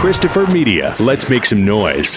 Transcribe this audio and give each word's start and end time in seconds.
Christopher 0.00 0.46
Media. 0.46 0.96
Let's 0.98 1.28
make 1.28 1.44
some 1.44 1.62
noise. 1.62 2.16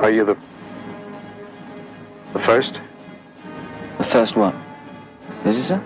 Are 0.00 0.10
you 0.10 0.24
the 0.24 0.34
the 2.32 2.38
first? 2.38 2.80
The 3.98 4.04
first 4.04 4.34
what? 4.34 4.54
Visitor? 5.44 5.82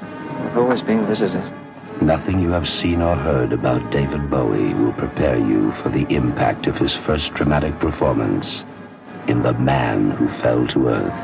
I've 0.00 0.58
always 0.58 0.82
been 0.82 1.06
visited. 1.06 1.61
Nothing 2.02 2.40
you 2.40 2.50
have 2.50 2.68
seen 2.68 3.00
or 3.00 3.14
heard 3.14 3.52
about 3.52 3.92
David 3.92 4.28
Bowie 4.28 4.74
will 4.74 4.92
prepare 4.92 5.38
you 5.38 5.70
for 5.70 5.88
the 5.88 6.04
impact 6.12 6.66
of 6.66 6.76
his 6.76 6.96
first 6.96 7.32
dramatic 7.32 7.78
performance 7.78 8.64
in 9.28 9.44
The 9.44 9.52
Man 9.54 10.10
Who 10.10 10.26
Fell 10.26 10.66
to 10.66 10.88
Earth. 10.88 11.14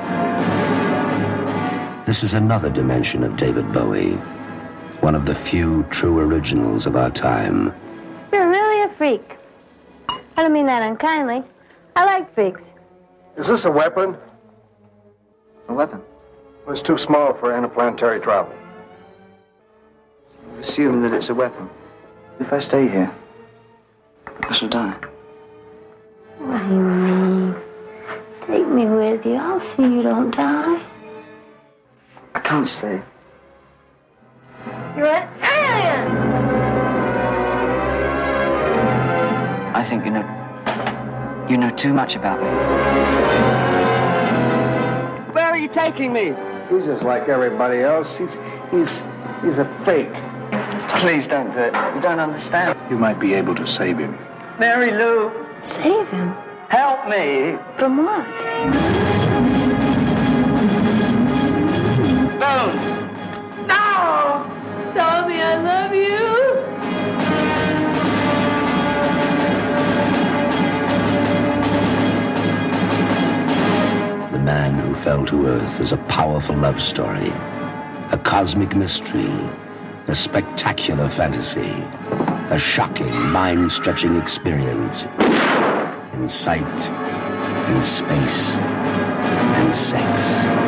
This 2.06 2.22
is 2.22 2.34
another 2.34 2.70
dimension 2.70 3.24
of 3.24 3.36
David 3.36 3.72
Bowie, 3.72 4.12
one 5.00 5.16
of 5.16 5.26
the 5.26 5.34
few 5.34 5.82
true 5.90 6.20
originals 6.20 6.86
of 6.86 6.94
our 6.94 7.10
time. 7.10 7.74
You're 8.32 8.48
really 8.48 8.82
a 8.82 8.88
freak. 8.90 9.36
I 10.08 10.42
don't 10.42 10.52
mean 10.52 10.66
that 10.66 10.84
unkindly. 10.84 11.42
I 11.96 12.04
like 12.04 12.32
freaks. 12.34 12.76
Is 13.36 13.48
this 13.48 13.64
a 13.64 13.70
weapon? 13.70 14.16
A 15.66 15.74
weapon? 15.74 16.00
Well, 16.64 16.72
it's 16.72 16.82
too 16.82 16.98
small 16.98 17.34
for 17.34 17.52
interplanetary 17.56 18.20
travel. 18.20 18.54
Assume 20.60 21.02
that 21.02 21.12
it's 21.12 21.28
a 21.28 21.34
weapon. 21.34 21.70
If 22.40 22.52
I 22.52 22.58
stay 22.58 22.88
here, 22.88 23.14
I 24.42 24.52
shall 24.52 24.68
die. 24.68 24.96
What 26.38 26.58
do 26.68 26.74
you 26.74 26.80
mean? 26.80 27.54
Take 28.46 28.66
me 28.66 28.86
with 28.86 29.24
you. 29.24 29.36
I'll 29.36 29.60
see 29.60 29.82
you 29.82 30.02
don't 30.02 30.34
die. 30.34 30.80
I 32.34 32.40
can't 32.40 32.66
stay. 32.66 33.00
You're 34.96 35.06
an 35.06 35.28
alien! 35.42 36.06
I 39.76 39.82
think 39.84 40.04
you 40.04 40.10
know. 40.10 41.46
You 41.48 41.56
know 41.56 41.70
too 41.70 41.94
much 41.94 42.16
about 42.16 42.40
me. 42.40 42.48
Where 45.32 45.46
are 45.46 45.56
you 45.56 45.68
taking 45.68 46.12
me? 46.12 46.34
He's 46.68 46.84
just 46.84 47.04
like 47.04 47.28
everybody 47.28 47.80
else. 47.82 48.16
He's 48.16 48.36
he's 48.72 49.02
he's 49.42 49.58
a 49.58 49.64
fake. 49.84 50.12
Please 50.88 51.26
don't 51.26 51.52
do 51.52 51.58
it. 51.60 51.74
You 51.94 52.00
don't 52.00 52.18
understand. 52.18 52.78
You 52.90 52.98
might 52.98 53.18
be 53.20 53.34
able 53.34 53.54
to 53.54 53.66
save 53.66 53.98
him. 53.98 54.18
Mary 54.58 54.90
Lou, 54.90 55.30
Save 55.62 56.08
him? 56.10 56.34
help 56.68 57.08
me. 57.08 57.56
From 57.78 57.98
what? 58.04 58.26
No! 62.44 62.72
No! 63.66 64.92
Tell 64.94 65.28
me 65.28 65.40
I 65.40 65.56
love 65.62 65.94
you. 65.94 66.18
The 74.32 74.38
Man 74.44 74.74
Who 74.78 74.94
Fell 74.94 75.24
to 75.26 75.46
Earth 75.46 75.80
is 75.80 75.92
a 75.92 75.96
powerful 76.08 76.54
love 76.56 76.80
story, 76.82 77.32
a 78.12 78.18
cosmic 78.22 78.76
mystery, 78.76 79.30
a 80.08 80.14
spectacular 80.14 81.10
fantasy, 81.10 81.70
a 82.50 82.58
shocking, 82.58 83.12
mind 83.30 83.70
stretching 83.70 84.16
experience 84.16 85.04
in 86.14 86.26
sight, 86.26 86.62
in 87.68 87.82
space, 87.82 88.56
and 88.56 89.76
sex. 89.76 90.64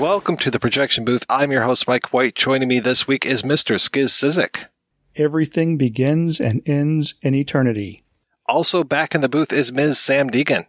Welcome 0.00 0.38
to 0.38 0.50
the 0.50 0.58
projection 0.58 1.04
booth. 1.04 1.26
I'm 1.28 1.52
your 1.52 1.62
host, 1.62 1.86
Mike 1.86 2.14
White. 2.14 2.34
Joining 2.34 2.68
me 2.68 2.80
this 2.80 3.06
week 3.06 3.26
is 3.26 3.42
Mr. 3.42 3.74
Skizz 3.74 4.08
Cyzyk. 4.08 4.73
Everything 5.16 5.76
begins 5.76 6.40
and 6.40 6.60
ends 6.66 7.14
in 7.22 7.34
eternity. 7.34 8.04
Also 8.46 8.84
back 8.84 9.14
in 9.14 9.20
the 9.20 9.28
booth 9.28 9.52
is 9.52 9.72
Ms. 9.72 9.96
Samm 9.96 10.30
Deighan. 10.30 10.66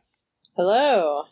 Hello. 0.55 1.23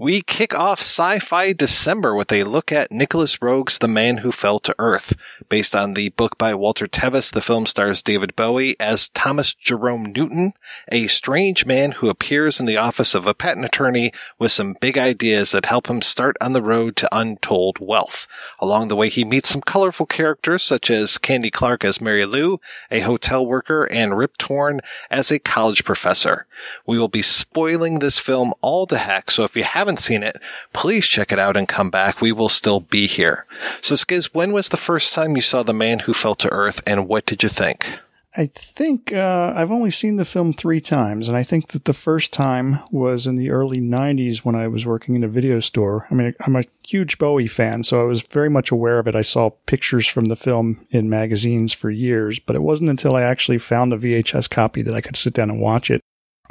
We 0.00 0.20
kick 0.20 0.56
off 0.56 0.78
Sci-Fi 0.78 1.54
December 1.54 2.14
with 2.14 2.30
a 2.30 2.44
look 2.44 2.70
at 2.70 2.92
Nicolas 2.92 3.42
Roeg's 3.42 3.78
The 3.78 3.88
Man 3.88 4.18
Who 4.18 4.30
Fell 4.30 4.60
to 4.60 4.74
Earth. 4.78 5.16
Based 5.48 5.74
on 5.74 5.94
the 5.94 6.10
book 6.10 6.38
by 6.38 6.54
Walter 6.54 6.86
Tevis, 6.86 7.32
the 7.32 7.40
film 7.40 7.66
stars 7.66 8.00
David 8.00 8.36
Bowie 8.36 8.78
as 8.78 9.08
Thomas 9.08 9.52
Jerome 9.52 10.12
Newton, 10.12 10.52
a 10.92 11.08
strange 11.08 11.66
man 11.66 11.90
who 11.90 12.08
appears 12.08 12.60
in 12.60 12.66
the 12.66 12.76
office 12.76 13.12
of 13.12 13.26
a 13.26 13.34
patent 13.34 13.64
attorney 13.64 14.12
with 14.38 14.52
some 14.52 14.76
big 14.80 14.96
ideas 14.96 15.50
that 15.50 15.66
help 15.66 15.88
him 15.88 16.00
start 16.00 16.36
on 16.40 16.52
the 16.52 16.62
road 16.62 16.94
to 16.94 17.08
untold 17.10 17.78
wealth. 17.80 18.28
Along 18.60 18.86
the 18.86 18.94
way, 18.94 19.08
he 19.08 19.24
meets 19.24 19.48
some 19.48 19.62
colorful 19.62 20.06
characters 20.06 20.62
such 20.62 20.90
as 20.90 21.18
Candy 21.18 21.50
Clark 21.50 21.84
as 21.84 22.00
Mary 22.00 22.24
Lou, 22.24 22.60
a 22.88 23.00
hotel 23.00 23.44
worker, 23.44 23.88
and 23.90 24.16
Rip 24.16 24.38
Torn 24.38 24.80
as 25.10 25.32
a 25.32 25.40
college 25.40 25.84
professor. 25.84 26.46
We 26.86 27.00
will 27.00 27.08
be 27.08 27.22
spoiling 27.22 27.98
this 27.98 28.18
film 28.18 28.54
all 28.60 28.86
to 28.86 28.98
heck, 28.98 29.32
so 29.32 29.42
if 29.42 29.56
you 29.56 29.64
haven't 29.64 29.87
seen 29.96 30.22
it, 30.22 30.36
please 30.72 31.06
check 31.06 31.32
it 31.32 31.38
out 31.38 31.56
and 31.56 31.66
come 31.66 31.90
back. 31.90 32.20
We 32.20 32.32
will 32.32 32.48
still 32.48 32.80
be 32.80 33.06
here. 33.06 33.46
So, 33.80 33.94
Skizz, 33.94 34.34
when 34.34 34.52
was 34.52 34.68
the 34.68 34.76
first 34.76 35.14
time 35.14 35.36
you 35.36 35.42
saw 35.42 35.62
The 35.62 35.72
Man 35.72 36.00
Who 36.00 36.14
Fell 36.14 36.34
to 36.36 36.52
Earth, 36.52 36.82
and 36.86 37.08
what 37.08 37.26
did 37.26 37.42
you 37.42 37.48
think? 37.48 37.98
I 38.36 38.46
think 38.46 39.12
uh, 39.12 39.54
I've 39.56 39.72
only 39.72 39.90
seen 39.90 40.16
the 40.16 40.24
film 40.24 40.52
three 40.52 40.80
times, 40.80 41.28
and 41.28 41.36
I 41.36 41.42
think 41.42 41.68
that 41.68 41.86
the 41.86 41.94
first 41.94 42.32
time 42.32 42.80
was 42.90 43.26
in 43.26 43.36
the 43.36 43.50
early 43.50 43.80
'90s 43.80 44.44
when 44.44 44.54
I 44.54 44.68
was 44.68 44.84
working 44.84 45.14
in 45.14 45.24
a 45.24 45.28
video 45.28 45.60
store. 45.60 46.06
I 46.10 46.14
mean, 46.14 46.34
I'm 46.46 46.54
a 46.54 46.64
huge 46.86 47.18
Bowie 47.18 47.46
fan, 47.46 47.84
so 47.84 48.00
I 48.00 48.04
was 48.04 48.20
very 48.22 48.50
much 48.50 48.70
aware 48.70 48.98
of 48.98 49.08
it. 49.08 49.16
I 49.16 49.22
saw 49.22 49.50
pictures 49.66 50.06
from 50.06 50.26
the 50.26 50.36
film 50.36 50.86
in 50.90 51.08
magazines 51.08 51.72
for 51.72 51.90
years, 51.90 52.38
but 52.38 52.54
it 52.54 52.62
wasn't 52.62 52.90
until 52.90 53.16
I 53.16 53.22
actually 53.22 53.58
found 53.58 53.92
a 53.92 53.98
VHS 53.98 54.50
copy 54.50 54.82
that 54.82 54.94
I 54.94 55.00
could 55.00 55.16
sit 55.16 55.32
down 55.32 55.50
and 55.50 55.60
watch 55.60 55.90
it. 55.90 56.02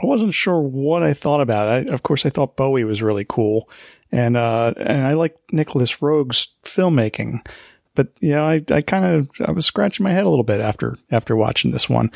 I 0.02 0.06
wasn't 0.06 0.34
sure 0.34 0.62
what 0.62 1.02
I 1.04 1.14
thought 1.14 1.42
about 1.42 1.68
it. 1.68 1.90
I, 1.90 1.94
of 1.94 2.04
course, 2.04 2.26
I 2.26 2.30
thought 2.30 2.56
Bowie 2.56 2.84
was 2.84 3.02
really 3.02 3.26
cool, 3.28 3.70
and 4.12 4.38
uh, 4.38 4.74
and 4.78 5.06
I 5.06 5.14
liked 5.14 5.40
Nicolas 5.52 6.02
Roeg's 6.02 6.50
filmmaking. 6.64 7.46
But 7.96 8.10
you 8.20 8.36
know, 8.36 8.46
I, 8.46 8.64
I 8.70 8.82
kind 8.82 9.06
of 9.06 9.32
I 9.44 9.52
was 9.52 9.66
scratching 9.66 10.04
my 10.04 10.12
head 10.12 10.24
a 10.24 10.30
little 10.30 10.44
bit 10.44 10.62
after 10.62 10.98
after 11.10 11.36
watching 11.36 11.72
this 11.72 11.90
one. 11.90 12.12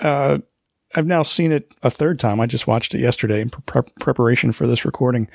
Uh, 0.00 0.38
I've 0.94 1.06
now 1.06 1.22
seen 1.22 1.50
it 1.50 1.72
a 1.82 1.90
third 1.90 2.18
time. 2.18 2.40
I 2.40 2.46
just 2.46 2.66
watched 2.66 2.94
it 2.94 3.00
yesterday 3.00 3.40
in 3.40 3.50
pre- 3.50 3.82
preparation 4.00 4.52
for 4.52 4.66
this 4.66 4.84
recording, 4.84 5.28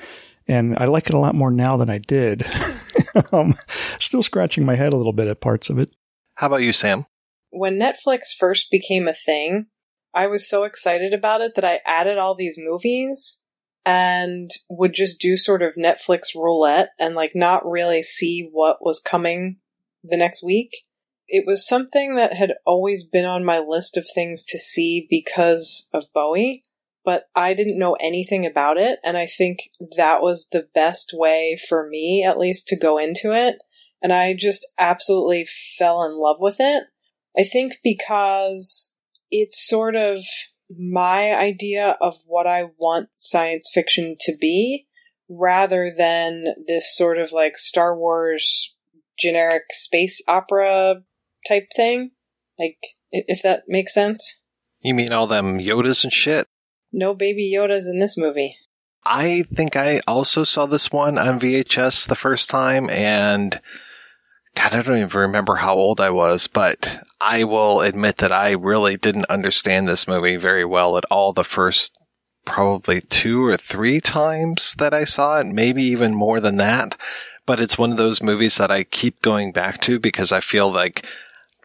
and 0.46 0.78
I 0.78 0.86
like 0.86 1.08
it 1.08 1.14
a 1.14 1.18
lot 1.18 1.34
more 1.34 1.50
now 1.50 1.76
than 1.76 1.90
I 1.90 1.98
did. 1.98 2.46
um, 3.32 3.58
still 3.98 4.22
scratching 4.22 4.64
my 4.64 4.76
head 4.76 4.92
a 4.92 4.96
little 4.96 5.12
bit 5.12 5.28
at 5.28 5.40
parts 5.40 5.70
of 5.70 5.78
it. 5.78 5.90
How 6.36 6.46
about 6.46 6.62
you, 6.62 6.70
Samm? 6.70 7.06
When 7.50 7.78
Netflix 7.78 8.32
first 8.36 8.70
became 8.70 9.08
a 9.08 9.12
thing, 9.12 9.66
I 10.14 10.26
was 10.26 10.48
so 10.48 10.64
excited 10.64 11.14
about 11.14 11.40
it 11.40 11.54
that 11.54 11.64
I 11.64 11.80
added 11.86 12.18
all 12.18 12.34
these 12.34 12.58
movies 12.58 13.42
and 13.84 14.50
would 14.68 14.92
just 14.92 15.20
do 15.20 15.36
sort 15.36 15.62
of 15.62 15.74
Netflix 15.74 16.34
roulette 16.34 16.90
and 16.98 17.14
like 17.14 17.32
not 17.34 17.68
really 17.68 18.02
see 18.02 18.48
what 18.52 18.84
was 18.84 19.00
coming 19.00 19.56
the 20.04 20.16
next 20.16 20.42
week. 20.42 20.76
It 21.28 21.44
was 21.46 21.66
something 21.66 22.16
that 22.16 22.34
had 22.34 22.54
always 22.66 23.04
been 23.04 23.24
on 23.24 23.44
my 23.44 23.60
list 23.60 23.96
of 23.96 24.06
things 24.12 24.44
to 24.46 24.58
see 24.58 25.06
because 25.08 25.88
of 25.92 26.12
Bowie, 26.12 26.64
but 27.04 27.28
I 27.34 27.54
didn't 27.54 27.78
know 27.78 27.96
anything 28.00 28.44
about 28.44 28.78
it. 28.78 28.98
And 29.04 29.16
I 29.16 29.26
think 29.26 29.70
that 29.96 30.22
was 30.22 30.48
the 30.50 30.66
best 30.74 31.12
way 31.14 31.56
for 31.68 31.88
me, 31.88 32.24
at 32.24 32.38
least, 32.38 32.66
to 32.68 32.76
go 32.76 32.98
into 32.98 33.32
it. 33.32 33.56
And 34.02 34.12
I 34.12 34.34
just 34.34 34.66
absolutely 34.78 35.46
fell 35.78 36.02
in 36.02 36.18
love 36.18 36.38
with 36.40 36.56
it. 36.58 36.84
I 37.38 37.44
think 37.44 37.78
because 37.84 38.96
it's 39.30 39.66
sort 39.66 39.96
of 39.96 40.22
my 40.78 41.34
idea 41.34 41.96
of 42.00 42.16
what 42.26 42.46
I 42.46 42.64
want 42.78 43.08
science 43.14 43.70
fiction 43.72 44.16
to 44.20 44.36
be 44.36 44.86
rather 45.28 45.92
than 45.96 46.44
this 46.66 46.96
sort 46.96 47.18
of 47.18 47.32
like 47.32 47.56
Star 47.56 47.96
Wars 47.96 48.74
generic 49.18 49.64
space 49.72 50.22
opera 50.26 51.02
type 51.46 51.68
thing. 51.74 52.10
Like, 52.58 52.78
if 53.10 53.42
that 53.42 53.64
makes 53.68 53.94
sense. 53.94 54.40
You 54.80 54.94
mean 54.94 55.12
all 55.12 55.26
them 55.26 55.58
Yodas 55.60 56.04
and 56.04 56.12
shit? 56.12 56.46
No 56.92 57.14
baby 57.14 57.52
Yodas 57.54 57.88
in 57.90 57.98
this 57.98 58.16
movie. 58.16 58.56
I 59.04 59.44
think 59.54 59.76
I 59.76 60.00
also 60.06 60.44
saw 60.44 60.66
this 60.66 60.92
one 60.92 61.16
on 61.16 61.40
VHS 61.40 62.06
the 62.06 62.14
first 62.14 62.50
time, 62.50 62.90
and 62.90 63.60
God, 64.54 64.74
I 64.74 64.82
don't 64.82 64.98
even 64.98 65.20
remember 65.20 65.56
how 65.56 65.74
old 65.74 66.00
I 66.00 66.10
was, 66.10 66.46
but 66.46 67.02
I 67.20 67.44
will 67.44 67.80
admit 67.82 68.16
that 68.18 68.32
I 68.32 68.52
really 68.52 68.96
didn't 68.96 69.26
understand 69.26 69.86
this 69.86 70.08
movie 70.08 70.36
very 70.36 70.64
well 70.64 70.96
at 70.96 71.04
all 71.10 71.32
the 71.32 71.44
first 71.44 71.96
probably 72.46 73.00
two 73.02 73.44
or 73.44 73.56
three 73.56 74.00
times 74.00 74.74
that 74.78 74.94
I 74.94 75.04
saw 75.04 75.40
it, 75.40 75.46
maybe 75.46 75.82
even 75.84 76.14
more 76.14 76.40
than 76.40 76.56
that. 76.56 76.96
But 77.46 77.60
it's 77.60 77.78
one 77.78 77.90
of 77.90 77.96
those 77.96 78.22
movies 78.22 78.56
that 78.56 78.70
I 78.70 78.84
keep 78.84 79.20
going 79.22 79.52
back 79.52 79.80
to 79.82 79.98
because 79.98 80.32
I 80.32 80.40
feel 80.40 80.70
like 80.72 81.04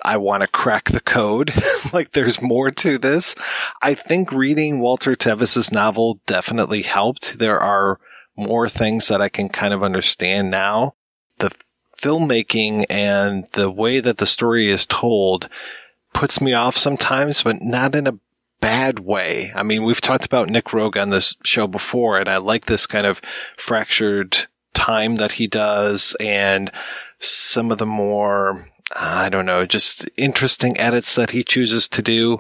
I 0.04 0.18
want 0.18 0.42
to 0.42 0.48
crack 0.48 0.90
the 0.90 1.00
code. 1.00 1.54
like 1.94 2.12
there's 2.12 2.42
more 2.42 2.72
to 2.72 2.98
this. 2.98 3.36
I 3.82 3.96
think 3.96 4.32
reading 4.32 4.80
Walter 4.80 5.16
Tevis's 5.16 5.72
novel 5.72 6.20
definitely 6.26 6.82
helped. 6.82 7.40
There 7.40 7.60
are 7.60 8.00
more 8.36 8.68
things 8.68 9.08
that 9.08 9.22
I 9.22 9.30
can 9.30 9.50
kind 9.50 9.74
of 9.74 9.84
understand 9.84 10.52
now. 10.52 10.96
Filmmaking 11.98 12.86
and 12.90 13.48
the 13.54 13.70
way 13.70 14.00
that 14.00 14.18
the 14.18 14.26
story 14.26 14.70
is 14.70 14.86
told 14.86 15.50
puts 16.14 16.40
me 16.40 16.54
off 16.54 16.78
sometimes, 16.78 17.44
but 17.44 17.62
not 17.62 17.96
in 17.96 18.08
a 18.08 18.20
bad 18.62 19.00
way. 19.00 19.52
I 19.56 19.64
mean, 19.64 19.84
we've 19.84 20.02
talked 20.02 20.26
about 20.26 20.50
Nick 20.50 20.66
Roeg 20.66 21.00
on 21.00 21.10
this 21.10 21.36
show 21.44 21.68
before, 21.68 22.20
and 22.20 22.30
I 22.30 22.38
like 22.38 22.66
this 22.66 22.88
kind 22.88 23.06
of 23.06 23.22
fractured 23.58 24.48
time 24.74 25.16
that 25.16 25.34
he 25.34 25.48
does 25.48 26.16
and 26.20 26.72
some 27.20 27.72
of 27.72 27.78
the 27.78 27.86
more, 27.86 28.68
I 28.96 29.30
don't 29.30 29.46
know, 29.46 29.66
just 29.66 30.10
interesting 30.18 30.78
edits 30.80 31.16
that 31.16 31.32
he 31.32 31.44
chooses 31.44 31.88
to 31.90 32.02
do. 32.02 32.40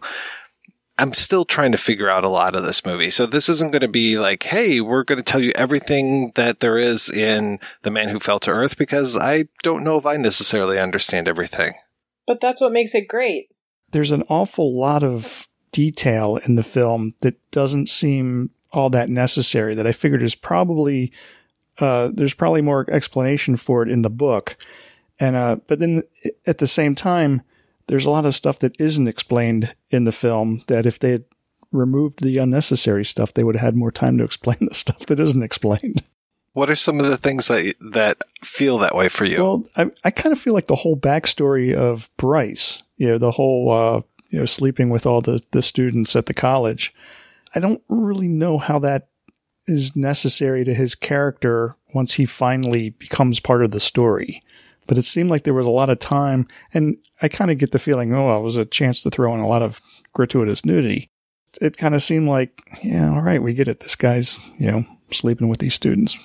I'm 0.97 1.13
still 1.13 1.43
trying 1.43 1.73
to 1.73 1.77
figure 1.77 2.09
out 2.09 2.23
a 2.23 2.29
lot 2.29 2.55
of 2.55 2.63
this 2.63 2.85
movie. 2.85 3.09
So 3.09 3.25
this 3.25 3.49
isn't 3.49 3.71
going 3.71 3.81
to 3.81 3.87
be 3.87 4.17
like, 4.17 4.43
hey, 4.43 4.79
we're 4.79 5.03
going 5.03 5.17
to 5.17 5.23
tell 5.23 5.41
you 5.41 5.51
everything 5.55 6.31
that 6.35 6.61
there 6.61 6.77
is 6.77 7.09
in 7.09 7.59
The 7.81 7.91
Man 7.91 8.09
Who 8.09 8.19
Fell 8.19 8.39
to 8.41 8.51
Earth 8.51 8.77
because 8.77 9.17
I 9.17 9.45
don't 9.61 9.83
know 9.83 9.97
if 9.97 10.05
I 10.05 10.15
necessarily 10.15 10.79
understand 10.79 11.27
everything. 11.27 11.73
But 12.25 12.39
that's 12.39 12.61
what 12.61 12.71
makes 12.71 12.95
it 12.95 13.07
great. 13.07 13.49
There's 13.91 14.11
an 14.11 14.23
awful 14.29 14.73
lot 14.73 15.03
of 15.03 15.47
detail 15.71 16.37
in 16.37 16.55
the 16.55 16.63
film 16.63 17.13
that 17.21 17.35
doesn't 17.51 17.89
seem 17.89 18.51
all 18.71 18.89
that 18.89 19.09
necessary 19.09 19.75
that 19.75 19.85
I 19.85 19.91
figured 19.91 20.23
is 20.23 20.35
probably 20.35 21.11
uh, 21.79 22.09
there's 22.13 22.33
probably 22.33 22.61
more 22.61 22.89
explanation 22.89 23.57
for 23.57 23.83
it 23.83 23.89
in 23.89 24.01
the 24.01 24.09
book. 24.09 24.55
And 25.19 25.35
uh, 25.35 25.57
but 25.67 25.79
then 25.79 26.03
at 26.47 26.59
the 26.59 26.67
same 26.67 26.95
time, 26.95 27.41
there's 27.87 28.05
a 28.05 28.09
lot 28.09 28.25
of 28.25 28.35
stuff 28.35 28.59
that 28.59 28.79
isn't 28.79 29.07
explained 29.07 29.75
in 29.89 30.05
the 30.05 30.11
film 30.11 30.61
that 30.67 30.85
if 30.85 30.99
they 30.99 31.11
had 31.11 31.25
removed 31.71 32.21
the 32.21 32.37
unnecessary 32.37 33.05
stuff, 33.05 33.33
they 33.33 33.43
would 33.43 33.55
have 33.55 33.65
had 33.65 33.75
more 33.75 33.91
time 33.91 34.17
to 34.17 34.23
explain 34.23 34.57
the 34.61 34.73
stuff 34.73 35.05
that 35.05 35.19
isn't 35.19 35.43
explained. 35.43 36.03
What 36.53 36.69
are 36.69 36.75
some 36.75 37.01
of 37.01 37.07
the 37.07 37.17
things 37.17 37.49
that 37.49 37.75
that 37.91 38.21
feel 38.41 38.77
that 38.77 38.95
way 38.95 39.09
for 39.09 39.25
you? 39.25 39.43
Well, 39.43 39.65
I, 39.75 39.91
I 40.05 40.11
kind 40.11 40.31
of 40.31 40.39
feel 40.39 40.53
like 40.53 40.67
the 40.67 40.75
whole 40.75 40.95
backstory 40.95 41.73
of 41.73 42.09
Bryce, 42.15 42.81
you 42.95 43.07
know, 43.07 43.17
the 43.17 43.31
whole 43.31 43.69
uh, 43.71 44.01
you 44.29 44.39
know 44.39 44.45
sleeping 44.45 44.89
with 44.89 45.05
all 45.05 45.19
the 45.19 45.41
the 45.51 45.61
students 45.61 46.15
at 46.15 46.27
the 46.27 46.33
college. 46.33 46.93
I 47.53 47.59
don't 47.59 47.81
really 47.89 48.29
know 48.29 48.57
how 48.57 48.79
that 48.79 49.09
is 49.67 49.97
necessary 49.97 50.63
to 50.63 50.73
his 50.73 50.95
character 50.95 51.75
once 51.93 52.13
he 52.13 52.25
finally 52.25 52.91
becomes 52.91 53.39
part 53.39 53.63
of 53.63 53.71
the 53.71 53.79
story. 53.79 54.41
But 54.87 54.97
it 54.97 55.03
seemed 55.03 55.29
like 55.29 55.43
there 55.43 55.53
was 55.53 55.65
a 55.65 55.71
lot 55.71 55.89
of 55.89 55.99
time, 55.99 56.47
and 56.73 56.97
I 57.25 57.27
kind 57.27 57.49
of 57.49 57.57
get 57.57 57.71
the 57.71 57.79
feeling, 57.79 58.13
oh, 58.13 58.37
it 58.37 58.43
was 58.43 58.55
a 58.55 58.65
chance 58.65 59.01
to 59.01 59.09
throw 59.09 59.33
in 59.33 59.39
a 59.39 59.47
lot 59.47 59.63
of 59.63 59.81
gratuitous 60.13 60.63
nudity. 60.63 61.09
It 61.59 61.75
kind 61.75 61.95
of 61.95 62.03
seemed 62.03 62.27
like, 62.27 62.61
yeah, 62.83 63.09
all 63.09 63.21
right, 63.21 63.41
we 63.41 63.55
get 63.55 63.67
it. 63.67 63.79
This 63.79 63.95
guy's, 63.95 64.39
you 64.59 64.69
know, 64.69 64.85
sleeping 65.11 65.47
with 65.47 65.57
these 65.57 65.73
students. 65.73 66.15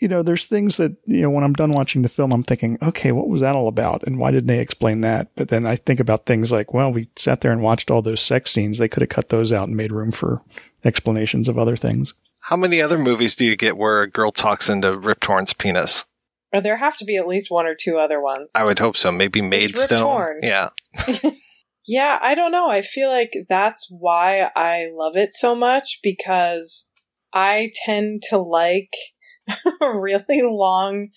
You 0.00 0.08
know, 0.08 0.22
there's 0.22 0.46
things 0.46 0.78
that, 0.78 0.96
you 1.04 1.20
know, 1.20 1.28
when 1.28 1.44
I'm 1.44 1.52
done 1.52 1.72
watching 1.72 2.00
the 2.00 2.08
film, 2.08 2.32
I'm 2.32 2.44
thinking, 2.44 2.78
okay, 2.80 3.12
what 3.12 3.28
was 3.28 3.42
that 3.42 3.54
all 3.54 3.68
about? 3.68 4.04
And 4.04 4.18
why 4.18 4.30
didn't 4.30 4.46
they 4.46 4.60
explain 4.60 5.02
that? 5.02 5.32
But 5.34 5.48
then 5.48 5.66
I 5.66 5.76
think 5.76 6.00
about 6.00 6.24
things 6.24 6.50
like, 6.50 6.72
well, 6.72 6.90
we 6.90 7.10
sat 7.16 7.42
there 7.42 7.52
and 7.52 7.60
watched 7.60 7.90
all 7.90 8.00
those 8.00 8.22
sex 8.22 8.50
scenes. 8.50 8.78
They 8.78 8.88
could 8.88 9.02
have 9.02 9.10
cut 9.10 9.28
those 9.28 9.52
out 9.52 9.68
and 9.68 9.76
made 9.76 9.92
room 9.92 10.12
for 10.12 10.40
explanations 10.82 11.50
of 11.50 11.58
other 11.58 11.76
things. 11.76 12.14
How 12.40 12.56
many 12.56 12.80
other 12.80 12.96
movies 12.96 13.36
do 13.36 13.44
you 13.44 13.54
get 13.54 13.76
where 13.76 14.00
a 14.00 14.10
girl 14.10 14.32
talks 14.32 14.70
into 14.70 14.96
Rip 14.96 15.20
Torn's 15.20 15.52
penis? 15.52 16.04
Or 16.52 16.60
there 16.62 16.76
have 16.76 16.96
to 16.98 17.04
be 17.04 17.16
at 17.16 17.26
least 17.26 17.50
one 17.50 17.66
or 17.66 17.74
two 17.78 17.98
other 17.98 18.20
ones. 18.20 18.52
I 18.54 18.64
would 18.64 18.78
hope 18.78 18.96
so. 18.96 19.12
Maybe 19.12 19.42
Maidstone. 19.42 20.40
Yeah. 20.42 20.70
yeah, 21.86 22.18
I 22.20 22.34
don't 22.34 22.52
know. 22.52 22.70
I 22.70 22.82
feel 22.82 23.10
like 23.10 23.32
that's 23.48 23.86
why 23.90 24.50
I 24.56 24.88
love 24.92 25.16
it 25.16 25.34
so 25.34 25.54
much 25.54 26.00
because 26.02 26.90
I 27.32 27.70
tend 27.84 28.22
to 28.30 28.38
like 28.38 28.92
really 29.80 30.42
long 30.42 31.08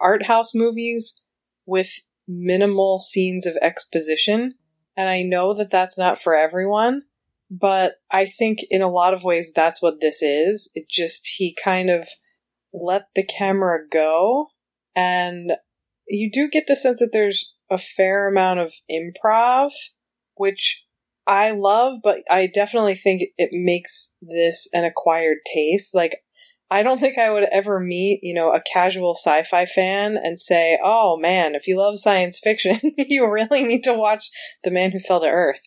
art 0.00 0.24
house 0.24 0.54
movies 0.54 1.20
with 1.66 1.90
minimal 2.26 3.00
scenes 3.00 3.46
of 3.46 3.56
exposition. 3.60 4.54
And 4.96 5.08
I 5.08 5.22
know 5.22 5.54
that 5.54 5.70
that's 5.70 5.98
not 5.98 6.20
for 6.20 6.34
everyone, 6.34 7.02
but 7.50 7.94
I 8.10 8.26
think 8.26 8.60
in 8.70 8.82
a 8.82 8.90
lot 8.90 9.14
of 9.14 9.24
ways 9.24 9.52
that's 9.54 9.82
what 9.82 10.00
this 10.00 10.22
is. 10.22 10.70
It 10.74 10.88
just, 10.88 11.26
he 11.36 11.56
kind 11.62 11.90
of 11.90 12.08
let 12.72 13.08
the 13.14 13.24
camera 13.24 13.80
go 13.90 14.48
and 14.94 15.52
you 16.08 16.30
do 16.30 16.48
get 16.48 16.66
the 16.66 16.76
sense 16.76 16.98
that 16.98 17.10
there's 17.12 17.52
a 17.70 17.78
fair 17.78 18.28
amount 18.28 18.60
of 18.60 18.72
improv, 18.90 19.70
which 20.34 20.82
I 21.26 21.52
love, 21.52 21.98
but 22.02 22.18
I 22.28 22.48
definitely 22.48 22.96
think 22.96 23.22
it 23.38 23.50
makes 23.52 24.14
this 24.20 24.68
an 24.72 24.84
acquired 24.84 25.38
taste. 25.46 25.94
Like, 25.94 26.22
I 26.70 26.82
don't 26.82 26.98
think 26.98 27.18
I 27.18 27.30
would 27.30 27.44
ever 27.50 27.80
meet, 27.80 28.20
you 28.22 28.34
know, 28.34 28.52
a 28.52 28.62
casual 28.62 29.14
sci 29.14 29.44
fi 29.44 29.66
fan 29.66 30.16
and 30.16 30.38
say, 30.38 30.78
oh 30.82 31.16
man, 31.16 31.54
if 31.54 31.66
you 31.66 31.76
love 31.76 31.98
science 31.98 32.40
fiction, 32.40 32.80
you 32.96 33.28
really 33.30 33.64
need 33.64 33.84
to 33.84 33.94
watch 33.94 34.30
The 34.64 34.70
Man 34.70 34.92
Who 34.92 35.00
Fell 35.00 35.20
to 35.20 35.26
Earth. 35.26 35.62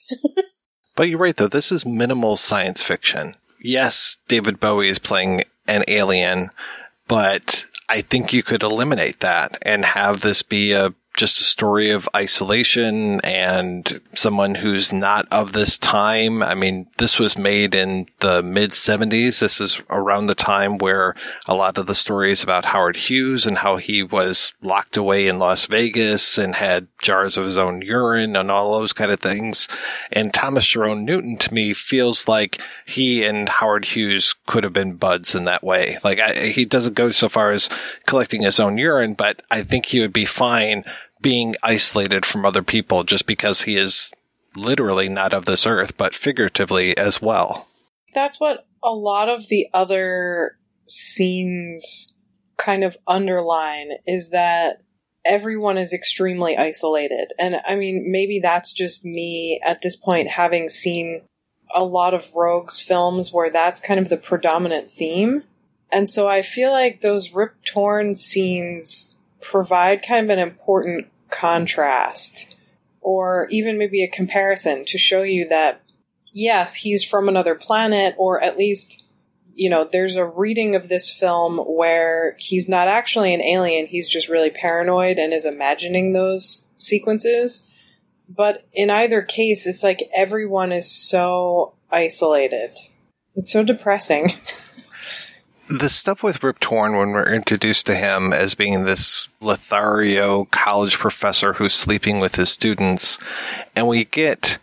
but 0.96 1.10
you're 1.10 1.20
right, 1.20 1.36
though. 1.36 1.48
This 1.48 1.72
is 1.72 1.86
minimal 1.86 2.38
science 2.38 2.82
fiction. 2.82 3.36
Yes, 3.60 4.18
David 4.28 4.60
Bowie 4.60 4.90
is 4.90 5.00
playing 5.00 5.44
an 5.68 5.84
alien, 5.88 6.52
but 7.08 7.66
I 7.94 8.02
think 8.02 8.34
you 8.34 8.42
could 8.42 8.64
eliminate 8.64 9.20
that 9.20 9.60
and 9.62 9.86
have 9.86 10.22
this 10.22 10.42
be 10.42 10.72
a 10.72 10.96
just 11.16 11.40
a 11.40 11.44
story 11.44 11.92
of 11.92 12.10
isolation 12.16 13.22
and 13.22 14.02
someone 14.16 14.56
who's 14.56 14.92
not 14.92 15.28
of 15.32 15.54
this 15.54 15.78
time. 15.78 16.42
I 16.42 16.56
mean, 16.56 16.88
this 16.98 17.20
was 17.20 17.38
made 17.38 17.76
in 17.76 18.08
the 18.20 18.42
mid 18.42 18.72
70s. 18.72 19.40
This 19.40 19.62
is 19.62 19.82
around 19.90 20.26
the 20.28 20.36
time 20.36 20.80
where 20.80 21.16
a 21.46 21.54
lot 21.54 21.78
of 21.78 21.86
the 21.86 21.96
stories 21.96 22.42
about 22.42 22.66
Howard 22.66 22.96
Hughes 22.96 23.46
and 23.46 23.60
how 23.60 23.78
he 23.78 24.02
was 24.02 24.54
locked 24.62 24.98
away 24.98 25.28
in 25.28 25.38
Las 25.38 25.68
Vegas 25.68 26.38
and 26.38 26.56
had 26.56 26.88
jars 27.00 27.38
of 27.38 27.46
his 27.46 27.58
own 27.58 27.82
urine 27.82 28.36
and 28.36 28.50
all 28.50 28.78
those 28.80 28.94
kind 28.94 29.12
of 29.12 29.20
things. 29.20 29.68
And 30.12 30.34
Thomas 30.34 30.66
Jerome 30.66 31.06
Newton 31.06 31.38
to 31.38 31.54
me 31.54 31.74
feels 31.74 32.28
like 32.28 32.60
he 32.86 33.24
and 33.24 33.50
Howard 33.50 33.86
Hughes 33.86 34.34
could 34.48 34.64
have 34.64 34.74
been 34.74 34.96
buds 34.96 35.36
in 35.36 35.44
that 35.46 35.64
way. 35.64 36.00
Like 36.04 36.20
I, 36.20 36.48
he 36.48 36.66
doesn't 36.66 36.96
go 36.96 37.12
so 37.12 37.30
far 37.30 37.52
as 37.52 37.70
collecting 38.08 38.42
his 38.42 38.60
own 38.60 38.80
urine, 38.80 39.14
but 39.14 39.42
I 39.52 39.62
think 39.62 39.86
he 39.86 40.00
would 40.00 40.14
be 40.14 40.26
fine 40.26 40.84
being 41.24 41.56
isolated 41.64 42.24
from 42.24 42.46
other 42.46 42.62
people 42.62 43.04
just 43.04 43.26
because 43.26 43.64
he 43.64 43.76
is 43.76 44.12
literally 44.56 45.10
not 45.10 45.34
of 45.34 45.46
this 45.46 45.66
earth, 45.66 45.98
but 45.98 46.14
figuratively 46.14 46.96
as 46.96 47.20
well. 47.20 47.68
That's 48.14 48.40
what 48.40 48.68
a 48.84 48.92
lot 48.92 49.30
of 49.30 49.48
the 49.48 49.68
other 49.74 50.58
scenes 50.88 52.14
kind 52.58 52.84
of 52.84 52.98
underline 53.08 53.90
is 54.06 54.30
that 54.30 54.82
everyone 55.26 55.78
is 55.78 55.94
extremely 55.94 56.58
isolated. 56.58 57.34
And 57.40 57.56
I 57.66 57.76
mean, 57.76 58.12
maybe 58.12 58.40
that's 58.40 58.74
just 58.74 59.06
me 59.06 59.60
at 59.64 59.82
this 59.82 59.96
point 59.96 60.28
having 60.28 60.70
seen 60.70 61.22
a 61.74 61.84
lot 61.84 62.14
of 62.14 62.32
Roeg's 62.36 62.82
films 62.82 63.32
where 63.32 63.50
that's 63.50 63.82
kind 63.82 64.00
of 64.00 64.10
the 64.10 64.18
predominant 64.18 64.92
theme. 64.92 65.44
And 65.92 66.10
so 66.10 66.28
I 66.28 66.42
feel 66.42 66.72
like 66.72 67.02
those 67.02 67.32
Rip 67.32 67.56
Torn 67.64 68.14
scenes 68.14 69.14
provide 69.42 70.06
kind 70.06 70.26
of 70.26 70.30
an 70.38 70.40
important 70.40 71.08
contrast 71.34 72.54
or 73.02 73.48
even 73.50 73.78
maybe 73.78 74.04
a 74.04 74.08
comparison 74.08 74.86
to 74.86 74.98
show 74.98 75.24
you 75.24 75.50
that 75.50 75.82
yes, 76.32 76.76
he's 76.76 77.04
from 77.04 77.28
another 77.28 77.56
planet 77.56 78.16
or 78.18 78.42
at 78.42 78.58
least 78.58 79.04
you 79.56 79.70
know, 79.70 79.88
there's 79.92 80.16
a 80.16 80.26
reading 80.26 80.76
of 80.76 80.90
this 80.90 81.12
film 81.12 81.58
where 81.58 82.36
he's 82.40 82.68
not 82.68 82.88
actually 82.88 83.34
an 83.34 83.42
alien, 83.42 83.86
he's 83.86 84.08
just 84.08 84.30
really 84.30 84.50
paranoid 84.50 85.20
and 85.20 85.34
is 85.34 85.46
imagining 85.46 86.12
those 86.14 86.66
sequences. 86.78 87.66
But 88.28 88.66
in 88.74 88.90
either 88.90 89.22
case, 89.22 89.68
it's 89.68 89.84
like 89.84 90.10
everyone 90.16 90.72
is 90.72 90.90
so 90.90 91.76
isolated. 91.92 92.72
It's 93.36 93.52
so 93.52 93.64
depressing. 93.64 94.32
the 95.80 95.90
stuff 95.90 96.22
with 96.22 96.44
Rip 96.44 96.60
Torn 96.60 96.96
when 96.96 97.12
we're 97.12 97.34
introduced 97.34 97.88
to 97.88 97.96
him 97.96 98.32
as 98.32 98.54
being 98.54 98.84
this 98.84 99.30
Lothario 99.42 100.46
college 100.46 100.98
professor 101.00 101.54
who's 101.54 101.74
sleeping 101.74 102.20
with 102.20 102.36
his 102.36 102.50
students, 102.50 103.18
and 103.76 103.88
we 103.88 104.06
get 104.06 104.60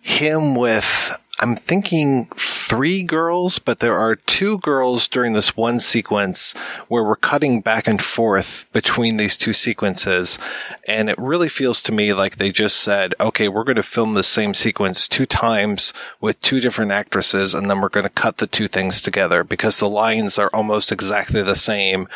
him 0.00 0.54
with 0.54 1.12
I'm 1.40 1.54
thinking 1.54 2.28
three 2.36 3.04
girls, 3.04 3.60
but 3.60 3.78
there 3.78 3.96
are 3.96 4.16
two 4.16 4.58
girls 4.58 5.06
during 5.06 5.34
this 5.34 5.56
one 5.56 5.78
sequence 5.78 6.52
where 6.88 7.04
we're 7.04 7.14
cutting 7.14 7.60
back 7.60 7.86
and 7.86 8.02
forth 8.02 8.66
between 8.72 9.18
these 9.18 9.38
two 9.38 9.52
sequences. 9.52 10.36
And 10.88 11.08
it 11.08 11.16
really 11.18 11.48
feels 11.48 11.80
to 11.82 11.92
me 11.92 12.12
like 12.12 12.36
they 12.36 12.50
just 12.50 12.80
said, 12.80 13.14
okay, 13.20 13.48
we're 13.48 13.62
going 13.62 13.76
to 13.76 13.84
film 13.84 14.14
the 14.14 14.24
same 14.24 14.52
sequence 14.52 15.06
two 15.06 15.26
times 15.26 15.92
with 16.20 16.40
two 16.40 16.58
different 16.58 16.90
actresses, 16.90 17.54
and 17.54 17.70
then 17.70 17.80
we're 17.80 17.88
going 17.88 18.04
to 18.04 18.10
cut 18.10 18.38
the 18.38 18.48
two 18.48 18.66
things 18.66 19.00
together 19.00 19.44
because 19.44 19.78
the 19.78 19.88
lines 19.88 20.38
are 20.38 20.50
almost 20.52 20.90
exactly 20.90 21.42
the 21.42 21.56
same. 21.56 22.08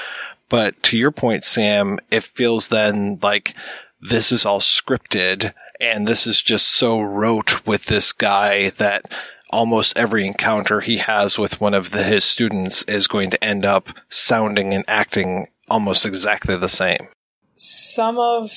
But 0.49 0.83
to 0.85 0.99
your 0.99 1.13
point, 1.13 1.45
Samm, 1.45 2.01
it 2.11 2.25
feels 2.25 2.69
then 2.69 3.21
like 3.23 3.55
this 4.01 4.33
is 4.33 4.45
all 4.45 4.59
scripted 4.59 5.55
and 5.83 6.07
this 6.07 6.29
is 6.29 6.41
just 6.41 6.69
so 6.69 7.01
rote 7.01 7.67
with 7.67 7.87
this 7.87 8.13
guy 8.13 8.71
that 8.71 9.13
almost 9.51 9.99
every 9.99 10.25
encounter 10.25 10.81
he 10.81 10.99
has 10.99 11.39
with 11.39 11.61
one 11.61 11.75
of 11.75 11.91
the, 11.91 12.05
his 12.05 12.25
students 12.25 12.83
is 12.85 13.09
going 13.09 13.31
to 13.31 13.45
end 13.45 13.65
up 13.65 13.89
sounding 14.09 14.73
and 14.73 14.85
acting 14.87 15.49
almost 15.69 16.07
exactly 16.07 16.57
the 16.57 16.69
same. 16.69 17.09
Some 17.57 18.19
of 18.19 18.53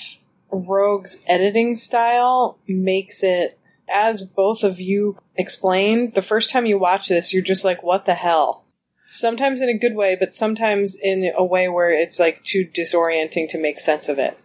Roeg's 0.51 1.21
editing 1.27 1.75
style 1.75 2.59
makes 2.67 3.23
it, 3.23 3.57
as 3.89 4.21
both 4.21 4.63
of 4.63 4.79
you 4.79 5.17
explained, 5.35 6.13
the 6.13 6.21
first 6.21 6.51
time 6.51 6.67
you 6.67 6.77
watch 6.77 7.09
this, 7.09 7.33
you're 7.33 7.43
just 7.43 7.65
like, 7.65 7.81
what 7.81 8.05
the 8.05 8.13
hell? 8.13 8.63
Sometimes 9.07 9.61
in 9.61 9.69
a 9.69 9.77
good 9.77 9.95
way, 9.95 10.15
but 10.15 10.33
sometimes 10.33 10.95
in 10.95 11.31
a 11.35 11.43
way 11.43 11.69
where 11.69 11.91
it's 11.91 12.19
like 12.19 12.43
too 12.43 12.65
disorienting 12.65 13.49
to 13.49 13.59
make 13.59 13.79
sense 13.79 14.09
of 14.09 14.19
it. 14.19 14.37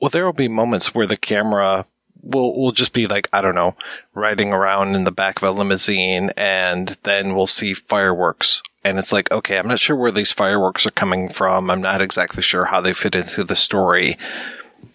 Well, 0.00 0.10
there 0.10 0.24
will 0.24 0.32
be 0.32 0.48
moments 0.48 0.94
where 0.94 1.06
the 1.06 1.16
camera 1.16 1.86
we'll 2.28 2.60
we'll 2.60 2.72
just 2.72 2.92
be 2.92 3.06
like 3.06 3.28
I 3.32 3.40
don't 3.40 3.54
know, 3.54 3.74
riding 4.14 4.52
around 4.52 4.94
in 4.94 5.04
the 5.04 5.10
back 5.10 5.42
of 5.42 5.48
a 5.48 5.50
limousine, 5.50 6.30
and 6.36 6.96
then 7.02 7.34
we'll 7.34 7.46
see 7.46 7.74
fireworks, 7.74 8.62
and 8.84 8.98
it's 8.98 9.12
like 9.12 9.32
okay, 9.32 9.58
I'm 9.58 9.68
not 9.68 9.80
sure 9.80 9.96
where 9.96 10.12
these 10.12 10.32
fireworks 10.32 10.86
are 10.86 10.92
coming 10.92 11.28
from. 11.30 11.70
I'm 11.70 11.80
not 11.80 12.02
exactly 12.02 12.42
sure 12.42 12.66
how 12.66 12.80
they 12.80 12.92
fit 12.92 13.14
into 13.14 13.42
the 13.42 13.56
story, 13.56 14.16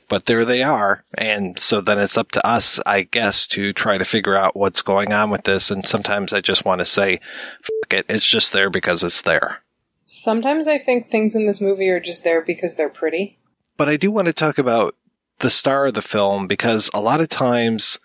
but 0.08 0.28
there 0.28 0.46
they 0.46 0.64
are, 0.64 1.04
and 1.16 1.60
so 1.60 1.82
then 1.82 2.00
it's 2.00 2.18
up 2.18 2.32
to 2.32 2.48
us, 2.48 2.80
I 2.86 3.02
guess, 3.02 3.48
to 3.48 3.74
try 3.74 3.98
to 3.98 4.06
figure 4.06 4.36
out 4.36 4.56
what's 4.56 4.82
going 4.82 5.12
on 5.12 5.30
with 5.30 5.44
this. 5.44 5.72
And 5.72 5.86
sometimes 5.86 6.32
I 6.32 6.42
just 6.42 6.66
want 6.66 6.80
to 6.80 6.86
say, 6.86 7.20
"Fuck 7.62 7.94
it, 7.94 8.06
it's 8.08 8.26
just 8.26 8.54
there 8.54 8.70
because 8.70 9.04
it's 9.04 9.24
there." 9.24 9.60
Sometimes 10.06 10.68
I 10.68 10.78
think 10.78 11.08
things 11.08 11.36
in 11.36 11.48
this 11.48 11.62
movie 11.62 11.90
are 11.90 12.00
just 12.00 12.24
there 12.24 12.42
because 12.42 12.76
they're 12.76 12.90
pretty. 12.90 13.40
But 13.78 13.90
I 13.90 13.98
do 13.98 14.12
want 14.12 14.28
to 14.28 14.34
talk 14.34 14.60
about 14.60 14.96
the 15.40 15.50
star 15.50 15.88
of 15.88 15.94
the 15.94 16.02
film 16.02 16.48
because 16.48 16.90
a 16.94 17.02
lot 17.02 17.22
of 17.22 17.30
times 17.30 18.00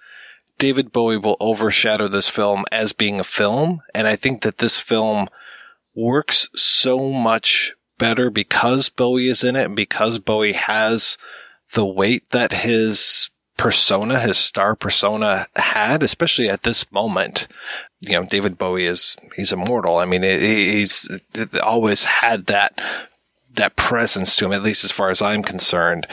David 0.59 0.93
Bowie 0.93 1.17
will 1.17 1.37
overshadow 1.41 2.09
this 2.09 2.29
film 2.29 2.65
as 2.73 2.93
being 2.93 3.21
a 3.21 3.25
film. 3.25 3.81
And 3.95 4.07
I 4.07 4.17
think 4.17 4.43
that 4.43 4.59
this 4.59 4.79
film 4.79 5.29
works 5.95 6.49
so 6.55 7.11
much 7.11 7.75
better 7.97 8.31
because 8.31 8.89
Bowie 8.89 9.29
is 9.29 9.45
in 9.45 9.57
it 9.57 9.65
and 9.65 9.77
because 9.77 10.19
Bowie 10.19 10.53
has 10.53 11.17
the 11.75 11.87
weight 11.87 12.31
that 12.31 12.53
his 12.53 13.31
persona, 13.57 14.21
his 14.21 14.39
star 14.39 14.75
persona 14.75 15.47
had, 15.57 16.03
especially 16.03 16.49
at 16.49 16.63
this 16.63 16.91
moment. 16.93 17.49
You 18.01 18.13
know, 18.13 18.25
David 18.25 18.57
Bowie 18.57 18.87
is, 18.87 19.17
he's 19.35 19.53
immortal. 19.53 19.97
I 19.97 20.05
mean, 20.05 20.23
he's 20.23 21.09
always 21.63 22.05
had 22.05 22.47
that 22.47 22.81
that 23.55 23.75
presence 23.75 24.37
to 24.37 24.47
him, 24.47 24.53
at 24.53 24.63
least 24.63 24.85
as 24.85 24.93
far 24.93 25.11
as 25.11 25.21
I'm 25.21 25.43
concerned. 25.43 26.07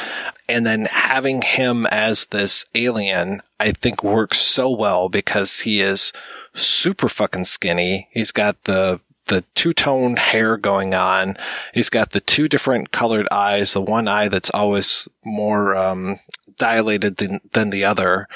And 0.48 0.66
then 0.66 0.86
having 0.86 1.42
him 1.42 1.86
as 1.88 2.26
this 2.26 2.66
alien, 2.76 3.42
I 3.60 3.72
think 3.72 4.04
works 4.04 4.40
so 4.40 4.70
well 4.70 5.10
because 5.10 5.62
he 5.62 5.82
is 5.82 6.14
super 6.54 7.10
fucking 7.10 7.46
skinny. 7.46 8.08
He's 8.12 8.32
got 8.32 8.64
the 8.64 9.00
the 9.28 9.44
two 9.56 9.74
tone 9.74 10.18
hair 10.18 10.56
going 10.56 10.94
on. 10.94 11.36
He's 11.74 11.90
got 11.90 12.12
the 12.12 12.20
two 12.20 12.48
different 12.48 12.92
colored 12.92 13.28
eyes, 13.32 13.74
the 13.74 13.82
one 13.82 14.08
eye 14.08 14.28
that's 14.28 14.52
always 14.52 15.08
more 15.24 15.76
um, 15.76 16.20
dilated 16.58 17.18
than, 17.18 17.40
than 17.52 17.72
the 17.72 17.86
other 17.86 18.28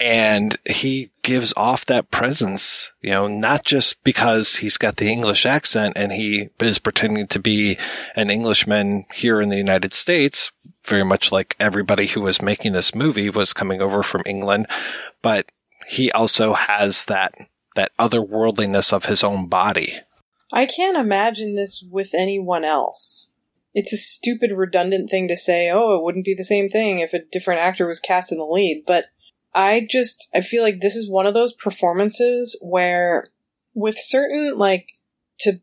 and 0.00 0.58
he 0.66 1.10
gives 1.22 1.54
off 1.56 1.86
that 1.86 2.10
presence, 2.10 2.92
you 3.00 3.10
know, 3.10 3.28
not 3.28 3.64
just 3.64 4.02
because 4.02 4.56
he's 4.56 4.76
got 4.76 4.96
the 4.96 5.10
English 5.10 5.46
accent 5.46 5.94
and 5.96 6.12
he 6.12 6.50
is 6.60 6.78
pretending 6.78 7.26
to 7.28 7.38
be 7.38 7.78
an 8.16 8.28
Englishman 8.28 9.06
here 9.14 9.40
in 9.40 9.48
the 9.48 9.56
United 9.56 9.94
States, 9.94 10.50
very 10.84 11.04
much 11.04 11.32
like 11.32 11.56
everybody 11.58 12.06
who 12.06 12.20
was 12.20 12.42
making 12.42 12.72
this 12.72 12.94
movie 12.94 13.30
was 13.30 13.52
coming 13.52 13.80
over 13.80 14.02
from 14.02 14.22
England, 14.26 14.66
but 15.22 15.50
he 15.86 16.10
also 16.12 16.52
has 16.52 17.04
that 17.06 17.34
that 17.76 17.90
otherworldliness 17.98 18.92
of 18.92 19.06
his 19.06 19.24
own 19.24 19.48
body. 19.48 19.98
I 20.52 20.66
can't 20.66 20.96
imagine 20.96 21.54
this 21.54 21.84
with 21.90 22.14
anyone 22.14 22.64
else. 22.64 23.28
It's 23.74 23.92
a 23.92 23.96
stupid 23.96 24.52
redundant 24.52 25.10
thing 25.10 25.26
to 25.26 25.36
say, 25.36 25.70
oh, 25.70 25.96
it 25.96 26.04
wouldn't 26.04 26.24
be 26.24 26.34
the 26.34 26.44
same 26.44 26.68
thing 26.68 27.00
if 27.00 27.12
a 27.12 27.24
different 27.32 27.62
actor 27.62 27.88
was 27.88 27.98
cast 27.98 28.30
in 28.30 28.38
the 28.38 28.44
lead, 28.44 28.84
but 28.86 29.06
I 29.54 29.86
just 29.88 30.28
I 30.34 30.40
feel 30.40 30.62
like 30.62 30.80
this 30.80 30.96
is 30.96 31.08
one 31.08 31.26
of 31.26 31.34
those 31.34 31.52
performances 31.52 32.56
where 32.60 33.30
with 33.74 33.98
certain 33.98 34.56
like 34.58 34.88
to 35.40 35.60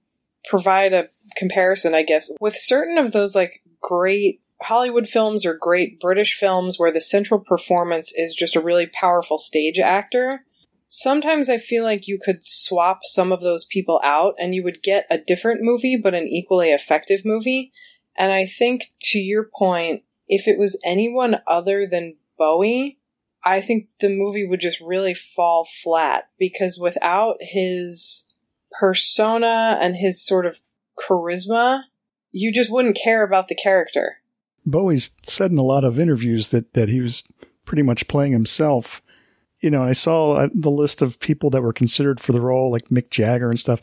provide 0.49 0.93
a 0.93 1.09
comparison, 1.35 1.93
I 1.93 2.03
guess, 2.03 2.31
with 2.39 2.55
certain 2.55 2.97
of 2.97 3.11
those 3.11 3.35
like 3.35 3.61
great 3.81 4.41
Hollywood 4.61 5.07
films 5.07 5.45
or 5.45 5.55
great 5.55 5.99
British 5.99 6.35
films 6.35 6.77
where 6.77 6.91
the 6.91 7.01
central 7.01 7.39
performance 7.39 8.13
is 8.15 8.35
just 8.35 8.55
a 8.55 8.61
really 8.61 8.87
powerful 8.87 9.37
stage 9.37 9.79
actor, 9.79 10.45
sometimes 10.87 11.49
I 11.49 11.57
feel 11.57 11.83
like 11.83 12.07
you 12.07 12.19
could 12.23 12.43
swap 12.43 12.99
some 13.03 13.31
of 13.31 13.41
those 13.41 13.65
people 13.65 13.99
out 14.03 14.35
and 14.39 14.53
you 14.53 14.63
would 14.63 14.83
get 14.83 15.07
a 15.09 15.17
different 15.17 15.61
movie, 15.61 15.95
but 15.95 16.13
an 16.13 16.27
equally 16.27 16.71
effective 16.71 17.21
movie. 17.25 17.71
And 18.17 18.31
I 18.31 18.45
think 18.45 18.91
to 19.03 19.19
your 19.19 19.49
point, 19.57 20.03
if 20.27 20.47
it 20.47 20.59
was 20.59 20.79
anyone 20.85 21.37
other 21.47 21.87
than 21.87 22.17
Bowie, 22.37 22.99
I 23.43 23.61
think 23.61 23.87
the 23.99 24.09
movie 24.09 24.45
would 24.45 24.61
just 24.61 24.79
really 24.81 25.13
fall 25.13 25.65
flat 25.65 26.25
because 26.37 26.77
without 26.77 27.37
his 27.39 28.27
persona 28.71 29.77
and 29.81 29.95
his 29.95 30.23
sort 30.23 30.45
of 30.45 30.59
charisma, 30.97 31.83
you 32.31 32.53
just 32.53 32.71
wouldn't 32.71 32.99
care 33.01 33.23
about 33.23 33.47
the 33.47 33.55
character. 33.55 34.20
Bowie's 34.65 35.09
said 35.25 35.51
in 35.51 35.57
a 35.57 35.63
lot 35.63 35.83
of 35.83 35.99
interviews 35.99 36.49
that, 36.49 36.73
that 36.73 36.89
he 36.89 37.01
was 37.01 37.23
pretty 37.65 37.83
much 37.83 38.07
playing 38.07 38.31
himself. 38.31 39.01
You 39.61 39.69
know, 39.69 39.83
I 39.83 39.93
saw 39.93 40.33
uh, 40.33 40.49
the 40.53 40.71
list 40.71 41.01
of 41.01 41.19
people 41.19 41.49
that 41.51 41.61
were 41.61 41.73
considered 41.73 42.19
for 42.19 42.31
the 42.31 42.41
role, 42.41 42.71
like 42.71 42.89
Mick 42.89 43.09
Jagger 43.09 43.49
and 43.49 43.59
stuff, 43.59 43.81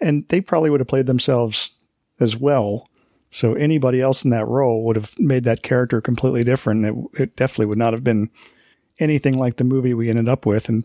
and 0.00 0.28
they 0.28 0.40
probably 0.40 0.70
would 0.70 0.80
have 0.80 0.88
played 0.88 1.06
themselves 1.06 1.76
as 2.20 2.36
well. 2.36 2.88
So 3.30 3.54
anybody 3.54 4.00
else 4.00 4.24
in 4.24 4.30
that 4.30 4.48
role 4.48 4.84
would 4.84 4.96
have 4.96 5.18
made 5.18 5.44
that 5.44 5.62
character 5.62 6.00
completely 6.00 6.44
different. 6.44 6.84
It, 6.84 7.22
it 7.22 7.36
definitely 7.36 7.66
would 7.66 7.78
not 7.78 7.94
have 7.94 8.04
been 8.04 8.30
anything 8.98 9.38
like 9.38 9.56
the 9.56 9.64
movie 9.64 9.94
we 9.94 10.10
ended 10.10 10.28
up 10.28 10.44
with. 10.44 10.68
And 10.68 10.84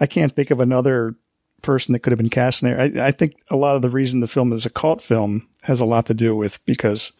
I 0.00 0.06
can't 0.06 0.32
think 0.32 0.50
of 0.50 0.60
another 0.60 1.16
person 1.60 1.92
that 1.92 2.00
could 2.00 2.12
have 2.12 2.18
been 2.18 2.30
cast 2.30 2.62
in 2.62 2.70
there. 2.70 2.80
I, 2.80 3.08
I 3.08 3.10
think 3.10 3.34
a 3.50 3.56
lot 3.56 3.76
of 3.76 3.82
the 3.82 3.90
reason 3.90 4.20
the 4.20 4.28
film 4.28 4.52
is 4.52 4.66
a 4.66 4.70
cult 4.70 5.00
film 5.00 5.48
has 5.62 5.80
a 5.80 5.84
lot 5.84 6.06
to 6.06 6.14
do 6.14 6.36
with 6.36 6.64
because 6.64 7.12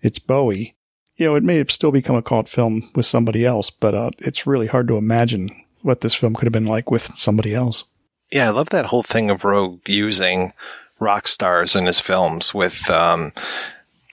it's 0.00 0.18
Bowie. 0.18 0.76
You 1.16 1.26
know, 1.26 1.34
it 1.36 1.44
may 1.44 1.64
still 1.66 1.92
become 1.92 2.16
a 2.16 2.22
cult 2.22 2.48
film 2.48 2.90
with 2.94 3.06
somebody 3.06 3.46
else, 3.46 3.70
but 3.70 3.94
uh, 3.94 4.10
it's 4.18 4.46
really 4.46 4.66
hard 4.66 4.88
to 4.88 4.96
imagine 4.96 5.50
what 5.82 6.00
this 6.00 6.14
film 6.14 6.34
could 6.34 6.46
have 6.46 6.52
been 6.52 6.66
like 6.66 6.90
with 6.90 7.16
somebody 7.16 7.54
else. 7.54 7.84
Yeah, 8.32 8.48
I 8.48 8.50
love 8.50 8.70
that 8.70 8.86
whole 8.86 9.02
thing 9.02 9.30
of 9.30 9.42
Roeg 9.42 9.86
using 9.86 10.52
rock 10.98 11.28
stars 11.28 11.76
in 11.76 11.86
his 11.86 12.00
films 12.00 12.54
with 12.54 12.88
um, 12.90 13.32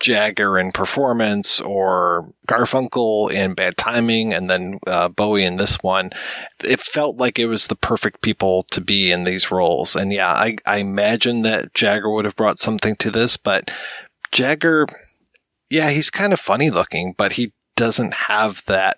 Jagger 0.02 0.58
in 0.58 0.72
performance 0.72 1.62
or 1.62 2.32
Garfunkel 2.48 3.32
in 3.32 3.54
bad 3.54 3.78
timing 3.78 4.34
and 4.34 4.50
then 4.50 4.80
uh, 4.86 5.08
Bowie 5.08 5.46
in 5.46 5.58
this 5.58 5.78
one. 5.82 6.12
It 6.64 6.82
felt 6.82 7.18
like 7.18 7.40
it 7.40 7.46
was 7.46 7.68
the 7.68 7.76
perfect 7.76 8.22
people 8.22 8.64
to 8.72 8.82
be 8.82 9.12
in 9.12 9.24
these 9.24 9.52
roles. 9.52 9.96
And 9.96 10.12
yeah, 10.12 10.34
I, 10.34 10.58
I 10.66 10.78
imagine 10.78 11.44
that 11.44 11.74
Jagger 11.74 12.10
would 12.10 12.26
have 12.26 12.36
brought 12.36 12.60
something 12.60 12.96
to 12.98 13.12
this, 13.12 13.38
but 13.38 13.72
Jagger, 14.32 14.88
yeah, 15.72 15.90
he's 15.90 16.10
kind 16.10 16.34
of 16.34 16.40
funny 16.40 16.70
looking, 16.70 17.14
but 17.18 17.34
he 17.34 17.54
doesn't 17.76 18.14
have 18.14 18.64
that 18.66 18.98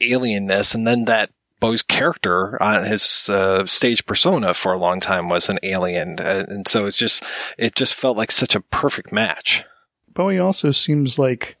alienness. 0.00 0.74
And 0.74 0.86
then 0.86 1.04
that 1.04 1.30
Bowie's 1.60 1.82
character 1.82 2.60
on 2.60 2.84
his 2.84 3.28
uh, 3.28 3.66
stage 3.66 4.06
persona 4.06 4.54
for 4.54 4.72
a 4.72 4.78
long 4.78 4.98
time 4.98 5.28
was 5.28 5.48
an 5.48 5.58
alien, 5.62 6.18
uh, 6.18 6.46
and 6.48 6.66
so 6.66 6.86
it's 6.86 6.96
just 6.96 7.22
it 7.56 7.74
just 7.74 7.94
felt 7.94 8.16
like 8.16 8.32
such 8.32 8.54
a 8.54 8.60
perfect 8.60 9.12
match. 9.12 9.64
Bowie 10.12 10.38
also 10.38 10.70
seems 10.70 11.18
like 11.18 11.56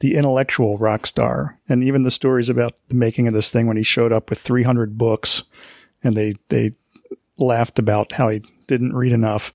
the 0.00 0.16
intellectual 0.16 0.76
rock 0.76 1.06
star, 1.06 1.60
and 1.68 1.84
even 1.84 2.02
the 2.02 2.10
stories 2.10 2.48
about 2.48 2.74
the 2.88 2.96
making 2.96 3.28
of 3.28 3.34
this 3.34 3.50
thing 3.50 3.66
when 3.66 3.76
he 3.76 3.82
showed 3.82 4.12
up 4.12 4.30
with 4.30 4.40
300 4.40 4.98
books, 4.98 5.42
and 6.02 6.16
they 6.16 6.34
they 6.48 6.72
laughed 7.38 7.78
about 7.78 8.12
how 8.12 8.28
he 8.28 8.42
didn't 8.66 8.94
read 8.94 9.12
enough. 9.12 9.52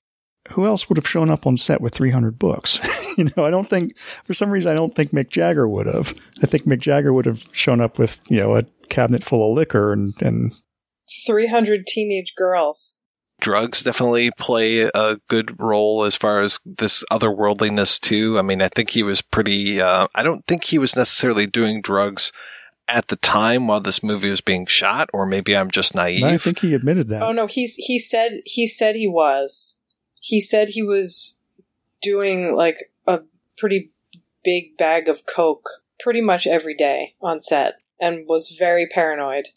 Who 0.52 0.66
else 0.66 0.88
would 0.88 0.96
have 0.98 1.06
shown 1.06 1.30
up 1.30 1.46
on 1.46 1.56
set 1.56 1.80
with 1.80 1.94
300 1.94 2.38
books? 2.38 2.80
you 3.16 3.30
know, 3.36 3.44
I 3.44 3.50
don't 3.50 3.68
think, 3.68 3.96
for 4.24 4.34
some 4.34 4.50
reason, 4.50 4.70
I 4.70 4.74
don't 4.74 4.94
think 4.94 5.12
Mick 5.12 5.30
Jagger 5.30 5.68
would 5.68 5.86
have. 5.86 6.14
I 6.42 6.46
think 6.46 6.64
Mick 6.64 6.80
Jagger 6.80 7.12
would 7.12 7.26
have 7.26 7.48
shown 7.52 7.80
up 7.80 7.98
with, 7.98 8.20
you 8.28 8.40
know, 8.40 8.56
a 8.56 8.64
cabinet 8.88 9.22
full 9.22 9.50
of 9.50 9.56
liquor 9.56 9.92
and, 9.92 10.14
and 10.20 10.54
300 11.26 11.86
teenage 11.86 12.34
girls. 12.36 12.94
Drugs 13.40 13.82
definitely 13.82 14.30
play 14.32 14.80
a 14.80 15.18
good 15.28 15.58
role 15.58 16.04
as 16.04 16.14
far 16.14 16.40
as 16.40 16.60
this 16.66 17.04
otherworldliness 17.10 17.98
too. 17.98 18.38
I 18.38 18.42
mean, 18.42 18.60
I 18.60 18.68
think 18.68 18.90
he 18.90 19.02
was 19.02 19.22
pretty, 19.22 19.80
uh, 19.80 20.08
I 20.14 20.22
don't 20.22 20.46
think 20.46 20.64
he 20.64 20.78
was 20.78 20.94
necessarily 20.94 21.46
doing 21.46 21.80
drugs 21.80 22.32
at 22.86 23.08
the 23.08 23.16
time 23.16 23.66
while 23.66 23.80
this 23.80 24.02
movie 24.02 24.30
was 24.30 24.40
being 24.40 24.66
shot, 24.66 25.08
or 25.14 25.24
maybe 25.24 25.56
I'm 25.56 25.70
just 25.70 25.94
naive. 25.94 26.24
I 26.24 26.36
think 26.36 26.58
he 26.58 26.74
admitted 26.74 27.08
that. 27.08 27.22
Oh 27.22 27.32
no, 27.32 27.46
he's, 27.46 27.76
he 27.76 27.98
said, 27.98 28.40
he 28.44 28.66
said 28.66 28.96
he 28.96 29.08
was. 29.08 29.76
He 30.20 30.40
said 30.40 30.68
he 30.68 30.82
was 30.82 31.38
doing 32.02 32.54
like 32.54 32.92
a 33.06 33.20
pretty 33.58 33.90
big 34.44 34.76
bag 34.76 35.08
of 35.08 35.26
coke 35.26 35.68
pretty 35.98 36.20
much 36.20 36.46
every 36.46 36.74
day 36.74 37.14
on 37.20 37.40
set 37.40 37.74
and 38.00 38.26
was 38.26 38.56
very 38.58 38.86
paranoid. 38.86 39.48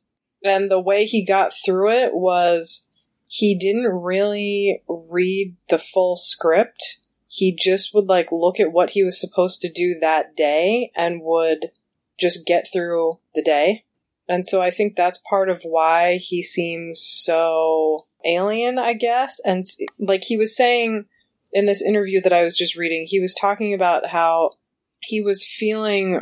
And 0.43 0.69
the 0.69 0.79
way 0.79 1.05
he 1.05 1.23
got 1.25 1.53
through 1.53 1.91
it 1.91 2.13
was 2.13 2.87
he 3.27 3.55
didn't 3.55 3.87
really 3.87 4.83
read 5.11 5.55
the 5.69 5.79
full 5.79 6.15
script. 6.17 6.99
He 7.27 7.55
just 7.55 7.93
would 7.93 8.07
like 8.07 8.31
look 8.31 8.59
at 8.59 8.71
what 8.71 8.91
he 8.91 9.03
was 9.03 9.19
supposed 9.19 9.61
to 9.61 9.71
do 9.71 9.95
that 10.01 10.35
day 10.35 10.91
and 10.95 11.21
would 11.23 11.71
just 12.19 12.45
get 12.45 12.67
through 12.71 13.19
the 13.33 13.41
day. 13.41 13.85
And 14.27 14.45
so 14.45 14.61
I 14.61 14.69
think 14.71 14.95
that's 14.95 15.17
part 15.17 15.49
of 15.49 15.63
why 15.63 16.17
he 16.17 16.43
seems 16.43 17.01
so 17.01 18.05
alien, 18.25 18.79
I 18.79 18.93
guess. 18.93 19.39
And 19.45 19.65
like 19.99 20.23
he 20.23 20.37
was 20.37 20.55
saying 20.55 21.05
in 21.51 21.65
this 21.65 21.81
interview 21.81 22.21
that 22.21 22.33
I 22.33 22.43
was 22.43 22.57
just 22.57 22.75
reading, 22.75 23.05
he 23.07 23.19
was 23.19 23.35
talking 23.35 23.73
about 23.73 24.07
how 24.07 24.51
he 24.99 25.21
was 25.21 25.45
feeling 25.45 26.21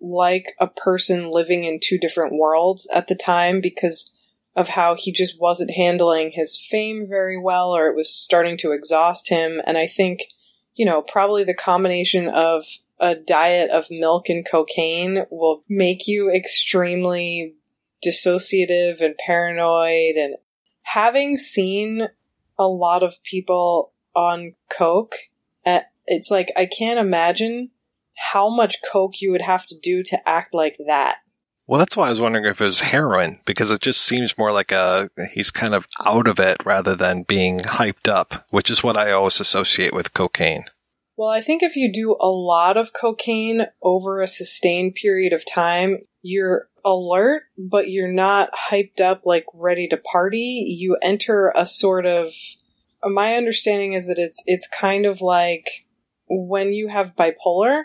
like 0.00 0.54
a 0.58 0.66
person 0.66 1.30
living 1.30 1.64
in 1.64 1.78
two 1.80 1.98
different 1.98 2.34
worlds 2.34 2.88
at 2.92 3.06
the 3.06 3.14
time 3.14 3.60
because 3.60 4.12
of 4.54 4.68
how 4.68 4.96
he 4.96 5.12
just 5.12 5.40
wasn't 5.40 5.70
handling 5.70 6.30
his 6.32 6.56
fame 6.56 7.06
very 7.08 7.38
well 7.38 7.74
or 7.74 7.88
it 7.88 7.96
was 7.96 8.12
starting 8.12 8.58
to 8.58 8.72
exhaust 8.72 9.28
him. 9.28 9.60
And 9.64 9.78
I 9.78 9.86
think, 9.86 10.24
you 10.74 10.84
know, 10.84 11.00
probably 11.00 11.44
the 11.44 11.54
combination 11.54 12.28
of 12.28 12.66
a 12.98 13.14
diet 13.14 13.70
of 13.70 13.86
milk 13.90 14.28
and 14.28 14.46
cocaine 14.48 15.24
will 15.30 15.64
make 15.68 16.06
you 16.06 16.30
extremely 16.30 17.54
dissociative 18.04 19.00
and 19.00 19.16
paranoid. 19.16 20.16
And 20.16 20.34
having 20.82 21.36
seen 21.36 22.08
a 22.58 22.66
lot 22.66 23.02
of 23.02 23.22
people 23.22 23.92
on 24.14 24.54
coke, 24.70 25.14
eh, 25.64 25.82
it's 26.06 26.30
like 26.30 26.52
I 26.56 26.66
can't 26.66 26.98
imagine 26.98 27.70
how 28.14 28.48
much 28.54 28.76
coke 28.90 29.20
you 29.20 29.32
would 29.32 29.42
have 29.42 29.66
to 29.66 29.78
do 29.78 30.02
to 30.04 30.28
act 30.28 30.54
like 30.54 30.76
that. 30.86 31.18
Well, 31.66 31.78
that's 31.78 31.96
why 31.96 32.08
I 32.08 32.10
was 32.10 32.20
wondering 32.20 32.44
if 32.44 32.60
it 32.60 32.64
was 32.64 32.80
heroin 32.80 33.40
because 33.44 33.70
it 33.70 33.80
just 33.80 34.02
seems 34.02 34.36
more 34.36 34.52
like 34.52 34.72
a 34.72 35.08
he's 35.32 35.50
kind 35.50 35.74
of 35.74 35.86
out 36.04 36.26
of 36.26 36.38
it 36.38 36.58
rather 36.64 36.94
than 36.96 37.22
being 37.22 37.60
hyped 37.60 38.08
up, 38.08 38.46
which 38.50 38.70
is 38.70 38.82
what 38.82 38.96
I 38.96 39.12
always 39.12 39.40
associate 39.40 39.94
with 39.94 40.12
cocaine. 40.12 40.64
Well, 41.22 41.30
I 41.30 41.40
think 41.40 41.62
if 41.62 41.76
you 41.76 41.92
do 41.92 42.16
a 42.18 42.28
lot 42.28 42.76
of 42.76 42.92
cocaine 42.92 43.66
over 43.80 44.20
a 44.20 44.26
sustained 44.26 44.96
period 44.96 45.32
of 45.32 45.46
time, 45.46 45.98
you're 46.20 46.68
alert, 46.84 47.44
but 47.56 47.88
you're 47.88 48.10
not 48.10 48.50
hyped 48.52 49.00
up 49.00 49.24
like 49.24 49.44
ready 49.54 49.86
to 49.86 49.96
party. 49.98 50.76
You 50.76 50.96
enter 51.00 51.52
a 51.54 51.64
sort 51.64 52.06
of 52.06 52.32
my 53.04 53.36
understanding 53.36 53.92
is 53.92 54.08
that 54.08 54.18
it's 54.18 54.42
it's 54.46 54.66
kind 54.66 55.06
of 55.06 55.20
like 55.20 55.86
when 56.28 56.72
you 56.72 56.88
have 56.88 57.14
bipolar 57.14 57.84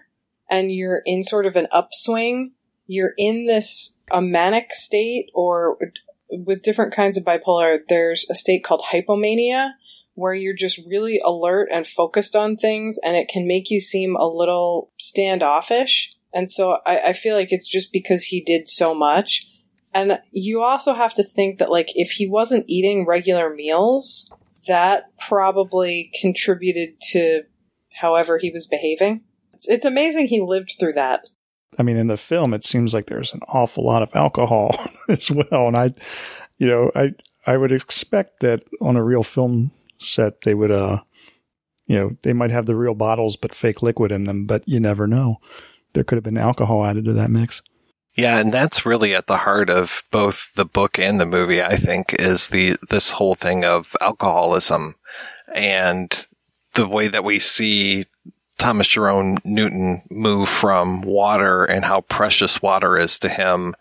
and 0.49 0.71
you're 0.71 1.03
in 1.05 1.21
sort 1.21 1.45
of 1.45 1.55
an 1.57 1.67
upswing, 1.71 2.53
you're 2.87 3.13
in 3.19 3.45
this 3.45 3.95
a 4.09 4.19
manic 4.19 4.73
state 4.73 5.29
or 5.35 5.77
with 6.31 6.63
different 6.63 6.91
kinds 6.91 7.17
of 7.17 7.23
bipolar, 7.23 7.77
there's 7.87 8.25
a 8.31 8.35
state 8.35 8.63
called 8.63 8.81
hypomania 8.81 9.73
where 10.17 10.33
you're 10.33 10.55
just 10.55 10.79
really 10.89 11.21
alert 11.23 11.69
and 11.71 11.85
focused 11.85 12.35
on 12.35 12.57
things 12.57 12.97
and 13.03 13.15
it 13.15 13.27
can 13.27 13.45
make 13.45 13.69
you 13.69 13.79
seem 13.79 14.15
a 14.15 14.27
little 14.27 14.91
standoffish. 14.97 16.11
And 16.33 16.49
so 16.49 16.79
I, 16.87 17.09
I 17.09 17.13
feel 17.13 17.35
like 17.35 17.51
it's 17.51 17.67
just 17.67 17.93
because 17.93 18.23
he 18.23 18.41
did 18.41 18.67
so 18.67 18.95
much. 18.95 19.45
And 19.93 20.17
you 20.31 20.63
also 20.63 20.95
have 20.95 21.13
to 21.13 21.23
think 21.23 21.59
that 21.59 21.69
like 21.69 21.89
if 21.93 22.09
he 22.09 22.27
wasn't 22.27 22.65
eating 22.67 23.05
regular 23.05 23.53
meals, 23.53 24.33
that 24.65 25.03
probably 25.19 26.11
contributed 26.19 26.99
to 27.11 27.43
however 27.93 28.39
he 28.39 28.49
was 28.49 28.65
behaving. 28.65 29.21
It's, 29.53 29.67
it's 29.67 29.85
amazing 29.85 30.27
he 30.27 30.41
lived 30.41 30.77
through 30.79 30.93
that. 30.93 31.25
I 31.77 31.83
mean, 31.83 31.95
in 31.95 32.07
the 32.07 32.17
film, 32.17 32.55
it 32.55 32.65
seems 32.65 32.91
like 32.91 33.05
there's 33.05 33.35
an 33.35 33.41
awful 33.49 33.85
lot 33.85 34.01
of 34.01 34.15
alcohol 34.15 34.83
as 35.09 35.29
well. 35.29 35.67
And 35.67 35.77
I, 35.77 35.93
you 36.57 36.67
know, 36.67 36.91
I, 36.95 37.13
I 37.45 37.55
would 37.55 37.71
expect 37.71 38.39
that 38.39 38.63
on 38.81 38.95
a 38.95 39.03
real 39.03 39.21
film 39.21 39.69
set, 39.99 40.41
they 40.41 40.53
would, 40.53 40.71
uh, 40.71 41.01
you 41.85 41.97
know, 41.97 42.17
they 42.21 42.33
might 42.33 42.51
have 42.51 42.65
the 42.65 42.75
real 42.75 42.93
bottles, 42.93 43.35
but 43.35 43.55
fake 43.55 43.81
liquid 43.81 44.11
in 44.11 44.25
them, 44.25 44.45
but 44.45 44.67
you 44.67 44.79
never 44.79 45.07
know. 45.07 45.37
There 45.93 46.03
could 46.03 46.17
have 46.17 46.23
been 46.23 46.37
alcohol 46.37 46.85
added 46.85 47.05
to 47.05 47.13
that 47.13 47.31
mix. 47.31 47.61
Yeah, 48.15 48.39
and 48.39 48.51
that's 48.51 48.85
really 48.85 49.13
at 49.13 49.27
the 49.27 49.37
heart 49.37 49.69
of 49.69 50.03
both 50.11 50.51
the 50.55 50.65
book 50.65 50.97
and 50.97 51.19
the 51.19 51.25
movie, 51.25 51.61
I 51.61 51.77
think, 51.77 52.15
is 52.15 52.49
the, 52.49 52.75
this 52.89 53.11
whole 53.11 53.35
thing 53.35 53.63
of 53.63 53.95
alcoholism 54.01 54.95
and 55.53 56.27
the 56.73 56.87
way 56.87 57.07
that 57.07 57.23
we 57.23 57.37
see 57.39 58.05
Thomas 58.57 58.87
Jerome 58.87 59.37
Newton 59.43 60.01
move 60.09 60.49
from 60.49 61.01
water 61.01 61.63
and 61.63 61.85
how 61.85 62.01
precious 62.01 62.61
water 62.61 62.97
is 62.97 63.19
to 63.19 63.29
him 63.29 63.75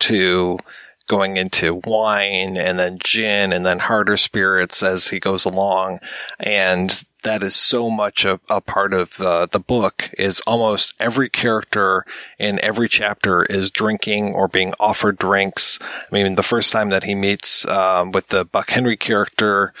to 0.00 0.58
going 1.06 1.36
into 1.36 1.82
wine 1.84 2.56
and 2.56 2.78
then 2.78 2.98
gin 3.02 3.52
and 3.52 3.64
then 3.64 3.78
harder 3.78 4.16
spirits 4.16 4.82
as 4.82 5.08
he 5.08 5.20
goes 5.20 5.44
along. 5.44 6.00
And 6.40 7.04
that 7.24 7.42
is 7.42 7.56
so 7.56 7.90
much 7.90 8.24
a, 8.24 8.38
a 8.48 8.60
part 8.60 8.92
of 8.92 9.16
the, 9.16 9.48
the 9.50 9.58
book 9.58 10.10
is 10.16 10.40
almost 10.46 10.94
every 11.00 11.28
character 11.28 12.06
in 12.38 12.60
every 12.60 12.88
chapter 12.88 13.42
is 13.44 13.70
drinking 13.70 14.34
or 14.34 14.46
being 14.46 14.74
offered 14.78 15.18
drinks. 15.18 15.78
I 15.82 16.14
mean, 16.14 16.36
the 16.36 16.42
first 16.42 16.72
time 16.72 16.90
that 16.90 17.04
he 17.04 17.14
meets 17.14 17.66
um, 17.66 18.12
with 18.12 18.28
the 18.28 18.44
Buck 18.44 18.70
Henry 18.70 18.96
character, 18.96 19.72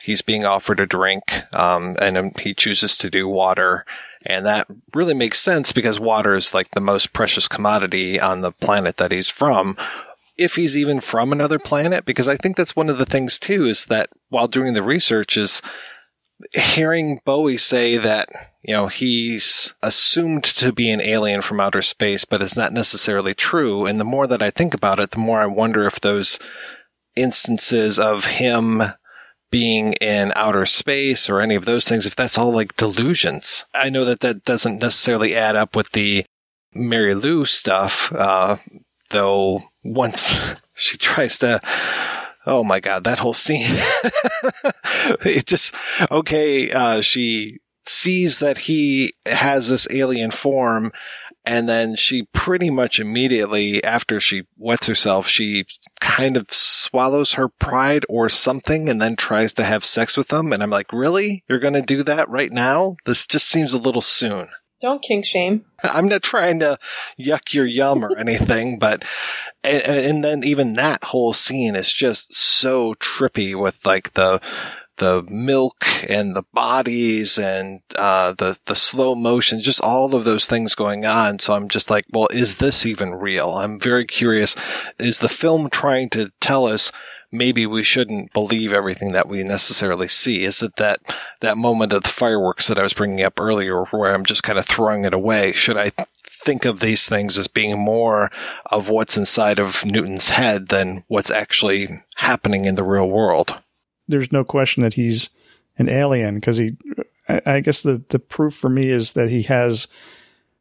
he's 0.00 0.22
being 0.22 0.44
offered 0.44 0.80
a 0.80 0.86
drink, 0.86 1.42
um, 1.52 1.96
and 2.00 2.38
he 2.40 2.54
chooses 2.54 2.96
to 2.98 3.10
do 3.10 3.28
water. 3.28 3.84
And 4.26 4.46
that 4.46 4.68
really 4.94 5.14
makes 5.14 5.40
sense 5.40 5.72
because 5.72 6.00
water 6.00 6.34
is 6.34 6.54
like 6.54 6.70
the 6.70 6.80
most 6.80 7.12
precious 7.12 7.46
commodity 7.46 8.18
on 8.18 8.40
the 8.40 8.52
planet 8.52 8.96
that 8.96 9.12
he's 9.12 9.28
from. 9.28 9.76
If 10.36 10.56
he's 10.56 10.76
even 10.76 11.00
from 11.00 11.32
another 11.32 11.58
planet, 11.58 12.04
because 12.04 12.28
I 12.28 12.36
think 12.36 12.56
that's 12.56 12.74
one 12.74 12.90
of 12.90 12.98
the 12.98 13.06
things 13.06 13.38
too, 13.38 13.66
is 13.66 13.86
that 13.86 14.08
while 14.28 14.48
doing 14.48 14.74
the 14.74 14.82
research 14.82 15.36
is 15.36 15.62
hearing 16.52 17.20
Bowie 17.24 17.56
say 17.56 17.96
that, 17.96 18.28
you 18.62 18.74
know, 18.74 18.88
he's 18.88 19.74
assumed 19.82 20.44
to 20.44 20.72
be 20.72 20.90
an 20.90 21.00
alien 21.00 21.42
from 21.42 21.60
outer 21.60 21.82
space, 21.82 22.24
but 22.24 22.42
it's 22.42 22.56
not 22.56 22.72
necessarily 22.72 23.34
true. 23.34 23.86
And 23.86 24.00
the 24.00 24.04
more 24.04 24.26
that 24.26 24.42
I 24.42 24.50
think 24.50 24.74
about 24.74 24.98
it, 24.98 25.12
the 25.12 25.18
more 25.18 25.38
I 25.38 25.46
wonder 25.46 25.86
if 25.86 26.00
those 26.00 26.38
instances 27.14 27.98
of 27.98 28.24
him 28.24 28.82
being 29.50 29.92
in 29.94 30.32
outer 30.34 30.66
space 30.66 31.28
or 31.28 31.40
any 31.40 31.54
of 31.54 31.64
those 31.64 31.84
things, 31.84 32.06
if 32.06 32.16
that's 32.16 32.36
all 32.36 32.52
like 32.52 32.76
delusions. 32.76 33.64
I 33.72 33.88
know 33.88 34.04
that 34.04 34.20
that 34.20 34.42
doesn't 34.42 34.80
necessarily 34.80 35.36
add 35.36 35.54
up 35.54 35.76
with 35.76 35.92
the 35.92 36.24
Mary 36.74 37.14
Lou 37.14 37.44
stuff, 37.44 38.12
uh, 38.12 38.56
though 39.10 39.62
once 39.84 40.36
she 40.74 40.96
tries 40.96 41.38
to, 41.38 41.60
oh 42.46 42.64
my 42.64 42.80
God, 42.80 43.04
that 43.04 43.18
whole 43.18 43.34
scene, 43.34 43.66
it 45.24 45.46
just, 45.46 45.74
okay, 46.10 46.70
uh, 46.72 47.00
she 47.00 47.60
sees 47.86 48.38
that 48.38 48.58
he 48.58 49.12
has 49.26 49.68
this 49.68 49.86
alien 49.90 50.30
form 50.30 50.90
and 51.44 51.68
then 51.68 51.94
she 51.94 52.22
pretty 52.32 52.70
much 52.70 52.98
immediately 52.98 53.84
after 53.84 54.18
she 54.18 54.44
wets 54.56 54.86
herself, 54.86 55.26
she 55.26 55.66
kind 56.00 56.38
of 56.38 56.50
swallows 56.50 57.34
her 57.34 57.48
pride 57.48 58.06
or 58.08 58.30
something 58.30 58.88
and 58.88 59.00
then 59.00 59.14
tries 59.14 59.52
to 59.54 59.64
have 59.64 59.84
sex 59.84 60.16
with 60.16 60.32
him. 60.32 60.52
And 60.52 60.62
I'm 60.62 60.70
like, 60.70 60.90
really? 60.92 61.44
You're 61.48 61.58
going 61.58 61.74
to 61.74 61.82
do 61.82 62.02
that 62.04 62.30
right 62.30 62.50
now? 62.50 62.96
This 63.04 63.26
just 63.26 63.46
seems 63.48 63.74
a 63.74 63.78
little 63.78 64.00
soon. 64.00 64.48
Don't 64.80 65.02
kink 65.02 65.24
shame. 65.24 65.64
I'm 65.82 66.08
not 66.08 66.22
trying 66.22 66.58
to 66.60 66.78
yuck 67.18 67.54
your 67.54 67.66
yum 67.66 68.04
or 68.04 68.16
anything, 68.18 68.78
but, 68.80 69.04
and, 69.62 69.82
and 69.82 70.24
then 70.24 70.44
even 70.44 70.74
that 70.74 71.04
whole 71.04 71.32
scene 71.32 71.74
is 71.74 71.92
just 71.92 72.34
so 72.34 72.94
trippy 72.94 73.54
with 73.58 73.84
like 73.86 74.12
the, 74.14 74.40
the 74.98 75.24
milk 75.28 75.84
and 76.08 76.36
the 76.36 76.44
bodies 76.52 77.38
and 77.38 77.80
uh, 77.96 78.32
the 78.34 78.58
the 78.66 78.76
slow 78.76 79.14
motion, 79.14 79.60
just 79.60 79.80
all 79.80 80.14
of 80.14 80.24
those 80.24 80.46
things 80.46 80.74
going 80.74 81.04
on. 81.04 81.38
So 81.38 81.54
I'm 81.54 81.68
just 81.68 81.90
like, 81.90 82.04
well, 82.12 82.28
is 82.30 82.58
this 82.58 82.86
even 82.86 83.14
real? 83.14 83.50
I'm 83.50 83.80
very 83.80 84.04
curious. 84.04 84.54
Is 84.98 85.18
the 85.18 85.28
film 85.28 85.68
trying 85.70 86.10
to 86.10 86.30
tell 86.40 86.66
us? 86.66 86.92
Maybe 87.34 87.66
we 87.66 87.82
shouldn't 87.82 88.32
believe 88.32 88.72
everything 88.72 89.12
that 89.12 89.28
we 89.28 89.42
necessarily 89.42 90.08
see. 90.08 90.44
Is 90.44 90.62
it 90.62 90.76
that 90.76 91.00
that 91.40 91.58
moment 91.58 91.92
of 91.92 92.04
the 92.04 92.08
fireworks 92.08 92.68
that 92.68 92.78
I 92.78 92.82
was 92.82 92.92
bringing 92.92 93.22
up 93.22 93.40
earlier, 93.40 93.84
where 93.84 94.14
I'm 94.14 94.24
just 94.24 94.42
kind 94.42 94.58
of 94.58 94.66
throwing 94.66 95.04
it 95.04 95.14
away? 95.14 95.52
Should 95.52 95.76
I 95.76 95.92
think 96.26 96.64
of 96.64 96.80
these 96.80 97.08
things 97.08 97.38
as 97.38 97.48
being 97.48 97.78
more 97.78 98.30
of 98.66 98.88
what's 98.88 99.16
inside 99.16 99.58
of 99.58 99.84
Newton's 99.84 100.30
head 100.30 100.68
than 100.68 101.04
what's 101.08 101.30
actually 101.30 101.88
happening 102.16 102.64
in 102.64 102.74
the 102.74 102.84
real 102.84 103.08
world? 103.08 103.60
there's 104.08 104.32
no 104.32 104.44
question 104.44 104.82
that 104.82 104.94
he's 104.94 105.30
an 105.78 105.88
alien 105.88 106.36
because 106.36 106.56
he, 106.58 106.76
I, 107.28 107.60
guess 107.60 107.82
the, 107.82 108.04
the 108.08 108.18
proof 108.18 108.54
for 108.54 108.68
me 108.68 108.90
is 108.90 109.12
that 109.12 109.30
he 109.30 109.42
has 109.42 109.88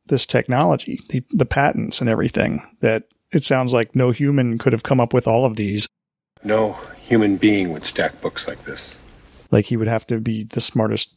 this 0.07 0.25
technology, 0.25 1.01
the, 1.09 1.23
the 1.29 1.45
patents 1.45 2.01
and 2.01 2.09
everything 2.09 2.65
that 2.81 3.03
it 3.31 3.43
sounds 3.43 3.73
like 3.73 3.95
no 3.95 4.11
human 4.11 4.57
could 4.57 4.73
have 4.73 4.83
come 4.83 4.99
up 4.99 5.13
with 5.13 5.27
all 5.27 5.45
of 5.45 5.55
these. 5.55 5.87
No 6.43 6.73
human 7.01 7.37
being 7.37 7.71
would 7.73 7.85
stack 7.85 8.21
books 8.21 8.47
like 8.47 8.63
this. 8.65 8.95
Like 9.51 9.65
he 9.65 9.77
would 9.77 9.87
have 9.87 10.07
to 10.07 10.19
be 10.19 10.43
the 10.43 10.61
smartest 10.61 11.13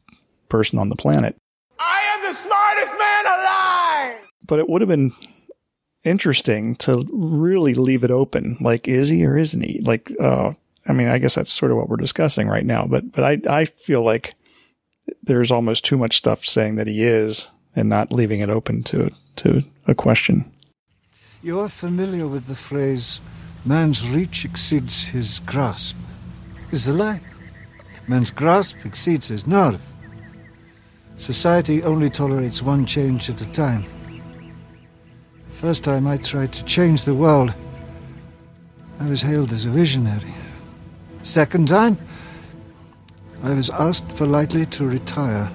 person 0.49 0.79
on 0.79 0.89
the 0.89 0.97
planet. 0.97 1.37
I 1.79 2.01
am 2.15 2.23
the 2.23 2.39
smartest 2.39 2.99
man 2.99 3.27
alive! 3.27 4.29
But 4.47 4.59
it 4.59 4.69
would 4.69 4.83
have 4.83 4.89
been 4.89 5.13
interesting 6.05 6.77
to 6.77 7.07
really 7.13 7.75
leave 7.75 8.05
it 8.05 8.11
open. 8.11 8.57
Like, 8.61 8.87
is 8.87 9.09
he 9.09 9.27
or 9.27 9.37
isn't 9.37 9.63
he? 9.63 9.81
Like, 9.81 10.13
uh, 10.21 10.53
I 10.89 10.93
mean, 10.93 11.09
I 11.09 11.19
guess 11.19 11.35
that's 11.35 11.53
sort 11.53 11.73
of 11.73 11.79
what 11.79 11.89
we're 11.89 11.97
discussing 11.97 12.47
right 12.47 12.65
now, 12.65 12.87
but, 12.87 13.11
but 13.11 13.25
I, 13.25 13.61
I 13.61 13.65
feel 13.65 14.03
like 14.03 14.35
there's 15.23 15.51
almost 15.51 15.85
too 15.85 15.97
much 15.97 16.17
stuff 16.17 16.45
saying 16.45 16.77
that 16.77 16.87
he 16.87 17.03
is 17.03 17.49
and 17.75 17.89
not 17.89 18.13
leaving 18.13 18.41
it 18.41 18.51
open 18.51 18.83
to, 18.85 19.11
to 19.37 19.65
a 19.87 19.95
question. 19.95 20.53
You 21.43 21.61
are 21.61 21.69
familiar 21.69 22.27
with 22.27 22.47
the 22.47 22.55
phrase, 22.55 23.21
man's 23.67 24.09
reach 24.09 24.45
exceeds 24.45 25.05
his 25.05 25.41
grasp. 25.41 25.97
Is 26.71 26.89
a 26.89 26.93
lie. 26.93 27.21
Man's 28.07 28.31
grasp 28.31 28.85
exceeds 28.85 29.29
his 29.29 29.47
nerve. 29.47 29.81
Society 31.19 31.83
only 31.83 32.09
tolerates 32.09 32.63
one 32.63 32.87
change 32.87 33.29
at 33.29 33.41
a 33.41 33.53
time. 33.53 33.85
First 35.51 35.85
time 35.85 36.07
I 36.07 36.19
tried 36.19 36.53
to 36.53 36.65
change 36.65 37.05
the 37.05 37.15
world, 37.15 37.53
I 39.01 39.09
was 39.09 39.23
hailed 39.23 39.53
as 39.53 39.65
a 39.65 39.71
visionary. 39.71 40.35
Second 41.23 41.69
time, 41.69 41.99
I 43.43 43.53
was 43.55 43.71
asked 43.71 44.09
politely 44.17 44.67
to 44.67 44.87
retire. 44.87 45.51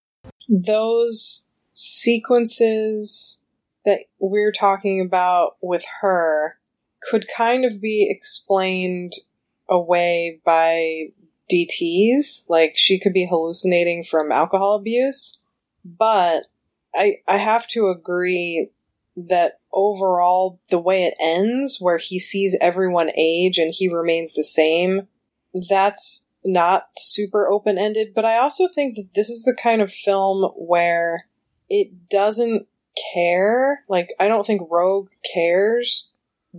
Those 0.48 1.48
sequences 1.74 3.42
that 3.84 4.00
we're 4.18 4.52
talking 4.52 5.00
about 5.00 5.56
with 5.60 5.84
her 6.02 6.57
could 7.00 7.26
kind 7.34 7.64
of 7.64 7.80
be 7.80 8.08
explained 8.10 9.14
away 9.68 10.40
by 10.44 11.08
DTs. 11.50 12.48
Like 12.48 12.72
she 12.76 12.98
could 12.98 13.12
be 13.12 13.26
hallucinating 13.26 14.04
from 14.04 14.32
alcohol 14.32 14.74
abuse. 14.74 15.38
But 15.84 16.44
I, 16.94 17.16
I 17.26 17.36
have 17.36 17.66
to 17.68 17.88
agree 17.88 18.70
that 19.26 19.58
overall 19.72 20.60
the 20.70 20.78
way 20.78 21.04
it 21.04 21.14
ends 21.20 21.78
where 21.80 21.98
he 21.98 22.18
sees 22.18 22.56
everyone 22.60 23.10
age 23.16 23.58
and 23.58 23.72
he 23.74 23.88
remains 23.88 24.34
the 24.34 24.44
same 24.44 25.08
that's 25.68 26.26
not 26.44 26.84
super 26.96 27.48
open 27.48 27.76
ended 27.76 28.12
but 28.14 28.24
i 28.24 28.38
also 28.38 28.68
think 28.68 28.94
that 28.94 29.08
this 29.14 29.28
is 29.28 29.42
the 29.42 29.56
kind 29.60 29.82
of 29.82 29.92
film 29.92 30.50
where 30.56 31.26
it 31.68 32.08
doesn't 32.08 32.66
care 33.12 33.84
like 33.88 34.10
i 34.20 34.28
don't 34.28 34.46
think 34.46 34.62
Roeg 34.70 35.08
cares 35.34 36.08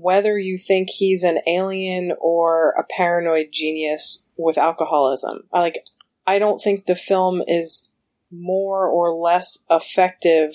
whether 0.01 0.37
you 0.37 0.57
think 0.57 0.89
he's 0.89 1.23
an 1.23 1.39
alien 1.47 2.13
or 2.19 2.71
a 2.77 2.83
paranoid 2.83 3.49
genius 3.51 4.23
with 4.37 4.57
alcoholism 4.57 5.43
I 5.53 5.59
like 5.59 5.79
i 6.27 6.39
don't 6.39 6.59
think 6.59 6.85
the 6.85 6.95
film 6.95 7.41
is 7.47 7.89
more 8.31 8.87
or 8.87 9.13
less 9.13 9.59
effective 9.69 10.53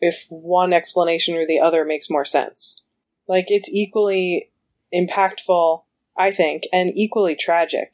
if 0.00 0.26
one 0.28 0.72
explanation 0.72 1.36
or 1.36 1.46
the 1.46 1.60
other 1.60 1.84
makes 1.84 2.10
more 2.10 2.24
sense. 2.24 2.82
Like 3.28 3.46
it's 3.48 3.70
equally 3.70 4.50
impactful, 4.92 5.84
I 6.16 6.32
think, 6.32 6.64
and 6.72 6.90
equally 6.94 7.36
tragic. 7.36 7.92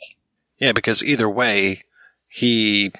Yeah, 0.59 0.73
because 0.73 1.05
either 1.05 1.29
way, 1.29 1.83
he 2.29 2.93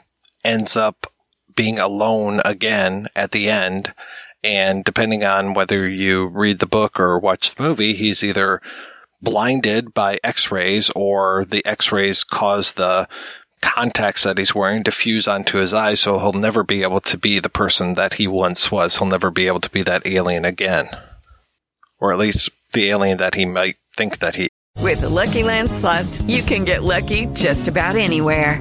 ends 0.45 0.77
up 0.77 1.13
being 1.55 1.79
alone 1.79 2.41
again 2.45 3.09
at 3.17 3.33
the 3.33 3.49
end. 3.49 3.93
And 4.43 4.85
depending 4.85 5.25
on 5.25 5.55
whether 5.55 5.89
you 5.89 6.27
read 6.27 6.61
the 6.61 6.67
book 6.67 7.01
or 7.01 7.19
watch 7.19 7.55
the 7.55 7.63
movie, 7.63 7.95
he's 7.95 8.23
either 8.23 8.61
blinded 9.21 9.93
by 9.93 10.19
x-rays 10.23 10.91
or 10.95 11.45
the 11.45 11.65
x-rays 11.67 12.23
cause 12.23 12.73
the 12.73 13.09
contacts 13.61 14.23
that 14.23 14.39
he's 14.39 14.55
wearing 14.55 14.85
to 14.85 14.93
fuse 14.93 15.27
onto 15.27 15.59
his 15.59 15.75
eyes, 15.75 16.01
so 16.01 16.19
he'll 16.19 16.33
never 16.33 16.63
be 16.63 16.83
able 16.83 17.01
to 17.01 17.19
be 17.19 17.41
the 17.41 17.49
person 17.49 17.95
that 17.95 18.15
he 18.15 18.29
once 18.29 18.71
was. 18.71 18.97
He'll 18.97 19.09
never 19.09 19.31
be 19.31 19.49
able 19.49 19.61
to 19.61 19.71
be 19.71 19.83
that 19.83 20.07
alien 20.07 20.45
again. 20.45 20.89
Or 21.99 22.13
at 22.13 22.19
least 22.19 22.51
the 22.73 22.89
alien 22.91 23.19
that 23.19 23.35
he 23.35 23.45
might 23.45 23.77
think 23.97 24.19
that 24.19 24.37
he. 24.37 24.49
With 24.79 25.01
the 25.01 25.09
Lucky 25.09 25.43
Land 25.43 25.73
slots, 25.73 26.23
you 26.23 26.43
can 26.43 26.65
get 26.65 26.85
lucky 26.85 27.27
just 27.35 27.67
about 27.67 27.97
anywhere. 27.97 28.61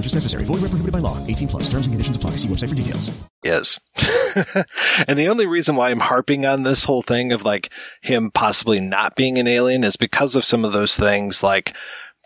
Purchase 0.00 0.14
necessary. 0.14 0.44
Void 0.44 0.62
where 0.62 0.70
prohibited 0.70 0.92
by 0.92 0.98
law. 1.00 1.18
18 1.26 1.46
plus. 1.46 1.64
Terms 1.64 1.86
and 1.86 1.92
conditions 1.92 2.16
apply. 2.16 2.30
See 2.30 2.48
website 2.48 2.70
for 2.70 2.74
details. 2.74 3.20
Yes. 3.44 3.78
and 5.06 5.18
the 5.18 5.28
only 5.28 5.46
reason 5.46 5.76
why 5.76 5.90
I'm 5.90 6.00
harping 6.00 6.46
on 6.46 6.62
this 6.62 6.84
whole 6.84 7.02
thing 7.02 7.32
of 7.32 7.44
like 7.44 7.68
him 8.00 8.30
possibly 8.30 8.80
not 8.80 9.14
being 9.14 9.36
an 9.36 9.46
alien 9.46 9.84
is 9.84 9.96
because 9.96 10.34
of 10.34 10.44
some 10.46 10.64
of 10.64 10.72
those 10.72 10.96
things 10.96 11.42
like 11.42 11.74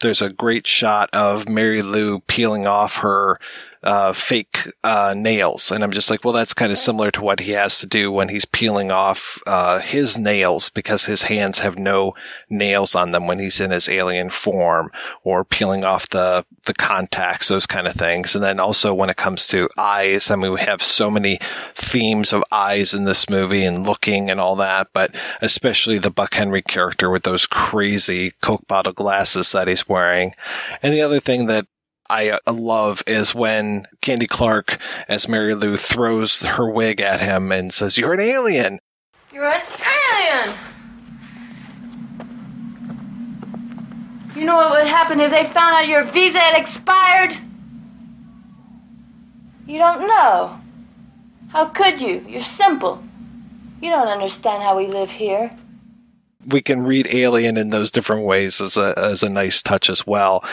there's 0.03 0.23
a 0.23 0.33
great 0.33 0.69
shot 0.69 1.11
of 1.13 1.49
Mary 1.49 1.83
Lou 1.83 2.21
peeling 2.21 2.65
off 2.65 2.99
her 2.99 3.41
uh, 3.85 4.15
fake 4.15 4.67
uh, 4.83 5.15
nails, 5.17 5.71
and 5.71 5.85
I'm 5.85 5.93
just 5.93 6.09
like, 6.09 6.25
well, 6.25 6.33
that's 6.33 6.55
kind 6.55 6.73
of 6.73 6.79
similar 6.79 7.11
to 7.13 7.23
what 7.23 7.41
he 7.41 7.53
has 7.53 7.79
to 7.81 7.87
do 7.87 8.11
when 8.11 8.31
he's 8.31 8.47
peeling 8.47 8.91
off 8.91 9.39
uh, 9.47 9.81
his 9.81 10.17
nails 10.17 10.71
because 10.71 11.05
his 11.05 11.25
hands 11.25 11.59
have 11.59 11.79
no 11.79 12.15
nails 12.49 12.95
on 12.95 13.13
them 13.13 13.27
when 13.27 13.39
he's 13.39 13.61
in 13.61 13.71
his 13.71 13.89
alien 13.89 14.31
form, 14.31 14.91
or 15.23 15.45
peeling 15.45 15.85
off 15.85 16.09
the 16.09 16.47
the 16.65 16.75
contacts, 16.75 17.49
those 17.49 17.67
kind 17.67 17.87
of 17.87 17.93
things. 17.93 18.35
And 18.35 18.43
then 18.43 18.59
also 18.59 18.95
when 18.95 19.11
it 19.11 19.17
comes 19.17 19.47
to 19.49 19.69
eyes, 19.77 20.31
I 20.31 20.37
mean, 20.37 20.53
we 20.53 20.61
have 20.61 20.83
so 20.83 21.11
many 21.11 21.39
themes 21.75 22.33
of 22.33 22.43
eyes 22.51 22.95
in 22.95 23.05
this 23.05 23.29
movie 23.29 23.65
and 23.65 23.85
looking 23.85 24.31
and 24.31 24.41
all 24.41 24.57
that, 24.57 24.89
but 24.95 25.15
especially 25.43 25.99
the 25.99 26.11
Buck 26.11 26.33
Henry 26.33 26.63
character 26.63 27.11
with 27.11 27.25
those 27.25 27.45
crazy 27.45 28.33
Coke 28.41 28.67
bottle 28.67 28.95
glasses 28.95 29.53
that 29.53 29.69
he's 29.69 29.87
wearing. 29.87 30.33
And 30.83 30.95
the 30.95 31.03
other 31.03 31.21
thing 31.21 31.49
that 31.49 31.67
I 32.11 32.31
uh, 32.31 32.53
love 32.53 33.03
is 33.07 33.35
when 33.35 33.87
Candy 34.03 34.27
Clark, 34.27 34.79
as 35.09 35.29
Mary 35.29 35.55
Lou, 35.55 35.77
throws 35.77 36.43
her 36.43 36.69
wig 36.69 37.01
at 37.01 37.21
him 37.21 37.51
and 37.51 37.73
says, 37.73 37.97
You're 37.97 38.13
an 38.13 38.21
alien. 38.21 38.79
You're 39.33 39.49
an 39.49 39.63
alien! 39.63 40.57
You 44.37 44.45
know 44.45 44.57
what 44.57 44.71
would 44.73 44.87
happen 44.87 45.21
if 45.21 45.31
they 45.31 45.45
found 45.45 45.77
out 45.77 45.89
your 45.89 46.05
visa 46.05 46.39
had 46.39 46.61
expired? 46.61 47.39
You 49.67 49.79
don't 49.79 50.07
know. 50.07 50.61
How 51.51 51.67
could 51.67 52.01
you? 52.01 52.25
You're 52.29 52.43
simple. 52.43 53.03
You 53.81 53.91
don't 53.91 54.09
understand 54.09 54.63
how 54.63 54.77
we 54.77 54.89
live 54.89 55.11
here. 55.11 55.51
We 56.47 56.63
can 56.63 56.85
read 56.85 57.09
alien 57.13 57.57
in 57.57 57.71
those 57.71 57.91
different 57.91 58.25
ways 58.25 58.61
as 58.61 58.77
a 58.77 58.95
as 58.97 59.23
a 59.23 59.29
nice 59.29 59.63
touch 59.63 59.89
as 59.89 60.07
well. 60.07 60.45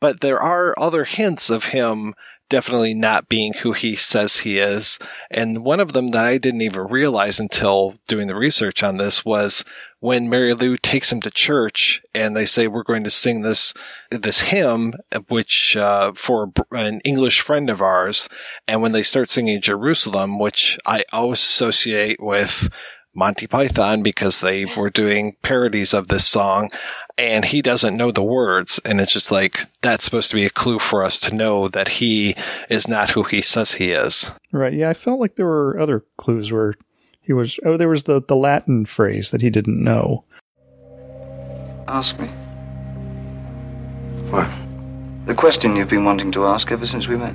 But 0.00 0.20
there 0.20 0.40
are 0.40 0.74
other 0.78 1.04
hints 1.04 1.50
of 1.50 1.66
him 1.66 2.14
definitely 2.50 2.92
not 2.92 3.28
being 3.28 3.54
who 3.54 3.72
he 3.72 3.96
says 3.96 4.38
he 4.38 4.58
is. 4.58 4.98
And 5.30 5.64
one 5.64 5.80
of 5.80 5.94
them 5.94 6.10
that 6.10 6.26
I 6.26 6.36
didn't 6.36 6.60
even 6.60 6.82
realize 6.88 7.40
until 7.40 7.94
doing 8.08 8.26
the 8.26 8.34
research 8.34 8.82
on 8.82 8.98
this 8.98 9.24
was 9.24 9.64
when 10.00 10.28
Mary 10.28 10.52
Lou 10.52 10.76
takes 10.76 11.12
him 11.12 11.20
to 11.20 11.30
church 11.30 12.02
and 12.14 12.34
they 12.34 12.44
say 12.44 12.66
we're 12.66 12.82
going 12.82 13.04
to 13.04 13.10
sing 13.10 13.42
this 13.42 13.72
this 14.10 14.40
hymn, 14.40 14.94
which 15.28 15.76
uh, 15.76 16.12
for 16.14 16.52
an 16.72 17.00
English 17.00 17.40
friend 17.40 17.70
of 17.70 17.80
ours, 17.80 18.28
and 18.66 18.82
when 18.82 18.92
they 18.92 19.02
start 19.02 19.28
singing 19.30 19.60
Jerusalem, 19.60 20.38
which 20.38 20.78
I 20.84 21.04
always 21.12 21.40
associate 21.40 22.20
with 22.20 22.68
Monty 23.14 23.46
Python 23.46 24.02
because 24.02 24.40
they 24.40 24.64
were 24.64 24.90
doing 24.90 25.36
parodies 25.42 25.92
of 25.92 26.08
this 26.08 26.26
song 26.26 26.70
and 27.18 27.44
he 27.44 27.60
doesn't 27.60 27.96
know 27.96 28.10
the 28.10 28.22
words. 28.22 28.80
And 28.84 29.00
it's 29.00 29.12
just 29.12 29.30
like, 29.30 29.66
that's 29.82 30.04
supposed 30.04 30.30
to 30.30 30.36
be 30.36 30.46
a 30.46 30.50
clue 30.50 30.78
for 30.78 31.02
us 31.02 31.20
to 31.20 31.34
know 31.34 31.68
that 31.68 31.88
he 31.88 32.34
is 32.68 32.88
not 32.88 33.10
who 33.10 33.24
he 33.24 33.42
says 33.42 33.72
he 33.72 33.90
is. 33.90 34.30
Right. 34.52 34.72
Yeah, 34.72 34.88
I 34.88 34.94
felt 34.94 35.20
like 35.20 35.36
there 35.36 35.46
were 35.46 35.78
other 35.78 36.04
clues 36.16 36.52
where 36.52 36.74
he 37.20 37.32
was. 37.32 37.58
Oh, 37.64 37.76
there 37.76 37.88
was 37.88 38.04
the, 38.04 38.22
the 38.22 38.36
Latin 38.36 38.86
phrase 38.86 39.30
that 39.32 39.42
he 39.42 39.50
didn't 39.50 39.82
know. 39.82 40.24
Ask 41.88 42.18
me. 42.18 42.28
What? 44.30 44.48
The 45.26 45.34
question 45.34 45.76
you've 45.76 45.90
been 45.90 46.04
wanting 46.04 46.32
to 46.32 46.46
ask 46.46 46.70
ever 46.70 46.86
since 46.86 47.08
we 47.08 47.16
met. 47.16 47.34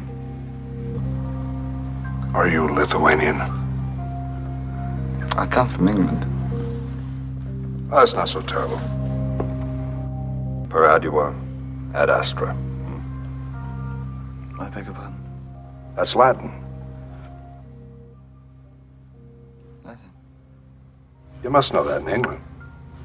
Are 2.33 2.47
you 2.47 2.65
Lithuanian? 2.73 3.64
I 5.37 5.45
come 5.45 5.67
from 5.67 5.89
England. 5.89 6.25
Ah, 7.91 7.95
oh, 7.95 7.99
that's 7.99 8.13
not 8.13 8.29
so 8.29 8.41
terrible. 8.41 8.79
Per 10.69 10.85
ardua 10.87 11.35
ad 11.93 12.09
astra. 12.09 12.53
Hmm. 12.53 13.01
I 14.61 14.69
beg 14.69 14.85
your 14.85 14.93
pardon. 14.93 15.19
That's 15.97 16.15
Latin. 16.15 16.53
Latin. 19.83 20.09
You 21.43 21.49
must 21.49 21.73
know 21.73 21.83
that 21.83 21.99
in 22.01 22.07
England. 22.07 22.41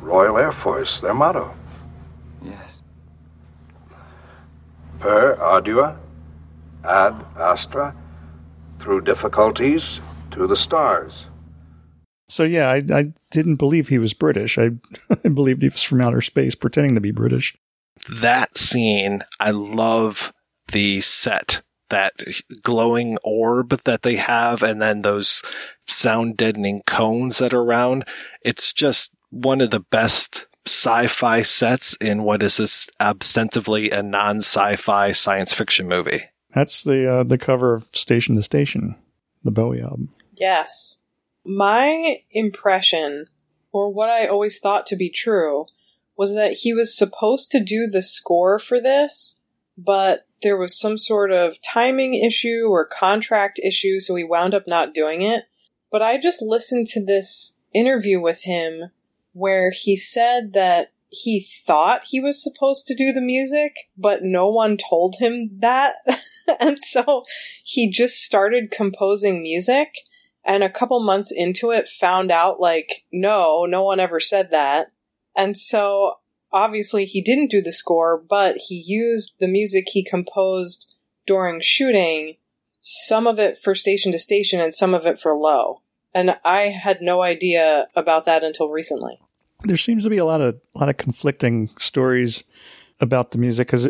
Royal 0.00 0.38
Air 0.38 0.52
Force, 0.52 1.00
their 1.00 1.14
motto. 1.14 1.52
Yes. 2.44 2.80
Per 5.00 5.36
ardua 5.40 5.96
ad 6.84 7.24
astra. 7.36 7.92
Through 8.78 9.00
difficulties 9.00 10.00
to 10.30 10.46
the 10.46 10.56
stars. 10.56 11.26
So 12.30 12.44
yeah, 12.44 12.68
I, 12.68 12.82
I 12.92 13.12
didn't 13.30 13.56
believe 13.56 13.88
he 13.88 13.98
was 13.98 14.14
British. 14.14 14.58
I, 14.58 14.70
I 15.24 15.28
believed 15.28 15.62
he 15.62 15.68
was 15.68 15.82
from 15.82 16.00
outer 16.00 16.20
space, 16.20 16.54
pretending 16.54 16.94
to 16.94 17.00
be 17.00 17.10
British. 17.10 17.56
That 18.08 18.56
scene, 18.56 19.24
I 19.38 19.50
love 19.50 20.32
the 20.72 21.00
set, 21.00 21.62
that 21.90 22.12
glowing 22.62 23.18
orb 23.22 23.82
that 23.84 24.02
they 24.02 24.16
have, 24.16 24.62
and 24.62 24.80
then 24.80 25.02
those 25.02 25.42
sound 25.86 26.36
deadening 26.36 26.82
cones 26.86 27.38
that 27.38 27.52
are 27.52 27.62
around. 27.62 28.06
It's 28.42 28.72
just 28.72 29.12
one 29.30 29.60
of 29.60 29.70
the 29.70 29.80
best 29.80 30.46
sci-fi 30.66 31.42
sets 31.42 31.94
in 31.96 32.22
what 32.22 32.42
is 32.42 32.58
this 32.58 32.88
ostensibly 33.00 33.90
a 33.90 34.02
non-sci-fi 34.02 35.12
science 35.12 35.52
fiction 35.52 35.88
movie. 35.88 36.24
That's 36.54 36.82
the 36.82 37.10
uh, 37.10 37.22
the 37.24 37.38
cover 37.38 37.74
of 37.74 37.88
Station 37.92 38.36
to 38.36 38.42
Station, 38.42 38.96
the 39.44 39.50
Bowie 39.50 39.82
album. 39.82 40.10
Yes. 40.34 40.99
My 41.44 42.18
impression, 42.31 43.26
or 43.72 43.92
what 43.92 44.11
I 44.11 44.26
always 44.26 44.59
thought 44.59 44.87
to 44.87 44.96
be 44.96 45.11
true, 45.11 45.66
was 46.16 46.35
that 46.35 46.53
he 46.53 46.74
was 46.74 46.96
supposed 46.96 47.50
to 47.50 47.61
do 47.61 47.87
the 47.87 48.03
score 48.03 48.59
for 48.59 48.81
this, 48.81 49.40
but 49.79 50.26
there 50.42 50.57
was 50.57 50.79
some 50.79 50.98
sort 50.98 51.33
of 51.33 51.61
timing 51.62 52.14
issue 52.14 52.66
or 52.68 52.85
contract 52.85 53.59
issue, 53.62 54.00
so 54.00 54.14
he 54.14 54.24
wound 54.24 54.55
up 54.55 54.66
not 54.66 54.94
doing 54.94 55.22
it. 55.22 55.44
But 55.90 56.03
I 56.03 56.18
just 56.18 56.42
listened 56.42 56.87
to 56.88 57.05
this 57.05 57.57
interview 57.72 58.20
with 58.20 58.42
him 58.42 58.90
where 59.33 59.70
he 59.70 59.96
said 59.96 60.53
that 60.55 60.92
he 61.09 61.40
thought 61.40 62.03
he 62.07 62.20
was 62.20 62.42
supposed 62.42 62.87
to 62.87 62.94
do 62.94 63.12
the 63.12 63.20
music, 63.20 63.74
but 63.96 64.22
no 64.22 64.48
one 64.48 64.76
told 64.76 65.16
him 65.18 65.50
that. 65.59 65.94
and 66.61 66.81
so 66.81 67.24
he 67.64 67.90
just 67.90 68.22
started 68.22 68.70
composing 68.70 69.42
music 69.42 69.94
and 70.44 70.62
a 70.62 70.70
couple 70.70 71.00
months 71.00 71.33
into 71.33 71.70
it 71.70 71.88
found 71.88 72.31
out 72.31 72.61
like, 72.61 73.05
no, 73.12 73.66
no 73.66 73.85
one 73.85 74.00
ever 74.00 74.20
said 74.20 74.50
that. 74.50 74.92
And 75.37 75.57
so 75.57 76.14
obviously 76.53 77.05
he 77.05 77.22
didn't 77.22 77.50
do 77.50 77.62
the 77.62 77.72
score, 77.72 78.22
but 78.29 78.57
he 78.57 78.83
used 78.87 79.35
the 79.38 79.48
music 79.48 79.85
he 79.88 80.05
composed 80.05 80.92
during 81.26 81.61
shooting, 81.61 82.37
some 82.79 83.26
of 83.26 83.38
it 83.38 83.59
for 83.62 83.74
station 83.74 84.12
to 84.12 84.18
station 84.18 84.61
and 84.61 84.74
some 84.74 84.94
of 84.94 85.07
it 85.07 85.20
for 85.20 85.35
low. 85.35 85.83
And 86.14 86.37
I 86.44 86.62
had 86.62 87.03
no 87.03 87.22
idea 87.22 87.87
about 87.94 88.26
that 88.26 88.42
until 88.42 88.68
recently. 88.68 89.20
There 89.62 89.76
seems 89.76 90.05
to 90.05 90.11
be 90.11 90.18
a 90.18 90.24
lot 90.24 90.40
of 90.40 90.59
a 90.74 90.79
lot 90.79 90.88
of 90.88 90.96
conflicting 90.96 91.68
stories 91.79 92.44
about 92.98 93.31
the 93.31 93.38
music 93.38 93.68
because 93.68 93.88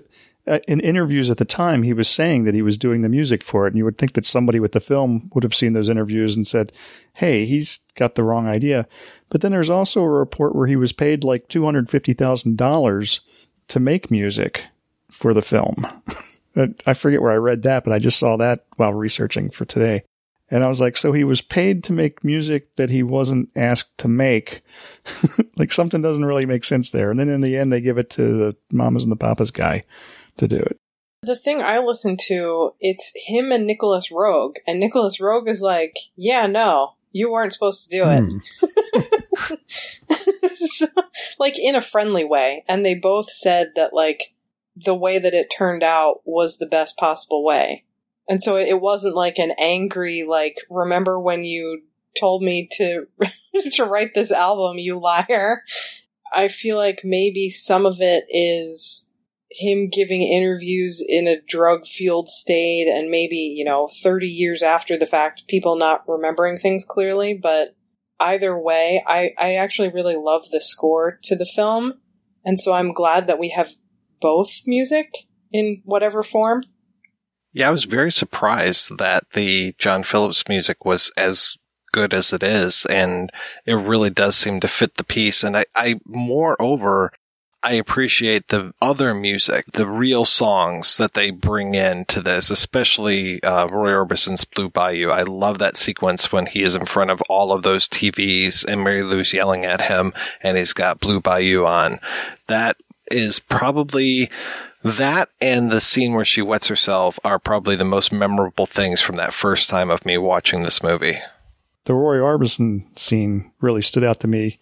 Uh, 0.51 0.59
in 0.67 0.81
interviews 0.81 1.31
at 1.31 1.37
the 1.37 1.45
time 1.45 1.85
he 1.85 1.93
was 1.93 2.09
saying 2.09 2.43
that 2.43 2.55
he 2.55 2.63
was 2.63 2.77
doing 2.77 3.03
the 3.03 3.09
music 3.09 3.41
for 3.41 3.67
it, 3.67 3.69
and 3.69 3.79
you 3.79 3.85
would 3.85 3.97
think 3.97 4.15
that 4.15 4.27
somebody 4.27 4.59
with 4.59 4.73
the 4.73 4.81
film 4.81 5.31
would 5.33 5.45
have 5.45 5.55
seen 5.55 5.75
those 5.75 5.89
interviews 5.89 6.35
and 6.35 6.45
said, 6.45 6.73
"Hey, 7.13 7.45
he's 7.45 7.79
got 7.95 8.17
the 8.17 8.25
wrong 8.25 8.49
idea." 8.49 8.89
But 9.29 9.43
then 9.43 9.53
there's 9.53 9.71
also 9.71 10.03
a 10.03 10.09
report 10.09 10.57
where 10.57 10.67
he 10.67 10.75
was 10.75 10.93
paid 10.93 11.23
like 11.23 11.47
two 11.47 11.65
hundred 11.65 11.89
fifty 11.89 12.15
thousand 12.15 12.57
dollars 12.57 13.21
to 13.69 13.79
make 13.79 14.11
music 14.11 14.67
for 15.09 15.33
the 15.33 15.41
film. 15.41 15.87
I 16.85 16.95
forget 16.95 17.23
where 17.23 17.31
I 17.31 17.37
read 17.37 17.63
that, 17.63 17.85
but 17.85 17.93
I 17.93 18.01
just 18.01 18.19
saw 18.19 18.37
that 18.39 18.67
while 18.75 18.93
researching 18.93 19.51
for 19.51 19.65
today. 19.65 20.03
And 20.51 20.65
I 20.65 20.69
was 20.69 20.81
like, 20.81 20.97
so 20.97 21.13
he 21.13 21.23
was 21.23 21.43
paid 21.43 21.85
to 21.85 21.93
make 21.93 22.25
music 22.25 22.75
that 22.75 22.91
he 22.91 23.05
wasn't 23.05 23.51
asked 23.55 23.97
to 23.99 24.09
make. 24.09 24.63
like 25.57 25.71
something 25.71 26.03
doesn't 26.03 26.25
really 26.25 26.45
make 26.45 26.65
sense 26.65 26.91
there. 26.91 27.09
And 27.13 27.21
then 27.21 27.29
in 27.29 27.41
the 27.41 27.57
end, 27.57 27.73
they 27.73 27.81
give 27.81 27.99
it 27.99 28.11
to 28.11 28.23
the 28.33 28.57
mamas 28.73 29.05
and 29.05 29.13
the 29.13 29.17
papas 29.17 29.53
guy 29.53 29.85
to 30.41 30.49
do 30.49 30.57
it. 30.57 30.77
The 31.23 31.37
thing 31.37 31.61
I 31.61 31.79
listen 31.79 32.17
to, 32.29 32.73
it's 32.81 33.13
him 33.15 33.53
and 33.53 33.67
Nicolas 33.67 34.11
Roeg. 34.11 34.57
And 34.67 34.81
Nicolas 34.81 35.21
Roeg 35.21 35.49
is 35.49 35.61
like, 35.61 35.97
yeah, 36.17 36.47
no, 36.47 36.95
you 37.13 37.31
weren't 37.31 37.53
supposed 37.53 37.85
to 37.85 37.91
do 37.91 38.05
it. 38.09 38.25
Hmm. 39.37 39.55
so, 40.55 40.87
like 41.39 41.59
in 41.59 41.75
a 41.75 41.81
friendly 41.81 42.25
way. 42.25 42.65
And 42.69 42.85
they 42.85 42.95
both 42.95 43.31
said 43.31 43.73
that 43.77 43.93
like 43.93 44.35
the 44.77 44.95
way 44.95 45.19
that 45.19 45.35
it 45.35 45.53
turned 45.57 45.83
out 45.83 46.21
was 46.25 46.57
the 46.57 46.67
best 46.67 46.97
possible 46.97 47.45
way. 47.45 47.85
And 48.29 48.43
so 48.43 48.57
it 48.57 48.81
wasn't 48.81 49.17
like 49.17 49.39
an 49.39 49.53
angry, 49.59 50.25
like, 50.27 50.59
remember 50.71 51.19
when 51.19 51.43
you 51.43 51.83
told 52.19 52.43
me 52.43 52.69
to, 52.73 53.07
to 53.73 53.85
write 53.85 54.15
this 54.15 54.31
album, 54.31 54.79
you 54.79 55.01
liar. 55.01 55.65
I 56.33 56.49
feel 56.49 56.77
like 56.77 57.01
maybe 57.03 57.51
some 57.51 57.87
of 57.87 58.01
it 58.01 58.25
is 58.29 59.09
him 59.51 59.89
giving 59.89 60.23
interviews 60.23 61.03
in 61.07 61.27
a 61.27 61.41
drug 61.49 61.87
fueled 61.87 62.29
state 62.29 62.89
and 62.89 63.11
maybe, 63.11 63.55
you 63.57 63.65
know, 63.65 63.89
30 64.03 64.29
years 64.29 64.63
after 64.63 64.97
the 64.97 65.07
fact, 65.07 65.49
people 65.49 65.77
not 65.77 66.05
remembering 66.07 66.57
things 66.57 66.85
clearly. 66.89 67.35
But 67.35 67.75
either 68.21 68.57
way, 68.59 69.03
I, 69.07 69.31
I 69.39 69.55
actually 69.57 69.89
really 69.89 70.17
love 70.17 70.45
the 70.51 70.61
score 70.61 71.19
to 71.25 71.37
the 71.37 71.47
film. 71.47 71.95
And 72.45 72.61
so 72.61 72.73
I'm 72.73 72.93
glad 72.93 73.27
that 73.27 73.39
we 73.39 73.51
have 73.51 73.71
both 74.21 74.63
music 74.67 75.11
in 75.53 75.83
whatever 75.85 76.23
form. 76.23 76.65
Yeah, 77.53 77.69
I 77.69 77.73
was 77.73 77.85
very 77.85 78.13
surprised 78.13 78.99
that 78.99 79.25
the 79.35 79.75
John 79.79 80.05
Phillips 80.05 80.49
music 80.49 80.85
was 80.85 81.11
as 81.17 81.57
good 81.93 82.15
as 82.15 82.33
it 82.33 82.45
is, 82.45 82.87
and 82.87 83.33
it 83.67 83.75
really 83.75 84.11
does 84.11 84.37
seem 84.37 84.61
to 84.61 84.69
fit 84.69 84.97
the 84.97 85.05
piece. 85.05 85.43
And 85.43 85.57
I, 85.57 85.65
I 85.75 85.99
moreover, 86.07 87.13
I 87.63 87.75
appreciate 87.75 88.49
the 88.49 88.73
other 88.81 89.13
music, 89.13 89.67
the 89.73 89.87
real 89.87 90.25
songs 90.25 90.97
that 90.97 91.13
they 91.13 91.31
bring 91.31 91.75
in 91.75 92.07
to 92.07 92.23
this, 92.23 92.51
especially 92.51 93.43
uh, 93.43 93.67
Roy 93.69 93.93
Orbison's 93.93 94.47
Blue 94.47 94.71
Bayou. 94.71 95.11
I 95.11 95.23
love 95.23 95.59
that 95.59 95.77
sequence 95.77 96.33
when 96.33 96.47
he 96.47 96.63
is 96.63 96.75
in 96.75 96.87
front 96.87 97.11
of 97.11 97.21
all 97.29 97.53
of 97.53 97.63
those 97.63 97.87
TVs 97.87 98.65
and 98.65 98.83
Mary 98.83 99.03
Lou's 99.03 99.35
yelling 99.35 99.67
at 99.67 99.83
him, 99.83 100.15
and 100.43 100.57
he's 100.57 100.73
got 100.73 101.01
Blue 101.01 101.21
Bayou 101.21 101.67
on. 101.67 102.01
That 102.47 102.79
is 103.11 103.41
probably 103.41 104.31
that 104.83 105.29
and 105.39 105.71
the 105.71 105.83
scene 105.83 106.15
where 106.15 106.25
she 106.25 106.41
wets 106.41 106.69
herself 106.69 107.19
are 107.23 107.39
probably 107.39 107.77
the 107.77 107.85
most 107.85 108.11
memorable 108.11 108.65
things 108.65 109.03
from 109.03 109.17
that 109.17 109.35
first 109.35 109.69
time 109.69 109.91
of 109.91 110.07
me 110.07 110.17
watching 110.17 110.63
this 110.63 110.83
movie. 110.83 111.19
The 111.85 111.93
Roy 111.95 112.17
Orbison 112.17 112.87
scene 112.99 113.51
really 113.61 113.83
stood 113.83 114.05
out 114.05 114.21
to 114.21 114.29
me 114.29 114.59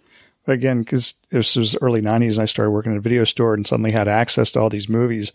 again 0.48 0.80
because 0.80 1.14
this 1.30 1.56
was 1.56 1.76
early 1.80 2.00
90s 2.00 2.32
and 2.32 2.42
I 2.42 2.46
started 2.46 2.70
working 2.70 2.92
in 2.92 2.98
a 2.98 3.02
video 3.02 3.24
store 3.24 3.54
and 3.54 3.66
suddenly 3.66 3.90
had 3.90 4.08
access 4.08 4.50
to 4.52 4.60
all 4.60 4.70
these 4.70 4.88
movies 4.88 5.32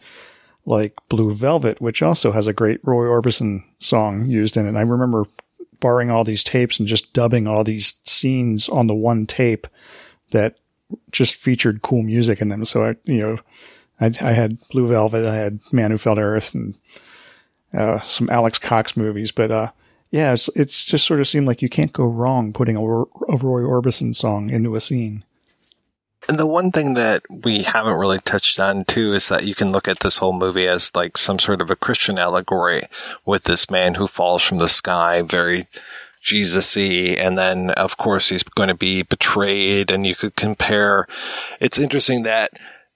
like 0.66 0.94
Blue 1.10 1.32
Velvet, 1.32 1.82
which 1.82 2.02
also 2.02 2.32
has 2.32 2.48
a 2.48 2.54
great 2.54 2.80
Roy 2.84 3.06
Orbison 3.06 3.64
song 3.80 4.26
used 4.26 4.56
in 4.56 4.66
it. 4.66 4.70
And 4.70 4.78
I 4.78 4.82
remember 4.82 5.26
borrowing 5.80 6.10
all 6.10 6.24
these 6.24 6.44
tapes 6.44 6.80
and 6.80 6.88
just 6.88 7.12
dubbing 7.14 7.48
all 7.48 7.64
these 7.64 7.96
scenes 8.04 8.70
on 8.70 8.88
the 8.88 8.96
one 8.96 9.26
tape 9.26 9.68
that 10.32 10.58
just 11.12 11.36
featured 11.36 11.82
cool 11.82 12.04
music 12.04 12.42
in 12.42 12.48
them. 12.48 12.66
So 12.66 12.86
I, 12.86 12.96
you 13.04 13.20
know, 13.20 13.40
I, 14.00 14.06
I 14.22 14.34
had 14.34 14.58
Blue 14.70 14.88
Velvet, 14.88 15.26
I 15.26 15.36
had 15.36 15.60
Man 15.72 15.92
Who 15.92 15.98
Fell 15.98 16.16
to 16.16 16.22
Earth, 16.22 16.54
and 16.54 16.76
uh, 17.74 18.00
some 18.02 18.30
Alex 18.30 18.58
Cox 18.58 18.96
movies. 18.96 19.32
But 19.32 19.52
uh, 19.52 19.72
yeah, 20.14 20.34
it's 20.34 20.48
it's 20.50 20.84
just 20.84 21.08
sort 21.08 21.22
of 21.22 21.28
seemed 21.28 21.48
like 21.48 21.64
you 21.64 21.70
can't 21.70 21.92
go 21.92 22.06
wrong 22.06 22.54
putting 22.54 22.76
a, 22.76 22.82
a 22.82 23.38
Roy 23.42 23.62
Orbison 23.62 24.16
song 24.16 24.52
into 24.52 24.76
a 24.76 24.80
scene. 24.80 25.24
And 26.30 26.38
the 26.38 26.46
one 26.46 26.72
thing 26.72 26.94
that 26.94 27.24
we 27.30 27.64
haven't 27.64 27.98
really 27.98 28.20
touched 28.20 28.60
on 28.60 28.86
too 28.86 29.12
is 29.14 29.28
that 29.30 29.46
you 29.46 29.56
can 29.56 29.72
look 29.72 29.88
at 29.88 30.02
this 30.02 30.18
whole 30.18 30.32
movie 30.32 30.68
as 30.68 30.92
like 30.94 31.18
some 31.18 31.40
sort 31.40 31.62
of 31.62 31.72
a 31.72 31.76
Christian 31.76 32.20
allegory 32.20 32.84
with 33.26 33.46
this 33.46 33.72
man 33.72 33.96
who 33.96 34.06
falls 34.06 34.44
from 34.44 34.60
the 34.60 34.70
sky, 34.70 35.24
very 35.24 35.66
Jesus-y, 36.22 37.16
and 37.18 37.36
then 37.36 37.72
of 37.72 37.98
course 37.98 38.30
he's 38.30 38.44
going 38.44 38.70
to 38.70 38.76
be 38.76 39.02
betrayed, 39.02 39.90
and 39.90 40.06
you 40.06 40.14
could 40.14 40.36
compare. 40.36 41.08
It's 41.60 41.80
interesting 41.80 42.22
that 42.22 42.52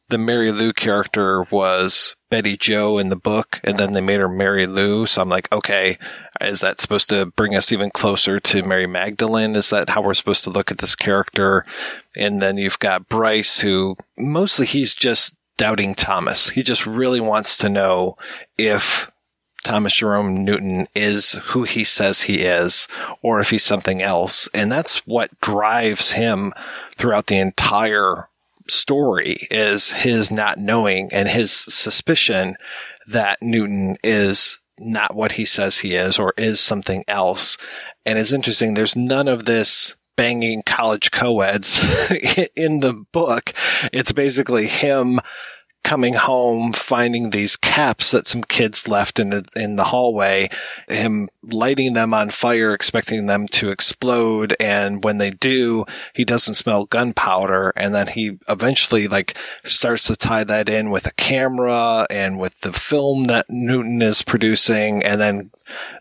the 0.10 0.18
Mary 0.18 0.52
Lou 0.52 0.72
character 0.72 1.44
was 1.52 2.16
Betty 2.30 2.56
Joe 2.56 2.98
in 2.98 3.10
the 3.10 3.16
book, 3.16 3.60
and 3.64 3.78
then 3.78 3.94
they 3.94 4.02
made 4.02 4.20
her 4.20 4.30
Mary 4.30 4.66
Lou. 4.66 5.06
So 5.06 5.22
I'm 5.22 5.30
like, 5.30 5.52
okay, 5.52 5.98
is 6.40 6.62
that 6.62 6.80
supposed 6.80 7.10
to 7.10 7.26
bring 7.26 7.56
us 7.56 7.72
even 7.72 7.92
closer 7.92 8.40
to 8.40 8.64
Mary 8.64 8.88
Magdalene? 8.88 9.56
Is 9.56 9.70
that 9.70 9.90
how 9.90 10.02
we're 10.02 10.14
supposed 10.14 10.44
to 10.46 10.50
look 10.50 10.72
at 10.72 10.78
this 10.78 10.96
character? 10.96 11.66
And 12.16 12.42
then 12.42 12.58
you've 12.58 12.80
got 12.80 13.10
Bryce, 13.10 13.60
who 13.60 13.98
mostly 14.18 14.66
he's 14.66 14.94
just 14.94 15.36
doubting 15.58 15.96
Thomas. 15.96 16.50
He 16.50 16.64
just 16.64 16.86
really 16.86 17.20
wants 17.20 17.58
to 17.58 17.70
know 17.70 18.16
if 18.58 19.12
Thomas 19.64 19.94
Jerome 19.94 20.46
Newton 20.46 20.88
is 20.96 21.34
who 21.48 21.64
he 21.64 21.84
says 21.84 22.22
he 22.22 22.44
is, 22.44 22.88
or 23.22 23.42
if 23.42 23.50
he's 23.50 23.64
something 23.64 24.02
else. 24.02 24.48
And 24.54 24.72
that's 24.72 25.06
what 25.06 25.38
drives 25.42 26.12
him 26.12 26.54
throughout 26.96 27.28
the 27.28 27.38
entire 27.38 28.30
story 28.70 29.48
is 29.50 29.92
his 29.92 30.32
not 30.32 30.58
knowing 30.58 31.10
and 31.12 31.28
his 31.28 31.52
suspicion 31.52 32.56
that 33.08 33.38
Newton 33.42 33.98
is 34.04 34.60
not 34.80 35.16
what 35.16 35.34
he 35.34 35.46
says 35.46 35.80
he 35.80 35.96
is 35.96 36.20
or 36.20 36.34
is 36.38 36.60
something 36.60 37.04
else. 37.08 37.58
And 38.06 38.20
it's 38.20 38.32
interesting. 38.32 38.74
There's 38.74 38.96
none 38.96 39.28
of 39.28 39.46
this 39.46 39.96
banging 40.16 40.64
college 40.64 41.12
co-eds 41.12 41.80
in 42.56 42.80
the 42.80 43.06
book. 43.12 43.54
It's 43.94 44.12
basically 44.12 44.68
him 44.68 45.20
coming 45.88 46.16
home, 46.16 46.74
finding 46.74 47.30
these 47.30 47.56
caps 47.56 48.12
that 48.12 48.28
some 48.28 48.44
kids 48.44 48.90
left 48.90 49.20
in 49.20 49.30
the, 49.30 49.46
in 49.56 49.78
the 49.78 49.86
hallway, 49.86 50.50
him 50.90 51.30
lighting 51.42 51.94
them 51.94 52.14
on 52.14 52.30
fire, 52.30 52.74
expecting 52.74 53.28
them 53.28 53.48
to 53.48 53.70
explode. 53.70 54.54
And 54.60 55.02
when 55.02 55.18
they 55.18 55.32
do, 55.32 55.86
he 56.14 56.26
doesn't 56.26 56.56
smell 56.56 56.84
gunpowder. 56.84 57.72
And 57.78 57.96
then 57.96 58.08
he 58.08 58.38
eventually 58.50 59.08
like 59.08 59.38
starts 59.64 60.04
to 60.08 60.18
tie 60.18 60.44
that 60.44 60.68
in 60.68 60.90
with 60.90 61.08
a 61.08 61.14
camera 61.14 62.06
and 62.10 62.38
with 62.38 62.60
the 62.60 62.74
film 62.74 63.24
that 63.26 63.46
Newton 63.50 64.02
is 64.02 64.24
producing. 64.24 65.02
And 65.06 65.22
then 65.22 65.52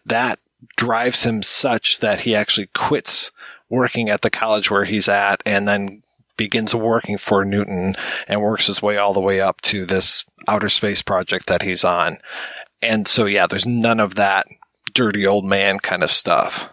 that 0.05 0.41
drives 0.75 1.23
him 1.23 1.45
such 1.45 2.01
that 2.01 2.21
he 2.21 2.35
actually 2.35 2.71
quits 2.75 3.31
working 3.69 4.09
at 4.11 4.23
the 4.23 4.31
college 4.31 4.69
where 4.69 4.85
he's 4.85 5.09
at 5.09 5.43
and 5.47 5.69
then 5.69 6.03
begins 6.37 6.75
working 6.75 7.19
for 7.19 7.45
Newton 7.45 7.97
and 8.29 8.43
works 8.43 8.67
his 8.67 8.83
way 8.83 8.97
all 8.97 9.13
the 9.13 9.21
way 9.21 9.41
up 9.41 9.61
to 9.63 9.85
this 9.85 10.25
outer 10.49 10.69
space 10.69 11.03
project 11.03 11.47
that 11.47 11.63
he's 11.63 11.85
on. 11.85 12.19
And 12.83 13.09
so, 13.09 13.27
yeah, 13.27 13.47
there's 13.47 13.67
none 13.67 14.01
of 14.01 14.17
that 14.17 14.47
dirty 14.93 15.27
old 15.27 15.45
man 15.45 15.79
kind 15.79 16.03
of 16.03 16.13
stuff. 16.13 16.69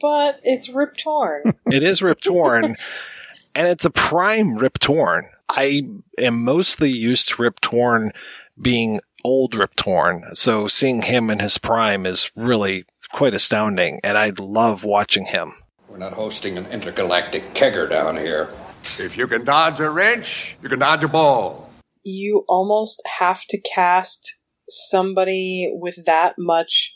But 0.00 0.40
it's 0.42 0.68
Rip 0.68 0.96
Torn. 0.96 1.54
it 1.66 1.82
is 1.82 2.02
Rip 2.02 2.20
Torn, 2.20 2.76
and 3.54 3.68
it's 3.68 3.84
a 3.84 3.90
prime 3.90 4.56
Rip 4.56 4.78
Torn. 4.78 5.28
I 5.48 5.82
am 6.18 6.42
mostly 6.44 6.90
used 6.90 7.28
to 7.28 7.42
Rip 7.42 7.60
Torn 7.60 8.12
being 8.60 9.00
old 9.24 9.54
Rip 9.54 9.76
Torn, 9.76 10.24
so 10.34 10.66
seeing 10.66 11.02
him 11.02 11.30
in 11.30 11.38
his 11.38 11.58
prime 11.58 12.04
is 12.04 12.30
really 12.34 12.84
quite 13.12 13.34
astounding, 13.34 14.00
and 14.02 14.18
I 14.18 14.32
love 14.38 14.84
watching 14.84 15.26
him. 15.26 15.54
We're 15.88 15.98
not 15.98 16.14
hosting 16.14 16.58
an 16.58 16.66
intergalactic 16.66 17.54
kegger 17.54 17.88
down 17.88 18.16
here. 18.16 18.52
If 18.98 19.16
you 19.16 19.26
can 19.26 19.44
dodge 19.44 19.80
a 19.80 19.90
wrench, 19.90 20.56
you 20.62 20.68
can 20.68 20.78
dodge 20.78 21.04
a 21.04 21.08
ball. 21.08 21.70
You 22.04 22.44
almost 22.48 23.02
have 23.18 23.44
to 23.48 23.60
cast 23.60 24.38
somebody 24.68 25.70
with 25.72 26.04
that 26.06 26.36
much 26.38 26.94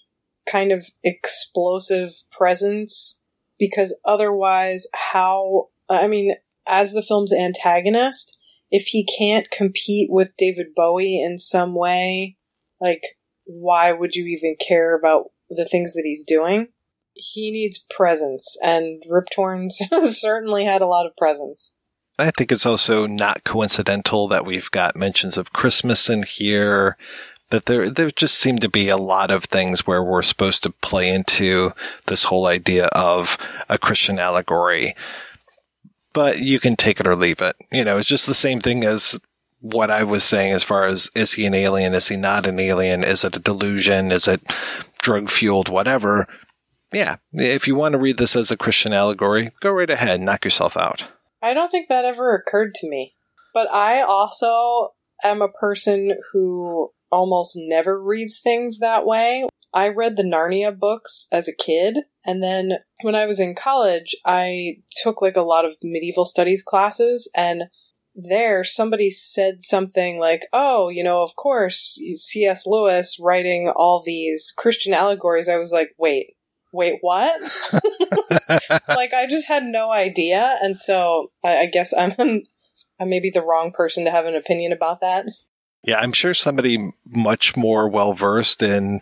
kind 0.50 0.72
of 0.72 0.86
explosive 1.04 2.12
presence 2.32 3.20
because 3.58 3.96
otherwise, 4.04 4.86
how, 4.94 5.68
I 5.88 6.06
mean, 6.08 6.34
as 6.66 6.92
the 6.92 7.02
film's 7.02 7.32
antagonist, 7.32 8.38
if 8.70 8.86
he 8.86 9.06
can't 9.18 9.50
compete 9.50 10.08
with 10.10 10.36
David 10.38 10.68
Bowie 10.74 11.20
in 11.20 11.38
some 11.38 11.74
way, 11.74 12.36
like, 12.80 13.02
why 13.44 13.92
would 13.92 14.14
you 14.14 14.26
even 14.26 14.56
care 14.56 14.96
about 14.96 15.26
the 15.50 15.64
things 15.64 15.94
that 15.94 16.04
he's 16.04 16.24
doing? 16.24 16.68
He 17.14 17.50
needs 17.50 17.84
presence, 17.90 18.56
and 18.62 19.02
Rip 19.08 19.26
Torn 19.34 19.68
certainly 20.06 20.64
had 20.64 20.80
a 20.80 20.86
lot 20.86 21.06
of 21.06 21.16
presence. 21.16 21.76
I 22.20 22.30
think 22.30 22.52
it's 22.52 22.66
also 22.66 23.06
not 23.06 23.44
coincidental 23.44 24.28
that 24.28 24.46
we've 24.46 24.70
got 24.70 24.96
mentions 24.96 25.36
of 25.36 25.52
Christmas 25.52 26.08
in 26.08 26.22
here. 26.22 26.96
That 27.50 27.66
there, 27.66 27.90
there 27.90 28.10
just 28.10 28.38
seem 28.38 28.60
to 28.60 28.68
be 28.68 28.88
a 28.88 28.96
lot 28.96 29.30
of 29.32 29.44
things 29.44 29.86
where 29.86 30.02
we're 30.04 30.22
supposed 30.22 30.62
to 30.62 30.70
play 30.70 31.08
into 31.08 31.72
this 32.06 32.24
whole 32.24 32.46
idea 32.46 32.86
of 32.86 33.36
a 33.68 33.76
Christian 33.76 34.20
allegory. 34.20 34.94
But 36.12 36.38
you 36.38 36.60
can 36.60 36.76
take 36.76 37.00
it 37.00 37.06
or 37.06 37.16
leave 37.16 37.40
it. 37.40 37.56
You 37.72 37.84
know, 37.84 37.98
it's 37.98 38.08
just 38.08 38.26
the 38.26 38.34
same 38.34 38.60
thing 38.60 38.84
as 38.84 39.18
what 39.60 39.90
I 39.90 40.04
was 40.04 40.24
saying 40.24 40.52
as 40.52 40.62
far 40.62 40.86
as 40.86 41.10
is 41.14 41.34
he 41.34 41.44
an 41.44 41.54
alien? 41.54 41.92
Is 41.94 42.08
he 42.08 42.16
not 42.16 42.46
an 42.46 42.58
alien? 42.58 43.04
Is 43.04 43.24
it 43.24 43.36
a 43.36 43.40
delusion? 43.40 44.10
Is 44.10 44.26
it 44.26 44.40
drug 45.02 45.28
fueled? 45.28 45.68
Whatever. 45.68 46.26
Yeah. 46.92 47.16
If 47.32 47.66
you 47.66 47.74
want 47.74 47.92
to 47.92 47.98
read 47.98 48.16
this 48.16 48.36
as 48.36 48.50
a 48.50 48.56
Christian 48.56 48.92
allegory, 48.92 49.50
go 49.60 49.70
right 49.70 49.90
ahead. 49.90 50.20
Knock 50.20 50.44
yourself 50.44 50.76
out. 50.76 51.04
I 51.42 51.54
don't 51.54 51.70
think 51.70 51.88
that 51.88 52.04
ever 52.04 52.34
occurred 52.34 52.74
to 52.76 52.88
me. 52.88 53.14
But 53.52 53.70
I 53.72 54.02
also 54.02 54.94
am 55.24 55.42
a 55.42 55.48
person 55.48 56.16
who 56.32 56.92
almost 57.10 57.52
never 57.56 58.00
reads 58.00 58.40
things 58.40 58.78
that 58.78 59.04
way. 59.04 59.44
I 59.72 59.88
read 59.88 60.16
the 60.16 60.22
Narnia 60.22 60.76
books 60.76 61.28
as 61.30 61.48
a 61.48 61.54
kid, 61.54 61.98
and 62.26 62.42
then 62.42 62.72
when 63.02 63.14
I 63.14 63.26
was 63.26 63.38
in 63.38 63.54
college, 63.54 64.16
I 64.24 64.78
took 65.02 65.22
like 65.22 65.36
a 65.36 65.42
lot 65.42 65.64
of 65.64 65.76
medieval 65.82 66.24
studies 66.24 66.62
classes, 66.62 67.30
and 67.36 67.64
there 68.14 68.64
somebody 68.64 69.10
said 69.10 69.62
something 69.62 70.18
like, 70.18 70.46
Oh, 70.52 70.88
you 70.88 71.04
know, 71.04 71.22
of 71.22 71.36
course, 71.36 71.98
C.S. 72.14 72.66
Lewis 72.66 73.16
writing 73.20 73.72
all 73.74 74.02
these 74.04 74.52
Christian 74.56 74.92
allegories. 74.92 75.48
I 75.48 75.56
was 75.56 75.72
like, 75.72 75.90
Wait, 75.96 76.34
wait, 76.72 76.98
what? 77.00 77.40
like 78.88 79.12
I 79.12 79.26
just 79.28 79.48
had 79.48 79.64
no 79.64 79.90
idea, 79.90 80.56
and 80.62 80.76
so 80.78 81.30
I, 81.44 81.58
I 81.58 81.66
guess 81.66 81.92
I'm 81.96 82.14
I'm 83.00 83.08
maybe 83.08 83.30
the 83.30 83.42
wrong 83.42 83.72
person 83.72 84.04
to 84.04 84.10
have 84.10 84.26
an 84.26 84.36
opinion 84.36 84.72
about 84.72 85.00
that. 85.00 85.26
Yeah, 85.82 85.98
I'm 85.98 86.12
sure 86.12 86.34
somebody 86.34 86.92
much 87.06 87.56
more 87.56 87.88
well 87.88 88.12
versed 88.12 88.62
in 88.62 89.00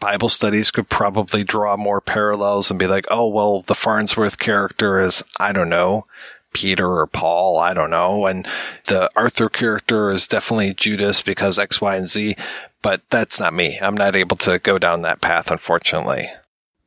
Bible 0.00 0.28
studies 0.28 0.70
could 0.70 0.88
probably 0.88 1.44
draw 1.44 1.76
more 1.76 2.00
parallels 2.00 2.70
and 2.70 2.78
be 2.78 2.86
like, 2.86 3.06
oh, 3.10 3.28
well, 3.28 3.62
the 3.62 3.74
Farnsworth 3.74 4.38
character 4.38 4.98
is, 4.98 5.22
I 5.38 5.52
don't 5.52 5.68
know, 5.68 6.04
Peter 6.52 6.86
or 6.86 7.06
Paul. 7.06 7.58
I 7.58 7.74
don't 7.74 7.90
know. 7.90 8.26
And 8.26 8.46
the 8.86 9.10
Arthur 9.14 9.48
character 9.48 10.10
is 10.10 10.26
definitely 10.26 10.74
Judas 10.74 11.20
because 11.20 11.58
X, 11.58 11.80
Y, 11.80 11.96
and 11.96 12.08
Z. 12.08 12.36
But 12.82 13.02
that's 13.10 13.38
not 13.38 13.52
me. 13.52 13.78
I'm 13.78 13.96
not 13.96 14.16
able 14.16 14.36
to 14.38 14.58
go 14.58 14.78
down 14.78 15.02
that 15.02 15.20
path, 15.20 15.50
unfortunately. 15.50 16.30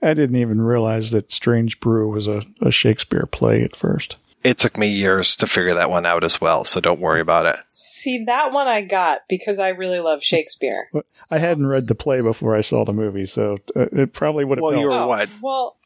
I 0.03 0.13
didn't 0.13 0.35
even 0.35 0.61
realize 0.61 1.11
that 1.11 1.31
Strange 1.31 1.79
Brew 1.79 2.09
was 2.09 2.27
a, 2.27 2.43
a 2.61 2.71
Shakespeare 2.71 3.25
play 3.25 3.63
at 3.63 3.75
first. 3.75 4.17
It 4.43 4.57
took 4.57 4.77
me 4.77 4.87
years 4.89 5.37
to 5.37 5.47
figure 5.47 5.73
that 5.75 5.89
one 5.89 6.05
out 6.05 6.25
as 6.25 6.41
well, 6.41 6.65
so 6.65 6.81
don't 6.81 6.99
worry 6.99 7.21
about 7.21 7.45
it. 7.45 7.55
See, 7.69 8.25
that 8.25 8.51
one 8.51 8.67
I 8.67 8.81
got 8.81 9.21
because 9.29 9.57
I 9.57 9.69
really 9.69 10.01
love 10.01 10.21
Shakespeare. 10.21 10.89
I 11.31 11.37
hadn't 11.37 11.67
read 11.67 11.87
the 11.87 11.95
play 11.95 12.19
before 12.19 12.53
I 12.53 12.59
saw 12.59 12.83
the 12.83 12.91
movie, 12.91 13.25
so 13.25 13.59
uh, 13.73 13.85
it 13.93 14.11
probably 14.11 14.43
would 14.43 14.57
have. 14.57 14.63
Well, 14.63 14.77
you 14.77 14.87
were 14.89 14.99
Oh, 14.99 15.07
what? 15.07 15.29
Well, 15.41 15.77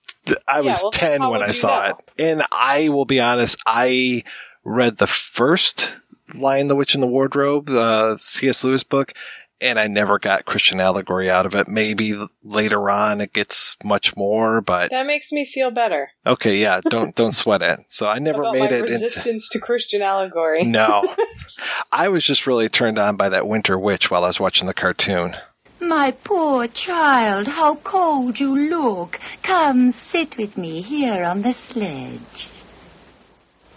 I 0.47 0.61
Yeah, 0.61 0.72
was 0.72 0.82
well, 0.82 0.91
10 0.91 1.30
when 1.30 1.43
I 1.43 1.51
saw 1.51 1.82
know? 1.88 1.97
it. 2.18 2.24
And 2.24 2.43
I 2.51 2.89
will 2.89 3.05
be 3.05 3.20
honest, 3.20 3.61
I 3.68 4.24
read 4.63 4.97
the 4.97 5.07
first 5.07 5.95
Lion, 6.34 6.68
the 6.68 6.76
Witch, 6.76 6.95
and 6.95 7.03
the 7.03 7.07
Wardrobe, 7.07 7.70
uh, 7.70 8.18
C.S. 8.18 8.63
Lewis 8.63 8.84
book, 8.84 9.13
and 9.62 9.80
I 9.80 9.88
never 9.88 10.20
got 10.20 10.45
Christian 10.45 10.80
allegory 10.80 11.30
out 11.30 11.45
of 11.45 11.55
it. 11.55 11.68
Maybe 11.68 12.16
later 12.43 12.89
on 12.89 13.22
it 13.22 13.34
gets 13.34 13.76
much 13.84 14.16
more, 14.16 14.62
but 14.62 14.91
that 14.91 15.05
makes 15.05 15.32
me 15.32 15.45
feel 15.45 15.72
better 15.72 16.12
okay, 16.28 16.58
yeah, 16.58 16.82
don't, 16.89 17.16
don't 17.16 17.32
sweat 17.32 17.62
it. 17.62 17.80
So 17.89 18.08
I 18.08 18.20
never 18.20 18.41
about 18.41 18.53
made 18.53 18.60
my 18.60 18.66
it 18.68 18.72
into, 18.74 18.91
resistance 18.91 19.49
to 19.49 19.60
Christian 19.60 20.01
allegory. 20.01 20.64
no. 20.64 21.16
I 21.91 22.10
was 22.10 22.24
just 22.24 22.45
really 22.45 22.70
turned 22.70 22.99
on 22.99 23.16
by 23.16 23.30
that 23.30 23.47
Winter 23.47 23.80
Witch 23.80 24.12
while 24.12 24.24
I 24.24 24.28
was 24.28 24.39
watching 24.39 24.68
the 24.68 24.74
cartoon. 24.74 25.36
My 25.80 26.12
poor 26.12 26.68
child, 26.68 27.47
how 27.47 27.76
cold 27.76 28.39
you 28.39 28.70
look. 28.70 29.20
Come 29.43 29.91
sit 29.91 30.38
with 30.38 30.58
me 30.58 30.82
here 30.82 31.24
on 31.24 31.41
the 31.43 31.53
sledge. 31.53 32.49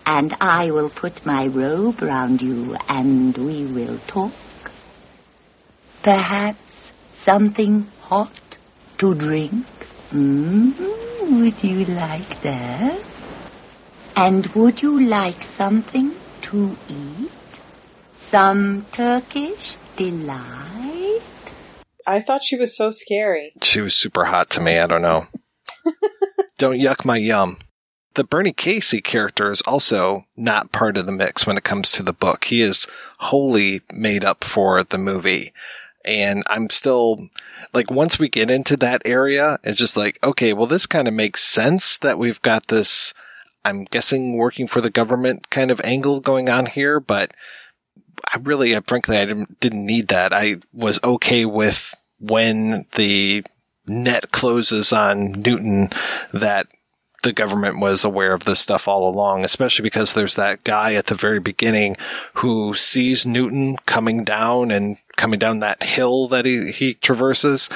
And 0.07 0.35
I 0.41 0.71
will 0.71 0.89
put 0.89 1.25
my 1.25 1.47
robe 1.47 2.03
round 2.03 2.43
you 2.43 2.77
and 2.89 3.37
we 3.39 3.65
will 3.67 3.99
talk. 3.99 4.33
Perhaps 6.03 6.93
something 7.15 7.87
hot 8.01 8.59
to 8.99 9.15
drink? 9.15 9.67
Mm, 10.13 11.41
would 11.41 11.63
you 11.63 11.85
like 11.85 12.41
that? 12.41 13.01
And 14.17 14.47
would 14.49 14.83
you 14.83 15.01
like 15.01 15.43
something 15.43 16.15
to 16.43 16.77
eat? 16.89 17.31
Some 18.17 18.87
Turkish 18.93 19.77
delight? 19.97 21.23
I 22.07 22.21
thought 22.21 22.43
she 22.43 22.57
was 22.57 22.77
so 22.77 22.91
scary. 22.91 23.53
She 23.63 23.81
was 23.81 23.95
super 23.95 24.25
hot 24.25 24.51
to 24.51 24.61
me. 24.61 24.79
I 24.79 24.87
don't 24.87 25.03
know. 25.03 25.27
don't 26.59 26.79
yuck 26.79 27.05
my 27.05 27.19
yum. 27.19 27.59
The 28.15 28.25
Bernie 28.25 28.53
Casey 28.53 29.01
character 29.01 29.51
is 29.51 29.61
also 29.63 30.25
not 30.37 30.73
part 30.73 30.97
of 30.97 31.07
the 31.07 31.13
mix 31.13 31.47
when 31.47 31.57
it 31.57 31.63
comes 31.63 31.93
to 31.93 32.03
the 32.03 32.13
book. 32.13 32.45
He 32.45 32.61
is 32.61 32.89
wholly 33.19 33.83
made 33.93 34.25
up 34.25 34.43
for 34.43 34.83
the 34.83 34.99
movie. 34.99 35.53
And 36.05 36.43
I'm 36.47 36.71
still 36.71 37.29
like, 37.75 37.91
once 37.91 38.19
we 38.19 38.29
get 38.29 38.51
into 38.51 38.77
that 38.79 39.03
area, 39.05 39.59
it's 39.63 39.77
just 39.77 39.97
like, 39.97 40.19
okay, 40.25 40.53
well, 40.53 40.67
this 40.67 40.87
kind 40.87 41.07
of 41.07 41.15
makes 41.15 41.43
sense 41.43 41.99
that 41.99 42.19
we've 42.19 42.41
got 42.43 42.69
this, 42.69 43.13
I'm 43.65 43.85
guessing 43.85 44.37
working 44.37 44.67
for 44.67 44.81
the 44.81 44.91
government 44.91 45.51
kind 45.51 45.71
of 45.71 45.81
angle 45.83 46.21
going 46.21 46.49
on 46.49 46.67
here, 46.67 47.01
but 47.01 47.33
I 48.33 48.39
really, 48.39 48.75
uh, 48.75 48.81
frankly, 48.87 49.19
I 49.19 49.27
didn't, 49.27 49.61
didn't 49.61 49.85
need 49.85 50.09
that. 50.09 50.33
I 50.33 50.57
was 50.73 51.01
okay 51.05 51.45
with 51.45 51.95
when 52.19 52.87
the 52.95 53.45
net 53.87 54.31
closes 54.31 54.93
on 54.93 55.33
Newton 55.33 55.91
that 56.33 56.67
the 57.23 57.33
government 57.33 57.81
was 57.81 58.05
aware 58.05 58.33
of 58.33 58.45
this 58.45 58.61
stuff 58.61 58.89
all 58.89 59.09
along, 59.09 59.45
especially 59.45 59.83
because 59.83 60.13
there's 60.13 60.37
that 60.37 60.65
guy 60.65 60.95
at 60.95 61.07
the 61.07 61.15
very 61.15 61.41
beginning 61.41 61.97
who 62.35 62.75
sees 62.75 63.27
Newton 63.27 63.77
coming 63.87 64.25
down 64.25 64.71
and 64.71 64.99
coming 65.17 65.39
down 65.39 65.61
that 65.61 65.83
hill 65.83 66.29
that 66.29 66.45
he, 66.45 66.71
he 66.73 66.95
traverses. 66.95 67.69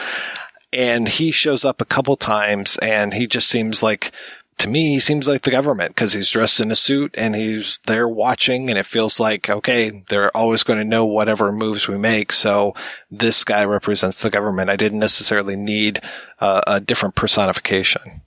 And 0.73 1.09
he 1.09 1.31
shows 1.31 1.65
up 1.65 1.81
a 1.81 1.85
couple 1.85 2.17
times 2.17 2.77
and 2.79 3.15
he 3.15 3.29
just 3.29 3.49
seems 3.49 3.81
like 3.83 4.11
to 4.59 4.69
me, 4.69 4.93
he 4.93 5.01
seems 5.01 5.27
like 5.27 5.43
the 5.43 5.51
government 5.51 5.91
because 5.91 6.13
he's 6.13 6.31
dressed 6.31 6.61
in 6.61 6.71
a 6.71 6.77
suit 6.77 7.15
and 7.19 7.35
he's 7.35 7.81
there 7.87 8.09
watching 8.09 8.71
and 8.71 8.79
it 8.79 8.87
feels 8.87 9.19
like, 9.19 9.51
okay, 9.51 10.05
they're 10.09 10.35
always 10.37 10.63
going 10.63 10.79
to 10.79 10.85
know 10.85 11.05
whatever 11.05 11.51
moves 11.51 11.89
we 11.89 11.99
make. 11.99 12.33
So 12.33 12.75
this 13.11 13.43
guy 13.45 13.65
represents 13.65 14.23
the 14.23 14.31
government. 14.31 14.71
I 14.71 14.77
didn't 14.77 15.01
necessarily 15.01 15.57
need 15.57 16.01
uh, 16.41 16.61
a 16.67 16.81
different 16.81 17.15
personification. 17.15 18.23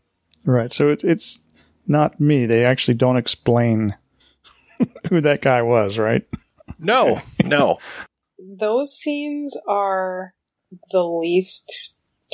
Right. 0.47 0.71
So 0.71 0.89
it, 0.89 1.03
it's 1.03 1.39
not 1.85 2.21
me. 2.21 2.45
They 2.45 2.65
actually 2.65 2.93
don't 2.93 3.17
explain 3.17 3.95
who 5.09 5.19
that 5.21 5.41
guy 5.41 5.61
was, 5.61 5.99
right? 5.99 6.25
No, 6.79 7.21
no. 7.43 7.79
Those 8.39 8.93
scenes 8.93 9.57
are 9.67 10.33
the 10.91 11.03
least 11.03 11.93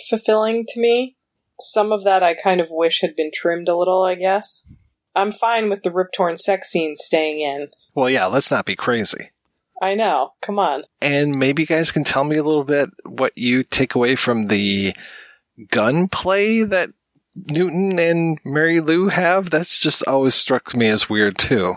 fulfilling 0.09 0.65
to 0.69 0.79
me. 0.79 1.17
Some 1.59 1.91
of 1.91 2.03
that 2.03 2.21
I 2.21 2.35
kind 2.35 2.61
of 2.61 2.67
wish 2.69 3.01
had 3.01 3.15
been 3.15 3.31
trimmed 3.33 3.67
a 3.67 3.75
little, 3.75 4.03
I 4.03 4.15
guess. 4.15 4.65
I'm 5.15 5.31
fine 5.31 5.69
with 5.69 5.81
the 5.81 5.91
rip 5.91 6.09
torn 6.15 6.37
sex 6.37 6.69
scenes 6.69 7.01
staying 7.03 7.39
in. 7.39 7.69
Well, 7.95 8.09
yeah, 8.09 8.27
let's 8.27 8.51
not 8.51 8.65
be 8.65 8.75
crazy. 8.75 9.31
I 9.81 9.95
know. 9.95 10.33
Come 10.41 10.59
on. 10.59 10.83
And 11.01 11.39
maybe 11.39 11.63
you 11.63 11.67
guys 11.67 11.91
can 11.91 12.03
tell 12.03 12.23
me 12.23 12.37
a 12.37 12.43
little 12.43 12.63
bit 12.63 12.89
what 13.05 13.35
you 13.37 13.63
take 13.63 13.95
away 13.95 14.15
from 14.15 14.47
the 14.47 14.93
gunplay 15.69 16.63
that 16.63 16.91
Newton 17.35 17.99
and 17.99 18.39
Mary 18.43 18.79
Lou 18.79 19.09
have. 19.09 19.49
That's 19.49 19.77
just 19.77 20.03
always 20.07 20.35
struck 20.35 20.75
me 20.75 20.87
as 20.87 21.09
weird 21.09 21.37
too. 21.37 21.75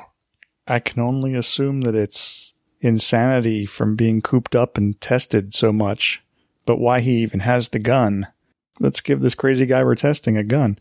I 0.67 0.81
can 0.81 1.01
only 1.01 1.35
assume 1.35 1.83
that 1.83 1.95
it's 1.95 2.53
insanity 2.81 3.67
from 3.67 3.97
being 3.97 4.21
cooped 4.21 4.55
up 4.55 4.77
and 4.77 5.01
tested 5.01 5.55
so 5.55 5.73
much. 5.73 6.23
But 6.65 6.79
why 6.79 7.01
he 7.01 7.19
even 7.19 7.41
has 7.41 7.69
the 7.69 7.79
gun? 7.79 8.27
Let's 8.81 9.01
give 9.01 9.21
this 9.21 9.35
crazy 9.35 9.67
guy 9.67 9.83
we're 9.85 9.95
testing 9.95 10.37
a 10.37 10.45
gun. 10.45 10.79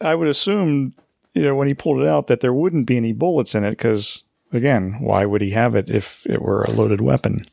I 0.00 0.14
would 0.14 0.28
assume, 0.28 0.94
you 1.34 1.42
know, 1.42 1.54
when 1.54 1.68
he 1.68 1.74
pulled 1.74 2.00
it 2.00 2.06
out 2.06 2.28
that 2.28 2.40
there 2.40 2.52
wouldn't 2.52 2.86
be 2.86 2.96
any 2.96 3.12
bullets 3.12 3.54
in 3.54 3.64
it 3.64 3.70
because, 3.72 4.22
again, 4.52 4.96
why 5.00 5.26
would 5.26 5.42
he 5.42 5.50
have 5.50 5.74
it 5.74 5.90
if 5.90 6.24
it 6.26 6.40
were 6.40 6.62
a 6.62 6.70
loaded 6.70 7.00
weapon? 7.00 7.46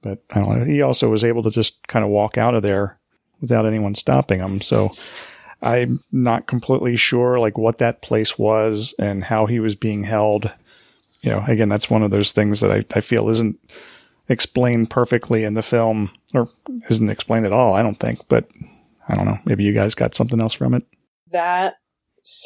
But 0.00 0.22
I 0.30 0.40
don't 0.40 0.60
know. 0.60 0.64
He 0.64 0.80
also 0.80 1.10
was 1.10 1.24
able 1.24 1.42
to 1.42 1.50
just 1.50 1.86
kind 1.88 2.04
of 2.04 2.10
walk 2.10 2.38
out 2.38 2.54
of 2.54 2.62
there 2.62 2.98
without 3.40 3.66
anyone 3.66 3.96
stopping 3.96 4.38
him. 4.38 4.60
So 4.60 4.92
I'm 5.62 6.00
not 6.12 6.46
completely 6.46 6.96
sure 6.96 7.38
like 7.38 7.56
what 7.56 7.78
that 7.78 8.02
place 8.02 8.38
was 8.38 8.94
and 8.98 9.24
how 9.24 9.46
he 9.46 9.58
was 9.58 9.74
being 9.74 10.04
held. 10.04 10.52
You 11.22 11.30
know, 11.30 11.44
again, 11.46 11.68
that's 11.68 11.90
one 11.90 12.02
of 12.02 12.10
those 12.10 12.32
things 12.32 12.60
that 12.60 12.70
I, 12.70 12.84
I 12.94 13.00
feel 13.00 13.28
isn't 13.28 13.58
explained 14.28 14.90
perfectly 14.90 15.44
in 15.44 15.54
the 15.54 15.62
film 15.62 16.10
or 16.34 16.48
isn't 16.90 17.10
explained 17.10 17.46
at 17.46 17.52
all, 17.52 17.74
I 17.74 17.82
don't 17.82 17.98
think. 17.98 18.28
But 18.28 18.48
I 19.08 19.14
don't 19.14 19.26
know. 19.26 19.38
Maybe 19.44 19.64
you 19.64 19.72
guys 19.72 19.94
got 19.94 20.14
something 20.14 20.40
else 20.40 20.54
from 20.54 20.74
it. 20.74 20.84
That 21.32 21.74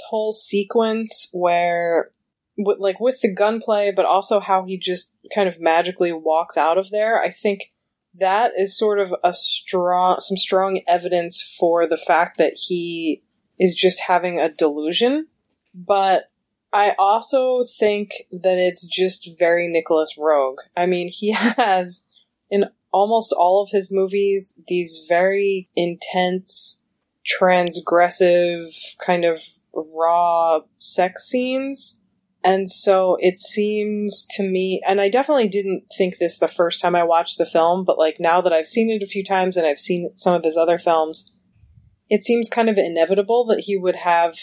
whole 0.09 0.33
sequence 0.33 1.29
where, 1.33 2.11
like, 2.57 3.01
with 3.01 3.21
the 3.23 3.33
gunplay, 3.33 3.93
but 3.95 4.05
also 4.05 4.41
how 4.41 4.65
he 4.65 4.79
just 4.79 5.15
kind 5.35 5.49
of 5.49 5.61
magically 5.61 6.13
walks 6.13 6.57
out 6.57 6.79
of 6.79 6.91
there, 6.91 7.21
I 7.21 7.31
think 7.31 7.73
that 8.15 8.53
is 8.59 8.77
sort 8.77 8.99
of 8.99 9.15
a 9.23 9.33
strong, 9.33 10.19
some 10.21 10.37
strong 10.37 10.81
evidence 10.87 11.41
for 11.59 11.87
the 11.87 11.97
fact 11.97 12.39
that 12.39 12.55
he 12.55 13.23
is 13.59 13.75
just 13.75 14.01
having 14.01 14.41
a 14.41 14.49
delusion. 14.49 15.27
But 15.75 16.31
I 16.73 16.95
also 16.99 17.63
think 17.79 18.13
that 18.31 18.59
it's 18.59 18.87
just 18.87 19.39
very 19.39 19.69
Nicolas 19.69 20.15
Roeg. 20.19 20.57
I 20.77 20.87
mean, 20.87 21.09
he 21.11 21.31
has 21.33 22.07
in 22.51 22.67
almost 22.93 23.33
all 23.33 23.63
of 23.63 23.71
his 23.71 23.91
movies 23.91 24.59
these 24.67 25.07
very 25.09 25.69
intense, 25.77 26.83
transgressive, 27.41 28.75
kind 28.99 29.25
of 29.25 29.41
raw 29.73 30.61
sex 30.79 31.25
scenes. 31.25 32.00
And 32.43 32.71
so 32.71 33.17
it 33.21 33.37
seems 33.37 34.27
to 34.31 34.43
me, 34.43 34.81
and 34.89 35.01
I 35.01 35.11
definitely 35.11 35.49
didn't 35.49 35.85
think 35.97 36.17
this 36.17 36.39
the 36.39 36.49
first 36.49 36.81
time 36.81 36.95
I 36.95 37.05
watched 37.05 37.37
the 37.37 37.45
film, 37.45 37.85
but 37.85 37.99
like 37.99 38.17
now 38.19 38.41
that 38.41 38.53
I've 38.53 38.67
seen 38.67 38.91
it 38.91 39.03
a 39.03 39.07
few 39.07 39.23
times 39.23 39.57
and 39.57 39.67
I've 39.67 39.79
seen 39.79 40.11
some 40.15 40.35
of 40.35 40.45
his 40.45 40.57
other 40.57 40.79
films, 40.79 41.31
it 42.09 42.25
seems 42.25 42.49
kind 42.49 42.71
of 42.71 42.79
inevitable 42.79 43.45
that 43.47 43.61
he 43.61 43.77
would 43.77 43.97
have 43.97 44.37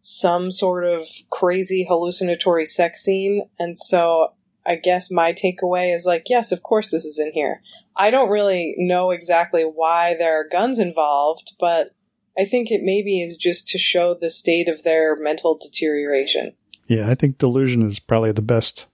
some 0.00 0.50
sort 0.50 0.84
of 0.84 1.06
crazy 1.30 1.86
hallucinatory 1.88 2.66
sex 2.66 3.02
scene. 3.02 3.48
And 3.58 3.78
so 3.78 4.28
I 4.66 4.76
guess 4.76 5.10
my 5.10 5.32
takeaway 5.32 5.94
is 5.94 6.04
like, 6.04 6.24
yes, 6.28 6.50
of 6.50 6.62
course 6.62 6.90
this 6.90 7.04
is 7.04 7.18
in 7.18 7.32
here. 7.32 7.62
I 7.96 8.10
don't 8.10 8.30
really 8.30 8.74
know 8.78 9.10
exactly 9.10 9.62
why 9.62 10.16
there 10.18 10.40
are 10.40 10.48
guns 10.48 10.78
involved, 10.78 11.54
but 11.58 11.90
I 12.38 12.44
think 12.44 12.70
it 12.70 12.82
maybe 12.82 13.20
is 13.20 13.36
just 13.36 13.68
to 13.68 13.78
show 13.78 14.14
the 14.14 14.30
state 14.30 14.68
of 14.68 14.84
their 14.84 15.16
mental 15.16 15.58
deterioration. 15.60 16.52
Yeah, 16.88 17.10
I 17.10 17.14
think 17.14 17.38
delusion 17.38 17.82
is 17.82 17.98
probably 17.98 18.32
the 18.32 18.42
best 18.42 18.86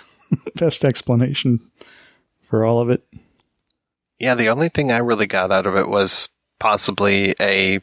best 0.54 0.84
explanation 0.84 1.60
for 2.40 2.64
all 2.64 2.80
of 2.80 2.88
it. 2.88 3.04
Yeah, 4.18 4.34
the 4.34 4.48
only 4.48 4.68
thing 4.68 4.92
I 4.92 4.98
really 4.98 5.26
got 5.26 5.50
out 5.50 5.66
of 5.66 5.76
it 5.76 5.88
was 5.88 6.28
possibly 6.58 7.34
a 7.40 7.80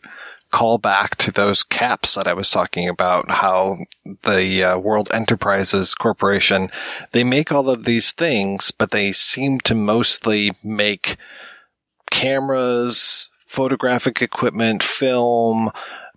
call 0.51 0.77
back 0.77 1.15
to 1.17 1.31
those 1.31 1.63
caps 1.63 2.15
that 2.15 2.27
I 2.27 2.33
was 2.33 2.49
talking 2.49 2.87
about, 2.87 3.29
how 3.29 3.79
the 4.23 4.63
uh, 4.63 4.77
World 4.77 5.09
Enterprises 5.13 5.93
Corporation, 5.93 6.69
they 7.11 7.23
make 7.23 7.51
all 7.51 7.69
of 7.69 7.83
these 7.83 8.13
things, 8.13 8.71
but 8.71 8.91
they 8.91 9.11
seem 9.11 9.59
to 9.61 9.75
mostly 9.75 10.51
make 10.63 11.17
cameras, 12.09 13.29
photographic 13.45 14.21
equipment, 14.21 14.83
film, 14.83 15.69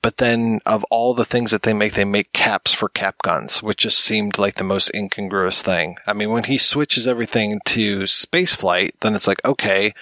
but 0.03 0.17
then 0.17 0.61
of 0.67 0.85
all 0.85 1.15
the 1.15 1.25
things 1.25 1.51
that 1.51 1.63
they 1.63 1.73
make, 1.73 1.95
they 1.95 2.05
make 2.05 2.33
caps 2.33 2.73
for 2.73 2.89
cap 2.89 3.17
guns, 3.23 3.63
which 3.63 3.79
just 3.79 3.99
seemed 3.99 4.39
like 4.39 4.55
the 4.55 4.65
most 4.65 4.91
incongruous 4.95 5.63
thing. 5.63 5.97
I 6.07 6.13
mean, 6.13 6.31
when 6.31 6.45
he 6.45 6.59
switches 6.59 7.07
everything 7.07 7.61
to 7.67 8.07
space 8.07 8.55
flight, 8.55 8.95
then 9.01 9.15
it's 9.15 9.27
like, 9.27 9.45
okay, 9.45 9.93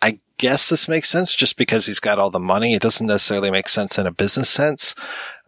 I 0.00 0.18
guess 0.38 0.68
this 0.68 0.88
makes 0.88 1.10
sense 1.10 1.34
just 1.34 1.56
because 1.56 1.86
he's 1.86 2.00
got 2.00 2.18
all 2.18 2.30
the 2.30 2.38
money. 2.38 2.74
It 2.74 2.82
doesn't 2.82 3.06
necessarily 3.06 3.50
make 3.50 3.68
sense 3.68 3.98
in 3.98 4.06
a 4.06 4.12
business 4.12 4.50
sense. 4.50 4.94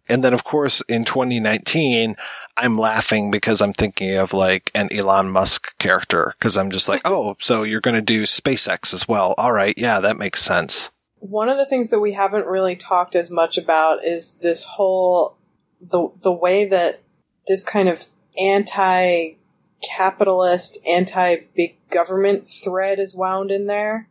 And 0.07 0.23
then 0.23 0.33
of 0.33 0.43
course 0.43 0.81
in 0.87 1.03
2019, 1.03 2.15
I'm 2.57 2.77
laughing 2.77 3.31
because 3.31 3.61
I'm 3.61 3.73
thinking 3.73 4.15
of 4.15 4.33
like 4.33 4.71
an 4.73 4.89
Elon 4.93 5.29
Musk 5.29 5.77
character 5.77 6.35
because 6.37 6.57
I'm 6.57 6.71
just 6.71 6.87
like, 6.87 7.01
oh, 7.05 7.35
so 7.39 7.63
you're 7.63 7.81
going 7.81 7.95
to 7.95 8.01
do 8.01 8.23
SpaceX 8.23 8.93
as 8.93 9.07
well. 9.07 9.33
All 9.37 9.51
right. 9.51 9.77
Yeah, 9.77 9.99
that 9.99 10.17
makes 10.17 10.41
sense. 10.41 10.89
One 11.19 11.49
of 11.49 11.57
the 11.57 11.65
things 11.65 11.89
that 11.89 11.99
we 11.99 12.13
haven't 12.13 12.45
really 12.45 12.75
talked 12.75 13.15
as 13.15 13.29
much 13.29 13.57
about 13.57 14.03
is 14.03 14.31
this 14.41 14.63
whole 14.65 15.37
the 15.81 16.09
the 16.21 16.31
way 16.31 16.65
that 16.65 17.01
this 17.47 17.63
kind 17.63 17.89
of 17.89 18.05
anti 18.37 19.35
capitalist, 19.83 20.77
anti 20.87 21.37
big 21.55 21.77
government 21.89 22.49
thread 22.49 22.99
is 22.99 23.15
wound 23.15 23.51
in 23.51 23.67
there. 23.67 24.09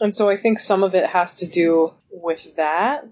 And 0.00 0.14
so 0.14 0.28
I 0.28 0.36
think 0.36 0.58
some 0.58 0.82
of 0.82 0.94
it 0.94 1.06
has 1.06 1.36
to 1.36 1.46
do 1.46 1.92
with 2.10 2.56
that. 2.56 3.06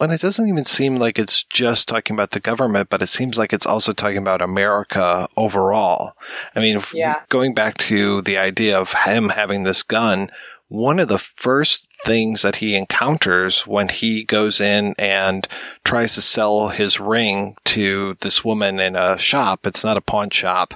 And 0.00 0.12
it 0.12 0.20
doesn't 0.20 0.48
even 0.48 0.64
seem 0.64 0.96
like 0.96 1.18
it's 1.18 1.42
just 1.42 1.88
talking 1.88 2.14
about 2.14 2.30
the 2.30 2.38
government, 2.38 2.88
but 2.88 3.02
it 3.02 3.08
seems 3.08 3.36
like 3.36 3.52
it's 3.52 3.66
also 3.66 3.92
talking 3.92 4.18
about 4.18 4.40
America 4.40 5.28
overall. 5.36 6.12
I 6.54 6.60
mean, 6.60 6.80
yeah. 6.94 7.22
going 7.28 7.52
back 7.52 7.76
to 7.78 8.22
the 8.22 8.38
idea 8.38 8.78
of 8.78 8.92
him 8.92 9.30
having 9.30 9.64
this 9.64 9.82
gun, 9.82 10.30
one 10.68 11.00
of 11.00 11.08
the 11.08 11.18
first 11.18 11.87
things 12.04 12.42
that 12.42 12.56
he 12.56 12.74
encounters 12.74 13.66
when 13.66 13.88
he 13.88 14.24
goes 14.24 14.60
in 14.60 14.94
and 14.98 15.46
tries 15.84 16.14
to 16.14 16.22
sell 16.22 16.68
his 16.68 17.00
ring 17.00 17.56
to 17.64 18.16
this 18.20 18.44
woman 18.44 18.80
in 18.80 18.96
a 18.96 19.18
shop, 19.18 19.66
it's 19.66 19.84
not 19.84 19.96
a 19.96 20.02
pawn 20.02 20.30
shop. 20.30 20.74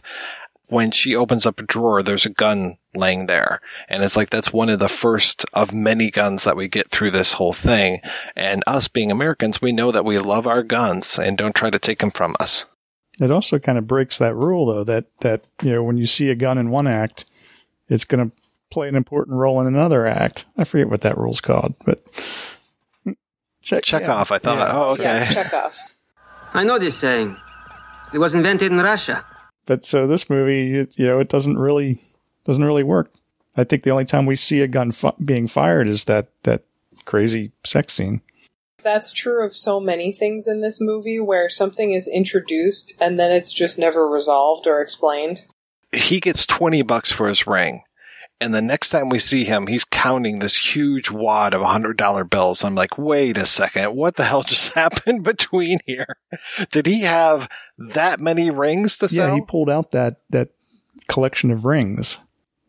When 0.66 0.90
she 0.90 1.14
opens 1.14 1.44
up 1.44 1.60
a 1.60 1.64
drawer, 1.64 2.02
there's 2.02 2.26
a 2.26 2.30
gun 2.30 2.78
laying 2.94 3.26
there. 3.26 3.60
And 3.88 4.02
it's 4.02 4.16
like 4.16 4.30
that's 4.30 4.52
one 4.52 4.70
of 4.70 4.78
the 4.78 4.88
first 4.88 5.44
of 5.52 5.74
many 5.74 6.10
guns 6.10 6.44
that 6.44 6.56
we 6.56 6.68
get 6.68 6.90
through 6.90 7.10
this 7.10 7.34
whole 7.34 7.52
thing. 7.52 8.00
And 8.34 8.64
us 8.66 8.88
being 8.88 9.10
Americans, 9.10 9.60
we 9.60 9.72
know 9.72 9.92
that 9.92 10.04
we 10.04 10.18
love 10.18 10.46
our 10.46 10.62
guns 10.62 11.18
and 11.18 11.36
don't 11.36 11.54
try 11.54 11.70
to 11.70 11.78
take 11.78 11.98
them 11.98 12.10
from 12.10 12.34
us. 12.40 12.64
It 13.20 13.30
also 13.30 13.58
kind 13.58 13.76
of 13.76 13.86
breaks 13.86 14.18
that 14.18 14.34
rule 14.34 14.66
though 14.66 14.84
that 14.84 15.04
that 15.20 15.44
you 15.62 15.72
know 15.72 15.82
when 15.82 15.98
you 15.98 16.06
see 16.06 16.30
a 16.30 16.34
gun 16.34 16.56
in 16.56 16.70
one 16.70 16.86
act, 16.86 17.26
it's 17.88 18.06
going 18.06 18.30
to 18.30 18.36
play 18.72 18.88
an 18.88 18.96
important 18.96 19.36
role 19.36 19.60
in 19.60 19.66
another 19.66 20.06
act. 20.06 20.46
I 20.56 20.64
forget 20.64 20.88
what 20.88 21.02
that 21.02 21.18
rule's 21.18 21.40
called, 21.40 21.74
but 21.84 22.02
check 23.60 23.84
Chekhov, 23.84 24.32
I 24.32 24.38
thought. 24.38 24.58
Yeah. 24.58 24.72
Oh, 24.72 24.90
okay. 24.92 25.02
Yes, 25.02 25.34
Chekhov. 25.34 25.78
I 26.54 26.64
know 26.64 26.78
this 26.78 26.96
saying. 26.96 27.36
It 28.12 28.18
was 28.18 28.34
invented 28.34 28.72
in 28.72 28.78
Russia. 28.78 29.24
But 29.66 29.84
so 29.84 30.06
this 30.06 30.28
movie, 30.28 30.74
it, 30.74 30.98
you 30.98 31.06
know, 31.06 31.20
it 31.20 31.28
doesn't 31.28 31.58
really 31.58 32.00
doesn't 32.44 32.64
really 32.64 32.82
work. 32.82 33.12
I 33.56 33.64
think 33.64 33.82
the 33.82 33.90
only 33.90 34.04
time 34.04 34.26
we 34.26 34.36
see 34.36 34.60
a 34.60 34.68
gun 34.68 34.90
fi- 34.90 35.14
being 35.24 35.46
fired 35.46 35.88
is 35.88 36.04
that 36.04 36.28
that 36.42 36.64
crazy 37.04 37.52
sex 37.64 37.94
scene. 37.94 38.22
That's 38.82 39.12
true 39.12 39.44
of 39.46 39.54
so 39.54 39.78
many 39.78 40.12
things 40.12 40.48
in 40.48 40.60
this 40.60 40.80
movie 40.80 41.20
where 41.20 41.48
something 41.48 41.92
is 41.92 42.08
introduced 42.08 42.94
and 43.00 43.18
then 43.20 43.30
it's 43.30 43.52
just 43.52 43.78
never 43.78 44.08
resolved 44.08 44.66
or 44.66 44.80
explained. 44.80 45.44
He 45.92 46.20
gets 46.20 46.46
20 46.46 46.82
bucks 46.82 47.12
for 47.12 47.28
his 47.28 47.46
ring. 47.46 47.82
And 48.42 48.52
the 48.52 48.60
next 48.60 48.90
time 48.90 49.08
we 49.08 49.20
see 49.20 49.44
him, 49.44 49.68
he's 49.68 49.84
counting 49.84 50.40
this 50.40 50.74
huge 50.74 51.12
wad 51.12 51.54
of 51.54 51.62
$100 51.62 52.28
bills. 52.28 52.64
I'm 52.64 52.74
like, 52.74 52.98
wait 52.98 53.38
a 53.38 53.46
second. 53.46 53.94
What 53.94 54.16
the 54.16 54.24
hell 54.24 54.42
just 54.46 54.74
happened 54.74 55.22
between 55.22 55.78
here? 55.86 56.16
Did 56.70 56.86
he 56.86 57.02
have 57.02 57.48
that 57.78 58.18
many 58.18 58.50
rings 58.50 58.96
to 58.96 59.08
sell? 59.08 59.28
Yeah, 59.28 59.34
he 59.36 59.40
pulled 59.42 59.70
out 59.70 59.92
that 59.92 60.22
that 60.30 60.48
collection 61.06 61.52
of 61.52 61.64
rings. 61.64 62.18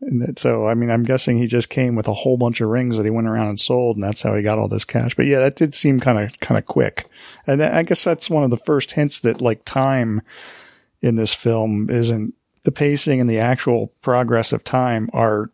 And 0.00 0.22
that, 0.22 0.38
so, 0.38 0.68
I 0.68 0.74
mean, 0.74 0.90
I'm 0.90 1.02
guessing 1.02 1.38
he 1.38 1.48
just 1.48 1.70
came 1.70 1.96
with 1.96 2.06
a 2.06 2.14
whole 2.14 2.36
bunch 2.36 2.60
of 2.60 2.68
rings 2.68 2.96
that 2.96 3.04
he 3.04 3.10
went 3.10 3.26
around 3.26 3.48
and 3.48 3.60
sold, 3.60 3.96
and 3.96 4.04
that's 4.04 4.22
how 4.22 4.34
he 4.36 4.42
got 4.42 4.58
all 4.60 4.68
this 4.68 4.84
cash. 4.84 5.16
But 5.16 5.26
yeah, 5.26 5.40
that 5.40 5.56
did 5.56 5.74
seem 5.74 5.98
kind 5.98 6.20
of 6.20 6.38
kind 6.38 6.56
of 6.56 6.66
quick. 6.66 7.08
And 7.48 7.60
I 7.60 7.82
guess 7.82 8.04
that's 8.04 8.30
one 8.30 8.44
of 8.44 8.50
the 8.50 8.56
first 8.56 8.92
hints 8.92 9.18
that 9.20 9.40
like 9.40 9.64
time 9.64 10.22
in 11.02 11.16
this 11.16 11.34
film 11.34 11.90
isn't 11.90 12.34
the 12.62 12.72
pacing 12.72 13.20
and 13.20 13.28
the 13.28 13.40
actual 13.40 13.88
progress 14.02 14.52
of 14.52 14.62
time 14.62 15.10
are 15.12 15.50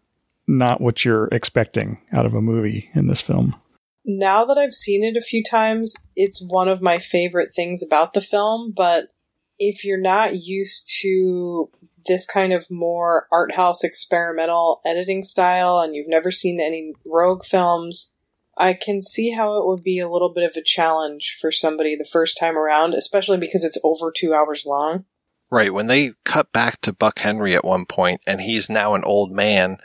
not 0.51 0.80
what 0.80 1.05
you're 1.05 1.28
expecting 1.30 2.03
out 2.12 2.26
of 2.26 2.34
a 2.34 2.42
movie 2.42 2.90
in 2.94 3.07
this 3.07 3.20
film. 3.20 3.55
Now 4.05 4.44
that 4.46 4.59
I've 4.59 4.74
seen 4.74 5.05
it 5.05 5.16
a 5.16 5.20
few 5.20 5.44
times, 5.44 5.94
it's 6.16 6.42
one 6.44 6.68
of 6.68 6.82
my 6.82 6.98
favorite 6.98 7.55
things 7.55 7.82
about 7.82 8.12
the 8.12 8.20
film, 8.20 8.72
but 8.76 9.12
if 9.59 9.84
you're 9.84 10.01
not 10.01 10.36
used 10.36 10.90
to 11.03 11.70
this 12.07 12.26
kind 12.26 12.53
of 12.53 12.66
more 12.70 13.28
art 13.30 13.55
house 13.55 13.84
experimental 13.84 14.80
editing 14.86 15.22
style 15.22 15.78
and 15.78 15.94
you've 15.94 16.09
never 16.09 16.30
seen 16.30 16.61
any 16.61 16.94
Roeg 17.07 17.44
films, 17.44 18.12
I 18.57 18.72
can 18.72 19.01
see 19.03 19.30
how 19.30 19.59
it 19.59 19.66
would 19.66 19.82
be 19.82 20.01
a 20.01 20.09
little 20.09 20.32
bit 20.32 20.44
of 20.44 20.57
a 20.57 20.64
challenge 20.64 21.36
for 21.40 21.53
somebody 21.53 21.94
the 21.94 22.09
first 22.11 22.38
time 22.40 22.57
around, 22.57 22.94
especially 22.94 23.38
because 23.38 23.64
it's 23.64 23.78
over 23.84 24.11
two 24.11 24.34
hours 24.34 24.64
long. 24.66 25.05
Right. 25.51 25.74
When 25.74 25.88
they 25.88 26.14
cut 26.24 26.53
back 26.53 26.80
to 26.82 26.92
Buck 26.92 27.18
Henry 27.18 27.55
at 27.55 27.64
one 27.64 27.84
point 27.84 28.20
and 28.26 28.40
he's 28.40 28.70
now 28.70 28.94
an 28.94 29.05
old 29.05 29.32
man 29.32 29.78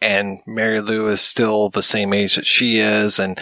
and 0.00 0.40
Mary 0.46 0.80
Lou 0.80 1.08
is 1.08 1.20
still 1.20 1.68
the 1.68 1.82
same 1.82 2.12
age 2.12 2.36
that 2.36 2.46
she 2.46 2.78
is 2.78 3.18
and 3.18 3.40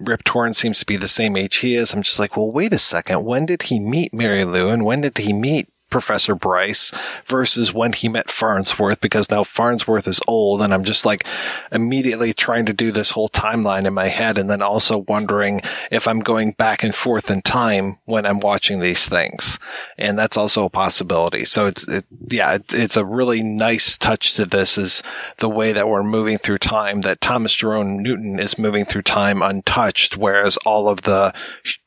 Rip 0.00 0.24
Torn 0.24 0.54
seems 0.54 0.80
to 0.80 0.86
be 0.86 0.96
the 0.96 1.08
same 1.08 1.36
age 1.36 1.56
he 1.56 1.76
is. 1.76 1.92
I'm 1.92 2.02
just 2.02 2.18
like, 2.18 2.36
well, 2.36 2.50
wait 2.50 2.72
a 2.72 2.78
second. 2.78 3.24
When 3.24 3.46
did 3.46 3.64
he 3.64 3.78
meet 3.78 4.12
Mary 4.12 4.44
Lou 4.44 4.70
and 4.70 4.84
when 4.84 5.02
did 5.02 5.16
he 5.18 5.32
meet 5.32 5.68
Professor 5.94 6.34
Bryce 6.34 6.90
versus 7.24 7.72
when 7.72 7.92
he 7.92 8.08
met 8.08 8.28
Farnsworth 8.28 9.00
because 9.00 9.30
now 9.30 9.44
Farnsworth 9.44 10.08
is 10.08 10.20
old 10.26 10.60
and 10.60 10.74
I'm 10.74 10.82
just 10.82 11.06
like 11.06 11.24
immediately 11.70 12.32
trying 12.32 12.66
to 12.66 12.72
do 12.72 12.90
this 12.90 13.10
whole 13.10 13.28
timeline 13.28 13.86
in 13.86 13.94
my 13.94 14.08
head 14.08 14.36
and 14.36 14.50
then 14.50 14.60
also 14.60 14.98
wondering 15.06 15.60
if 15.92 16.08
I'm 16.08 16.18
going 16.18 16.50
back 16.50 16.82
and 16.82 16.92
forth 16.92 17.30
in 17.30 17.42
time 17.42 17.98
when 18.06 18.26
I'm 18.26 18.40
watching 18.40 18.80
these 18.80 19.08
things. 19.08 19.60
And 19.96 20.18
that's 20.18 20.36
also 20.36 20.64
a 20.64 20.68
possibility. 20.68 21.44
So 21.44 21.66
it's, 21.66 21.86
it, 21.86 22.04
yeah, 22.28 22.54
it, 22.54 22.74
it's 22.74 22.96
a 22.96 23.04
really 23.04 23.44
nice 23.44 23.96
touch 23.96 24.34
to 24.34 24.46
this 24.46 24.76
is 24.76 25.00
the 25.36 25.48
way 25.48 25.72
that 25.72 25.88
we're 25.88 26.02
moving 26.02 26.38
through 26.38 26.58
time 26.58 27.02
that 27.02 27.20
Thomas 27.20 27.54
Jerome 27.54 28.00
Newton 28.00 28.40
is 28.40 28.58
moving 28.58 28.84
through 28.84 29.02
time 29.02 29.42
untouched, 29.42 30.16
whereas 30.16 30.56
all 30.66 30.88
of 30.88 31.02
the 31.02 31.32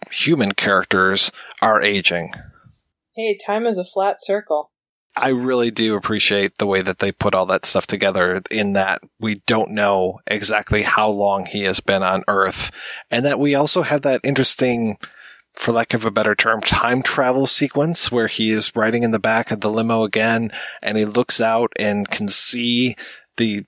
human 0.10 0.54
characters 0.54 1.30
are 1.62 1.84
aging. 1.84 2.32
Hey, 3.18 3.36
time 3.36 3.66
is 3.66 3.80
a 3.80 3.84
flat 3.84 4.18
circle. 4.20 4.70
I 5.16 5.30
really 5.30 5.72
do 5.72 5.96
appreciate 5.96 6.60
the 6.60 6.68
way 6.68 6.84
that 6.84 7.00
they 7.00 7.12
put 7.12 7.34
all 7.34 7.48
that 7.48 7.66
stuff 7.66 7.88
together 7.88 8.44
in 8.52 8.74
that 8.74 9.02
we 9.20 9.42
don't 9.48 9.72
know 9.72 10.20
exactly 10.28 10.84
how 10.84 11.10
long 11.10 11.48
he 11.48 11.64
has 11.64 11.80
been 11.80 12.04
on 12.04 12.22
Earth. 12.28 12.70
And 13.10 13.26
that 13.26 13.40
we 13.40 13.56
also 13.56 13.82
have 13.82 14.04
that 14.04 14.22
interesting, 14.24 15.00
for 15.56 15.72
lack 15.72 15.96
of 15.96 16.06
a 16.06 16.12
better 16.12 16.36
term, 16.36 16.62
time 16.62 17.02
travel 17.02 17.48
sequence 17.48 18.12
where 18.12 18.28
he 18.28 18.52
is 18.52 18.76
riding 18.76 19.02
in 19.02 19.10
the 19.10 19.18
back 19.18 19.50
of 19.50 19.62
the 19.62 19.72
limo 19.72 20.04
again 20.04 20.52
and 20.84 20.96
he 20.96 21.06
looks 21.06 21.42
out 21.42 21.74
and 21.80 22.08
can 22.08 22.28
see 22.28 22.96
the 23.38 23.66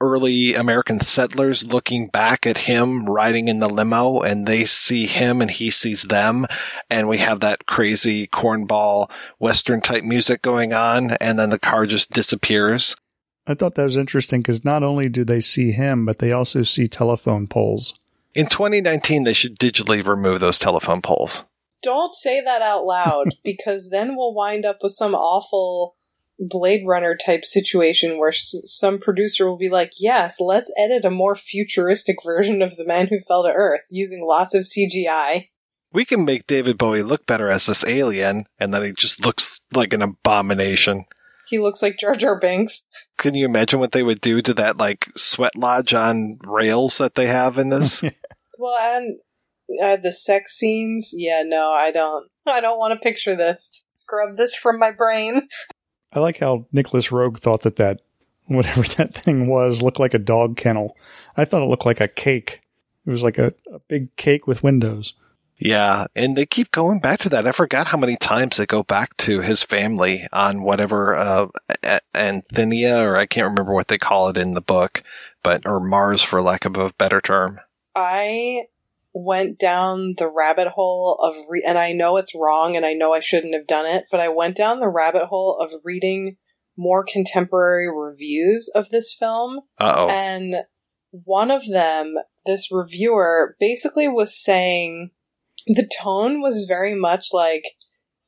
early 0.00 0.54
American 0.54 1.00
settlers 1.00 1.66
looking 1.66 2.08
back 2.08 2.46
at 2.46 2.58
him 2.58 3.06
riding 3.06 3.48
in 3.48 3.60
the 3.60 3.68
limo 3.68 4.20
and 4.20 4.46
they 4.46 4.64
see 4.64 5.06
him 5.06 5.40
and 5.40 5.50
he 5.50 5.70
sees 5.70 6.04
them. 6.04 6.46
And 6.88 7.08
we 7.08 7.18
have 7.18 7.40
that 7.40 7.66
crazy 7.66 8.26
cornball 8.26 9.10
Western 9.38 9.80
type 9.80 10.04
music 10.04 10.42
going 10.42 10.72
on. 10.72 11.12
And 11.20 11.38
then 11.38 11.50
the 11.50 11.58
car 11.58 11.86
just 11.86 12.10
disappears. 12.10 12.96
I 13.46 13.54
thought 13.54 13.76
that 13.76 13.84
was 13.84 13.96
interesting 13.96 14.42
because 14.42 14.64
not 14.64 14.82
only 14.82 15.08
do 15.08 15.24
they 15.24 15.40
see 15.40 15.72
him, 15.72 16.04
but 16.04 16.18
they 16.18 16.32
also 16.32 16.62
see 16.62 16.86
telephone 16.86 17.46
poles. 17.46 17.98
In 18.34 18.46
2019, 18.46 19.24
they 19.24 19.32
should 19.32 19.58
digitally 19.58 20.04
remove 20.06 20.40
those 20.40 20.58
telephone 20.58 21.00
poles. 21.00 21.44
Don't 21.82 22.12
say 22.14 22.40
that 22.40 22.60
out 22.60 22.84
loud 22.84 23.36
because 23.44 23.88
then 23.90 24.16
we'll 24.16 24.34
wind 24.34 24.64
up 24.64 24.78
with 24.82 24.92
some 24.92 25.14
awful 25.14 25.96
Blade 26.38 26.82
Runner 26.86 27.16
type 27.16 27.44
situation 27.44 28.18
where 28.18 28.28
s- 28.30 28.54
some 28.64 28.98
producer 28.98 29.48
will 29.48 29.56
be 29.58 29.68
like, 29.68 29.92
yes, 29.98 30.36
let's 30.40 30.72
edit 30.76 31.04
a 31.04 31.10
more 31.10 31.34
futuristic 31.34 32.16
version 32.24 32.62
of 32.62 32.76
The 32.76 32.84
Man 32.86 33.08
Who 33.08 33.18
Fell 33.20 33.42
to 33.44 33.48
Earth 33.50 33.82
using 33.90 34.24
lots 34.26 34.54
of 34.54 34.62
CGI. 34.64 35.48
We 35.92 36.04
can 36.04 36.24
make 36.24 36.46
David 36.46 36.76
Bowie 36.78 37.02
look 37.02 37.26
better 37.26 37.48
as 37.48 37.66
this 37.66 37.84
alien, 37.86 38.44
and 38.58 38.72
then 38.74 38.82
he 38.82 38.92
just 38.92 39.24
looks 39.24 39.58
like 39.72 39.92
an 39.92 40.02
abomination. 40.02 41.06
He 41.48 41.58
looks 41.58 41.80
like 41.82 41.98
Jar 41.98 42.14
Jar 42.14 42.38
Binks. 42.38 42.82
Can 43.16 43.34
you 43.34 43.46
imagine 43.46 43.80
what 43.80 43.92
they 43.92 44.02
would 44.02 44.20
do 44.20 44.42
to 44.42 44.52
that 44.54 44.76
like 44.76 45.06
sweat 45.16 45.56
lodge 45.56 45.94
on 45.94 46.38
rails 46.44 46.98
that 46.98 47.14
they 47.14 47.26
have 47.26 47.56
in 47.58 47.70
this? 47.70 48.02
Well, 48.60 48.76
and 48.96 49.18
Uh, 49.82 49.96
the 49.96 50.10
sex 50.12 50.52
scenes, 50.58 51.12
yeah, 51.14 51.42
no, 51.46 51.70
I 51.70 51.90
don't. 51.90 52.26
I 52.46 52.60
don't 52.60 52.78
want 52.78 52.92
to 52.94 52.98
picture 52.98 53.36
this. 53.36 53.70
Scrub 53.88 54.34
this 54.34 54.54
from 54.56 54.78
my 54.78 54.90
brain. 54.90 55.42
I 56.12 56.20
like 56.20 56.38
how 56.38 56.66
Nicolas 56.72 57.08
Roeg 57.08 57.38
thought 57.38 57.62
that 57.62 57.76
that 57.76 58.00
whatever 58.46 58.82
that 58.96 59.14
thing 59.14 59.46
was 59.46 59.82
looked 59.82 60.00
like 60.00 60.14
a 60.14 60.18
dog 60.18 60.56
kennel. 60.56 60.96
I 61.36 61.44
thought 61.44 61.62
it 61.62 61.66
looked 61.66 61.86
like 61.86 62.00
a 62.00 62.08
cake. 62.08 62.62
It 63.06 63.10
was 63.10 63.22
like 63.22 63.38
a, 63.38 63.54
a 63.72 63.78
big 63.80 64.14
cake 64.16 64.46
with 64.46 64.62
windows. 64.62 65.14
Yeah, 65.60 66.06
and 66.14 66.36
they 66.36 66.46
keep 66.46 66.70
going 66.70 67.00
back 67.00 67.18
to 67.20 67.28
that. 67.30 67.46
I 67.46 67.50
forgot 67.50 67.88
how 67.88 67.98
many 67.98 68.16
times 68.16 68.56
they 68.56 68.66
go 68.66 68.84
back 68.84 69.16
to 69.18 69.40
his 69.40 69.62
family 69.62 70.28
on 70.32 70.62
whatever 70.62 71.16
uh 71.16 71.48
Anthenia 72.14 73.02
or 73.02 73.16
I 73.16 73.26
can't 73.26 73.48
remember 73.48 73.72
what 73.72 73.88
they 73.88 73.98
call 73.98 74.28
it 74.28 74.36
in 74.36 74.54
the 74.54 74.60
book, 74.60 75.02
but 75.42 75.66
or 75.66 75.80
Mars 75.80 76.22
for 76.22 76.40
lack 76.40 76.64
of 76.64 76.76
a 76.76 76.92
better 76.92 77.20
term. 77.20 77.58
I 77.96 78.66
went 79.18 79.58
down 79.58 80.14
the 80.16 80.30
rabbit 80.30 80.68
hole 80.68 81.14
of 81.20 81.34
re- 81.48 81.64
and 81.66 81.76
I 81.76 81.92
know 81.92 82.16
it's 82.18 82.36
wrong 82.36 82.76
and 82.76 82.86
I 82.86 82.92
know 82.92 83.12
I 83.12 83.18
shouldn't 83.18 83.54
have 83.54 83.66
done 83.66 83.84
it, 83.84 84.04
but 84.12 84.20
I 84.20 84.28
went 84.28 84.56
down 84.56 84.78
the 84.78 84.88
rabbit 84.88 85.24
hole 85.24 85.58
of 85.58 85.72
reading 85.84 86.36
more 86.76 87.04
contemporary 87.04 87.88
reviews 87.92 88.70
of 88.76 88.90
this 88.90 89.12
film. 89.12 89.58
Uh-oh. 89.80 90.08
And 90.08 90.54
one 91.10 91.50
of 91.50 91.66
them, 91.66 92.14
this 92.46 92.70
reviewer 92.70 93.56
basically 93.58 94.06
was 94.06 94.40
saying 94.40 95.10
the 95.66 95.90
tone 96.00 96.40
was 96.40 96.66
very 96.68 96.94
much 96.94 97.28
like 97.32 97.64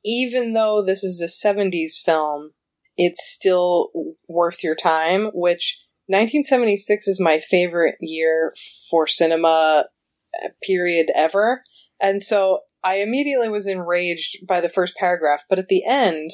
even 0.03 0.51
though 0.51 0.83
this 0.83 1.05
is 1.05 1.21
a 1.21 1.47
70s 1.47 1.93
film, 2.03 2.51
it's 2.97 3.25
still 3.25 3.91
worth 4.27 4.61
your 4.61 4.75
time, 4.75 5.27
which 5.33 5.79
1976 6.07 7.07
is 7.07 7.19
my 7.19 7.39
favorite 7.39 7.95
year 8.01 8.53
for 8.89 9.07
cinema 9.07 9.85
period 10.63 11.07
ever. 11.15 11.63
And 11.99 12.21
so 12.21 12.61
I 12.83 12.95
immediately 12.95 13.49
was 13.49 13.67
enraged 13.67 14.45
by 14.47 14.61
the 14.61 14.69
first 14.69 14.95
paragraph, 14.95 15.43
but 15.49 15.59
at 15.59 15.67
the 15.67 15.83
end, 15.85 16.31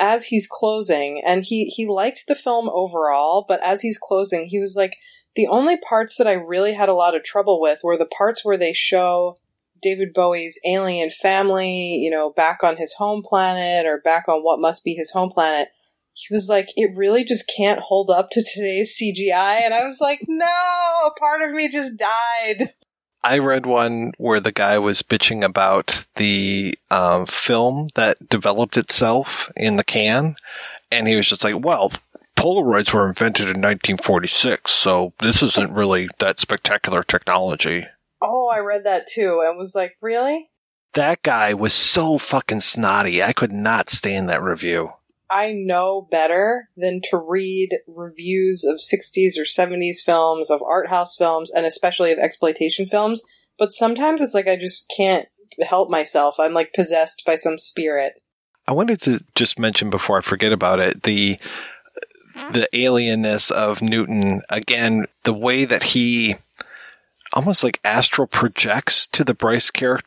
as 0.00 0.26
he's 0.26 0.46
closing, 0.50 1.22
and 1.26 1.44
he, 1.44 1.66
he 1.66 1.86
liked 1.86 2.24
the 2.28 2.34
film 2.34 2.68
overall, 2.72 3.44
but 3.48 3.62
as 3.64 3.80
he's 3.80 3.98
closing, 3.98 4.46
he 4.46 4.60
was 4.60 4.76
like, 4.76 4.96
the 5.34 5.46
only 5.48 5.76
parts 5.76 6.16
that 6.16 6.26
I 6.26 6.32
really 6.32 6.72
had 6.72 6.88
a 6.88 6.94
lot 6.94 7.16
of 7.16 7.22
trouble 7.22 7.60
with 7.60 7.80
were 7.82 7.96
the 7.96 8.06
parts 8.06 8.44
where 8.44 8.56
they 8.56 8.72
show 8.72 9.38
David 9.80 10.12
Bowie's 10.12 10.58
alien 10.64 11.10
family, 11.10 11.96
you 12.02 12.10
know, 12.10 12.30
back 12.30 12.62
on 12.62 12.76
his 12.76 12.94
home 12.94 13.22
planet 13.24 13.86
or 13.86 14.00
back 14.02 14.28
on 14.28 14.42
what 14.42 14.60
must 14.60 14.84
be 14.84 14.94
his 14.94 15.10
home 15.10 15.30
planet. 15.30 15.68
He 16.14 16.34
was 16.34 16.48
like, 16.48 16.68
it 16.76 16.96
really 16.96 17.24
just 17.24 17.50
can't 17.56 17.78
hold 17.78 18.10
up 18.10 18.28
to 18.32 18.42
today's 18.42 18.98
CGI. 19.00 19.62
And 19.64 19.72
I 19.72 19.84
was 19.84 20.00
like, 20.00 20.20
no, 20.26 20.46
a 21.06 21.12
part 21.18 21.42
of 21.42 21.54
me 21.54 21.68
just 21.68 21.96
died. 21.96 22.70
I 23.22 23.38
read 23.38 23.66
one 23.66 24.12
where 24.18 24.40
the 24.40 24.52
guy 24.52 24.78
was 24.78 25.02
bitching 25.02 25.44
about 25.44 26.04
the 26.16 26.78
um, 26.90 27.26
film 27.26 27.88
that 27.94 28.28
developed 28.28 28.76
itself 28.76 29.50
in 29.56 29.76
the 29.76 29.84
can, 29.84 30.36
and 30.90 31.08
he 31.08 31.16
was 31.16 31.28
just 31.28 31.44
like, 31.44 31.64
"Well, 31.64 31.92
Polaroids 32.36 32.92
were 32.94 33.08
invented 33.08 33.46
in 33.46 33.60
1946, 33.60 34.70
so 34.70 35.12
this 35.20 35.42
isn't 35.42 35.74
really 35.74 36.08
that 36.20 36.40
spectacular 36.40 37.02
technology." 37.02 37.86
Oh, 38.20 38.48
I 38.48 38.58
read 38.58 38.84
that 38.84 39.06
too 39.06 39.44
and 39.46 39.58
was 39.58 39.74
like, 39.74 39.96
really? 40.00 40.50
That 40.94 41.22
guy 41.22 41.54
was 41.54 41.72
so 41.72 42.18
fucking 42.18 42.60
snotty. 42.60 43.22
I 43.22 43.32
could 43.32 43.52
not 43.52 43.90
stand 43.90 44.28
that 44.28 44.42
review. 44.42 44.92
I 45.30 45.52
know 45.52 46.06
better 46.10 46.68
than 46.76 47.00
to 47.10 47.18
read 47.18 47.78
reviews 47.86 48.64
of 48.64 48.76
60s 48.76 49.38
or 49.38 49.42
70s 49.42 49.98
films, 50.04 50.50
of 50.50 50.62
art 50.62 50.88
house 50.88 51.16
films, 51.16 51.50
and 51.50 51.66
especially 51.66 52.12
of 52.12 52.18
exploitation 52.18 52.86
films. 52.86 53.22
But 53.58 53.72
sometimes 53.72 54.22
it's 54.22 54.34
like 54.34 54.46
I 54.46 54.56
just 54.56 54.92
can't 54.96 55.28
help 55.62 55.90
myself. 55.90 56.36
I'm 56.38 56.54
like 56.54 56.72
possessed 56.72 57.24
by 57.26 57.36
some 57.36 57.58
spirit. 57.58 58.22
I 58.66 58.72
wanted 58.72 59.00
to 59.02 59.24
just 59.34 59.58
mention 59.58 59.90
before 59.90 60.18
I 60.18 60.20
forget 60.20 60.52
about 60.52 60.78
it 60.78 61.02
the 61.02 61.38
the 62.52 62.68
alienness 62.72 63.50
of 63.50 63.82
Newton. 63.82 64.42
Again, 64.48 65.06
the 65.24 65.32
way 65.34 65.64
that 65.64 65.82
he 65.82 66.36
almost 67.32 67.64
like 67.64 67.80
astral 67.84 68.26
projects 68.26 69.06
to 69.08 69.24
the 69.24 69.34
Bryce 69.34 69.70
character. 69.70 70.06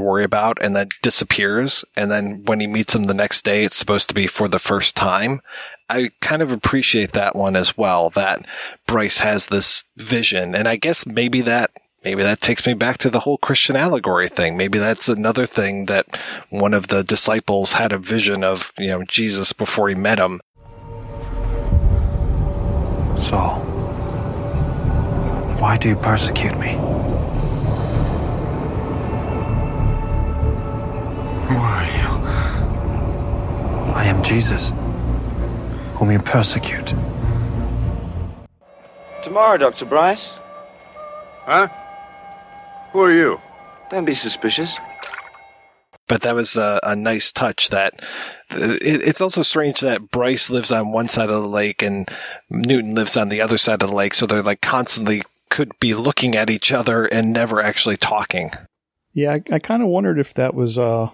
worry 0.00 0.24
about, 0.24 0.58
and 0.60 0.74
then 0.74 0.88
disappears. 1.02 1.84
And 1.96 2.10
then 2.10 2.44
when 2.44 2.60
he 2.60 2.66
meets 2.66 2.94
him 2.94 3.04
the 3.04 3.14
next 3.14 3.44
day, 3.44 3.64
it's 3.64 3.76
supposed 3.76 4.08
to 4.08 4.14
be 4.14 4.26
for 4.26 4.48
the 4.48 4.58
first 4.58 4.96
time. 4.96 5.40
I 5.88 6.10
kind 6.20 6.42
of 6.42 6.52
appreciate 6.52 7.12
that 7.12 7.36
one 7.36 7.56
as 7.56 7.76
well, 7.76 8.10
that 8.10 8.46
Bryce 8.86 9.18
has 9.18 9.48
this 9.48 9.84
vision. 9.96 10.54
And 10.54 10.66
I 10.68 10.76
guess 10.76 11.06
maybe 11.06 11.40
that 11.42 11.70
maybe 12.04 12.22
that 12.22 12.40
takes 12.40 12.66
me 12.66 12.74
back 12.74 12.98
to 12.98 13.10
the 13.10 13.20
whole 13.20 13.38
Christian 13.38 13.76
allegory 13.76 14.28
thing. 14.28 14.56
Maybe 14.56 14.78
that's 14.78 15.08
another 15.08 15.46
thing 15.46 15.86
that 15.86 16.18
one 16.48 16.74
of 16.74 16.88
the 16.88 17.02
disciples 17.02 17.72
had 17.72 17.92
a 17.92 17.98
vision 17.98 18.42
of, 18.44 18.72
you 18.78 18.88
know, 18.88 19.04
Jesus 19.04 19.52
before 19.52 19.88
he 19.88 19.94
met 19.94 20.18
him. 20.18 20.40
Saul, 23.16 23.60
why 25.60 25.76
do 25.76 25.90
you 25.90 25.96
persecute 25.96 26.58
me? 26.58 26.89
Who 31.50 31.56
are 31.56 31.84
you? 31.84 32.08
I 33.96 34.04
am 34.04 34.22
Jesus, 34.22 34.70
whom 35.94 36.12
you 36.12 36.20
persecute. 36.20 36.94
Tomorrow, 39.20 39.58
Dr. 39.58 39.84
Bryce. 39.84 40.38
Huh? 41.44 41.66
Who 42.92 43.00
are 43.00 43.12
you? 43.12 43.40
Don't 43.90 44.04
be 44.04 44.14
suspicious. 44.14 44.78
But 46.06 46.22
that 46.22 46.36
was 46.36 46.54
a, 46.54 46.78
a 46.84 46.94
nice 46.94 47.32
touch 47.32 47.70
that 47.70 48.00
it, 48.50 49.02
it's 49.02 49.20
also 49.20 49.42
strange 49.42 49.80
that 49.80 50.12
Bryce 50.12 50.50
lives 50.50 50.70
on 50.70 50.92
one 50.92 51.08
side 51.08 51.30
of 51.30 51.42
the 51.42 51.48
lake 51.48 51.82
and 51.82 52.08
Newton 52.48 52.94
lives 52.94 53.16
on 53.16 53.28
the 53.28 53.40
other 53.40 53.58
side 53.58 53.82
of 53.82 53.88
the 53.88 53.96
lake. 53.96 54.14
So 54.14 54.24
they're 54.24 54.40
like 54.40 54.60
constantly 54.60 55.22
could 55.48 55.72
be 55.80 55.94
looking 55.94 56.36
at 56.36 56.48
each 56.48 56.70
other 56.70 57.06
and 57.06 57.32
never 57.32 57.60
actually 57.60 57.96
talking. 57.96 58.52
Yeah, 59.12 59.32
I, 59.32 59.54
I 59.54 59.58
kind 59.58 59.82
of 59.82 59.88
wondered 59.88 60.20
if 60.20 60.32
that 60.34 60.54
was 60.54 60.78
uh, 60.78 61.10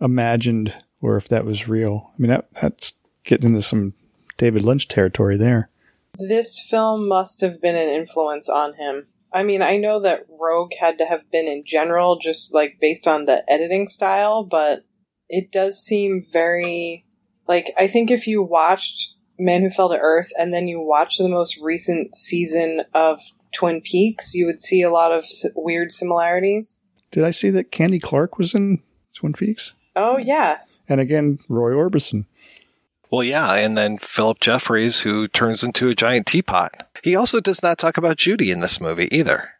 imagined 0.00 0.74
or 1.02 1.16
if 1.16 1.28
that 1.28 1.44
was 1.44 1.68
real. 1.68 2.10
I 2.14 2.14
mean, 2.18 2.30
that, 2.30 2.48
that's 2.60 2.94
getting 3.24 3.50
into 3.50 3.62
some 3.62 3.94
David 4.36 4.62
Lynch 4.64 4.88
territory 4.88 5.36
there. 5.36 5.70
This 6.18 6.58
film 6.58 7.08
must 7.08 7.40
have 7.42 7.60
been 7.60 7.76
an 7.76 7.88
influence 7.88 8.48
on 8.48 8.74
him. 8.74 9.06
I 9.32 9.42
mean, 9.42 9.60
I 9.60 9.76
know 9.76 10.00
that 10.00 10.26
Roeg 10.30 10.74
had 10.78 10.98
to 10.98 11.04
have 11.04 11.30
been 11.30 11.46
in 11.46 11.64
general, 11.66 12.18
just 12.18 12.54
like 12.54 12.78
based 12.80 13.06
on 13.06 13.26
the 13.26 13.44
editing 13.50 13.86
style, 13.86 14.44
but 14.44 14.84
it 15.28 15.52
does 15.52 15.78
seem 15.78 16.22
very. 16.32 17.04
Like, 17.46 17.72
I 17.78 17.86
think 17.86 18.10
if 18.10 18.26
you 18.26 18.42
watched 18.42 19.12
Man 19.38 19.62
Who 19.62 19.70
Fell 19.70 19.90
to 19.90 19.98
Earth 19.98 20.30
and 20.38 20.54
then 20.54 20.68
you 20.68 20.80
watch 20.80 21.18
the 21.18 21.28
most 21.28 21.58
recent 21.58 22.16
season 22.16 22.82
of 22.94 23.20
Twin 23.52 23.82
Peaks, 23.82 24.34
you 24.34 24.46
would 24.46 24.60
see 24.60 24.82
a 24.82 24.90
lot 24.90 25.12
of 25.12 25.24
s- 25.24 25.44
weird 25.54 25.92
similarities. 25.92 26.82
Did 27.10 27.24
I 27.24 27.30
see 27.30 27.50
that 27.50 27.70
Candy 27.70 27.98
Clark 27.98 28.38
was 28.38 28.54
in 28.54 28.82
Twin 29.14 29.32
Peaks? 29.32 29.74
Oh, 29.96 30.18
yes. 30.18 30.82
And 30.88 31.00
again, 31.00 31.38
Roy 31.48 31.72
Orbison. 31.72 32.26
Well, 33.10 33.24
yeah, 33.24 33.54
and 33.54 33.78
then 33.78 33.98
Philip 33.98 34.40
Jeffries, 34.40 35.00
who 35.00 35.26
turns 35.26 35.62
into 35.62 35.88
a 35.88 35.94
giant 35.94 36.26
teapot. 36.26 36.86
He 37.02 37.16
also 37.16 37.40
does 37.40 37.62
not 37.62 37.78
talk 37.78 37.96
about 37.96 38.18
Judy 38.18 38.50
in 38.50 38.60
this 38.60 38.80
movie 38.80 39.08
either. 39.10 39.50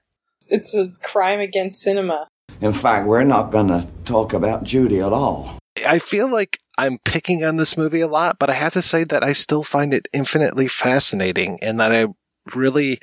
It's 0.49 0.75
a 0.75 0.93
crime 1.03 1.41
against 1.41 1.81
cinema. 1.81 2.29
In 2.61 2.73
fact, 2.73 3.07
we're 3.07 3.25
not 3.25 3.51
going 3.51 3.69
to 3.69 3.87
talk 4.05 4.33
about 4.33 4.65
Judy 4.65 5.01
at 5.01 5.13
all. 5.13 5.59
I 5.87 5.99
feel 5.99 6.31
like 6.31 6.59
I'm 6.79 6.99
picking 6.99 7.45
on 7.45 7.57
this 7.57 7.77
movie 7.77 8.01
a 8.01 8.09
lot, 8.09 8.39
but 8.39 8.51
I 8.51 8.55
have 8.55 8.73
to 8.75 8.83
say 8.83 9.05
that 9.05 9.23
I 9.23 9.33
still 9.33 9.63
find 9.63 9.95
it 9.95 10.09
infinitely 10.13 10.69
fascinating 10.69 11.59
and 11.63 11.81
that 11.81 11.93
I 11.93 12.07
really 12.55 13.01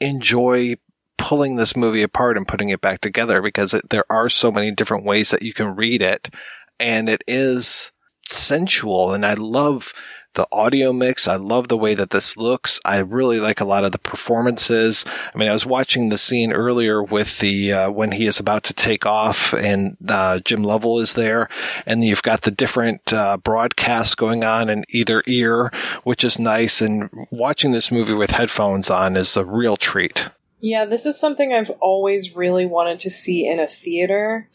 enjoy 0.00 0.76
pulling 1.18 1.56
this 1.56 1.76
movie 1.76 2.02
apart 2.02 2.36
and 2.36 2.48
putting 2.48 2.70
it 2.70 2.80
back 2.80 3.00
together 3.00 3.40
because 3.40 3.74
it, 3.74 3.90
there 3.90 4.04
are 4.10 4.28
so 4.28 4.50
many 4.50 4.70
different 4.72 5.04
ways 5.04 5.30
that 5.30 5.42
you 5.42 5.52
can 5.52 5.76
read 5.76 6.02
it 6.02 6.34
and 6.82 7.08
it 7.08 7.22
is 7.26 7.92
sensual 8.26 9.12
and 9.14 9.24
I 9.24 9.34
love 9.34 9.92
the 10.34 10.48
audio 10.50 10.94
mix. 10.94 11.28
I 11.28 11.36
love 11.36 11.68
the 11.68 11.76
way 11.76 11.94
that 11.94 12.08
this 12.08 12.38
looks. 12.38 12.80
I 12.86 13.00
really 13.00 13.38
like 13.38 13.60
a 13.60 13.66
lot 13.66 13.84
of 13.84 13.92
the 13.92 13.98
performances. 13.98 15.04
I 15.34 15.36
mean, 15.38 15.48
I 15.48 15.52
was 15.52 15.66
watching 15.66 16.08
the 16.08 16.16
scene 16.16 16.52
earlier 16.52 17.02
with 17.02 17.38
the, 17.40 17.72
uh, 17.72 17.90
when 17.90 18.12
he 18.12 18.26
is 18.26 18.40
about 18.40 18.64
to 18.64 18.72
take 18.72 19.04
off 19.04 19.52
and, 19.52 19.96
uh, 20.08 20.40
Jim 20.40 20.62
Lovell 20.62 21.00
is 21.00 21.12
there 21.12 21.48
and 21.84 22.02
you've 22.02 22.22
got 22.22 22.42
the 22.42 22.50
different, 22.50 23.12
uh, 23.12 23.36
broadcasts 23.36 24.14
going 24.14 24.42
on 24.42 24.70
in 24.70 24.84
either 24.88 25.22
ear, 25.26 25.70
which 26.02 26.24
is 26.24 26.38
nice. 26.38 26.80
And 26.80 27.10
watching 27.30 27.72
this 27.72 27.92
movie 27.92 28.14
with 28.14 28.30
headphones 28.30 28.88
on 28.88 29.16
is 29.16 29.36
a 29.36 29.44
real 29.44 29.76
treat. 29.76 30.30
Yeah, 30.60 30.86
this 30.86 31.04
is 31.04 31.20
something 31.20 31.52
I've 31.52 31.70
always 31.80 32.34
really 32.34 32.66
wanted 32.66 33.00
to 33.00 33.10
see 33.10 33.46
in 33.46 33.58
a 33.58 33.66
theater, 33.66 34.48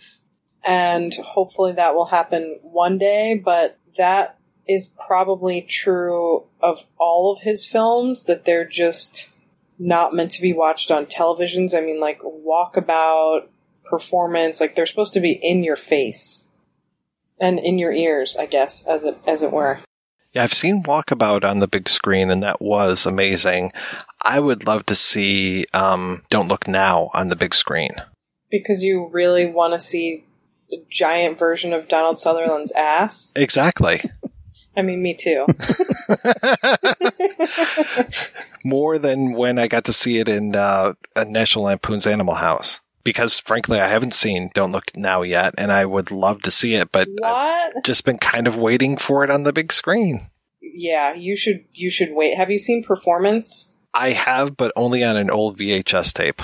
and 0.67 1.13
hopefully 1.15 1.71
that 1.71 1.95
will 1.95 2.05
happen 2.05 2.59
one 2.61 2.97
day, 2.97 3.41
but 3.43 3.79
that 3.97 4.37
is 4.67 4.91
probably 5.07 5.61
true 5.61 6.43
of 6.61 6.83
all 6.99 7.31
of 7.31 7.39
his 7.41 7.65
films, 7.65 8.25
that 8.25 8.43
they're 8.43 8.67
just 8.67 9.31
not 9.79 10.13
meant 10.13 10.31
to 10.31 10.41
be 10.41 10.51
watched 10.51 10.91
on 10.91 11.05
televisions. 11.05 11.73
I 11.73 11.79
mean, 11.79 12.01
like 12.01 12.19
Walkabout, 12.21 13.47
Performance, 13.89 14.59
like 14.59 14.75
they're 14.75 14.85
supposed 14.85 15.13
to 15.13 15.21
be 15.21 15.31
in 15.31 15.63
your 15.63 15.77
face 15.77 16.43
and 17.39 17.57
in 17.57 17.77
your 17.77 17.93
ears, 17.93 18.35
I 18.37 18.45
guess, 18.45 18.85
as 18.85 19.05
it 19.05 19.17
as 19.25 19.41
it 19.41 19.53
were. 19.53 19.79
Yeah, 20.33 20.43
I've 20.43 20.53
seen 20.53 20.83
Walkabout 20.83 21.45
on 21.45 21.59
the 21.59 21.69
big 21.69 21.87
screen, 21.87 22.29
and 22.29 22.43
that 22.43 22.61
was 22.61 23.05
amazing. 23.05 23.71
I 24.21 24.41
would 24.41 24.67
love 24.67 24.85
to 24.87 24.95
see 24.95 25.65
um, 25.73 26.23
Don't 26.29 26.49
Look 26.49 26.67
Now 26.67 27.09
on 27.13 27.29
the 27.29 27.37
big 27.37 27.55
screen. 27.55 27.91
Because 28.51 28.83
you 28.83 29.07
really 29.09 29.45
want 29.45 29.73
to 29.73 29.79
see 29.79 30.25
giant 30.89 31.39
version 31.39 31.73
of 31.73 31.87
Donald 31.87 32.19
Sutherland's 32.19 32.71
ass. 32.73 33.31
Exactly. 33.35 34.01
I 34.75 34.83
mean, 34.83 35.01
me 35.01 35.15
too. 35.15 35.45
More 38.63 38.99
than 38.99 39.33
when 39.33 39.57
I 39.57 39.67
got 39.67 39.85
to 39.85 39.93
see 39.93 40.19
it 40.19 40.29
in 40.29 40.55
uh, 40.55 40.93
National 41.25 41.65
Lampoon's 41.65 42.05
Animal 42.05 42.35
House. 42.35 42.79
Because 43.03 43.39
frankly, 43.39 43.79
I 43.79 43.87
haven't 43.87 44.13
seen 44.13 44.51
Don't 44.53 44.71
Look 44.71 44.95
Now 44.95 45.21
yet, 45.23 45.55
and 45.57 45.71
I 45.71 45.85
would 45.85 46.11
love 46.11 46.41
to 46.43 46.51
see 46.51 46.75
it, 46.75 46.91
but 46.91 47.07
what? 47.17 47.25
I've 47.77 47.83
just 47.83 48.03
been 48.03 48.17
kind 48.17 48.47
of 48.47 48.57
waiting 48.57 48.97
for 48.97 49.23
it 49.23 49.31
on 49.31 49.43
the 49.43 49.53
big 49.53 49.71
screen. 49.71 50.29
Yeah, 50.61 51.13
you 51.13 51.37
should 51.37 51.63
you 51.73 51.89
should 51.89 52.09
wait. 52.11 52.35
Have 52.35 52.51
you 52.51 52.59
seen 52.59 52.83
Performance? 52.83 53.71
I 53.93 54.09
have, 54.09 54.57
but 54.57 54.73
only 54.75 55.03
on 55.03 55.15
an 55.15 55.31
old 55.31 55.57
VHS 55.57 56.13
tape. 56.13 56.41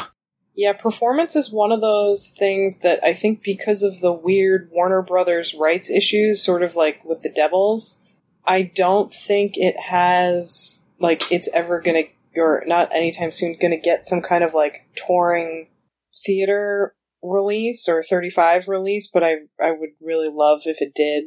Yeah, 0.56 0.74
Performance 0.74 1.36
is 1.36 1.52
one 1.52 1.72
of 1.72 1.82
those 1.82 2.30
things 2.30 2.80
that 2.80 3.00
I 3.04 3.14
think 3.14 3.42
because 3.44 3.82
of 3.82 4.02
the 4.02 4.12
weird 4.12 4.70
Warner 4.72 5.02
Brothers 5.02 5.56
rights 5.56 5.90
issues, 5.90 6.44
sort 6.44 6.62
of 6.62 6.76
like 6.76 7.04
with 7.04 7.24
the 7.24 7.32
Devils, 7.32 8.00
I 8.46 8.64
don't 8.64 9.12
think 9.12 9.58
it 9.58 9.80
has 9.80 10.82
like 11.00 11.32
it's 11.32 11.50
ever 11.54 11.82
gonna 11.82 12.04
or 12.36 12.64
not 12.68 12.94
anytime 12.94 13.32
soon 13.32 13.58
gonna 13.60 13.78
get 13.78 14.06
some 14.06 14.22
kind 14.22 14.44
of 14.44 14.54
like 14.54 14.88
touring 14.96 15.70
theater 16.24 16.94
release 17.24 17.88
or 17.88 18.04
35 18.04 18.68
release, 18.68 19.10
but 19.12 19.24
I 19.24 19.38
I 19.60 19.72
would 19.72 19.92
really 20.02 20.30
love 20.32 20.62
if 20.66 20.82
it 20.82 20.94
did. 20.94 21.26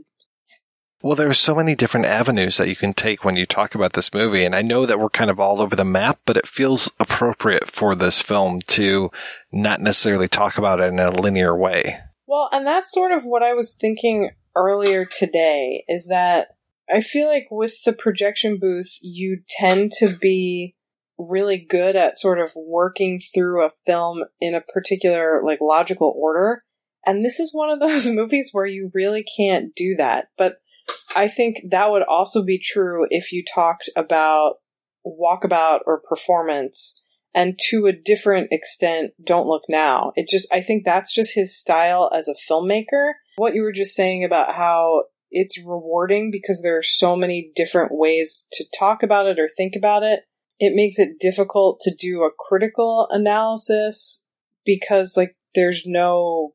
Well, 1.02 1.14
there 1.14 1.28
are 1.28 1.34
so 1.34 1.54
many 1.54 1.74
different 1.74 2.06
avenues 2.06 2.56
that 2.56 2.68
you 2.68 2.76
can 2.76 2.94
take 2.94 3.22
when 3.22 3.36
you 3.36 3.44
talk 3.44 3.74
about 3.74 3.92
this 3.92 4.14
movie, 4.14 4.44
and 4.44 4.54
I 4.54 4.62
know 4.62 4.86
that 4.86 4.98
we're 4.98 5.10
kind 5.10 5.30
of 5.30 5.38
all 5.38 5.60
over 5.60 5.76
the 5.76 5.84
map, 5.84 6.20
but 6.24 6.36
it 6.36 6.46
feels 6.46 6.90
appropriate 6.98 7.70
for 7.70 7.94
this 7.94 8.22
film 8.22 8.60
to 8.68 9.10
not 9.52 9.80
necessarily 9.80 10.26
talk 10.26 10.56
about 10.56 10.80
it 10.80 10.84
in 10.84 10.98
a 10.98 11.10
linear 11.10 11.56
way. 11.56 12.00
Well, 12.26 12.48
and 12.50 12.66
that's 12.66 12.92
sort 12.92 13.12
of 13.12 13.24
what 13.24 13.42
I 13.42 13.52
was 13.52 13.74
thinking 13.74 14.30
earlier 14.56 15.04
today 15.04 15.84
is 15.86 16.08
that 16.08 16.48
I 16.92 17.00
feel 17.00 17.28
like 17.28 17.48
with 17.50 17.82
the 17.84 17.92
projection 17.92 18.58
booth, 18.58 18.98
you 19.02 19.42
tend 19.48 19.92
to 19.98 20.16
be 20.16 20.76
really 21.18 21.58
good 21.58 21.96
at 21.96 22.16
sort 22.16 22.38
of 22.38 22.52
working 22.54 23.18
through 23.18 23.64
a 23.64 23.70
film 23.84 24.24
in 24.40 24.54
a 24.54 24.60
particular 24.60 25.42
like 25.42 25.60
logical 25.60 26.14
order. 26.16 26.62
And 27.04 27.24
this 27.24 27.38
is 27.40 27.52
one 27.52 27.70
of 27.70 27.80
those 27.80 28.08
movies 28.08 28.50
where 28.52 28.66
you 28.66 28.90
really 28.94 29.24
can't 29.24 29.74
do 29.74 29.94
that. 29.96 30.28
But 30.36 30.56
I 31.16 31.28
think 31.28 31.56
that 31.70 31.90
would 31.90 32.02
also 32.02 32.44
be 32.44 32.60
true 32.62 33.06
if 33.10 33.32
you 33.32 33.42
talked 33.42 33.88
about 33.96 34.56
walkabout 35.06 35.80
or 35.86 36.02
performance 36.06 37.00
and 37.34 37.58
to 37.68 37.86
a 37.86 37.92
different 37.92 38.48
extent 38.50 39.12
don't 39.22 39.46
look 39.46 39.62
now. 39.68 40.12
It 40.16 40.28
just 40.28 40.46
I 40.52 40.60
think 40.60 40.84
that's 40.84 41.14
just 41.14 41.34
his 41.34 41.58
style 41.58 42.10
as 42.12 42.28
a 42.28 42.52
filmmaker. 42.52 43.12
What 43.36 43.54
you 43.54 43.62
were 43.62 43.72
just 43.72 43.94
saying 43.94 44.24
about 44.24 44.54
how 44.54 45.04
it's 45.30 45.58
rewarding 45.58 46.30
because 46.30 46.62
there 46.62 46.78
are 46.78 46.82
so 46.82 47.16
many 47.16 47.50
different 47.54 47.92
ways 47.92 48.46
to 48.52 48.64
talk 48.78 49.02
about 49.02 49.26
it 49.26 49.38
or 49.38 49.48
think 49.48 49.74
about 49.76 50.02
it. 50.02 50.20
It 50.58 50.74
makes 50.74 50.98
it 50.98 51.20
difficult 51.20 51.80
to 51.80 51.94
do 51.94 52.22
a 52.22 52.30
critical 52.38 53.08
analysis 53.10 54.24
because 54.64 55.14
like 55.16 55.34
there's 55.54 55.82
no 55.86 56.54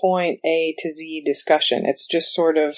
point 0.00 0.40
A 0.44 0.74
to 0.78 0.90
Z 0.90 1.22
discussion. 1.24 1.82
It's 1.84 2.06
just 2.06 2.34
sort 2.34 2.56
of 2.56 2.76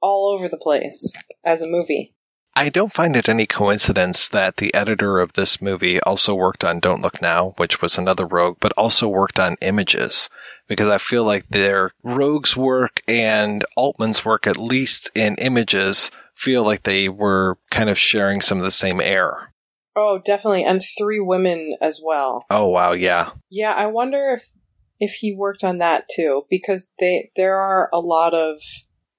all 0.00 0.32
over 0.32 0.48
the 0.48 0.58
place 0.58 1.12
as 1.44 1.62
a 1.62 1.68
movie. 1.68 2.14
I 2.56 2.70
don't 2.70 2.92
find 2.92 3.14
it 3.14 3.28
any 3.28 3.46
coincidence 3.46 4.28
that 4.30 4.56
the 4.56 4.74
editor 4.74 5.20
of 5.20 5.34
this 5.34 5.62
movie 5.62 6.00
also 6.00 6.34
worked 6.34 6.64
on 6.64 6.80
Don't 6.80 7.00
Look 7.00 7.22
Now, 7.22 7.54
which 7.56 7.80
was 7.80 7.96
another 7.96 8.26
Roeg, 8.26 8.56
but 8.58 8.72
also 8.72 9.06
worked 9.06 9.38
on 9.38 9.56
Images, 9.60 10.28
because 10.66 10.88
I 10.88 10.98
feel 10.98 11.22
like 11.22 11.46
their 11.48 11.92
Roeg's 12.04 12.56
work 12.56 13.00
and 13.06 13.64
Altman's 13.76 14.24
work, 14.24 14.48
at 14.48 14.56
least 14.56 15.08
in 15.14 15.36
Images, 15.36 16.10
feel 16.34 16.64
like 16.64 16.82
they 16.82 17.08
were 17.08 17.58
kind 17.70 17.88
of 17.88 17.96
sharing 17.96 18.40
some 18.40 18.58
of 18.58 18.64
the 18.64 18.72
same 18.72 19.00
air. 19.00 19.52
Oh, 19.94 20.20
definitely, 20.24 20.64
and 20.64 20.80
three 20.98 21.20
women 21.20 21.76
as 21.80 22.00
well. 22.04 22.44
Oh 22.50 22.68
wow, 22.68 22.92
yeah. 22.92 23.30
Yeah, 23.50 23.72
I 23.72 23.86
wonder 23.86 24.32
if 24.32 24.52
if 25.00 25.12
he 25.12 25.32
worked 25.32 25.62
on 25.62 25.78
that 25.78 26.04
too, 26.14 26.42
because 26.50 26.92
they 26.98 27.30
there 27.36 27.56
are 27.56 27.88
a 27.92 28.00
lot 28.00 28.34
of 28.34 28.60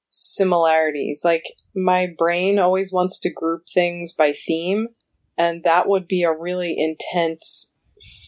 similarities. 0.09 1.21
Like 1.23 1.43
my 1.75 2.07
brain 2.17 2.59
always 2.59 2.91
wants 2.91 3.19
to 3.19 3.31
group 3.31 3.63
things 3.73 4.11
by 4.11 4.33
theme, 4.33 4.87
and 5.37 5.63
that 5.63 5.87
would 5.87 6.07
be 6.07 6.23
a 6.23 6.33
really 6.33 6.75
intense 6.77 7.73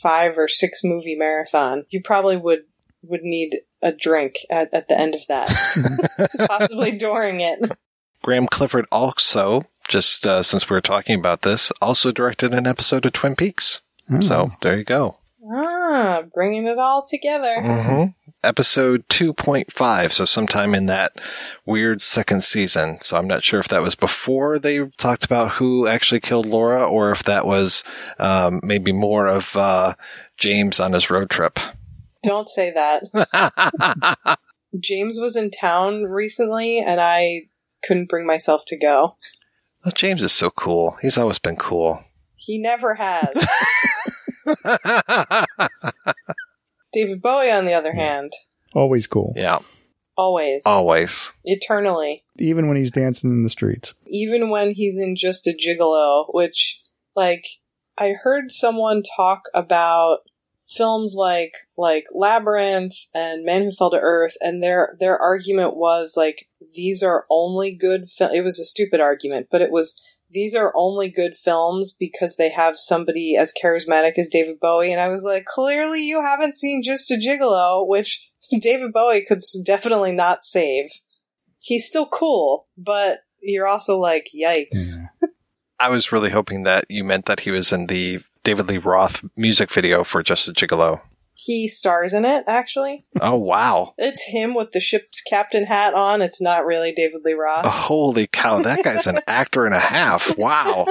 five 0.02 0.38
or 0.38 0.48
six 0.48 0.82
movie 0.84 1.16
marathon. 1.16 1.86
You 1.90 2.02
probably 2.02 2.38
would 2.38 2.62
would 3.04 3.24
need 3.24 3.62
a 3.82 3.92
drink 3.92 4.36
at, 4.50 4.74
at 4.74 4.88
the 4.88 4.98
end 4.98 5.16
of 5.16 5.26
that, 5.28 5.50
possibly 6.48 6.92
during 6.92 7.40
it. 7.40 7.60
Graeme 8.22 8.48
Clifford 8.48 8.86
also, 8.92 9.64
just 9.88 10.28
uh, 10.28 10.44
since 10.44 10.70
we 10.70 10.78
are 10.78 10.82
talking 10.82 11.18
about 11.18 11.42
this, 11.42 11.72
also 11.82 12.12
directed 12.12 12.54
an 12.54 12.68
episode 12.68 13.06
of 13.06 13.14
Twin 13.14 13.36
Peaks. 13.36 13.82
So 14.20 14.52
there 14.62 14.78
you 14.78 14.84
go. 14.84 15.21
Ah, 15.54 16.24
bringing 16.34 16.68
it 16.68 16.80
all 16.80 17.04
together. 17.08 17.56
hmm 17.60 18.04
Episode 18.44 19.08
2.5, 19.10 20.12
so 20.12 20.26
sometime 20.26 20.74
in 20.74 20.88
that 20.88 21.12
weird 21.64 22.02
second 22.02 22.44
season. 22.44 23.00
So 23.00 23.16
I'm 23.16 23.28
not 23.28 23.44
sure 23.44 23.60
if 23.60 23.68
that 23.68 23.84
was 23.84 23.94
before 23.94 24.58
they 24.58 24.84
talked 24.98 25.24
about 25.24 25.52
who 25.52 25.86
actually 25.86 26.22
killed 26.22 26.48
Laura 26.48 26.84
or 26.84 27.12
if 27.12 27.22
that 27.24 27.46
was 27.46 27.84
um, 28.18 28.60
maybe 28.64 28.92
more 28.92 29.28
of 29.28 29.56
uh, 29.56 29.94
James 30.38 30.80
on 30.80 30.94
his 30.94 31.12
road 31.12 31.30
trip. 31.30 31.60
Don't 32.24 32.50
say 32.50 32.72
that. 32.72 34.40
James 34.80 35.20
was 35.20 35.36
in 35.36 35.52
town 35.52 36.04
recently, 36.06 36.80
and 36.80 37.00
I 37.00 37.44
couldn't 37.84 38.10
bring 38.10 38.26
myself 38.26 38.64
to 38.68 38.78
go. 38.78 39.16
Well, 39.84 39.92
James 39.94 40.24
is 40.24 40.32
so 40.32 40.50
cool. 40.50 40.98
He's 41.02 41.18
always 41.18 41.40
been 41.40 41.58
cool. 41.58 42.04
He 42.36 42.58
never 42.58 42.96
has. 42.96 43.30
David 46.94 47.22
Bowie, 47.22 47.52
on 47.52 47.66
the 47.66 47.74
other 47.74 47.94
hand, 47.94 48.32
Always 48.74 49.08
cool. 49.08 49.34
Yeah. 49.36 49.60
always, 50.18 50.64
Always. 50.66 51.32
eternally, 51.44 52.24
Even 52.38 52.68
when 52.68 52.78
he's 52.78 52.92
dancing 52.92 53.32
in 53.32 53.44
the 53.44 53.50
streets. 53.50 53.94
even 54.08 54.50
when 54.50 54.72
he's 54.72 54.98
in 54.98 55.16
just 55.16 55.48
a 55.48 55.52
gigolo, 55.54 56.26
which, 56.34 56.82
like, 57.16 57.46
I 57.98 58.14
heard 58.22 58.52
someone 58.52 59.04
talk 59.04 59.44
about 59.54 60.20
films 60.68 61.14
like 61.18 61.52
like 61.78 62.06
Labyrinth 62.14 62.96
and 63.14 63.44
Man 63.44 63.64
Who 63.64 63.72
Fell 63.72 63.92
to 63.92 63.98
Earth, 63.98 64.36
and 64.42 64.64
their 64.64 64.94
their 65.00 65.18
argument 65.20 65.76
was 65.76 66.14
like 66.16 66.48
these 66.74 67.04
are 67.04 67.26
only 67.30 67.76
good. 67.76 68.10
Fil-. 68.10 68.32
It 68.32 68.42
was 68.42 68.58
a 68.60 68.64
stupid 68.66 69.02
argument, 69.02 69.48
but 69.52 69.62
it 69.62 69.70
was 69.72 70.02
these 70.32 70.56
are 70.56 70.74
only 70.76 71.10
good 71.10 71.36
films 71.36 71.96
because 71.98 72.36
they 72.36 72.50
have 72.50 72.78
somebody 72.78 73.36
as 73.38 73.54
charismatic 73.54 74.18
as 74.18 74.30
David 74.30 74.60
Bowie. 74.60 74.92
And 74.92 75.02
I 75.02 75.08
was 75.08 75.24
like, 75.24 75.46
clearly 75.46 76.04
you 76.04 76.22
haven't 76.22 76.56
seen 76.56 76.82
Just 76.84 77.12
a 77.12 77.16
Gigolo, 77.16 77.88
which 77.88 78.30
David 78.62 78.94
Bowie 78.94 79.26
could 79.26 79.40
definitely 79.66 80.12
not 80.12 80.44
save. 80.44 80.90
He's 81.60 81.86
still 81.86 82.08
cool, 82.08 82.68
but 82.78 83.20
you're 83.42 83.68
also 83.68 83.98
like, 83.98 84.30
yikes. 84.36 84.96
I 85.80 85.90
was 85.90 86.12
really 86.12 86.30
hoping 86.30 86.64
that 86.64 86.86
you 86.90 87.04
meant 87.04 87.26
that 87.26 87.42
he 87.42 87.52
was 87.52 87.72
in 87.72 87.88
the 87.88 88.20
David 88.44 88.68
Lee 88.68 88.78
Roth 88.78 89.24
music 89.36 89.72
video 89.72 90.04
for 90.04 90.24
Just 90.24 90.48
a 90.48 90.54
Gigolo. 90.54 91.02
He 91.44 91.68
stars 91.68 92.14
in 92.14 92.24
it, 92.24 92.44
actually. 92.46 93.04
Oh, 93.20 93.36
wow. 93.36 93.96
It's 93.98 94.24
him 94.28 94.54
with 94.54 94.74
the 94.74 94.80
ship's 94.80 95.22
captain 95.22 95.64
hat 95.64 95.96
on. 95.96 96.22
It's 96.22 96.40
not 96.40 96.68
really 96.68 96.92
David 96.92 97.22
Lee 97.24 97.34
Roth. 97.34 97.66
Oh, 97.66 97.70
holy 97.70 98.28
cow, 98.28 98.62
that 98.62 98.84
guy's 98.84 99.08
an 99.08 99.22
actor 99.28 99.66
and 99.66 99.74
a 99.74 99.80
half. 99.80 100.38
Wow. 100.38 100.86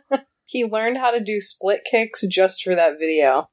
he 0.46 0.64
learned 0.64 0.96
how 0.96 1.10
to 1.10 1.20
do 1.20 1.38
split 1.38 1.82
kicks 1.90 2.24
just 2.26 2.62
for 2.62 2.74
that 2.74 2.98
video. 2.98 3.50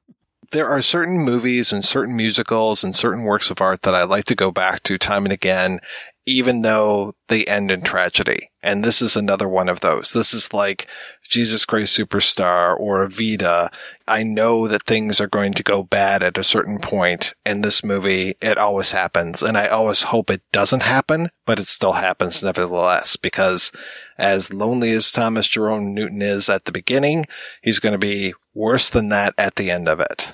There 0.50 0.66
are 0.66 0.80
certain 0.80 1.18
movies 1.18 1.70
and 1.70 1.84
certain 1.84 2.16
musicals 2.16 2.82
and 2.82 2.96
certain 2.96 3.24
works 3.24 3.50
of 3.50 3.60
art 3.60 3.82
that 3.82 3.94
I 3.94 4.04
like 4.04 4.24
to 4.24 4.34
go 4.34 4.50
back 4.50 4.82
to 4.84 4.96
time 4.96 5.26
and 5.26 5.32
again, 5.34 5.80
even 6.24 6.62
though 6.62 7.14
they 7.28 7.44
end 7.44 7.70
in 7.70 7.82
tragedy. 7.82 8.50
And 8.62 8.82
this 8.82 9.02
is 9.02 9.16
another 9.16 9.46
one 9.46 9.68
of 9.68 9.80
those. 9.80 10.14
This 10.14 10.32
is 10.32 10.54
like 10.54 10.86
Jesus 11.28 11.64
Christ 11.64 11.96
Superstar 11.96 12.78
or 12.78 13.06
Evita. 13.06 13.72
I 14.06 14.22
know 14.22 14.66
that 14.66 14.84
things 14.84 15.20
are 15.20 15.28
going 15.28 15.52
to 15.54 15.62
go 15.62 15.82
bad 15.82 16.22
at 16.22 16.38
a 16.38 16.44
certain 16.44 16.78
point 16.78 17.34
in 17.44 17.60
this 17.60 17.84
movie. 17.84 18.34
It 18.40 18.56
always 18.58 18.92
happens. 18.92 19.42
And 19.42 19.56
I 19.56 19.68
always 19.68 20.02
hope 20.02 20.30
it 20.30 20.42
doesn't 20.52 20.82
happen, 20.82 21.30
but 21.44 21.60
it 21.60 21.66
still 21.66 21.92
happens 21.92 22.42
nevertheless 22.42 23.16
because 23.16 23.70
as 24.16 24.52
lonely 24.52 24.92
as 24.92 25.12
Thomas 25.12 25.46
Jerome 25.46 25.94
Newton 25.94 26.22
is 26.22 26.48
at 26.48 26.64
the 26.64 26.72
beginning, 26.72 27.26
he's 27.62 27.78
going 27.78 27.92
to 27.92 27.98
be 27.98 28.34
worse 28.54 28.90
than 28.90 29.10
that 29.10 29.34
at 29.36 29.56
the 29.56 29.70
end 29.70 29.88
of 29.88 30.00
it. 30.00 30.32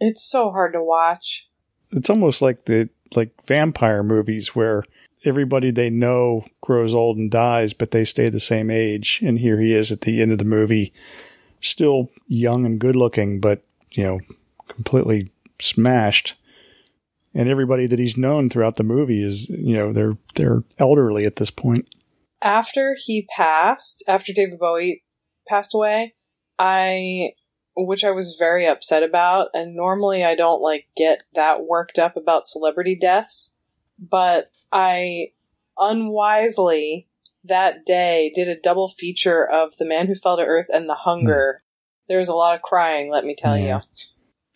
It's 0.00 0.28
so 0.28 0.50
hard 0.50 0.72
to 0.74 0.82
watch. 0.82 1.48
It's 1.90 2.10
almost 2.10 2.40
like 2.40 2.64
the 2.64 2.88
like 3.14 3.32
vampire 3.46 4.02
movies 4.02 4.54
where 4.54 4.84
everybody 5.24 5.70
they 5.70 5.90
know 5.90 6.44
grows 6.60 6.94
old 6.94 7.16
and 7.16 7.30
dies, 7.30 7.72
but 7.72 7.90
they 7.90 8.04
stay 8.04 8.28
the 8.28 8.40
same 8.40 8.70
age. 8.70 9.20
And 9.24 9.38
here 9.38 9.60
he 9.60 9.72
is 9.72 9.90
at 9.90 10.02
the 10.02 10.20
end 10.20 10.32
of 10.32 10.38
the 10.38 10.44
movie, 10.44 10.92
still 11.60 12.10
young 12.26 12.66
and 12.66 12.78
good 12.78 12.96
looking, 12.96 13.40
but, 13.40 13.62
you 13.92 14.04
know, 14.04 14.20
completely 14.68 15.30
smashed. 15.60 16.34
And 17.34 17.48
everybody 17.48 17.86
that 17.86 17.98
he's 17.98 18.16
known 18.16 18.48
throughout 18.48 18.76
the 18.76 18.84
movie 18.84 19.22
is, 19.22 19.48
you 19.48 19.74
know, 19.74 19.92
they're, 19.92 20.16
they're 20.34 20.62
elderly 20.78 21.24
at 21.24 21.36
this 21.36 21.50
point. 21.50 21.88
After 22.42 22.96
he 22.98 23.26
passed, 23.34 24.04
after 24.06 24.32
David 24.32 24.58
Bowie 24.58 25.02
passed 25.48 25.74
away, 25.74 26.14
I, 26.58 27.30
which 27.76 28.04
I 28.04 28.12
was 28.12 28.36
very 28.38 28.66
upset 28.66 29.02
about. 29.02 29.48
And 29.54 29.74
normally 29.74 30.24
I 30.24 30.36
don't 30.36 30.60
like 30.60 30.86
get 30.96 31.24
that 31.34 31.64
worked 31.64 31.98
up 31.98 32.16
about 32.16 32.46
celebrity 32.46 32.96
deaths, 33.00 33.56
but 33.98 34.50
I 34.72 35.28
unwisely 35.78 37.08
that 37.44 37.84
day 37.84 38.32
did 38.34 38.48
a 38.48 38.58
double 38.60 38.88
feature 38.88 39.46
of 39.46 39.76
The 39.76 39.84
Man 39.84 40.06
Who 40.06 40.14
Fell 40.14 40.36
to 40.36 40.42
Earth 40.42 40.66
and 40.72 40.88
The 40.88 40.94
Hunger. 40.94 41.60
There 42.08 42.18
was 42.18 42.28
a 42.28 42.34
lot 42.34 42.54
of 42.54 42.62
crying, 42.62 43.10
let 43.10 43.24
me 43.24 43.34
tell 43.34 43.56
Yeah. 43.56 43.80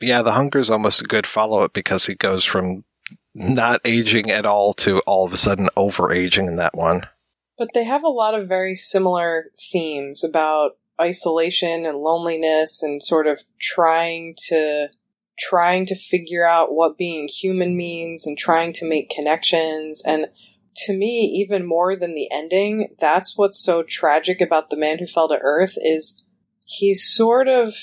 you. 0.00 0.08
Yeah, 0.08 0.22
The 0.22 0.32
Hunger 0.32 0.58
is 0.58 0.70
almost 0.70 1.00
a 1.00 1.04
good 1.04 1.26
follow 1.26 1.60
up 1.60 1.72
because 1.72 2.06
he 2.06 2.14
goes 2.14 2.44
from 2.44 2.84
not 3.34 3.80
aging 3.84 4.30
at 4.30 4.46
all 4.46 4.72
to 4.74 5.00
all 5.00 5.26
of 5.26 5.32
a 5.32 5.36
sudden 5.36 5.68
over 5.76 6.12
aging 6.12 6.46
in 6.46 6.56
that 6.56 6.74
one. 6.76 7.02
But 7.56 7.70
they 7.74 7.84
have 7.84 8.04
a 8.04 8.08
lot 8.08 8.34
of 8.34 8.48
very 8.48 8.76
similar 8.76 9.50
themes 9.72 10.22
about 10.24 10.72
isolation 11.00 11.84
and 11.84 11.98
loneliness 11.98 12.82
and 12.82 13.02
sort 13.02 13.26
of 13.26 13.42
trying 13.60 14.34
to 14.48 14.88
trying 15.38 15.86
to 15.86 15.94
figure 15.94 16.46
out 16.46 16.72
what 16.74 16.98
being 16.98 17.28
human 17.28 17.76
means 17.76 18.26
and 18.26 18.36
trying 18.36 18.72
to 18.72 18.88
make 18.88 19.10
connections. 19.10 20.02
And 20.04 20.26
to 20.86 20.96
me 20.96 21.22
even 21.42 21.66
more 21.66 21.96
than 21.96 22.14
the 22.14 22.28
ending 22.30 22.94
that's 23.00 23.36
what's 23.36 23.58
so 23.58 23.82
tragic 23.82 24.40
about 24.40 24.70
the 24.70 24.76
man 24.76 24.98
who 24.98 25.06
fell 25.08 25.28
to 25.28 25.36
earth 25.42 25.76
is 25.82 26.22
he's 26.66 27.04
sort 27.04 27.48
of 27.48 27.74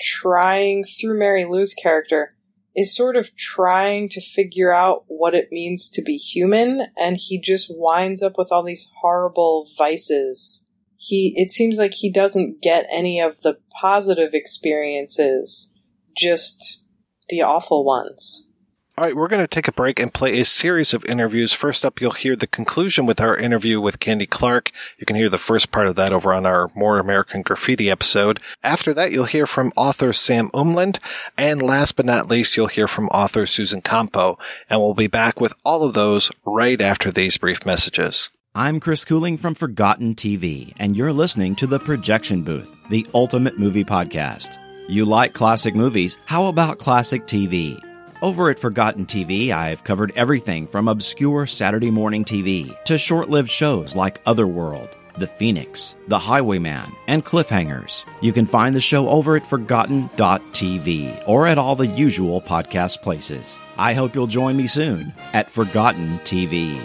trying 0.00 0.82
through 0.82 1.16
Mary 1.16 1.44
Lou's 1.44 1.74
character 1.74 2.34
is 2.76 2.94
sort 2.94 3.16
of 3.16 3.34
trying 3.36 4.08
to 4.08 4.20
figure 4.20 4.72
out 4.72 5.04
what 5.06 5.34
it 5.34 5.52
means 5.52 5.88
to 5.90 6.02
be 6.02 6.16
human. 6.16 6.82
And 6.98 7.16
he 7.16 7.40
just 7.40 7.70
winds 7.70 8.22
up 8.22 8.36
with 8.36 8.48
all 8.50 8.64
these 8.64 8.90
horrible 9.00 9.68
vices. 9.78 10.66
He 10.96 11.34
it 11.36 11.50
seems 11.50 11.78
like 11.78 11.94
he 11.94 12.10
doesn't 12.10 12.62
get 12.62 12.86
any 12.90 13.20
of 13.20 13.42
the 13.42 13.58
positive 13.80 14.30
experiences 14.32 15.70
just 16.16 16.83
the 17.28 17.42
awful 17.42 17.84
ones 17.84 18.48
All 18.96 19.04
right, 19.04 19.16
we're 19.16 19.26
going 19.26 19.42
to 19.42 19.48
take 19.48 19.66
a 19.66 19.72
break 19.72 19.98
and 19.98 20.14
play 20.14 20.38
a 20.38 20.44
series 20.44 20.94
of 20.94 21.04
interviews. 21.06 21.52
First 21.52 21.84
up, 21.84 22.00
you'll 22.00 22.12
hear 22.12 22.36
the 22.36 22.46
conclusion 22.46 23.06
with 23.06 23.20
our 23.20 23.36
interview 23.36 23.80
with 23.80 23.98
Candy 23.98 24.24
Clark. 24.26 24.70
You 24.98 25.04
can 25.04 25.16
hear 25.16 25.28
the 25.28 25.36
first 25.36 25.72
part 25.72 25.88
of 25.88 25.96
that 25.96 26.12
over 26.12 26.32
on 26.32 26.46
our 26.46 26.70
More 26.76 27.00
American 27.00 27.42
Graffiti 27.42 27.90
episode. 27.90 28.38
After 28.62 28.94
that, 28.94 29.10
you'll 29.10 29.24
hear 29.24 29.48
from 29.48 29.72
author 29.76 30.12
Sam 30.12 30.48
Umland. 30.50 31.00
And 31.36 31.60
last 31.60 31.96
but 31.96 32.06
not 32.06 32.30
least, 32.30 32.56
you'll 32.56 32.68
hear 32.68 32.86
from 32.86 33.08
author 33.08 33.46
Susan 33.46 33.80
Compo. 33.80 34.38
And 34.70 34.80
we'll 34.80 34.94
be 34.94 35.08
back 35.08 35.40
with 35.40 35.54
all 35.64 35.82
of 35.82 35.94
those 35.94 36.30
right 36.46 36.80
after 36.80 37.10
these 37.10 37.36
brief 37.36 37.66
messages. 37.66 38.30
I'm 38.54 38.78
Chris 38.78 39.04
Cooling 39.04 39.38
from 39.38 39.56
Forgotten 39.56 40.14
TV, 40.14 40.72
and 40.78 40.96
you're 40.96 41.12
listening 41.12 41.56
to 41.56 41.66
The 41.66 41.80
Projection 41.80 42.44
Booth, 42.44 42.76
the 42.88 43.04
ultimate 43.12 43.58
movie 43.58 43.82
podcast. 43.82 44.63
You 44.86 45.06
like 45.06 45.32
classic 45.32 45.74
movies? 45.74 46.18
How 46.26 46.44
about 46.46 46.78
classic 46.78 47.26
TV? 47.26 47.82
Over 48.20 48.50
at 48.50 48.58
Forgotten 48.58 49.06
TV, 49.06 49.50
I've 49.50 49.82
covered 49.82 50.12
everything 50.14 50.66
from 50.66 50.88
obscure 50.88 51.46
Saturday 51.46 51.90
morning 51.90 52.22
TV 52.22 52.76
to 52.84 52.98
short 52.98 53.30
lived 53.30 53.48
shows 53.48 53.96
like 53.96 54.20
Otherworld, 54.26 54.94
The 55.16 55.26
Phoenix, 55.26 55.96
The 56.08 56.18
Highwayman, 56.18 56.92
and 57.06 57.24
Cliffhangers. 57.24 58.04
You 58.20 58.34
can 58.34 58.44
find 58.44 58.76
the 58.76 58.80
show 58.80 59.08
over 59.08 59.36
at 59.36 59.46
Forgotten.tv 59.46 61.24
or 61.26 61.46
at 61.46 61.56
all 61.56 61.76
the 61.76 61.86
usual 61.86 62.42
podcast 62.42 63.00
places. 63.00 63.58
I 63.78 63.94
hope 63.94 64.14
you'll 64.14 64.26
join 64.26 64.54
me 64.54 64.66
soon 64.66 65.14
at 65.32 65.48
Forgotten 65.48 66.18
TV. 66.24 66.78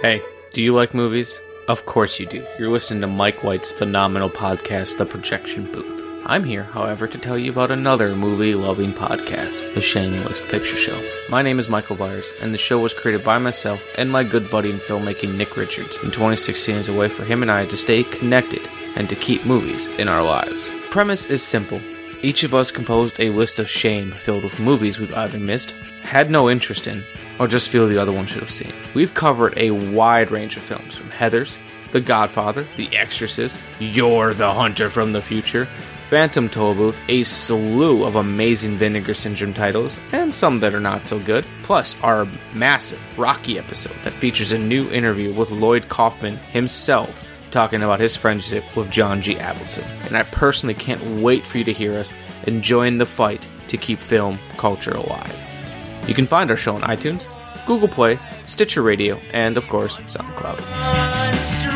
Hey, 0.00 0.22
do 0.54 0.62
you 0.62 0.74
like 0.74 0.94
movies? 0.94 1.38
Of 1.68 1.84
course 1.84 2.18
you 2.18 2.24
do. 2.24 2.46
You're 2.58 2.70
listening 2.70 3.02
to 3.02 3.06
Mike 3.08 3.44
White's 3.44 3.70
phenomenal 3.70 4.30
podcast, 4.30 4.96
The 4.96 5.04
Projection 5.04 5.70
Booth. 5.70 6.03
I'm 6.26 6.44
here, 6.44 6.62
however, 6.62 7.06
to 7.06 7.18
tell 7.18 7.36
you 7.36 7.50
about 7.50 7.70
another 7.70 8.16
movie 8.16 8.54
loving 8.54 8.94
podcast, 8.94 9.74
The 9.74 9.82
Shameless 9.82 10.40
Picture 10.40 10.74
Show. 10.74 11.06
My 11.28 11.42
name 11.42 11.58
is 11.58 11.68
Michael 11.68 11.96
Byers, 11.96 12.32
and 12.40 12.54
the 12.54 12.58
show 12.58 12.78
was 12.78 12.94
created 12.94 13.22
by 13.22 13.36
myself 13.36 13.82
and 13.98 14.10
my 14.10 14.24
good 14.24 14.50
buddy 14.50 14.70
in 14.70 14.78
filmmaking, 14.78 15.34
Nick 15.34 15.54
Richards, 15.54 15.98
in 15.98 16.10
2016 16.10 16.76
as 16.76 16.88
a 16.88 16.94
way 16.94 17.10
for 17.10 17.24
him 17.26 17.42
and 17.42 17.50
I 17.50 17.66
to 17.66 17.76
stay 17.76 18.04
connected 18.04 18.66
and 18.96 19.06
to 19.10 19.16
keep 19.16 19.44
movies 19.44 19.88
in 19.98 20.08
our 20.08 20.22
lives. 20.22 20.72
Premise 20.88 21.26
is 21.26 21.42
simple. 21.42 21.78
Each 22.22 22.42
of 22.42 22.54
us 22.54 22.70
composed 22.70 23.20
a 23.20 23.28
list 23.28 23.58
of 23.58 23.68
shame 23.68 24.10
filled 24.10 24.44
with 24.44 24.58
movies 24.58 24.98
we've 24.98 25.12
either 25.12 25.38
missed, 25.38 25.72
had 26.04 26.30
no 26.30 26.48
interest 26.48 26.86
in, 26.86 27.04
or 27.38 27.46
just 27.46 27.68
feel 27.68 27.86
the 27.86 27.98
other 28.00 28.12
one 28.12 28.24
should 28.24 28.40
have 28.40 28.50
seen. 28.50 28.72
We've 28.94 29.12
covered 29.12 29.58
a 29.58 29.72
wide 29.72 30.30
range 30.30 30.56
of 30.56 30.62
films 30.62 30.96
from 30.96 31.10
Heathers, 31.10 31.58
The 31.92 32.00
Godfather, 32.00 32.66
The 32.78 32.96
Exorcist, 32.96 33.58
Yor 33.78 34.32
the 34.32 34.54
Hunter 34.54 34.88
from 34.88 35.12
the 35.12 35.20
Future, 35.20 35.68
Phantom 36.14 36.48
Tollbooth, 36.48 36.96
a 37.08 37.24
slew 37.24 38.04
of 38.04 38.14
amazing 38.14 38.78
Vinegar 38.78 39.14
Syndrome 39.14 39.52
titles, 39.52 39.98
and 40.12 40.32
some 40.32 40.60
that 40.60 40.72
are 40.72 40.78
not 40.78 41.08
so 41.08 41.18
good, 41.18 41.44
plus 41.64 42.00
our 42.02 42.28
massive 42.52 43.00
Rocky 43.18 43.58
episode 43.58 43.96
that 44.04 44.12
features 44.12 44.52
a 44.52 44.58
new 44.58 44.88
interview 44.92 45.34
with 45.34 45.50
Lloyd 45.50 45.88
Kaufman 45.88 46.36
himself 46.36 47.24
talking 47.50 47.82
about 47.82 47.98
his 47.98 48.14
friendship 48.14 48.62
with 48.76 48.92
John 48.92 49.22
G. 49.22 49.34
Avildsen. 49.34 49.84
And 50.06 50.16
I 50.16 50.22
personally 50.22 50.74
can't 50.74 51.02
wait 51.20 51.42
for 51.42 51.58
you 51.58 51.64
to 51.64 51.72
hear 51.72 51.98
us 51.98 52.12
and 52.46 52.62
join 52.62 52.98
the 52.98 53.06
fight 53.06 53.48
to 53.66 53.76
keep 53.76 53.98
film 53.98 54.38
culture 54.56 54.94
alive. 54.94 55.36
You 56.06 56.14
can 56.14 56.28
find 56.28 56.48
our 56.48 56.56
show 56.56 56.76
on 56.76 56.82
iTunes, 56.82 57.26
Google 57.66 57.88
Play, 57.88 58.20
Stitcher 58.46 58.82
Radio, 58.82 59.18
and 59.32 59.56
of 59.56 59.66
course, 59.66 59.96
SoundCloud. 59.96 61.73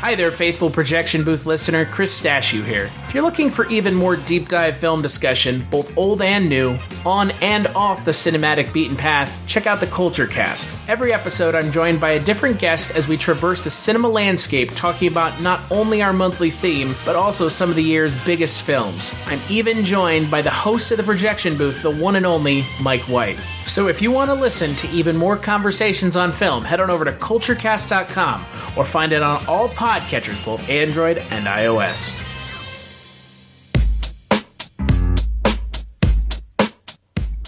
Hi 0.00 0.14
there, 0.14 0.30
faithful 0.30 0.70
projection 0.70 1.24
booth 1.24 1.44
listener. 1.44 1.84
Chris 1.84 2.18
Stashew 2.18 2.64
here. 2.64 2.90
If 3.10 3.14
you're 3.14 3.24
looking 3.24 3.50
for 3.50 3.66
even 3.66 3.96
more 3.96 4.14
deep 4.14 4.46
dive 4.46 4.76
film 4.76 5.02
discussion, 5.02 5.66
both 5.68 5.98
old 5.98 6.22
and 6.22 6.48
new, 6.48 6.78
on 7.04 7.32
and 7.42 7.66
off 7.66 8.04
the 8.04 8.12
cinematic 8.12 8.72
beaten 8.72 8.96
path, 8.96 9.36
check 9.48 9.66
out 9.66 9.80
the 9.80 9.88
Culture 9.88 10.28
Cast. 10.28 10.78
Every 10.88 11.12
episode, 11.12 11.56
I'm 11.56 11.72
joined 11.72 12.00
by 12.00 12.10
a 12.10 12.20
different 12.20 12.60
guest 12.60 12.94
as 12.94 13.08
we 13.08 13.16
traverse 13.16 13.64
the 13.64 13.68
cinema 13.70 14.08
landscape, 14.08 14.76
talking 14.76 15.08
about 15.08 15.40
not 15.40 15.60
only 15.72 16.02
our 16.02 16.12
monthly 16.12 16.50
theme, 16.50 16.94
but 17.04 17.16
also 17.16 17.48
some 17.48 17.68
of 17.68 17.74
the 17.74 17.82
year's 17.82 18.14
biggest 18.24 18.62
films. 18.62 19.12
I'm 19.26 19.40
even 19.50 19.84
joined 19.84 20.30
by 20.30 20.40
the 20.40 20.50
host 20.50 20.92
of 20.92 20.96
the 20.96 21.02
projection 21.02 21.56
booth, 21.56 21.82
the 21.82 21.90
one 21.90 22.14
and 22.14 22.24
only 22.24 22.62
Mike 22.80 23.08
White. 23.08 23.40
So 23.66 23.88
if 23.88 24.00
you 24.00 24.12
want 24.12 24.30
to 24.30 24.34
listen 24.34 24.76
to 24.76 24.88
even 24.90 25.16
more 25.16 25.36
conversations 25.36 26.16
on 26.16 26.30
film, 26.30 26.62
head 26.62 26.78
on 26.78 26.90
over 26.90 27.04
to 27.04 27.12
culturecast.com 27.12 28.42
or 28.76 28.84
find 28.84 29.12
it 29.12 29.24
on 29.24 29.44
all 29.48 29.68
podcatchers, 29.70 30.44
both 30.44 30.70
Android 30.70 31.18
and 31.18 31.46
iOS. 31.46 32.29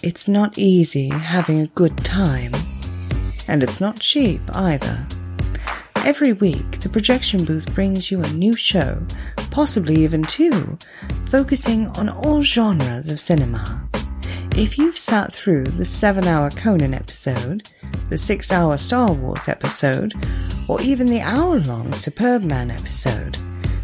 It's 0.02 0.26
not 0.26 0.58
easy 0.58 1.10
having 1.10 1.60
a 1.60 1.68
good 1.68 1.96
time. 1.98 2.52
And 3.46 3.62
it's 3.62 3.80
not 3.80 4.00
cheap 4.00 4.40
either. 4.52 5.06
Every 5.98 6.32
week, 6.32 6.80
the 6.80 6.88
projection 6.88 7.44
booth 7.44 7.72
brings 7.72 8.10
you 8.10 8.20
a 8.20 8.32
new 8.32 8.56
show, 8.56 9.00
possibly 9.52 10.02
even 10.02 10.24
two, 10.24 10.76
focusing 11.26 11.86
on 11.90 12.08
all 12.08 12.42
genres 12.42 13.08
of 13.08 13.20
cinema. 13.20 13.88
If 14.56 14.76
you've 14.76 14.98
sat 14.98 15.32
through 15.32 15.66
the 15.66 15.84
seven 15.84 16.26
hour 16.26 16.50
Conan 16.50 16.94
episode, 16.94 17.68
the 18.08 18.18
six 18.18 18.50
hour 18.50 18.78
Star 18.78 19.12
Wars 19.12 19.48
episode, 19.48 20.14
or 20.66 20.80
even 20.82 21.06
the 21.06 21.20
hour 21.20 21.60
long 21.60 21.94
Superbman 21.94 22.72
episode, 22.72 23.38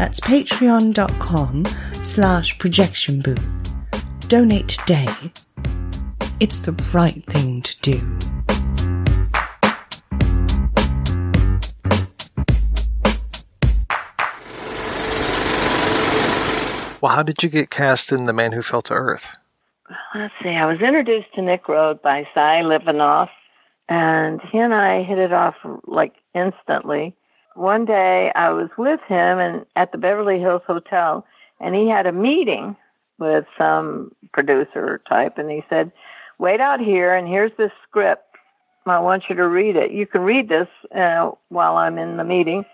that's 0.00 0.18
patreon.com 0.18 1.66
slash 2.02 2.58
projection 2.58 3.20
booth. 3.20 3.70
Donate 4.28 4.66
today. 4.66 5.06
It's 6.40 6.62
the 6.62 6.72
right 6.94 7.22
thing 7.26 7.60
to 7.60 7.80
do. 7.82 8.00
Well, 17.02 17.12
how 17.12 17.22
did 17.22 17.42
you 17.42 17.50
get 17.50 17.68
cast 17.68 18.10
in 18.10 18.24
The 18.24 18.32
Man 18.32 18.52
Who 18.52 18.62
Fell 18.62 18.80
to 18.80 18.94
Earth? 18.94 19.26
Let's 20.14 20.32
see. 20.42 20.48
I 20.48 20.64
was 20.64 20.80
introduced 20.80 21.26
to 21.34 21.42
Nick 21.42 21.64
Roeg 21.64 22.00
by 22.00 22.22
Si 22.32 22.40
Litvinoff, 22.40 23.28
and 23.90 24.40
he 24.50 24.56
and 24.56 24.72
I 24.72 25.02
hit 25.02 25.18
it 25.18 25.34
off 25.34 25.56
like 25.86 26.14
instantly. 26.34 27.14
One 27.54 27.84
day 27.84 28.30
I 28.34 28.50
was 28.50 28.68
with 28.78 29.00
him 29.08 29.38
and 29.38 29.66
at 29.76 29.92
the 29.92 29.98
Beverly 29.98 30.38
Hills 30.38 30.62
Hotel, 30.66 31.24
and 31.60 31.74
he 31.74 31.88
had 31.88 32.06
a 32.06 32.12
meeting 32.12 32.76
with 33.18 33.44
some 33.58 34.12
producer 34.32 35.00
type, 35.08 35.36
and 35.36 35.50
he 35.50 35.62
said, 35.68 35.92
"Wait 36.38 36.60
out 36.60 36.80
here, 36.80 37.14
and 37.14 37.28
here's 37.28 37.52
this 37.58 37.72
script. 37.88 38.24
I 38.86 38.98
want 38.98 39.24
you 39.28 39.36
to 39.36 39.46
read 39.46 39.76
it. 39.76 39.90
You 39.92 40.06
can 40.06 40.22
read 40.22 40.48
this 40.48 40.68
uh, 40.96 41.30
while 41.48 41.76
I'm 41.76 41.98
in 41.98 42.16
the 42.16 42.24
meeting." 42.24 42.64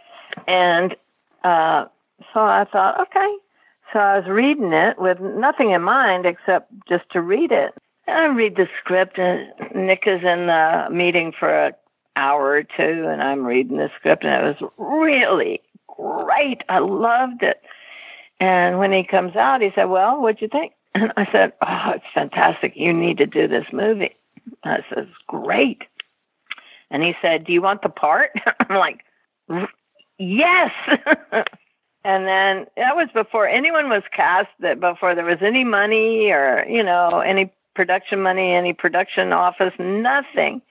And 0.46 0.94
uh, 1.42 1.86
so 2.32 2.40
I 2.40 2.64
thought, 2.70 3.00
okay. 3.00 3.36
So 3.92 3.98
I 3.98 4.18
was 4.18 4.28
reading 4.28 4.72
it 4.72 4.98
with 4.98 5.20
nothing 5.20 5.70
in 5.70 5.82
mind 5.82 6.26
except 6.26 6.70
just 6.88 7.04
to 7.12 7.20
read 7.20 7.52
it. 7.52 7.72
And 8.06 8.16
I 8.16 8.26
read 8.26 8.56
the 8.56 8.66
script, 8.80 9.18
and 9.18 9.48
Nick 9.74 10.04
is 10.06 10.22
in 10.22 10.46
the 10.46 10.88
meeting 10.90 11.32
for 11.38 11.48
an 11.48 11.72
hour 12.16 12.50
or 12.50 12.62
two, 12.62 13.06
and 13.08 13.22
I'm 13.22 13.44
reading 13.44 13.76
the 13.76 13.90
script, 13.98 14.24
and 14.24 14.46
it 14.46 14.58
was 14.60 14.70
really 14.78 15.60
great. 15.86 16.62
I 16.68 16.78
loved 16.78 17.42
it. 17.42 17.62
And 18.40 18.78
when 18.78 18.92
he 18.92 19.04
comes 19.04 19.36
out, 19.36 19.62
he 19.62 19.70
said, 19.74 19.84
Well, 19.84 20.20
what'd 20.20 20.40
you 20.40 20.48
think? 20.48 20.72
And 20.94 21.12
I 21.18 21.30
said, 21.30 21.52
Oh, 21.60 21.92
it's 21.94 22.04
fantastic. 22.14 22.72
You 22.74 22.92
need 22.92 23.18
to 23.18 23.26
do 23.26 23.46
this 23.46 23.66
movie. 23.72 24.16
I 24.64 24.78
said, 24.88 25.08
Great. 25.26 25.82
And 26.90 27.02
he 27.02 27.14
said, 27.20 27.44
Do 27.44 27.52
you 27.52 27.62
want 27.62 27.82
the 27.82 27.88
part? 27.88 28.30
I'm 28.60 28.76
like, 28.76 29.04
Yes. 30.18 30.70
and 32.04 32.26
then 32.26 32.66
that 32.76 32.96
was 32.96 33.08
before 33.12 33.46
anyone 33.46 33.88
was 33.88 34.02
cast, 34.14 34.48
that 34.60 34.80
before 34.80 35.14
there 35.14 35.24
was 35.24 35.42
any 35.42 35.64
money 35.64 36.30
or, 36.30 36.64
you 36.68 36.82
know, 36.82 37.20
any 37.20 37.52
production 37.74 38.22
money, 38.22 38.54
any 38.54 38.72
production 38.72 39.32
office, 39.32 39.74
nothing. 39.78 40.62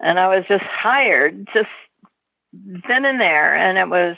And 0.00 0.18
I 0.18 0.28
was 0.28 0.44
just 0.48 0.64
hired 0.64 1.48
just 1.52 1.68
then 2.52 3.04
and 3.04 3.20
there. 3.20 3.54
And 3.54 3.78
it 3.78 3.88
was, 3.88 4.16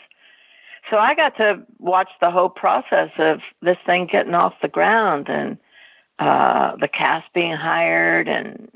so 0.90 0.96
I 0.96 1.14
got 1.14 1.36
to 1.36 1.62
watch 1.78 2.10
the 2.20 2.30
whole 2.30 2.48
process 2.48 3.10
of 3.18 3.40
this 3.62 3.78
thing 3.86 4.08
getting 4.10 4.34
off 4.34 4.54
the 4.62 4.68
ground 4.68 5.28
and 5.28 5.58
uh, 6.18 6.76
the 6.76 6.88
cast 6.88 7.32
being 7.32 7.56
hired. 7.56 8.28
And, 8.28 8.70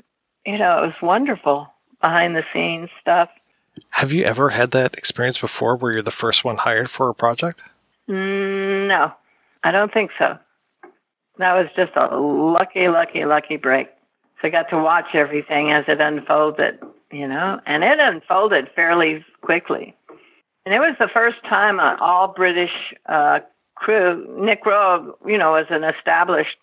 you 0.45 0.57
know, 0.57 0.83
it 0.83 0.87
was 0.87 0.95
wonderful 1.01 1.67
behind 2.01 2.35
the 2.35 2.43
scenes 2.53 2.89
stuff. 3.01 3.29
Have 3.91 4.11
you 4.11 4.23
ever 4.23 4.49
had 4.49 4.71
that 4.71 4.93
experience 4.95 5.39
before 5.39 5.75
where 5.75 5.91
you're 5.91 6.01
the 6.01 6.11
first 6.11 6.45
one 6.45 6.57
hired 6.57 6.89
for 6.89 7.09
a 7.09 7.13
project? 7.13 7.63
Mm, 8.09 8.87
no, 8.87 9.11
I 9.63 9.71
don't 9.71 9.93
think 9.93 10.11
so. 10.17 10.37
That 11.37 11.53
was 11.55 11.67
just 11.75 11.91
a 11.95 12.15
lucky, 12.17 12.87
lucky, 12.87 13.25
lucky 13.25 13.57
break. 13.57 13.89
So 14.41 14.47
I 14.47 14.51
got 14.51 14.69
to 14.69 14.77
watch 14.77 15.13
everything 15.13 15.71
as 15.71 15.85
it 15.87 16.01
unfolded, 16.01 16.79
you 17.11 17.27
know, 17.27 17.59
and 17.65 17.83
it 17.83 17.99
unfolded 17.99 18.69
fairly 18.75 19.23
quickly. 19.41 19.95
And 20.65 20.73
it 20.73 20.79
was 20.79 20.95
the 20.99 21.09
first 21.13 21.37
time 21.47 21.79
an 21.79 21.97
all 21.99 22.27
British 22.27 22.71
uh, 23.07 23.39
crew, 23.75 24.25
Nick 24.39 24.63
Roeg, 24.63 25.13
you 25.25 25.37
know, 25.37 25.51
was 25.51 25.67
an 25.69 25.83
established 25.83 26.57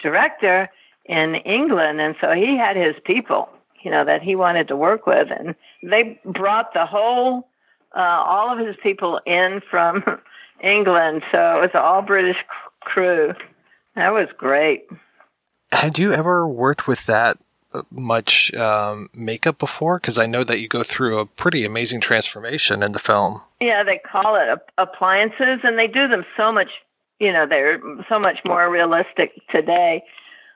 director 0.00 0.68
in 1.06 1.34
England. 1.36 2.00
And 2.00 2.14
so 2.20 2.32
he 2.32 2.56
had 2.56 2.76
his 2.76 2.94
people, 3.04 3.48
you 3.82 3.90
know, 3.90 4.04
that 4.04 4.22
he 4.22 4.36
wanted 4.36 4.68
to 4.68 4.76
work 4.76 5.06
with. 5.06 5.28
And 5.36 5.54
they 5.82 6.20
brought 6.24 6.72
the 6.72 6.86
whole, 6.86 7.48
uh, 7.96 8.00
all 8.00 8.52
of 8.52 8.64
his 8.64 8.76
people 8.82 9.20
in 9.26 9.60
from 9.68 10.04
England. 10.62 11.22
So 11.32 11.38
it 11.58 11.60
was 11.60 11.70
an 11.74 11.80
all 11.80 12.02
British 12.02 12.36
crew. 12.80 13.32
That 13.96 14.12
was 14.12 14.28
great. 14.36 14.86
Had 15.72 15.98
you 15.98 16.12
ever 16.12 16.46
worked 16.46 16.86
with 16.86 17.06
that 17.06 17.38
much 17.90 18.52
um, 18.54 19.10
makeup 19.14 19.58
before? 19.58 19.98
Because 19.98 20.18
I 20.18 20.26
know 20.26 20.44
that 20.44 20.60
you 20.60 20.68
go 20.68 20.82
through 20.82 21.18
a 21.18 21.26
pretty 21.26 21.64
amazing 21.64 22.00
transformation 22.00 22.82
in 22.82 22.92
the 22.92 22.98
film. 22.98 23.42
Yeah, 23.60 23.82
they 23.84 24.00
call 24.10 24.36
it 24.36 24.58
appliances, 24.78 25.60
and 25.62 25.78
they 25.78 25.86
do 25.86 26.08
them 26.08 26.24
so 26.36 26.52
much. 26.52 26.68
You 27.20 27.32
know, 27.32 27.46
they're 27.48 27.80
so 28.08 28.18
much 28.18 28.38
more 28.44 28.70
realistic 28.70 29.32
today. 29.50 30.02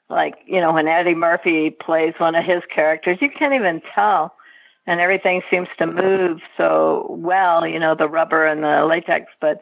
Like 0.09 0.35
you 0.47 0.61
know, 0.61 0.73
when 0.73 0.89
Eddie 0.89 1.15
Murphy 1.15 1.71
plays 1.71 2.15
one 2.19 2.35
of 2.35 2.45
his 2.45 2.63
characters, 2.75 3.19
you 3.21 3.29
can't 3.31 3.55
even 3.55 3.83
tell, 3.95 4.35
and 4.87 5.01
everything 5.01 5.43
seems 5.51 5.69
to 5.79 5.87
move 5.87 6.41
so 6.57 7.07
well. 7.11 7.67
You 7.67 7.79
know, 7.79 7.95
the 7.95 8.09
rubber 8.09 8.47
and 8.47 8.63
the 8.63 8.87
latex, 8.89 9.27
but 9.41 9.61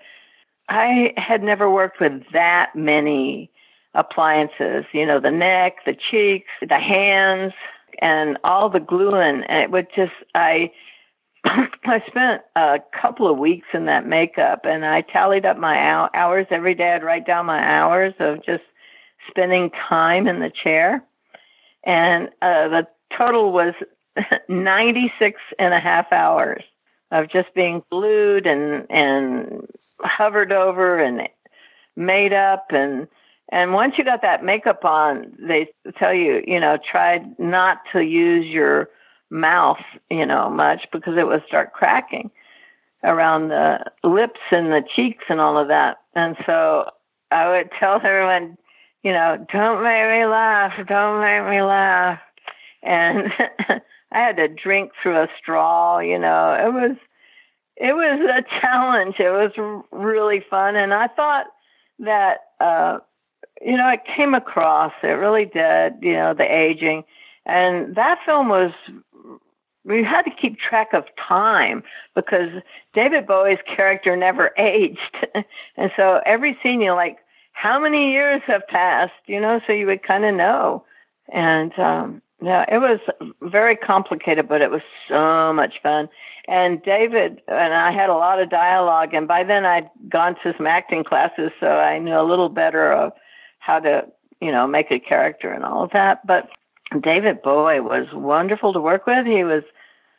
I 0.68 1.12
had 1.16 1.42
never 1.42 1.70
worked 1.70 2.00
with 2.00 2.22
that 2.32 2.70
many 2.76 3.50
appliances, 3.94 4.84
you 4.92 5.06
know, 5.06 5.20
the 5.20 5.30
neck, 5.30 5.76
the 5.84 5.96
cheeks, 6.10 6.50
the 6.60 6.78
hands, 6.78 7.52
and 8.00 8.38
all 8.44 8.68
the 8.68 8.80
gluing. 8.80 9.42
And 9.48 9.62
it 9.62 9.70
would 9.70 9.88
just, 9.94 10.12
I, 10.34 10.70
I 11.44 12.02
spent 12.06 12.42
a 12.56 12.78
couple 13.00 13.30
of 13.30 13.38
weeks 13.38 13.66
in 13.74 13.86
that 13.86 14.06
makeup 14.06 14.60
and 14.64 14.84
I 14.84 15.02
tallied 15.02 15.46
up 15.46 15.58
my 15.58 16.08
hours 16.14 16.46
every 16.50 16.74
day. 16.74 16.92
I'd 16.92 17.04
write 17.04 17.26
down 17.26 17.46
my 17.46 17.58
hours 17.58 18.14
of 18.20 18.44
just 18.44 18.62
spending 19.28 19.70
time 19.88 20.26
in 20.26 20.40
the 20.40 20.50
chair. 20.62 21.04
and 21.84 22.28
uh, 22.42 22.68
the 22.68 22.86
total 23.16 23.52
was 23.52 23.74
96 24.48 25.40
and 25.58 25.74
a 25.74 25.80
half 25.80 26.12
hours 26.12 26.62
of 27.10 27.30
just 27.30 27.52
being 27.54 27.82
glued 27.90 28.46
and 28.46 28.86
and 28.90 29.66
hovered 30.00 30.52
over 30.52 30.98
and 30.98 31.28
made 31.96 32.32
up 32.32 32.66
and 32.70 33.08
and 33.50 33.72
once 33.72 33.94
you 33.98 34.04
got 34.04 34.22
that 34.22 34.44
makeup 34.44 34.84
on 34.84 35.32
they 35.38 35.68
tell 35.98 36.14
you 36.14 36.42
you 36.46 36.58
know 36.58 36.78
try 36.90 37.18
not 37.38 37.78
to 37.92 38.00
use 38.00 38.46
your 38.46 38.88
mouth 39.30 39.78
you 40.10 40.26
know 40.26 40.48
much 40.48 40.86
because 40.92 41.14
it 41.16 41.26
would 41.26 41.42
start 41.46 41.72
cracking 41.72 42.30
around 43.04 43.48
the 43.48 43.78
lips 44.04 44.40
and 44.50 44.66
the 44.72 44.82
cheeks 44.94 45.24
and 45.30 45.40
all 45.40 45.56
of 45.56 45.68
that. 45.68 45.98
And 46.14 46.36
so 46.46 46.90
i 47.30 47.48
would 47.48 47.70
tell 47.78 47.96
everyone 47.96 48.56
you 49.02 49.12
know 49.12 49.46
don't 49.52 49.82
make 49.82 50.10
me 50.10 50.26
laugh 50.26 50.72
don't 50.86 51.20
make 51.20 51.50
me 51.50 51.62
laugh. 51.62 52.18
And 52.82 53.32
i 54.12 54.18
had 54.18 54.36
to 54.36 54.48
drink 54.48 54.92
through 55.02 55.22
a 55.22 55.28
straw 55.40 55.98
you 56.00 56.18
know. 56.18 56.54
It 56.54 56.72
was 56.72 56.96
it 57.80 57.94
was 57.94 58.20
a 58.28 58.60
challenge. 58.60 59.14
It 59.18 59.30
was 59.30 59.82
really 59.90 60.44
fun, 60.50 60.76
and 60.76 60.92
I 60.92 61.08
thought 61.08 61.46
that 62.00 62.40
uh, 62.60 62.98
you 63.60 63.76
know 63.76 63.88
it 63.88 64.00
came 64.16 64.34
across. 64.34 64.92
It 65.02 65.08
really 65.08 65.44
did. 65.44 65.94
You 66.00 66.14
know 66.14 66.34
the 66.34 66.44
aging, 66.44 67.04
and 67.46 67.94
that 67.96 68.18
film 68.24 68.48
was. 68.48 68.72
We 69.82 70.04
had 70.04 70.22
to 70.22 70.30
keep 70.30 70.58
track 70.58 70.88
of 70.92 71.04
time 71.26 71.82
because 72.14 72.50
David 72.92 73.26
Bowie's 73.26 73.58
character 73.64 74.14
never 74.14 74.50
aged, 74.58 75.26
and 75.76 75.90
so 75.96 76.20
every 76.26 76.58
scene 76.62 76.80
you're 76.80 76.94
like, 76.94 77.18
how 77.52 77.80
many 77.80 78.12
years 78.12 78.42
have 78.46 78.66
passed? 78.68 79.12
You 79.26 79.40
know, 79.40 79.60
so 79.66 79.72
you 79.72 79.86
would 79.86 80.02
kind 80.02 80.24
of 80.24 80.34
know, 80.34 80.84
and 81.32 81.76
um, 81.78 82.22
yeah, 82.42 82.64
it 82.68 82.78
was 82.78 83.00
very 83.42 83.76
complicated, 83.76 84.48
but 84.48 84.60
it 84.60 84.70
was 84.70 84.82
so 85.08 85.52
much 85.52 85.74
fun 85.82 86.08
and 86.50 86.82
David 86.82 87.40
and 87.46 87.74
I 87.74 87.92
had 87.92 88.10
a 88.10 88.14
lot 88.14 88.40
of 88.40 88.50
dialogue, 88.50 89.14
and 89.14 89.28
by 89.28 89.44
then 89.44 89.64
I'd 89.64 89.88
gone 90.08 90.34
to 90.42 90.52
some 90.56 90.66
acting 90.66 91.04
classes, 91.04 91.52
so 91.60 91.66
I 91.66 91.98
knew 92.00 92.18
a 92.18 92.26
little 92.28 92.48
better 92.48 92.92
of 92.92 93.12
how 93.60 93.78
to, 93.78 94.02
you 94.40 94.50
know, 94.50 94.66
make 94.66 94.90
a 94.90 94.98
character 94.98 95.50
and 95.52 95.64
all 95.64 95.84
of 95.84 95.90
that. 95.92 96.26
But 96.26 96.50
David 97.00 97.40
Bowie 97.42 97.80
was 97.80 98.08
wonderful 98.12 98.72
to 98.72 98.80
work 98.80 99.06
with. 99.06 99.24
He 99.26 99.44
was 99.44 99.62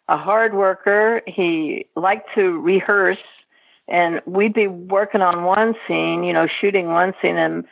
a 0.07 0.17
hard 0.17 0.53
worker. 0.53 1.21
He 1.27 1.85
liked 1.95 2.29
to 2.35 2.59
rehearse, 2.59 3.17
and 3.87 4.21
we'd 4.25 4.53
be 4.53 4.67
working 4.67 5.21
on 5.21 5.43
one 5.43 5.75
scene, 5.87 6.23
you 6.23 6.33
know, 6.33 6.47
shooting 6.47 6.87
one 6.87 7.13
scene, 7.21 7.37
and 7.37 7.65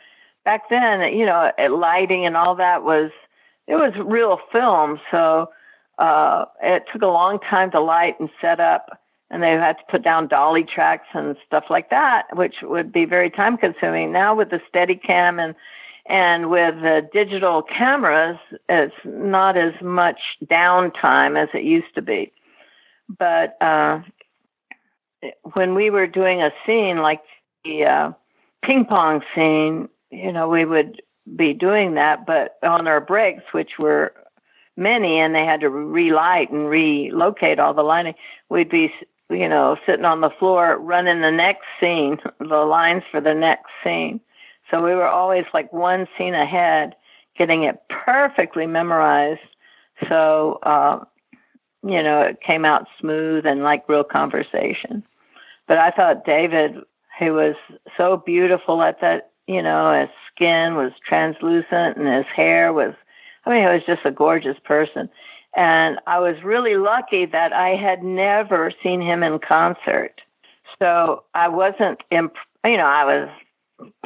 back 0.44 0.68
then, 0.68 1.00
you 1.16 1.24
know, 1.24 1.50
lighting 1.70 2.26
and 2.26 2.36
all 2.36 2.54
that 2.56 2.82
was 2.82 3.10
it 3.66 3.76
was 3.76 3.92
real 4.04 4.38
film, 4.50 5.00
so 5.10 5.50
uh, 5.98 6.44
it 6.62 6.84
took 6.92 7.02
a 7.02 7.06
long 7.06 7.38
time 7.38 7.70
to 7.70 7.80
light 7.80 8.18
and 8.18 8.28
set 8.40 8.58
up, 8.58 8.99
and 9.30 9.42
they 9.42 9.50
had 9.50 9.78
to 9.78 9.84
put 9.90 10.02
down 10.02 10.28
dolly 10.28 10.64
tracks 10.64 11.06
and 11.14 11.36
stuff 11.46 11.64
like 11.70 11.90
that, 11.90 12.24
which 12.34 12.56
would 12.62 12.92
be 12.92 13.04
very 13.04 13.30
time 13.30 13.56
consuming. 13.56 14.12
Now 14.12 14.34
with 14.34 14.50
the 14.50 14.60
Steadicam 14.72 15.42
and 15.42 15.54
and 16.06 16.50
with 16.50 16.74
the 16.82 17.08
digital 17.12 17.62
cameras, 17.62 18.38
it's 18.68 18.94
not 19.04 19.56
as 19.56 19.74
much 19.80 20.18
downtime 20.44 21.40
as 21.40 21.48
it 21.54 21.62
used 21.62 21.94
to 21.94 22.02
be. 22.02 22.32
But 23.18 23.56
uh, 23.60 24.00
when 25.52 25.74
we 25.74 25.90
were 25.90 26.06
doing 26.06 26.42
a 26.42 26.50
scene 26.66 26.98
like 26.98 27.20
the 27.64 27.84
uh, 27.84 28.12
ping 28.64 28.86
pong 28.86 29.22
scene, 29.34 29.88
you 30.10 30.32
know, 30.32 30.48
we 30.48 30.64
would 30.64 31.00
be 31.36 31.52
doing 31.52 31.94
that, 31.94 32.26
but 32.26 32.58
on 32.62 32.88
our 32.88 33.00
breaks, 33.00 33.44
which 33.52 33.72
were 33.78 34.12
many 34.76 35.20
and 35.20 35.34
they 35.34 35.44
had 35.44 35.60
to 35.60 35.68
relight 35.68 36.50
and 36.50 36.68
relocate 36.68 37.58
all 37.58 37.74
the 37.74 37.82
lighting, 37.82 38.14
we'd 38.48 38.70
be, 38.70 38.90
you 39.30 39.48
know, 39.48 39.76
sitting 39.86 40.04
on 40.04 40.20
the 40.20 40.30
floor 40.38 40.78
running 40.78 41.20
the 41.20 41.30
next 41.30 41.66
scene, 41.80 42.18
the 42.38 42.64
lines 42.64 43.02
for 43.10 43.20
the 43.20 43.34
next 43.34 43.70
scene. 43.84 44.20
So 44.70 44.82
we 44.82 44.94
were 44.94 45.08
always 45.08 45.44
like 45.52 45.72
one 45.72 46.06
scene 46.16 46.34
ahead, 46.34 46.94
getting 47.36 47.64
it 47.64 47.82
perfectly 47.88 48.66
memorized. 48.66 49.40
So, 50.08 50.58
uh, 50.62 51.04
you 51.82 52.02
know, 52.02 52.22
it 52.22 52.40
came 52.46 52.64
out 52.64 52.86
smooth 53.00 53.46
and 53.46 53.62
like 53.62 53.88
real 53.88 54.04
conversation. 54.04 55.02
But 55.66 55.78
I 55.78 55.90
thought 55.90 56.24
David, 56.24 56.76
he 57.18 57.30
was 57.30 57.54
so 57.96 58.22
beautiful 58.24 58.82
at 58.82 59.00
that, 59.00 59.30
you 59.46 59.62
know, 59.62 59.98
his 59.98 60.10
skin 60.34 60.74
was 60.74 60.92
translucent 61.06 61.96
and 61.96 62.06
his 62.06 62.26
hair 62.34 62.72
was 62.72 62.94
I 63.46 63.50
mean, 63.50 63.60
he 63.60 63.66
was 63.66 63.82
just 63.86 64.04
a 64.04 64.10
gorgeous 64.10 64.58
person. 64.64 65.08
And 65.56 65.98
I 66.06 66.18
was 66.18 66.36
really 66.44 66.76
lucky 66.76 67.26
that 67.26 67.52
I 67.52 67.70
had 67.70 68.02
never 68.02 68.72
seen 68.82 69.00
him 69.00 69.22
in 69.22 69.38
concert. 69.38 70.20
So 70.78 71.24
I 71.34 71.48
wasn't, 71.48 72.00
imp- 72.10 72.34
you 72.64 72.76
know, 72.76 72.86
I 72.86 73.04
was, 73.04 73.28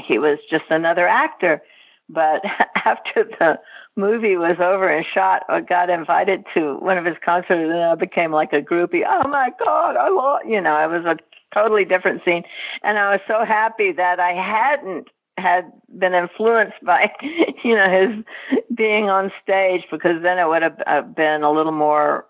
he 0.00 0.18
was 0.18 0.38
just 0.50 0.64
another 0.70 1.06
actor. 1.06 1.62
But 2.08 2.42
after 2.84 3.24
the 3.24 3.58
movie 3.96 4.36
was 4.36 4.56
over 4.60 4.88
and 4.88 5.04
shot, 5.12 5.42
I 5.48 5.60
got 5.60 5.90
invited 5.90 6.44
to 6.54 6.76
one 6.78 6.98
of 6.98 7.04
his 7.04 7.16
concerts 7.24 7.70
and 7.70 7.82
I 7.82 7.94
became 7.94 8.32
like 8.32 8.52
a 8.52 8.62
groupie. 8.62 9.04
Oh 9.06 9.28
my 9.28 9.50
God, 9.62 9.96
I 9.96 10.08
love, 10.08 10.40
you 10.46 10.60
know, 10.60 10.76
it 10.82 10.90
was 10.90 11.04
a 11.04 11.16
totally 11.54 11.84
different 11.84 12.22
scene. 12.24 12.42
And 12.82 12.98
I 12.98 13.12
was 13.12 13.20
so 13.28 13.44
happy 13.44 13.92
that 13.92 14.18
I 14.18 14.32
hadn't 14.32 15.08
had 15.36 15.70
been 15.98 16.14
influenced 16.14 16.82
by, 16.82 17.10
you 17.64 17.74
know, 17.74 17.90
his 17.90 18.58
being 18.74 19.08
on 19.08 19.32
stage 19.42 19.82
because 19.90 20.22
then 20.22 20.38
it 20.38 20.46
would 20.46 20.62
have 20.62 20.80
uh, 20.86 21.02
been 21.02 21.42
a 21.42 21.50
little 21.50 21.72
more, 21.72 22.26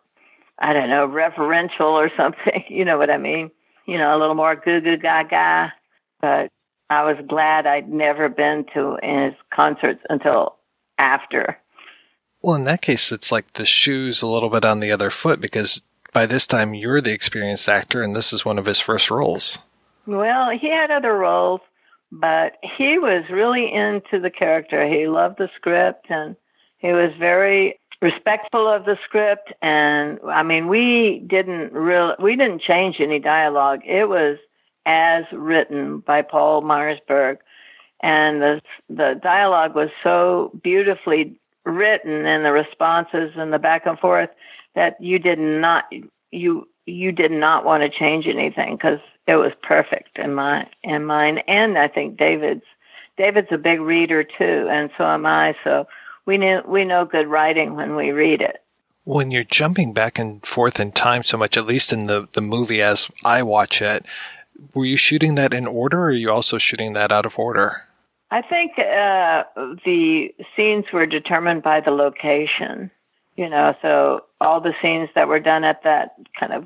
I 0.59 0.73
don't 0.73 0.89
know, 0.89 1.07
referential 1.07 1.93
or 1.93 2.11
something. 2.17 2.65
You 2.69 2.85
know 2.85 2.99
what 2.99 3.11
I 3.11 3.19
mean? 3.19 3.51
You 3.87 3.99
know, 3.99 4.17
a 4.17 4.19
little 4.19 4.35
more 4.35 4.57
goo 4.57 4.81
goo 4.81 4.97
gaga. 4.97 5.73
But 6.21 6.51
I 6.91 7.05
was 7.05 7.17
glad 7.29 7.67
I'd 7.67 7.91
never 7.91 8.29
been 8.29 8.65
to 8.75 8.99
his 9.03 9.35
concerts 9.53 10.01
until 10.09 10.57
after. 10.99 11.59
Well, 12.43 12.55
in 12.55 12.65
that 12.65 12.83
case, 12.83 13.11
it's 13.11 13.33
like 13.33 13.55
the 13.55 13.65
shoes 13.65 14.23
a 14.23 14.27
little 14.27 14.51
bit 14.51 14.65
on 14.65 14.81
the 14.81 14.91
other 14.91 15.11
foot 15.11 15.41
because 15.41 15.83
by 16.13 16.27
this 16.27 16.47
time 16.47 16.75
you're 16.75 17.01
the 17.01 17.13
experienced 17.13 17.69
actor 17.69 18.03
and 18.03 18.15
this 18.15 18.33
is 18.33 18.45
one 18.45 18.59
of 18.59 18.67
his 18.67 18.81
first 18.81 19.11
roles. 19.11 19.59
Well, 20.07 20.51
he 20.51 20.71
had 20.71 20.91
other 20.91 21.15
roles 21.15 21.61
but 22.21 22.59
he 22.77 22.99
was 22.99 23.25
really 23.29 23.73
into 23.73 24.21
the 24.21 24.31
character. 24.31 24.87
He 24.87 25.09
loved 25.09 25.39
the 25.39 25.51
script 25.57 26.07
and 26.09 26.37
he 26.79 26.93
was 26.93 27.11
very 27.19 27.81
respectful 28.01 28.69
of 28.69 28.85
the 28.85 28.97
script 29.05 29.53
and 29.63 30.21
I 30.29 30.43
mean 30.43 30.69
we 30.69 31.25
didn't 31.27 31.73
really 31.73 32.15
we 32.21 32.37
didn't 32.37 32.63
change 32.63 32.97
any 33.01 33.19
dialogue. 33.19 33.81
It 33.85 34.09
was 34.09 34.39
as 34.87 35.25
written 35.33 36.01
by 36.01 36.23
Paul 36.23 36.63
Mayersberg 36.63 37.39
and 38.01 38.41
the 38.41 38.61
the 38.89 39.19
dialogue 39.21 39.75
was 39.75 39.89
so 40.03 40.53
beautifully 40.63 41.41
written 41.65 42.27
and 42.27 42.45
the 42.45 42.53
responses 42.53 43.33
and 43.37 43.53
the 43.53 43.59
back 43.59 43.87
and 43.87 43.99
forth 43.99 44.31
that 44.77 45.01
you 45.01 45.19
did 45.19 45.39
not 45.41 45.85
you 46.31 46.69
you 46.87 47.11
did 47.11 47.33
not 47.33 47.65
want 47.65 47.83
to 47.83 47.99
change 47.99 48.27
anything 48.27 48.77
because 48.77 49.01
it 49.27 49.37
was 49.37 49.53
perfect 49.63 50.19
in 50.19 50.35
my 50.35 50.67
in 50.83 51.05
mine. 51.05 51.39
And 51.47 51.79
I 51.79 51.89
think 51.89 52.19
David's 52.19 52.65
David's 53.17 53.49
a 53.51 53.59
big 53.59 53.81
reader 53.81 54.25
too 54.25 54.69
and 54.71 54.91
so 54.97 55.05
am 55.05 55.27
I. 55.27 55.55
So 55.65 55.87
we 56.27 56.39
know 56.39 56.63
we 56.67 56.85
know 56.85 57.05
good 57.05 57.29
writing 57.29 57.75
when 57.75 57.97
we 57.97 58.11
read 58.11 58.41
it. 58.41 58.63
When 59.05 59.31
you're 59.31 59.45
jumping 59.45 59.93
back 59.93 60.19
and 60.19 60.45
forth 60.47 60.81
in 60.81 60.93
time 60.93 61.23
so 61.23 61.37
much 61.37 61.57
at 61.57 61.67
least 61.67 61.93
in 61.93 62.07
the 62.07 62.29
the 62.33 62.41
movie 62.41 62.83
as 62.83 63.09
I 63.25 63.43
watch 63.43 63.81
it 63.81 64.07
were 64.73 64.85
you 64.85 64.97
shooting 64.97 65.35
that 65.35 65.53
in 65.53 65.67
order 65.67 65.99
or 65.99 66.07
are 66.07 66.13
you 66.13 66.31
also 66.31 66.59
shooting 66.59 66.93
that 66.93 67.11
out 67.11 67.27
of 67.27 67.39
order? 67.39 67.83
I 68.31 68.43
think 68.43 68.73
uh 68.79 69.45
the 69.85 70.35
scenes 70.57 70.87
were 70.93 71.07
determined 71.07 71.63
by 71.63 71.81
the 71.81 71.91
location 71.91 72.91
you 73.37 73.49
know 73.49 73.75
so 73.81 74.25
all 74.41 74.61
the 74.61 74.75
scenes 74.83 75.09
that 75.15 75.29
were 75.29 75.41
done 75.41 75.65
at 75.65 75.83
that 75.85 76.17
kind 76.39 76.53
of 76.53 76.65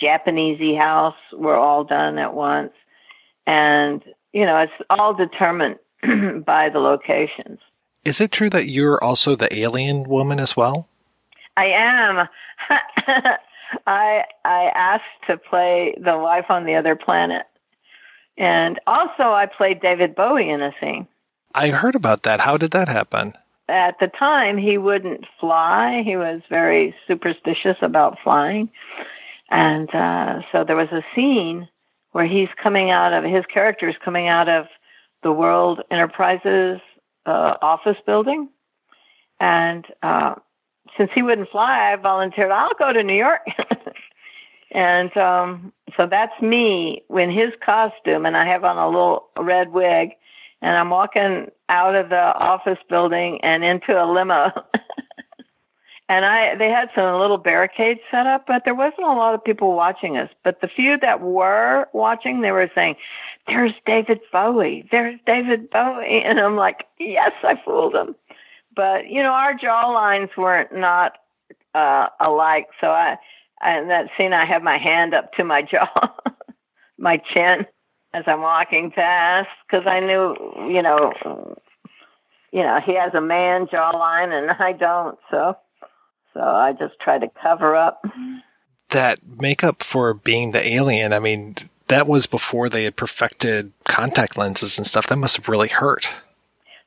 Japanesey 0.00 0.76
house 0.78 1.16
were 1.32 1.56
all 1.56 1.84
done 1.84 2.18
at 2.18 2.34
once. 2.34 2.72
And, 3.46 4.02
you 4.32 4.46
know, 4.46 4.58
it's 4.58 4.72
all 4.90 5.14
determined 5.14 5.78
by 6.44 6.68
the 6.68 6.78
locations. 6.78 7.58
Is 8.04 8.20
it 8.20 8.32
true 8.32 8.50
that 8.50 8.68
you're 8.68 9.02
also 9.02 9.36
the 9.36 9.54
alien 9.56 10.08
woman 10.08 10.40
as 10.40 10.56
well? 10.56 10.88
I 11.56 11.66
am. 11.66 12.28
I 13.86 14.24
I 14.44 14.70
asked 14.74 15.26
to 15.28 15.36
play 15.36 15.94
the 15.96 16.18
wife 16.18 16.46
on 16.48 16.64
the 16.64 16.74
other 16.74 16.96
planet. 16.96 17.46
And 18.38 18.80
also 18.86 19.24
I 19.24 19.46
played 19.46 19.80
David 19.80 20.14
Bowie 20.14 20.50
in 20.50 20.62
a 20.62 20.72
scene. 20.80 21.06
I 21.54 21.68
heard 21.68 21.94
about 21.94 22.22
that. 22.22 22.40
How 22.40 22.56
did 22.56 22.70
that 22.72 22.88
happen? 22.88 23.34
At 23.68 23.98
the 24.00 24.08
time 24.18 24.58
he 24.58 24.78
wouldn't 24.78 25.24
fly. 25.38 26.02
He 26.04 26.16
was 26.16 26.40
very 26.48 26.94
superstitious 27.06 27.76
about 27.82 28.18
flying. 28.24 28.70
And 29.50 29.88
uh, 29.94 30.40
so 30.50 30.64
there 30.64 30.76
was 30.76 30.88
a 30.92 31.04
scene 31.14 31.68
where 32.12 32.26
he's 32.26 32.48
coming 32.62 32.90
out 32.90 33.12
of 33.12 33.24
his 33.24 33.44
character 33.52 33.88
is 33.88 33.96
coming 34.04 34.28
out 34.28 34.48
of 34.48 34.66
the 35.22 35.32
World 35.32 35.80
Enterprises 35.90 36.80
uh, 37.26 37.54
office 37.62 37.96
building, 38.06 38.48
And 39.40 39.84
uh, 40.02 40.34
since 40.96 41.10
he 41.14 41.22
wouldn't 41.22 41.50
fly, 41.50 41.92
I 41.92 41.96
volunteered. 41.96 42.50
I'll 42.50 42.74
go 42.78 42.92
to 42.92 43.02
New 43.02 43.16
York. 43.16 43.40
and 44.72 45.16
um, 45.16 45.72
so 45.96 46.06
that's 46.10 46.40
me 46.42 47.02
in 47.10 47.30
his 47.30 47.52
costume, 47.64 48.26
and 48.26 48.36
I 48.36 48.46
have 48.46 48.64
on 48.64 48.76
a 48.76 48.88
little 48.88 49.28
red 49.38 49.72
wig, 49.72 50.10
and 50.60 50.76
I'm 50.76 50.90
walking 50.90 51.50
out 51.68 51.94
of 51.94 52.08
the 52.08 52.16
office 52.16 52.78
building 52.88 53.40
and 53.42 53.64
into 53.64 53.92
a 53.92 54.04
limo. 54.10 54.50
and 56.08 56.24
I 56.24 56.54
they 56.56 56.68
had 56.68 56.88
some 56.94 57.20
little 57.20 57.38
barricades 57.38 58.00
set 58.10 58.26
up, 58.26 58.44
but 58.46 58.62
there 58.64 58.74
wasn't 58.74 59.04
a 59.04 59.12
lot 59.12 59.34
of 59.34 59.44
people 59.44 59.74
watching 59.74 60.16
us. 60.16 60.30
But 60.44 60.60
the 60.60 60.68
few 60.68 60.98
that 60.98 61.20
were 61.20 61.86
watching, 61.92 62.40
they 62.40 62.50
were 62.50 62.70
saying, 62.74 62.96
"There's 63.46 63.72
David 63.86 64.20
Bowie. 64.32 64.86
There's 64.90 65.18
David 65.26 65.70
Bowie," 65.70 66.22
and 66.24 66.40
I'm 66.40 66.56
like, 66.56 66.86
"Yes, 66.98 67.32
I 67.42 67.54
fooled 67.64 67.94
them." 67.94 68.14
But 68.74 69.08
you 69.08 69.22
know, 69.22 69.32
our 69.32 69.54
jaw 69.54 69.90
lines 69.90 70.30
weren't 70.36 70.74
not 70.74 71.12
uh, 71.74 72.08
alike, 72.20 72.68
so 72.80 72.88
I. 72.88 73.16
In 73.64 73.86
that 73.90 74.06
scene, 74.18 74.32
I 74.32 74.44
have 74.44 74.64
my 74.64 74.76
hand 74.76 75.14
up 75.14 75.32
to 75.34 75.44
my 75.44 75.62
jaw, 75.70 75.86
my 76.98 77.22
chin, 77.32 77.64
as 78.12 78.24
I'm 78.26 78.40
walking 78.40 78.90
past, 78.90 79.48
because 79.66 79.86
I 79.86 80.00
knew, 80.00 80.34
you 80.68 80.82
know, 80.82 81.12
you 82.52 82.62
know, 82.62 82.80
he 82.84 82.94
has 82.96 83.14
a 83.14 83.20
man 83.20 83.66
jawline 83.66 84.32
and 84.32 84.50
I 84.50 84.72
don't, 84.72 85.18
so 85.30 85.56
so 86.34 86.40
I 86.40 86.72
just 86.72 86.98
try 87.00 87.18
to 87.18 87.28
cover 87.42 87.76
up. 87.76 88.04
That 88.90 89.20
makeup 89.26 89.82
for 89.82 90.14
being 90.14 90.50
the 90.50 90.66
alien, 90.66 91.12
I 91.12 91.18
mean, 91.18 91.56
that 91.88 92.06
was 92.06 92.26
before 92.26 92.68
they 92.68 92.84
had 92.84 92.96
perfected 92.96 93.72
contact 93.84 94.36
lenses 94.36 94.78
and 94.78 94.86
stuff. 94.86 95.06
That 95.06 95.16
must 95.16 95.36
have 95.36 95.48
really 95.48 95.68
hurt. 95.68 96.08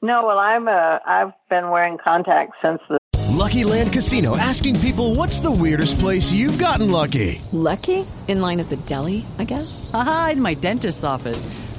No, 0.01 0.25
well, 0.25 0.37
I'm 0.37 0.67
a, 0.67 0.99
I've 1.05 1.33
been 1.49 1.69
wearing 1.69 1.97
contacts 1.97 2.57
since 2.61 2.81
the. 2.89 2.97
Lucky 3.31 3.63
Land 3.63 3.91
Casino 3.91 4.37
asking 4.37 4.79
people 4.79 5.13
what's 5.13 5.39
the 5.39 5.51
weirdest 5.51 5.99
place 5.99 6.31
you've 6.31 6.57
gotten 6.57 6.89
lucky? 6.89 7.41
Lucky? 7.51 8.05
In 8.27 8.39
line 8.39 8.59
at 8.59 8.69
the 8.69 8.77
deli, 8.77 9.25
I 9.37 9.43
guess? 9.43 9.89
Aha, 9.93 10.31
in 10.33 10.41
my 10.41 10.53
dentist's 10.53 11.03
office. 11.03 11.45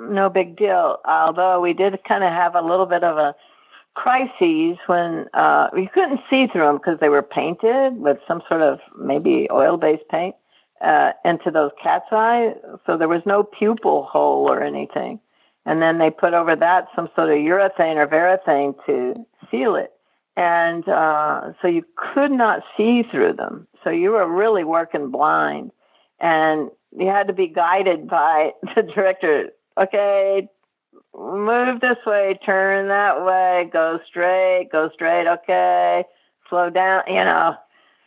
no 0.00 0.28
big 0.28 0.56
deal. 0.56 0.98
Although 1.04 1.60
we 1.60 1.72
did 1.72 1.98
kind 2.06 2.24
of 2.24 2.30
have 2.30 2.54
a 2.54 2.60
little 2.60 2.86
bit 2.86 3.04
of 3.04 3.16
a 3.18 3.34
crises 3.94 4.76
when 4.86 5.26
uh, 5.32 5.68
you 5.74 5.88
couldn't 5.92 6.20
see 6.28 6.46
through 6.52 6.66
them 6.66 6.76
because 6.76 7.00
they 7.00 7.08
were 7.08 7.22
painted 7.22 7.96
with 7.96 8.18
some 8.28 8.42
sort 8.46 8.60
of 8.60 8.78
maybe 8.98 9.48
oil-based 9.50 10.06
paint 10.10 10.34
uh, 10.84 11.12
into 11.24 11.50
those 11.50 11.70
cat's 11.82 12.04
eye. 12.12 12.52
So 12.84 12.98
there 12.98 13.08
was 13.08 13.22
no 13.24 13.42
pupil 13.42 14.04
hole 14.04 14.46
or 14.50 14.62
anything. 14.62 15.18
And 15.64 15.80
then 15.80 15.98
they 15.98 16.10
put 16.10 16.34
over 16.34 16.54
that 16.54 16.88
some 16.94 17.08
sort 17.16 17.30
of 17.30 17.38
urethane 17.38 17.96
or 17.96 18.06
varathane 18.06 18.74
to 18.84 19.14
seal 19.50 19.76
it 19.76 19.92
and 20.36 20.86
uh, 20.88 21.52
so 21.60 21.68
you 21.68 21.84
could 21.96 22.30
not 22.30 22.62
see 22.76 23.02
through 23.10 23.34
them. 23.34 23.66
So 23.82 23.90
you 23.90 24.10
were 24.10 24.28
really 24.28 24.64
working 24.64 25.10
blind, 25.10 25.72
and 26.20 26.70
you 26.96 27.06
had 27.06 27.26
to 27.28 27.32
be 27.32 27.48
guided 27.48 28.08
by 28.08 28.50
the 28.76 28.82
director. 28.82 29.50
Okay, 29.78 30.48
move 31.16 31.80
this 31.80 31.98
way, 32.06 32.38
turn 32.44 32.88
that 32.88 33.24
way, 33.24 33.68
go 33.72 33.98
straight, 34.08 34.68
go 34.72 34.90
straight. 34.94 35.26
Okay, 35.26 36.04
slow 36.48 36.70
down. 36.70 37.02
You 37.08 37.24
know, 37.24 37.54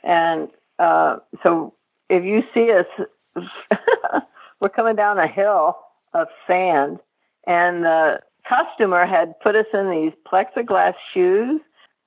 and 0.04 0.50
uh, 0.80 1.18
so 1.44 1.74
if 2.10 2.24
you 2.24 2.42
see 2.54 2.72
us, 2.72 3.44
we're 4.62 4.70
coming 4.70 4.96
down 4.96 5.20
a 5.20 5.28
hill 5.28 5.78
of 6.14 6.28
sand, 6.48 7.00
and 7.46 7.84
the 7.84 8.20
customer 8.48 9.06
had 9.06 9.40
put 9.42 9.56
us 9.56 9.68
in 9.74 9.92
these 9.92 10.14
plexiglass 10.32 10.96
shoes 11.14 11.62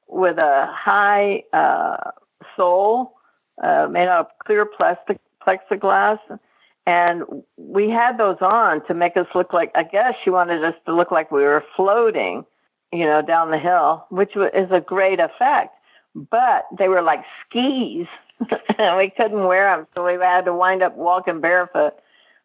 with 0.09 0.39
a 0.39 0.66
high 0.70 1.43
uh, 1.52 2.10
sole 2.56 3.14
uh, 3.62 3.86
made 3.90 4.09
out 4.09 4.20
of 4.20 4.26
clear 4.44 4.66
plastic 4.66 5.18
plexiglass. 5.47 6.18
And 6.86 7.22
we 7.56 7.88
had 7.90 8.18
those 8.18 8.38
on 8.40 8.84
to 8.86 8.94
make 8.94 9.16
us 9.16 9.26
look 9.34 9.52
like, 9.52 9.70
I 9.74 9.84
guess 9.84 10.14
she 10.24 10.30
wanted 10.30 10.64
us 10.64 10.74
to 10.86 10.94
look 10.94 11.10
like 11.12 11.30
we 11.30 11.42
were 11.42 11.64
floating, 11.76 12.44
you 12.92 13.04
know, 13.04 13.22
down 13.22 13.50
the 13.50 13.59
hill, 13.59 14.06
which 14.10 14.32
is 14.36 14.70
a 14.72 14.80
great 14.80 15.20
effect. 15.20 15.74
But 16.14 16.66
they 16.76 16.88
were 16.88 17.02
like 17.02 17.20
skis, 17.48 18.06
and 18.78 18.96
we 18.98 19.12
couldn't 19.16 19.46
wear 19.46 19.76
them, 19.76 19.86
so 19.94 20.04
we 20.04 20.14
had 20.14 20.44
to 20.44 20.54
wind 20.54 20.82
up 20.82 20.96
walking 20.96 21.40
barefoot. 21.40 21.94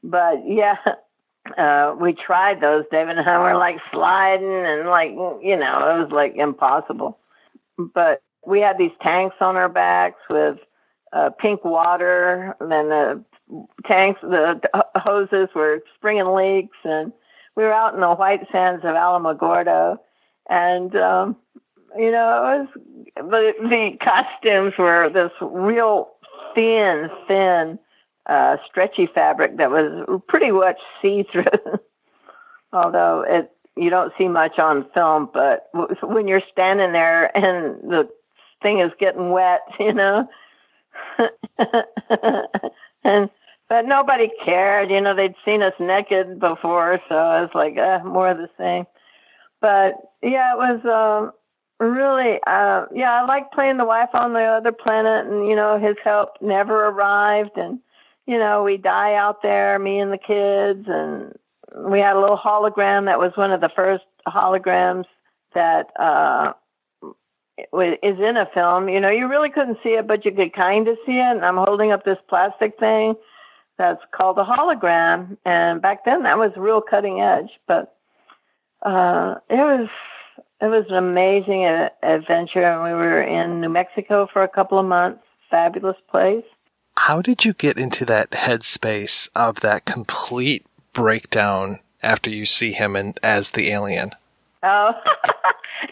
But 0.04 0.44
yeah, 0.48 0.76
uh, 1.58 1.96
we 2.00 2.14
tried 2.14 2.62
those. 2.62 2.86
David 2.92 3.18
and 3.18 3.28
I 3.28 3.40
were 3.40 3.58
like 3.58 3.78
sliding, 3.92 4.48
and 4.48 4.88
like, 4.88 5.10
you 5.12 5.58
know, 5.58 5.96
it 5.96 6.04
was 6.04 6.12
like 6.12 6.36
impossible 6.36 7.18
but 7.78 8.22
we 8.46 8.60
had 8.60 8.78
these 8.78 8.92
tanks 9.02 9.36
on 9.40 9.56
our 9.56 9.70
backs 9.70 10.20
with 10.30 10.58
uh, 11.14 11.30
pink 11.40 11.64
water, 11.64 12.56
and 12.60 12.72
then 12.72 12.90
the 12.90 13.24
tanks, 13.86 14.20
the 14.22 14.60
hoses 14.96 15.50
were 15.56 15.80
springing 15.96 16.34
leaks, 16.34 16.78
and 16.84 17.12
we 17.56 17.64
were 17.64 17.74
out 17.74 17.94
in 17.94 18.02
the 18.02 18.14
white 18.14 18.48
sands 18.52 18.84
of 18.84 18.96
Alamogordo, 18.96 19.98
and 20.50 20.96
um, 20.96 21.36
you 21.98 22.12
know, 22.12 22.68
it 23.16 23.24
was 23.24 23.54
the 23.58 23.68
the 23.70 23.98
costumes 24.04 24.74
were 24.78 25.10
this 25.10 25.32
real 25.42 26.10
thin, 26.54 27.10
thin, 27.28 27.80
uh, 28.28 28.58
stretchy 28.70 29.08
fabric 29.14 29.58
that 29.58 29.72
was 29.72 30.22
pretty 30.28 30.52
much 30.52 30.78
see 31.02 31.26
through. 31.32 31.46
Although 32.74 33.26
it 33.28 33.52
you 33.78 33.90
don't 33.90 34.14
see 34.18 34.28
much 34.28 34.60
on 34.60 34.86
film, 34.94 35.30
but 35.34 35.70
when 36.02 36.28
you're 36.28 36.42
standing 36.52 36.92
there 36.92 37.36
and 37.38 37.82
the 37.90 38.10
thing 38.62 38.80
is 38.80 38.92
getting 39.00 39.32
wet, 39.32 39.62
you 39.80 39.94
know, 39.94 40.28
and 43.04 43.30
but 43.70 43.86
nobody 43.86 44.30
cared, 44.46 44.90
you 44.90 45.02
know, 45.02 45.14
they'd 45.14 45.36
seen 45.44 45.62
us 45.62 45.74
naked 45.80 46.40
before, 46.40 47.00
so 47.10 47.16
I 47.16 47.42
was 47.42 47.50
like, 47.54 47.78
uh, 47.78 48.00
more 48.08 48.30
of 48.30 48.38
the 48.38 48.50
same. 48.58 48.86
But 49.60 49.96
yeah, 50.22 50.54
it 50.54 50.58
was 50.58 50.86
um 50.86 51.34
really 51.80 52.40
uh 52.48 52.86
yeah, 52.94 53.22
I 53.22 53.26
like 53.26 53.52
playing 53.52 53.78
the 53.78 53.86
wife 53.86 54.10
on 54.14 54.34
the 54.34 54.44
other 54.44 54.72
planet 54.72 55.28
and 55.28 55.48
you 55.48 55.56
know, 55.56 55.80
his 55.80 55.96
help 56.04 56.30
never 56.42 56.88
arrived 56.88 57.58
and 57.58 57.80
you 58.26 58.38
know, 58.38 58.64
we 58.64 58.78
die 58.78 59.16
out 59.16 59.42
there, 59.42 59.80
me 59.80 60.00
and 60.00 60.12
the 60.12 60.18
kids 60.18 60.86
and 60.88 61.34
we 61.90 62.00
had 62.00 62.16
a 62.16 62.20
little 62.20 62.38
hologram 62.38 63.06
that 63.06 63.20
was 63.20 63.32
one 63.36 63.52
of 63.52 63.62
the 63.62 63.70
first 63.76 64.04
holograms 64.28 65.06
that 65.54 65.88
uh, 66.00 66.54
is 67.58 68.20
in 68.20 68.38
a 68.38 68.48
film. 68.54 68.90
You 68.90 69.00
know, 69.00 69.10
you 69.10 69.28
really 69.28 69.50
couldn't 69.50 69.80
see 69.84 69.90
it, 69.90 70.08
but 70.08 70.26
you 70.26 70.32
could 70.32 70.54
kind 70.54 70.88
of 70.88 70.98
see 71.06 71.14
it. 71.14 71.36
And 71.36 71.46
I'm 71.46 71.58
holding 71.58 71.92
up 71.92 72.06
this 72.06 72.18
plastic 72.30 72.78
thing 72.80 73.16
that's 73.78 74.02
called 74.12 74.38
a 74.38 74.44
hologram. 74.44 75.38
And 75.46 75.82
back 75.82 76.06
then, 76.06 76.24
that 76.24 76.38
was 76.38 76.52
real 76.56 76.82
cutting 76.82 77.22
edge. 77.22 77.50
But 77.68 77.96
uh, 78.84 79.36
it 79.50 79.56
was 79.56 79.90
it 80.62 80.68
was 80.68 80.86
an 80.90 80.96
amazing 80.96 81.66
a- 81.66 81.92
adventure. 82.04 82.64
And 82.64 82.84
we 82.84 82.92
were 82.92 83.22
in 83.22 83.62
New 83.62 83.70
Mexico 83.70 84.28
for 84.32 84.44
a 84.44 84.48
couple 84.48 84.80
of 84.80 84.86
months. 84.86 85.22
Fabulous 85.50 85.98
place. 86.10 86.44
How 86.98 87.22
did 87.22 87.46
you 87.46 87.54
get 87.54 87.80
into 87.80 88.06
that 88.06 88.32
headspace 88.32 89.30
of 89.36 89.62
that 89.62 89.86
complete 89.86 90.66
breakdown 90.94 91.80
after 92.02 92.30
you 92.30 92.46
see 92.46 92.74
him 92.74 92.96
and 92.96 93.18
as 93.24 93.52
the 93.52 93.70
alien? 93.70 94.10
Oh, 94.64 94.92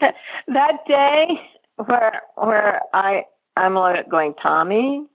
that 0.48 0.72
day 0.86 1.26
where 1.76 2.22
where 2.36 2.80
I 2.92 3.24
I'm 3.56 3.74
like 3.74 4.08
going, 4.10 4.34
Tommy, 4.42 5.06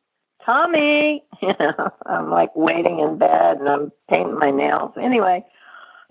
Tommy. 0.45 1.23
You 1.41 1.53
know, 1.59 1.89
I'm 2.05 2.29
like 2.29 2.55
waiting 2.55 2.99
in 2.99 3.17
bed 3.17 3.57
and 3.59 3.67
I'm 3.67 3.91
painting 4.09 4.37
my 4.37 4.51
nails. 4.51 4.91
Anyway, 5.01 5.43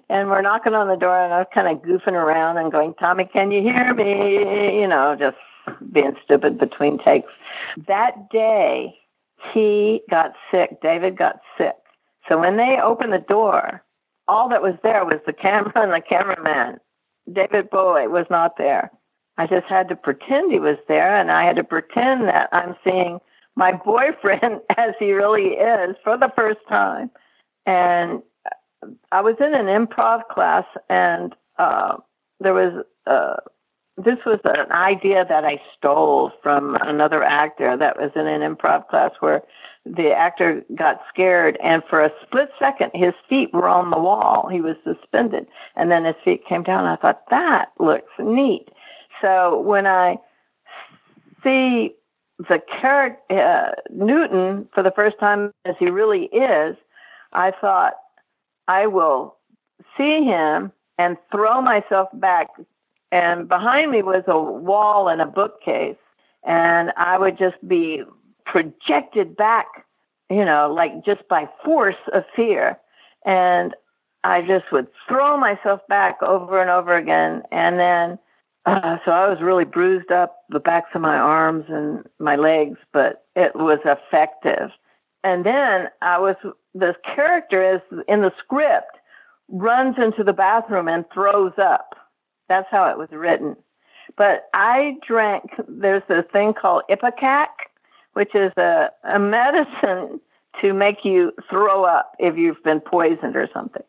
and 0.09 0.29
we're 0.29 0.43
knocking 0.43 0.75
on 0.75 0.89
the 0.89 0.97
door 0.97 1.17
and 1.17 1.33
I 1.33 1.39
was 1.39 1.47
kind 1.55 1.69
of 1.69 1.83
goofing 1.85 2.15
around 2.15 2.59
and 2.59 2.73
going, 2.73 2.95
Tommy, 2.99 3.29
can 3.33 3.51
you 3.51 3.63
hear 3.63 3.95
me? 3.95 4.81
You 4.81 4.89
know, 4.89 5.17
just 5.19 5.37
being 5.93 6.15
stupid 6.25 6.59
between 6.59 6.99
takes. 6.99 7.31
That 7.87 8.29
day, 8.31 8.95
he 9.55 10.03
got 10.11 10.33
sick. 10.51 10.81
David 10.83 11.17
got 11.17 11.37
sick. 11.57 11.77
So 12.29 12.39
when 12.39 12.57
they 12.57 12.79
opened 12.83 13.13
the 13.13 13.25
door, 13.29 13.83
all 14.29 14.49
that 14.49 14.63
was 14.63 14.75
there 14.83 15.05
was 15.05 15.21
the 15.27 15.33
camera 15.33 15.73
and 15.77 15.93
the 15.93 16.03
cameraman. 16.07 16.79
David 17.33 17.71
Bowie 17.71 18.09
was 18.09 18.27
not 18.31 18.57
there. 18.59 18.91
I 19.41 19.47
just 19.47 19.67
had 19.69 19.89
to 19.89 19.97
pretend 19.97 20.53
he 20.53 20.59
was 20.59 20.77
there, 20.87 21.19
and 21.19 21.31
I 21.31 21.47
had 21.47 21.57
to 21.57 21.65
pretend 21.65 22.29
that 22.29 22.51
I'm 22.53 22.77
seeing 22.85 23.21
my 23.57 23.73
boyfriend 23.85 24.61
as 24.77 24.91
he 24.99 25.13
really 25.13 25.55
is 25.55 25.97
for 26.05 26.19
the 26.19 26.31
first 26.37 26.61
time. 26.69 27.11
And 27.65 28.23
I 29.13 29.23
was 29.23 29.37
in 29.41 29.55
an 29.55 29.67
improv 29.67 30.29
class, 30.29 30.65
and 30.91 31.35
uh, 31.59 31.97
there 32.39 32.53
was 32.53 32.85
uh, 33.07 33.37
this 33.97 34.19
was 34.27 34.41
an 34.45 34.71
idea 34.73 35.25
that 35.27 35.45
I 35.45 35.61
stole 35.77 36.33
from 36.43 36.77
another 36.83 37.23
actor 37.23 37.77
that 37.79 37.97
was 37.99 38.11
in 38.15 38.27
an 38.27 38.43
improv 38.43 38.89
class 38.89 39.13
where 39.21 39.43
the 39.87 40.11
actor 40.11 40.63
got 40.75 41.01
scared 41.13 41.59
and 41.63 41.83
for 41.89 42.05
a 42.05 42.11
split 42.23 42.51
second 42.59 42.91
his 42.95 43.15
feet 43.29 43.53
were 43.53 43.69
on 43.69 43.91
the 43.91 43.99
wall. 43.99 44.49
He 44.51 44.61
was 44.61 44.77
suspended 44.85 45.47
and 45.77 45.91
then 45.91 46.05
his 46.05 46.15
feet 46.25 46.47
came 46.47 46.63
down. 46.63 46.85
I 46.85 46.97
thought 46.97 47.23
that 47.31 47.73
looks 47.79 48.13
neat. 48.19 48.69
So 49.21 49.61
when 49.61 49.87
I 49.87 50.17
see 51.43 51.95
the 52.39 52.61
character 52.81 53.21
uh, 53.31 53.73
Newton 53.91 54.69
for 54.75 54.83
the 54.83 54.91
first 54.91 55.19
time 55.19 55.53
as 55.65 55.75
he 55.79 55.91
really 55.91 56.25
is, 56.25 56.77
I 57.33 57.53
thought 57.61 57.95
I 58.67 58.87
will 58.87 59.37
see 59.97 60.25
him 60.25 60.73
and 60.99 61.17
throw 61.31 61.61
myself 61.61 62.09
back. 62.15 62.49
And 63.13 63.49
behind 63.49 63.91
me 63.91 64.03
was 64.03 64.25
a 64.27 64.41
wall 64.41 65.09
and 65.09 65.21
a 65.21 65.27
bookcase, 65.27 65.97
and 66.45 66.93
I 66.97 67.19
would 67.19 67.37
just 67.37 67.57
be 67.67 68.05
projected 68.47 69.37
back, 69.37 69.67
you 70.31 70.45
know, 70.45 70.73
like 70.73 71.05
just 71.05 71.27
by 71.29 71.49
force 71.65 71.97
of 72.13 72.25
fear. 72.37 72.79
And 73.27 73.75
I 74.23 74.43
just 74.43 74.71
would 74.73 74.87
throw 75.09 75.37
myself 75.37 75.81
back 75.89 76.23
over 76.23 76.61
and 76.61 76.71
over 76.71 76.97
again. 76.97 77.43
And 77.51 77.79
then, 77.79 78.19
uh, 78.67 78.99
so 79.05 79.11
I 79.11 79.29
was 79.29 79.39
really 79.41 79.65
bruised 79.65 80.13
up 80.13 80.37
the 80.51 80.61
backs 80.61 80.91
of 80.95 81.01
my 81.01 81.17
arms 81.17 81.65
and 81.69 82.05
my 82.19 82.37
legs, 82.37 82.79
but 82.93 83.25
it 83.35 83.53
was 83.55 83.79
effective. 83.85 84.71
And 85.25 85.45
then 85.45 85.89
I 86.03 86.19
was, 86.19 86.37
this 86.75 86.97
character 87.15 87.77
is 87.77 87.81
in 88.09 88.21
the 88.23 88.33
script 88.43 88.97
runs 89.49 89.97
into 89.99 90.23
the 90.25 90.33
bathroom 90.33 90.89
and 90.89 91.05
throws 91.13 91.53
up. 91.61 91.95
That's 92.49 92.69
how 92.71 92.91
it 92.91 92.99
was 92.99 93.09
written. 93.11 93.57
But 94.17 94.49
I 94.55 94.97
drank, 95.07 95.51
there's 95.69 96.03
a 96.09 96.23
thing 96.23 96.55
called 96.61 96.83
Ipecac, 96.91 97.49
which 98.15 98.35
is 98.35 98.53
a, 98.57 98.89
a 99.05 99.19
medicine 99.19 100.21
to 100.61 100.73
make 100.73 101.05
you 101.05 101.33
throw 101.49 101.85
up 101.85 102.13
if 102.19 102.37
you've 102.37 102.63
been 102.65 102.81
poisoned 102.81 103.37
or 103.37 103.49
something. 103.55 103.83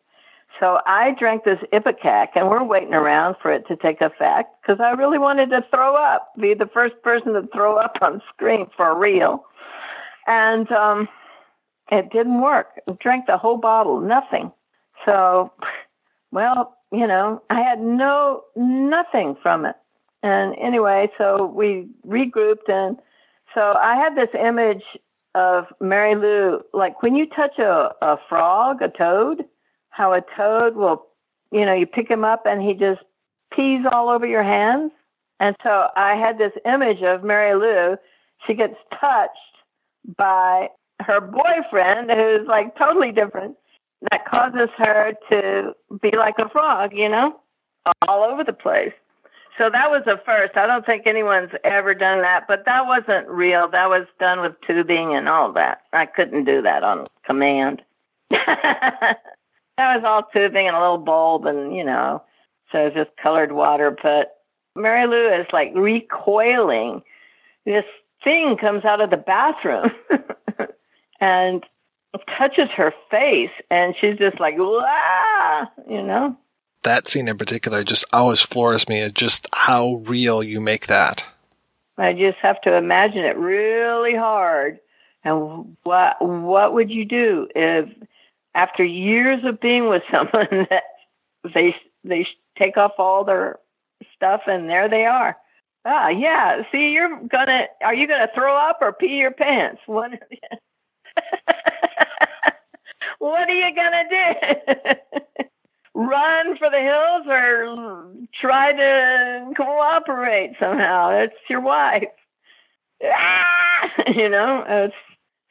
So 0.60 0.78
I 0.86 1.14
drank 1.18 1.44
this 1.44 1.58
Ipecac, 1.72 2.28
and 2.34 2.48
we're 2.48 2.62
waiting 2.62 2.94
around 2.94 3.36
for 3.40 3.52
it 3.52 3.66
to 3.68 3.76
take 3.76 4.00
effect 4.00 4.50
because 4.62 4.80
I 4.80 4.90
really 4.90 5.18
wanted 5.18 5.50
to 5.50 5.64
throw 5.70 5.96
up, 5.96 6.32
be 6.40 6.54
the 6.54 6.70
first 6.72 6.94
person 7.02 7.32
to 7.32 7.48
throw 7.52 7.78
up 7.78 7.96
on 8.00 8.22
screen 8.34 8.66
for 8.76 8.96
real. 8.96 9.44
And 10.26 10.70
um, 10.70 11.08
it 11.90 12.10
didn't 12.12 12.40
work. 12.40 12.80
I 12.88 12.92
drank 13.00 13.26
the 13.26 13.38
whole 13.38 13.58
bottle, 13.58 14.00
nothing. 14.00 14.52
So, 15.04 15.52
well, 16.30 16.76
you 16.92 17.06
know, 17.06 17.42
I 17.50 17.60
had 17.60 17.80
no 17.80 18.42
nothing 18.54 19.36
from 19.42 19.66
it. 19.66 19.76
And 20.22 20.54
anyway, 20.62 21.08
so 21.18 21.46
we 21.46 21.88
regrouped 22.06 22.68
and 22.68 22.98
so 23.54 23.60
I 23.60 23.96
had 23.96 24.14
this 24.16 24.30
image 24.38 24.82
of 25.34 25.64
Mary 25.80 26.14
Lou, 26.14 26.62
like 26.72 27.02
when 27.02 27.16
you 27.16 27.26
touch 27.26 27.58
a, 27.58 27.90
a 28.00 28.16
frog, 28.28 28.82
a 28.82 28.88
toad, 28.88 29.44
how 29.92 30.12
a 30.12 30.22
toad 30.36 30.74
will, 30.74 31.06
you 31.52 31.64
know, 31.64 31.74
you 31.74 31.86
pick 31.86 32.10
him 32.10 32.24
up 32.24 32.44
and 32.46 32.60
he 32.60 32.74
just 32.74 33.02
pees 33.54 33.84
all 33.90 34.08
over 34.08 34.26
your 34.26 34.42
hands. 34.42 34.90
And 35.38 35.54
so 35.62 35.88
I 35.96 36.14
had 36.16 36.38
this 36.38 36.52
image 36.64 37.02
of 37.02 37.22
Mary 37.22 37.54
Lou. 37.54 37.96
She 38.46 38.54
gets 38.54 38.76
touched 38.98 39.36
by 40.16 40.68
her 41.00 41.20
boyfriend, 41.20 42.10
who's 42.10 42.46
like 42.48 42.76
totally 42.76 43.12
different, 43.12 43.56
that 44.10 44.26
causes 44.28 44.68
her 44.78 45.12
to 45.30 45.74
be 46.00 46.16
like 46.16 46.36
a 46.38 46.48
frog, 46.48 46.92
you 46.94 47.08
know, 47.08 47.36
all 48.08 48.24
over 48.24 48.44
the 48.44 48.52
place. 48.52 48.92
So 49.58 49.68
that 49.70 49.90
was 49.90 50.02
a 50.06 50.16
first. 50.24 50.56
I 50.56 50.66
don't 50.66 50.86
think 50.86 51.06
anyone's 51.06 51.52
ever 51.62 51.94
done 51.94 52.22
that, 52.22 52.44
but 52.48 52.64
that 52.64 52.86
wasn't 52.86 53.28
real. 53.28 53.68
That 53.70 53.90
was 53.90 54.06
done 54.18 54.40
with 54.40 54.54
tubing 54.66 55.14
and 55.14 55.28
all 55.28 55.52
that. 55.52 55.82
I 55.92 56.06
couldn't 56.06 56.44
do 56.44 56.62
that 56.62 56.82
on 56.82 57.06
command. 57.26 57.82
that 59.82 59.96
was 59.96 60.04
all 60.04 60.28
tubing 60.32 60.68
and 60.68 60.76
a 60.76 60.80
little 60.80 60.98
bulb 60.98 61.46
and, 61.46 61.74
you 61.74 61.84
know, 61.84 62.22
so 62.70 62.86
it's 62.86 62.96
just 62.96 63.10
colored 63.22 63.52
water. 63.52 63.96
But 64.02 64.36
Mary 64.76 65.06
Lou 65.06 65.40
is 65.40 65.46
like 65.52 65.72
recoiling. 65.74 67.02
This 67.64 67.84
thing 68.24 68.56
comes 68.56 68.84
out 68.84 69.00
of 69.00 69.10
the 69.10 69.16
bathroom 69.16 69.90
and 71.20 71.64
touches 72.38 72.68
her 72.76 72.92
face 73.10 73.50
and 73.70 73.94
she's 74.00 74.18
just 74.18 74.38
like, 74.40 74.54
Wah! 74.56 75.66
you 75.88 76.02
know? 76.02 76.36
That 76.82 77.08
scene 77.08 77.28
in 77.28 77.38
particular 77.38 77.84
just 77.84 78.04
always 78.12 78.40
floors 78.40 78.88
me 78.88 79.00
at 79.00 79.14
just 79.14 79.48
how 79.52 80.02
real 80.04 80.42
you 80.42 80.60
make 80.60 80.86
that. 80.88 81.24
I 81.98 82.12
just 82.12 82.38
have 82.38 82.60
to 82.62 82.74
imagine 82.74 83.24
it 83.24 83.36
really 83.36 84.16
hard. 84.16 84.80
And 85.24 85.76
what 85.84 86.16
what 86.20 86.74
would 86.74 86.90
you 86.90 87.04
do 87.04 87.46
if, 87.54 87.88
after 88.54 88.84
years 88.84 89.40
of 89.44 89.60
being 89.60 89.88
with 89.88 90.02
someone, 90.10 90.46
that 90.70 90.82
they 91.54 91.74
they 92.04 92.26
take 92.58 92.76
off 92.76 92.92
all 92.98 93.24
their 93.24 93.58
stuff 94.14 94.42
and 94.46 94.68
there 94.68 94.88
they 94.88 95.04
are? 95.04 95.36
Ah, 95.84 96.08
yeah. 96.08 96.62
See, 96.70 96.90
you're 96.90 97.20
gonna. 97.28 97.66
Are 97.84 97.94
you 97.94 98.06
gonna 98.06 98.28
throw 98.34 98.56
up 98.56 98.78
or 98.80 98.92
pee 98.92 99.16
your 99.16 99.32
pants? 99.32 99.80
One. 99.86 100.12
what 103.18 103.48
are 103.48 103.54
you 103.54 103.74
gonna 103.74 104.04
do? 104.08 104.94
run 105.94 106.56
for 106.56 106.70
the 106.70 106.80
hills 106.80 107.26
or 107.28 108.14
try 108.40 108.72
to 108.72 109.52
cooperate 109.56 110.54
somehow. 110.58 111.10
It's 111.10 111.34
your 111.48 111.60
wife. 111.60 112.04
Ah! 113.04 113.90
You 114.14 114.28
know, 114.28 114.64
it's, 114.66 114.94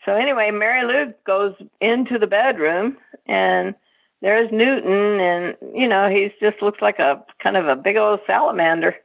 so 0.06 0.15
anyway, 0.15 0.49
Mary 0.52 0.86
Lou 0.86 1.14
goes 1.26 1.53
into 1.80 2.18
the 2.18 2.28
bedroom 2.28 2.98
and 3.28 3.76
there's 4.22 4.52
Newton 4.52 5.19
and, 5.19 5.56
you 5.76 5.88
know, 5.88 6.10
he 6.10 6.30
just 6.40 6.61
looks 6.61 6.82
like 6.82 6.99
a 6.99 7.23
kind 7.41 7.57
of 7.57 7.68
a 7.68 7.76
big 7.76 7.98
old 7.98 8.19
salamander. 8.26 8.95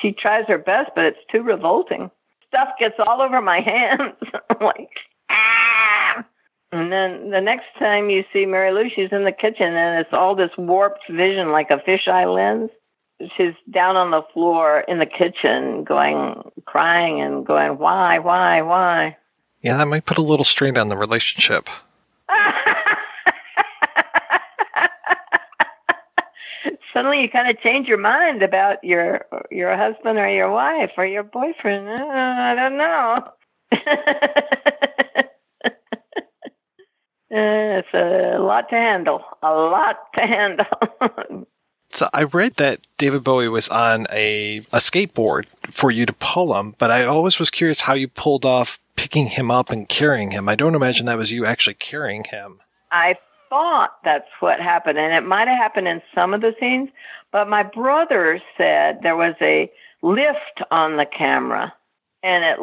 She 0.00 0.12
tries 0.12 0.44
her 0.48 0.58
best, 0.58 0.90
but 0.94 1.04
it's 1.04 1.18
too 1.30 1.42
revolting. 1.42 2.10
Stuff 2.48 2.68
gets 2.78 2.96
all 2.98 3.22
over 3.22 3.40
my 3.40 3.60
hands. 3.64 4.16
Like, 4.60 4.90
ah! 5.30 6.24
And 6.70 6.92
then 6.92 7.30
the 7.30 7.40
next 7.40 7.66
time 7.78 8.10
you 8.10 8.22
see 8.32 8.46
Mary 8.46 8.72
Lou, 8.72 8.90
she's 8.94 9.12
in 9.12 9.24
the 9.24 9.32
kitchen 9.32 9.74
and 9.74 10.00
it's 10.00 10.12
all 10.12 10.34
this 10.34 10.50
warped 10.56 11.10
vision 11.10 11.50
like 11.50 11.70
a 11.70 11.78
fisheye 11.78 12.32
lens. 12.32 12.70
She's 13.36 13.54
down 13.70 13.96
on 13.96 14.10
the 14.10 14.22
floor 14.32 14.84
in 14.88 14.98
the 14.98 15.06
kitchen 15.06 15.84
going, 15.84 16.42
crying 16.64 17.20
and 17.20 17.46
going, 17.46 17.78
why, 17.78 18.18
why, 18.18 18.62
why? 18.62 19.16
Yeah, 19.62 19.76
that 19.76 19.88
might 19.88 20.04
put 20.04 20.18
a 20.18 20.22
little 20.22 20.44
strain 20.44 20.76
on 20.76 20.88
the 20.88 20.96
relationship. 20.96 21.68
Suddenly 26.92 27.22
you 27.22 27.30
kind 27.30 27.48
of 27.48 27.58
change 27.60 27.86
your 27.88 27.98
mind 27.98 28.42
about 28.42 28.84
your 28.84 29.24
your 29.50 29.74
husband 29.76 30.18
or 30.18 30.28
your 30.28 30.50
wife 30.50 30.90
or 30.98 31.06
your 31.06 31.22
boyfriend. 31.22 31.88
Uh, 31.88 31.92
I 31.92 32.54
don't 32.54 32.76
know. 32.76 33.28
Uh, 37.32 37.80
it's 37.80 37.88
a 37.94 38.36
lot 38.38 38.68
to 38.68 38.74
handle. 38.74 39.24
A 39.42 39.50
lot 39.50 39.96
to 40.18 40.26
handle. 40.26 40.66
so 41.90 42.06
I 42.12 42.24
read 42.24 42.56
that 42.56 42.80
David 42.98 43.24
Bowie 43.24 43.48
was 43.48 43.70
on 43.70 44.06
a, 44.10 44.58
a 44.70 44.76
skateboard 44.76 45.46
for 45.70 45.90
you 45.90 46.04
to 46.04 46.12
pull 46.12 46.54
him, 46.54 46.74
but 46.76 46.90
I 46.90 47.06
always 47.06 47.38
was 47.38 47.48
curious 47.48 47.80
how 47.80 47.94
you 47.94 48.06
pulled 48.06 48.44
off 48.44 48.78
picking 48.96 49.26
him 49.26 49.50
up 49.50 49.70
and 49.70 49.88
carrying 49.88 50.30
him. 50.30 50.48
I 50.48 50.54
don't 50.54 50.74
imagine 50.74 51.06
that 51.06 51.18
was 51.18 51.32
you 51.32 51.44
actually 51.44 51.74
carrying 51.74 52.24
him. 52.24 52.60
I 52.90 53.16
thought 53.48 53.96
that's 54.04 54.28
what 54.40 54.60
happened, 54.60 54.98
and 54.98 55.14
it 55.14 55.26
might 55.26 55.48
have 55.48 55.58
happened 55.58 55.88
in 55.88 56.02
some 56.14 56.34
of 56.34 56.40
the 56.40 56.54
scenes, 56.58 56.88
but 57.30 57.48
my 57.48 57.62
brother 57.62 58.40
said 58.56 59.00
there 59.02 59.16
was 59.16 59.34
a 59.40 59.70
lift 60.02 60.62
on 60.70 60.96
the 60.96 61.06
camera, 61.06 61.72
and 62.22 62.44
it 62.44 62.58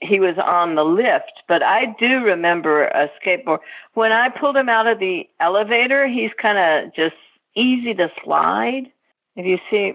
he 0.00 0.18
was 0.18 0.36
on 0.38 0.74
the 0.76 0.84
lift, 0.84 1.42
but 1.46 1.62
I 1.62 1.94
do 1.98 2.24
remember 2.24 2.84
a 2.84 3.10
skateboard. 3.20 3.58
When 3.94 4.12
I 4.12 4.30
pulled 4.30 4.56
him 4.56 4.68
out 4.68 4.86
of 4.86 4.98
the 4.98 5.28
elevator, 5.40 6.08
he's 6.08 6.30
kind 6.40 6.58
of 6.58 6.94
just 6.94 7.16
easy 7.54 7.92
to 7.94 8.08
slide. 8.24 8.90
If 9.36 9.46
you 9.46 9.58
see, 9.70 9.92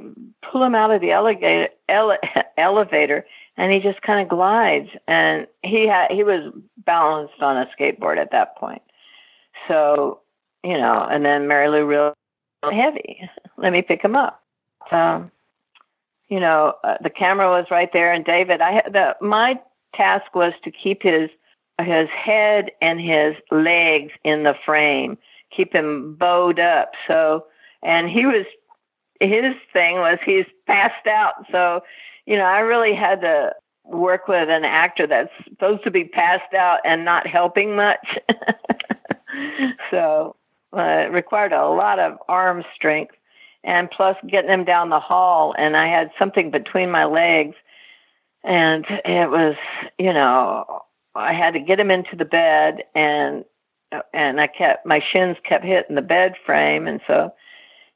pull 0.49 0.63
him 0.63 0.75
out 0.75 0.91
of 0.91 1.01
the 1.01 1.11
ele- 1.11 2.17
elevator, 2.57 3.25
and 3.57 3.71
he 3.71 3.79
just 3.79 4.01
kind 4.01 4.21
of 4.21 4.29
glides. 4.29 4.89
And 5.07 5.47
he 5.63 5.87
had 5.87 6.11
he 6.11 6.23
was 6.23 6.53
balanced 6.85 7.41
on 7.41 7.57
a 7.57 7.69
skateboard 7.77 8.17
at 8.17 8.31
that 8.31 8.57
point. 8.57 8.81
So 9.67 10.21
you 10.63 10.77
know, 10.77 11.07
and 11.09 11.23
then 11.23 11.47
Mary 11.47 11.69
Lou 11.69 11.85
real 11.85 12.13
heavy. 12.63 13.19
Let 13.57 13.71
me 13.71 13.81
pick 13.81 14.01
him 14.01 14.15
up. 14.15 14.41
Um, 14.91 15.31
you 16.27 16.39
know, 16.39 16.73
uh, 16.83 16.97
the 17.01 17.09
camera 17.09 17.49
was 17.49 17.67
right 17.69 17.89
there, 17.93 18.11
and 18.11 18.25
David, 18.25 18.61
I 18.61 18.71
had 18.71 18.93
the 18.93 19.15
my 19.21 19.59
task 19.95 20.33
was 20.33 20.53
to 20.63 20.71
keep 20.71 21.03
his 21.03 21.29
his 21.79 22.07
head 22.09 22.71
and 22.81 22.99
his 22.99 23.35
legs 23.51 24.11
in 24.23 24.43
the 24.43 24.55
frame, 24.65 25.17
keep 25.55 25.73
him 25.73 26.15
bowed 26.15 26.59
up. 26.59 26.91
So, 27.07 27.45
and 27.83 28.09
he 28.09 28.25
was 28.25 28.45
his 29.19 29.55
thing 29.73 29.95
was 29.97 30.17
he's 30.25 30.45
passed 30.67 31.07
out. 31.07 31.33
So, 31.51 31.81
you 32.25 32.37
know, 32.37 32.43
I 32.43 32.59
really 32.59 32.95
had 32.95 33.21
to 33.21 33.51
work 33.83 34.27
with 34.27 34.49
an 34.49 34.65
actor 34.65 35.07
that's 35.07 35.29
supposed 35.43 35.83
to 35.83 35.91
be 35.91 36.05
passed 36.05 36.53
out 36.53 36.79
and 36.83 37.05
not 37.05 37.27
helping 37.27 37.75
much. 37.75 38.05
so, 39.91 40.35
uh, 40.73 41.05
it 41.05 41.11
required 41.11 41.53
a 41.53 41.67
lot 41.69 41.99
of 41.99 42.17
arm 42.27 42.63
strength 42.75 43.15
and 43.63 43.89
plus 43.89 44.15
getting 44.27 44.49
him 44.49 44.65
down 44.65 44.89
the 44.89 44.99
hall 44.99 45.53
and 45.57 45.77
I 45.77 45.87
had 45.87 46.11
something 46.19 46.51
between 46.51 46.91
my 46.91 47.05
legs 47.05 47.55
and 48.43 48.85
it 48.89 49.29
was, 49.29 49.55
you 49.97 50.13
know, 50.13 50.81
I 51.15 51.33
had 51.33 51.53
to 51.53 51.59
get 51.59 51.79
him 51.79 51.91
into 51.91 52.15
the 52.15 52.25
bed 52.25 52.83
and 52.93 53.45
and 54.13 54.41
I 54.41 54.47
kept 54.47 54.85
my 54.85 54.99
shins 55.11 55.37
kept 55.47 55.63
hitting 55.63 55.95
the 55.95 56.01
bed 56.01 56.33
frame 56.45 56.87
and 56.87 56.99
so 57.07 57.31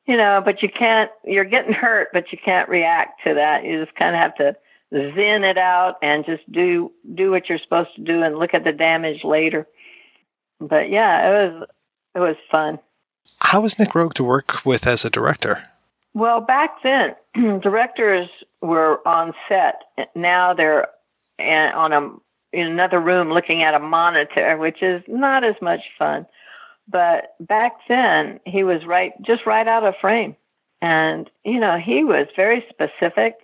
you 0.10 0.18
know, 0.18 0.41
but 0.44 0.64
you 0.64 0.69
can't 0.69 1.11
you're 1.23 1.45
getting 1.45 1.72
hurt 1.72 2.10
but 2.11 2.31
you 2.31 2.40
can't 2.44 2.68
react 2.68 3.22
to 3.26 3.36
that. 3.36 3.64
You 3.64 3.86
just 3.86 3.95
kind 3.95 4.15
of 4.15 4.22
have 4.22 4.36
to 4.38 4.56
zen 4.91 5.44
it 5.44 5.60
out 5.60 5.98
and 6.02 6.26
just 6.26 6.52
do 6.52 6.91
do 7.14 7.30
what 7.30 7.48
you're 7.48 7.60
supposed 7.60 7.95
to 7.95 8.02
do 8.02 8.23
and 8.23 8.40
look 8.40 8.56
at 8.56 8.64
the 8.64 8.72
damage 8.72 9.23
later. 9.23 9.68
But 10.60 10.90
yeah, 10.90 11.30
it 11.30 11.31
was 11.53 11.68
it 12.15 12.19
was 12.19 12.36
fun. 12.49 12.80
How 13.41 13.61
was 13.61 13.77
Nick 13.77 13.90
Roeg 13.90 14.14
to 14.14 14.23
work 14.23 14.65
with 14.65 14.88
as 14.88 15.06
a 15.06 15.11
director? 15.11 15.61
Well, 16.15 16.41
back 16.41 16.81
then, 16.81 17.15
directors 17.61 18.30
were 18.64 19.07
on 19.07 19.34
set. 19.48 19.84
Now 20.15 20.56
they're 20.56 20.88
on 21.40 21.94
a 21.94 22.10
in 22.52 22.65
another 22.65 22.99
room 22.99 23.30
looking 23.30 23.61
at 23.61 23.76
a 23.76 23.80
monitor, 23.80 24.57
which 24.57 24.81
is 24.81 25.03
not 25.07 25.44
as 25.44 25.53
much 25.61 25.81
fun. 25.99 26.26
But 26.91 27.36
back 27.40 27.74
then, 27.88 28.40
he 28.45 28.64
was 28.64 28.86
right, 28.86 29.14
just 29.22 29.45
right 29.45 29.68
out 29.68 29.84
of 29.84 29.94
frame, 30.02 30.36
and 30.82 31.30
you 31.44 31.60
know 31.60 31.78
he 31.78 32.03
was 32.03 32.28
very 32.36 32.66
specific 32.70 33.36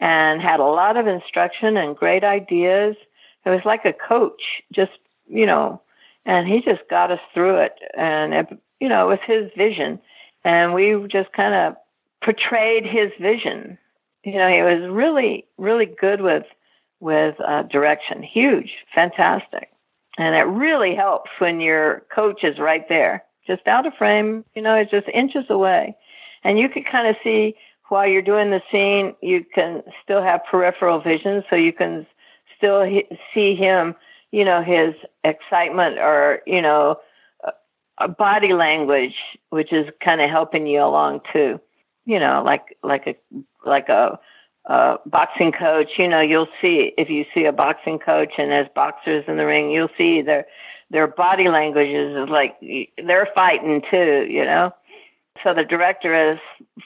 and 0.00 0.40
had 0.40 0.60
a 0.60 0.64
lot 0.64 0.96
of 0.96 1.06
instruction 1.06 1.76
and 1.76 1.96
great 1.96 2.24
ideas. 2.24 2.96
It 3.44 3.50
was 3.50 3.62
like 3.64 3.84
a 3.84 3.92
coach, 3.92 4.42
just 4.72 4.92
you 5.28 5.46
know, 5.46 5.80
and 6.24 6.46
he 6.46 6.60
just 6.60 6.82
got 6.88 7.10
us 7.10 7.20
through 7.34 7.56
it. 7.62 7.74
And 7.96 8.34
it, 8.34 8.46
you 8.80 8.88
know, 8.88 9.08
it 9.08 9.10
was 9.10 9.18
his 9.26 9.50
vision, 9.56 10.00
and 10.44 10.72
we 10.72 10.94
just 11.10 11.32
kind 11.32 11.54
of 11.54 11.76
portrayed 12.22 12.84
his 12.84 13.10
vision. 13.20 13.78
You 14.22 14.34
know, 14.34 14.48
he 14.48 14.62
was 14.62 14.88
really, 14.88 15.46
really 15.58 15.86
good 15.86 16.20
with 16.20 16.44
with 17.00 17.34
uh, 17.40 17.64
direction. 17.64 18.22
Huge, 18.22 18.70
fantastic, 18.94 19.70
and 20.18 20.34
it 20.34 20.42
really 20.42 20.94
helps 20.94 21.30
when 21.38 21.60
your 21.60 22.02
coach 22.14 22.44
is 22.44 22.58
right 22.58 22.88
there, 22.88 23.24
just 23.46 23.66
out 23.66 23.86
of 23.86 23.94
frame. 23.94 24.44
You 24.54 24.62
know, 24.62 24.74
it's 24.74 24.90
just 24.90 25.08
inches 25.08 25.44
away, 25.48 25.96
and 26.44 26.58
you 26.58 26.68
can 26.68 26.84
kind 26.84 27.08
of 27.08 27.16
see 27.22 27.54
while 27.88 28.06
you're 28.06 28.22
doing 28.22 28.50
the 28.50 28.62
scene. 28.70 29.14
You 29.20 29.44
can 29.54 29.82
still 30.02 30.22
have 30.22 30.40
peripheral 30.50 31.00
vision, 31.00 31.42
so 31.48 31.56
you 31.56 31.72
can 31.72 32.06
still 32.56 32.84
see 33.34 33.54
him. 33.54 33.94
You 34.30 34.44
know, 34.44 34.62
his 34.62 34.94
excitement 35.24 35.98
or 35.98 36.40
you 36.46 36.62
know, 36.62 36.96
body 38.18 38.54
language, 38.54 39.14
which 39.50 39.72
is 39.72 39.86
kind 40.02 40.20
of 40.20 40.30
helping 40.30 40.66
you 40.66 40.82
along 40.82 41.20
too 41.32 41.60
you 42.04 42.18
know, 42.18 42.42
like 42.44 42.76
like 42.82 43.06
a 43.06 43.16
like 43.68 43.88
a, 43.88 44.18
a 44.66 44.96
boxing 45.06 45.52
coach. 45.52 45.90
You 45.98 46.08
know, 46.08 46.20
you'll 46.20 46.48
see 46.60 46.92
if 46.96 47.10
you 47.10 47.24
see 47.34 47.44
a 47.44 47.52
boxing 47.52 47.98
coach 47.98 48.34
and 48.38 48.52
as 48.52 48.66
boxers 48.74 49.24
in 49.26 49.36
the 49.36 49.46
ring, 49.46 49.70
you'll 49.70 49.90
see 49.96 50.22
their 50.22 50.46
their 50.90 51.06
body 51.06 51.48
languages 51.48 52.16
is 52.16 52.28
like 52.28 52.56
they're 53.04 53.28
fighting 53.34 53.82
too. 53.90 54.26
You 54.28 54.44
know, 54.44 54.72
so 55.42 55.54
the 55.54 55.64
director 55.64 56.32
is 56.32 56.38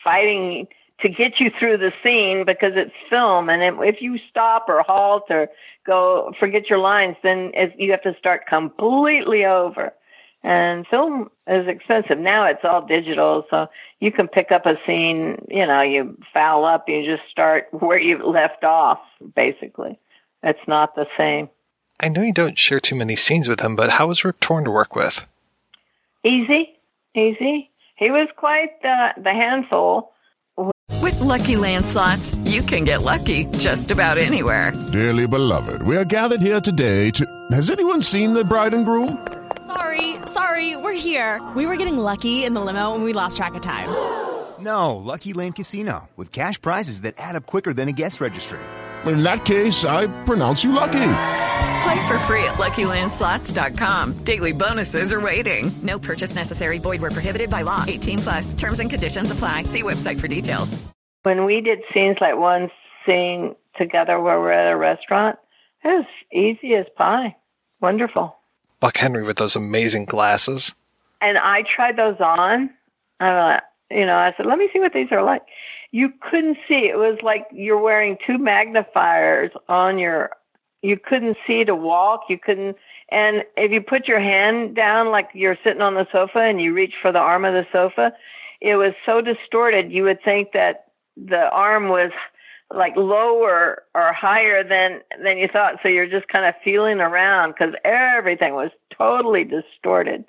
fighting 0.03 0.69
to 1.01 1.11
get 1.11 1.39
you 1.39 1.51
through 1.59 1.77
the 1.77 1.93
scene 2.03 2.47
because 2.47 2.73
it's 2.75 2.95
film, 3.11 3.51
and 3.51 3.63
if 3.85 4.01
you 4.01 4.19
stop 4.31 4.67
or 4.69 4.83
halt 4.83 5.25
or 5.29 5.49
go 5.87 6.33
forget 6.41 6.71
your 6.71 6.79
lines, 6.79 7.17
then 7.23 7.53
you 7.79 7.91
have 7.91 8.03
to 8.03 8.17
start 8.19 8.47
completely 8.47 9.45
over 9.45 9.93
and 10.47 10.87
film 10.87 11.29
is 11.49 11.67
expensive. 11.67 12.19
Now 12.19 12.47
it's 12.47 12.61
all 12.63 12.87
digital, 12.87 13.45
so 13.51 13.67
you 13.99 14.13
can 14.13 14.29
pick 14.29 14.53
up 14.53 14.65
a 14.65 14.75
scene, 14.87 15.45
you 15.49 15.67
know, 15.67 15.83
you 15.83 16.17
foul 16.33 16.65
up, 16.65 16.89
you 16.89 17.05
just 17.05 17.29
start 17.29 17.67
where 17.73 17.99
you 17.99 18.25
left 18.25 18.63
off, 18.63 19.01
basically. 19.35 19.99
It's 20.45 20.69
not 20.69 20.95
the 20.95 21.07
same. 21.19 21.49
I 21.99 22.09
know 22.09 22.23
you 22.23 22.33
don't 22.33 22.59
share 22.59 22.79
too 22.79 22.95
many 22.95 23.17
scenes 23.17 23.49
with 23.49 23.61
him, 23.61 23.75
but 23.75 23.91
how 23.91 24.07
was 24.07 24.25
Rip 24.25 24.39
Torn 24.39 24.65
to 24.65 24.71
work 24.71 24.95
with? 24.95 25.27
Easy, 26.25 26.79
easy. 27.17 27.71
He 27.97 28.11
was 28.11 28.29
quite 28.37 28.81
the, 28.83 29.15
the 29.21 29.33
handful. 29.33 30.13
With 31.03 31.19
lucky 31.21 31.55
landslots, 31.55 32.37
you 32.49 32.63
can 32.63 32.85
get 32.85 33.03
lucky 33.03 33.47
just 33.59 33.91
about 33.91 34.17
anywhere. 34.17 34.73
Dearly 34.93 35.27
beloved, 35.27 35.83
we 35.83 35.97
are 35.97 36.05
gathered 36.05 36.41
here 36.41 36.61
today 36.61 37.11
to. 37.13 37.27
Has 37.51 37.71
anyone 37.71 38.01
seen 38.03 38.33
the 38.33 38.45
bride 38.45 38.75
and 38.75 38.85
groom? 38.85 39.36
Sorry, 39.67 40.17
sorry, 40.27 40.77
we're 40.77 40.93
here. 40.93 41.43
We 41.57 41.67
were 41.67 41.77
getting 41.77 41.99
lucky 41.99 42.45
in 42.45 42.55
the 42.55 42.61
limo 42.61 42.95
and 42.95 43.03
we 43.03 43.13
lost 43.13 43.37
track 43.37 43.55
of 43.55 43.63
time. 43.63 43.89
No, 44.61 44.97
Lucky 44.97 45.33
Land 45.33 45.57
Casino, 45.57 46.09
with 46.17 46.33
cash 46.33 46.61
prizes 46.61 47.03
that 47.03 47.15
add 47.19 47.37
up 47.37 47.47
quicker 47.47 47.75
than 47.75 47.89
a 47.89 47.93
guest 47.93 48.21
registry. 48.21 48.61
In 49.05 49.23
that 49.23 49.45
case, 49.45 49.85
I 49.85 50.07
pronounce 50.25 50.65
you 50.65 50.73
lucky. 50.73 50.93
Play 51.83 52.07
for 52.09 52.19
free 52.21 52.43
at 52.45 52.55
LuckyLandSlots.com. 52.55 54.25
Daily 54.25 54.53
bonuses 54.53 55.13
are 55.13 55.21
waiting. 55.21 55.71
No 55.83 55.99
purchase 55.99 56.35
necessary. 56.35 56.79
Void 56.79 57.01
where 57.01 57.11
prohibited 57.11 57.51
by 57.51 57.63
law. 57.63 57.85
18 57.87 58.19
plus. 58.19 58.55
Terms 58.55 58.81
and 58.81 58.89
conditions 58.89 59.31
apply. 59.31 59.65
See 59.65 59.83
website 59.83 60.19
for 60.19 60.29
details. 60.29 60.77
When 61.23 61.45
we 61.45 61.61
did 61.61 61.81
scenes 61.93 62.17
like 62.21 62.37
one 62.37 62.71
scene 63.05 63.55
together 63.77 64.21
where 64.21 64.41
we're 64.41 64.53
at 64.53 64.73
a 64.73 64.77
restaurant, 64.77 65.39
it 65.85 65.89
was 65.89 66.07
easy 66.33 66.75
as 66.75 66.87
pie. 66.97 67.37
Wonderful. 67.81 68.36
Buck 68.81 68.97
Henry 68.97 69.23
with 69.23 69.39
those 69.39 69.57
amazing 69.57 70.05
glasses. 70.05 70.75
And 71.21 71.39
I 71.39 71.63
tried 71.63 71.97
those 71.97 72.21
on. 72.21 72.71
Uh, 73.21 73.61
you 73.91 74.05
know, 74.05 74.17
I 74.17 74.35
said, 74.37 74.47
let 74.47 74.59
me 74.59 74.69
see 74.73 74.81
what 74.81 74.93
these 74.93 75.11
are 75.11 75.23
like. 75.23 75.43
You 75.93 76.13
couldn't 76.31 76.59
see. 76.69 76.89
It 76.89 76.99
was 76.99 77.19
like 77.23 77.47
you're 77.53 77.81
wearing 77.81 78.19
two 78.27 78.39
magnifiers 78.39 79.51
on 79.69 79.99
your. 79.99 80.31
You 80.83 80.99
couldn't 80.99 81.37
see 81.47 81.65
to 81.65 81.75
walk. 81.75 82.23
You 82.29 82.39
couldn't. 82.39 82.77
And 83.11 83.45
if 83.57 83.73
you 83.73 83.81
put 83.81 84.09
your 84.09 84.21
hand 84.21 84.77
down 84.77 85.11
like 85.11 85.31
you're 85.33 85.57
sitting 85.65 85.81
on 85.81 85.95
the 85.95 86.07
sofa 86.13 86.41
and 86.41 86.61
you 86.61 86.75
reach 86.75 86.95
for 87.01 87.13
the 87.13 87.19
arm 87.19 87.45
of 87.45 87.55
the 87.55 87.67
sofa, 87.73 88.13
it 88.61 88.77
was 88.77 88.93
so 89.05 89.21
distorted 89.21 89.91
you 89.91 90.03
would 90.03 90.23
think 90.23 90.53
that 90.53 90.89
the 91.17 91.49
arm 91.51 91.89
was 91.89 92.11
like 92.75 92.97
lower 92.97 93.83
or 93.95 94.13
higher 94.13 94.65
than 94.67 95.01
than 95.23 95.39
you 95.39 95.49
thought 95.53 95.75
so 95.83 95.89
you're 95.89 96.09
just 96.09 96.29
kind 96.29 96.45
of 96.45 96.55
feeling 96.65 97.01
around 97.01 97.53
because 97.53 97.75
everything 97.85 98.55
was 98.55 98.71
totally 98.97 99.45
distorted 99.45 100.25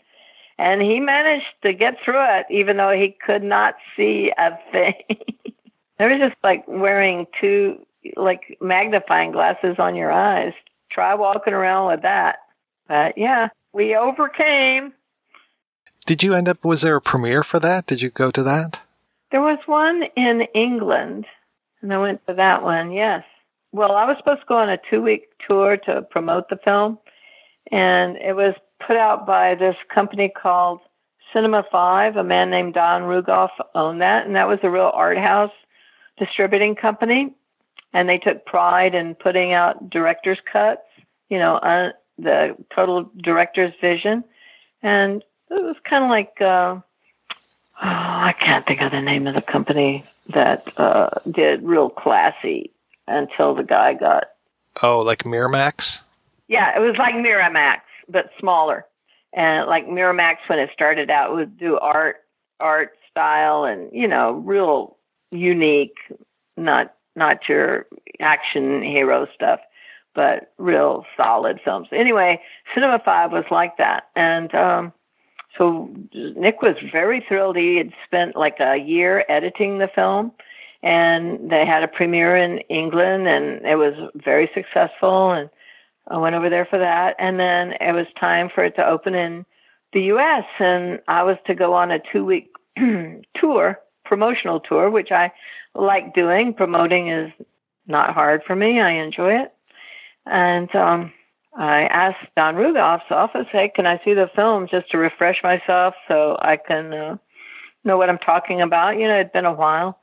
and 0.60 0.82
he 0.82 1.00
managed 1.00 1.46
to 1.64 1.74
get 1.74 1.96
through 2.04 2.24
it 2.38 2.46
even 2.52 2.78
though 2.78 2.92
he 2.92 3.16
could 3.26 3.44
not 3.44 3.76
see 3.96 4.32
a 4.38 4.52
thing 4.72 4.94
it 5.10 5.56
was 6.00 6.20
just 6.20 6.36
like 6.44 6.64
wearing 6.68 7.26
two 7.42 7.80
like 8.16 8.58
magnifying 8.62 9.32
glasses 9.32 9.76
on 9.80 9.96
your 9.96 10.12
eyes 10.12 10.54
try 10.92 11.16
walking 11.16 11.54
around 11.54 11.88
with 11.88 12.04
that 12.04 12.38
but 12.88 13.18
yeah 13.18 13.50
we 13.74 13.96
overcame 13.96 14.94
Did 16.06 16.24
you 16.24 16.34
end 16.34 16.48
up? 16.48 16.64
Was 16.64 16.82
there 16.82 16.96
a 16.96 17.02
premiere 17.02 17.44
for 17.44 17.60
that? 17.60 17.86
Did 17.86 18.02
you 18.02 18.10
go 18.10 18.32
to 18.32 18.42
that? 18.44 18.80
there 19.32 19.42
was 19.42 19.60
one 19.66 20.04
in 20.16 20.42
england 20.56 21.26
and 21.82 21.94
I 21.94 21.98
went 21.98 22.26
to 22.28 22.34
that 22.34 22.64
one, 22.64 22.92
yes. 22.92 23.24
Well, 23.72 23.94
I 23.94 24.06
was 24.06 24.18
supposed 24.18 24.42
to 24.42 24.46
go 24.48 24.58
on 24.58 24.70
a 24.70 24.78
two 24.90 25.02
week 25.02 25.30
tour 25.48 25.78
to 25.86 26.02
promote 26.04 26.50
the 26.50 26.58
film, 26.64 26.98
and 27.72 28.18
it 28.18 28.36
was 28.36 28.56
put 28.86 28.98
out 28.98 29.26
by 29.28 29.56
this 29.56 29.76
company 29.94 30.30
called 30.30 30.80
Cinema 31.34 31.64
Five. 31.72 32.16
A 32.16 32.24
man 32.24 32.50
named 32.50 32.74
Don 32.74 33.04
Rugoff 33.04 33.50
owned 33.76 34.02
that, 34.02 34.26
and 34.26 34.36
that 34.36 34.48
was 34.48 34.60
a 34.64 34.70
real 34.70 34.92
art 34.94 35.18
house 35.18 35.52
distributing 36.18 36.76
company. 36.76 37.34
And 37.94 38.08
they 38.08 38.18
took 38.18 38.46
pride 38.46 38.96
in 38.96 39.16
putting 39.16 39.54
out 39.54 39.90
director's 39.90 40.40
cuts. 40.52 40.82
you 41.30 41.38
know, 41.40 41.58
uh, 41.58 41.92
the 42.18 42.56
total 42.76 43.10
director's 43.24 43.74
vision. 43.82 44.24
And 44.82 45.24
it 45.50 45.64
was 45.64 45.76
kind 45.90 46.04
of 46.04 46.10
like, 46.10 46.34
uh, 46.42 46.46
oh, 46.46 46.82
I 47.82 48.34
can't 48.40 48.66
think 48.66 48.82
of 48.82 48.92
the 48.92 49.02
name 49.02 49.28
of 49.28 49.36
the 49.36 49.42
company 49.42 50.06
that 50.34 50.64
uh, 50.78 51.10
did 51.30 51.64
real 51.64 51.90
classy 51.90 52.72
until 53.08 53.56
the 53.56 53.64
guy 53.64 53.94
got. 53.94 54.26
Oh, 54.82 55.00
like 55.00 55.24
Miramax? 55.24 56.02
Yeah, 56.48 56.76
it 56.76 56.80
was 56.80 56.96
like 56.98 57.16
Miramax, 57.16 57.80
but 58.08 58.32
smaller. 58.40 58.86
And 59.34 59.68
like 59.68 59.88
Miramax, 59.88 60.38
when 60.48 60.60
it 60.60 60.70
started 60.74 61.10
out, 61.10 61.34
would 61.34 61.58
do 61.58 61.78
art, 61.78 62.18
art 62.60 62.94
style, 63.10 63.66
and 63.66 63.90
you 63.92 64.08
know, 64.08 64.34
real 64.34 64.98
unique, 65.32 65.98
not 66.56 66.94
not 67.16 67.50
your 67.50 67.88
action 68.20 68.82
hero 68.82 69.28
stuff, 69.34 69.60
but 70.16 70.54
real 70.58 71.06
solid 71.16 71.60
films. 71.64 71.88
Anyway, 71.92 72.42
Cinema 72.74 73.02
Five 73.04 73.32
was 73.32 73.46
like 73.52 73.78
that, 73.78 74.10
and 74.16 74.54
um, 74.56 74.94
so 75.58 75.90
Nick 76.14 76.62
was 76.62 76.76
very 76.92 77.24
thrilled. 77.28 77.58
He 77.58 77.78
had 77.78 77.92
spent 78.06 78.36
like 78.36 78.58
a 78.60 78.78
year 78.78 79.26
editing 79.30 79.80
the 79.80 79.90
film, 79.94 80.32
and 80.84 81.50
they 81.50 81.66
had 81.66 81.84
a 81.84 81.88
premiere 81.88 82.38
in 82.38 82.60
England, 82.70 83.28
and 83.28 83.66
it 83.66 83.76
was 83.76 83.94
very 84.16 84.50
successful. 84.54 85.32
And 85.32 85.50
I 86.08 86.18
went 86.18 86.36
over 86.36 86.50
there 86.50 86.66
for 86.66 86.80
that, 86.80 87.16
and 87.20 87.40
then 87.40 87.74
it 87.80 87.94
was 87.94 88.08
time 88.20 88.50
for 88.54 88.64
it 88.64 88.76
to 88.76 88.88
open 88.88 89.16
in 89.16 89.46
the 89.94 90.02
U.S. 90.04 90.44
and 90.60 91.00
I 91.08 91.24
was 91.24 91.38
to 91.48 91.56
go 91.56 91.74
on 91.74 91.92
a 91.92 92.00
two-week 92.12 92.52
tour, 93.36 93.80
promotional 94.06 94.60
tour, 94.60 94.90
which 94.90 95.12
I 95.12 95.32
like 95.76 96.14
doing. 96.14 96.54
Promoting 96.54 97.10
is 97.10 97.32
not 97.88 98.14
hard 98.14 98.42
for 98.46 98.56
me. 98.56 98.80
I 98.80 98.92
enjoy 98.92 99.42
it, 99.42 99.54
and 100.26 100.74
um, 100.76 101.14
I 101.56 101.84
asked 101.84 102.28
Don 102.36 102.56
Rugoff's 102.56 103.12
office, 103.12 103.48
"Hey, 103.52 103.70
can 103.74 103.86
I 103.86 104.00
see 104.04 104.14
the 104.14 104.30
film 104.36 104.68
just 104.68 104.90
to 104.92 104.98
refresh 104.98 105.42
myself 105.44 105.96
so 106.08 106.38
I 106.42 106.58
can 106.58 106.94
uh, 106.94 107.18
know 107.84 107.98
what 107.98 108.10
I'm 108.10 108.20
talking 108.20 108.62
about?" 108.62 108.98
You 108.98 109.08
know, 109.08 109.20
it'd 109.20 109.32
been 109.32 109.46
a 109.46 109.54
while, 109.54 110.00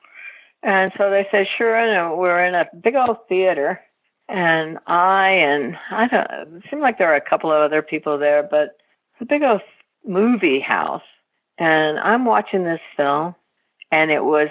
and 0.63 0.93
so 0.97 1.11
they 1.11 1.27
said, 1.31 1.47
"Sure." 1.57 1.77
And 1.77 2.19
we're 2.19 2.45
in 2.45 2.55
a 2.55 2.69
big 2.81 2.95
old 2.97 3.19
theater, 3.29 3.81
and 4.29 4.79
I 4.87 5.29
and 5.31 5.77
I 5.91 6.09
don't. 6.09 6.57
It 6.57 6.65
seemed 6.71 6.83
like 6.83 6.99
there 6.99 7.09
were 7.09 7.15
a 7.15 7.21
couple 7.21 7.53
of 7.53 7.61
other 7.63 7.83
people 7.83 8.19
there, 8.19 8.43
but 8.43 8.77
it's 9.13 9.23
a 9.23 9.27
big 9.27 9.43
old 9.43 9.63
movie 10.05 10.61
house, 10.61 11.03
and 11.59 11.99
I'm 11.99 12.25
watching 12.25 12.65
this 12.65 12.81
film, 12.97 13.35
and 13.93 14.11
it 14.11 14.25
was 14.25 14.49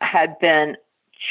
had 0.00 0.38
been 0.40 0.76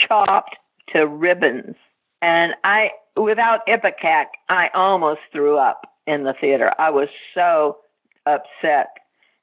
chopped 0.07 0.55
to 0.93 1.07
ribbons, 1.07 1.75
and 2.21 2.53
I, 2.63 2.91
without 3.15 3.65
ipecac, 3.67 4.25
I 4.49 4.69
almost 4.73 5.21
threw 5.31 5.57
up 5.57 5.81
in 6.07 6.23
the 6.23 6.33
theater. 6.39 6.71
I 6.77 6.89
was 6.89 7.09
so 7.33 7.77
upset, 8.25 8.87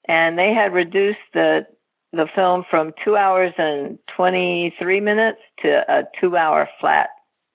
and 0.09 0.39
they 0.39 0.53
had 0.53 0.73
reduced 0.73 1.19
the 1.35 1.67
the 2.13 2.27
film 2.35 2.65
from 2.69 2.93
two 3.03 3.17
hours 3.17 3.55
and 3.57 3.99
23 4.15 5.01
minutes 5.01 5.39
to 5.63 5.83
a 5.89 6.03
two 6.21 6.37
hour 6.37 6.69
flat 6.79 7.09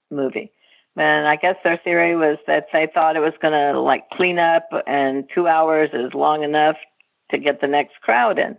movie. 0.10 0.52
And 0.96 1.28
I 1.28 1.36
guess 1.36 1.56
their 1.64 1.80
theory 1.84 2.16
was 2.16 2.40
that 2.48 2.66
they 2.74 2.88
thought 2.92 3.16
it 3.16 3.20
was 3.20 3.34
going 3.40 3.54
to 3.54 3.80
like 3.80 4.10
clean 4.14 4.40
up 4.40 4.68
and 4.88 5.30
two 5.34 5.48
hours 5.48 5.92
is 5.94 6.14
long 6.16 6.44
enough 6.44 6.76
to 7.30 7.38
get 7.38 7.62
the 7.62 7.68
next 7.68 8.02
crowd 8.02 8.40
in. 8.40 8.58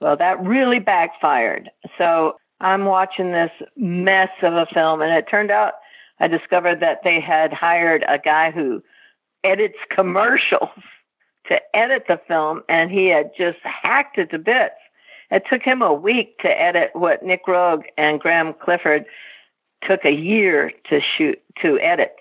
Well, 0.00 0.16
that 0.16 0.42
really 0.42 0.78
backfired. 0.78 1.70
So 1.98 2.36
I'm 2.60 2.86
watching 2.86 3.32
this 3.32 3.50
mess 3.76 4.30
of 4.42 4.54
a 4.54 4.66
film 4.72 5.02
and 5.02 5.12
it 5.12 5.26
turned 5.30 5.50
out 5.50 5.74
I 6.20 6.28
discovered 6.28 6.80
that 6.80 7.00
they 7.04 7.20
had 7.20 7.52
hired 7.52 8.04
a 8.08 8.18
guy 8.18 8.50
who 8.50 8.82
edits 9.44 9.78
commercials 9.90 10.68
to 11.48 11.58
edit 11.74 12.04
the 12.08 12.20
film 12.28 12.62
and 12.68 12.90
he 12.90 13.08
had 13.08 13.32
just 13.36 13.58
hacked 13.62 14.18
it 14.18 14.30
to 14.30 14.38
bits. 14.38 14.74
It 15.30 15.44
took 15.50 15.62
him 15.62 15.82
a 15.82 15.94
week 15.94 16.38
to 16.40 16.48
edit 16.48 16.90
what 16.92 17.22
Nick 17.22 17.46
Roeg 17.46 17.84
and 17.96 18.20
Graeme 18.20 18.54
Clifford 18.62 19.06
took 19.82 20.04
a 20.04 20.12
year 20.12 20.70
to 20.90 21.00
shoot 21.00 21.40
to 21.62 21.80
edit. 21.80 22.12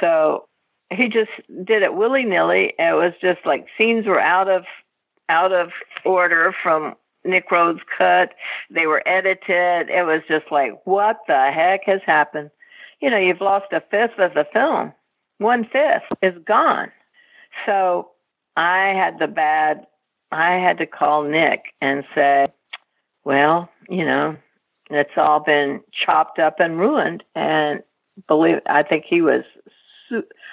So 0.00 0.46
he 0.90 1.08
just 1.08 1.30
did 1.64 1.82
it 1.82 1.94
willy 1.94 2.24
nilly. 2.24 2.74
It 2.78 2.94
was 2.94 3.12
just 3.20 3.46
like 3.46 3.66
scenes 3.78 4.06
were 4.06 4.20
out 4.20 4.48
of 4.48 4.64
out 5.28 5.52
of 5.52 5.70
order 6.04 6.52
from 6.62 6.96
Nick 7.24 7.50
Roeg's 7.50 7.82
cut. 7.96 8.30
They 8.68 8.86
were 8.86 9.06
edited. 9.06 9.88
It 9.88 10.04
was 10.04 10.22
just 10.28 10.46
like, 10.50 10.72
what 10.84 11.18
the 11.28 11.50
heck 11.54 11.84
has 11.86 12.00
happened? 12.04 12.50
You 13.00 13.10
know, 13.10 13.18
you've 13.18 13.40
lost 13.40 13.72
a 13.72 13.80
fifth 13.90 14.18
of 14.18 14.34
the 14.34 14.46
film. 14.52 14.92
One 15.38 15.64
fifth 15.64 16.18
is 16.22 16.34
gone. 16.44 16.90
So 17.66 18.10
I 18.56 18.88
had 18.88 19.18
the 19.18 19.26
bad. 19.26 19.86
I 20.30 20.54
had 20.54 20.78
to 20.78 20.86
call 20.86 21.24
Nick 21.24 21.74
and 21.80 22.04
say, 22.14 22.46
well, 23.24 23.68
you 23.88 24.04
know, 24.04 24.36
it's 24.90 25.16
all 25.16 25.40
been 25.40 25.80
chopped 25.92 26.38
up 26.38 26.60
and 26.60 26.78
ruined. 26.78 27.24
And 27.34 27.82
believe, 28.28 28.58
I 28.66 28.82
think 28.82 29.04
he 29.08 29.22
was, 29.22 29.44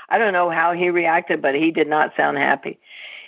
I 0.10 0.18
don't 0.18 0.34
know 0.34 0.50
how 0.50 0.74
he 0.74 0.90
reacted, 0.90 1.42
but 1.42 1.56
he 1.56 1.72
did 1.72 1.88
not 1.88 2.14
sound 2.16 2.38
happy. 2.38 2.80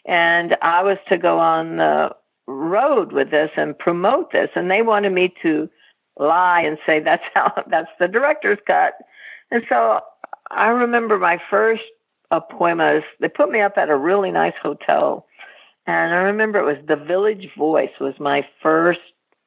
And 0.06 0.56
I 0.62 0.82
was 0.82 0.98
to 1.10 1.18
go 1.18 1.40
on 1.40 1.78
the 1.78 2.16
road 2.48 3.12
with 3.12 3.32
this 3.32 3.52
and 3.58 3.78
promote 3.78 4.32
this. 4.32 4.50
And 4.56 4.72
they 4.72 4.82
wanted 4.82 5.12
me 5.12 5.34
to 5.44 5.70
lie 6.20 6.62
and 6.62 6.78
say, 6.86 7.00
that's 7.00 7.24
how, 7.34 7.64
that's 7.70 7.90
the 8.00 8.08
director's 8.08 8.60
cut. 8.68 8.94
And 9.52 9.64
so 9.68 10.02
I 10.52 10.68
remember 10.68 11.18
my 11.18 11.40
first 11.50 11.82
appointment, 12.32 13.04
they 13.20 13.30
put 13.30 13.50
me 13.50 13.62
up 13.62 13.78
at 13.78 13.90
a 13.90 13.98
really 13.98 14.32
nice 14.32 14.54
hotel. 14.62 15.26
And 15.88 16.14
I 16.14 16.18
remember 16.18 16.60
it 16.60 16.66
was 16.66 16.86
the 16.88 17.04
Village 17.04 17.50
Voice 17.58 17.90
was 18.00 18.14
my 18.20 18.46
first, 18.62 19.00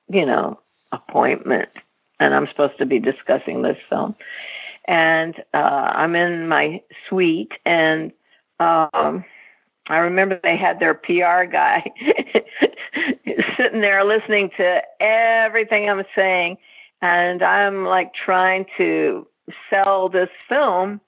you 0.09 0.27
know, 0.27 0.59
appointment 0.91 1.69
and 2.23 2.35
I'm 2.35 2.47
supposed 2.49 2.79
to 2.79 2.87
be 2.87 2.99
discussing 2.99 3.63
this 3.63 3.77
film. 3.89 4.15
And 4.87 5.35
uh, 5.55 5.57
I'm 5.57 6.15
in 6.15 6.49
my 6.49 6.81
suite, 7.09 7.53
and 7.65 8.13
um, 8.59 9.25
I 9.93 9.99
remember 9.99 10.41
they 10.43 10.57
had 10.57 10.81
their 10.81 10.95
PR 10.95 11.45
guy 11.51 11.85
sitting 13.57 13.81
there 13.81 14.05
listening 14.05 14.51
to 14.57 14.81
everything 15.01 15.89
I'm 15.89 16.05
saying, 16.17 16.57
and 17.01 17.43
I'm 17.43 17.85
like 17.85 18.13
trying 18.15 18.67
to 18.79 19.27
sell 19.71 20.09
this 20.09 20.31
film 20.49 21.01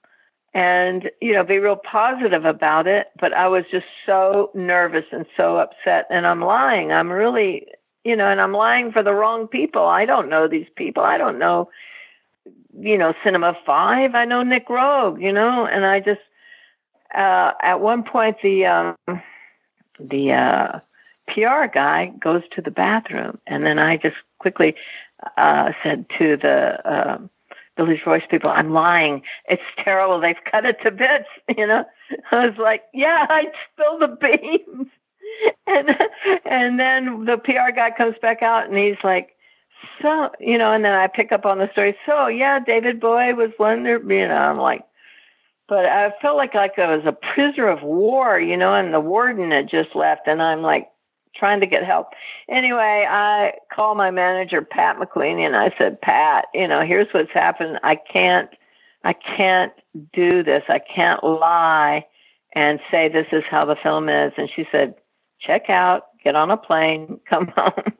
and 0.53 1.09
you 1.21 1.33
know 1.33 1.43
be 1.43 1.57
real 1.57 1.77
positive 1.77 2.45
about 2.45 2.85
it 2.85 3.07
but 3.19 3.33
i 3.33 3.47
was 3.47 3.63
just 3.71 3.85
so 4.05 4.51
nervous 4.53 5.05
and 5.11 5.25
so 5.35 5.57
upset 5.57 6.05
and 6.09 6.27
i'm 6.27 6.41
lying 6.41 6.91
i'm 6.91 7.11
really 7.11 7.65
you 8.05 8.15
know, 8.15 8.29
and 8.29 8.39
I'm 8.39 8.53
lying 8.53 8.91
for 8.91 9.03
the 9.03 9.13
wrong 9.13 9.47
people. 9.47 9.85
I 9.85 10.05
don't 10.05 10.29
know 10.29 10.47
these 10.47 10.67
people. 10.77 11.03
I 11.03 11.17
don't 11.17 11.39
know, 11.39 11.69
you 12.79 12.97
know, 12.97 13.13
Cinema 13.23 13.57
Five. 13.65 14.13
I 14.13 14.25
know 14.25 14.43
Nick 14.43 14.69
Roeg, 14.69 15.21
you 15.21 15.33
know, 15.33 15.65
and 15.65 15.85
I 15.85 15.99
just 15.99 16.21
uh, 17.13 17.51
at 17.61 17.79
one 17.79 18.03
point 18.03 18.37
the 18.41 18.65
um, 18.65 19.21
the 19.99 20.31
uh, 20.31 20.79
PR 21.27 21.67
guy 21.73 22.11
goes 22.19 22.43
to 22.55 22.61
the 22.61 22.71
bathroom, 22.71 23.39
and 23.47 23.65
then 23.65 23.79
I 23.79 23.97
just 23.97 24.15
quickly 24.39 24.75
uh, 25.37 25.71
said 25.83 26.05
to 26.17 26.37
the 26.37 26.79
uh, 26.89 27.17
Village 27.77 28.03
Voice 28.03 28.23
people, 28.29 28.49
"I'm 28.49 28.71
lying. 28.71 29.21
It's 29.47 29.61
terrible. 29.83 30.19
They've 30.19 30.35
cut 30.51 30.65
it 30.65 30.77
to 30.83 30.91
bits." 30.91 31.29
You 31.57 31.67
know, 31.67 31.85
I 32.31 32.47
was 32.47 32.57
like, 32.57 32.83
"Yeah, 32.93 33.25
I 33.29 33.45
spilled 33.73 34.01
the 34.01 34.17
beans." 34.19 34.87
and 35.67 35.89
and 36.45 36.79
then 36.79 37.25
the 37.25 37.37
PR 37.37 37.75
guy 37.75 37.91
comes 37.97 38.15
back 38.21 38.41
out 38.41 38.67
and 38.67 38.77
he's 38.77 39.03
like, 39.03 39.35
so 40.01 40.29
you 40.39 40.57
know, 40.57 40.71
and 40.71 40.83
then 40.83 40.93
I 40.93 41.07
pick 41.07 41.31
up 41.31 41.45
on 41.45 41.59
the 41.59 41.69
story. 41.71 41.95
So 42.05 42.27
yeah, 42.27 42.59
David 42.59 42.99
Bowie 42.99 43.33
was 43.33 43.51
one. 43.57 43.85
You 43.85 43.99
know, 44.27 44.35
I'm 44.35 44.57
like, 44.57 44.83
but 45.67 45.85
I 45.85 46.11
felt 46.21 46.37
like 46.37 46.53
like 46.53 46.77
I 46.77 46.95
was 46.95 47.05
a 47.05 47.17
prisoner 47.33 47.69
of 47.69 47.81
war, 47.81 48.39
you 48.39 48.57
know, 48.57 48.73
and 48.73 48.93
the 48.93 48.99
warden 48.99 49.51
had 49.51 49.69
just 49.69 49.95
left, 49.95 50.27
and 50.27 50.41
I'm 50.41 50.61
like 50.61 50.87
trying 51.35 51.59
to 51.59 51.67
get 51.67 51.83
help. 51.83 52.09
Anyway, 52.49 53.05
I 53.07 53.53
call 53.73 53.95
my 53.95 54.11
manager 54.11 54.61
Pat 54.61 54.97
McQueen 54.97 55.45
and 55.45 55.55
I 55.55 55.73
said, 55.77 56.01
Pat, 56.01 56.45
you 56.53 56.67
know, 56.67 56.85
here's 56.85 57.07
what's 57.11 57.31
happened. 57.31 57.79
I 57.83 57.97
can't, 58.11 58.49
I 59.03 59.13
can't 59.13 59.73
do 60.13 60.43
this. 60.43 60.63
I 60.69 60.79
can't 60.79 61.23
lie 61.23 62.05
and 62.53 62.79
say 62.89 63.09
this 63.09 63.27
is 63.31 63.43
how 63.49 63.65
the 63.65 63.75
film 63.81 64.09
is. 64.09 64.33
And 64.37 64.49
she 64.55 64.65
said, 64.71 64.95
check 65.39 65.69
out, 65.69 66.03
get 66.23 66.35
on 66.35 66.51
a 66.51 66.57
plane, 66.57 67.19
come 67.29 67.51
home. 67.55 67.93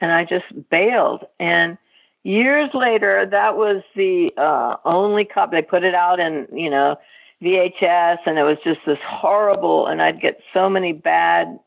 and 0.00 0.12
I 0.12 0.24
just 0.24 0.46
bailed. 0.70 1.24
And 1.38 1.76
years 2.24 2.70
later, 2.74 3.26
that 3.30 3.56
was 3.56 3.82
the 3.96 4.30
uh, 4.36 4.76
only 4.84 5.24
copy. 5.24 5.56
They 5.56 5.62
put 5.62 5.84
it 5.84 5.94
out 5.94 6.20
in, 6.20 6.46
you 6.52 6.70
know, 6.70 6.96
VHS, 7.42 8.18
and 8.26 8.38
it 8.38 8.42
was 8.42 8.58
just 8.64 8.80
this 8.86 8.98
horrible. 9.04 9.86
And 9.86 10.02
I'd 10.02 10.20
get 10.20 10.40
so 10.52 10.68
many 10.68 10.92
bad 10.92 11.58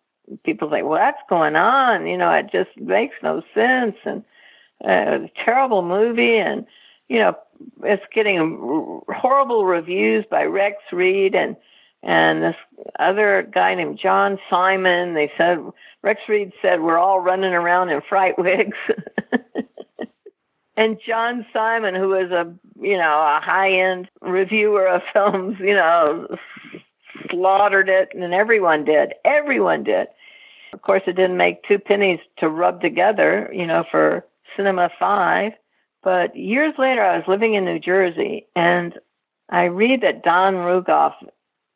people 0.44 0.70
say, 0.70 0.84
"What's 0.84 1.18
going 1.30 1.56
on?" 1.56 2.06
You 2.08 2.18
know, 2.18 2.32
it 2.32 2.52
just 2.52 2.70
makes 2.80 3.16
no 3.24 3.42
sense, 3.54 3.96
and 4.06 4.24
uh, 4.84 5.16
it 5.16 5.22
was 5.22 5.30
a 5.30 5.46
terrible 5.46 5.82
movie. 5.82 6.38
And 6.38 6.66
you 7.10 7.20
know, 7.20 7.36
it's 7.84 8.04
getting 8.14 9.02
horrible 9.08 9.66
reviews 9.66 10.26
by 10.30 10.44
Rex 10.44 10.78
Reed 10.92 11.36
and 11.36 11.56
and 12.04 12.44
this 12.44 12.56
other 13.00 13.50
guy 13.50 13.76
named 13.76 13.98
John 14.02 14.38
Simon. 14.50 15.14
They 15.14 15.32
said 15.38 15.58
Rex 16.02 16.22
Reed 16.28 16.52
said 16.62 16.82
we're 16.82 16.98
all 16.98 17.20
running 17.20 17.54
around 17.54 17.90
in 17.90 18.02
fright 18.08 18.38
wigs. 18.38 18.78
and 20.76 21.00
John 21.06 21.46
Simon, 21.54 21.96
who 21.96 22.14
is 22.14 22.32
a 22.32 22.52
you 22.80 22.98
know 22.98 23.20
a 23.20 23.40
high 23.44 23.72
end 23.72 24.10
reviewer 24.22 24.88
of 24.88 25.02
films, 25.14 25.58
you 25.60 25.74
know, 25.74 26.36
slaughtered 27.30 27.90
it, 27.90 28.10
and 28.14 28.34
everyone 28.34 28.86
did. 28.86 29.14
Everyone 29.26 29.84
did. 29.84 30.08
Of 30.74 30.82
course, 30.82 31.04
it 31.06 31.16
didn't 31.16 31.38
make 31.38 31.64
two 31.64 31.78
pennies 31.78 32.20
to 32.40 32.50
rub 32.50 32.82
together, 32.82 33.50
you 33.54 33.68
know, 33.68 33.84
for 33.90 34.26
Cinema 34.58 34.90
Five. 35.00 35.54
But 36.04 36.36
years 36.36 36.74
later, 36.78 37.04
I 37.04 37.18
was 37.18 37.28
living 37.28 37.54
in 37.54 37.66
New 37.66 37.80
Jersey, 37.80 38.48
and 38.56 38.94
I 39.50 39.66
read 39.66 40.02
that 40.02 40.24
Don 40.24 40.56
Rugoff 40.56 41.14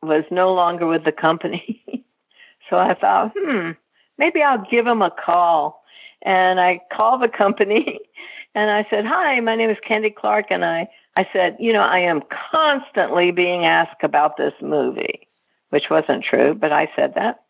was 0.02 0.24
no 0.32 0.54
longer 0.54 0.88
with 0.88 1.06
the 1.06 1.12
company. 1.12 1.84
so 2.70 2.78
I 2.78 2.94
thought, 2.94 3.34
hmm, 3.38 3.72
maybe 4.18 4.42
I'll 4.42 4.66
give 4.70 4.86
him 4.86 5.02
a 5.02 5.12
call. 5.12 5.84
And 6.24 6.60
I 6.60 6.82
called 6.92 7.22
the 7.22 7.30
company 7.30 8.00
and 8.56 8.72
I 8.72 8.86
said, 8.90 9.06
Hi, 9.06 9.40
my 9.40 9.56
name 9.56 9.70
is 9.70 9.78
Candy 9.88 10.10
Clark. 10.10 10.48
And 10.50 10.66
I, 10.66 10.88
I 11.18 11.28
said, 11.34 11.58
You 11.60 11.74
know, 11.74 11.82
I 11.82 12.00
am 12.00 12.22
constantly 12.52 13.32
being 13.32 13.66
asked 13.66 14.04
about 14.04 14.38
this 14.38 14.54
movie, 14.62 15.28
which 15.70 15.86
wasn't 15.90 16.24
true, 16.24 16.54
but 16.54 16.72
I 16.72 16.90
said 16.96 17.14
that. 17.16 17.44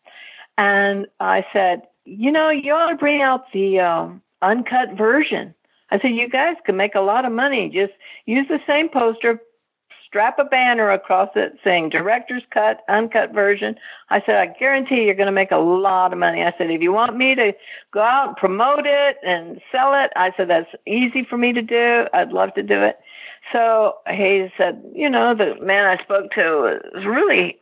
And 0.56 1.06
I 1.20 1.44
said, 1.52 1.82
You 2.04 2.30
know, 2.30 2.50
you 2.50 2.72
ought 2.72 2.90
to 2.90 2.96
bring 2.96 3.22
out 3.22 3.44
the 3.52 3.80
um, 3.80 4.22
uncut 4.42 4.96
version. 4.96 5.54
I 5.90 5.98
said, 5.98 6.08
You 6.08 6.28
guys 6.28 6.56
can 6.66 6.76
make 6.76 6.94
a 6.94 7.00
lot 7.00 7.24
of 7.24 7.32
money. 7.32 7.70
Just 7.72 7.92
use 8.26 8.46
the 8.48 8.60
same 8.66 8.88
poster, 8.88 9.40
strap 10.08 10.38
a 10.38 10.44
banner 10.44 10.90
across 10.90 11.28
it 11.36 11.58
saying 11.62 11.90
director's 11.90 12.42
cut, 12.52 12.80
uncut 12.88 13.32
version. 13.32 13.76
I 14.10 14.20
said, 14.24 14.36
I 14.36 14.46
guarantee 14.58 15.04
you're 15.04 15.14
going 15.14 15.26
to 15.26 15.32
make 15.32 15.50
a 15.50 15.58
lot 15.58 16.12
of 16.12 16.18
money. 16.18 16.42
I 16.42 16.52
said, 16.56 16.70
if 16.70 16.80
you 16.80 16.92
want 16.92 17.16
me 17.16 17.34
to 17.34 17.52
go 17.92 18.00
out 18.00 18.28
and 18.28 18.36
promote 18.36 18.86
it 18.86 19.16
and 19.22 19.60
sell 19.70 19.94
it, 19.94 20.10
I 20.16 20.32
said, 20.36 20.48
that's 20.48 20.70
easy 20.86 21.26
for 21.28 21.36
me 21.36 21.52
to 21.52 21.62
do. 21.62 22.06
I'd 22.14 22.32
love 22.32 22.54
to 22.54 22.62
do 22.62 22.82
it. 22.82 22.96
So 23.52 23.94
he 24.10 24.48
said, 24.56 24.82
you 24.94 25.08
know, 25.08 25.34
the 25.34 25.54
man 25.64 25.86
I 25.86 26.02
spoke 26.02 26.30
to 26.32 26.80
was 26.94 27.04
really 27.06 27.58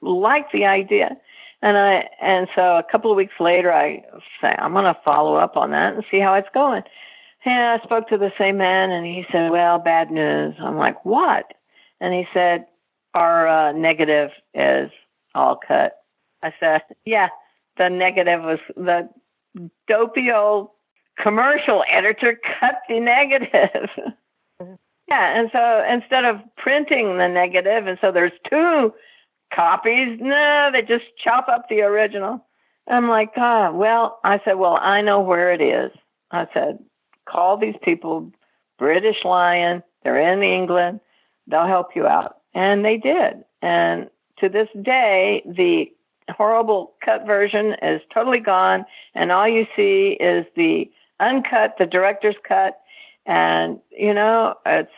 liked 0.00 0.52
the 0.52 0.64
idea. 0.64 1.16
And 1.62 1.76
I, 1.76 2.08
and 2.20 2.48
so 2.54 2.76
a 2.76 2.84
couple 2.90 3.10
of 3.10 3.16
weeks 3.16 3.34
later, 3.40 3.72
I 3.72 4.04
say, 4.40 4.54
I'm 4.58 4.72
going 4.72 4.84
to 4.84 5.00
follow 5.04 5.36
up 5.36 5.56
on 5.56 5.70
that 5.70 5.94
and 5.94 6.04
see 6.10 6.20
how 6.20 6.34
it's 6.34 6.48
going. 6.54 6.82
And 7.48 7.80
I 7.80 7.82
spoke 7.82 8.08
to 8.08 8.18
the 8.18 8.30
same 8.36 8.58
man, 8.58 8.90
and 8.90 9.06
he 9.06 9.24
said, 9.32 9.50
"Well, 9.50 9.78
bad 9.78 10.10
news." 10.10 10.54
I'm 10.60 10.76
like, 10.76 11.02
"What?" 11.06 11.54
And 11.98 12.12
he 12.12 12.26
said, 12.34 12.66
"Our 13.14 13.48
uh, 13.48 13.72
negative 13.72 14.30
is 14.52 14.90
all 15.34 15.56
cut." 15.56 15.96
I 16.42 16.52
said, 16.60 16.82
"Yeah, 17.06 17.28
the 17.78 17.88
negative 17.88 18.42
was 18.42 18.58
the 18.76 19.08
dopey 19.86 20.30
old 20.30 20.68
commercial 21.18 21.82
editor 21.90 22.38
cut 22.60 22.82
the 22.86 23.00
negative." 23.00 23.88
yeah, 25.08 25.40
and 25.40 25.48
so 25.50 25.84
instead 25.90 26.26
of 26.26 26.42
printing 26.58 27.16
the 27.16 27.28
negative, 27.28 27.86
and 27.86 27.96
so 28.02 28.12
there's 28.12 28.38
two 28.50 28.92
copies, 29.54 30.18
no, 30.20 30.68
they 30.70 30.82
just 30.82 31.06
chop 31.24 31.48
up 31.48 31.70
the 31.70 31.80
original. 31.80 32.44
I'm 32.86 33.08
like, 33.08 33.30
ah, 33.38 33.70
well, 33.72 34.18
I 34.22 34.38
said, 34.44 34.58
well, 34.58 34.76
I 34.76 35.00
know 35.00 35.20
where 35.20 35.50
it 35.50 35.62
is. 35.62 35.90
I 36.30 36.46
said, 36.52 36.78
call 37.30 37.56
these 37.56 37.76
people 37.82 38.30
British 38.78 39.24
Lion. 39.24 39.82
They're 40.02 40.32
in 40.32 40.42
England. 40.42 41.00
They'll 41.46 41.66
help 41.66 41.88
you 41.94 42.06
out. 42.06 42.38
And 42.54 42.84
they 42.84 42.96
did. 42.96 43.44
And 43.62 44.08
to 44.40 44.48
this 44.48 44.68
day, 44.82 45.42
the 45.46 45.86
horrible 46.30 46.92
cut 47.04 47.26
version 47.26 47.74
is 47.82 48.00
totally 48.12 48.40
gone. 48.40 48.84
And 49.14 49.32
all 49.32 49.48
you 49.48 49.66
see 49.76 50.16
is 50.20 50.46
the 50.56 50.90
uncut, 51.20 51.76
the 51.78 51.86
director's 51.86 52.36
cut. 52.46 52.80
And, 53.26 53.80
you 53.90 54.14
know, 54.14 54.54
it's, 54.64 54.90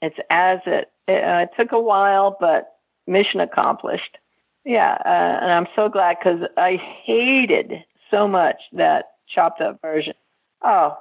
it's 0.00 0.16
as 0.30 0.60
it, 0.66 0.90
it, 1.08 1.24
uh, 1.24 1.38
it 1.40 1.50
took 1.56 1.72
a 1.72 1.80
while, 1.80 2.36
but 2.40 2.74
mission 3.06 3.40
accomplished. 3.40 4.18
Yeah. 4.64 4.96
Uh, 5.04 5.42
and 5.42 5.52
I'm 5.52 5.66
so 5.74 5.88
glad 5.88 6.16
because 6.18 6.42
I 6.56 6.76
hated 7.04 7.84
so 8.10 8.28
much 8.28 8.56
that 8.72 9.12
chopped 9.32 9.60
up 9.60 9.80
version. 9.80 10.14
Oh, 10.62 10.96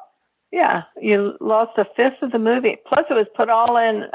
yeah, 0.52 0.84
you 1.00 1.36
lost 1.40 1.78
a 1.78 1.86
fifth 1.96 2.22
of 2.22 2.32
the 2.32 2.40
movie. 2.40 2.78
Plus, 2.88 3.06
it 3.10 3.14
was 3.14 3.28
put 3.36 3.50
all 3.50 3.78
in 3.78 4.06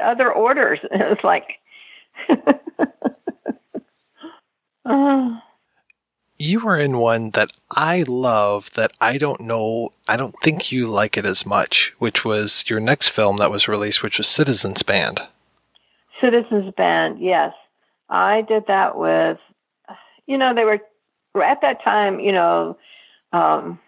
other 0.00 0.32
orders. 0.32 0.78
It 0.92 1.08
was 1.08 1.18
like, 1.24 1.58
uh. 4.84 5.40
you 6.38 6.60
were 6.60 6.78
in 6.78 6.98
one 6.98 7.30
that 7.30 7.52
I 7.70 8.04
love 8.06 8.70
that 8.72 8.92
I 9.00 9.18
don't 9.18 9.40
know. 9.40 9.90
I 10.06 10.16
don't 10.16 10.36
think 10.42 10.70
you 10.70 10.86
like 10.86 11.16
it 11.16 11.24
as 11.24 11.44
much, 11.44 11.92
which 11.98 12.24
was 12.24 12.64
your 12.68 12.78
next 12.78 13.08
film 13.08 13.38
that 13.38 13.50
was 13.50 13.66
released, 13.66 14.02
which 14.02 14.18
was 14.18 14.28
Citizens 14.28 14.82
Band. 14.84 15.20
Citizens 16.20 16.72
Band, 16.76 17.18
yes, 17.20 17.52
I 18.08 18.42
did 18.42 18.66
that 18.68 18.96
with. 18.96 19.38
You 20.26 20.38
know, 20.38 20.54
they 20.54 20.64
were 20.64 20.78
at 21.42 21.62
that 21.62 21.82
time. 21.82 22.20
You 22.20 22.32
know. 22.32 22.78
Um, 23.32 23.80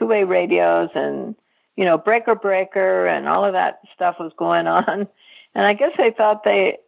two-way 0.00 0.24
radios 0.24 0.88
and 0.94 1.36
you 1.76 1.84
know 1.84 1.98
breaker 1.98 2.34
breaker 2.34 3.06
and 3.06 3.28
all 3.28 3.44
of 3.44 3.52
that 3.52 3.80
stuff 3.94 4.16
was 4.18 4.32
going 4.36 4.66
on. 4.78 5.06
And 5.54 5.66
i 5.66 5.74
guess 5.74 5.92
they 5.96 6.12
thought 6.16 6.42
they 6.44 6.78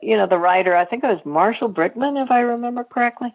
you 0.00 0.16
know 0.16 0.26
the 0.26 0.38
writer 0.38 0.76
i 0.76 0.84
think 0.84 1.04
it 1.04 1.08
was 1.08 1.20
marshall 1.26 1.68
brickman 1.68 2.22
if 2.22 2.30
i 2.30 2.40
remember 2.40 2.84
correctly. 2.84 3.34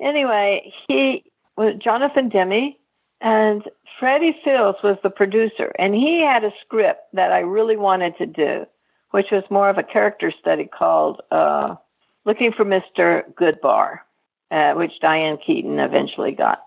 Anyway 0.00 0.72
he 0.88 1.24
was 1.56 1.76
jonathan 1.82 2.28
demme 2.28 2.74
and 3.20 3.62
freddie 4.00 4.36
fields 4.44 4.78
was 4.82 4.98
the 5.02 5.10
producer. 5.10 5.72
And 5.78 5.94
he 5.94 6.20
had 6.20 6.44
a 6.44 6.50
script 6.64 7.02
that 7.14 7.32
i 7.32 7.38
really 7.40 7.76
wanted 7.76 8.18
to 8.18 8.26
do 8.26 8.66
which 9.12 9.26
was 9.30 9.44
more 9.48 9.70
of 9.70 9.78
a 9.78 9.84
character 9.84 10.32
study 10.40 10.66
called 10.66 11.22
uh, 11.30 11.76
looking 12.24 12.52
for 12.52 12.64
mr 12.64 13.22
goodbar 13.34 14.00
uh, 14.50 14.72
which 14.74 14.92
diane 15.00 15.38
keaton 15.46 15.78
eventually 15.78 16.32
got 16.32 16.64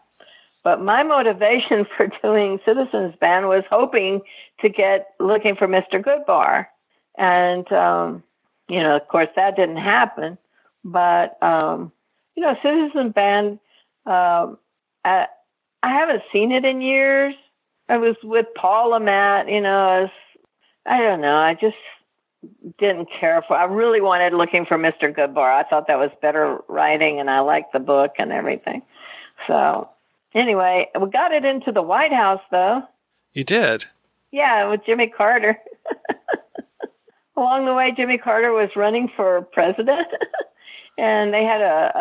but 0.68 0.82
my 0.82 1.02
motivation 1.02 1.86
for 1.96 2.10
doing 2.22 2.60
Citizens 2.66 3.16
Band 3.22 3.48
was 3.48 3.64
hoping 3.70 4.20
to 4.60 4.68
get 4.68 5.12
looking 5.18 5.56
for 5.56 5.66
Mr. 5.66 6.04
Goodbar. 6.04 6.68
And, 7.18 7.72
um, 7.72 8.22
you 8.68 8.84
know, 8.84 8.98
of 8.98 9.08
course, 9.08 9.30
that 9.38 9.56
didn't 9.56 9.78
happen. 9.78 10.38
But, 10.84 11.42
um, 11.42 11.94
you 12.36 12.44
know, 12.44 12.54
Citizen 12.62 13.12
Band, 13.12 13.60
um, 14.06 14.58
I, 15.06 15.28
haven't 15.82 16.24
seen 16.34 16.52
it 16.52 16.66
in 16.66 16.82
years. 16.82 17.34
I 17.88 17.96
was 17.96 18.18
with 18.22 18.48
Paul 18.54 18.90
Le 18.90 19.00
Mat, 19.00 19.48
you 19.48 19.62
know, 19.62 20.10
I 20.86 20.98
don't 20.98 21.22
know. 21.22 21.38
I 21.38 21.54
just 21.54 21.78
didn't 22.78 23.08
care 23.22 23.42
for 23.48 23.56
I 23.56 23.64
really 23.64 24.02
wanted 24.02 24.34
looking 24.34 24.66
for 24.66 24.78
Mr. 24.78 25.16
Goodbar. 25.16 25.50
I 25.50 25.64
thought 25.64 25.88
that 25.88 25.98
was 25.98 26.12
better 26.22 26.58
writing 26.68 27.22
and 27.22 27.30
I 27.30 27.40
liked 27.40 27.72
the 27.72 27.80
book 27.80 28.16
and 28.20 28.34
everything. 28.34 28.82
So 29.48 29.88
Anyway, 30.34 30.88
we 31.00 31.10
got 31.10 31.32
it 31.32 31.46
into 31.46 31.72
the 31.72 31.82
White 31.82 32.14
House, 32.14 32.42
though. 32.52 32.84
You 33.34 33.44
did? 33.44 33.86
Yeah, 34.32 34.70
with 34.70 34.82
Jimmy 34.86 35.12
Carter. 35.16 35.58
Along 37.38 37.66
the 37.66 37.74
way, 37.74 37.94
Jimmy 37.96 38.18
Carter 38.18 38.52
was 38.52 38.70
running 38.76 39.10
for 39.16 39.42
president, 39.54 40.08
and 40.98 41.34
they 41.34 41.44
had 41.44 41.62
a, 41.62 41.92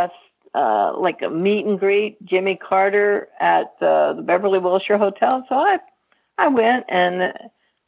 a 0.54 0.58
uh, 0.58 0.98
like 0.98 1.20
a 1.20 1.28
meet 1.28 1.66
and 1.66 1.78
greet 1.78 2.16
Jimmy 2.24 2.56
Carter 2.56 3.28
at 3.38 3.74
uh, 3.82 4.14
the 4.14 4.22
Beverly 4.24 4.58
Wilshire 4.58 4.96
Hotel. 4.96 5.44
So 5.50 5.54
I, 5.54 5.76
I 6.38 6.48
went, 6.48 6.86
and 6.88 7.34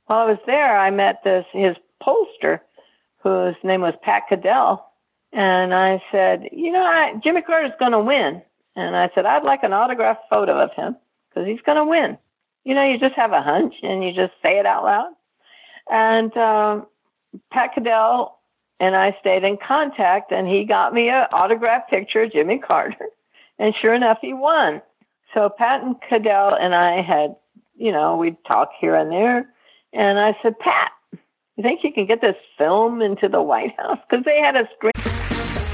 while 0.05 0.19
I 0.19 0.31
was 0.31 0.39
there, 0.44 0.78
I 0.78 0.90
met 0.90 1.23
this 1.24 1.47
his 1.52 1.77
pollster, 2.02 2.60
whose 3.23 3.55
name 3.65 3.81
was 3.81 3.94
Pat 4.02 4.24
Caddell, 4.28 4.86
and 5.32 5.74
I 5.74 6.02
said, 6.12 6.51
you 6.52 6.70
know, 6.70 6.82
I, 6.82 7.15
Jimmy 7.24 7.40
Carter's 7.40 7.73
going 7.78 7.93
to 7.93 8.01
win. 8.01 8.43
And 8.79 8.97
I 8.97 9.11
said, 9.15 9.27
I'd 9.27 9.43
like 9.43 9.65
an 9.65 9.73
autographed 9.73 10.23
photo 10.31 10.63
of 10.63 10.71
him 10.75 10.97
because 11.29 11.49
he's 11.49 11.61
going 11.67 11.79
to 11.79 11.85
win. 11.85 12.17
You 12.65 12.75
know, 12.75 12.85
you 12.85 12.99
just 12.99 13.17
have 13.17 13.33
a 13.33 13.43
hunch 13.43 13.75
and 13.83 14.05
you 14.05 14.13
just 14.13 14.35
say 14.43 14.59
it 14.59 14.67
out 14.67 14.85
loud. 14.85 15.13
And 15.91 16.37
um, 16.37 16.87
Pat 17.51 17.75
Caddell 17.75 18.39
and 18.79 18.95
I 18.95 19.17
stayed 19.21 19.43
in 19.43 19.57
contact, 19.57 20.31
and 20.31 20.47
he 20.47 20.65
got 20.65 20.95
me 20.95 21.09
an 21.09 21.27
autographed 21.33 21.91
picture 21.91 22.23
of 22.23 22.33
Jimmy 22.33 22.59
Carter. 22.59 22.97
And 23.61 23.75
sure 23.83 23.93
enough, 23.93 24.19
he 24.23 24.33
won. 24.35 24.81
So 25.35 25.49
Pat 25.49 25.83
and 25.83 25.97
Caddell 26.09 26.55
and 26.55 26.77
I 26.77 27.03
had, 27.03 27.35
you 27.77 27.91
know, 27.91 28.17
we'd 28.17 28.37
talk 28.47 28.71
here 28.81 28.95
and 28.95 29.11
there. 29.11 29.53
And 29.93 30.17
I 30.17 30.37
said, 30.45 30.57
Pat, 30.61 30.93
you 31.57 31.65
think 31.65 31.81
you 31.83 31.93
can 31.93 32.07
get 32.07 32.21
this 32.21 32.37
film 32.57 33.03
into 33.03 33.29
the 33.29 33.43
White 33.43 33.75
House? 33.77 33.99
Because 34.09 34.25
they 34.25 34.39
had 34.39 34.55
a 34.55 34.69
screen. 34.77 35.18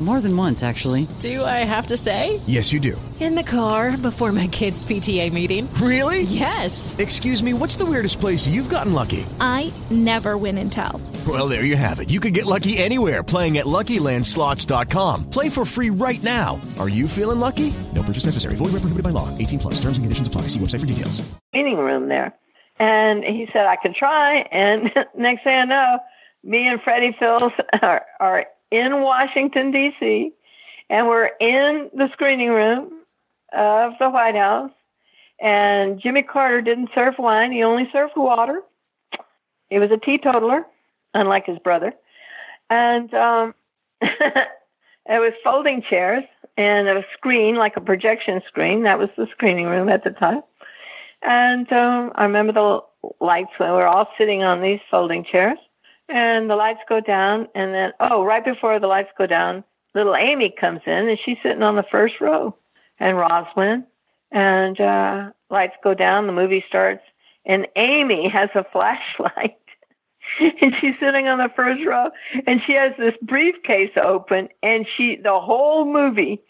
More 0.00 0.20
than 0.20 0.36
once, 0.36 0.62
actually. 0.62 1.08
Do 1.18 1.44
I 1.44 1.64
have 1.66 1.86
to 1.86 1.96
say? 1.96 2.40
Yes, 2.46 2.72
you 2.72 2.78
do. 2.78 3.00
In 3.18 3.34
the 3.34 3.42
car 3.42 3.96
before 3.96 4.30
my 4.30 4.46
kids' 4.46 4.84
PTA 4.84 5.32
meeting. 5.32 5.68
Really? 5.74 6.22
Yes. 6.22 6.94
Excuse 6.98 7.42
me, 7.42 7.52
what's 7.52 7.74
the 7.74 7.84
weirdest 7.84 8.20
place 8.20 8.46
you've 8.46 8.68
gotten 8.70 8.92
lucky? 8.92 9.26
I 9.40 9.72
never 9.90 10.36
win 10.36 10.56
and 10.58 10.70
tell. 10.70 11.02
Well, 11.26 11.48
there 11.48 11.64
you 11.64 11.74
have 11.74 11.98
it. 11.98 12.10
You 12.10 12.20
can 12.20 12.32
get 12.32 12.46
lucky 12.46 12.78
anywhere 12.78 13.24
playing 13.24 13.58
at 13.58 13.66
LuckyLandSlots.com. 13.66 15.30
Play 15.30 15.48
for 15.48 15.64
free 15.64 15.90
right 15.90 16.22
now. 16.22 16.60
Are 16.78 16.88
you 16.88 17.08
feeling 17.08 17.40
lucky? 17.40 17.74
No 17.92 18.04
purchase 18.04 18.24
necessary. 18.24 18.54
Void 18.54 18.66
where 18.66 18.80
prohibited 18.80 19.02
by 19.02 19.10
law. 19.10 19.36
18 19.36 19.58
plus. 19.58 19.74
Terms 19.80 19.98
and 19.98 20.04
conditions 20.04 20.28
apply. 20.28 20.42
See 20.42 20.60
website 20.60 20.80
for 20.80 20.86
details. 20.86 21.28
meeting 21.52 21.76
room 21.76 22.08
there. 22.08 22.32
And 22.78 23.24
he 23.24 23.48
said 23.52 23.66
I 23.66 23.74
could 23.74 23.96
try. 23.96 24.42
And 24.52 24.90
next 25.18 25.42
thing 25.42 25.54
I 25.56 25.64
know, 25.64 25.98
me 26.44 26.68
and 26.68 26.80
Freddie 26.82 27.16
Fields 27.18 27.52
are, 27.82 28.02
are 28.20 28.44
in 28.70 29.00
Washington, 29.02 29.70
D.C., 29.70 30.32
and 30.90 31.06
we're 31.06 31.30
in 31.40 31.90
the 31.94 32.08
screening 32.12 32.48
room 32.48 33.00
of 33.52 33.92
the 33.98 34.08
White 34.08 34.34
House. 34.34 34.70
And 35.40 36.00
Jimmy 36.00 36.22
Carter 36.22 36.62
didn't 36.62 36.90
serve 36.94 37.14
wine, 37.18 37.52
he 37.52 37.62
only 37.62 37.88
served 37.92 38.14
water. 38.16 38.62
He 39.68 39.78
was 39.78 39.90
a 39.90 39.98
teetotaler, 39.98 40.64
unlike 41.14 41.46
his 41.46 41.58
brother. 41.58 41.92
And 42.70 43.12
um, 43.14 43.54
it 44.00 44.48
was 45.06 45.32
folding 45.44 45.82
chairs 45.88 46.24
and 46.56 46.88
a 46.88 47.04
screen, 47.16 47.56
like 47.56 47.76
a 47.76 47.80
projection 47.80 48.40
screen. 48.48 48.82
That 48.82 48.98
was 48.98 49.10
the 49.16 49.26
screening 49.30 49.66
room 49.66 49.88
at 49.88 50.04
the 50.04 50.10
time. 50.10 50.42
And 51.22 51.70
um, 51.72 52.12
I 52.14 52.24
remember 52.24 52.52
the 52.52 52.80
lights, 53.20 53.50
when 53.58 53.70
we 53.70 53.76
were 53.76 53.86
all 53.86 54.08
sitting 54.16 54.42
on 54.42 54.62
these 54.62 54.80
folding 54.90 55.24
chairs, 55.30 55.58
and 56.08 56.48
the 56.48 56.56
lights 56.56 56.80
go 56.88 57.00
down. 57.00 57.48
And 57.54 57.74
then, 57.74 57.92
oh, 58.00 58.24
right 58.24 58.44
before 58.44 58.78
the 58.80 58.86
lights 58.86 59.10
go 59.16 59.26
down, 59.26 59.64
little 59.94 60.16
Amy 60.16 60.54
comes 60.58 60.80
in, 60.86 61.08
and 61.08 61.18
she's 61.24 61.38
sitting 61.42 61.62
on 61.62 61.76
the 61.76 61.84
first 61.90 62.14
row, 62.20 62.54
and 62.98 63.16
Rosalynn. 63.16 63.84
And 64.30 64.80
uh, 64.80 65.30
lights 65.50 65.76
go 65.82 65.94
down, 65.94 66.26
the 66.26 66.32
movie 66.32 66.64
starts, 66.68 67.02
and 67.46 67.66
Amy 67.76 68.28
has 68.28 68.50
a 68.54 68.64
flashlight. 68.72 69.56
and 70.40 70.74
she's 70.80 70.94
sitting 71.00 71.26
on 71.26 71.38
the 71.38 71.50
first 71.56 71.84
row, 71.86 72.10
and 72.46 72.60
she 72.66 72.74
has 72.74 72.92
this 72.98 73.14
briefcase 73.22 73.92
open, 74.02 74.48
and 74.62 74.86
she, 74.96 75.16
the 75.16 75.40
whole 75.40 75.90
movie, 75.90 76.40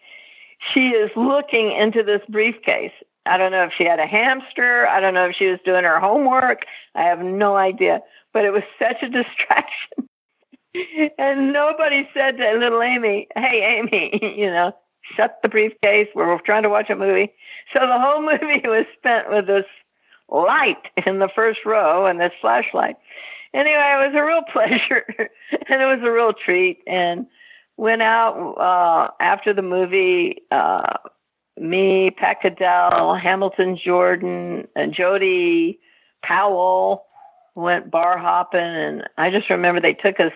she 0.74 0.88
is 0.88 1.10
looking 1.16 1.72
into 1.72 2.02
this 2.02 2.20
briefcase. 2.28 2.92
I 3.26 3.36
don't 3.36 3.52
know 3.52 3.64
if 3.64 3.72
she 3.76 3.84
had 3.84 4.00
a 4.00 4.06
hamster. 4.06 4.88
I 4.88 5.00
don't 5.00 5.14
know 5.14 5.26
if 5.26 5.36
she 5.38 5.46
was 5.46 5.60
doing 5.64 5.84
her 5.84 6.00
homework. 6.00 6.62
I 6.94 7.02
have 7.02 7.20
no 7.20 7.56
idea. 7.56 8.00
But 8.32 8.44
it 8.44 8.50
was 8.50 8.62
such 8.78 9.02
a 9.02 9.08
distraction. 9.08 10.08
and 11.18 11.52
nobody 11.52 12.08
said 12.14 12.36
to 12.36 12.58
little 12.58 12.82
Amy, 12.82 13.26
hey, 13.34 13.80
Amy, 13.80 14.18
you 14.36 14.46
know, 14.46 14.72
shut 15.16 15.38
the 15.42 15.48
briefcase. 15.48 16.08
We're 16.14 16.38
trying 16.40 16.62
to 16.64 16.68
watch 16.68 16.90
a 16.90 16.96
movie. 16.96 17.32
So 17.72 17.80
the 17.80 17.98
whole 17.98 18.22
movie 18.22 18.62
was 18.64 18.86
spent 18.96 19.30
with 19.30 19.46
this 19.46 19.66
light 20.28 20.82
in 21.06 21.18
the 21.18 21.30
first 21.34 21.60
row 21.64 22.06
and 22.06 22.20
this 22.20 22.32
flashlight. 22.40 22.96
Anyway, 23.54 23.78
it 23.78 24.12
was 24.12 24.14
a 24.14 24.24
real 24.24 24.42
pleasure 24.52 25.04
and 25.68 25.82
it 25.82 25.86
was 25.86 26.00
a 26.04 26.10
real 26.10 26.32
treat. 26.32 26.80
And 26.86 27.26
went 27.78 28.02
out 28.02 28.54
uh, 28.58 29.10
after 29.22 29.54
the 29.54 29.62
movie. 29.62 30.42
Uh, 30.50 30.98
me, 31.58 32.10
Pat 32.10 32.36
Hamilton 32.42 33.78
Jordan, 33.82 34.68
and 34.76 34.94
Jody 34.94 35.80
Powell 36.22 37.06
went 37.58 37.90
bar 37.90 38.16
hopping, 38.16 38.60
and 38.60 39.08
I 39.16 39.30
just 39.30 39.50
remember 39.50 39.80
they 39.80 39.94
took 39.94 40.20
us. 40.20 40.32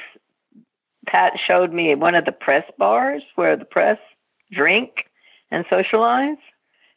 Pat 1.06 1.32
showed 1.46 1.72
me 1.72 1.94
one 1.94 2.14
of 2.14 2.24
the 2.24 2.32
press 2.32 2.64
bars 2.78 3.22
where 3.34 3.56
the 3.56 3.64
press 3.64 3.98
drink 4.50 5.06
and 5.50 5.64
socialize, 5.70 6.36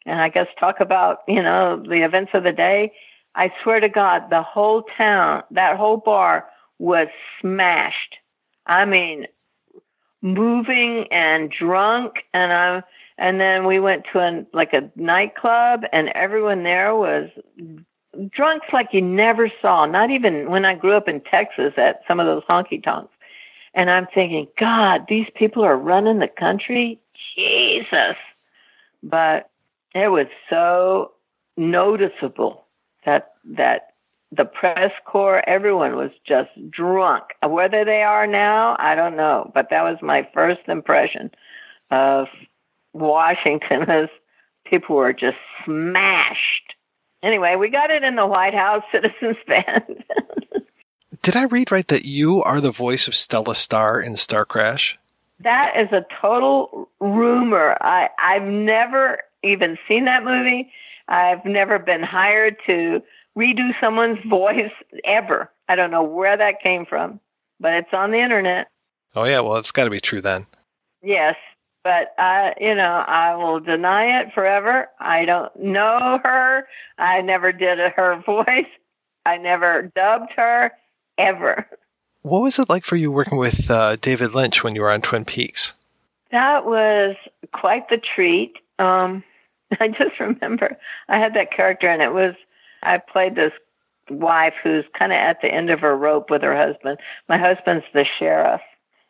and 0.06 0.20
I 0.20 0.30
guess 0.30 0.48
talk 0.60 0.80
about 0.80 1.20
you 1.28 1.42
know 1.42 1.82
the 1.82 2.04
events 2.04 2.32
of 2.34 2.44
the 2.44 2.52
day. 2.52 2.92
I 3.36 3.52
swear 3.64 3.80
to 3.80 3.90
God, 3.90 4.30
the 4.30 4.42
whole 4.42 4.84
town, 4.98 5.44
that 5.52 5.78
whole 5.78 5.98
bar 5.98 6.46
was 6.80 7.08
smashed. 7.42 8.16
I 8.66 8.86
mean, 8.86 9.28
moving 10.22 11.08
and 11.12 11.52
drunk, 11.52 12.24
and 12.34 12.52
I 12.52 12.84
and 13.18 13.40
then 13.40 13.66
we 13.66 13.80
went 13.80 14.06
to 14.14 14.20
an 14.20 14.48
like 14.54 14.74
a 14.74 14.92
nightclub, 14.96 15.82
and 15.94 16.10
everyone 16.10 16.64
there 16.64 16.96
was 16.96 17.30
drunks 18.32 18.68
like 18.74 18.90
you 18.92 19.02
never 19.02 19.52
saw. 19.62 19.86
Not 19.86 20.10
even 20.12 20.50
when 20.50 20.66
I 20.66 20.76
grew 20.76 20.96
up 20.96 21.08
in 21.08 21.22
Texas 21.22 21.74
at 21.78 22.02
some 22.08 22.20
of 22.20 22.26
those 22.26 22.44
honky 22.50 22.84
tonks. 22.84 23.14
And 23.74 23.90
I'm 23.90 24.08
thinking, 24.14 24.48
God, 24.60 25.06
these 25.10 25.28
people 25.36 25.64
are 25.64 25.78
running 25.78 26.20
the 26.20 26.28
country. 26.28 27.00
Jesus. 27.36 28.16
But 29.04 29.50
it 29.94 30.10
was 30.10 30.28
so 30.50 31.12
noticeable 31.58 32.66
that 33.06 33.34
that 33.46 33.94
the 34.32 34.46
press 34.46 34.92
corps, 35.06 35.44
everyone 35.48 35.96
was 35.96 36.12
just 36.28 36.50
drunk. 36.70 37.24
Whether 37.48 37.86
they 37.86 38.02
are 38.02 38.28
now, 38.28 38.76
I 38.80 38.96
don't 38.96 39.16
know. 39.16 39.52
But 39.54 39.70
that 39.70 39.84
was 39.84 39.98
my 40.02 40.28
first 40.34 40.62
impression 40.68 41.32
of 41.92 42.28
Washington 42.94 43.84
as 43.90 44.10
people 44.66 44.96
were 44.96 45.14
just 45.14 45.38
smashed. 45.64 46.75
Anyway, 47.24 47.56
we 47.56 47.70
got 47.70 47.90
it 47.92 48.04
in 48.04 48.16
the 48.16 48.26
White 48.28 48.54
House 48.54 48.84
Citizens 48.92 49.38
Band. 49.48 50.04
Did 51.22 51.36
I 51.36 51.46
read 51.46 51.72
right 51.72 51.88
that 51.88 52.06
you 52.06 52.44
are 52.44 52.62
the 52.62 52.72
voice 52.72 53.08
of 53.08 53.16
Stella 53.16 53.56
Star 53.56 54.00
in 54.00 54.16
Star 54.16 54.46
Crash? 54.46 54.98
that 55.40 55.74
is 55.78 55.92
a 55.92 56.06
total 56.22 56.90
rumor. 57.00 57.78
I 57.82 58.08
I've 58.18 58.48
never 58.48 59.20
even 59.44 59.78
seen 59.88 60.06
that 60.06 60.24
movie. 60.24 60.72
I've 61.08 61.44
never 61.46 61.78
been 61.78 62.04
hired 62.04 62.56
to 62.68 63.02
redo 63.38 63.72
someone's 63.82 64.20
voice 64.30 64.72
ever. 65.04 65.52
I 65.68 65.76
don't 65.76 65.92
know 65.92 66.04
where 66.04 66.38
that 66.38 66.62
came 66.62 66.86
from, 66.86 67.20
but 67.60 67.74
it's 67.74 67.94
on 67.94 68.12
the 68.12 68.20
internet. 68.22 68.68
Oh 69.16 69.26
yeah, 69.26 69.42
well 69.42 69.58
it's 69.58 69.72
got 69.72 69.86
to 69.86 69.90
be 69.92 70.00
true 70.00 70.22
then. 70.22 70.48
Yes, 71.04 71.36
but 71.86 72.16
I, 72.18 72.56
you 72.60 72.74
know, 72.74 73.04
I 73.08 73.36
will 73.36 73.60
deny 73.60 74.20
it 74.20 74.34
forever. 74.34 74.90
I 75.00 75.24
don't 75.24 75.56
know 75.56 76.20
her. 76.24 76.68
I 76.98 77.22
never 77.22 77.52
did 77.52 77.78
her 77.78 78.22
voice. 78.26 78.66
I 79.24 79.38
never 79.38 79.92
dubbed 79.96 80.32
her 80.36 80.72
ever. 81.20 81.68
What 82.24 82.42
was 82.42 82.58
it 82.58 82.70
like 82.70 82.86
for 82.86 82.96
you 82.96 83.12
working 83.12 83.38
with 83.38 83.70
uh, 83.70 83.98
David 83.98 84.34
Lynch 84.34 84.64
when 84.64 84.74
you 84.74 84.82
were 84.82 84.92
on 84.92 85.02
Twin 85.02 85.26
Peaks? 85.26 85.74
That 86.32 86.66
was 86.66 87.16
quite 87.54 87.88
the 87.90 88.02
treat. 88.16 88.54
Um, 88.80 89.24
I 89.80 89.90
just 89.90 90.20
remember 90.20 90.78
I 91.08 91.20
had 91.20 91.36
that 91.36 91.56
character, 91.56 91.88
and 91.88 92.02
it 92.02 92.14
was 92.14 92.34
I 92.82 92.98
played 92.98 93.36
this 93.36 93.54
wife 94.10 94.56
who's 94.64 94.86
kind 94.98 95.12
of 95.12 95.18
at 95.18 95.38
the 95.44 95.54
end 95.54 95.70
of 95.70 95.82
her 95.82 95.96
rope 95.96 96.32
with 96.32 96.42
her 96.42 96.58
husband. 96.58 96.98
My 97.30 97.38
husband's 97.38 97.86
the 97.94 98.06
sheriff, 98.18 98.62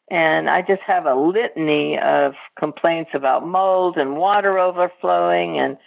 and 0.09 0.49
I 0.49 0.61
just 0.61 0.81
have 0.83 1.05
a 1.05 1.15
litany 1.15 1.97
of 1.97 2.33
complaints 2.57 3.11
about 3.13 3.47
mold 3.47 3.97
and 3.97 4.17
water 4.17 4.59
overflowing 4.59 5.57
and 5.57 5.77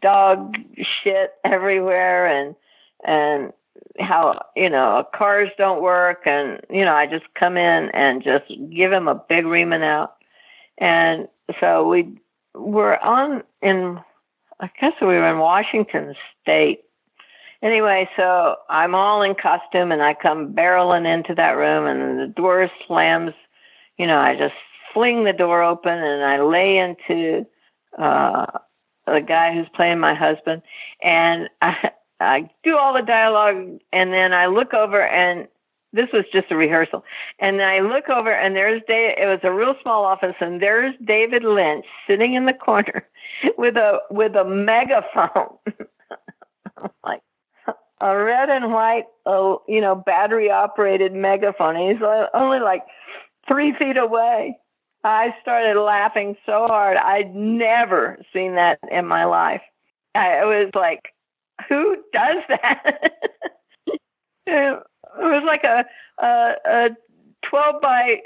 dog 0.00 0.54
shit 1.02 1.32
everywhere 1.44 2.26
and 2.26 2.54
and 3.04 3.52
how 3.98 4.40
you 4.54 4.70
know 4.70 5.04
cars 5.14 5.48
don't 5.58 5.82
work. 5.82 6.22
And 6.26 6.60
you 6.70 6.84
know 6.84 6.94
I 6.94 7.06
just 7.06 7.24
come 7.34 7.56
in 7.56 7.90
and 7.90 8.22
just 8.22 8.44
give 8.70 8.92
him 8.92 9.08
a 9.08 9.20
big 9.28 9.44
reaming 9.44 9.82
out. 9.82 10.14
And 10.78 11.26
so 11.60 11.88
we 11.88 12.08
were 12.54 12.98
on 13.02 13.42
in 13.60 13.98
I 14.60 14.70
guess 14.80 14.92
we 15.00 15.08
were 15.08 15.28
in 15.28 15.38
Washington 15.38 16.14
State 16.40 16.84
anyway 17.62 18.08
so 18.16 18.56
I'm 18.68 18.94
all 18.94 19.22
in 19.22 19.34
costume 19.34 19.92
and 19.92 20.02
I 20.02 20.14
come 20.14 20.54
barreling 20.54 21.12
into 21.12 21.34
that 21.34 21.52
room 21.52 21.86
and 21.86 22.18
the 22.18 22.32
door 22.32 22.70
slams 22.86 23.32
you 23.98 24.06
know 24.06 24.18
I 24.18 24.34
just 24.36 24.54
fling 24.92 25.24
the 25.24 25.32
door 25.32 25.62
open 25.62 25.92
and 25.92 26.24
I 26.24 26.40
lay 26.40 26.78
into 26.78 27.46
uh 27.98 28.46
the 29.06 29.20
guy 29.20 29.52
who's 29.54 29.68
playing 29.74 29.98
my 29.98 30.14
husband 30.14 30.62
and 31.02 31.48
I 31.60 31.90
I 32.20 32.48
do 32.62 32.78
all 32.78 32.94
the 32.94 33.02
dialogue 33.02 33.80
and 33.92 34.12
then 34.12 34.32
I 34.32 34.46
look 34.46 34.74
over 34.74 35.04
and 35.04 35.48
this 35.92 36.08
was 36.12 36.24
just 36.32 36.50
a 36.50 36.56
rehearsal. 36.56 37.04
And 37.38 37.60
I 37.62 37.80
look 37.80 38.08
over 38.08 38.32
and 38.32 38.56
there's 38.56 38.82
Dave, 38.88 39.14
it 39.18 39.26
was 39.26 39.40
a 39.42 39.52
real 39.52 39.74
small 39.82 40.04
office 40.04 40.34
and 40.40 40.60
there's 40.60 40.94
David 41.04 41.44
Lynch 41.44 41.84
sitting 42.06 42.34
in 42.34 42.46
the 42.46 42.52
corner 42.52 43.06
with 43.58 43.76
a, 43.76 43.98
with 44.10 44.34
a 44.34 44.44
megaphone. 44.44 45.58
like 47.04 47.22
a 48.02 48.16
red 48.16 48.50
and 48.50 48.72
white, 48.72 49.04
uh, 49.26 49.54
you 49.68 49.80
know, 49.80 49.94
battery 49.94 50.50
operated 50.50 51.12
megaphone. 51.12 51.76
He's 51.76 52.02
only 52.34 52.58
like 52.58 52.82
three 53.46 53.72
feet 53.78 53.96
away. 53.96 54.58
I 55.04 55.34
started 55.40 55.80
laughing 55.80 56.36
so 56.44 56.66
hard. 56.66 56.96
I'd 56.96 57.34
never 57.34 58.18
seen 58.32 58.56
that 58.56 58.80
in 58.90 59.06
my 59.06 59.24
life. 59.24 59.62
I 60.16 60.44
was 60.44 60.70
like, 60.74 61.14
who 61.68 61.96
does 62.12 62.42
that? 62.48 62.82
it 64.46 64.82
was 65.16 65.42
like 65.46 65.64
a, 65.64 65.84
a, 66.22 66.52
a 66.64 66.88
12 67.48 67.80
by 67.80 68.16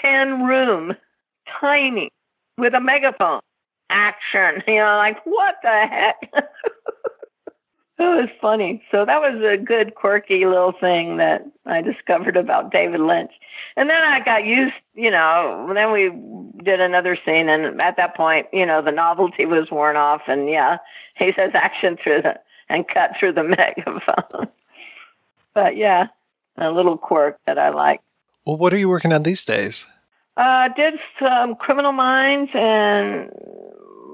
10 0.00 0.44
room, 0.44 0.94
tiny, 1.60 2.08
with 2.56 2.74
a 2.74 2.80
megaphone. 2.80 3.40
Action. 3.90 4.62
You 4.68 4.78
know, 4.78 4.96
like, 4.96 5.18
what 5.24 5.56
the 5.62 5.86
heck? 5.90 6.32
It 8.10 8.16
was 8.16 8.30
funny. 8.40 8.82
So 8.90 9.04
that 9.04 9.20
was 9.20 9.42
a 9.44 9.62
good, 9.62 9.94
quirky 9.94 10.46
little 10.46 10.72
thing 10.72 11.18
that 11.18 11.44
I 11.66 11.82
discovered 11.82 12.34
about 12.34 12.72
David 12.72 13.00
Lynch. 13.00 13.30
And 13.76 13.90
then 13.90 14.02
I 14.02 14.20
got 14.24 14.46
used, 14.46 14.72
you 14.94 15.10
know, 15.10 15.70
then 15.74 15.92
we 15.92 16.10
did 16.64 16.80
another 16.80 17.18
scene, 17.26 17.50
and 17.50 17.78
at 17.80 17.98
that 17.98 18.16
point, 18.16 18.46
you 18.54 18.64
know, 18.64 18.80
the 18.80 18.90
novelty 18.90 19.44
was 19.44 19.70
worn 19.70 19.96
off, 19.96 20.22
and 20.26 20.48
yeah, 20.48 20.78
he 21.16 21.32
says 21.36 21.50
action 21.52 21.98
through 22.02 22.22
the 22.22 22.40
and 22.70 22.88
cut 22.88 23.10
through 23.18 23.34
the 23.34 23.42
megaphone. 23.58 24.48
but 25.52 25.76
yeah, 25.76 26.06
a 26.56 26.70
little 26.70 26.96
quirk 26.96 27.38
that 27.46 27.58
I 27.58 27.68
like. 27.68 28.00
Well, 28.46 28.56
what 28.56 28.72
are 28.72 28.78
you 28.78 28.88
working 28.88 29.12
on 29.12 29.24
these 29.24 29.44
days? 29.44 29.86
Uh, 30.38 30.68
did 30.74 30.94
some 31.18 31.54
Criminal 31.56 31.92
Minds 31.92 32.50
and 32.54 33.30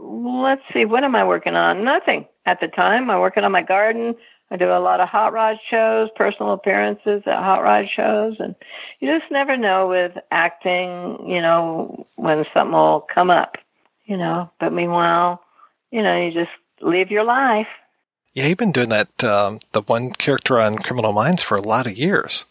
let's 0.02 0.62
see, 0.72 0.84
what 0.84 1.04
am 1.04 1.14
I 1.14 1.22
working 1.22 1.54
on? 1.54 1.84
Nothing 1.84 2.26
at 2.47 2.60
the 2.60 2.68
time. 2.68 3.10
I'm 3.10 3.20
working 3.20 3.44
on 3.44 3.52
my 3.52 3.62
garden. 3.62 4.14
I 4.51 4.56
do 4.56 4.70
a 4.70 4.78
lot 4.78 5.01
of 5.01 5.09
hot 5.09 5.32
rod 5.32 5.56
shows, 5.68 6.09
personal 6.14 6.52
appearances 6.52 7.23
at 7.27 7.43
hot 7.43 7.62
rod 7.62 7.86
shows, 7.94 8.36
and 8.39 8.55
you 9.01 9.18
just 9.18 9.31
never 9.31 9.56
know 9.56 9.89
with 9.89 10.12
acting, 10.31 11.28
you 11.28 11.43
know, 11.43 12.06
when 12.14 12.44
something 12.55 12.73
will 12.73 13.05
come 13.12 13.28
up, 13.28 13.56
you 14.05 14.16
know. 14.16 14.51
But 14.60 14.73
meanwhile, 14.73 15.43
you 15.90 16.02
know, 16.02 16.16
you 16.16 16.32
just 16.32 16.52
live 16.81 17.10
your 17.10 17.24
life. 17.24 17.66
Yeah, 18.35 18.47
you've 18.47 18.59
been 18.59 18.70
doing 18.70 18.90
that, 18.90 19.24
um, 19.24 19.59
the 19.73 19.82
one 19.82 20.12
character 20.12 20.60
on 20.60 20.78
Criminal 20.78 21.12
Minds 21.12 21.43
for 21.43 21.56
a 21.56 21.62
lot 21.62 21.86
of 21.86 21.97
years. 21.97 22.44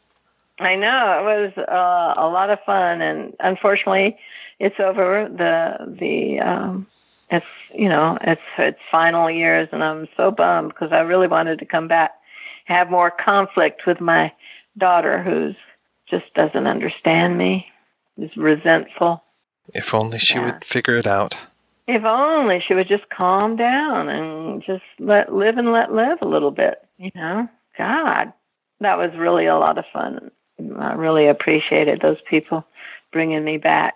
I 0.59 0.76
know 0.76 1.19
it 1.19 1.23
was 1.23 1.57
uh, 1.57 2.22
a 2.22 2.27
lot 2.27 2.49
of 2.49 2.59
fun, 2.65 3.01
and 3.01 3.34
unfortunately, 3.39 4.17
it's 4.59 4.80
over. 4.80 5.30
The 5.30 5.95
the 5.99 6.39
um, 6.39 6.88
it's 7.31 7.45
you 7.73 7.89
know 7.89 8.18
it's 8.22 8.41
its 8.57 8.80
final 8.91 9.30
years 9.30 9.68
and 9.72 9.84
i'm 9.84 10.07
so 10.15 10.31
bummed 10.31 10.69
because 10.69 10.91
i 10.91 10.99
really 10.99 11.27
wanted 11.27 11.60
to 11.60 11.65
come 11.65 11.88
back 11.88 12.11
have 12.65 12.89
more 12.89 13.11
conflict 13.11 13.81
with 13.88 13.99
my 13.99 14.31
daughter 14.77 15.22
who's 15.23 15.56
just 16.10 16.31
doesn't 16.35 16.68
understand 16.68 17.35
me 17.35 17.65
is 18.18 18.30
resentful. 18.38 19.23
If 19.73 19.93
only 19.93 20.19
she 20.19 20.35
yeah. 20.35 20.45
would 20.45 20.64
figure 20.64 20.95
it 20.97 21.07
out. 21.07 21.35
If 21.88 22.03
only 22.03 22.64
she 22.65 22.76
would 22.76 22.88
just 22.88 23.10
calm 23.10 23.56
down 23.56 24.10
and 24.10 24.64
just 24.64 24.84
let 24.99 25.34
live 25.34 25.57
and 25.57 25.72
let 25.72 25.91
live 25.91 26.19
a 26.22 26.27
little 26.27 26.52
bit 26.52 26.85
you 26.97 27.11
know? 27.15 27.47
God 27.77 28.34
that 28.81 28.97
was 28.97 29.11
really 29.18 29.45
a 29.45 29.57
lot 29.57 29.77
of 29.77 29.85
fun. 29.91 30.31
I 30.80 30.93
really 30.93 31.27
appreciated 31.27 32.02
those 32.02 32.18
people 32.30 32.65
bringing 33.11 33.43
me 33.43 33.57
back 33.57 33.95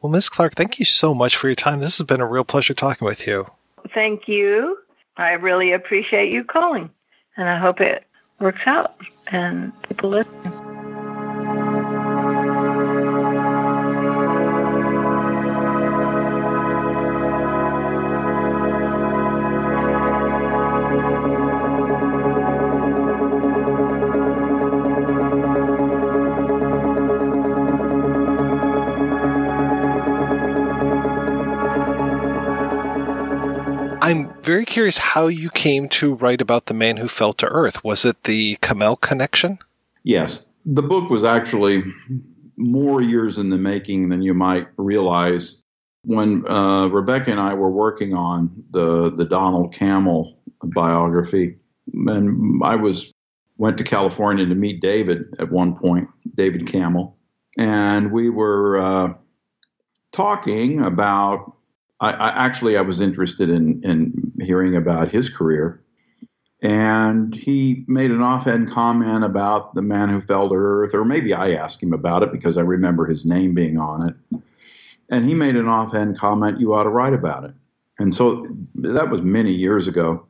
well, 0.00 0.10
Ms. 0.10 0.28
Clark, 0.28 0.54
thank 0.54 0.78
you 0.78 0.84
so 0.84 1.14
much 1.14 1.36
for 1.36 1.48
your 1.48 1.56
time. 1.56 1.80
This 1.80 1.98
has 1.98 2.06
been 2.06 2.20
a 2.20 2.26
real 2.26 2.44
pleasure 2.44 2.74
talking 2.74 3.06
with 3.06 3.26
you. 3.26 3.50
Thank 3.94 4.28
you. 4.28 4.78
I 5.16 5.30
really 5.32 5.72
appreciate 5.72 6.32
you 6.32 6.44
calling, 6.44 6.90
and 7.36 7.48
I 7.48 7.58
hope 7.58 7.80
it 7.80 8.04
works 8.38 8.60
out 8.66 8.94
and 9.32 9.72
people 9.82 10.10
listen. 10.10 10.47
Very 34.48 34.64
curious 34.64 34.96
how 34.96 35.26
you 35.26 35.50
came 35.50 35.90
to 35.90 36.14
write 36.14 36.40
about 36.40 36.66
the 36.66 36.72
man 36.72 36.96
who 36.96 37.06
fell 37.06 37.34
to 37.34 37.46
earth. 37.48 37.84
Was 37.84 38.06
it 38.06 38.22
the 38.22 38.56
Cammell 38.62 38.98
connection? 38.98 39.58
Yes. 40.04 40.46
The 40.64 40.82
book 40.82 41.10
was 41.10 41.22
actually 41.22 41.82
more 42.56 43.02
years 43.02 43.36
in 43.36 43.50
the 43.50 43.58
making 43.58 44.08
than 44.08 44.22
you 44.22 44.32
might 44.32 44.66
realize. 44.78 45.62
When 46.04 46.48
uh, 46.48 46.86
Rebecca 46.86 47.30
and 47.30 47.38
I 47.38 47.52
were 47.52 47.70
working 47.70 48.14
on 48.14 48.64
the 48.70 49.10
the 49.14 49.26
Donald 49.26 49.74
Cammell 49.74 50.38
biography, 50.62 51.58
and 51.92 52.62
I 52.64 52.74
was 52.76 53.12
went 53.58 53.76
to 53.76 53.84
California 53.84 54.46
to 54.46 54.54
meet 54.54 54.80
David 54.80 55.24
at 55.38 55.52
one 55.52 55.76
point, 55.76 56.08
David 56.36 56.62
Cammell, 56.62 57.12
and 57.58 58.12
we 58.12 58.30
were 58.30 58.78
uh, 58.78 59.12
talking 60.12 60.80
about 60.80 61.57
I, 62.00 62.10
I, 62.10 62.46
actually 62.46 62.76
I 62.76 62.82
was 62.82 63.00
interested 63.00 63.50
in 63.50 63.82
in 63.82 64.32
hearing 64.40 64.76
about 64.76 65.10
his 65.10 65.28
career, 65.28 65.82
and 66.62 67.34
he 67.34 67.84
made 67.88 68.10
an 68.10 68.22
offhand 68.22 68.70
comment 68.70 69.24
about 69.24 69.74
the 69.74 69.82
man 69.82 70.08
who 70.08 70.20
fell 70.20 70.48
to 70.48 70.54
earth, 70.54 70.94
or 70.94 71.04
maybe 71.04 71.34
I 71.34 71.52
asked 71.52 71.82
him 71.82 71.92
about 71.92 72.22
it 72.22 72.32
because 72.32 72.56
I 72.56 72.62
remember 72.62 73.06
his 73.06 73.24
name 73.24 73.54
being 73.54 73.78
on 73.78 74.08
it, 74.08 74.42
and 75.10 75.24
he 75.24 75.34
made 75.34 75.56
an 75.56 75.68
offhand 75.68 76.18
comment, 76.18 76.60
"You 76.60 76.74
ought 76.74 76.84
to 76.84 76.90
write 76.90 77.14
about 77.14 77.44
it," 77.44 77.54
and 77.98 78.14
so 78.14 78.46
that 78.76 79.10
was 79.10 79.22
many 79.22 79.52
years 79.52 79.88
ago, 79.88 80.26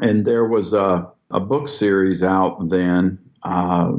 and 0.00 0.24
there 0.24 0.46
was 0.46 0.72
a 0.72 1.10
a 1.30 1.40
book 1.40 1.68
series 1.68 2.22
out 2.22 2.68
then 2.68 3.18
uh, 3.42 3.92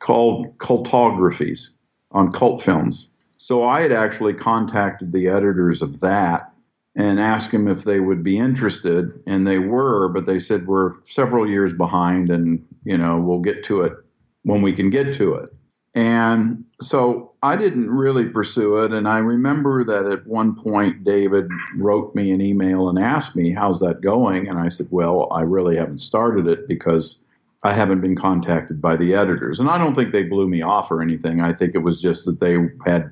called 0.00 0.56
Cultographies 0.58 1.68
on 2.10 2.32
cult 2.32 2.62
films 2.62 3.09
so 3.42 3.64
I 3.64 3.80
had 3.80 3.90
actually 3.90 4.34
contacted 4.34 5.12
the 5.12 5.28
editors 5.28 5.80
of 5.80 6.00
that 6.00 6.52
and 6.94 7.18
asked 7.18 7.52
them 7.52 7.68
if 7.68 7.84
they 7.84 7.98
would 7.98 8.22
be 8.22 8.36
interested, 8.36 9.18
and 9.26 9.46
they 9.46 9.58
were, 9.58 10.10
but 10.10 10.26
they 10.26 10.38
said 10.38 10.66
we're 10.66 10.96
several 11.06 11.48
years 11.48 11.72
behind, 11.72 12.28
and 12.28 12.62
you 12.84 12.98
know 12.98 13.18
we'll 13.18 13.38
get 13.38 13.64
to 13.64 13.80
it 13.80 13.94
when 14.42 14.60
we 14.60 14.74
can 14.74 14.90
get 14.90 15.14
to 15.14 15.36
it. 15.36 15.48
And 15.94 16.62
so 16.82 17.32
I 17.42 17.56
didn't 17.56 17.88
really 17.90 18.26
pursue 18.28 18.76
it. 18.76 18.92
And 18.92 19.08
I 19.08 19.18
remember 19.18 19.84
that 19.84 20.04
at 20.04 20.26
one 20.26 20.54
point, 20.54 21.02
David 21.02 21.48
wrote 21.76 22.14
me 22.14 22.32
an 22.32 22.42
email 22.42 22.90
and 22.90 22.98
asked 22.98 23.36
me, 23.36 23.52
How's 23.52 23.80
that 23.80 24.02
going? 24.02 24.50
And 24.50 24.58
I 24.58 24.68
said, 24.68 24.88
Well, 24.90 25.28
I 25.32 25.40
really 25.40 25.78
haven't 25.78 26.02
started 26.02 26.46
it 26.46 26.68
because 26.68 27.20
I 27.64 27.72
haven't 27.72 28.02
been 28.02 28.16
contacted 28.16 28.82
by 28.82 28.96
the 28.96 29.14
editors. 29.14 29.60
And 29.60 29.70
I 29.70 29.78
don't 29.78 29.94
think 29.94 30.12
they 30.12 30.24
blew 30.24 30.46
me 30.46 30.60
off 30.60 30.90
or 30.90 31.00
anything. 31.00 31.40
I 31.40 31.54
think 31.54 31.74
it 31.74 31.78
was 31.78 32.02
just 32.02 32.26
that 32.26 32.38
they 32.38 32.58
had 32.84 33.10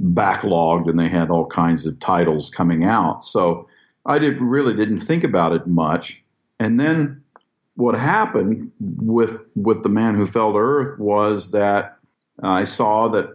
backlogged 0.00 0.88
and 0.88 0.98
they 0.98 1.08
had 1.08 1.30
all 1.30 1.46
kinds 1.46 1.86
of 1.86 1.98
titles 2.00 2.50
coming 2.50 2.84
out. 2.84 3.24
So 3.24 3.68
I 4.06 4.18
did, 4.18 4.40
really 4.40 4.74
didn't 4.74 4.98
think 4.98 5.24
about 5.24 5.52
it 5.52 5.66
much. 5.66 6.22
And 6.58 6.80
then 6.80 7.22
what 7.74 7.94
happened 7.94 8.70
with 8.80 9.40
with 9.54 9.82
the 9.82 9.88
man 9.88 10.14
who 10.14 10.26
fell 10.26 10.52
to 10.52 10.58
earth 10.58 10.98
was 10.98 11.50
that 11.52 11.96
I 12.42 12.64
saw 12.64 13.08
that 13.08 13.30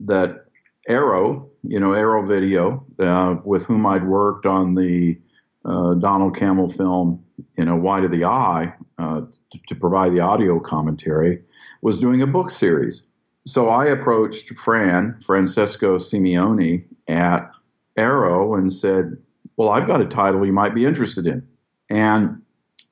that 0.00 0.46
Arrow, 0.88 1.48
you 1.62 1.78
know, 1.78 1.92
Arrow 1.92 2.24
Video, 2.26 2.84
uh, 2.98 3.36
with 3.44 3.64
whom 3.64 3.86
I'd 3.86 4.06
worked 4.06 4.46
on 4.46 4.74
the 4.74 5.18
uh, 5.64 5.94
Donald 5.94 6.36
Cammell 6.36 6.74
film, 6.74 7.24
you 7.56 7.64
know, 7.64 7.76
White 7.76 8.04
of 8.04 8.10
the 8.10 8.24
Eye, 8.24 8.72
uh, 8.98 9.22
to 9.68 9.74
provide 9.74 10.12
the 10.12 10.20
audio 10.20 10.60
commentary, 10.60 11.42
was 11.80 11.98
doing 11.98 12.20
a 12.20 12.26
book 12.26 12.50
series 12.50 13.02
so 13.46 13.68
I 13.68 13.86
approached 13.86 14.54
Fran, 14.56 15.18
Francesco 15.20 15.98
Simeone 15.98 16.84
at 17.08 17.50
Arrow 17.96 18.54
and 18.54 18.72
said, 18.72 19.16
Well, 19.56 19.68
I've 19.68 19.86
got 19.86 20.00
a 20.00 20.06
title 20.06 20.46
you 20.46 20.52
might 20.52 20.74
be 20.74 20.86
interested 20.86 21.26
in. 21.26 21.46
And 21.90 22.42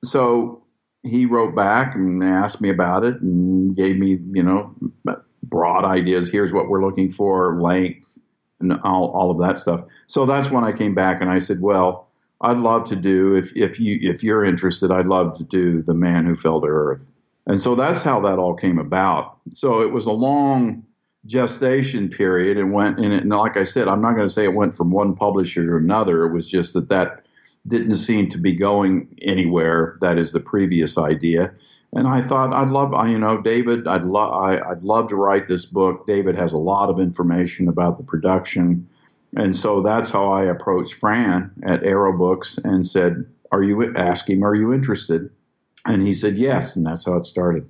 so 0.03 0.63
he 1.01 1.25
wrote 1.25 1.55
back 1.55 1.95
and 1.95 2.23
asked 2.23 2.61
me 2.61 2.69
about 2.69 3.03
it 3.03 3.19
and 3.21 3.75
gave 3.75 3.97
me, 3.97 4.19
you 4.31 4.43
know, 4.43 4.75
broad 5.41 5.85
ideas. 5.85 6.29
Here's 6.29 6.53
what 6.53 6.69
we're 6.69 6.85
looking 6.85 7.09
for, 7.09 7.59
length, 7.59 8.19
and 8.59 8.73
all, 8.83 9.11
all 9.11 9.31
of 9.31 9.39
that 9.39 9.59
stuff. 9.59 9.81
So 10.07 10.25
that's 10.25 10.51
when 10.51 10.63
I 10.63 10.71
came 10.71 10.93
back 10.93 11.19
and 11.19 11.29
I 11.29 11.39
said, 11.39 11.61
Well, 11.61 12.09
I'd 12.41 12.57
love 12.57 12.85
to 12.89 12.95
do 12.95 13.35
if 13.35 13.55
if 13.55 13.79
you 13.79 13.97
if 14.01 14.23
you're 14.23 14.43
interested, 14.43 14.91
I'd 14.91 15.05
love 15.05 15.37
to 15.37 15.43
do 15.43 15.81
the 15.81 15.93
man 15.93 16.25
who 16.25 16.35
fell 16.35 16.61
to 16.61 16.67
earth. 16.67 17.07
And 17.47 17.59
so 17.59 17.75
that's 17.75 18.01
how 18.01 18.21
that 18.21 18.39
all 18.39 18.55
came 18.55 18.79
about. 18.79 19.37
So 19.53 19.81
it 19.81 19.91
was 19.91 20.05
a 20.05 20.11
long 20.11 20.85
gestation 21.25 22.09
period 22.09 22.57
and 22.57 22.73
went 22.73 22.99
and, 22.99 23.13
it, 23.13 23.21
and 23.23 23.29
like 23.29 23.55
I 23.55 23.63
said, 23.63 23.87
I'm 23.87 24.01
not 24.01 24.13
going 24.13 24.27
to 24.27 24.29
say 24.29 24.43
it 24.43 24.53
went 24.53 24.75
from 24.75 24.91
one 24.91 25.15
publisher 25.15 25.65
to 25.65 25.75
another. 25.77 26.25
It 26.25 26.33
was 26.33 26.49
just 26.49 26.73
that 26.73 26.89
that 26.89 27.25
didn't 27.67 27.95
seem 27.95 28.29
to 28.29 28.37
be 28.37 28.53
going 28.53 29.07
anywhere. 29.21 29.97
That 30.01 30.17
is 30.17 30.33
the 30.33 30.39
previous 30.39 30.97
idea. 30.97 31.53
And 31.93 32.07
I 32.07 32.21
thought 32.21 32.53
I'd 32.53 32.71
love, 32.71 32.91
you 33.07 33.19
know, 33.19 33.39
David, 33.41 33.87
I'd 33.87 34.03
love, 34.03 34.33
I'd 34.33 34.83
love 34.83 35.07
to 35.09 35.15
write 35.15 35.47
this 35.47 35.65
book. 35.65 36.05
David 36.05 36.35
has 36.35 36.51
a 36.51 36.57
lot 36.57 36.89
of 36.89 36.99
information 36.99 37.67
about 37.67 37.97
the 37.97 38.03
production. 38.03 38.87
And 39.37 39.55
so 39.55 39.81
that's 39.81 40.09
how 40.09 40.31
I 40.31 40.43
approached 40.45 40.95
Fran 40.95 41.51
at 41.63 41.83
Arrow 41.83 42.17
Books 42.17 42.57
and 42.63 42.85
said, 42.85 43.25
are 43.51 43.63
you, 43.63 43.95
asking, 43.95 44.43
are 44.43 44.55
you 44.55 44.73
interested? 44.73 45.29
And 45.85 46.05
he 46.05 46.13
said 46.13 46.37
yes. 46.37 46.75
And 46.75 46.85
that's 46.85 47.05
how 47.05 47.15
it 47.15 47.25
started. 47.25 47.69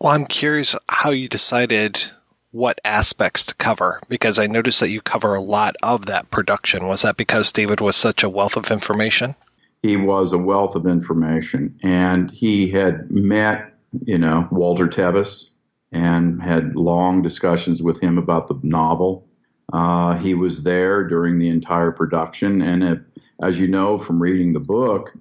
Well, 0.00 0.12
I'm 0.12 0.26
curious 0.26 0.74
how 0.88 1.10
you 1.10 1.28
decided 1.28 2.10
what 2.50 2.80
aspects 2.84 3.44
to 3.46 3.54
cover 3.54 4.00
because 4.08 4.38
I 4.38 4.46
noticed 4.46 4.80
that 4.80 4.90
you 4.90 5.00
cover 5.00 5.34
a 5.34 5.40
lot 5.40 5.74
of 5.82 6.06
that 6.06 6.30
production. 6.30 6.86
Was 6.86 7.02
that 7.02 7.16
because 7.16 7.50
David 7.50 7.80
was 7.80 7.96
such 7.96 8.22
a 8.22 8.28
wealth 8.28 8.56
of 8.56 8.70
information? 8.70 9.34
He 9.82 9.96
was 9.96 10.32
a 10.32 10.38
wealth 10.38 10.76
of 10.76 10.86
information, 10.86 11.76
and 11.82 12.30
he 12.30 12.68
had 12.68 13.10
met, 13.10 13.74
you 14.04 14.18
know, 14.18 14.46
Walter 14.52 14.86
Tevis 14.86 15.50
and 15.90 16.40
had 16.40 16.76
long 16.76 17.20
discussions 17.20 17.82
with 17.82 18.00
him 18.00 18.16
about 18.16 18.46
the 18.46 18.58
novel. 18.62 19.26
Uh, 19.72 20.16
he 20.18 20.34
was 20.34 20.62
there 20.62 21.02
during 21.08 21.38
the 21.38 21.48
entire 21.48 21.90
production, 21.90 22.62
and 22.62 22.84
it, 22.84 23.00
as 23.42 23.58
you 23.58 23.66
know 23.66 23.96
from 23.96 24.22
reading 24.22 24.52
the 24.52 24.60
book, 24.60 25.14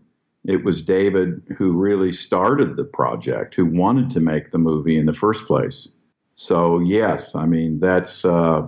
it 0.45 0.63
was 0.63 0.81
David 0.81 1.41
who 1.57 1.71
really 1.71 2.13
started 2.13 2.75
the 2.75 2.83
project, 2.83 3.55
who 3.55 3.65
wanted 3.65 4.09
to 4.11 4.19
make 4.19 4.51
the 4.51 4.57
movie 4.57 4.97
in 4.97 5.05
the 5.05 5.13
first 5.13 5.45
place. 5.45 5.89
So 6.35 6.79
yes, 6.79 7.35
I 7.35 7.45
mean 7.45 7.79
that's 7.79 8.25
uh, 8.25 8.67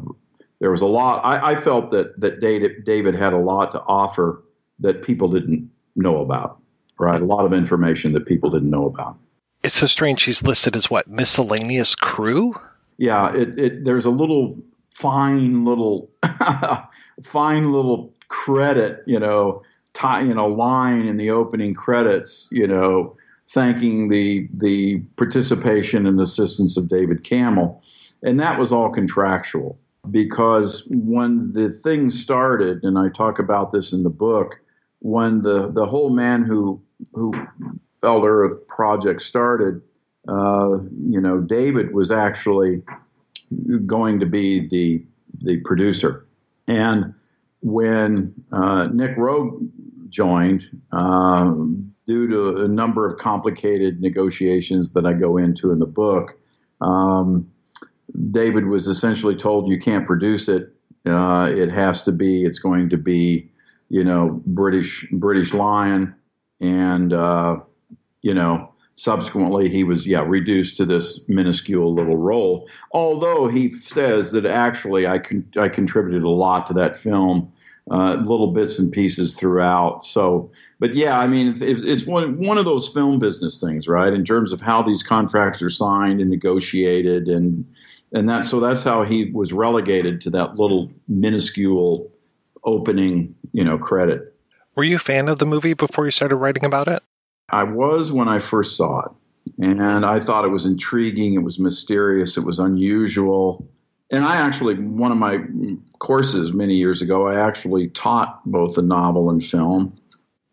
there 0.59 0.71
was 0.71 0.81
a 0.81 0.85
lot. 0.85 1.21
I, 1.25 1.53
I, 1.53 1.55
felt 1.55 1.89
that 1.91 2.19
that 2.19 2.39
David, 2.39 2.85
David 2.85 3.15
had 3.15 3.33
a 3.33 3.37
lot 3.37 3.71
to 3.71 3.81
offer 3.81 4.43
that 4.79 5.01
people 5.01 5.27
didn't 5.29 5.69
know 5.95 6.21
about. 6.21 6.59
Right, 6.99 7.19
a 7.19 7.25
lot 7.25 7.45
of 7.45 7.53
information 7.53 8.13
that 8.13 8.27
people 8.27 8.51
didn't 8.51 8.69
know 8.69 8.85
about. 8.85 9.17
It's 9.63 9.75
so 9.75 9.87
strange. 9.87 10.23
He's 10.23 10.43
listed 10.43 10.75
as 10.75 10.91
what 10.91 11.07
miscellaneous 11.07 11.95
crew. 11.95 12.53
Yeah, 12.97 13.33
it, 13.33 13.57
it 13.57 13.85
there's 13.85 14.05
a 14.05 14.11
little 14.11 14.55
fine 14.93 15.65
little 15.65 16.11
fine 17.23 17.71
little 17.71 18.13
credit, 18.27 19.01
you 19.07 19.19
know, 19.19 19.63
tie, 19.93 20.21
you 20.21 20.33
know, 20.33 20.47
line 20.47 21.05
in 21.05 21.17
the 21.17 21.29
opening 21.29 21.73
credits, 21.73 22.47
you 22.51 22.67
know, 22.67 23.15
thanking 23.47 24.09
the 24.09 24.47
the 24.53 24.99
participation 25.17 26.05
and 26.05 26.19
assistance 26.19 26.77
of 26.77 26.89
David 26.89 27.23
Cammell, 27.23 27.81
and 28.23 28.39
that 28.39 28.59
was 28.59 28.71
all 28.71 28.89
contractual 28.89 29.77
because 30.11 30.85
when 30.89 31.53
the 31.53 31.71
thing 31.71 32.09
started, 32.09 32.83
and 32.83 32.97
I 32.97 33.09
talk 33.09 33.39
about 33.39 33.71
this 33.71 33.93
in 33.93 34.03
the 34.03 34.09
book, 34.09 34.59
when 34.99 35.41
the 35.41 35.71
the 35.71 35.85
whole 35.85 36.09
man 36.09 36.43
who 36.43 36.81
who 37.13 37.33
felt 38.01 38.23
Earth 38.25 38.67
project 38.67 39.21
started, 39.21 39.81
uh, 40.27 40.77
you 41.07 41.21
know, 41.21 41.39
David 41.39 41.93
was 41.93 42.11
actually 42.11 42.81
going 43.85 44.19
to 44.19 44.25
be 44.25 44.67
the 44.67 45.03
the 45.41 45.59
producer, 45.61 46.25
and 46.67 47.13
when 47.61 48.33
uh, 48.51 48.87
Nick 48.87 49.15
Roeg 49.17 49.69
joined, 50.13 50.65
uh, 50.91 51.51
due 52.05 52.27
to 52.27 52.63
a 52.63 52.67
number 52.67 53.09
of 53.09 53.19
complicated 53.19 53.99
negotiations 53.99 54.93
that 54.93 55.05
I 55.05 55.13
go 55.13 55.37
into 55.37 55.71
in 55.71 55.79
the 55.79 55.85
book, 55.85 56.37
um, 56.81 57.49
David 58.31 58.67
was 58.67 58.87
essentially 58.87 59.35
told 59.35 59.67
you 59.67 59.79
can't 59.79 60.05
produce 60.05 60.47
it. 60.47 60.73
Uh, 61.05 61.49
it 61.53 61.71
has 61.71 62.03
to 62.03 62.11
be. 62.11 62.45
It's 62.45 62.59
going 62.59 62.89
to 62.89 62.97
be, 62.97 63.51
you 63.89 64.03
know, 64.03 64.41
British 64.45 65.07
British 65.11 65.53
Lion, 65.53 66.13
and 66.61 67.11
uh, 67.11 67.57
you 68.21 68.33
know, 68.33 68.73
subsequently 68.95 69.67
he 69.69 69.83
was 69.83 70.05
yeah 70.05 70.23
reduced 70.25 70.77
to 70.77 70.85
this 70.85 71.21
minuscule 71.27 71.93
little 71.93 72.17
role. 72.17 72.69
Although 72.91 73.47
he 73.47 73.71
says 73.71 74.31
that 74.31 74.45
actually 74.45 75.07
I 75.07 75.19
con- 75.19 75.51
I 75.59 75.69
contributed 75.69 76.23
a 76.23 76.29
lot 76.29 76.67
to 76.67 76.73
that 76.75 76.95
film 76.95 77.51
uh, 77.91 78.15
little 78.15 78.51
bits 78.51 78.79
and 78.79 78.91
pieces 78.91 79.35
throughout. 79.35 80.05
So, 80.05 80.51
but 80.79 80.93
yeah, 80.93 81.19
I 81.19 81.27
mean, 81.27 81.49
it's, 81.49 81.83
it's, 81.83 82.05
one 82.05 82.37
one 82.37 82.57
of 82.57 82.65
those 82.65 82.87
film 82.87 83.19
business 83.19 83.59
things, 83.59 83.87
right? 83.87 84.13
In 84.13 84.23
terms 84.23 84.53
of 84.53 84.61
how 84.61 84.81
these 84.81 85.03
contracts 85.03 85.61
are 85.61 85.69
signed 85.69 86.21
and 86.21 86.29
negotiated, 86.29 87.27
and 87.27 87.65
and 88.13 88.29
that 88.29 88.45
so 88.45 88.59
that's 88.59 88.83
how 88.83 89.03
he 89.03 89.31
was 89.31 89.51
relegated 89.51 90.21
to 90.21 90.29
that 90.31 90.55
little 90.55 90.91
minuscule 91.07 92.09
opening, 92.63 93.35
you 93.51 93.63
know, 93.63 93.77
credit. 93.77 94.33
Were 94.75 94.83
you 94.83 94.95
a 94.95 94.99
fan 94.99 95.27
of 95.27 95.39
the 95.39 95.45
movie 95.45 95.73
before 95.73 96.05
you 96.05 96.11
started 96.11 96.37
writing 96.37 96.63
about 96.63 96.87
it? 96.87 97.03
I 97.49 97.63
was 97.63 98.11
when 98.11 98.27
I 98.27 98.39
first 98.39 98.77
saw 98.77 99.01
it. 99.01 99.11
And 99.59 100.05
I 100.05 100.21
thought 100.21 100.45
it 100.45 100.49
was 100.49 100.65
intriguing, 100.65 101.33
it 101.33 101.43
was 101.43 101.59
mysterious, 101.59 102.37
it 102.37 102.45
was 102.45 102.59
unusual 102.59 103.67
and 104.13 104.23
I 104.23 104.35
actually, 104.35 104.75
one 104.75 105.11
of 105.11 105.17
my 105.17 105.39
courses 105.97 106.53
many 106.53 106.75
years 106.75 107.01
ago, 107.01 107.27
I 107.27 107.35
actually 107.35 107.89
taught 107.89 108.41
both 108.45 108.75
the 108.75 108.83
novel 108.83 109.31
and 109.31 109.43
film. 109.43 109.91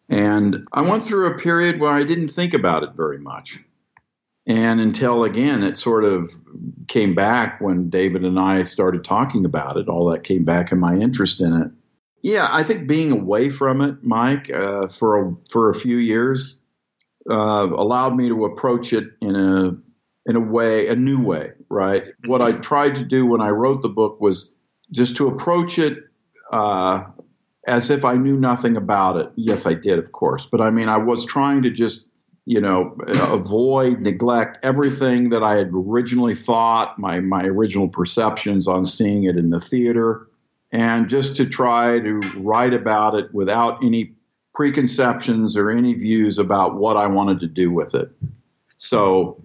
And 0.08 0.66
I 0.72 0.80
went 0.80 1.04
through 1.04 1.26
a 1.26 1.38
period 1.38 1.78
where 1.78 1.92
I 1.92 2.02
didn't 2.02 2.28
think 2.28 2.54
about 2.54 2.84
it 2.84 2.94
very 2.96 3.18
much. 3.18 3.60
And 4.46 4.80
until 4.80 5.24
again, 5.24 5.62
it 5.62 5.76
sort 5.76 6.04
of 6.04 6.30
came 6.88 7.14
back 7.14 7.60
when 7.60 7.90
David 7.90 8.24
and 8.24 8.40
I 8.40 8.64
started 8.64 9.04
talking 9.04 9.44
about 9.44 9.76
it, 9.76 9.88
all 9.88 10.10
that 10.10 10.24
came 10.24 10.42
back 10.42 10.72
in 10.72 10.80
my 10.80 10.96
interest 10.96 11.42
in 11.42 11.52
it. 11.52 11.70
Yeah, 12.22 12.48
I 12.50 12.64
think 12.64 12.88
being 12.88 13.12
away 13.12 13.50
from 13.50 13.82
it, 13.82 14.02
Mike, 14.02 14.48
uh, 14.50 14.88
for 14.88 15.22
a, 15.22 15.36
for 15.50 15.68
a 15.68 15.74
few 15.74 15.98
years, 15.98 16.56
uh, 17.28 17.68
allowed 17.70 18.16
me 18.16 18.28
to 18.30 18.46
approach 18.46 18.94
it 18.94 19.04
in 19.20 19.36
a 19.36 19.76
in 20.26 20.36
a 20.36 20.40
way, 20.40 20.88
a 20.88 20.96
new 20.96 21.22
way, 21.22 21.50
right? 21.70 22.04
What 22.26 22.42
I 22.42 22.52
tried 22.52 22.96
to 22.96 23.04
do 23.04 23.24
when 23.24 23.40
I 23.40 23.48
wrote 23.48 23.80
the 23.80 23.88
book 23.88 24.20
was 24.20 24.50
just 24.90 25.16
to 25.16 25.28
approach 25.28 25.78
it 25.78 25.98
uh, 26.52 27.04
as 27.66 27.90
if 27.90 28.04
I 28.04 28.16
knew 28.16 28.36
nothing 28.36 28.76
about 28.76 29.16
it. 29.16 29.30
Yes, 29.36 29.66
I 29.66 29.74
did, 29.74 29.98
of 29.98 30.12
course, 30.12 30.46
but 30.46 30.60
I 30.60 30.70
mean, 30.70 30.88
I 30.88 30.98
was 30.98 31.24
trying 31.24 31.62
to 31.62 31.70
just, 31.70 32.06
you 32.44 32.60
know, 32.60 32.96
avoid, 33.06 34.00
neglect 34.00 34.58
everything 34.64 35.30
that 35.30 35.44
I 35.44 35.56
had 35.56 35.70
originally 35.72 36.34
thought, 36.34 36.98
my 36.98 37.20
my 37.20 37.44
original 37.44 37.88
perceptions 37.88 38.66
on 38.66 38.84
seeing 38.84 39.24
it 39.24 39.36
in 39.36 39.50
the 39.50 39.60
theater, 39.60 40.26
and 40.72 41.08
just 41.08 41.36
to 41.36 41.46
try 41.46 42.00
to 42.00 42.18
write 42.38 42.74
about 42.74 43.14
it 43.14 43.32
without 43.32 43.84
any 43.84 44.12
preconceptions 44.54 45.56
or 45.56 45.70
any 45.70 45.94
views 45.94 46.38
about 46.38 46.74
what 46.74 46.96
I 46.96 47.06
wanted 47.06 47.38
to 47.40 47.46
do 47.46 47.70
with 47.70 47.94
it. 47.94 48.10
So 48.78 49.40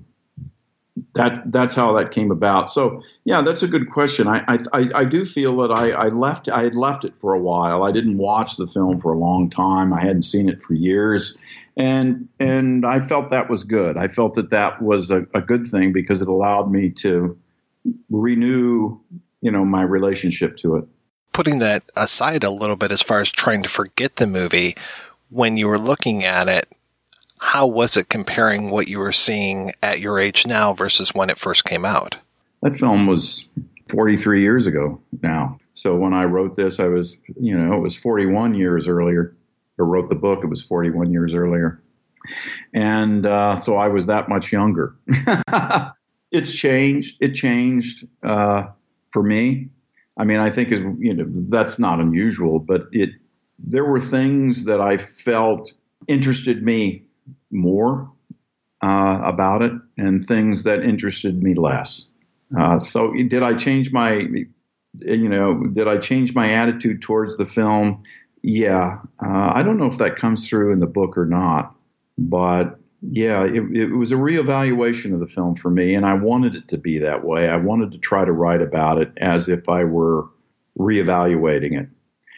that 1.16 1.50
that's 1.50 1.74
how 1.74 1.94
that 1.98 2.12
came 2.12 2.30
about. 2.30 2.70
So 2.70 3.02
yeah, 3.24 3.42
that's 3.42 3.64
a 3.64 3.68
good 3.68 3.90
question. 3.90 4.28
I 4.28 4.44
I, 4.74 4.90
I 4.94 5.06
do 5.06 5.26
feel 5.26 5.58
that 5.58 5.72
I, 5.72 5.92
I 5.92 6.08
left 6.10 6.50
I 6.50 6.64
had 6.64 6.76
left 6.76 7.06
it 7.06 7.16
for 7.16 7.34
a 7.34 7.40
while. 7.40 7.84
I 7.84 7.92
didn't 7.92 8.18
watch 8.18 8.58
the 8.58 8.68
film 8.68 9.00
for 9.00 9.14
a 9.14 9.18
long 9.18 9.50
time. 9.50 9.94
I 9.94 10.02
hadn't 10.02 10.24
seen 10.24 10.50
it 10.50 10.62
for 10.62 10.74
years, 10.74 11.38
and 11.78 12.28
and 12.40 12.86
I 12.86 13.00
felt 13.00 13.30
that 13.30 13.50
was 13.50 13.64
good. 13.64 13.98
I 13.98 14.10
felt 14.10 14.36
that 14.36 14.50
that 14.50 14.82
was 14.82 15.10
a, 15.10 15.26
a 15.34 15.42
good 15.42 15.66
thing 15.66 15.94
because 15.94 16.22
it 16.22 16.28
allowed 16.28 16.70
me 16.70 16.90
to 16.92 17.38
renew 18.10 19.00
you 19.42 19.52
know 19.52 19.64
my 19.64 19.84
relationship 19.84 20.58
to 20.58 20.76
it. 20.76 20.86
Putting 21.32 21.60
that 21.60 21.84
aside 21.96 22.44
a 22.44 22.52
little 22.52 22.76
bit, 22.76 22.92
as 22.92 23.02
far 23.02 23.22
as 23.22 23.32
trying 23.32 23.64
to 23.64 23.70
forget 23.70 24.18
the 24.18 24.28
movie, 24.28 24.76
when 25.30 25.56
you 25.56 25.68
were 25.68 25.80
looking 25.80 26.26
at 26.26 26.50
it, 26.50 26.68
how 27.46 27.68
was 27.68 27.96
it 27.96 28.10
comparing 28.10 28.72
what 28.72 28.88
you 28.88 28.98
were 28.98 29.12
seeing 29.12 29.72
at 29.84 30.00
your 30.00 30.18
age 30.18 30.48
now 30.48 30.74
versus 30.74 31.14
when 31.14 31.30
it 31.30 31.38
first 31.38 31.64
came 31.64 31.86
out? 31.86 32.18
That 32.64 32.74
film 32.74 33.06
was 33.06 33.48
43 33.90 34.42
years 34.42 34.66
ago 34.66 35.00
now. 35.22 35.60
So 35.74 35.96
when 35.96 36.12
I 36.12 36.24
wrote 36.24 36.56
this, 36.56 36.80
I 36.80 36.88
was, 36.88 37.16
you 37.40 37.56
know, 37.56 37.76
it 37.76 37.82
was 37.82 37.96
41 37.96 38.56
years 38.56 38.88
earlier, 38.88 39.36
or 39.78 39.86
wrote 39.86 40.10
the 40.10 40.16
book, 40.16 40.44
it 40.44 40.48
was 40.48 40.64
41 40.64 41.12
years 41.12 41.36
earlier. 41.36 41.80
And 42.74 43.28
uh, 43.28 43.58
so 43.58 43.78
I 43.78 43.90
was 43.90 44.08
that 44.08 44.28
much 44.28 44.52
younger. 44.52 44.96
it's 46.32 46.52
changed. 46.52 47.18
It 47.22 47.36
changed 47.36 48.08
uh, 48.24 48.70
for 49.12 49.22
me. 49.22 49.70
I 50.18 50.24
mean, 50.24 50.38
I 50.38 50.50
think 50.50 50.72
is 50.72 50.80
you 50.98 51.14
know 51.14 51.26
that's 51.48 51.78
not 51.78 52.00
unusual, 52.00 52.58
but 52.58 52.88
it 52.92 53.12
there 53.60 53.86
were 53.86 54.00
things 54.00 54.66
that 54.66 54.82
I 54.82 54.98
felt 54.98 55.72
interested 56.08 56.64
me 56.64 57.05
more 57.56 58.12
uh, 58.82 59.22
about 59.24 59.62
it 59.62 59.72
and 59.98 60.24
things 60.24 60.64
that 60.64 60.84
interested 60.84 61.42
me 61.42 61.56
less. 61.56 62.06
Uh, 62.60 62.78
so 62.80 63.14
did 63.14 63.42
I 63.42 63.56
change 63.56 63.92
my, 63.92 64.28
you 65.00 65.30
know, 65.30 65.66
did 65.68 65.88
I 65.88 65.98
change 65.98 66.36
my 66.36 66.52
attitude 66.52 67.02
towards 67.02 67.38
the 67.38 67.46
film? 67.46 68.04
Yeah, 68.44 69.00
uh, 69.26 69.52
I 69.56 69.64
don't 69.64 69.78
know 69.78 69.88
if 69.88 69.98
that 69.98 70.18
comes 70.18 70.48
through 70.48 70.72
in 70.72 70.80
the 70.80 70.88
book 70.88 71.18
or 71.18 71.26
not, 71.26 71.76
but 72.18 72.80
yeah, 73.02 73.44
it, 73.44 73.64
it 73.76 73.96
was 73.96 74.12
a 74.12 74.16
reevaluation 74.16 75.14
of 75.14 75.20
the 75.20 75.28
film 75.28 75.56
for 75.56 75.70
me, 75.70 75.96
and 75.96 76.06
I 76.06 76.14
wanted 76.14 76.56
it 76.56 76.68
to 76.70 76.78
be 76.78 77.00
that 77.00 77.24
way. 77.24 77.50
I 77.50 77.58
wanted 77.58 77.92
to 77.94 77.98
try 77.98 78.24
to 78.26 78.32
write 78.32 78.62
about 78.62 79.02
it 79.02 79.12
as 79.18 79.50
if 79.50 79.68
I 79.68 79.84
were 79.84 80.26
reevaluating 80.78 81.80
it. 81.80 81.90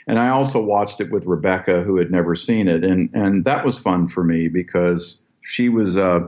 And 0.07 0.17
I 0.17 0.29
also 0.29 0.61
watched 0.61 1.01
it 1.01 1.11
with 1.11 1.25
Rebecca, 1.25 1.83
who 1.83 1.97
had 1.97 2.09
never 2.09 2.33
seen 2.35 2.67
it, 2.67 2.83
and 2.83 3.09
and 3.13 3.43
that 3.43 3.65
was 3.65 3.77
fun 3.77 4.07
for 4.07 4.23
me 4.23 4.47
because 4.47 5.21
she 5.41 5.67
was, 5.69 5.97
uh, 5.97 6.21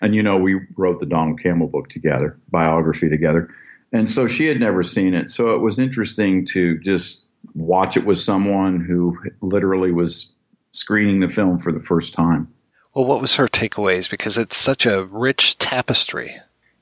and 0.00 0.14
you 0.14 0.22
know, 0.22 0.36
we 0.36 0.60
wrote 0.76 0.98
the 0.98 1.06
Donald 1.06 1.40
Cammell 1.40 1.70
book 1.70 1.88
together, 1.88 2.38
biography 2.50 3.08
together, 3.08 3.48
and 3.92 4.10
so 4.10 4.26
she 4.26 4.46
had 4.46 4.58
never 4.58 4.82
seen 4.82 5.14
it, 5.14 5.30
so 5.30 5.54
it 5.54 5.60
was 5.60 5.78
interesting 5.78 6.44
to 6.46 6.78
just 6.80 7.22
watch 7.54 7.96
it 7.96 8.04
with 8.04 8.18
someone 8.18 8.80
who 8.80 9.16
literally 9.40 9.92
was 9.92 10.32
screening 10.72 11.20
the 11.20 11.28
film 11.28 11.58
for 11.58 11.70
the 11.70 11.82
first 11.82 12.12
time. 12.12 12.52
Well, 12.94 13.04
what 13.04 13.20
was 13.20 13.36
her 13.36 13.48
takeaways? 13.48 14.10
Because 14.10 14.36
it's 14.36 14.56
such 14.56 14.84
a 14.84 15.04
rich 15.04 15.58
tapestry. 15.58 16.36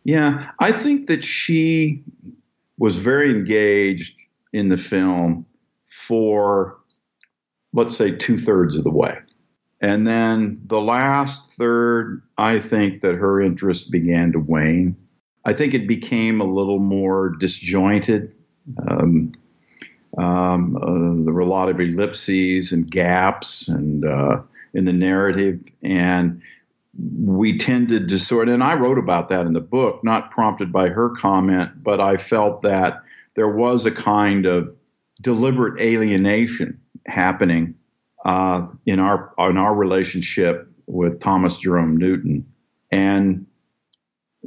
Yeah, 0.05 0.51
I 0.59 0.73
think 0.73 1.07
that 1.07 1.23
she 1.23 2.03
was 2.79 2.97
very 2.97 3.31
engaged 3.31 4.15
in 4.53 4.71
the 4.71 4.77
film 4.77 5.47
for, 6.01 6.79
let's 7.73 7.97
say, 7.97 8.13
two 8.13 8.39
thirds 8.39 8.77
of 8.77 8.85
the 8.85 8.91
way. 8.91 9.19
And 9.81 10.07
then 10.07 10.61
the 10.65 10.81
last 10.81 11.53
third, 11.53 12.23
I 12.37 12.59
think 12.59 13.01
that 13.03 13.15
her 13.15 13.41
interest 13.41 13.91
began 13.91 14.33
to 14.33 14.39
wane. 14.39 14.97
I 15.45 15.55
think 15.55 15.73
it 15.73 15.89
became 15.89 16.41
a 16.41 16.45
little 16.45 16.79
more 16.79 17.31
disjointed. 17.31 18.33
Um, 18.89 19.33
um, 20.19 20.77
uh, 20.77 21.25
there 21.25 21.33
were 21.33 21.41
a 21.41 21.47
lot 21.47 21.71
of 21.71 21.81
ellipses 21.81 22.73
and 22.73 22.91
gaps 22.91 23.69
and 23.69 24.05
uh, 24.05 24.43
in 24.75 24.85
the 24.85 24.93
narrative, 24.93 25.63
and 25.83 26.43
we 27.19 27.57
tended 27.57 28.09
to 28.09 28.19
sort. 28.19 28.49
And 28.49 28.63
I 28.63 28.75
wrote 28.75 28.99
about 28.99 29.29
that 29.29 29.47
in 29.47 29.53
the 29.53 29.61
book, 29.61 30.03
not 30.05 30.31
prompted 30.31 30.73
by 30.73 30.89
her 30.89 31.11
comment, 31.11 31.83
but 31.83 32.01
I 32.01 32.17
felt 32.17 32.63
that 32.63 33.03
there 33.35 33.49
was 33.49 33.87
a 33.87 33.93
kind 33.93 34.45
of 34.45 34.77
deliberate 35.21 35.81
alienation 35.81 36.81
happening 37.07 37.75
uh, 38.25 38.67
in 38.87 39.01
our 39.01 39.33
in 39.39 39.57
our 39.57 39.75
relationship 39.75 40.69
with 40.87 41.21
Thomas 41.21 41.57
Jerome 41.59 41.97
Newton, 41.97 42.47
and 42.91 43.47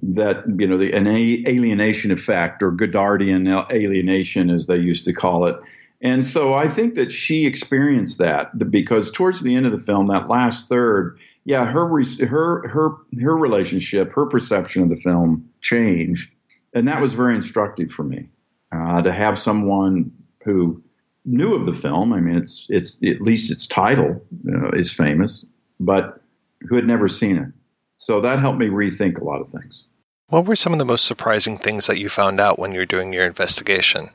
that 0.02 0.44
you 0.58 0.68
know 0.68 0.78
the 0.78 0.94
an 0.94 1.08
alienation 1.08 2.12
effect 2.12 2.64
or 2.64 2.72
Godardian 2.72 3.70
alienation, 3.72 4.50
as 4.50 4.68
they 4.68 4.78
used 4.78 5.06
to 5.06 5.14
call 5.14 5.46
it. 5.46 5.56
And 6.02 6.26
so 6.26 6.54
I 6.54 6.68
think 6.68 6.96
that 6.96 7.12
she 7.12 7.46
experienced 7.46 8.18
that 8.18 8.70
because 8.70 9.10
towards 9.10 9.42
the 9.42 9.56
end 9.56 9.66
of 9.66 9.72
the 9.72 9.80
film, 9.80 10.08
that 10.08 10.28
last 10.28 10.68
third, 10.68 11.18
yeah, 11.46 11.66
her 11.66 11.88
her 12.20 12.68
her 12.68 12.90
her 13.22 13.38
relationship, 13.38 14.12
her 14.14 14.26
perception 14.26 14.84
of 14.84 14.90
the 14.90 14.98
film 14.98 15.50
changed, 15.62 16.32
and 16.74 16.88
that 16.88 17.02
was 17.02 17.14
very 17.14 17.36
instructive 17.36 17.90
for 17.90 18.04
me 18.04 18.30
uh, 18.74 19.02
to 19.02 19.12
have 19.12 19.40
someone 19.40 20.12
who 20.44 20.84
knew 21.26 21.56
of 21.56 21.66
the 21.66 21.74
film. 21.74 22.14
I 22.14 22.20
mean, 22.20 22.38
it's 22.38 22.68
it's 22.70 23.00
at 23.04 23.22
least 23.22 23.52
its 23.52 23.68
title 23.68 24.22
uh, 24.48 24.72
is 24.72 24.92
famous, 24.92 25.46
but 25.80 26.22
who 26.68 26.76
had 26.76 26.86
never 26.86 27.08
seen 27.08 27.38
it. 27.38 27.50
So 27.98 28.22
that 28.22 28.40
helped 28.40 28.60
me 28.60 28.68
rethink 28.68 29.20
a 29.20 29.24
lot 29.24 29.42
of 29.42 29.50
things. 29.50 29.86
What 30.28 30.46
were 30.46 30.56
some 30.56 30.74
of 30.74 30.80
the 30.80 30.86
most 30.86 31.06
surprising 31.06 31.58
things 31.58 31.88
that 31.88 32.00
you 32.00 32.10
found 32.10 32.40
out 32.40 32.58
when 32.60 32.74
you 32.74 32.80
were 32.80 32.86
doing 32.86 33.14
your 33.14 33.26
investigation? 33.26 34.10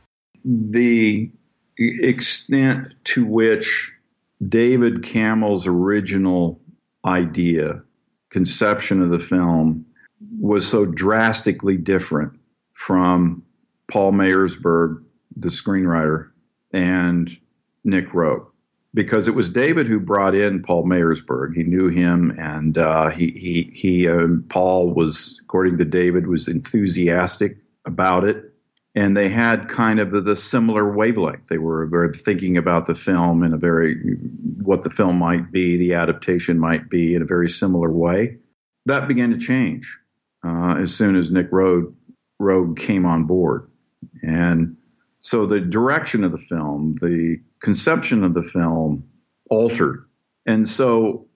The 0.45 1.31
extent 1.79 2.89
to 3.05 3.25
which 3.25 3.93
David 4.47 5.03
Cammell's 5.03 5.67
original 5.67 6.61
idea, 7.05 7.83
conception 8.31 9.01
of 9.01 9.11
the 9.11 9.19
film, 9.19 9.87
was 10.41 10.67
so 10.67 10.85
drastically 10.85 11.77
different 11.77 12.39
from 12.75 13.43
Paul 13.87 14.13
Mayersberg, 14.13 15.05
the 15.39 15.49
screenwriter, 15.49 16.31
and 16.73 17.37
Nick 17.85 18.11
Roeg 18.11 18.47
because 18.95 19.29
it 19.29 19.35
was 19.35 19.51
David 19.51 19.87
who 19.87 20.01
brought 20.01 20.35
in 20.35 20.63
Paul 20.63 20.85
Mayersberg. 20.85 21.55
He 21.55 21.63
knew 21.63 21.89
him, 21.89 22.35
and 22.39 22.77
uh, 22.79 23.11
he 23.11 23.31
he 23.31 23.71
he. 23.75 24.09
Um, 24.09 24.45
Paul 24.49 24.93
was, 24.95 25.39
according 25.45 25.79
to 25.79 25.85
David, 25.85 26.27
was 26.27 26.49
enthusiastic 26.49 27.59
about 27.85 28.25
it, 28.25 28.53
and 28.95 29.17
they 29.17 29.29
had 29.29 29.69
kind 29.69 30.01
of 30.01 30.25
the 30.25 30.37
similar 30.37 30.91
wavelength. 30.91 31.49
They 31.49 31.59
were 31.59 32.13
thinking 32.15 32.57
about 32.57 32.87
the 32.87 32.95
film 32.95 33.43
in 33.43 33.53
a 33.53 33.59
very 33.59 33.97
what 34.63 34.83
the 34.83 34.91
film 34.91 35.17
might 35.17 35.53
be, 35.53 35.77
the 35.77 35.95
adaptation 35.95 36.59
might 36.59 36.89
be 36.89 37.15
in 37.15 37.23
a 37.23 37.27
very 37.27 37.49
similar 37.49 37.91
way. 37.91 38.39
That 38.87 39.07
began 39.07 39.31
to 39.31 39.39
change 39.39 39.99
uh, 40.45 40.77
as 40.79 40.95
soon 40.95 41.15
as 41.15 41.31
Nick 41.31 41.51
Roeg 41.51 41.93
Roeg 42.41 42.79
came 42.79 43.05
on 43.05 43.25
board, 43.25 43.71
and 44.23 44.78
so 45.21 45.47
the 45.47 45.61
direction 45.61 46.25
of 46.25 46.33
the 46.33 46.39
film, 46.39 46.97
the 47.01 47.39
conception 47.61 48.23
of 48.25 48.35
the 48.35 48.43
film 48.43 49.05
altered. 49.51 50.05
And 50.47 50.69
so 50.69 51.27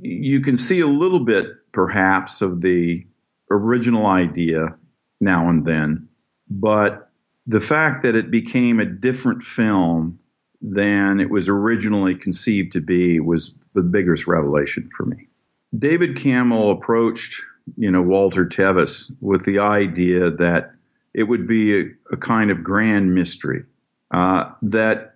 you 0.00 0.40
can 0.40 0.56
see 0.56 0.80
a 0.80 0.86
little 0.86 1.20
bit, 1.20 1.46
perhaps, 1.72 2.40
of 2.40 2.60
the 2.60 3.06
original 3.50 4.06
idea 4.06 4.76
now 5.20 5.48
and 5.48 5.66
then, 5.66 6.08
but 6.48 7.10
the 7.46 7.60
fact 7.60 8.02
that 8.02 8.16
it 8.16 8.30
became 8.30 8.80
a 8.80 8.86
different 8.86 9.42
film 9.42 10.18
than 10.62 11.20
it 11.20 11.30
was 11.30 11.48
originally 11.48 12.14
conceived 12.14 12.72
to 12.72 12.80
be 12.80 13.20
was 13.20 13.54
the 13.74 13.82
biggest 13.82 14.26
revelation 14.26 14.88
for 14.96 15.04
me. 15.04 15.28
David 15.78 16.16
Cammell 16.16 16.70
approached, 16.70 17.42
you 17.76 17.90
know, 17.90 18.00
Walter 18.00 18.46
Tevis 18.46 19.10
with 19.20 19.44
the 19.44 19.58
idea 19.58 20.30
that 20.30 20.73
it 21.14 21.22
would 21.22 21.46
be 21.46 21.80
a, 21.80 21.84
a 22.12 22.16
kind 22.16 22.50
of 22.50 22.64
grand 22.64 23.14
mystery 23.14 23.64
uh, 24.10 24.50
that 24.62 25.14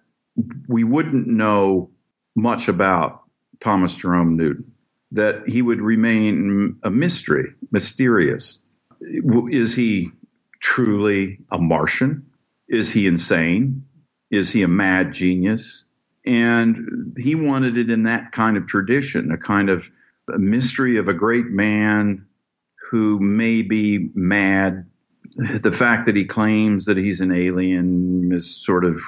we 0.68 0.84
wouldn't 0.84 1.26
know 1.26 1.90
much 2.36 2.68
about 2.68 3.22
Thomas 3.60 3.94
Jerome 3.94 4.36
Newton, 4.36 4.72
that 5.12 5.48
he 5.48 5.62
would 5.62 5.80
remain 5.80 6.78
a 6.84 6.90
mystery, 6.90 7.54
mysterious. 7.72 8.62
Is 9.00 9.74
he 9.74 10.10
truly 10.60 11.40
a 11.50 11.58
Martian? 11.58 12.26
Is 12.68 12.92
he 12.92 13.06
insane? 13.06 13.84
Is 14.30 14.50
he 14.52 14.62
a 14.62 14.68
mad 14.68 15.12
genius? 15.12 15.84
And 16.24 17.16
he 17.16 17.34
wanted 17.34 17.78
it 17.78 17.90
in 17.90 18.04
that 18.04 18.32
kind 18.32 18.56
of 18.56 18.66
tradition, 18.66 19.32
a 19.32 19.38
kind 19.38 19.70
of 19.70 19.88
a 20.32 20.38
mystery 20.38 20.98
of 20.98 21.08
a 21.08 21.14
great 21.14 21.46
man 21.46 22.26
who 22.90 23.18
may 23.18 23.62
be 23.62 24.10
mad 24.14 24.87
the 25.38 25.72
fact 25.72 26.06
that 26.06 26.16
he 26.16 26.24
claims 26.24 26.86
that 26.86 26.96
he's 26.96 27.20
an 27.20 27.32
alien 27.32 28.30
is 28.32 28.56
sort 28.56 28.84
of 28.84 28.98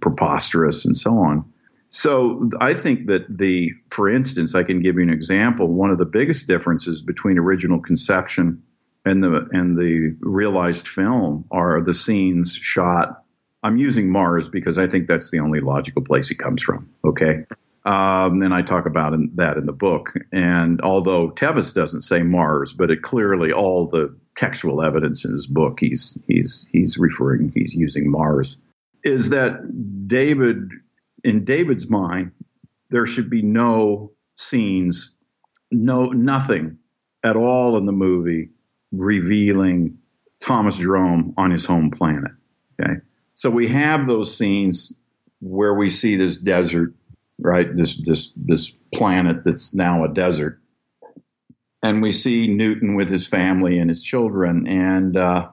preposterous 0.00 0.84
and 0.84 0.96
so 0.96 1.16
on. 1.18 1.50
So 1.90 2.50
I 2.60 2.74
think 2.74 3.06
that 3.06 3.38
the, 3.38 3.72
for 3.90 4.10
instance, 4.10 4.54
I 4.54 4.62
can 4.62 4.80
give 4.80 4.96
you 4.96 5.02
an 5.02 5.10
example. 5.10 5.68
One 5.68 5.90
of 5.90 5.96
the 5.96 6.04
biggest 6.04 6.46
differences 6.46 7.00
between 7.00 7.38
original 7.38 7.80
conception 7.80 8.62
and 9.06 9.24
the 9.24 9.48
and 9.52 9.78
the 9.78 10.14
realized 10.20 10.86
film 10.86 11.46
are 11.50 11.80
the 11.80 11.94
scenes 11.94 12.52
shot. 12.52 13.22
I'm 13.62 13.78
using 13.78 14.10
Mars 14.10 14.48
because 14.48 14.76
I 14.76 14.86
think 14.86 15.08
that's 15.08 15.30
the 15.30 15.40
only 15.40 15.60
logical 15.60 16.02
place 16.02 16.28
he 16.28 16.34
comes 16.34 16.62
from. 16.62 16.90
Okay. 17.04 17.44
Um, 17.84 18.42
and 18.42 18.52
I 18.52 18.60
talk 18.60 18.84
about 18.84 19.14
in, 19.14 19.30
that 19.36 19.56
in 19.56 19.64
the 19.64 19.72
book. 19.72 20.12
And 20.30 20.82
although 20.82 21.30
Tevis 21.30 21.72
doesn't 21.72 22.02
say 22.02 22.22
Mars, 22.22 22.74
but 22.74 22.90
it 22.90 23.00
clearly 23.00 23.50
all 23.50 23.86
the 23.86 24.14
textual 24.38 24.82
evidence 24.82 25.24
in 25.24 25.32
his 25.32 25.48
book, 25.48 25.78
he's 25.80 26.16
he's 26.28 26.64
he's 26.70 26.96
referring, 26.96 27.50
he's 27.52 27.74
using 27.74 28.08
Mars, 28.08 28.56
is 29.02 29.30
that 29.30 30.06
David, 30.06 30.70
in 31.24 31.44
David's 31.44 31.90
mind, 31.90 32.30
there 32.90 33.04
should 33.04 33.28
be 33.28 33.42
no 33.42 34.12
scenes, 34.36 35.16
no 35.72 36.06
nothing 36.06 36.78
at 37.24 37.36
all 37.36 37.76
in 37.76 37.84
the 37.84 37.92
movie 37.92 38.50
revealing 38.92 39.98
Thomas 40.40 40.76
Jerome 40.76 41.34
on 41.36 41.50
his 41.50 41.66
home 41.66 41.90
planet. 41.90 42.30
Okay, 42.80 43.00
so 43.34 43.50
we 43.50 43.66
have 43.66 44.06
those 44.06 44.36
scenes 44.36 44.92
where 45.40 45.74
we 45.74 45.88
see 45.88 46.14
this 46.14 46.36
desert, 46.36 46.94
right? 47.40 47.74
This 47.74 47.96
this 47.96 48.32
this 48.36 48.70
planet 48.94 49.42
that's 49.42 49.74
now 49.74 50.04
a 50.04 50.14
desert 50.14 50.60
and 51.82 52.02
we 52.02 52.12
see 52.12 52.46
Newton 52.46 52.94
with 52.94 53.08
his 53.08 53.26
family 53.26 53.78
and 53.78 53.88
his 53.88 54.02
children, 54.02 54.66
and 54.66 55.16
uh, 55.16 55.48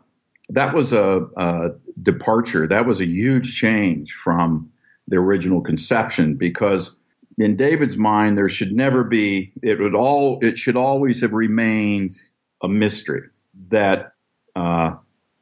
that 0.50 0.74
was 0.74 0.94
a, 0.94 1.28
a, 1.38 1.72
departure. 2.02 2.68
That 2.68 2.86
was 2.86 3.00
a 3.00 3.06
huge 3.06 3.58
change 3.58 4.14
from 4.14 4.72
the 5.08 5.18
original 5.18 5.62
conception 5.62 6.36
because 6.36 6.96
in 7.38 7.56
David's 7.56 7.98
mind 7.98 8.38
there 8.38 8.50
should 8.50 8.74
never 8.74 9.04
be. 9.04 9.54
It 9.62 9.80
would 9.80 9.96
all. 9.96 10.40
It 10.42 10.58
should 10.58 10.78
always 10.78 11.22
have 11.22 11.34
remained 11.34 12.16
a 12.62 12.68
mystery 12.68 13.30
that. 13.70 14.14
Uh, 14.56 14.96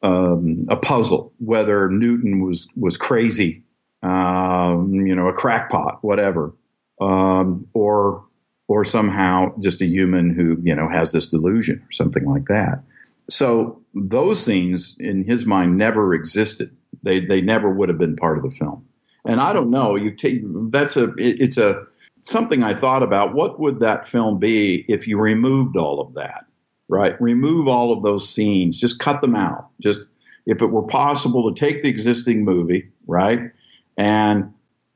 um, 0.03 0.65
a 0.69 0.75
puzzle 0.75 1.33
whether 1.39 1.89
Newton 1.89 2.43
was 2.43 2.67
was 2.75 2.97
crazy, 2.97 3.63
um, 4.03 4.93
you 4.93 5.15
know, 5.15 5.29
a 5.29 5.33
crackpot, 5.33 5.99
whatever, 6.03 6.53
um, 6.99 7.67
or 7.73 8.25
or 8.67 8.85
somehow 8.85 9.53
just 9.59 9.81
a 9.81 9.85
human 9.85 10.33
who 10.33 10.57
you 10.63 10.75
know 10.75 10.89
has 10.89 11.11
this 11.11 11.29
delusion 11.29 11.83
or 11.87 11.91
something 11.91 12.25
like 12.25 12.45
that. 12.45 12.83
So 13.29 13.81
those 13.93 14.43
scenes 14.43 14.95
in 14.99 15.23
his 15.23 15.45
mind 15.45 15.77
never 15.77 16.13
existed. 16.13 16.75
They 17.03 17.19
they 17.19 17.41
never 17.41 17.69
would 17.69 17.89
have 17.89 17.97
been 17.97 18.15
part 18.15 18.37
of 18.37 18.43
the 18.43 18.51
film. 18.51 18.85
And 19.25 19.39
I 19.39 19.53
don't 19.53 19.71
know. 19.71 19.95
You 19.95 20.11
take 20.11 20.41
that's 20.71 20.97
a 20.97 21.13
it, 21.15 21.41
it's 21.41 21.57
a 21.57 21.85
something 22.21 22.63
I 22.63 22.73
thought 22.73 23.03
about. 23.03 23.33
What 23.33 23.59
would 23.59 23.79
that 23.79 24.07
film 24.07 24.39
be 24.39 24.85
if 24.87 25.07
you 25.07 25.19
removed 25.19 25.77
all 25.77 26.01
of 26.01 26.15
that? 26.15 26.45
Right, 26.89 27.19
remove 27.21 27.67
all 27.67 27.91
of 27.91 28.03
those 28.03 28.27
scenes. 28.29 28.77
Just 28.77 28.99
cut 28.99 29.21
them 29.21 29.35
out. 29.35 29.69
Just 29.81 30.01
if 30.45 30.61
it 30.61 30.67
were 30.67 30.83
possible 30.83 31.51
to 31.51 31.59
take 31.59 31.81
the 31.81 31.89
existing 31.89 32.43
movie, 32.43 32.89
right, 33.07 33.51
and 33.97 34.53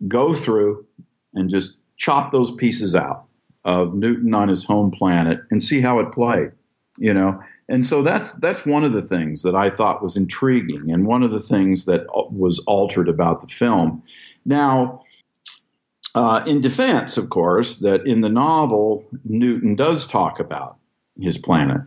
go 0.07 0.33
through 0.33 0.85
and 1.33 1.49
just 1.49 1.77
chop 1.95 2.31
those 2.31 2.51
pieces 2.51 2.93
out 2.93 3.26
of 3.67 3.93
Newton 3.93 4.33
on 4.33 4.47
his 4.47 4.63
home 4.63 4.89
planet 4.89 5.41
and 5.51 5.61
see 5.61 5.81
how 5.81 5.99
it 5.99 6.11
played, 6.11 6.51
you 6.97 7.13
know. 7.13 7.39
And 7.69 7.85
so 7.85 8.01
that's 8.01 8.31
that's 8.33 8.65
one 8.65 8.85
of 8.85 8.93
the 8.93 9.01
things 9.01 9.43
that 9.43 9.53
I 9.53 9.69
thought 9.69 10.01
was 10.01 10.15
intriguing, 10.15 10.89
and 10.89 11.05
one 11.05 11.21
of 11.21 11.31
the 11.31 11.39
things 11.39 11.83
that 11.85 12.05
was 12.31 12.59
altered 12.59 13.09
about 13.09 13.41
the 13.41 13.47
film. 13.47 14.01
Now, 14.45 15.03
uh, 16.15 16.43
in 16.47 16.61
defense, 16.61 17.17
of 17.17 17.29
course, 17.29 17.77
that 17.79 18.07
in 18.07 18.21
the 18.21 18.29
novel 18.29 19.05
Newton 19.25 19.75
does 19.75 20.07
talk 20.07 20.39
about 20.39 20.77
his 21.19 21.37
planet, 21.37 21.81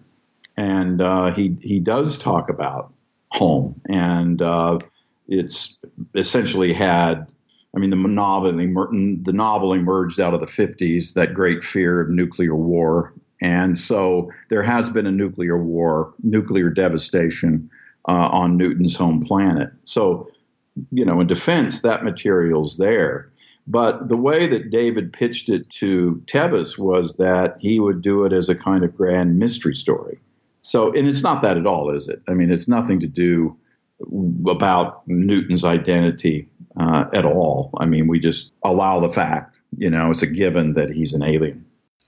and 0.59 1.01
uh, 1.01 1.33
he 1.33 1.57
he 1.63 1.81
does 1.81 2.19
talk 2.19 2.51
about 2.51 2.93
home, 3.31 3.81
and 3.89 4.43
uh, 4.43 4.79
it's 5.29 5.83
essentially 6.15 6.75
had 6.75 7.27
I 7.75 7.79
mean, 7.79 7.91
the 7.91 7.97
novel 7.97 8.53
the 8.53 9.33
novel 9.33 9.73
emerged 9.73 10.19
out 10.19 10.35
of 10.35 10.41
the 10.41 10.47
50s, 10.47 11.15
that 11.15 11.35
great 11.35 11.63
fear 11.63 12.01
of 12.01 12.11
nuclear 12.11 12.55
war, 12.55 13.15
and 13.41 13.79
so 13.79 14.31
there 14.49 14.63
has 14.63 14.91
been 14.91 15.07
a 15.07 15.13
nuclear 15.13 15.63
war, 15.63 16.13
nuclear 16.23 16.69
devastation 16.69 17.71
uh, 18.09 18.29
on 18.29 18.57
Newton's 18.57 18.97
home 18.97 19.23
planet. 19.23 19.71
So, 19.85 20.29
you 20.91 21.05
know, 21.05 21.21
in 21.21 21.27
defense, 21.27 21.81
that 21.81 22.05
material's 22.05 22.77
there. 22.77 23.31
But 23.67 24.09
the 24.09 24.17
way 24.17 24.47
that 24.47 24.71
David 24.71 25.13
pitched 25.13 25.49
it 25.49 25.69
to 25.71 26.23
Tevis 26.27 26.77
was 26.77 27.17
that 27.17 27.57
he 27.61 27.79
would 27.79 28.03
do 28.03 28.25
it 28.25 28.33
as 28.33 28.49
a 28.49 28.55
kind 28.55 28.85
of 28.85 28.97
grand 28.97 29.39
mystery 29.39 29.75
story. 29.75 30.19
So, 30.61 30.93
and 30.93 31.09
it's 31.09 31.23
not 31.23 31.41
that 31.43 31.57
at 31.57 31.67
all, 31.67 31.91
is 31.95 32.09
it? 32.09 32.21
I 32.29 32.35
mean, 32.35 32.51
it's 32.51 32.69
nothing 32.69 33.01
to 33.01 33.07
do 33.07 33.57
about 34.47 35.07
Newton's 35.07 35.65
identity 35.65 36.49
uh, 36.79 37.05
at 37.13 37.25
all. 37.25 37.71
I 37.79 37.87
mean, 37.87 38.07
we 38.07 38.21
just 38.21 38.53
allow 38.65 39.01
the 39.01 39.11
fact, 39.11 39.57
you 39.77 39.91
know, 39.91 40.11
it's 40.11 40.23
a 40.23 40.27
given 40.27 40.75
that 40.75 40.91
he's 40.91 41.15
an 41.15 41.23
alien. 41.23 41.65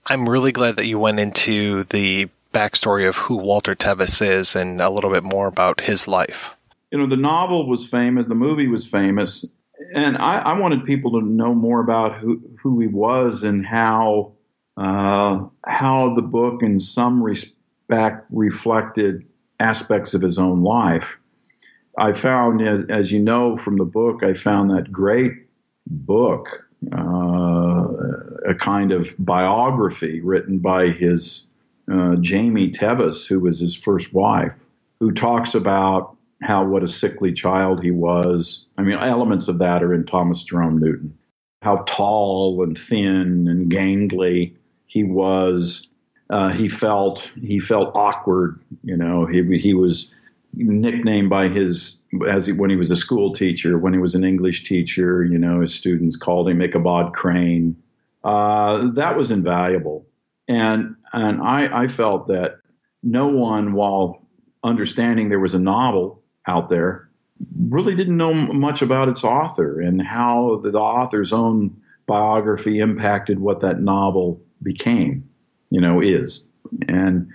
I'm 0.07 0.27
really 0.27 0.51
glad 0.51 0.75
that 0.75 0.85
you 0.85 0.99
went 0.99 1.19
into 1.19 1.85
the 1.85 2.29
backstory 2.53 3.07
of 3.07 3.15
who 3.15 3.37
Walter 3.37 3.75
Tevis 3.75 4.21
is 4.21 4.55
and 4.55 4.81
a 4.81 4.89
little 4.89 5.09
bit 5.09 5.23
more 5.23 5.47
about 5.47 5.81
his 5.81 6.07
life. 6.07 6.51
You 6.91 6.99
know, 6.99 7.07
the 7.07 7.17
novel 7.17 7.67
was 7.67 7.87
famous, 7.87 8.27
the 8.27 8.35
movie 8.35 8.67
was 8.67 8.85
famous, 8.85 9.45
and 9.95 10.17
I, 10.17 10.39
I 10.39 10.59
wanted 10.59 10.85
people 10.85 11.19
to 11.19 11.25
know 11.25 11.55
more 11.55 11.79
about 11.79 12.15
who, 12.15 12.41
who 12.61 12.79
he 12.79 12.87
was 12.87 13.43
and 13.43 13.65
how 13.65 14.33
uh, 14.77 15.45
how 15.65 16.15
the 16.15 16.21
book, 16.21 16.63
in 16.63 16.79
some 16.79 17.21
respect, 17.21 18.25
reflected 18.31 19.25
aspects 19.59 20.13
of 20.13 20.21
his 20.21 20.39
own 20.39 20.63
life. 20.63 21.17
I 21.97 22.13
found, 22.13 22.61
as, 22.61 22.85
as 22.85 23.11
you 23.11 23.19
know 23.19 23.55
from 23.55 23.77
the 23.77 23.85
book, 23.85 24.23
I 24.23 24.33
found 24.33 24.71
that 24.71 24.91
great 24.91 25.33
book, 25.87 26.47
uh, 26.91 27.87
a 28.47 28.55
kind 28.57 28.91
of 28.91 29.15
biography 29.19 30.19
written 30.21 30.59
by 30.59 30.87
his 30.87 31.45
uh, 31.91 32.15
Jamie 32.15 32.71
Tevis, 32.71 33.27
who 33.27 33.39
was 33.39 33.59
his 33.59 33.75
first 33.75 34.13
wife, 34.13 34.57
who 34.99 35.11
talks 35.11 35.53
about 35.53 36.15
how 36.41 36.65
what 36.65 36.83
a 36.83 36.87
sickly 36.87 37.31
child 37.31 37.81
he 37.81 37.91
was. 37.91 38.65
I 38.77 38.81
mean, 38.81 38.97
elements 38.97 39.47
of 39.47 39.59
that 39.59 39.83
are 39.83 39.93
in 39.93 40.05
Thomas 40.05 40.43
Jerome 40.43 40.79
Newton. 40.79 41.17
How 41.61 41.77
tall 41.87 42.61
and 42.63 42.77
thin 42.77 43.47
and 43.47 43.71
gangly 43.71 44.55
he 44.87 45.03
was. 45.03 45.87
Uh, 46.29 46.49
he 46.49 46.67
felt 46.67 47.29
he 47.39 47.59
felt 47.59 47.91
awkward. 47.95 48.57
You 48.83 48.97
know, 48.97 49.25
he 49.25 49.57
he 49.57 49.73
was 49.73 50.11
nicknamed 50.53 51.29
by 51.29 51.47
his 51.47 52.01
as 52.27 52.47
he, 52.47 52.53
when 52.53 52.69
he 52.69 52.75
was 52.75 52.91
a 52.91 52.95
school 52.95 53.33
teacher, 53.33 53.77
when 53.77 53.93
he 53.93 53.99
was 53.99 54.15
an 54.15 54.23
English 54.23 54.65
teacher, 54.65 55.23
you 55.23 55.37
know, 55.37 55.61
his 55.61 55.73
students 55.73 56.15
called 56.15 56.47
him 56.47 56.61
Ichabod 56.61 57.13
Crane. 57.13 57.75
Uh, 58.23 58.91
that 58.91 59.17
was 59.17 59.31
invaluable, 59.31 60.05
and 60.47 60.95
and 61.11 61.41
I, 61.41 61.83
I 61.83 61.87
felt 61.87 62.27
that 62.27 62.55
no 63.01 63.27
one, 63.27 63.73
while 63.73 64.25
understanding 64.63 65.29
there 65.29 65.39
was 65.39 65.53
a 65.53 65.59
novel 65.59 66.21
out 66.47 66.69
there, 66.69 67.09
really 67.67 67.95
didn't 67.95 68.17
know 68.17 68.33
much 68.33 68.81
about 68.81 69.09
its 69.09 69.23
author 69.23 69.79
and 69.79 70.01
how 70.01 70.59
the, 70.63 70.71
the 70.71 70.79
author's 70.79 71.33
own 71.33 71.75
biography 72.05 72.79
impacted 72.79 73.39
what 73.39 73.59
that 73.61 73.81
novel 73.81 74.41
became, 74.61 75.27
you 75.69 75.81
know, 75.81 75.99
is. 76.01 76.45
And 76.87 77.29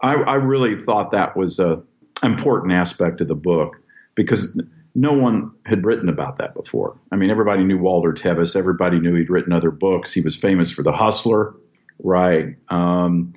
I, 0.00 0.14
I 0.14 0.34
really 0.34 0.80
thought 0.80 1.12
that 1.12 1.36
was 1.36 1.58
a 1.58 1.82
important 2.22 2.72
aspect 2.72 3.20
of 3.20 3.28
the 3.28 3.34
book 3.34 3.76
because 4.14 4.56
no 4.94 5.12
one 5.12 5.52
had 5.64 5.84
written 5.86 6.08
about 6.08 6.38
that 6.38 6.54
before. 6.54 6.98
I 7.12 7.16
mean, 7.16 7.30
everybody 7.30 7.62
knew 7.62 7.78
Walter 7.78 8.12
Tevis. 8.12 8.56
Everybody 8.56 8.98
knew 8.98 9.14
he'd 9.14 9.30
written 9.30 9.52
other 9.52 9.70
books. 9.70 10.12
He 10.12 10.20
was 10.20 10.34
famous 10.34 10.72
for 10.72 10.82
The 10.82 10.92
Hustler, 10.92 11.54
right? 12.02 12.56
Um, 12.68 13.32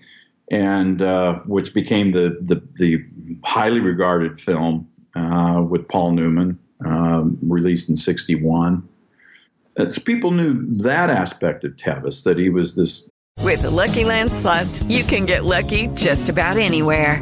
and 0.49 1.02
uh, 1.02 1.40
which 1.45 1.74
became 1.74 2.12
the, 2.12 2.38
the, 2.41 2.62
the 2.76 3.03
highly 3.44 3.80
regarded 3.80 4.40
film 4.40 4.90
uh, 5.16 5.64
with 5.70 5.88
Paul 5.88 6.12
Newman, 6.12 6.58
um, 6.84 7.38
released 7.41 7.90
in 7.90 7.95
'61. 7.95 8.88
Uh, 9.78 9.86
people 10.06 10.32
knew 10.32 10.53
that 10.78 11.10
aspect 11.10 11.64
of 11.64 11.76
Tevis, 11.78 12.24
that 12.24 12.38
he 12.38 12.49
was 12.49 12.76
this. 12.76 13.10
With 13.40 13.62
the 13.62 13.70
Lucky 13.70 14.03
Land 14.03 14.32
slots, 14.32 14.84
you 14.84 15.03
can 15.03 15.26
get 15.26 15.45
lucky 15.45 15.88
just 15.88 16.30
about 16.30 16.58
anywhere. 16.58 17.22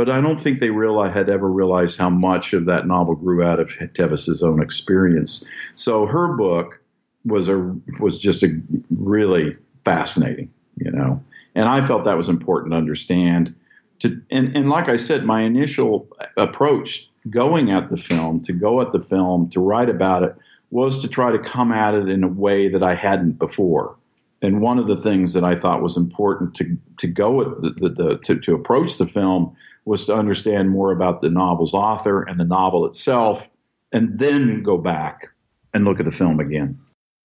but 0.00 0.08
I 0.08 0.22
don't 0.22 0.40
think 0.40 0.60
they 0.60 0.70
had 1.10 1.28
ever 1.28 1.46
realized 1.46 1.98
how 1.98 2.08
much 2.08 2.54
of 2.54 2.64
that 2.64 2.86
novel 2.86 3.14
grew 3.14 3.42
out 3.42 3.60
of 3.60 3.68
Tevis's 3.92 4.42
own 4.42 4.62
experience. 4.62 5.44
So 5.74 6.06
her 6.06 6.38
book 6.38 6.80
was 7.26 7.48
a 7.48 7.58
was 7.98 8.18
just 8.18 8.42
a 8.42 8.58
really 8.88 9.56
fascinating, 9.84 10.50
you 10.76 10.90
know, 10.90 11.22
and 11.54 11.68
I 11.68 11.86
felt 11.86 12.04
that 12.04 12.16
was 12.16 12.30
important 12.30 12.72
to 12.72 12.78
understand. 12.78 13.54
To 13.98 14.18
and 14.30 14.56
and 14.56 14.70
like 14.70 14.88
I 14.88 14.96
said, 14.96 15.26
my 15.26 15.42
initial 15.42 16.08
approach 16.38 17.10
going 17.28 17.70
at 17.70 17.90
the 17.90 17.98
film, 17.98 18.40
to 18.44 18.54
go 18.54 18.80
at 18.80 18.92
the 18.92 19.02
film, 19.02 19.50
to 19.50 19.60
write 19.60 19.90
about 19.90 20.22
it, 20.22 20.34
was 20.70 21.02
to 21.02 21.08
try 21.08 21.30
to 21.30 21.38
come 21.38 21.72
at 21.72 21.92
it 21.92 22.08
in 22.08 22.24
a 22.24 22.28
way 22.28 22.68
that 22.70 22.82
I 22.82 22.94
hadn't 22.94 23.32
before. 23.32 23.96
And 24.40 24.62
one 24.62 24.78
of 24.78 24.86
the 24.86 24.96
things 24.96 25.34
that 25.34 25.44
I 25.44 25.56
thought 25.56 25.82
was 25.82 25.98
important 25.98 26.54
to 26.54 26.78
to 27.00 27.06
go 27.06 27.44
the, 27.44 27.68
the, 27.72 27.88
the 27.90 28.18
to, 28.24 28.40
to 28.40 28.54
approach 28.54 28.96
the 28.96 29.06
film 29.06 29.54
was 29.84 30.04
to 30.06 30.14
understand 30.14 30.70
more 30.70 30.92
about 30.92 31.22
the 31.22 31.30
novel's 31.30 31.74
author 31.74 32.22
and 32.22 32.38
the 32.38 32.44
novel 32.44 32.86
itself, 32.86 33.48
and 33.92 34.18
then 34.18 34.62
go 34.62 34.78
back 34.78 35.28
and 35.72 35.84
look 35.84 35.98
at 35.98 36.04
the 36.04 36.12
film 36.12 36.40
again. 36.40 36.78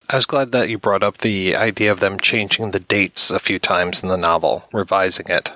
I 0.09 0.15
was 0.15 0.25
glad 0.25 0.51
that 0.51 0.69
you 0.69 0.77
brought 0.77 1.03
up 1.03 1.17
the 1.17 1.55
idea 1.55 1.91
of 1.91 1.99
them 1.99 2.19
changing 2.19 2.71
the 2.71 2.79
dates 2.79 3.31
a 3.31 3.39
few 3.39 3.57
times 3.57 4.03
in 4.03 4.09
the 4.09 4.17
novel, 4.17 4.65
revising 4.71 5.27
it. 5.29 5.51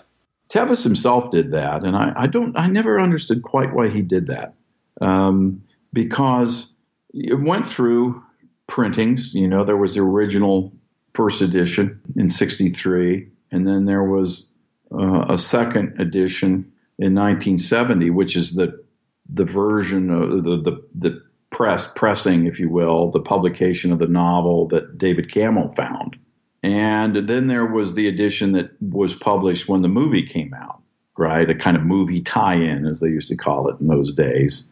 Tevis 0.50 0.84
himself 0.84 1.30
did 1.30 1.52
that, 1.52 1.84
and 1.84 1.96
I, 1.96 2.14
I 2.16 2.28
don't, 2.28 2.58
I 2.58 2.68
never 2.68 3.00
understood 3.00 3.44
quite 3.44 3.74
why 3.74 3.90
he 3.90 4.02
did 4.02 4.28
that, 4.28 4.56
um, 5.00 5.64
because 5.94 6.74
it 7.14 7.40
went 7.40 7.68
through 7.68 8.24
printings. 8.66 9.36
You 9.36 9.48
know, 9.48 9.64
there 9.64 9.78
was 9.78 9.94
the 9.94 10.02
original 10.02 10.74
first 11.14 11.42
edition 11.42 12.02
in 12.16 12.30
'63, 12.30 13.30
and 13.52 13.68
then 13.68 13.86
there 13.86 14.04
was 14.04 14.50
uh, 14.92 15.26
a 15.30 15.38
second 15.38 16.02
edition 16.02 16.72
in 17.00 17.16
1970, 17.16 18.10
which 18.12 18.36
is 18.36 18.54
the 18.54 18.84
the 19.32 19.46
version 19.46 20.12
of 20.12 20.44
the 20.44 20.58
the, 20.58 20.84
the 20.94 21.24
press 21.50 21.90
pressing, 21.96 22.46
if 22.46 22.60
you 22.60 22.70
will, 22.70 23.10
the 23.10 23.20
publication 23.20 23.92
of 23.92 24.00
the 24.00 24.08
novel 24.08 24.68
that 24.68 24.98
David 24.98 25.30
Cammell 25.30 25.76
found. 25.76 26.18
And 26.62 27.16
then 27.28 27.48
there 27.48 27.66
was 27.66 27.96
the 27.96 28.08
edition 28.08 28.52
that 28.52 28.72
was 28.82 29.16
published 29.16 29.68
when 29.68 29.82
the 29.82 29.88
movie 29.88 30.24
came 30.24 30.54
out, 30.54 30.82
right? 31.18 31.50
A 31.50 31.56
kind 31.56 31.78
of 31.78 31.84
movie 31.84 32.20
tie 32.20 32.56
in, 32.56 32.86
as 32.86 33.00
they 33.00 33.08
used 33.08 33.30
to 33.30 33.38
call 33.38 33.70
it 33.70 33.80
in 33.80 33.88
those 33.88 34.14
days, 34.14 34.66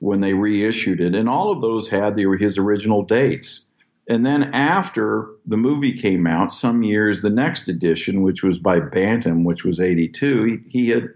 when 0.00 0.20
they 0.20 0.32
reissued 0.32 1.00
it. 1.00 1.14
And 1.14 1.28
all 1.28 1.50
of 1.50 1.60
those 1.60 1.86
had 1.88 2.16
the, 2.16 2.24
his 2.38 2.58
original 2.58 3.02
dates. 3.02 3.62
And 4.08 4.24
then 4.24 4.54
after 4.54 5.28
the 5.46 5.56
movie 5.56 5.98
came 5.98 6.26
out, 6.26 6.52
some 6.52 6.82
years, 6.82 7.20
the 7.20 7.30
next 7.30 7.68
edition, 7.68 8.22
which 8.22 8.42
was 8.42 8.58
by 8.58 8.80
Bantam, 8.80 9.44
which 9.44 9.64
was 9.64 9.80
82, 9.80 10.44
he, 10.44 10.58
he 10.68 10.88
had 10.90 11.10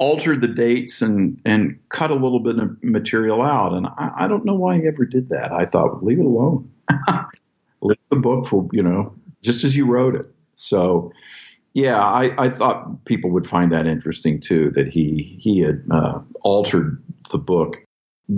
altered 0.00 0.40
the 0.40 0.48
dates 0.48 1.02
and, 1.02 1.38
and 1.44 1.78
cut 1.90 2.10
a 2.10 2.14
little 2.14 2.40
bit 2.40 2.58
of 2.58 2.82
material 2.82 3.42
out. 3.42 3.74
And 3.74 3.86
I, 3.86 4.10
I 4.20 4.28
don't 4.28 4.46
know 4.46 4.54
why 4.54 4.78
he 4.78 4.88
ever 4.88 5.04
did 5.04 5.28
that. 5.28 5.52
I 5.52 5.66
thought, 5.66 6.02
leave 6.02 6.18
it 6.18 6.24
alone. 6.24 6.68
leave 7.82 7.98
the 8.08 8.16
book 8.16 8.46
for, 8.46 8.66
you 8.72 8.82
know, 8.82 9.14
just 9.42 9.62
as 9.62 9.76
you 9.76 9.84
wrote 9.84 10.16
it. 10.16 10.26
So, 10.54 11.12
yeah, 11.74 12.02
I, 12.02 12.46
I 12.46 12.48
thought 12.48 13.04
people 13.04 13.30
would 13.30 13.46
find 13.46 13.70
that 13.72 13.86
interesting 13.86 14.40
too, 14.40 14.70
that 14.70 14.88
he, 14.88 15.38
he 15.38 15.60
had 15.60 15.84
uh, 15.90 16.20
altered 16.40 17.00
the 17.30 17.38
book 17.38 17.76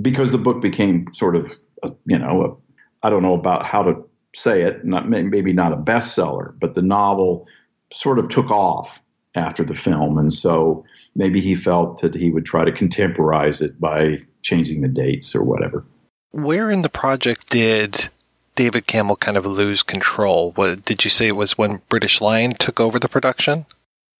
because 0.02 0.32
the 0.32 0.38
book 0.38 0.60
became 0.60 1.04
sort 1.12 1.36
of, 1.36 1.56
a, 1.84 1.92
you 2.06 2.18
know, 2.18 2.60
I 3.04 3.10
don't 3.10 3.22
know 3.22 3.34
about 3.34 3.66
how 3.66 3.84
to 3.84 4.04
say 4.34 4.62
it, 4.62 4.84
not 4.84 5.08
maybe 5.08 5.52
not 5.52 5.72
a 5.72 5.76
bestseller, 5.76 6.54
but 6.58 6.74
the 6.74 6.82
novel 6.82 7.46
sort 7.92 8.18
of 8.18 8.28
took 8.28 8.50
off 8.50 9.01
after 9.34 9.64
the 9.64 9.74
film, 9.74 10.18
and 10.18 10.32
so 10.32 10.84
maybe 11.14 11.40
he 11.40 11.54
felt 11.54 12.00
that 12.02 12.14
he 12.14 12.30
would 12.30 12.44
try 12.44 12.64
to 12.64 12.72
contemporize 12.72 13.60
it 13.60 13.80
by 13.80 14.18
changing 14.42 14.80
the 14.80 14.88
dates 14.88 15.34
or 15.34 15.42
whatever. 15.42 15.84
Where 16.32 16.70
in 16.70 16.82
the 16.82 16.88
project 16.88 17.50
did 17.50 18.08
David 18.54 18.86
Cammell 18.86 19.18
kind 19.18 19.36
of 19.36 19.46
lose 19.46 19.82
control? 19.82 20.52
What 20.52 20.84
did 20.84 21.04
you 21.04 21.10
say 21.10 21.28
it 21.28 21.36
was 21.36 21.56
when 21.56 21.82
British 21.88 22.20
Lion 22.20 22.54
took 22.54 22.80
over 22.80 22.98
the 22.98 23.08
production? 23.08 23.66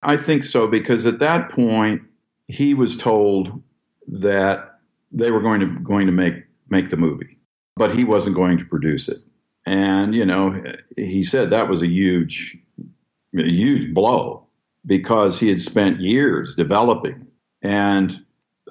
I 0.01 0.17
think 0.17 0.43
so 0.43 0.67
because 0.67 1.05
at 1.05 1.19
that 1.19 1.51
point 1.51 2.01
he 2.47 2.73
was 2.73 2.97
told 2.97 3.61
that 4.07 4.79
they 5.11 5.31
were 5.31 5.41
going 5.41 5.61
to 5.61 5.67
going 5.67 6.07
to 6.07 6.11
make 6.11 6.43
make 6.69 6.89
the 6.89 6.97
movie 6.97 7.37
but 7.75 7.95
he 7.95 8.03
wasn't 8.03 8.35
going 8.35 8.57
to 8.57 8.65
produce 8.65 9.09
it. 9.09 9.19
And, 9.65 10.13
you 10.13 10.25
know, 10.25 10.61
he 10.97 11.23
said 11.23 11.49
that 11.49 11.69
was 11.69 11.81
a 11.81 11.87
huge, 11.87 12.57
a 13.37 13.43
huge 13.43 13.93
blow 13.93 14.42
because 14.85 15.39
he 15.39 15.49
had 15.49 15.61
spent 15.61 16.01
years 16.01 16.55
developing. 16.55 17.27
And 17.61 18.25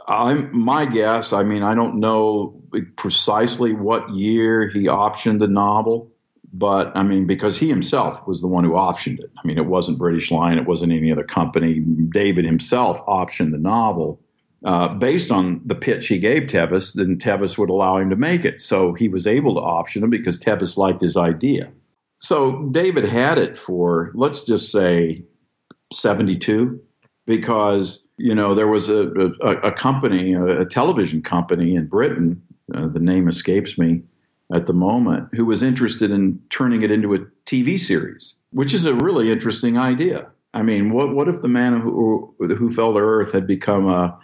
I'm 0.06 0.56
my 0.56 0.86
guess, 0.86 1.32
I 1.32 1.43
mean, 1.43 1.62
I 1.62 1.74
don't 1.74 2.01
know 2.01 2.62
precisely 2.97 3.72
what 3.72 4.10
year 4.10 4.68
he 4.68 4.86
optioned 4.86 5.39
the 5.39 5.48
novel, 5.48 6.12
but 6.52 6.97
I 6.97 7.02
mean, 7.02 7.26
because 7.26 7.59
he 7.59 7.68
himself 7.68 8.26
was 8.26 8.40
the 8.40 8.48
one 8.48 8.64
who 8.64 8.72
optioned 8.72 9.20
it. 9.20 9.30
I 9.36 9.47
mean, 9.47 9.59
it 9.59 9.66
wasn't 9.66 9.98
British 9.98 10.30
Lion, 10.30 10.59
it 10.59 10.66
wasn't 10.66 10.93
any 10.93 11.12
other 11.12 11.24
company. 11.24 11.80
David 11.80 12.44
himself 12.44 13.05
optioned 13.06 13.52
the 13.52 13.59
novel 13.59 14.20
uh, 14.64 14.94
based 14.94 15.30
on 15.30 15.60
the 15.64 15.74
pitch 15.74 16.06
he 16.06 16.18
gave 16.18 16.47
Tevis, 16.47 16.93
then 16.93 17.18
Tevis 17.18 17.59
would 17.59 17.70
allow 17.70 17.97
him 17.97 18.10
to 18.10 18.16
make 18.16 18.44
it. 18.44 18.62
So 18.62 18.93
he 18.93 19.09
was 19.09 19.26
able 19.26 19.55
to 19.55 19.60
option 19.60 20.05
him 20.05 20.10
because 20.10 20.39
Tevis 20.39 20.76
liked 20.76 21.01
his 21.01 21.16
idea. 21.16 21.72
So 22.18 22.68
David 22.70 23.05
had 23.05 23.39
it 23.39 23.59
for, 23.59 24.12
let's 24.14 24.44
just 24.44 24.70
say, 24.70 25.24
72, 25.93 26.81
because, 27.27 28.06
you 28.16 28.35
know, 28.35 28.55
there 28.55 28.69
was 28.69 28.89
a, 28.89 29.09
a, 29.40 29.51
a 29.69 29.73
company, 29.73 30.35
a, 30.35 30.64
television 30.64 31.23
company 31.23 31.74
in 31.74 31.86
Britain, 31.86 32.43
uh, 32.74 32.89
the 32.89 32.98
name 32.98 33.28
escapes 33.28 33.78
me 33.78 34.02
at 34.52 34.66
the 34.66 34.73
moment, 34.73 35.28
who 35.35 35.44
was 35.47 35.62
interested 35.62 36.10
in 36.10 36.40
turning 36.51 36.82
it 36.82 36.90
into 36.90 37.14
a 37.14 37.19
TV 37.47 37.78
series, 37.78 38.35
which 38.51 38.74
is 38.74 38.85
a 38.85 38.94
really 38.94 39.31
interesting 39.31 39.78
idea. 39.78 40.31
I 40.55 40.62
mean, 40.62 40.93
what, 40.93 41.14
what 41.14 41.28
if 41.28 41.40
the 41.40 41.48
man 41.48 41.81
who, 41.81 42.35
who 42.39 42.70
fell 42.70 42.93
to 42.93 42.98
earth 42.98 43.32
had 43.32 43.47
become 43.47 43.89
a, 43.89 44.19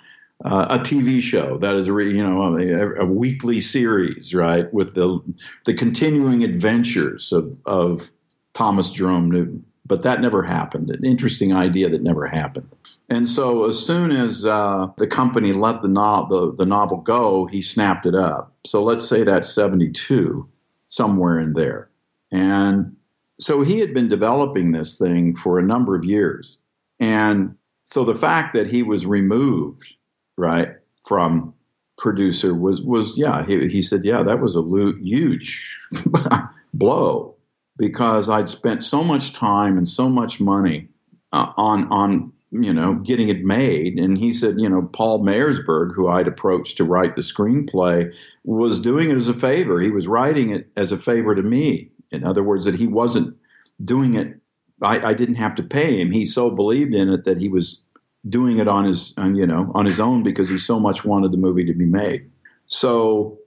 uh, 0.44 0.66
a 0.70 0.78
TV 0.78 1.20
show 1.20 1.58
that 1.58 1.74
is 1.74 1.88
a 1.88 1.92
you 1.92 2.22
know 2.22 2.56
a, 2.56 3.02
a, 3.02 3.04
weekly 3.04 3.60
series, 3.60 4.34
right, 4.34 4.72
with 4.72 4.94
the 4.94 5.20
the 5.64 5.74
continuing 5.74 6.44
adventures 6.44 7.32
of 7.32 7.58
of 7.66 8.10
Thomas 8.54 8.90
Jerome 8.90 9.30
Newton. 9.30 9.64
But 9.88 10.02
that 10.02 10.20
never 10.20 10.42
happened. 10.42 10.90
An 10.90 11.04
interesting 11.04 11.54
idea 11.54 11.88
that 11.88 12.02
never 12.02 12.26
happened. 12.26 12.68
And 13.08 13.28
so, 13.28 13.66
as 13.66 13.84
soon 13.84 14.12
as 14.12 14.44
uh, 14.44 14.88
the 14.98 15.06
company 15.06 15.52
let 15.52 15.82
the, 15.82 15.88
no- 15.88 16.26
the 16.28 16.54
the 16.54 16.66
novel 16.66 16.98
go, 16.98 17.46
he 17.46 17.62
snapped 17.62 18.06
it 18.06 18.14
up. 18.14 18.54
So 18.66 18.82
let's 18.82 19.08
say 19.08 19.24
that's 19.24 19.52
seventy 19.52 19.90
two, 19.90 20.48
somewhere 20.88 21.40
in 21.40 21.54
there. 21.54 21.90
And 22.30 22.96
so 23.40 23.62
he 23.62 23.78
had 23.78 23.94
been 23.94 24.08
developing 24.08 24.72
this 24.72 24.98
thing 24.98 25.34
for 25.34 25.58
a 25.58 25.62
number 25.62 25.96
of 25.96 26.04
years. 26.04 26.58
And 27.00 27.56
so 27.86 28.04
the 28.04 28.14
fact 28.14 28.54
that 28.54 28.66
he 28.66 28.82
was 28.82 29.06
removed 29.06 29.94
right, 30.36 30.76
from 31.06 31.54
producer 31.98 32.54
was 32.54 32.80
was 32.82 33.18
yeah. 33.18 33.44
He, 33.44 33.68
he 33.68 33.82
said, 33.82 34.04
yeah, 34.04 34.22
that 34.22 34.40
was 34.40 34.56
a 34.56 34.62
huge 35.02 35.76
blow 36.74 37.34
because 37.78 38.28
I'd 38.28 38.48
spent 38.48 38.84
so 38.84 39.02
much 39.02 39.32
time 39.32 39.78
and 39.78 39.88
so 39.88 40.08
much 40.08 40.40
money 40.40 40.88
uh, 41.32 41.52
on 41.56 41.90
on 41.90 42.32
you 42.50 42.74
know 42.74 42.94
getting 42.94 43.28
it 43.28 43.44
made. 43.44 43.98
And 43.98 44.18
he 44.18 44.34
said 44.34 44.56
you 44.58 44.68
know 44.68 44.82
Paul 44.82 45.24
Mayersberg 45.24 45.94
who 45.94 46.08
i'd 46.08 46.28
approached 46.28 46.76
to 46.76 46.84
write 46.84 47.16
the 47.16 47.22
screenplay 47.22 48.12
was 48.44 48.80
doing 48.80 49.10
it 49.10 49.16
as 49.16 49.28
a 49.28 49.34
favor. 49.34 49.80
He 49.80 49.90
was 49.90 50.08
writing 50.08 50.50
it 50.50 50.68
as 50.76 50.92
a 50.92 50.98
favor 50.98 51.34
to 51.34 51.42
me. 51.42 51.90
In 52.10 52.24
other 52.24 52.42
words 52.42 52.64
that 52.66 52.74
he 52.74 52.86
wasn't 52.86 53.36
doing 53.82 54.14
it. 54.14 54.34
I, 54.80 55.08
I 55.08 55.14
didn't 55.14 55.36
have 55.36 55.56
to 55.56 55.62
pay 55.62 56.00
him. 56.00 56.12
He 56.12 56.24
so 56.24 56.50
believed 56.50 56.94
in 56.94 57.08
it 57.08 57.24
that 57.24 57.38
he 57.38 57.48
was 57.48 57.80
doing 58.28 58.58
it 58.58 58.68
on 58.68 58.84
his 58.84 59.14
you 59.18 59.46
know 59.46 59.70
on 59.74 59.86
his 59.86 60.00
own 60.00 60.22
because 60.22 60.48
he 60.48 60.58
so 60.58 60.80
much 60.80 61.04
wanted 61.04 61.32
the 61.32 61.36
movie 61.36 61.64
to 61.66 61.74
be 61.74 61.86
made. 61.86 62.30
So 62.66 63.38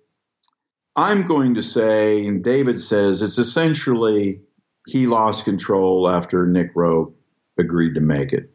I'm 0.96 1.26
going 1.26 1.56
to 1.56 1.62
say, 1.62 2.26
and 2.26 2.44
David 2.44 2.82
says 2.82 3.22
it's 3.22 3.38
essentially 3.38 4.42
he 4.88 5.08
lost 5.08 5.46
control 5.46 6.10
after 6.10 6.46
Nick 6.46 6.76
Roeg 6.76 7.14
agreed 7.58 7.94
to 7.94 8.02
make 8.02 8.34
it. 8.34 8.50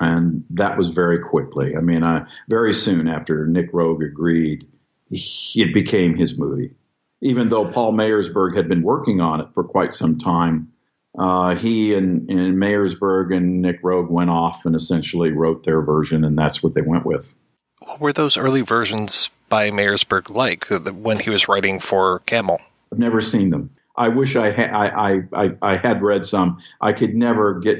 And 0.00 0.44
that 0.50 0.76
was 0.76 0.88
very 0.88 1.18
quickly. 1.18 1.76
I 1.76 1.80
mean, 1.80 2.04
I, 2.04 2.26
very 2.48 2.72
soon 2.72 3.08
after 3.08 3.46
Nick 3.46 3.72
Roeg 3.72 4.04
agreed, 4.04 4.66
it 5.10 5.74
became 5.74 6.14
his 6.14 6.38
movie. 6.38 6.72
Even 7.20 7.48
though 7.48 7.70
Paul 7.70 7.94
Mayersberg 7.94 8.54
had 8.54 8.68
been 8.68 8.82
working 8.82 9.20
on 9.20 9.40
it 9.40 9.48
for 9.54 9.64
quite 9.64 9.94
some 9.94 10.18
time, 10.18 10.70
uh, 11.18 11.56
he 11.56 11.94
and, 11.94 12.30
and 12.30 12.56
Mayersberg 12.58 13.34
and 13.34 13.60
Nick 13.60 13.82
Roeg 13.82 14.08
went 14.08 14.30
off 14.30 14.64
and 14.64 14.76
essentially 14.76 15.32
wrote 15.32 15.64
their 15.64 15.82
version, 15.82 16.22
and 16.22 16.38
that's 16.38 16.62
what 16.62 16.74
they 16.74 16.82
went 16.82 17.04
with. 17.04 17.34
What 17.88 18.00
were 18.00 18.12
those 18.12 18.36
early 18.36 18.60
versions 18.60 19.30
by 19.48 19.70
Mayersberg 19.70 20.30
like 20.30 20.70
uh, 20.70 20.78
when 20.92 21.18
he 21.18 21.30
was 21.30 21.48
writing 21.48 21.80
for 21.80 22.20
Cammell? 22.26 22.60
I've 22.92 22.98
never 22.98 23.20
seen 23.20 23.50
them. 23.50 23.70
I 23.96 24.08
wish 24.08 24.36
I, 24.36 24.52
ha- 24.52 24.70
I, 24.72 25.22
I, 25.32 25.50
I 25.62 25.76
had 25.76 26.02
read 26.02 26.26
some. 26.26 26.60
I 26.80 26.92
could 26.92 27.14
never 27.14 27.58
get. 27.58 27.78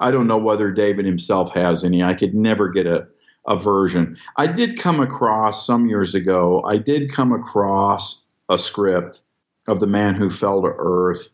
I 0.00 0.10
don't 0.10 0.26
know 0.26 0.38
whether 0.38 0.72
David 0.72 1.04
himself 1.04 1.52
has 1.52 1.84
any. 1.84 2.02
I 2.02 2.14
could 2.14 2.34
never 2.34 2.70
get 2.70 2.86
a, 2.86 3.06
a 3.46 3.56
version. 3.56 4.16
I 4.36 4.46
did 4.46 4.78
come 4.78 5.00
across 5.00 5.66
some 5.66 5.86
years 5.86 6.14
ago. 6.14 6.64
I 6.64 6.78
did 6.78 7.12
come 7.12 7.32
across 7.32 8.24
a 8.48 8.58
script 8.58 9.22
of 9.68 9.78
the 9.78 9.86
man 9.86 10.14
who 10.14 10.30
fell 10.30 10.62
to 10.62 10.72
earth 10.78 11.28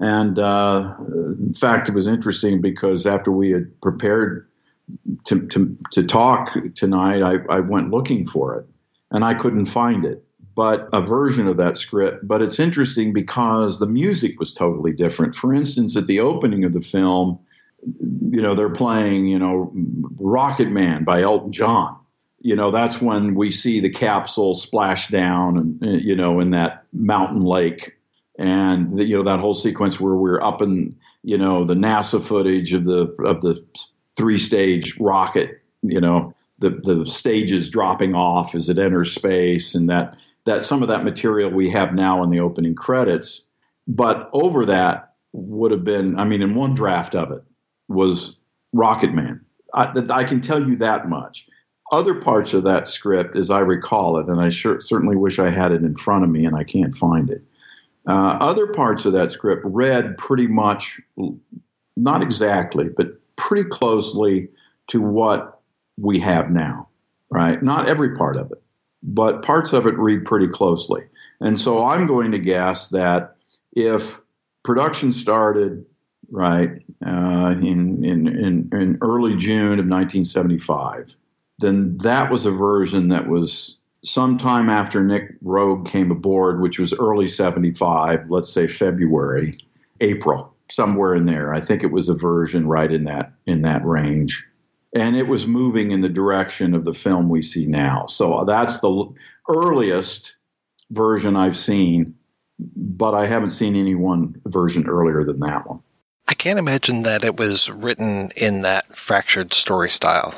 and 0.00 0.38
uh, 0.38 0.94
in 0.98 1.54
fact, 1.54 1.88
it 1.88 1.94
was 1.94 2.06
interesting 2.06 2.60
because 2.60 3.06
after 3.06 3.32
we 3.32 3.50
had 3.50 3.80
prepared 3.80 4.46
to, 5.26 5.46
to, 5.48 5.76
to 5.92 6.02
talk 6.04 6.56
tonight, 6.74 7.22
I, 7.22 7.36
I 7.54 7.60
went 7.60 7.90
looking 7.90 8.24
for 8.24 8.56
it 8.56 8.66
and 9.10 9.24
I 9.24 9.34
couldn't 9.34 9.66
find 9.66 10.04
it. 10.04 10.24
But 10.54 10.88
a 10.92 11.00
version 11.00 11.46
of 11.46 11.56
that 11.58 11.76
script. 11.76 12.26
But 12.26 12.42
it's 12.42 12.58
interesting 12.58 13.12
because 13.12 13.78
the 13.78 13.86
music 13.86 14.40
was 14.40 14.52
totally 14.52 14.92
different. 14.92 15.36
For 15.36 15.54
instance, 15.54 15.96
at 15.96 16.08
the 16.08 16.18
opening 16.18 16.64
of 16.64 16.72
the 16.72 16.80
film, 16.80 17.38
you 18.02 18.42
know, 18.42 18.56
they're 18.56 18.68
playing, 18.68 19.26
you 19.26 19.38
know, 19.38 19.72
Rocket 20.18 20.68
Man 20.68 21.04
by 21.04 21.22
Elton 21.22 21.52
John. 21.52 21.96
You 22.40 22.56
know, 22.56 22.72
that's 22.72 23.00
when 23.00 23.36
we 23.36 23.52
see 23.52 23.78
the 23.78 23.90
capsule 23.90 24.54
splash 24.54 25.08
down 25.08 25.58
and, 25.58 25.84
eh, 25.84 26.00
you 26.02 26.16
know, 26.16 26.40
in 26.40 26.50
that 26.50 26.84
mountain 26.92 27.42
lake 27.42 27.98
and 28.38 28.96
you 29.02 29.16
know 29.16 29.24
that 29.24 29.40
whole 29.40 29.54
sequence 29.54 29.98
where 29.98 30.14
we're 30.14 30.40
up 30.40 30.62
in 30.62 30.96
you 31.24 31.36
know 31.36 31.64
the 31.64 31.74
NASA 31.74 32.22
footage 32.22 32.72
of 32.72 32.84
the 32.84 33.08
of 33.24 33.40
the 33.40 33.62
three 34.18 34.36
stage 34.38 34.98
rocket, 35.00 35.62
you 35.82 36.00
know 36.00 36.34
the 36.58 36.70
the 36.84 37.06
stages 37.06 37.70
dropping 37.70 38.14
off 38.14 38.54
as 38.54 38.68
it 38.68 38.78
enters 38.78 39.14
space, 39.14 39.74
and 39.74 39.88
that 39.88 40.16
that 40.44 40.62
some 40.62 40.82
of 40.82 40.88
that 40.88 41.04
material 41.04 41.50
we 41.50 41.70
have 41.70 41.94
now 41.94 42.22
in 42.22 42.30
the 42.30 42.40
opening 42.40 42.74
credits, 42.74 43.44
but 43.86 44.28
over 44.32 44.66
that 44.66 45.14
would 45.32 45.70
have 45.70 45.84
been, 45.84 46.18
I 46.18 46.24
mean, 46.24 46.42
in 46.42 46.54
one 46.54 46.74
draft 46.74 47.14
of 47.14 47.30
it 47.32 47.44
was 47.88 48.36
Rocket 48.72 49.12
Man. 49.14 49.44
I, 49.74 49.92
I 50.10 50.24
can 50.24 50.40
tell 50.40 50.68
you 50.68 50.76
that 50.76 51.08
much. 51.08 51.46
Other 51.92 52.14
parts 52.14 52.54
of 52.54 52.64
that 52.64 52.88
script, 52.88 53.36
as 53.36 53.50
I 53.50 53.60
recall 53.60 54.18
it, 54.18 54.26
and 54.28 54.40
I 54.40 54.48
sure, 54.48 54.80
certainly 54.80 55.16
wish 55.16 55.38
I 55.38 55.50
had 55.50 55.72
it 55.72 55.82
in 55.82 55.94
front 55.94 56.24
of 56.24 56.30
me, 56.30 56.44
and 56.44 56.56
I 56.56 56.64
can't 56.64 56.94
find 56.94 57.30
it 57.30 57.42
Uh, 58.08 58.38
other 58.40 58.66
parts 58.66 59.04
of 59.04 59.12
that 59.12 59.30
script 59.30 59.62
read 59.64 60.16
pretty 60.16 60.46
much, 60.46 60.98
not 61.96 62.22
exactly, 62.22 62.88
but 62.88 63.20
pretty 63.38 63.68
closely 63.68 64.48
to 64.88 65.00
what 65.00 65.60
we 65.96 66.20
have 66.20 66.50
now, 66.50 66.88
right? 67.30 67.62
Not 67.62 67.88
every 67.88 68.16
part 68.16 68.36
of 68.36 68.52
it, 68.52 68.62
but 69.02 69.42
parts 69.42 69.72
of 69.72 69.86
it 69.86 69.96
read 69.98 70.26
pretty 70.26 70.48
closely. 70.48 71.04
And 71.40 71.58
so 71.58 71.86
I'm 71.86 72.06
going 72.06 72.32
to 72.32 72.38
guess 72.38 72.88
that 72.88 73.36
if 73.72 74.18
production 74.64 75.12
started 75.12 75.86
right 76.30 76.82
uh, 77.06 77.54
in, 77.60 78.04
in, 78.04 78.28
in 78.28 78.70
in 78.72 78.98
early 79.00 79.34
June 79.36 79.78
of 79.78 79.86
1975, 79.86 81.16
then 81.58 81.96
that 81.98 82.30
was 82.30 82.44
a 82.44 82.50
version 82.50 83.08
that 83.08 83.28
was 83.28 83.78
sometime 84.04 84.68
after 84.68 85.02
Nick 85.02 85.40
Roeg 85.40 85.86
came 85.86 86.10
aboard, 86.10 86.60
which 86.60 86.78
was 86.78 86.92
early 86.94 87.28
75, 87.28 88.30
let's 88.30 88.52
say 88.52 88.66
February, 88.66 89.56
April, 90.00 90.54
somewhere 90.70 91.14
in 91.14 91.26
there. 91.26 91.54
I 91.54 91.60
think 91.60 91.82
it 91.82 91.92
was 91.92 92.08
a 92.08 92.14
version 92.14 92.66
right 92.66 92.90
in 92.90 93.04
that 93.04 93.32
in 93.46 93.62
that 93.62 93.84
range. 93.84 94.46
And 94.94 95.16
it 95.16 95.28
was 95.28 95.46
moving 95.46 95.90
in 95.90 96.00
the 96.00 96.08
direction 96.08 96.74
of 96.74 96.84
the 96.84 96.94
film 96.94 97.28
we 97.28 97.42
see 97.42 97.66
now. 97.66 98.06
So 98.06 98.44
that's 98.46 98.78
the 98.80 99.12
earliest 99.48 100.34
version 100.90 101.36
I've 101.36 101.56
seen, 101.56 102.14
but 102.58 103.14
I 103.14 103.26
haven't 103.26 103.50
seen 103.50 103.76
any 103.76 103.94
one 103.94 104.40
version 104.46 104.88
earlier 104.88 105.24
than 105.24 105.40
that 105.40 105.66
one. 105.68 105.80
I 106.26 106.34
can't 106.34 106.58
imagine 106.58 107.02
that 107.04 107.24
it 107.24 107.38
was 107.38 107.70
written 107.70 108.32
in 108.36 108.62
that 108.62 108.94
fractured 108.94 109.54
story 109.54 109.90
style. 109.90 110.34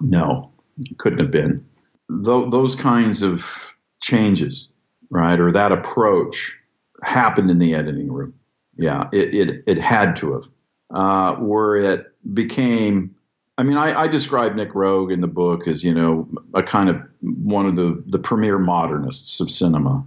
No, 0.00 0.50
couldn't 0.98 1.18
have 1.18 1.30
been. 1.30 1.64
Th- 2.24 2.50
those 2.50 2.74
kinds 2.74 3.22
of 3.22 3.74
changes, 4.00 4.68
right, 5.10 5.38
or 5.38 5.52
that 5.52 5.72
approach 5.72 6.56
happened 7.02 7.50
in 7.50 7.58
the 7.58 7.74
editing 7.74 8.10
room. 8.10 8.34
Yeah, 8.78 9.08
it, 9.12 9.34
it, 9.34 9.64
it 9.66 9.78
had 9.78 10.16
to 10.16 10.34
have. 10.34 10.48
Uh, 10.90 11.34
where 11.34 11.76
it 11.76 12.06
became 12.32 13.14
I 13.58 13.64
mean, 13.64 13.76
I, 13.76 14.02
I, 14.02 14.06
describe 14.06 14.54
Nick 14.54 14.72
Roeg 14.72 15.12
in 15.12 15.20
the 15.20 15.26
book 15.26 15.66
as, 15.66 15.82
you 15.82 15.92
know, 15.92 16.28
a 16.54 16.62
kind 16.62 16.88
of 16.88 17.02
one 17.20 17.66
of 17.66 17.74
the, 17.74 18.00
the 18.06 18.18
premier 18.18 18.56
modernists 18.56 19.40
of 19.40 19.50
cinema. 19.50 20.06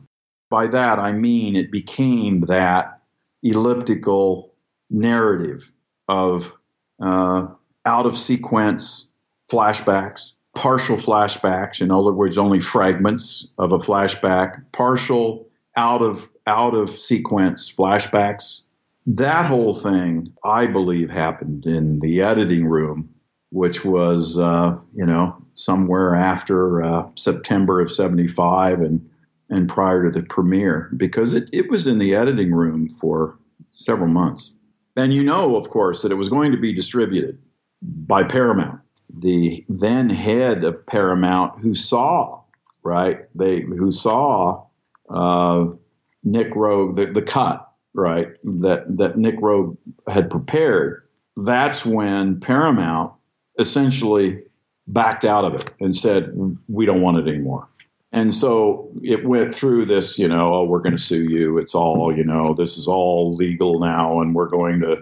By 0.49 0.67
that, 0.67 0.99
I 0.99 1.11
mean 1.11 1.57
it 1.57 1.69
became 1.69 2.41
that 2.41 3.01
elliptical 3.43 4.53
narrative 4.89 5.69
of 6.07 6.53
uh, 7.01 7.47
out 7.85 8.05
of 8.05 8.17
sequence 8.17 9.07
flashbacks, 9.51 10.31
partial 10.55 10.95
flashbacks, 10.95 11.81
in 11.81 11.91
other 11.91 12.13
words, 12.13 12.37
only 12.37 12.61
fragments 12.61 13.47
of 13.57 13.73
a 13.73 13.79
flashback, 13.79 14.63
partial 14.71 15.49
out 15.75 16.01
of 16.01 16.29
out 16.47 16.73
of 16.73 16.89
sequence 16.89 17.71
flashbacks. 17.71 18.61
That 19.07 19.47
whole 19.47 19.75
thing, 19.75 20.31
I 20.43 20.67
believe, 20.67 21.09
happened 21.09 21.65
in 21.65 21.99
the 21.99 22.21
editing 22.21 22.65
room 22.65 23.09
which 23.51 23.83
was 23.85 24.39
uh, 24.39 24.75
you 24.95 25.05
know 25.05 25.35
somewhere 25.53 26.15
after 26.15 26.81
uh, 26.83 27.07
September 27.15 27.79
of 27.79 27.91
'75 27.91 28.81
and 28.81 29.07
and 29.49 29.69
prior 29.69 30.09
to 30.09 30.19
the 30.19 30.25
premiere 30.25 30.89
because 30.97 31.33
it, 31.33 31.49
it 31.51 31.69
was 31.69 31.85
in 31.85 31.99
the 31.99 32.15
editing 32.15 32.53
room 32.53 32.87
for 32.87 33.37
several 33.71 34.07
months. 34.07 34.53
And 34.95 35.13
you 35.13 35.23
know, 35.23 35.57
of 35.57 35.69
course, 35.69 36.01
that 36.01 36.11
it 36.11 36.15
was 36.15 36.29
going 36.29 36.51
to 36.53 36.57
be 36.57 36.73
distributed 36.73 37.37
by 37.81 38.23
Paramount. 38.23 38.79
The 39.13 39.65
then 39.67 40.09
head 40.09 40.63
of 40.63 40.85
Paramount, 40.85 41.59
who 41.59 41.73
saw 41.73 42.41
right, 42.83 43.25
they 43.35 43.61
who 43.61 43.91
saw 43.91 44.65
uh, 45.13 45.65
Nick 46.23 46.53
Roeg 46.53 46.95
the, 46.95 47.05
the 47.07 47.21
cut 47.21 47.67
right 47.93 48.29
that 48.43 48.97
that 48.97 49.17
Nick 49.17 49.39
Roeg 49.39 49.77
had 50.07 50.29
prepared. 50.29 51.03
That's 51.37 51.85
when 51.85 52.39
Paramount 52.39 53.13
essentially 53.59 54.43
backed 54.87 55.25
out 55.25 55.45
of 55.45 55.55
it 55.55 55.71
and 55.79 55.95
said, 55.95 56.33
we 56.67 56.85
don't 56.85 57.01
want 57.01 57.17
it 57.17 57.27
anymore. 57.27 57.67
And 58.11 58.33
so 58.33 58.91
it 59.01 59.25
went 59.25 59.55
through 59.55 59.85
this, 59.85 60.19
you 60.19 60.27
know, 60.27 60.53
oh, 60.53 60.63
we're 60.65 60.81
going 60.81 60.95
to 60.95 61.01
sue 61.01 61.23
you. 61.23 61.57
It's 61.57 61.73
all, 61.73 62.15
you 62.15 62.25
know, 62.25 62.53
this 62.53 62.77
is 62.77 62.87
all 62.87 63.35
legal 63.35 63.79
now, 63.79 64.19
and 64.19 64.35
we're 64.35 64.49
going 64.49 64.81
to, 64.81 64.97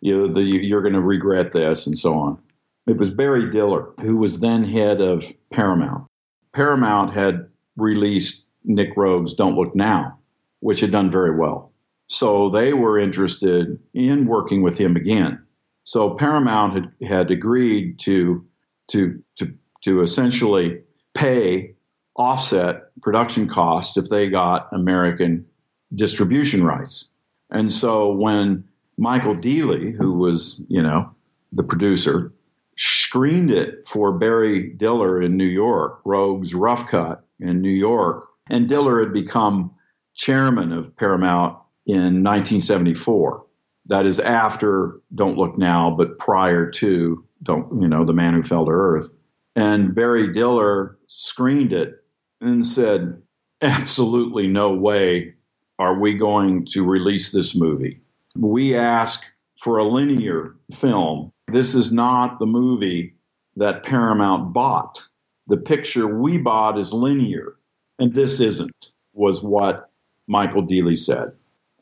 you 0.00 0.16
know, 0.16 0.32
the, 0.32 0.42
you're 0.42 0.82
going 0.82 0.94
to 0.94 1.00
regret 1.00 1.50
this, 1.52 1.86
and 1.88 1.98
so 1.98 2.14
on. 2.14 2.38
It 2.86 2.98
was 2.98 3.10
Barry 3.10 3.50
Diller, 3.50 3.92
who 4.00 4.16
was 4.16 4.38
then 4.38 4.62
head 4.62 5.00
of 5.00 5.24
Paramount. 5.52 6.06
Paramount 6.52 7.14
had 7.14 7.48
released 7.76 8.46
Nick 8.64 8.96
Roeg's 8.96 9.34
Don't 9.34 9.56
Look 9.56 9.74
Now, 9.74 10.18
which 10.60 10.80
had 10.80 10.92
done 10.92 11.10
very 11.10 11.36
well. 11.36 11.72
So 12.06 12.50
they 12.50 12.72
were 12.72 12.98
interested 12.98 13.78
in 13.94 14.26
working 14.26 14.62
with 14.62 14.76
him 14.76 14.96
again. 14.96 15.42
So 15.84 16.10
Paramount 16.14 16.74
had, 16.74 17.08
had 17.08 17.30
agreed 17.30 17.98
to 18.00 18.44
to 18.90 19.22
to 19.38 19.54
to 19.84 20.02
essentially 20.02 20.82
pay 21.14 21.74
offset 22.16 22.82
production 23.00 23.48
costs 23.48 23.96
if 23.96 24.08
they 24.08 24.28
got 24.28 24.68
American 24.72 25.46
distribution 25.94 26.64
rights. 26.64 27.06
And 27.50 27.70
so 27.70 28.12
when 28.12 28.64
Michael 28.96 29.34
Deeley, 29.34 29.94
who 29.94 30.14
was, 30.14 30.62
you 30.68 30.82
know, 30.82 31.10
the 31.52 31.62
producer, 31.62 32.32
screened 32.76 33.50
it 33.50 33.84
for 33.84 34.12
Barry 34.12 34.70
Diller 34.70 35.20
in 35.20 35.36
New 35.36 35.44
York, 35.44 36.00
Roeg's 36.04 36.54
Rough 36.54 36.88
Cut 36.88 37.24
in 37.40 37.60
New 37.60 37.70
York, 37.70 38.26
and 38.52 38.68
Diller 38.68 39.02
had 39.02 39.12
become 39.12 39.72
chairman 40.14 40.72
of 40.72 40.96
Paramount 40.96 41.58
in 41.86 42.22
1974 42.22 43.44
that 43.86 44.06
is 44.06 44.20
after 44.20 45.00
Don't 45.14 45.36
Look 45.36 45.58
Now, 45.58 45.94
but 45.96 46.18
prior 46.18 46.70
to 46.70 47.24
Don't, 47.42 47.82
you 47.82 47.88
know, 47.88 48.04
The 48.04 48.12
Man 48.12 48.34
Who 48.34 48.42
Fell 48.42 48.66
to 48.66 48.70
Earth. 48.70 49.08
And 49.56 49.94
Barry 49.94 50.32
Diller 50.32 50.98
screened 51.08 51.72
it 51.72 51.94
and 52.40 52.64
said, 52.64 53.20
absolutely 53.60 54.46
no 54.46 54.72
way 54.72 55.34
are 55.78 55.98
we 55.98 56.14
going 56.14 56.66
to 56.66 56.84
release 56.84 57.32
this 57.32 57.56
movie. 57.56 58.00
We 58.36 58.76
ask 58.76 59.24
for 59.58 59.78
a 59.78 59.84
linear 59.84 60.56
film. 60.72 61.32
This 61.48 61.74
is 61.74 61.92
not 61.92 62.38
the 62.38 62.46
movie 62.46 63.16
that 63.56 63.82
Paramount 63.82 64.52
bought. 64.52 65.02
The 65.48 65.56
picture 65.56 66.06
we 66.06 66.38
bought 66.38 66.78
is 66.78 66.92
linear, 66.92 67.56
and 68.02 68.12
this 68.12 68.40
isn't, 68.40 68.88
was 69.12 69.44
what 69.44 69.88
Michael 70.26 70.66
Deeley 70.66 70.98
said. 70.98 71.30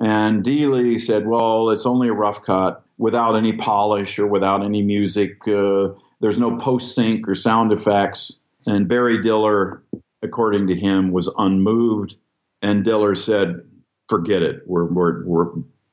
And 0.00 0.44
Deeley 0.44 1.00
said, 1.00 1.26
well, 1.26 1.70
it's 1.70 1.86
only 1.86 2.08
a 2.08 2.12
rough 2.12 2.42
cut 2.42 2.84
without 2.98 3.36
any 3.36 3.54
polish 3.54 4.18
or 4.18 4.26
without 4.26 4.62
any 4.62 4.82
music. 4.82 5.48
Uh, 5.48 5.90
there's 6.20 6.36
no 6.36 6.58
post 6.58 6.94
sync 6.94 7.26
or 7.26 7.34
sound 7.34 7.72
effects. 7.72 8.38
And 8.66 8.86
Barry 8.86 9.22
Diller, 9.22 9.82
according 10.22 10.66
to 10.66 10.74
him, 10.74 11.10
was 11.10 11.32
unmoved. 11.38 12.16
And 12.60 12.84
Diller 12.84 13.14
said, 13.14 13.62
forget 14.10 14.42
it. 14.42 14.60
We're, 14.66 14.84
we're, 14.84 15.24
we're, 15.24 15.46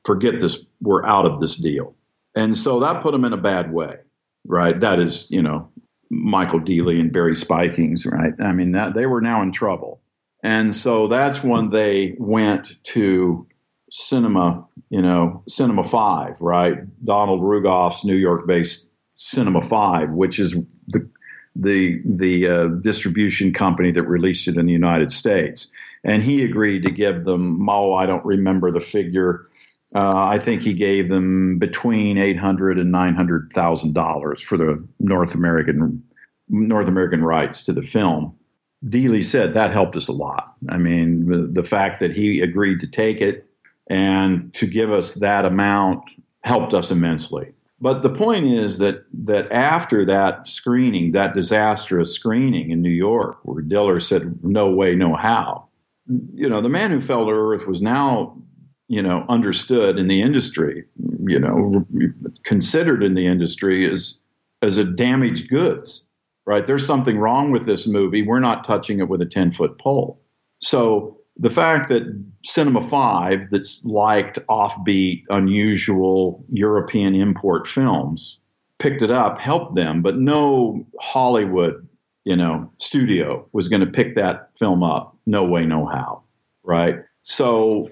forget 0.04 0.40
this. 0.40 0.62
We're 0.82 1.06
out 1.06 1.24
of 1.24 1.40
this 1.40 1.56
deal. 1.56 1.94
And 2.34 2.54
so 2.54 2.80
that 2.80 3.02
put 3.02 3.14
him 3.14 3.24
in 3.24 3.32
a 3.32 3.38
bad 3.38 3.72
way, 3.72 3.96
right? 4.46 4.78
That 4.78 5.00
is, 5.00 5.26
you 5.30 5.40
know, 5.40 5.70
Michael 6.10 6.60
Deeley 6.60 7.00
and 7.00 7.10
Barry 7.12 7.34
Spikings, 7.34 8.04
right? 8.04 8.34
I 8.38 8.52
mean, 8.52 8.72
that 8.72 8.92
they 8.92 9.06
were 9.06 9.22
now 9.22 9.40
in 9.40 9.52
trouble. 9.52 9.97
And 10.42 10.74
so 10.74 11.08
that's 11.08 11.42
when 11.42 11.70
they 11.70 12.14
went 12.18 12.82
to 12.84 13.46
cinema, 13.90 14.66
you 14.90 15.02
know, 15.02 15.42
Cinema 15.48 15.82
5, 15.82 16.40
right? 16.40 16.78
Donald 17.04 17.40
Rugoff's 17.40 18.04
New 18.04 18.16
York 18.16 18.46
based 18.46 18.90
Cinema 19.14 19.62
5, 19.62 20.10
which 20.10 20.38
is 20.38 20.56
the 20.86 21.08
the 21.56 22.00
the 22.04 22.46
uh, 22.46 22.66
distribution 22.82 23.52
company 23.52 23.90
that 23.90 24.04
released 24.04 24.46
it 24.46 24.56
in 24.56 24.66
the 24.66 24.72
United 24.72 25.12
States, 25.12 25.66
and 26.04 26.22
he 26.22 26.44
agreed 26.44 26.84
to 26.84 26.92
give 26.92 27.24
them. 27.24 27.68
Oh, 27.68 27.94
I 27.94 28.06
don't 28.06 28.24
remember 28.24 28.70
the 28.70 28.80
figure. 28.80 29.46
Uh, 29.94 30.12
I 30.16 30.38
think 30.38 30.62
he 30.62 30.72
gave 30.72 31.08
them 31.08 31.58
between 31.58 32.16
eight 32.16 32.36
hundred 32.36 32.78
and 32.78 32.92
nine 32.92 33.16
hundred 33.16 33.52
thousand 33.52 33.94
dollars 33.94 34.40
for 34.40 34.56
the 34.56 34.86
North 35.00 35.34
American 35.34 36.04
North 36.48 36.86
American 36.86 37.24
rights 37.24 37.64
to 37.64 37.72
the 37.72 37.82
film. 37.82 38.36
Deeley 38.86 39.18
hmm. 39.18 39.22
said 39.22 39.54
that 39.54 39.72
helped 39.72 39.96
us 39.96 40.08
a 40.08 40.12
lot. 40.12 40.54
I 40.68 40.78
mean, 40.78 41.26
the, 41.26 41.48
the 41.50 41.68
fact 41.68 42.00
that 42.00 42.12
he 42.12 42.40
agreed 42.40 42.80
to 42.80 42.86
take 42.86 43.20
it 43.20 43.46
and 43.88 44.52
to 44.54 44.66
give 44.66 44.92
us 44.92 45.14
that 45.14 45.44
amount 45.44 46.04
helped 46.42 46.74
us 46.74 46.90
immensely. 46.90 47.52
But 47.80 48.02
the 48.02 48.10
point 48.10 48.46
is 48.46 48.78
that 48.78 49.04
that 49.12 49.50
after 49.52 50.04
that 50.04 50.48
screening, 50.48 51.12
that 51.12 51.34
disastrous 51.34 52.12
screening 52.12 52.70
in 52.70 52.82
New 52.82 52.90
York, 52.90 53.38
where 53.42 53.62
Diller 53.62 54.00
said, 54.00 54.42
"No 54.42 54.70
way, 54.70 54.96
no 54.96 55.14
how," 55.14 55.68
you 56.34 56.48
know, 56.48 56.60
the 56.60 56.68
man 56.68 56.90
who 56.90 57.00
fell 57.00 57.26
to 57.26 57.32
earth 57.32 57.66
was 57.66 57.80
now, 57.80 58.36
you 58.88 59.02
know, 59.02 59.24
understood 59.28 59.98
in 59.98 60.08
the 60.08 60.22
industry, 60.22 60.84
you 61.26 61.38
know, 61.38 61.86
considered 62.42 63.04
in 63.04 63.14
the 63.14 63.26
industry 63.26 63.88
as 63.88 64.18
as 64.62 64.78
a 64.78 64.84
damaged 64.84 65.48
goods. 65.48 66.04
Right? 66.48 66.64
There's 66.64 66.86
something 66.86 67.18
wrong 67.18 67.50
with 67.50 67.66
this 67.66 67.86
movie. 67.86 68.22
We're 68.22 68.40
not 68.40 68.64
touching 68.64 69.00
it 69.00 69.08
with 69.10 69.20
a 69.20 69.26
ten 69.26 69.52
foot 69.52 69.78
pole. 69.78 70.18
So 70.60 71.18
the 71.36 71.50
fact 71.50 71.90
that 71.90 72.04
Cinema 72.42 72.80
5, 72.80 73.50
that's 73.50 73.80
liked 73.84 74.38
offbeat, 74.48 75.24
unusual 75.28 76.42
European 76.50 77.14
import 77.14 77.66
films, 77.66 78.40
picked 78.78 79.02
it 79.02 79.10
up, 79.10 79.36
helped 79.38 79.74
them, 79.74 80.00
but 80.00 80.16
no 80.16 80.86
Hollywood, 80.98 81.86
you 82.24 82.34
know, 82.34 82.72
studio 82.78 83.46
was 83.52 83.68
going 83.68 83.80
to 83.80 83.86
pick 83.86 84.14
that 84.14 84.48
film 84.58 84.82
up. 84.82 85.18
No 85.26 85.44
way, 85.44 85.66
no 85.66 85.84
how. 85.84 86.22
Right. 86.62 87.00
So 87.24 87.90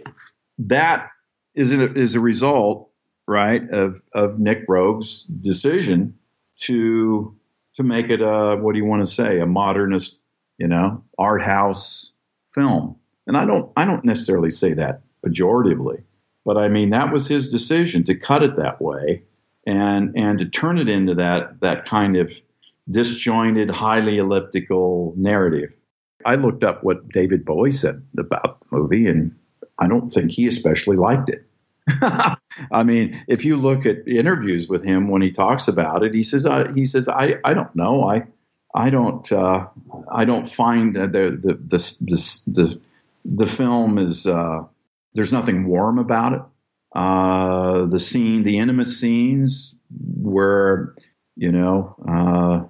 that 0.61 1.11
is 1.55 1.73
a, 1.73 1.93
is 1.93 2.15
a 2.15 2.21
result, 2.21 2.89
right, 3.29 3.69
of, 3.71 4.03
of 4.15 4.39
Nick 4.39 4.65
Roeg's 4.67 5.25
decision 5.43 6.17
to 6.61 7.37
to 7.77 7.83
make 7.83 8.11
it 8.11 8.21
a 8.21 8.57
what 8.57 8.73
do 8.73 8.79
you 8.79 8.85
want 8.85 9.07
to 9.07 9.13
say 9.13 9.41
a 9.41 9.47
modernist, 9.47 10.21
you 10.59 10.67
know, 10.67 11.05
art 11.19 11.43
house 11.43 12.13
film. 12.49 12.97
And 13.27 13.37
I 13.37 13.45
don't 13.45 13.71
I 13.77 13.85
don't 13.85 14.05
necessarily 14.05 14.51
say 14.51 14.75
that 14.75 15.03
pejoratively, 15.25 16.03
but 16.45 16.57
I 16.57 16.69
mean 16.69 16.91
that 16.91 17.13
was 17.13 17.27
his 17.27 17.51
decision 17.51 18.05
to 18.05 18.15
cut 18.15 18.43
it 18.43 18.57
that 18.57 18.81
way 18.81 19.23
and 19.67 20.17
and 20.17 20.39
to 20.39 20.47
turn 20.47 20.79
it 20.79 20.89
into 20.89 21.15
that 21.17 21.61
that 21.61 21.87
kind 21.87 22.17
of 22.17 22.41
disjointed, 22.91 23.71
highly 23.71 24.19
elliptical 24.19 25.13
narrative. 25.17 25.73
I 26.25 26.37
looked 26.37 26.65
up 26.65 26.83
what 26.83 27.09
David 27.09 27.45
Bowie 27.45 27.73
said 27.73 28.03
about 28.19 28.61
the 28.61 28.67
movie, 28.77 29.07
and 29.07 29.35
I 29.79 29.89
don't 29.89 30.09
think 30.09 30.31
he 30.31 30.47
especially 30.47 30.97
liked 30.97 31.31
it. 31.31 31.45
I 32.71 32.83
mean, 32.83 33.23
if 33.29 33.45
you 33.45 33.57
look 33.57 33.87
at 33.87 34.07
interviews 34.07 34.69
with 34.69 34.83
him 34.83 35.09
when 35.09 35.23
he 35.23 35.31
talks 35.31 35.69
about 35.69 36.03
it, 36.03 36.15
he 36.15 36.23
says 36.23 36.47
uh, 36.47 36.73
he 36.75 36.87
says 36.87 37.09
I, 37.09 37.37
I 37.45 37.55
don't 37.55 37.75
know 37.75 38.09
I 38.09 38.27
I 38.75 38.91
don't 38.91 39.31
uh, 39.33 39.67
I 40.13 40.25
don't 40.25 40.47
find 40.47 40.95
the 40.95 41.09
the 41.09 41.55
the 41.65 41.97
the, 42.01 42.41
the, 42.47 42.81
the 43.25 43.47
film 43.47 43.99
is 43.99 44.27
uh, 44.27 44.65
there's 45.15 45.33
nothing 45.33 45.67
warm 45.67 45.99
about 45.99 46.33
it. 46.35 46.43
Uh, 46.95 47.87
the 47.87 48.01
scene, 48.01 48.43
the 48.43 48.59
intimate 48.59 48.89
scenes 48.89 49.75
where 49.91 50.95
you 51.37 51.53
know 51.53 51.95
uh, 52.09 52.65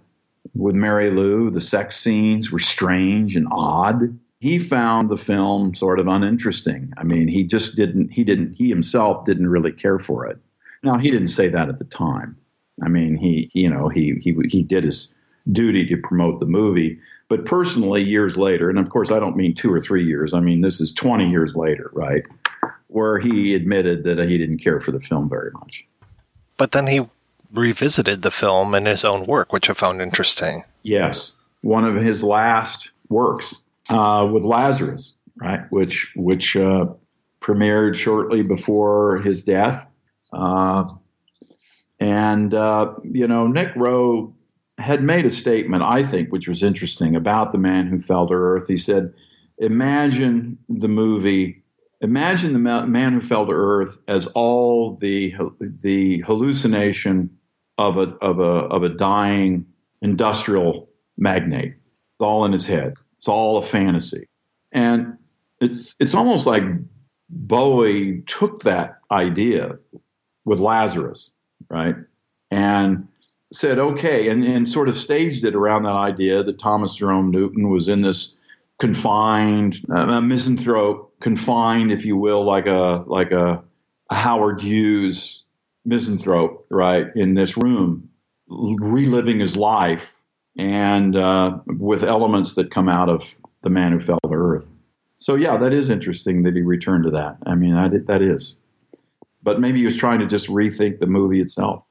with 0.55 0.75
Mary 0.75 1.11
Lou, 1.11 1.51
the 1.51 1.61
sex 1.61 1.97
scenes 1.97 2.51
were 2.51 2.59
strange 2.59 3.37
and 3.37 3.49
odd 3.51 4.19
he 4.47 4.61
found 4.61 5.11
the 5.11 5.17
film 5.17 5.75
sort 5.75 5.99
of 5.99 6.07
uninteresting. 6.07 6.93
I 6.97 7.03
mean, 7.03 7.27
he 7.27 7.43
just 7.43 7.75
didn't, 7.75 8.11
he 8.11 8.23
didn't, 8.23 8.53
he 8.53 8.69
himself 8.69 9.25
didn't 9.25 9.49
really 9.49 9.73
care 9.73 9.99
for 9.99 10.25
it. 10.25 10.39
Now, 10.85 10.99
he 10.99 11.11
didn't 11.11 11.29
say 11.29 11.49
that 11.49 11.69
at 11.69 11.79
the 11.79 11.85
time. 11.85 12.37
I 12.81 12.89
mean, 12.89 13.17
he, 13.17 13.51
you 13.55 13.69
know, 13.69 13.89
he, 13.89 14.15
he, 14.21 14.37
he 14.49 14.63
did 14.63 14.85
his 14.85 15.09
duty 15.51 15.85
to 15.89 15.97
promote 15.97 16.39
the 16.39 16.47
movie. 16.47 16.97
But 17.29 17.45
personally, 17.45 18.05
years 18.05 18.37
later, 18.37 18.71
and 18.71 18.79
of 18.79 18.89
course, 18.89 19.11
I 19.11 19.19
don't 19.19 19.37
mean 19.37 19.53
two 19.53 19.73
or 19.73 19.81
three 19.81 20.05
years, 20.05 20.33
I 20.33 20.39
mean, 20.39 20.61
this 20.61 20.81
is 20.81 20.93
20 20.93 21.29
years 21.29 21.57
later, 21.57 21.91
right? 21.93 22.23
Where 22.87 23.19
he 23.19 23.53
admitted 23.57 24.05
that 24.05 24.21
he 24.21 24.39
didn't 24.39 24.59
care 24.59 24.79
for 24.79 24.93
the 24.93 25.01
film 25.01 25.29
very 25.29 25.51
much. 25.55 25.85
But 26.57 26.71
then 26.71 26.87
he 26.87 27.05
revisited 27.53 28.23
the 28.23 28.31
film 28.31 28.77
in 28.77 28.87
his 28.87 29.05
own 29.05 29.27
work, 29.27 29.53
which 29.53 29.69
I 29.69 29.75
found 29.75 30.01
interesting. 30.01 30.63
Yes. 30.85 31.33
One 31.63 31.85
of 31.85 31.97
his 31.97 32.23
last 32.23 32.93
works 33.09 33.57
uh, 33.89 34.29
with 34.33 34.43
Lazarus, 34.43 35.15
right? 35.37 35.61
Which 35.71 36.13
which 36.17 36.57
uh, 36.57 36.87
premiered 37.41 37.97
shortly 37.97 38.43
before 38.43 39.19
his 39.19 39.45
death, 39.45 39.87
uh, 40.33 40.85
and 42.01 42.53
uh, 42.53 42.95
you 43.03 43.27
know 43.27 43.47
Nick 43.47 43.75
Roeg 43.75 44.33
had 44.79 45.03
made 45.03 45.25
a 45.25 45.31
statement, 45.31 45.83
I 45.83 46.03
think, 46.03 46.31
which 46.31 46.49
was 46.49 46.63
interesting 46.63 47.17
about 47.17 47.53
the 47.53 47.59
man 47.59 47.87
who 47.87 47.99
fell 47.99 48.27
to 48.29 48.35
earth. 48.35 48.69
He 48.69 48.77
said, 48.77 49.13
"Imagine 49.59 50.59
the 50.69 50.89
movie." 50.89 51.63
Imagine 52.03 52.53
the 52.53 52.59
man 52.87 53.15
who 53.15 53.21
fell 53.21 53.47
to 53.47 53.53
earth 53.53 53.97
as 54.07 54.27
all 54.29 54.97
the 54.97 55.35
the 55.83 56.19
hallucination 56.27 57.31
of 57.79 57.97
a 57.97 58.15
of 58.21 58.39
a 58.39 58.43
of 58.43 58.83
a 58.83 58.91
dying 58.91 59.65
industrial 60.03 60.91
magnate. 61.17 61.75
All 62.19 62.45
in 62.45 62.53
his 62.53 62.67
head. 62.67 62.95
It's 63.19 63.29
all 63.29 63.59
a 63.59 63.63
fantasy. 63.63 64.29
And 64.73 65.19
it's 65.61 65.95
it's 65.99 66.15
almost 66.15 66.47
like 66.47 66.63
Bowie 67.29 68.23
took 68.27 68.63
that 68.63 68.99
idea 69.11 69.79
with 70.45 70.61
Lazarus, 70.61 71.33
right? 71.69 71.97
And 72.51 73.09
said, 73.53 73.79
okay, 73.79 74.29
and, 74.29 74.45
and 74.45 74.69
sort 74.69 74.89
of 74.89 74.97
staged 74.97 75.45
it 75.45 75.55
around 75.55 75.85
that 75.85 75.95
idea 75.95 76.43
that 76.43 76.59
Thomas 76.59 76.95
Jerome 76.95 77.31
Newton 77.31 77.71
was 77.71 77.89
in 77.89 78.03
this 78.03 78.37
confined, 78.79 79.81
uh, 79.95 80.21
misanthrope, 80.21 81.19
confined, 81.21 81.93
if 81.93 82.05
you 82.05 82.17
will, 82.17 82.45
like 82.45 82.67
a 82.67 83.05
like 83.07 83.33
a, 83.33 83.63
a 84.11 84.15
Howard 84.15 84.61
Hughes 84.61 85.43
misanthrope, 85.85 86.67
right, 86.71 87.07
in 87.15 87.35
this 87.35 87.57
room, 87.57 88.11
reliving 88.49 89.41
his 89.41 89.57
life 89.57 90.16
and 90.57 91.17
uh, 91.17 91.59
with 91.67 92.03
elements 92.03 92.55
that 92.55 92.71
come 92.71 92.89
out 92.89 93.09
of 93.09 93.35
the 93.63 93.71
man 93.71 93.93
who 93.93 94.01
fell 94.01 94.21
to 94.23 94.33
earth. 94.33 94.71
So 95.19 95.35
yeah, 95.35 95.57
that 95.57 95.73
is 95.73 95.91
interesting 95.91 96.43
that 96.43 96.55
he 96.55 96.63
returned 96.63 97.05
to 97.05 97.11
that. 97.11 97.37
I 97.47 97.55
mean, 97.55 97.75
that 97.75 98.07
that 98.07 98.23
is. 98.23 98.59
But 99.43 99.61
maybe 99.61 99.79
he 99.79 99.85
was 99.85 99.97
trying 99.97 100.21
to 100.21 100.27
just 100.27 100.49
rethink 100.49 100.99
the 100.99 101.07
movie 101.07 101.41
itself. 101.41 101.85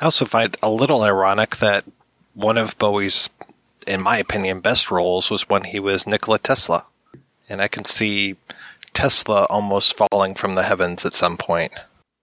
I 0.00 0.04
also 0.04 0.24
find 0.24 0.56
a 0.62 0.70
little 0.70 1.02
ironic 1.02 1.56
that 1.56 1.84
one 2.34 2.58
of 2.58 2.76
Bowie's, 2.78 3.30
in 3.86 4.02
my 4.02 4.18
opinion, 4.18 4.60
best 4.60 4.90
roles 4.90 5.30
was 5.30 5.48
when 5.48 5.64
he 5.64 5.80
was 5.80 6.06
Nikola 6.06 6.38
Tesla, 6.38 6.84
and 7.48 7.62
I 7.62 7.68
can 7.68 7.84
see 7.84 8.36
Tesla 8.92 9.44
almost 9.44 9.96
falling 9.96 10.34
from 10.34 10.54
the 10.54 10.64
heavens 10.64 11.06
at 11.06 11.14
some 11.14 11.36
point. 11.36 11.72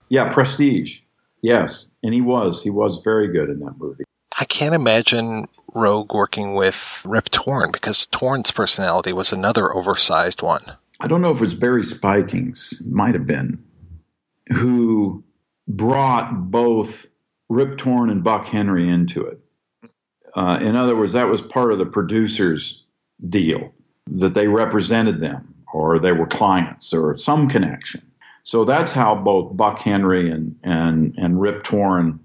Yeah, 0.09 0.31
Prestige. 0.31 0.99
Yes, 1.41 1.89
and 2.03 2.13
he 2.13 2.21
was. 2.21 2.61
He 2.61 2.69
was 2.69 2.99
very 2.99 3.31
good 3.31 3.49
in 3.49 3.59
that 3.59 3.77
movie. 3.77 4.03
I 4.39 4.45
can't 4.45 4.75
imagine 4.75 5.45
Roeg 5.73 6.13
working 6.13 6.53
with 6.53 7.01
Rip 7.05 7.29
Torn 7.29 7.71
because 7.71 8.07
Torn's 8.07 8.51
personality 8.51 9.13
was 9.13 9.33
another 9.33 9.73
oversized 9.73 10.41
one. 10.41 10.63
I 10.99 11.07
don't 11.07 11.21
know 11.21 11.31
if 11.31 11.41
it's 11.41 11.53
Barry 11.53 11.83
Spikings, 11.83 12.81
might 12.85 13.15
have 13.15 13.25
been, 13.25 13.63
who 14.53 15.23
brought 15.67 16.51
both 16.51 17.07
Rip 17.49 17.77
Torn 17.77 18.09
and 18.09 18.23
Buck 18.23 18.45
Henry 18.45 18.87
into 18.87 19.25
it. 19.25 19.39
Uh, 20.35 20.59
in 20.61 20.75
other 20.75 20.95
words, 20.95 21.13
that 21.13 21.27
was 21.27 21.41
part 21.41 21.71
of 21.71 21.77
the 21.77 21.85
producer's 21.85 22.83
deal 23.29 23.73
that 24.07 24.33
they 24.33 24.47
represented 24.47 25.19
them 25.19 25.53
or 25.73 25.99
they 25.99 26.11
were 26.11 26.27
clients 26.27 26.93
or 26.93 27.17
some 27.17 27.49
connection. 27.49 28.01
So 28.43 28.65
that's 28.65 28.91
how 28.91 29.15
both 29.15 29.55
Buck 29.55 29.79
Henry 29.79 30.29
and, 30.29 30.55
and, 30.63 31.15
and 31.17 31.39
Rip 31.39 31.63
Torn 31.63 32.19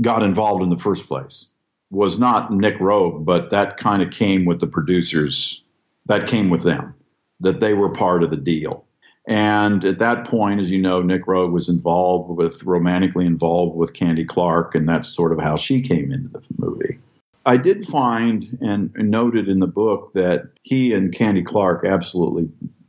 got 0.00 0.22
involved 0.22 0.62
in 0.62 0.70
the 0.70 0.76
first 0.76 1.06
place 1.06 1.46
was 1.92 2.18
not 2.18 2.50
Nick 2.50 2.78
Roeg, 2.78 3.24
but 3.24 3.50
that 3.50 3.76
kind 3.76 4.02
of 4.02 4.10
came 4.10 4.46
with 4.46 4.60
the 4.60 4.66
producers. 4.66 5.62
That 6.06 6.26
came 6.26 6.50
with 6.50 6.64
them, 6.64 6.94
that 7.40 7.60
they 7.60 7.74
were 7.74 7.90
part 7.90 8.22
of 8.22 8.30
the 8.30 8.36
deal. 8.36 8.84
And 9.28 9.84
at 9.84 10.00
that 10.00 10.26
point, 10.26 10.60
as 10.60 10.70
you 10.70 10.80
know, 10.80 11.00
Nick 11.00 11.26
Roeg 11.26 11.52
was 11.52 11.68
involved 11.68 12.30
with, 12.30 12.64
romantically 12.64 13.24
involved 13.24 13.76
with 13.76 13.92
Candy 13.92 14.24
Clark, 14.24 14.74
and 14.74 14.88
that's 14.88 15.08
sort 15.08 15.32
of 15.32 15.38
how 15.38 15.54
she 15.54 15.80
came 15.80 16.10
into 16.10 16.28
the 16.28 16.42
movie. 16.56 16.98
I 17.44 17.56
did 17.56 17.84
find 17.84 18.58
and 18.60 18.92
noted 18.96 19.48
in 19.48 19.60
the 19.60 19.66
book 19.66 20.12
that 20.12 20.48
he 20.62 20.92
and 20.92 21.14
Candy 21.14 21.42
Clark 21.42 21.84
absolutely 21.84 22.48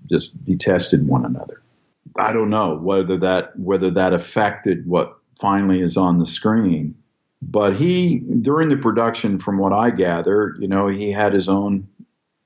just 0.09 0.43
detested 0.45 1.07
one 1.07 1.25
another. 1.25 1.61
I 2.15 2.33
don't 2.33 2.49
know 2.49 2.77
whether 2.77 3.17
that 3.17 3.57
whether 3.59 3.89
that 3.91 4.13
affected 4.13 4.87
what 4.87 5.17
finally 5.39 5.81
is 5.81 5.97
on 5.97 6.19
the 6.19 6.25
screen, 6.25 6.95
but 7.49 7.75
he, 7.75 8.19
during 8.41 8.69
the 8.69 8.77
production, 8.77 9.37
from 9.37 9.57
what 9.57 9.73
I 9.73 9.89
gather, 9.89 10.55
you 10.59 10.67
know, 10.67 10.87
he 10.87 11.11
had 11.11 11.33
his 11.33 11.49
own 11.49 11.87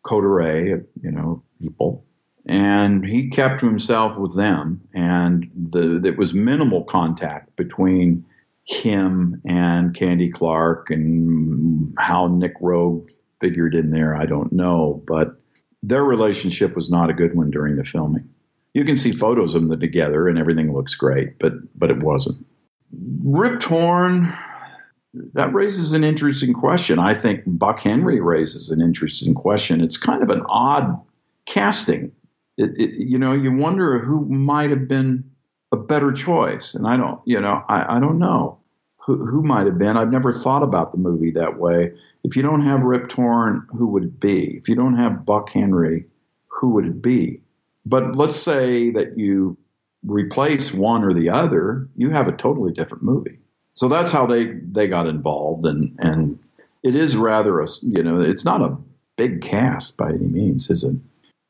coterie 0.03 0.72
of, 0.72 0.86
you 1.02 1.11
know, 1.11 1.44
people. 1.61 2.06
And 2.45 3.06
he 3.06 3.30
kept 3.30 3.60
to 3.60 3.65
himself 3.68 4.18
with 4.18 4.36
them. 4.36 4.82
And 4.94 5.52
the, 5.53 5.99
there 6.02 6.14
was 6.14 6.34
minimal 6.34 6.84
contact 6.86 7.56
between 7.57 8.26
him 8.64 9.41
and 9.45 9.94
Candy 9.94 10.30
Clark 10.30 10.90
and 10.90 11.94
how 11.98 12.28
Nick 12.28 12.60
Roeg 12.61 13.11
figured 13.40 13.76
in 13.76 13.91
there, 13.91 14.15
I 14.15 14.26
don't 14.26 14.52
know. 14.52 15.03
But 15.06 15.40
their 15.84 16.03
relationship 16.03 16.76
was 16.76 16.90
not 16.90 17.10
a 17.10 17.14
good 17.14 17.36
one 17.36 17.52
during 17.52 17.76
the 17.76 17.84
filming. 17.84 18.30
You 18.74 18.86
can 18.86 18.95
see 18.95 19.11
photos 19.11 19.56
of 19.56 19.68
them 19.68 19.80
together 19.80 20.28
and 20.28 20.38
everything 20.38 20.74
looks 20.74 20.95
great, 20.95 21.40
but 21.40 21.53
but 21.76 21.91
it 21.91 22.03
wasn't. 22.03 22.45
Rip 23.24 23.60
Torn, 23.60 24.34
that 25.34 25.53
raises 25.53 25.94
an 25.94 26.03
interesting 26.03 26.53
question. 26.53 26.99
I 26.99 27.14
think 27.14 27.44
Buck 27.45 27.80
Henry 27.80 28.19
raises 28.19 28.69
an 28.69 28.81
interesting 28.81 29.34
question. 29.34 29.81
It's 29.81 29.98
kind 29.98 30.23
of 30.23 30.30
an 30.30 30.44
odd 30.49 30.99
casting. 31.45 32.11
It, 32.57 32.77
it, 32.77 32.94
you 32.94 33.19
know, 33.19 33.34
you 33.34 33.56
wonder 33.56 33.99
who 33.99 34.26
might 34.26 34.69
have 34.69 34.88
been 34.88 35.23
a 35.72 35.77
better 35.77 36.11
choice, 36.11 36.73
and 36.73 36.88
I 36.88 36.98
don't, 36.98 37.19
you 37.26 37.39
know, 37.39 37.64
I, 37.69 37.98
I 37.98 37.99
don't 37.99 38.19
know 38.19 38.57
who, 38.98 39.26
who 39.26 39.44
might 39.44 39.65
have 39.65 39.77
been. 39.77 39.98
I've 39.98 40.11
never 40.11 40.34
thought 40.34 40.64
about 40.64 40.91
the 40.91 40.98
movie 40.98 41.31
that 41.31 41.57
way. 41.57 41.91
If 42.23 42.35
you 42.35 42.41
don't 42.41 42.65
have 42.65 42.81
Rip 42.81 43.10
Torn, 43.10 43.65
who 43.77 43.88
would 43.88 44.03
it 44.03 44.19
be? 44.19 44.57
If 44.57 44.68
you 44.68 44.76
don't 44.76 44.98
have 44.98 45.26
Buck 45.26 45.49
Henry, 45.49 46.06
who 46.48 46.69
would 46.72 46.85
it 46.85 47.02
be? 47.02 47.41
But 47.85 48.15
let's 48.15 48.35
say 48.35 48.89
that 48.91 49.18
you 49.18 49.57
replace 50.03 50.73
one 50.73 51.03
or 51.03 51.14
the 51.14 51.30
other, 51.30 51.88
you 51.95 52.10
have 52.10 52.27
a 52.27 52.34
totally 52.34 52.73
different 52.73 53.03
movie. 53.03 53.39
So 53.78 53.88
that's 53.88 54.12
how 54.12 54.26
they 54.26 54.45
they 54.45 54.88
got 54.88 55.08
involved, 55.08 55.66
and 55.68 55.95
and 55.99 56.40
it 56.84 56.95
is 56.95 57.16
rather 57.16 57.62
a 57.62 57.68
you 57.84 58.02
know 58.02 58.20
it's 58.20 58.44
not 58.44 58.62
a 58.62 58.76
big 59.18 59.41
cast 59.41 59.98
by 59.98 60.10
any 60.10 60.26
means, 60.26 60.70
is 60.72 60.84
it? 60.84 60.95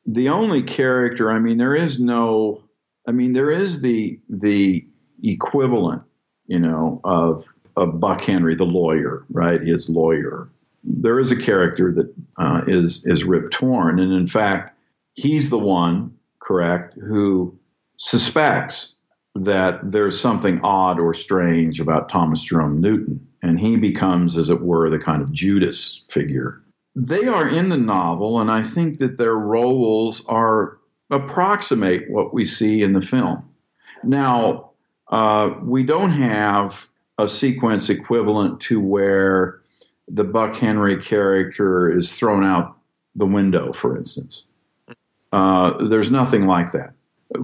The 0.06 0.28
only 0.28 0.62
character, 0.62 1.30
I 1.30 1.38
mean, 1.38 1.58
there 1.58 1.74
is 1.74 1.98
no, 1.98 2.62
I 3.06 3.12
mean, 3.12 3.32
there 3.32 3.50
is 3.50 3.80
the 3.80 4.20
the 4.28 4.86
equivalent, 5.22 6.02
you 6.46 6.58
know, 6.58 7.00
of 7.02 7.46
of 7.76 7.98
Buck 7.98 8.20
Henry, 8.20 8.54
the 8.54 8.64
lawyer, 8.64 9.24
right? 9.30 9.60
His 9.60 9.88
lawyer. 9.88 10.50
There 10.84 11.18
is 11.18 11.32
a 11.32 11.36
character 11.36 11.92
that 11.92 12.14
uh, 12.36 12.62
is 12.66 13.06
is 13.06 13.24
Rip 13.24 13.50
Torn, 13.50 13.98
and 13.98 14.12
in 14.12 14.26
fact, 14.26 14.76
he's 15.14 15.48
the 15.48 15.58
one, 15.58 16.14
correct, 16.40 16.94
who 16.94 17.58
suspects 17.96 18.97
that 19.34 19.80
there's 19.90 20.20
something 20.20 20.60
odd 20.62 20.98
or 20.98 21.14
strange 21.14 21.80
about 21.80 22.08
Thomas 22.08 22.42
Jerome 22.42 22.80
Newton, 22.80 23.26
and 23.42 23.58
he 23.58 23.76
becomes, 23.76 24.36
as 24.36 24.50
it 24.50 24.60
were, 24.60 24.90
the 24.90 24.98
kind 24.98 25.22
of 25.22 25.32
Judas 25.32 26.04
figure. 26.10 26.62
They 26.96 27.28
are 27.28 27.48
in 27.48 27.68
the 27.68 27.76
novel, 27.76 28.40
and 28.40 28.50
I 28.50 28.62
think 28.62 28.98
that 28.98 29.18
their 29.18 29.36
roles 29.36 30.24
are 30.26 30.78
approximate 31.10 32.10
what 32.10 32.34
we 32.34 32.44
see 32.44 32.82
in 32.82 32.92
the 32.92 33.00
film. 33.00 33.48
Now, 34.02 34.70
uh, 35.08 35.54
we 35.62 35.84
don't 35.84 36.10
have 36.10 36.88
a 37.18 37.28
sequence 37.28 37.88
equivalent 37.88 38.60
to 38.62 38.80
where 38.80 39.60
the 40.08 40.24
Buck 40.24 40.56
Henry 40.56 41.00
character 41.00 41.90
is 41.90 42.16
thrown 42.16 42.44
out 42.44 42.76
the 43.14 43.26
window, 43.26 43.72
for 43.72 43.96
instance. 43.96 44.46
Uh, 45.32 45.84
there's 45.84 46.10
nothing 46.10 46.46
like 46.46 46.72
that. 46.72 46.94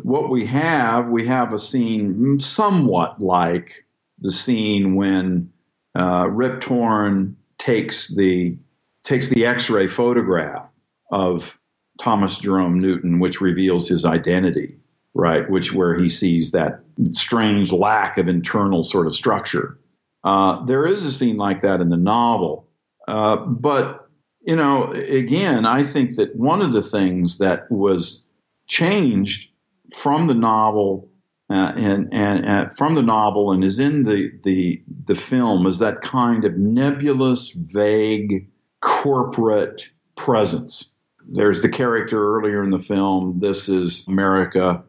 What 0.02 0.30
we 0.30 0.46
have, 0.46 1.08
we 1.08 1.26
have 1.26 1.52
a 1.52 1.58
scene 1.58 2.38
somewhat 2.40 3.20
like 3.20 3.84
the 4.18 4.32
scene 4.32 4.94
when 4.94 5.52
uh, 5.98 6.28
Rip 6.28 6.60
Torn 6.60 7.36
takes 7.58 8.14
the 8.14 8.56
takes 9.02 9.28
the 9.28 9.44
X-ray 9.44 9.86
photograph 9.86 10.72
of 11.10 11.58
Thomas 12.00 12.38
Jerome 12.38 12.78
Newton, 12.78 13.20
which 13.20 13.42
reveals 13.42 13.86
his 13.86 14.06
identity, 14.06 14.78
right? 15.12 15.48
Which 15.50 15.74
where 15.74 15.94
he 15.94 16.08
sees 16.08 16.52
that 16.52 16.80
strange 17.10 17.70
lack 17.70 18.16
of 18.16 18.28
internal 18.28 18.82
sort 18.82 19.06
of 19.06 19.14
structure. 19.14 19.78
Uh, 20.24 20.64
there 20.64 20.86
is 20.86 21.04
a 21.04 21.12
scene 21.12 21.36
like 21.36 21.60
that 21.60 21.82
in 21.82 21.90
the 21.90 21.98
novel, 21.98 22.66
uh, 23.06 23.36
but 23.36 24.08
you 24.40 24.56
know, 24.56 24.92
again, 24.92 25.66
I 25.66 25.84
think 25.84 26.16
that 26.16 26.36
one 26.36 26.62
of 26.62 26.72
the 26.72 26.82
things 26.82 27.38
that 27.38 27.70
was 27.70 28.24
changed 28.66 29.48
from 29.94 30.26
the 30.26 30.34
novel 30.34 31.08
uh, 31.50 31.72
and, 31.76 32.08
and, 32.12 32.44
and, 32.44 32.72
from 32.76 32.94
the 32.94 33.02
novel 33.02 33.52
and 33.52 33.62
is 33.62 33.78
in 33.78 34.04
the, 34.04 34.30
the 34.42 34.82
the 35.04 35.14
film 35.14 35.66
is 35.66 35.78
that 35.78 36.00
kind 36.00 36.44
of 36.44 36.56
nebulous, 36.56 37.50
vague, 37.50 38.48
corporate 38.80 39.88
presence. 40.16 40.94
There's 41.28 41.62
the 41.62 41.68
character 41.68 42.36
earlier 42.36 42.64
in 42.64 42.70
the 42.70 42.78
film. 42.78 43.40
This 43.40 43.68
is 43.68 44.06
America, 44.08 44.82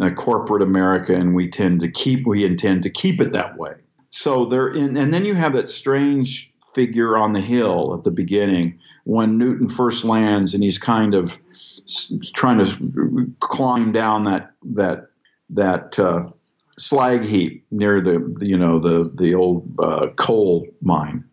uh, 0.00 0.10
corporate 0.10 0.62
America, 0.62 1.14
and 1.14 1.34
we 1.34 1.50
tend 1.50 1.80
to 1.80 1.90
keep 1.90 2.26
we 2.26 2.44
intend 2.44 2.82
to 2.82 2.90
keep 2.90 3.20
it 3.20 3.32
that 3.32 3.56
way. 3.56 3.74
So 4.10 4.44
there, 4.44 4.68
in, 4.68 4.96
and 4.96 5.12
then 5.12 5.24
you 5.24 5.34
have 5.34 5.54
that 5.54 5.70
strange 5.70 6.52
figure 6.74 7.16
on 7.16 7.32
the 7.32 7.40
hill 7.40 7.94
at 7.96 8.04
the 8.04 8.10
beginning 8.10 8.78
when 9.04 9.38
Newton 9.38 9.68
first 9.68 10.04
lands 10.04 10.54
and 10.54 10.62
he's 10.62 10.78
kind 10.78 11.14
of 11.14 11.38
trying 12.34 12.64
to 12.64 13.32
climb 13.40 13.92
down 13.92 14.24
that 14.24 14.52
that 14.62 15.08
that 15.50 15.98
uh, 15.98 16.28
slag 16.78 17.24
heap 17.24 17.64
near 17.70 18.00
the 18.00 18.36
you 18.40 18.56
know 18.56 18.78
the 18.78 19.10
the 19.14 19.34
old 19.34 19.68
uh, 19.78 20.08
coal 20.16 20.66
mine 20.80 21.24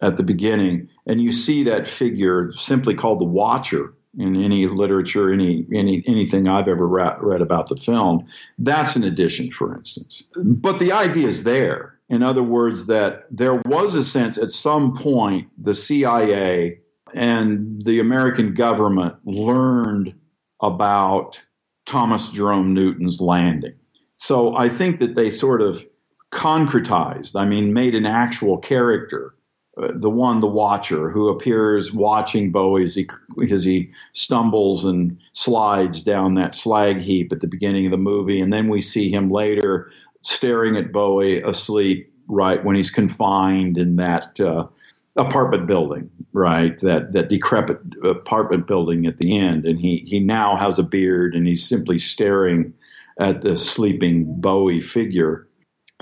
at 0.00 0.16
the 0.16 0.22
beginning, 0.22 0.88
and 1.06 1.22
you 1.22 1.32
see 1.32 1.62
that 1.64 1.86
figure 1.86 2.50
simply 2.52 2.94
called 2.94 3.20
the 3.20 3.24
Watcher 3.24 3.94
in 4.18 4.36
any 4.36 4.66
literature, 4.66 5.32
any 5.32 5.66
any 5.72 6.02
anything 6.06 6.48
I've 6.48 6.68
ever 6.68 6.86
ra- 6.86 7.16
read 7.20 7.40
about 7.40 7.68
the 7.68 7.76
film. 7.76 8.26
That's 8.58 8.96
an 8.96 9.04
addition, 9.04 9.50
for 9.50 9.74
instance. 9.74 10.24
But 10.36 10.78
the 10.78 10.92
idea 10.92 11.26
is 11.26 11.44
there. 11.44 11.98
In 12.08 12.22
other 12.22 12.42
words, 12.42 12.86
that 12.86 13.24
there 13.30 13.54
was 13.64 13.94
a 13.94 14.04
sense 14.04 14.36
at 14.36 14.50
some 14.50 14.94
point 14.96 15.48
the 15.56 15.74
CIA 15.74 16.81
and 17.14 17.82
the 17.84 18.00
American 18.00 18.54
government 18.54 19.16
learned 19.24 20.14
about 20.62 21.40
Thomas 21.86 22.28
Jerome 22.28 22.74
Newton's 22.74 23.20
landing. 23.20 23.74
So 24.16 24.54
I 24.56 24.68
think 24.68 24.98
that 24.98 25.14
they 25.14 25.30
sort 25.30 25.62
of 25.62 25.84
concretized, 26.32 27.34
I 27.34 27.44
mean, 27.44 27.72
made 27.72 27.94
an 27.94 28.06
actual 28.06 28.56
character, 28.58 29.34
uh, 29.76 29.88
the 29.94 30.10
one, 30.10 30.40
the 30.40 30.46
watcher, 30.46 31.10
who 31.10 31.28
appears 31.28 31.92
watching 31.92 32.52
Bowie 32.52 32.84
as 32.84 32.94
he, 32.94 33.08
as 33.50 33.64
he 33.64 33.90
stumbles 34.12 34.84
and 34.84 35.18
slides 35.32 36.02
down 36.02 36.34
that 36.34 36.54
slag 36.54 36.98
heap 37.00 37.32
at 37.32 37.40
the 37.40 37.48
beginning 37.48 37.86
of 37.86 37.90
the 37.90 37.98
movie. 37.98 38.40
And 38.40 38.52
then 38.52 38.68
we 38.68 38.80
see 38.80 39.10
him 39.10 39.30
later 39.30 39.90
staring 40.22 40.76
at 40.76 40.92
Bowie 40.92 41.42
asleep, 41.42 42.12
right, 42.28 42.64
when 42.64 42.76
he's 42.76 42.90
confined 42.90 43.76
in 43.76 43.96
that. 43.96 44.38
Uh, 44.40 44.68
apartment 45.16 45.66
building, 45.66 46.10
right? 46.32 46.78
That 46.80 47.12
that 47.12 47.28
decrepit 47.28 47.78
apartment 48.04 48.66
building 48.66 49.06
at 49.06 49.18
the 49.18 49.36
end, 49.36 49.66
and 49.66 49.78
he 49.78 50.04
he 50.06 50.20
now 50.20 50.56
has 50.56 50.78
a 50.78 50.82
beard 50.82 51.34
and 51.34 51.46
he's 51.46 51.66
simply 51.66 51.98
staring 51.98 52.72
at 53.18 53.42
the 53.42 53.58
sleeping 53.58 54.40
Bowie 54.40 54.80
figure. 54.80 55.48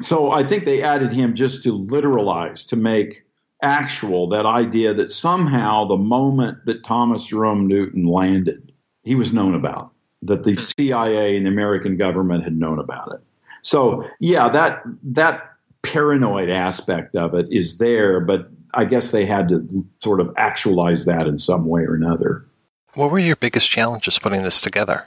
So 0.01 0.31
I 0.31 0.45
think 0.45 0.65
they 0.65 0.83
added 0.83 1.13
him 1.13 1.35
just 1.35 1.63
to 1.65 1.77
literalize, 1.77 2.67
to 2.69 2.77
make 2.77 3.25
actual 3.63 4.29
that 4.29 4.47
idea 4.47 4.95
that 4.95 5.11
somehow 5.11 5.87
the 5.87 5.97
moment 5.97 6.65
that 6.65 6.85
Thomas 6.85 7.25
Jerome 7.25 7.67
Newton 7.67 8.07
landed, 8.07 8.73
he 9.03 9.15
was 9.15 9.33
known 9.33 9.55
about, 9.55 9.93
that 10.23 10.45
the 10.45 10.57
CIA 10.57 11.37
and 11.37 11.45
the 11.45 11.51
American 11.51 11.97
government 11.97 12.45
had 12.45 12.57
known 12.59 12.79
about 12.79 13.13
it. 13.13 13.21
So 13.63 14.07
yeah, 14.21 14.49
that 14.51 14.83
that 15.03 15.51
paranoid 15.83 16.51
aspect 16.51 17.17
of 17.17 17.35
it 17.35 17.47
is 17.51 17.79
there, 17.79 18.21
but 18.21 18.49
I 18.75 18.85
guess 18.85 19.11
they 19.11 19.25
had 19.25 19.49
to 19.49 19.87
sort 20.03 20.21
of 20.21 20.33
actualize 20.37 21.05
that 21.07 21.27
in 21.27 21.39
some 21.39 21.67
way 21.67 21.83
or 21.83 21.95
another. 21.95 22.47
What 22.95 23.11
were 23.11 23.19
your 23.19 23.37
biggest 23.37 23.71
challenges 23.71 24.19
putting 24.19 24.43
this 24.43 24.61
together? 24.61 25.07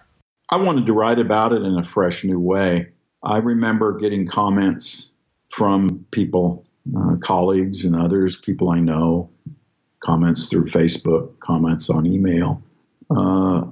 I 0.50 0.58
wanted 0.58 0.86
to 0.86 0.94
write 0.94 1.20
about 1.20 1.54
it 1.54 1.62
in 1.62 1.78
a 1.78 1.84
fresh 1.84 2.24
new 2.24 2.40
way. 2.40 2.90
I 3.24 3.38
remember 3.38 3.98
getting 3.98 4.28
comments 4.28 5.12
from 5.50 6.06
people, 6.12 6.66
uh, 6.98 7.16
colleagues 7.18 7.86
and 7.86 7.96
others, 7.96 8.38
people 8.38 8.70
I 8.70 8.80
know, 8.80 9.30
comments 10.02 10.48
through 10.48 10.66
Facebook, 10.66 11.40
comments 11.40 11.90
on 11.90 12.06
email, 12.06 12.62
uh, 13.10 13.64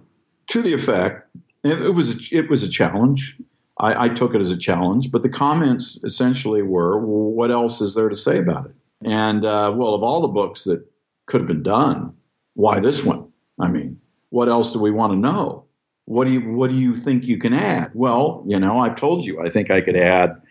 to 0.48 0.62
the 0.62 0.74
effect 0.74 1.28
it, 1.64 1.82
it, 1.82 1.90
was 1.92 2.16
a, 2.16 2.36
it 2.36 2.50
was 2.50 2.64
a 2.64 2.70
challenge. 2.70 3.38
I, 3.80 4.06
I 4.06 4.10
took 4.10 4.34
it 4.36 4.42
as 4.42 4.52
a 4.52 4.58
challenge, 4.58 5.12
but 5.12 5.24
the 5.24 5.30
comments 5.30 6.00
essentially 6.04 6.62
were, 6.62 6.98
well, 7.00 7.32
"What 7.32 7.52
else 7.52 7.82
is 7.82 7.94
there 7.94 8.10
to 8.10 8.16
say 8.16 8.38
about 8.38 8.66
it?" 8.66 8.76
And 9.04 9.46
uh, 9.46 9.74
well, 9.76 9.94
of 9.94 10.04
all 10.04 10.22
the 10.22 10.28
books 10.28 10.64
that 10.66 10.86
could 11.26 11.42
have 11.42 11.48
been 11.48 11.64
done, 11.64 12.16
why 12.54 12.80
this 12.80 13.04
one? 13.04 13.32
I 13.60 13.68
mean, 13.68 14.00
what 14.30 14.50
else 14.50 14.74
do 14.74 14.80
we 14.80 14.92
want 14.92 15.14
to 15.14 15.20
know? 15.20 15.66
What 16.06 16.26
do 16.26 16.32
you 16.32 16.52
What 16.54 16.70
do 16.70 16.76
you 16.76 16.96
think 16.96 17.26
you 17.26 17.38
can 17.40 17.54
add? 17.54 17.92
Well, 17.94 18.44
you 18.48 18.60
know, 18.60 18.80
I've 18.80 18.96
told 18.96 19.24
you. 19.24 19.42
I 19.42 19.50
think 19.50 19.72
I 19.72 19.82
could 19.82 19.96
add 19.96 20.42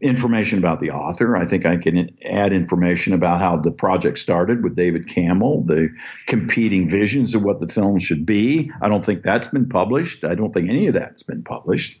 information 0.00 0.58
about 0.58 0.80
the 0.80 0.90
author. 0.90 1.36
I 1.36 1.46
think 1.46 1.64
I 1.64 1.76
can 1.76 2.10
add 2.24 2.52
information 2.52 3.14
about 3.14 3.40
how 3.40 3.56
the 3.56 3.70
project 3.70 4.18
started 4.18 4.62
with 4.62 4.74
David 4.74 5.06
Cammell, 5.06 5.64
the 5.66 5.88
competing 6.26 6.88
visions 6.88 7.34
of 7.34 7.42
what 7.42 7.60
the 7.60 7.68
film 7.68 7.98
should 7.98 8.26
be. 8.26 8.70
I 8.82 8.88
don't 8.88 9.04
think 9.04 9.22
that's 9.22 9.48
been 9.48 9.68
published. 9.68 10.24
I 10.24 10.34
don't 10.34 10.52
think 10.52 10.68
any 10.68 10.86
of 10.88 10.94
that's 10.94 11.22
been 11.22 11.42
published. 11.42 11.98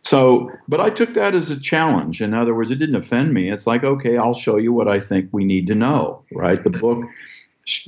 So, 0.00 0.50
but 0.68 0.80
I 0.80 0.90
took 0.90 1.14
that 1.14 1.34
as 1.34 1.50
a 1.50 1.58
challenge. 1.58 2.20
In 2.20 2.32
other 2.32 2.54
words, 2.54 2.70
it 2.70 2.76
didn't 2.76 2.94
offend 2.94 3.34
me. 3.34 3.50
It's 3.50 3.66
like, 3.66 3.84
okay, 3.84 4.16
I'll 4.16 4.34
show 4.34 4.56
you 4.56 4.72
what 4.72 4.88
I 4.88 5.00
think 5.00 5.28
we 5.32 5.44
need 5.44 5.66
to 5.66 5.74
know, 5.74 6.24
right? 6.32 6.62
The 6.62 6.70
book 6.70 7.04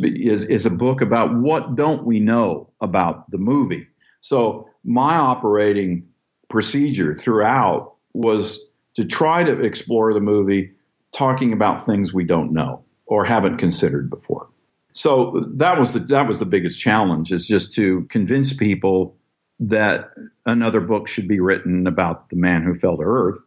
is, 0.01 0.45
is 0.45 0.67
a 0.67 0.71
book 0.71 1.01
about 1.01 1.35
what 1.35 1.77
don't 1.77 2.05
we 2.05 2.19
know 2.21 2.69
about 2.81 3.31
the 3.31 3.39
movie. 3.39 3.87
So, 4.21 4.69
my 4.85 5.15
operating 5.15 6.09
procedure 6.49 7.15
throughout 7.15 7.95
was 8.13 8.61
to 8.97 9.05
try 9.05 9.45
to 9.45 9.61
explore 9.61 10.13
the 10.13 10.21
movie 10.21 10.73
talking 11.13 11.53
about 11.53 11.85
things 11.85 12.13
we 12.13 12.25
don't 12.25 12.53
know 12.53 12.83
or 13.07 13.25
haven't 13.25 13.59
considered 13.59 14.11
before. 14.11 14.49
So 14.93 15.45
that 15.55 15.79
was 15.79 15.93
the 15.93 16.01
that 16.01 16.27
was 16.27 16.39
the 16.39 16.47
biggest 16.47 16.81
challenge 16.81 17.31
is 17.31 17.47
just 17.47 17.73
to 17.75 18.07
convince 18.11 18.53
people 18.53 19.17
that 19.61 20.11
another 20.47 20.81
book 20.81 21.07
should 21.07 21.29
be 21.29 21.39
written 21.39 21.87
about 21.87 22.31
the 22.31 22.37
man 22.37 22.63
who 22.63 22.75
fell 22.75 22.97
to 22.97 23.03
earth. 23.03 23.39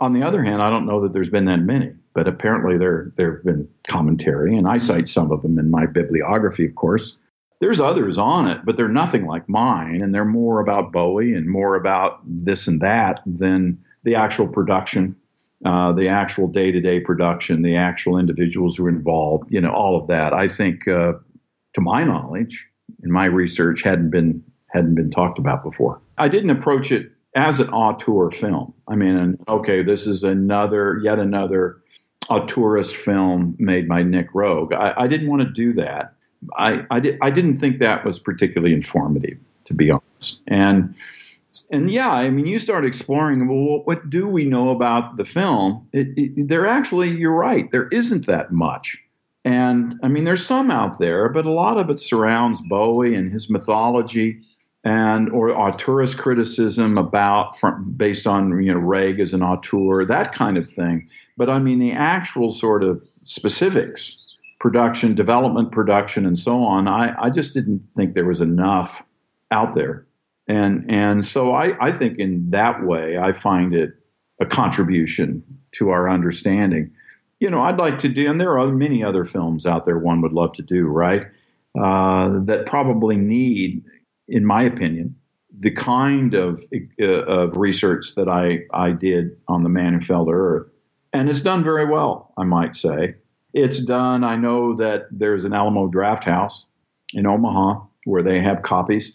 On 0.00 0.12
the 0.12 0.22
other 0.22 0.42
hand, 0.42 0.60
I 0.60 0.68
don't 0.68 0.86
know 0.86 1.00
that 1.00 1.12
there's 1.12 1.30
been 1.30 1.46
that 1.46 1.60
many, 1.60 1.92
but 2.14 2.28
apparently 2.28 2.76
there 2.76 3.12
there 3.16 3.36
have 3.36 3.44
been 3.44 3.68
commentary, 3.88 4.56
and 4.56 4.68
I 4.68 4.78
cite 4.78 5.08
some 5.08 5.32
of 5.32 5.42
them 5.42 5.58
in 5.58 5.70
my 5.70 5.86
bibliography, 5.86 6.66
of 6.66 6.74
course. 6.74 7.16
There's 7.60 7.80
others 7.80 8.18
on 8.18 8.48
it, 8.48 8.64
but 8.64 8.76
they're 8.76 8.88
nothing 8.88 9.26
like 9.26 9.48
mine, 9.48 10.02
and 10.02 10.12
they're 10.12 10.24
more 10.24 10.60
about 10.60 10.92
Bowie 10.92 11.34
and 11.34 11.48
more 11.48 11.76
about 11.76 12.20
this 12.26 12.66
and 12.66 12.80
that 12.80 13.20
than 13.24 13.78
the 14.02 14.16
actual 14.16 14.48
production, 14.48 15.14
uh, 15.64 15.92
the 15.92 16.08
actual 16.08 16.48
day-to-day 16.48 17.00
production, 17.00 17.62
the 17.62 17.76
actual 17.76 18.18
individuals 18.18 18.76
who 18.76 18.86
are 18.86 18.88
involved. 18.88 19.44
You 19.48 19.60
know, 19.60 19.72
all 19.72 19.96
of 19.96 20.08
that. 20.08 20.32
I 20.34 20.48
think, 20.48 20.88
uh, 20.88 21.12
to 21.74 21.80
my 21.80 22.02
knowledge, 22.02 22.66
in 23.04 23.12
my 23.12 23.26
research, 23.26 23.82
hadn't 23.82 24.10
been 24.10 24.42
hadn't 24.72 24.94
been 24.94 25.10
talked 25.10 25.38
about 25.38 25.62
before. 25.62 26.00
I 26.18 26.28
didn't 26.28 26.50
approach 26.50 26.90
it 26.90 27.10
as 27.34 27.60
an 27.60 27.68
auteur 27.70 28.30
film. 28.30 28.74
I 28.88 28.96
mean, 28.96 29.38
okay, 29.48 29.82
this 29.82 30.06
is 30.06 30.22
another, 30.24 31.00
yet 31.02 31.18
another 31.18 31.78
auteurist 32.30 32.94
film 32.94 33.56
made 33.58 33.88
by 33.88 34.02
Nick 34.02 34.32
Roeg. 34.32 34.72
I, 34.74 34.94
I 34.96 35.08
didn't 35.08 35.28
want 35.28 35.42
to 35.42 35.48
do 35.48 35.72
that. 35.74 36.14
I, 36.56 36.86
I, 36.90 37.00
di- 37.00 37.18
I 37.22 37.30
didn't 37.30 37.58
think 37.58 37.78
that 37.78 38.04
was 38.04 38.18
particularly 38.18 38.74
informative, 38.74 39.38
to 39.66 39.74
be 39.74 39.90
honest. 39.90 40.40
And 40.46 40.94
and 41.70 41.90
yeah, 41.90 42.10
I 42.10 42.30
mean, 42.30 42.46
you 42.46 42.58
start 42.58 42.86
exploring. 42.86 43.46
Well, 43.46 43.82
what 43.84 44.08
do 44.08 44.26
we 44.26 44.44
know 44.44 44.70
about 44.70 45.16
the 45.16 45.24
film? 45.24 45.86
It, 45.92 46.08
it, 46.16 46.48
there 46.48 46.66
actually, 46.66 47.10
you're 47.10 47.34
right. 47.34 47.70
There 47.70 47.88
isn't 47.88 48.26
that 48.26 48.52
much. 48.52 48.98
And 49.44 49.98
I 50.02 50.08
mean, 50.08 50.24
there's 50.24 50.46
some 50.46 50.70
out 50.70 50.98
there, 50.98 51.28
but 51.28 51.44
a 51.44 51.50
lot 51.50 51.76
of 51.76 51.90
it 51.90 52.00
surrounds 52.00 52.62
Bowie 52.62 53.14
and 53.14 53.30
his 53.30 53.50
mythology, 53.50 54.40
and 54.84 55.30
or 55.30 55.48
auteurist 55.50 56.18
criticism 56.18 56.98
about 56.98 57.56
from, 57.56 57.92
based 57.92 58.26
on 58.26 58.62
you 58.62 58.72
know 58.72 58.80
Roeg 58.80 59.20
as 59.20 59.32
an 59.32 59.42
auteur, 59.42 60.04
that 60.04 60.34
kind 60.34 60.56
of 60.56 60.68
thing. 60.68 61.08
But 61.36 61.48
I 61.48 61.58
mean, 61.58 61.78
the 61.78 61.92
actual 61.92 62.50
sort 62.50 62.82
of 62.82 63.04
specifics 63.24 64.18
production, 64.58 65.14
development, 65.14 65.72
production, 65.72 66.24
and 66.24 66.38
so 66.38 66.62
on. 66.62 66.86
I, 66.86 67.12
I 67.20 67.30
just 67.30 67.52
didn't 67.52 67.82
think 67.92 68.14
there 68.14 68.24
was 68.24 68.40
enough 68.40 69.02
out 69.50 69.74
there, 69.74 70.06
and 70.48 70.88
and 70.90 71.26
so 71.26 71.52
I, 71.52 71.76
I 71.84 71.92
think 71.92 72.18
in 72.18 72.50
that 72.50 72.84
way 72.84 73.18
I 73.18 73.32
find 73.32 73.74
it 73.74 73.92
a 74.40 74.46
contribution 74.46 75.42
to 75.72 75.90
our 75.90 76.08
understanding. 76.08 76.90
You 77.40 77.50
know, 77.50 77.62
I'd 77.62 77.78
like 77.78 77.98
to 77.98 78.08
do, 78.08 78.30
and 78.30 78.40
there 78.40 78.58
are 78.58 78.68
many 78.68 79.02
other 79.02 79.24
films 79.24 79.66
out 79.66 79.84
there 79.84 79.98
one 79.98 80.20
would 80.22 80.32
love 80.32 80.52
to 80.54 80.62
do, 80.62 80.86
right? 80.86 81.26
Uh, 81.80 82.38
that 82.44 82.66
probably 82.66 83.16
need, 83.16 83.82
in 84.28 84.44
my 84.44 84.62
opinion, 84.62 85.16
the 85.58 85.70
kind 85.70 86.34
of, 86.34 86.62
uh, 87.00 87.04
of 87.04 87.56
research 87.56 88.14
that 88.16 88.28
I, 88.28 88.60
I 88.72 88.92
did 88.92 89.36
on 89.48 89.62
the 89.62 89.68
man 89.68 89.94
who 89.94 90.00
fell 90.00 90.24
to 90.24 90.32
earth. 90.32 90.70
And 91.12 91.28
it's 91.28 91.42
done 91.42 91.62
very 91.62 91.86
well, 91.86 92.32
I 92.38 92.44
might 92.44 92.74
say. 92.74 93.16
It's 93.52 93.84
done. 93.84 94.24
I 94.24 94.36
know 94.36 94.74
that 94.76 95.06
there's 95.10 95.44
an 95.44 95.52
Alamo 95.52 95.90
Drafthouse 95.90 96.64
in 97.12 97.26
Omaha 97.26 97.84
where 98.04 98.22
they 98.22 98.40
have 98.40 98.62
copies 98.62 99.14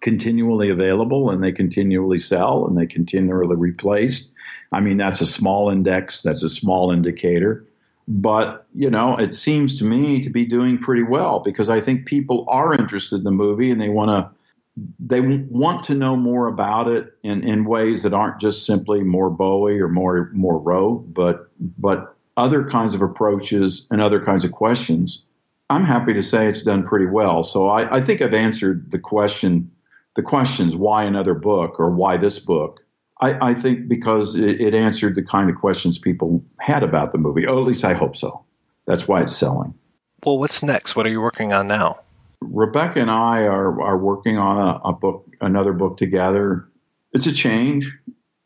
continually 0.00 0.70
available 0.70 1.30
and 1.30 1.42
they 1.42 1.52
continually 1.52 2.18
sell 2.18 2.66
and 2.66 2.76
they 2.76 2.86
continually 2.86 3.56
replace. 3.56 4.30
I 4.72 4.80
mean, 4.80 4.96
that's 4.96 5.20
a 5.20 5.26
small 5.26 5.70
index, 5.70 6.22
that's 6.22 6.42
a 6.42 6.48
small 6.48 6.90
indicator. 6.90 7.64
But, 8.08 8.66
you 8.74 8.90
know, 8.90 9.16
it 9.16 9.34
seems 9.34 9.78
to 9.78 9.84
me 9.84 10.20
to 10.22 10.30
be 10.30 10.44
doing 10.44 10.78
pretty 10.78 11.02
well 11.02 11.40
because 11.40 11.68
I 11.68 11.80
think 11.80 12.06
people 12.06 12.44
are 12.48 12.74
interested 12.74 13.16
in 13.16 13.24
the 13.24 13.30
movie 13.30 13.70
and 13.70 13.80
they 13.80 13.88
want 13.88 14.10
to 14.10 14.30
they 14.98 15.20
want 15.20 15.84
to 15.84 15.94
know 15.94 16.16
more 16.16 16.48
about 16.48 16.88
it 16.88 17.14
in, 17.22 17.42
in 17.46 17.64
ways 17.64 18.02
that 18.02 18.12
aren't 18.12 18.40
just 18.40 18.66
simply 18.66 19.00
more 19.00 19.30
Bowie 19.30 19.80
or 19.80 19.88
more 19.88 20.30
more 20.34 20.60
Roeg, 20.60 21.14
but 21.14 21.48
but 21.78 22.16
other 22.36 22.68
kinds 22.68 22.94
of 22.94 23.02
approaches 23.02 23.86
and 23.90 24.00
other 24.00 24.22
kinds 24.22 24.44
of 24.44 24.52
questions, 24.52 25.24
I'm 25.70 25.84
happy 25.84 26.12
to 26.12 26.22
say 26.22 26.46
it's 26.46 26.62
done 26.62 26.86
pretty 26.86 27.06
well. 27.06 27.42
So 27.42 27.68
I, 27.68 27.96
I 27.96 28.00
think 28.00 28.20
I've 28.20 28.34
answered 28.34 28.90
the 28.90 28.98
question, 28.98 29.70
the 30.14 30.22
questions 30.22 30.76
why 30.76 31.04
another 31.04 31.34
book 31.34 31.80
or 31.80 31.90
why 31.90 32.16
this 32.16 32.38
book. 32.38 32.80
I, 33.20 33.50
I 33.50 33.54
think 33.54 33.88
because 33.88 34.36
it, 34.36 34.60
it, 34.60 34.74
answered 34.74 35.14
the 35.14 35.22
kind 35.22 35.48
of 35.48 35.56
questions 35.56 35.96
people 35.96 36.44
had 36.60 36.82
about 36.82 37.12
the 37.12 37.18
movie. 37.18 37.46
Oh, 37.46 37.58
at 37.58 37.66
least 37.66 37.82
I 37.82 37.94
hope 37.94 38.14
so. 38.14 38.44
That's 38.86 39.08
why 39.08 39.22
it's 39.22 39.34
selling. 39.34 39.72
Well, 40.24 40.38
what's 40.38 40.62
next? 40.62 40.96
What 40.96 41.06
are 41.06 41.10
you 41.10 41.22
working 41.22 41.54
on 41.54 41.66
now? 41.66 42.00
Rebecca 42.40 43.00
and 43.00 43.10
I 43.10 43.42
are 43.42 43.80
are 43.80 43.98
working 43.98 44.38
on 44.38 44.58
a, 44.58 44.88
a 44.88 44.92
book, 44.92 45.26
another 45.40 45.72
book 45.72 45.96
together. 45.96 46.68
It's 47.12 47.26
a 47.26 47.32
change. 47.32 47.96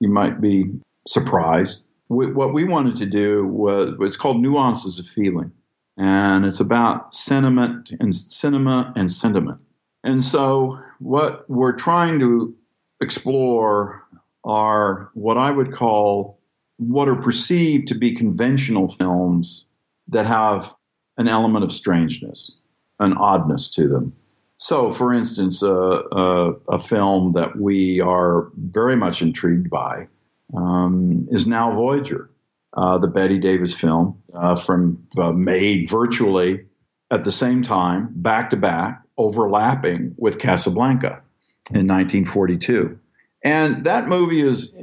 You 0.01 0.09
might 0.09 0.41
be 0.41 0.71
surprised 1.07 1.83
we, 2.11 2.27
what 2.27 2.53
we 2.53 2.65
wanted 2.65 2.97
to 2.97 3.07
do 3.07 3.47
was 3.47 3.95
it's 4.01 4.17
called 4.17 4.43
Nuances 4.43 4.99
of 4.99 5.07
Feeling, 5.07 5.53
and 5.97 6.45
it's 6.45 6.61
about 6.61 7.15
sentiment 7.15 7.93
and 7.99 8.15
cinema 8.15 8.93
and 8.97 9.11
sentiment. 9.11 9.61
And 10.03 10.23
so, 10.23 10.79
what 10.99 11.49
we're 11.49 11.77
trying 11.77 12.19
to 12.19 12.55
explore 13.01 14.05
are 14.45 15.11
what 15.15 15.39
I 15.39 15.51
would 15.51 15.73
call 15.73 16.39
what 16.79 17.09
are 17.09 17.17
perceived 17.17 17.89
to 17.89 17.95
be 17.95 18.15
conventional 18.15 18.89
films 18.89 19.67
that 20.09 20.27
have 20.27 20.75
an 21.17 21.29
element 21.29 21.63
of 21.65 21.71
strangeness, 21.71 22.59
an 23.01 23.15
oddness 23.17 23.71
to 23.71 23.89
them. 23.89 24.13
So, 24.57 24.93
for 24.93 25.13
instance, 25.13 25.63
uh, 25.63 25.69
uh, 25.69 26.53
a 26.69 26.79
film 26.79 27.33
that 27.33 27.59
we 27.59 28.01
are 28.01 28.51
very 28.55 28.95
much 28.95 29.23
intrigued 29.23 29.71
by 29.71 30.07
um, 30.55 31.27
is 31.31 31.47
now 31.47 31.75
Voyager, 31.75 32.31
uh, 32.75 32.99
the 32.99 33.09
Bette 33.09 33.39
Davis 33.39 33.75
film 33.75 34.23
uh, 34.35 34.57
from 34.57 35.07
uh, 35.19 35.33
made 35.33 35.89
virtually 35.89 36.67
at 37.11 37.25
the 37.25 37.33
same 37.33 37.63
time, 37.63 38.11
back 38.15 38.51
to 38.51 38.57
back, 38.57 39.03
overlapping 39.17 40.15
with 40.17 40.39
Casablanca 40.39 41.23
in 41.71 41.87
1942. 41.87 42.99
And 43.43 43.85
that 43.85 44.09
movie 44.09 44.47
is 44.47 44.77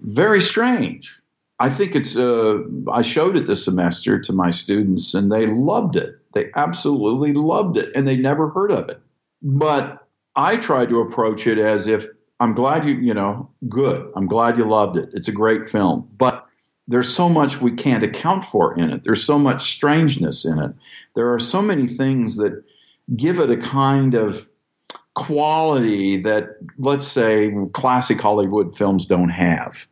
very 0.00 0.40
strange. 0.40 1.20
I 1.60 1.70
think 1.70 1.94
it's, 1.94 2.16
uh, 2.16 2.58
I 2.90 3.02
showed 3.02 3.36
it 3.36 3.46
this 3.46 3.64
semester 3.64 4.20
to 4.22 4.32
my 4.32 4.50
students 4.50 5.14
and 5.14 5.30
they 5.30 5.46
loved 5.46 5.96
it. 5.96 6.18
They 6.32 6.50
absolutely 6.54 7.32
loved 7.32 7.76
it 7.76 7.94
and 7.94 8.06
they 8.06 8.16
never 8.16 8.48
heard 8.50 8.70
of 8.70 8.88
it. 8.88 9.00
But 9.42 10.06
I 10.36 10.56
tried 10.56 10.88
to 10.90 11.00
approach 11.00 11.46
it 11.46 11.58
as 11.58 11.86
if 11.86 12.06
I'm 12.40 12.54
glad 12.54 12.88
you, 12.88 12.96
you 12.96 13.14
know, 13.14 13.48
good. 13.68 14.10
I'm 14.16 14.26
glad 14.26 14.58
you 14.58 14.64
loved 14.64 14.96
it. 14.96 15.10
It's 15.12 15.28
a 15.28 15.32
great 15.32 15.68
film. 15.68 16.08
But 16.16 16.46
there's 16.88 17.14
so 17.14 17.28
much 17.28 17.60
we 17.60 17.72
can't 17.72 18.02
account 18.02 18.44
for 18.44 18.76
in 18.76 18.90
it. 18.90 19.04
There's 19.04 19.22
so 19.22 19.38
much 19.38 19.70
strangeness 19.70 20.44
in 20.44 20.58
it. 20.58 20.72
There 21.14 21.32
are 21.32 21.38
so 21.38 21.62
many 21.62 21.86
things 21.86 22.36
that 22.36 22.64
give 23.16 23.38
it 23.38 23.50
a 23.50 23.56
kind 23.56 24.14
of 24.14 24.48
quality 25.14 26.20
that, 26.22 26.56
let's 26.78 27.06
say, 27.06 27.54
classic 27.72 28.20
Hollywood 28.20 28.76
films 28.76 29.06
don't 29.06 29.28
have. 29.28 29.86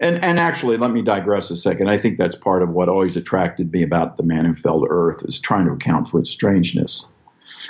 And, 0.00 0.24
and 0.24 0.38
actually, 0.38 0.76
let 0.76 0.90
me 0.90 1.02
digress 1.02 1.50
a 1.50 1.56
second. 1.56 1.88
I 1.88 1.98
think 1.98 2.18
that's 2.18 2.34
part 2.34 2.62
of 2.62 2.70
what 2.70 2.88
always 2.88 3.16
attracted 3.16 3.72
me 3.72 3.82
about 3.82 4.16
The 4.16 4.22
Man 4.22 4.44
Who 4.44 4.54
Fell 4.54 4.80
to 4.80 4.86
Earth 4.88 5.24
is 5.26 5.40
trying 5.40 5.66
to 5.66 5.72
account 5.72 6.08
for 6.08 6.20
its 6.20 6.30
strangeness. 6.30 7.06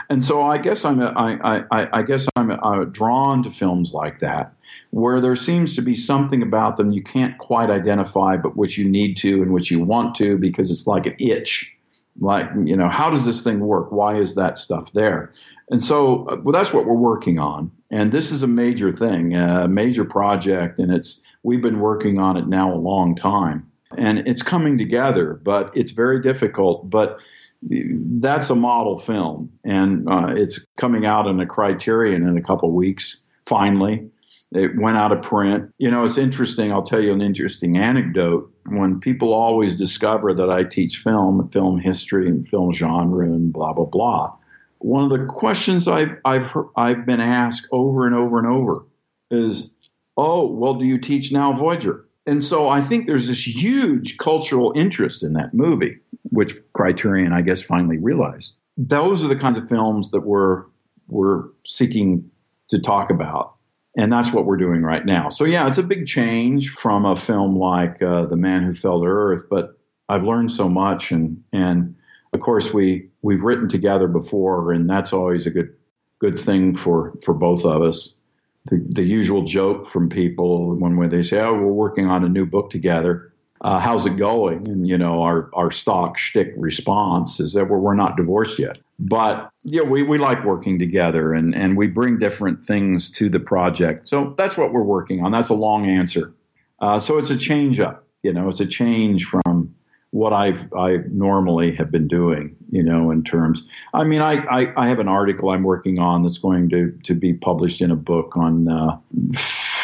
And 0.09 0.25
so 0.25 0.43
I 0.43 0.59
guess 0.59 0.85
I'm 0.85 1.01
I, 1.01 1.65
I, 1.71 1.89
I 1.93 2.03
guess 2.03 2.27
I'm 2.37 2.51
uh, 2.51 2.85
drawn 2.85 3.43
to 3.43 3.51
films 3.51 3.93
like 3.93 4.21
that 4.21 4.55
where 4.91 5.21
there 5.21 5.37
seems 5.37 5.75
to 5.75 5.83
be 5.83 5.95
something 5.95 6.43
about 6.43 6.77
them 6.77 6.93
you 6.93 7.03
can't 7.03 7.37
quite 7.39 7.71
identify, 7.71 8.37
but 8.37 8.57
which 8.57 8.77
you 8.77 8.89
need 8.89 9.17
to 9.17 9.43
and 9.43 9.53
which 9.53 9.71
you 9.71 9.81
want 9.81 10.15
to 10.15 10.37
because 10.37 10.71
it's 10.71 10.87
like 10.87 11.07
an 11.07 11.17
itch. 11.19 11.75
Like 12.21 12.51
you 12.65 12.77
know, 12.77 12.91
how 12.91 13.09
does 13.09 13.25
this 13.25 13.43
thing 13.43 13.61
work? 13.61 13.91
Why 13.91 14.19
is 14.19 14.35
that 14.35 14.59
stuff 14.59 14.93
there? 14.93 15.33
And 15.71 15.83
so, 15.83 16.27
uh, 16.27 16.37
well, 16.43 16.53
that's 16.53 16.73
what 16.73 16.85
we're 16.85 16.93
working 16.93 17.39
on. 17.39 17.73
And 17.91 18.13
this 18.13 18.31
is 18.31 18.43
a 18.43 18.47
major 18.47 18.93
thing, 18.93 19.35
a 19.35 19.67
major 19.67 20.05
project, 20.05 20.79
and 20.79 20.93
it's 20.93 21.23
we've 21.43 21.63
been 21.63 21.81
working 21.81 22.19
on 22.19 22.37
it 22.37 22.49
now 22.49 22.73
a 22.73 22.77
long 22.77 23.17
time, 23.17 23.71
and 23.97 24.27
it's 24.27 24.43
coming 24.43 24.79
together. 24.79 25.41
But 25.43 25.71
it's 25.77 25.93
very 25.93 26.21
difficult. 26.21 26.89
But 26.89 27.19
that's 27.63 28.51
a 28.51 28.57
model 28.57 28.99
film, 28.99 29.51
and 29.65 30.09
uh, 30.09 30.35
it's 30.37 30.67
coming 30.77 31.07
out 31.07 31.27
in 31.27 31.39
a 31.41 31.47
Criterion 31.47 32.27
in 32.27 32.37
a 32.37 32.43
couple 32.43 32.71
weeks. 32.73 33.23
Finally, 33.47 34.09
it 34.53 34.77
went 34.77 34.97
out 34.97 35.13
of 35.13 35.23
print. 35.23 35.73
You 35.79 35.91
know, 35.91 36.05
it's 36.05 36.19
interesting. 36.19 36.73
I'll 36.73 36.83
tell 36.83 37.03
you 37.03 37.13
an 37.13 37.23
interesting 37.23 37.79
anecdote. 37.79 38.51
When 38.67 39.01
people 39.01 39.33
always 39.33 39.77
discover 39.77 40.33
that 40.35 40.51
I 40.51 40.63
teach 40.65 40.99
film, 40.99 41.49
film 41.51 41.79
history, 41.79 42.29
and 42.29 42.47
film 42.47 42.73
genre, 42.73 43.25
and 43.27 43.53
blah 43.53 43.73
blah 43.73 43.87
blah, 43.87 44.33
one 44.79 45.05
of 45.05 45.11
the 45.11 45.27
questions 45.27 45.89
I've 45.89 46.17
I've 46.25 46.51
I've 46.77 47.07
been 47.07 47.21
asked 47.21 47.67
over 47.73 48.07
and 48.07 48.15
over 48.15 48.39
and 48.39 48.47
over 48.47 48.85
is, 49.31 49.72
"Oh, 50.17 50.51
well, 50.51 50.75
do 50.75 50.87
you 50.87 50.99
teach 50.99 51.33
now 51.33 51.53
Voyager?" 51.53 52.07
And 52.27 52.43
so 52.43 52.69
I 52.69 52.81
think 52.81 53.07
there's 53.07 53.27
this 53.27 53.47
huge 53.47 54.17
cultural 54.19 54.73
interest 54.77 55.23
in 55.23 55.33
that 55.33 55.55
movie 55.55 55.99
which 56.33 56.55
Criterion, 56.73 57.33
I 57.33 57.43
guess, 57.43 57.63
finally 57.63 57.99
realized. 57.99 58.55
Those 58.79 59.23
are 59.23 59.29
the 59.29 59.37
kinds 59.37 59.59
of 59.59 59.69
films 59.69 60.11
that 60.11 60.21
we're 60.21 60.65
we're 61.09 61.45
seeking 61.67 62.31
to 62.69 62.81
talk 62.81 63.11
about, 63.11 63.55
and 63.97 64.11
that's 64.11 64.33
what 64.33 64.47
we're 64.47 64.57
doing 64.57 64.83
right 64.83 65.05
now. 65.05 65.29
So 65.29 65.45
yeah, 65.45 65.69
it's 65.69 65.79
a 65.79 65.83
big 65.83 66.07
change 66.07 66.71
from 66.71 67.05
a 67.05 67.15
film 67.15 67.57
like 67.57 68.01
uh, 68.03 68.27
The 68.27 68.37
Man 68.37 68.63
Who 68.63 68.73
Fell 68.73 69.01
to 69.01 69.07
Earth, 69.07 69.43
but 69.51 69.79
I've 70.09 70.25
learned 70.25 70.51
so 70.51 70.69
much, 70.71 71.13
and 71.13 71.43
and 71.53 71.95
of 72.33 72.41
course 72.41 72.73
we 72.73 73.11
we've 73.21 73.43
written 73.43 73.69
together 73.69 74.09
before, 74.09 74.73
and 74.73 74.89
that's 74.89 75.13
always 75.13 75.47
a 75.47 75.51
good 75.51 75.75
good 76.19 76.39
thing 76.39 76.75
for 76.75 77.13
for 77.23 77.35
both 77.35 77.67
of 77.67 77.83
us. 77.83 78.19
The, 78.67 78.81
the 78.91 79.03
usual 79.03 79.43
joke 79.43 79.87
from 79.87 80.09
people 80.09 80.77
when 80.77 81.09
they 81.09 81.23
say, 81.23 81.41
"Oh, 81.41 81.55
we're 81.55 81.73
working 81.73 82.07
on 82.07 82.25
a 82.25 82.29
new 82.29 82.47
book 82.47 82.71
together." 82.71 83.33
Uh, 83.61 83.79
how's 83.79 84.07
it 84.07 84.17
going? 84.17 84.69
And 84.69 84.87
you 84.89 84.99
know, 84.99 85.23
our 85.23 85.51
our 85.55 85.71
stock 85.71 86.19
shtick 86.19 86.53
response 86.57 87.39
is 87.41 87.53
that 87.53 87.69
we're, 87.69 87.79
we're 87.79 87.95
not 87.95 88.17
divorced 88.17 88.59
yet. 88.59 88.81
But 88.99 89.51
yeah, 89.65 89.83
we, 89.83 90.03
we 90.05 90.19
like 90.19 90.45
working 90.45 90.79
together 90.79 91.33
and, 91.33 91.55
and 91.55 91.77
we 91.77 91.89
bring 91.89 92.19
different 92.19 92.63
things 92.63 93.11
to 93.13 93.29
the 93.29 93.41
project. 93.41 94.09
So 94.09 94.35
that's 94.37 94.57
what 94.57 94.73
we're 94.73 94.83
working 94.83 95.25
on. 95.25 95.33
That's 95.33 95.49
a 95.49 95.55
long 95.55 95.89
answer. 95.89 96.35
Uh, 96.79 96.99
so 97.01 97.19
it's 97.19 97.31
a 97.31 97.37
change 97.37 97.81
up. 97.81 98.07
You 98.23 98.33
know, 98.33 98.49
it's 98.49 98.61
a 98.61 98.67
change 98.67 99.25
from 99.25 99.75
what 100.13 100.33
I've 100.33 100.73
I 100.73 100.99
normally 101.11 101.75
have 101.75 101.91
been 101.91 102.09
doing. 102.09 102.57
You 102.71 102.83
know, 102.83 103.11
in 103.11 103.23
terms. 103.23 103.65
I 103.93 104.05
mean, 104.05 104.23
I, 104.23 104.37
I, 104.45 104.85
I 104.85 104.89
have 104.89 104.99
an 104.99 105.09
article 105.09 105.51
I'm 105.51 105.63
working 105.63 105.99
on 105.99 106.23
that's 106.23 106.39
going 106.39 106.71
to 106.71 106.99
to 107.05 107.15
be 107.15 107.35
published 107.35 107.83
in 107.83 107.91
a 107.91 107.97
book 107.97 108.37
on 108.37 108.69
uh, 108.69 108.99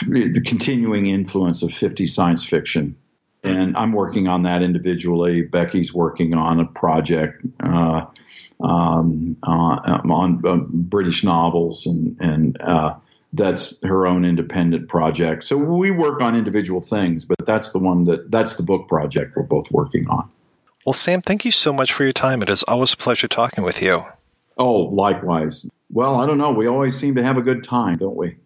the 0.06 0.42
continuing 0.46 1.06
influence 1.06 1.62
of 1.62 1.72
50 1.72 2.06
science 2.06 2.46
fiction 2.46 2.96
and 3.44 3.76
I'm 3.76 3.92
working 3.92 4.28
on 4.28 4.42
that 4.42 4.62
individually. 4.62 5.42
Becky's 5.42 5.92
working 5.92 6.34
on 6.34 6.60
a 6.60 6.66
project 6.66 7.44
uh, 7.60 8.06
um, 8.60 9.36
uh, 9.46 10.00
on 10.10 10.42
uh, 10.44 10.56
British 10.56 11.22
novels, 11.24 11.86
and 11.86 12.16
and 12.20 12.60
uh, 12.60 12.94
that's 13.32 13.80
her 13.82 14.06
own 14.06 14.24
independent 14.24 14.88
project. 14.88 15.44
So 15.44 15.56
we 15.56 15.90
work 15.90 16.20
on 16.20 16.34
individual 16.36 16.80
things, 16.80 17.24
but 17.24 17.36
that's 17.44 17.72
the 17.72 17.78
one 17.78 18.04
that 18.04 18.30
that's 18.30 18.54
the 18.54 18.62
book 18.62 18.88
project 18.88 19.36
we're 19.36 19.42
both 19.42 19.70
working 19.70 20.08
on. 20.08 20.28
Well, 20.86 20.94
Sam, 20.94 21.20
thank 21.20 21.44
you 21.44 21.52
so 21.52 21.72
much 21.72 21.92
for 21.92 22.04
your 22.04 22.12
time. 22.12 22.42
It 22.42 22.48
is 22.48 22.62
always 22.62 22.94
a 22.94 22.96
pleasure 22.96 23.28
talking 23.28 23.64
with 23.64 23.82
you. 23.82 24.04
Oh, 24.56 24.72
likewise. 24.72 25.66
Well, 25.90 26.16
I 26.16 26.26
don't 26.26 26.38
know. 26.38 26.50
We 26.50 26.66
always 26.66 26.96
seem 26.98 27.14
to 27.16 27.22
have 27.22 27.36
a 27.36 27.42
good 27.42 27.62
time, 27.62 27.96
don't 27.96 28.16
we? 28.16 28.36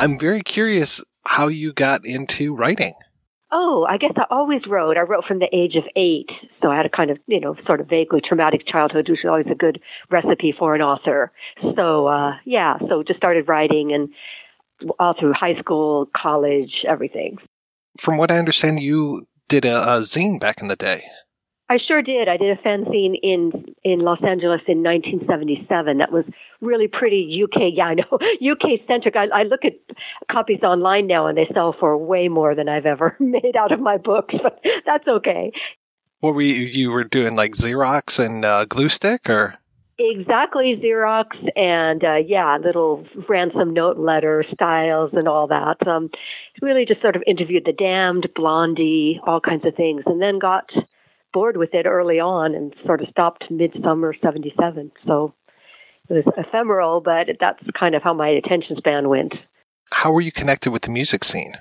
I'm 0.00 0.18
very 0.18 0.42
curious 0.42 1.02
how 1.26 1.48
you 1.48 1.72
got 1.72 2.04
into 2.06 2.54
writing. 2.54 2.94
Oh, 3.50 3.86
I 3.88 3.96
guess 3.96 4.12
I 4.16 4.24
always 4.30 4.60
wrote. 4.68 4.96
I 4.96 5.00
wrote 5.00 5.24
from 5.24 5.38
the 5.38 5.48
age 5.52 5.74
of 5.74 5.84
eight. 5.96 6.30
So 6.62 6.70
I 6.70 6.76
had 6.76 6.86
a 6.86 6.90
kind 6.90 7.10
of, 7.10 7.18
you 7.26 7.40
know, 7.40 7.56
sort 7.66 7.80
of 7.80 7.88
vaguely 7.88 8.20
traumatic 8.20 8.66
childhood, 8.66 9.08
which 9.08 9.20
is 9.20 9.28
always 9.28 9.46
a 9.50 9.54
good 9.54 9.80
recipe 10.10 10.54
for 10.56 10.74
an 10.74 10.82
author. 10.82 11.32
So, 11.74 12.06
uh, 12.06 12.32
yeah, 12.44 12.78
so 12.88 13.02
just 13.02 13.16
started 13.16 13.48
writing 13.48 13.92
and 13.92 14.10
all 14.98 15.14
through 15.18 15.32
high 15.32 15.58
school, 15.58 16.08
college, 16.14 16.84
everything. 16.86 17.38
From 17.98 18.18
what 18.18 18.30
I 18.30 18.38
understand, 18.38 18.80
you 18.80 19.26
did 19.48 19.64
a, 19.64 19.82
a 19.82 20.00
zine 20.00 20.38
back 20.38 20.60
in 20.60 20.68
the 20.68 20.76
day. 20.76 21.04
I 21.70 21.78
sure 21.86 22.00
did. 22.00 22.28
I 22.28 22.38
did 22.38 22.58
a 22.58 22.62
fanzine 22.62 23.18
in 23.22 23.74
in 23.84 24.00
Los 24.00 24.22
Angeles 24.26 24.62
in 24.66 24.82
1977. 24.82 25.98
That 25.98 26.10
was 26.10 26.24
really 26.62 26.88
pretty 26.88 27.42
UK. 27.44 27.72
Yeah, 27.74 27.84
I 27.84 27.94
know 27.94 28.04
UK 28.52 28.80
centric. 28.86 29.16
I, 29.16 29.26
I 29.34 29.42
look 29.42 29.64
at 29.64 29.74
copies 30.30 30.62
online 30.62 31.06
now, 31.06 31.26
and 31.26 31.36
they 31.36 31.46
sell 31.52 31.74
for 31.78 31.96
way 31.96 32.28
more 32.28 32.54
than 32.54 32.68
I've 32.68 32.86
ever 32.86 33.16
made 33.20 33.54
out 33.56 33.72
of 33.72 33.80
my 33.80 33.98
books. 33.98 34.34
But 34.42 34.60
that's 34.86 35.06
okay. 35.06 35.52
What 36.20 36.34
were 36.34 36.40
you? 36.40 36.64
You 36.64 36.90
were 36.90 37.04
doing 37.04 37.36
like 37.36 37.52
Xerox 37.52 38.18
and 38.18 38.46
uh, 38.46 38.64
glue 38.64 38.88
stick, 38.88 39.28
or 39.28 39.54
exactly 39.98 40.80
Xerox 40.82 41.26
and 41.54 42.02
uh, 42.02 42.16
yeah, 42.16 42.56
little 42.56 43.04
ransom 43.28 43.74
note 43.74 43.98
letter 43.98 44.42
styles 44.54 45.10
and 45.12 45.28
all 45.28 45.46
that. 45.48 45.86
Um, 45.86 46.08
really 46.62 46.86
just 46.86 47.02
sort 47.02 47.14
of 47.14 47.22
interviewed 47.26 47.66
the 47.66 47.72
Damned, 47.72 48.30
Blondie, 48.34 49.20
all 49.26 49.40
kinds 49.40 49.66
of 49.66 49.74
things, 49.74 50.02
and 50.06 50.22
then 50.22 50.38
got 50.38 50.70
bored 51.32 51.56
with 51.56 51.70
it 51.72 51.86
early 51.86 52.20
on 52.20 52.54
and 52.54 52.74
sort 52.84 53.02
of 53.02 53.08
stopped 53.08 53.44
midsummer 53.50 54.14
77. 54.22 54.92
So 55.06 55.34
it 56.08 56.24
was 56.24 56.34
ephemeral, 56.36 57.00
but 57.00 57.26
that's 57.40 57.62
kind 57.78 57.94
of 57.94 58.02
how 58.02 58.14
my 58.14 58.28
attention 58.28 58.76
span 58.76 59.08
went. 59.08 59.34
How 59.92 60.12
were 60.12 60.20
you 60.20 60.32
connected 60.32 60.70
with 60.70 60.82
the 60.82 60.90
music 60.90 61.24
scene? 61.24 61.54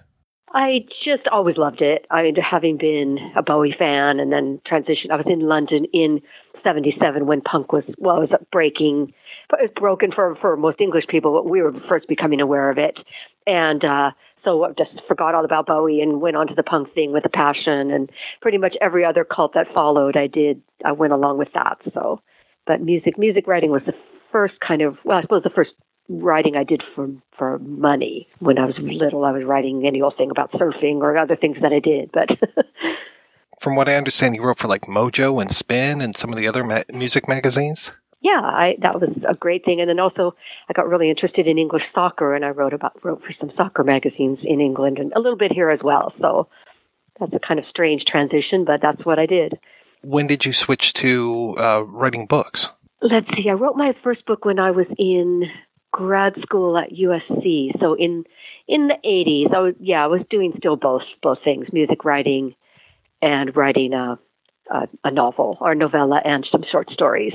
I 0.53 0.85
just 1.03 1.27
always 1.31 1.57
loved 1.57 1.81
it. 1.81 2.05
I 2.09 2.23
mean, 2.23 2.35
having 2.35 2.77
been 2.77 3.17
a 3.35 3.43
Bowie 3.43 3.75
fan 3.77 4.19
and 4.19 4.31
then 4.31 4.61
transitioned, 4.69 5.11
I 5.11 5.17
was 5.17 5.25
in 5.27 5.41
London 5.41 5.85
in 5.93 6.21
77 6.63 7.25
when 7.25 7.41
punk 7.41 7.73
was, 7.73 7.83
well, 7.97 8.17
it 8.21 8.31
was 8.31 8.39
breaking, 8.51 9.13
but 9.49 9.59
it 9.59 9.63
was 9.63 9.71
broken 9.75 10.11
for, 10.11 10.35
for 10.39 10.55
most 10.55 10.79
English 10.79 11.05
people, 11.09 11.33
but 11.33 11.49
we 11.49 11.61
were 11.61 11.73
first 11.89 12.07
becoming 12.07 12.39
aware 12.39 12.69
of 12.69 12.77
it. 12.77 12.97
And, 13.45 13.83
uh, 13.83 14.11
so 14.43 14.63
I 14.63 14.69
just 14.77 14.91
forgot 15.07 15.35
all 15.35 15.45
about 15.45 15.67
Bowie 15.67 16.01
and 16.01 16.21
went 16.21 16.35
on 16.35 16.47
to 16.47 16.55
the 16.55 16.63
punk 16.63 16.93
thing 16.93 17.11
with 17.11 17.25
a 17.25 17.29
passion 17.29 17.91
and 17.91 18.09
pretty 18.41 18.57
much 18.57 18.75
every 18.81 19.03
other 19.03 19.25
cult 19.25 19.53
that 19.53 19.67
followed 19.73 20.15
I 20.15 20.27
did 20.27 20.61
I 20.85 20.91
went 20.91 21.13
along 21.13 21.37
with 21.37 21.49
that. 21.53 21.77
So 21.93 22.21
but 22.65 22.81
music 22.81 23.17
music 23.17 23.47
writing 23.47 23.71
was 23.71 23.81
the 23.85 23.93
first 24.31 24.55
kind 24.65 24.81
of 24.81 24.97
well 25.03 25.17
I 25.17 25.21
suppose 25.21 25.43
the 25.43 25.49
first 25.49 25.71
writing 26.09 26.55
I 26.55 26.63
did 26.63 26.83
for 26.95 27.09
for 27.37 27.59
money. 27.59 28.27
When 28.39 28.57
I 28.57 28.65
was 28.65 28.75
little 28.79 29.25
I 29.25 29.31
was 29.31 29.43
writing 29.43 29.85
any 29.85 30.01
old 30.01 30.15
thing 30.17 30.31
about 30.31 30.51
surfing 30.53 30.97
or 30.97 31.17
other 31.17 31.35
things 31.35 31.57
that 31.61 31.73
I 31.73 31.79
did 31.79 32.11
but 32.11 32.29
From 33.59 33.75
what 33.75 33.89
I 33.89 33.95
understand 33.95 34.35
you 34.35 34.43
wrote 34.43 34.59
for 34.59 34.67
like 34.67 34.83
Mojo 34.83 35.41
and 35.41 35.51
Spin 35.51 35.99
and 35.99 36.15
some 36.15 36.31
of 36.31 36.37
the 36.37 36.47
other 36.47 36.63
ma- 36.63 36.83
music 36.93 37.27
magazines 37.27 37.91
yeah, 38.21 38.41
I, 38.41 38.75
that 38.81 38.99
was 38.99 39.09
a 39.27 39.35
great 39.35 39.63
thing. 39.63 39.79
And 39.79 39.89
then 39.89 39.99
also, 39.99 40.35
I 40.69 40.73
got 40.73 40.87
really 40.87 41.09
interested 41.09 41.47
in 41.47 41.57
English 41.57 41.83
soccer, 41.93 42.33
and 42.33 42.43
I 42.43 42.49
wrote 42.49 42.73
about 42.73 43.03
wrote 43.03 43.21
for 43.21 43.33
some 43.39 43.51
soccer 43.55 43.83
magazines 43.83 44.39
in 44.43 44.59
England 44.59 44.97
and 44.97 45.13
a 45.15 45.19
little 45.19 45.37
bit 45.37 45.51
here 45.51 45.69
as 45.69 45.79
well. 45.83 46.13
So 46.19 46.47
that's 47.19 47.33
a 47.33 47.39
kind 47.39 47.59
of 47.59 47.65
strange 47.69 48.05
transition, 48.05 48.65
but 48.65 48.81
that's 48.81 49.05
what 49.05 49.19
I 49.19 49.25
did. 49.25 49.59
When 50.03 50.27
did 50.27 50.45
you 50.45 50.53
switch 50.53 50.93
to 50.93 51.55
uh, 51.57 51.83
writing 51.85 52.25
books? 52.25 52.69
Let's 53.01 53.27
see. 53.35 53.49
I 53.49 53.53
wrote 53.53 53.75
my 53.75 53.93
first 54.03 54.25
book 54.25 54.45
when 54.45 54.59
I 54.59 54.71
was 54.71 54.87
in 54.97 55.43
grad 55.91 56.33
school 56.41 56.77
at 56.77 56.91
USC. 56.91 57.79
So 57.79 57.93
in 57.93 58.23
in 58.67 58.87
the 58.87 58.95
80s, 59.05 59.55
I 59.55 59.59
was 59.59 59.73
yeah, 59.79 60.03
I 60.03 60.07
was 60.07 60.21
doing 60.29 60.53
still 60.57 60.75
both 60.75 61.03
both 61.21 61.39
things, 61.43 61.67
music 61.71 62.03
writing 62.03 62.55
and 63.21 63.55
writing 63.55 63.93
a 63.93 64.19
a, 64.71 64.87
a 65.03 65.11
novel 65.11 65.57
or 65.61 65.75
novella 65.75 66.21
and 66.23 66.47
some 66.51 66.63
short 66.71 66.89
stories. 66.91 67.33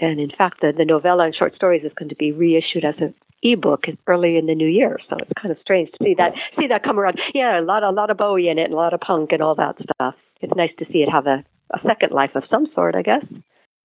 And 0.00 0.18
in 0.18 0.30
fact, 0.30 0.60
the, 0.62 0.72
the 0.76 0.84
novella 0.84 1.26
and 1.26 1.34
short 1.34 1.54
stories 1.54 1.84
is 1.84 1.92
going 1.98 2.08
to 2.08 2.16
be 2.16 2.32
reissued 2.32 2.84
as 2.84 2.94
an 2.98 3.14
ebook 3.42 3.84
early 4.06 4.36
in 4.36 4.46
the 4.46 4.54
new 4.54 4.68
year. 4.68 4.98
So 5.08 5.16
it's 5.18 5.30
kind 5.40 5.52
of 5.52 5.58
strange 5.60 5.90
to 5.92 5.98
see 6.02 6.14
that 6.18 6.32
see 6.58 6.66
that 6.68 6.82
come 6.82 6.98
around. 6.98 7.20
Yeah, 7.34 7.60
a 7.60 7.62
lot 7.62 7.82
a 7.82 7.90
lot 7.90 8.10
of 8.10 8.16
Bowie 8.16 8.48
in 8.48 8.58
it, 8.58 8.64
and 8.64 8.72
a 8.72 8.76
lot 8.76 8.94
of 8.94 9.00
punk 9.00 9.32
and 9.32 9.42
all 9.42 9.54
that 9.56 9.76
stuff. 9.76 10.14
It's 10.40 10.54
nice 10.56 10.72
to 10.78 10.86
see 10.86 10.98
it 10.98 11.10
have 11.10 11.26
a, 11.26 11.44
a 11.72 11.78
second 11.86 12.12
life 12.12 12.30
of 12.34 12.44
some 12.50 12.66
sort, 12.74 12.94
I 12.94 13.02
guess. 13.02 13.24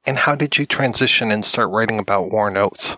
And 0.06 0.18
how 0.18 0.36
did 0.36 0.58
you 0.58 0.66
transition 0.66 1.32
and 1.32 1.44
start 1.44 1.72
writing 1.72 2.00
about 2.00 2.32
Warren 2.32 2.58
Oates? 2.58 2.98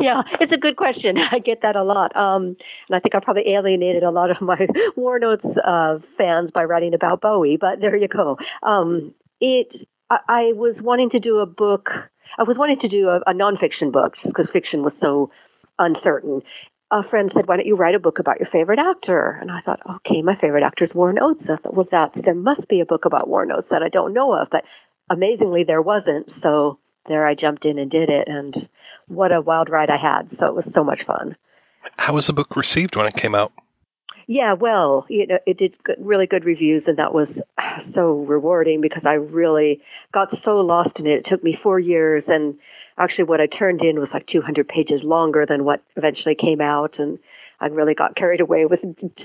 Yeah, 0.00 0.22
it's 0.40 0.52
a 0.52 0.56
good 0.56 0.76
question. 0.76 1.16
I 1.32 1.38
get 1.38 1.62
that 1.62 1.76
a 1.76 1.82
lot. 1.82 2.14
Um, 2.16 2.56
and 2.88 2.96
I 2.96 3.00
think 3.00 3.14
I 3.14 3.20
probably 3.20 3.52
alienated 3.52 4.02
a 4.02 4.10
lot 4.10 4.30
of 4.30 4.40
my 4.40 4.66
Warren 4.96 5.24
Oates 5.24 5.44
uh, 5.44 5.98
fans 6.16 6.50
by 6.52 6.64
writing 6.64 6.94
about 6.94 7.20
Bowie, 7.20 7.58
but 7.60 7.80
there 7.80 7.96
you 7.96 8.08
go. 8.08 8.38
Um, 8.62 9.14
it, 9.40 9.88
I, 10.08 10.18
I 10.28 10.42
was 10.52 10.76
wanting 10.80 11.10
to 11.10 11.20
do 11.20 11.38
a 11.38 11.46
book 11.46 11.90
I 12.38 12.42
was 12.44 12.56
wanting 12.56 12.80
to 12.80 12.88
do 12.88 13.08
a, 13.08 13.20
a 13.26 13.34
nonfiction 13.34 13.92
book 13.92 14.14
because 14.24 14.46
fiction 14.52 14.82
was 14.82 14.92
so 15.00 15.30
uncertain. 15.78 16.42
A 16.90 17.02
friend 17.08 17.30
said, 17.34 17.46
"Why 17.46 17.56
don't 17.56 17.66
you 17.66 17.76
write 17.76 17.94
a 17.94 18.00
book 18.00 18.18
about 18.18 18.40
your 18.40 18.48
favorite 18.50 18.78
actor?" 18.78 19.38
And 19.40 19.50
I 19.50 19.60
thought, 19.60 19.80
"Okay, 19.96 20.22
my 20.22 20.36
favorite 20.40 20.64
actor 20.64 20.84
is 20.84 20.94
Warren 20.94 21.18
Oates." 21.20 21.42
I 21.44 21.56
thought, 21.56 21.74
"Well, 21.74 21.86
that 21.90 22.12
there 22.14 22.34
must 22.34 22.66
be 22.68 22.80
a 22.80 22.86
book 22.86 23.04
about 23.04 23.28
Warren 23.28 23.52
Oates 23.52 23.68
that 23.70 23.82
I 23.82 23.88
don't 23.88 24.12
know 24.12 24.32
of." 24.32 24.48
But 24.50 24.64
amazingly, 25.08 25.64
there 25.64 25.82
wasn't. 25.82 26.28
So 26.42 26.78
there, 27.06 27.26
I 27.26 27.34
jumped 27.34 27.64
in 27.64 27.78
and 27.78 27.90
did 27.90 28.08
it, 28.08 28.28
and 28.28 28.68
what 29.08 29.32
a 29.32 29.40
wild 29.40 29.70
ride 29.70 29.90
I 29.90 29.96
had! 29.96 30.36
So 30.38 30.46
it 30.46 30.54
was 30.54 30.64
so 30.74 30.84
much 30.84 31.04
fun. 31.06 31.36
How 31.98 32.14
was 32.14 32.26
the 32.26 32.32
book 32.32 32.56
received 32.56 32.96
when 32.96 33.06
it 33.06 33.14
came 33.14 33.34
out? 33.34 33.52
Yeah, 34.30 34.52
well, 34.52 35.06
you 35.08 35.26
know, 35.26 35.40
it 35.44 35.58
did 35.58 35.74
really 35.98 36.28
good 36.28 36.44
reviews, 36.44 36.84
and 36.86 36.98
that 36.98 37.12
was 37.12 37.26
so 37.96 38.12
rewarding 38.28 38.80
because 38.80 39.02
I 39.04 39.14
really 39.14 39.80
got 40.14 40.28
so 40.44 40.58
lost 40.58 40.90
in 41.00 41.06
it. 41.08 41.26
It 41.26 41.26
took 41.28 41.42
me 41.42 41.58
four 41.60 41.80
years, 41.80 42.22
and 42.28 42.54
actually, 42.96 43.24
what 43.24 43.40
I 43.40 43.46
turned 43.46 43.80
in 43.82 43.98
was 43.98 44.08
like 44.14 44.28
200 44.28 44.68
pages 44.68 45.00
longer 45.02 45.46
than 45.48 45.64
what 45.64 45.82
eventually 45.96 46.36
came 46.36 46.60
out, 46.60 46.94
and 47.00 47.18
I 47.58 47.66
really 47.66 47.92
got 47.92 48.14
carried 48.14 48.40
away 48.40 48.66
with 48.66 48.78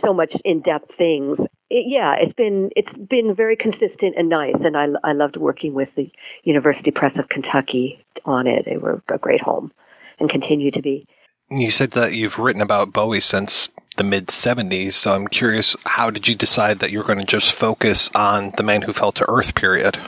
so 0.03 0.11
much 0.11 0.33
in-depth 0.43 0.89
things. 0.97 1.37
It, 1.69 1.85
yeah, 1.87 2.15
it's 2.19 2.33
been 2.33 2.71
it's 2.75 2.97
been 3.07 3.35
very 3.35 3.55
consistent 3.55 4.15
and 4.17 4.27
nice, 4.27 4.57
and 4.59 4.75
I 4.75 4.87
I 5.03 5.11
loved 5.11 5.37
working 5.37 5.75
with 5.75 5.89
the 5.95 6.11
University 6.45 6.89
Press 6.89 7.13
of 7.19 7.29
Kentucky 7.29 8.03
on 8.25 8.47
it. 8.47 8.65
They 8.65 8.77
were 8.77 9.03
a 9.09 9.19
great 9.19 9.41
home, 9.41 9.71
and 10.19 10.31
continue 10.31 10.71
to 10.71 10.81
be. 10.81 11.07
You 11.51 11.69
said 11.69 11.91
that 11.91 12.13
you've 12.13 12.39
written 12.39 12.63
about 12.63 12.91
Bowie 12.91 13.19
since 13.19 13.69
the 13.95 14.03
mid 14.03 14.27
70s, 14.27 14.93
so 14.93 15.13
I'm 15.13 15.27
curious 15.27 15.75
how 15.85 16.09
did 16.09 16.27
you 16.27 16.35
decide 16.35 16.79
that 16.79 16.91
you 16.91 16.99
were 16.99 17.05
going 17.05 17.19
to 17.19 17.25
just 17.25 17.51
focus 17.51 18.09
on 18.15 18.51
the 18.57 18.63
man 18.63 18.81
who 18.81 18.93
fell 18.93 19.11
to 19.13 19.25
earth 19.29 19.55
period? 19.55 19.99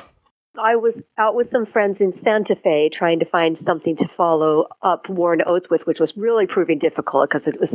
I 0.60 0.76
was 0.76 0.94
out 1.18 1.36
with 1.36 1.52
some 1.52 1.68
friends 1.68 1.98
in 2.00 2.14
Santa 2.24 2.56
Fe 2.64 2.90
trying 2.92 3.20
to 3.20 3.26
find 3.26 3.58
something 3.66 3.96
to 3.98 4.06
follow 4.18 4.68
up 4.82 5.08
Warren 5.08 5.42
Oates 5.46 5.68
with, 5.70 5.82
which 5.86 6.00
was 6.00 6.12
really 6.18 6.48
proving 6.48 6.80
difficult 6.80 7.30
because 7.30 7.48
it 7.48 7.60
was 7.60 7.70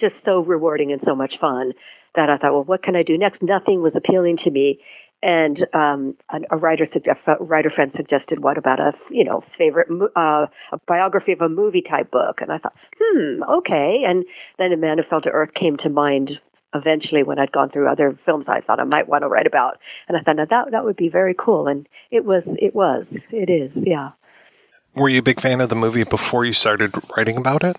just 0.00 0.14
so 0.24 0.40
rewarding 0.40 0.90
and 0.90 1.00
so 1.04 1.14
much 1.14 1.34
fun 1.40 1.72
that 2.16 2.30
I 2.30 2.38
thought, 2.38 2.52
well, 2.52 2.64
what 2.64 2.82
can 2.82 2.96
I 2.96 3.02
do 3.02 3.18
next? 3.18 3.42
Nothing 3.42 3.82
was 3.82 3.92
appealing 3.94 4.38
to 4.44 4.50
me. 4.50 4.80
And 5.22 5.66
um, 5.72 6.16
a, 6.50 6.56
writer, 6.56 6.86
a 7.26 7.42
writer 7.42 7.70
friend 7.70 7.90
suggested, 7.96 8.42
what 8.42 8.58
about 8.58 8.78
a 8.78 8.92
you 9.10 9.24
know 9.24 9.42
favorite 9.56 9.88
uh, 10.16 10.46
a 10.72 10.78
biography 10.86 11.32
of 11.32 11.40
a 11.40 11.48
movie 11.48 11.82
type 11.82 12.10
book? 12.10 12.40
And 12.40 12.52
I 12.52 12.58
thought, 12.58 12.74
hmm, 13.00 13.42
okay. 13.42 14.02
And 14.06 14.24
then 14.58 14.72
A 14.72 14.76
Man 14.76 14.98
Who 14.98 15.04
Fell 15.08 15.22
to 15.22 15.30
Earth 15.30 15.54
came 15.58 15.78
to 15.78 15.88
mind 15.88 16.32
eventually 16.74 17.22
when 17.22 17.38
I'd 17.38 17.52
gone 17.52 17.70
through 17.70 17.88
other 17.88 18.18
films 18.26 18.46
I 18.48 18.60
thought 18.60 18.80
I 18.80 18.84
might 18.84 19.08
want 19.08 19.22
to 19.22 19.28
write 19.28 19.46
about. 19.46 19.78
And 20.08 20.16
I 20.16 20.20
thought, 20.20 20.36
now 20.36 20.44
that 20.44 20.72
that 20.72 20.84
would 20.84 20.96
be 20.96 21.08
very 21.08 21.34
cool. 21.38 21.68
And 21.68 21.88
it 22.10 22.24
was, 22.24 22.42
it 22.46 22.74
was, 22.74 23.06
it 23.30 23.48
is, 23.48 23.70
yeah. 23.76 24.10
Were 24.94 25.08
you 25.08 25.20
a 25.20 25.22
big 25.22 25.40
fan 25.40 25.60
of 25.60 25.68
the 25.68 25.76
movie 25.76 26.04
before 26.04 26.44
you 26.44 26.52
started 26.52 26.94
writing 27.16 27.36
about 27.36 27.64
it? 27.64 27.76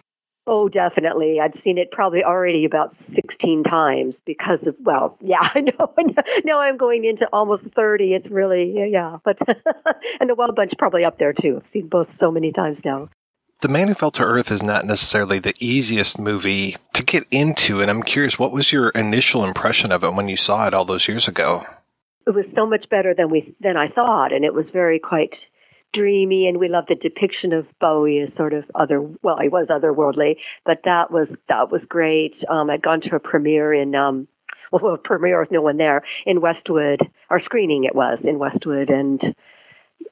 Oh, 0.48 0.70
definitely. 0.70 1.40
I'd 1.40 1.60
seen 1.64 1.80
it 1.80 1.92
probably 1.92 2.24
already 2.24 2.66
about 2.66 2.96
16 3.16 3.64
times 3.64 4.14
because 4.26 4.60
of, 4.68 4.76
well, 4.80 5.18
yeah, 5.22 5.50
I 5.54 5.62
know. 5.62 5.94
Now 6.46 6.60
I'm 6.60 6.78
going 6.78 7.06
into 7.06 7.28
almost 7.34 7.64
30. 7.76 8.14
It's 8.14 8.30
really, 8.30 8.72
yeah, 8.76 8.86
yeah. 8.86 9.16
But, 9.24 9.38
and 10.20 10.30
the 10.30 10.36
Wild 10.36 10.56
Bunch 10.56 10.74
probably 10.78 11.04
up 11.04 11.18
there 11.18 11.34
too. 11.34 11.62
I've 11.64 11.72
seen 11.74 11.88
both 11.88 12.08
so 12.20 12.32
many 12.32 12.52
times 12.52 12.78
now. 12.86 13.10
The 13.62 13.70
Man 13.70 13.88
Who 13.88 13.94
Fell 13.96 14.12
to 14.12 14.24
Earth 14.24 14.52
is 14.52 14.62
not 14.62 14.86
necessarily 14.86 15.40
the 15.40 15.54
easiest 15.60 16.20
movie 16.20 16.76
to 16.94 17.04
get 17.04 17.26
into, 17.32 17.82
and 17.82 17.90
I'm 17.90 18.04
curious, 18.04 18.38
what 18.38 18.52
was 18.52 18.72
your 18.72 18.90
initial 18.90 19.46
impression 19.46 19.92
of 19.92 20.04
it 20.04 20.14
when 20.14 20.28
you 20.28 20.36
saw 20.36 20.68
it 20.68 20.74
all 20.74 20.86
those 20.86 21.08
years 21.08 21.28
ago? 21.28 21.64
It 22.28 22.32
was 22.32 22.46
so 22.54 22.68
much 22.68 22.90
better 22.90 23.14
than 23.16 23.30
we 23.30 23.56
than 23.62 23.78
I 23.78 23.88
thought, 23.88 24.34
and 24.34 24.44
it 24.44 24.54
was 24.54 24.66
very 24.74 25.00
quite 25.00 25.34
dreamy, 25.96 26.48
and 26.48 26.60
we 26.60 26.68
loved 26.68 26.90
the 26.90 26.96
depiction 26.96 27.54
of 27.54 27.66
Bowie 27.80 28.20
as 28.20 28.36
sort 28.36 28.54
of 28.54 28.66
other. 28.76 29.02
Well, 29.24 29.38
he 29.42 29.50
was 29.50 29.68
otherworldly, 29.70 30.36
but 30.66 30.82
that 30.86 31.12
was 31.12 31.28
that 31.50 31.72
was 31.72 31.82
great. 31.88 32.36
Um, 32.50 32.70
I'd 32.70 32.82
gone 32.82 33.02
to 33.02 33.16
a 33.16 33.20
premiere 33.20 33.74
in 33.74 33.96
um, 33.96 34.28
well, 34.72 34.96
a 34.96 34.98
premiere 34.98 35.40
with 35.40 35.52
no 35.52 35.62
one 35.62 35.78
there 35.78 36.04
in 36.26 36.42
Westwood, 36.42 37.02
or 37.30 37.42
screening 37.44 37.86
it 37.86 37.96
was 37.96 38.20
in 38.24 38.40
Westwood, 38.40 38.90
and 38.90 39.22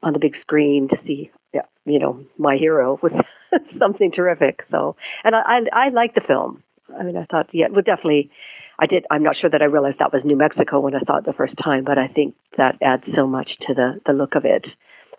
on 0.02 0.14
the 0.14 0.20
big 0.20 0.36
screen 0.42 0.88
to 0.90 0.98
see 1.06 1.32
yeah, 1.54 1.62
you 1.86 2.00
know, 2.00 2.26
my 2.38 2.58
hero 2.58 3.00
was 3.02 3.12
something 3.80 4.12
terrific. 4.12 4.66
So, 4.72 4.96
and 5.24 5.36
I, 5.36 5.42
I, 5.42 5.86
I 5.86 5.90
like 5.90 6.16
the 6.16 6.22
film. 6.28 6.64
I 6.98 7.04
mean, 7.04 7.16
I 7.16 7.26
thought, 7.26 7.50
yeah, 7.54 7.68
well, 7.72 7.82
definitely, 7.82 8.32
I 8.80 8.88
did. 8.88 9.06
I'm 9.12 9.24
not 9.24 9.38
sure 9.38 9.50
that 9.50 9.62
I 9.62 9.66
realized 9.66 9.98
that 10.00 10.12
was 10.12 10.24
New 10.26 10.36
Mexico 10.36 10.80
when 10.80 10.96
I 10.96 11.00
saw 11.06 11.18
it 11.18 11.26
the 11.26 11.34
first 11.34 11.54
time, 11.64 11.84
but 11.84 11.98
I 11.98 12.08
think 12.08 12.36
that 12.58 12.78
adds 12.82 13.04
so 13.16 13.28
much 13.28 13.52
to 13.68 13.74
the 13.74 14.02
the 14.06 14.14
look 14.14 14.36
of 14.36 14.46
it, 14.46 14.66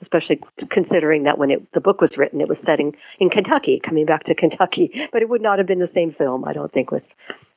especially 0.02 0.40
considering 0.70 1.24
that 1.24 1.38
when 1.38 1.50
it 1.50 1.66
the 1.72 1.80
book 1.80 2.00
was 2.00 2.10
written, 2.16 2.40
it 2.40 2.48
was 2.48 2.58
setting 2.66 2.92
in 3.20 3.30
Kentucky, 3.30 3.80
coming 3.84 4.06
back 4.06 4.24
to 4.24 4.34
Kentucky, 4.38 4.90
but 5.12 5.22
it 5.22 5.28
would 5.28 5.42
not 5.42 5.58
have 5.58 5.66
been 5.66 5.80
the 5.80 5.90
same 5.94 6.14
film, 6.16 6.44
I 6.44 6.52
don't 6.52 6.72
think, 6.72 6.90
with 6.90 7.04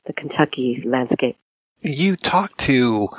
the 0.05 0.13
Kentucky 0.13 0.83
landscape. 0.85 1.37
You 1.81 2.15
talked 2.15 2.57
to 2.59 3.09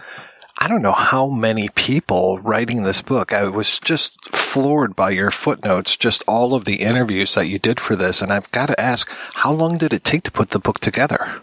I 0.61 0.67
don't 0.67 0.83
know 0.83 0.93
how 0.93 1.29
many 1.29 1.69
people 1.69 2.41
writing 2.41 2.83
this 2.83 3.01
book. 3.01 3.33
I 3.33 3.49
was 3.49 3.79
just 3.79 4.25
floored 4.35 4.97
by 4.97 5.11
your 5.11 5.31
footnotes, 5.31 5.97
just 5.97 6.25
all 6.27 6.53
of 6.53 6.65
the 6.65 6.83
interviews 6.83 7.37
that 7.37 7.47
you 7.47 7.61
did 7.61 7.79
for 7.79 7.95
this. 7.95 8.21
And 8.21 8.33
I've 8.33 8.51
got 8.51 8.67
to 8.67 8.81
ask, 8.81 9.09
how 9.35 9.53
long 9.53 9.79
did 9.79 9.93
it 9.93 10.03
take 10.03 10.25
to 10.25 10.33
put 10.33 10.51
the 10.51 10.59
book 10.59 10.81
together? 10.81 11.43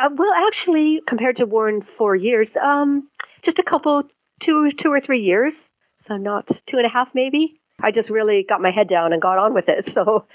Uh, 0.00 0.08
well, 0.16 0.32
actually, 0.48 1.00
compared 1.08 1.36
to 1.36 1.46
Warren, 1.46 1.82
four 1.96 2.16
years, 2.16 2.48
um, 2.60 3.08
just 3.44 3.58
a 3.60 3.62
couple, 3.62 4.02
two, 4.44 4.70
two 4.82 4.90
or 4.90 5.00
three 5.00 5.20
years. 5.20 5.52
So 6.08 6.16
not 6.16 6.46
two 6.48 6.76
and 6.76 6.86
a 6.86 6.90
half, 6.90 7.08
maybe. 7.14 7.60
I 7.82 7.90
just 7.90 8.08
really 8.08 8.44
got 8.48 8.60
my 8.60 8.70
head 8.70 8.88
down 8.88 9.12
and 9.12 9.20
got 9.20 9.38
on 9.38 9.54
with 9.54 9.66
it. 9.68 9.88
So 9.94 10.26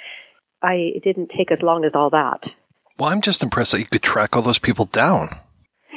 I 0.63 0.73
it 0.95 1.03
didn't 1.03 1.31
take 1.35 1.51
as 1.51 1.59
long 1.61 1.85
as 1.85 1.91
all 1.95 2.09
that. 2.11 2.43
Well, 2.99 3.09
I'm 3.09 3.21
just 3.21 3.41
impressed 3.41 3.71
that 3.71 3.79
you 3.79 3.85
could 3.85 4.03
track 4.03 4.35
all 4.35 4.41
those 4.41 4.59
people 4.59 4.85
down. 4.85 5.29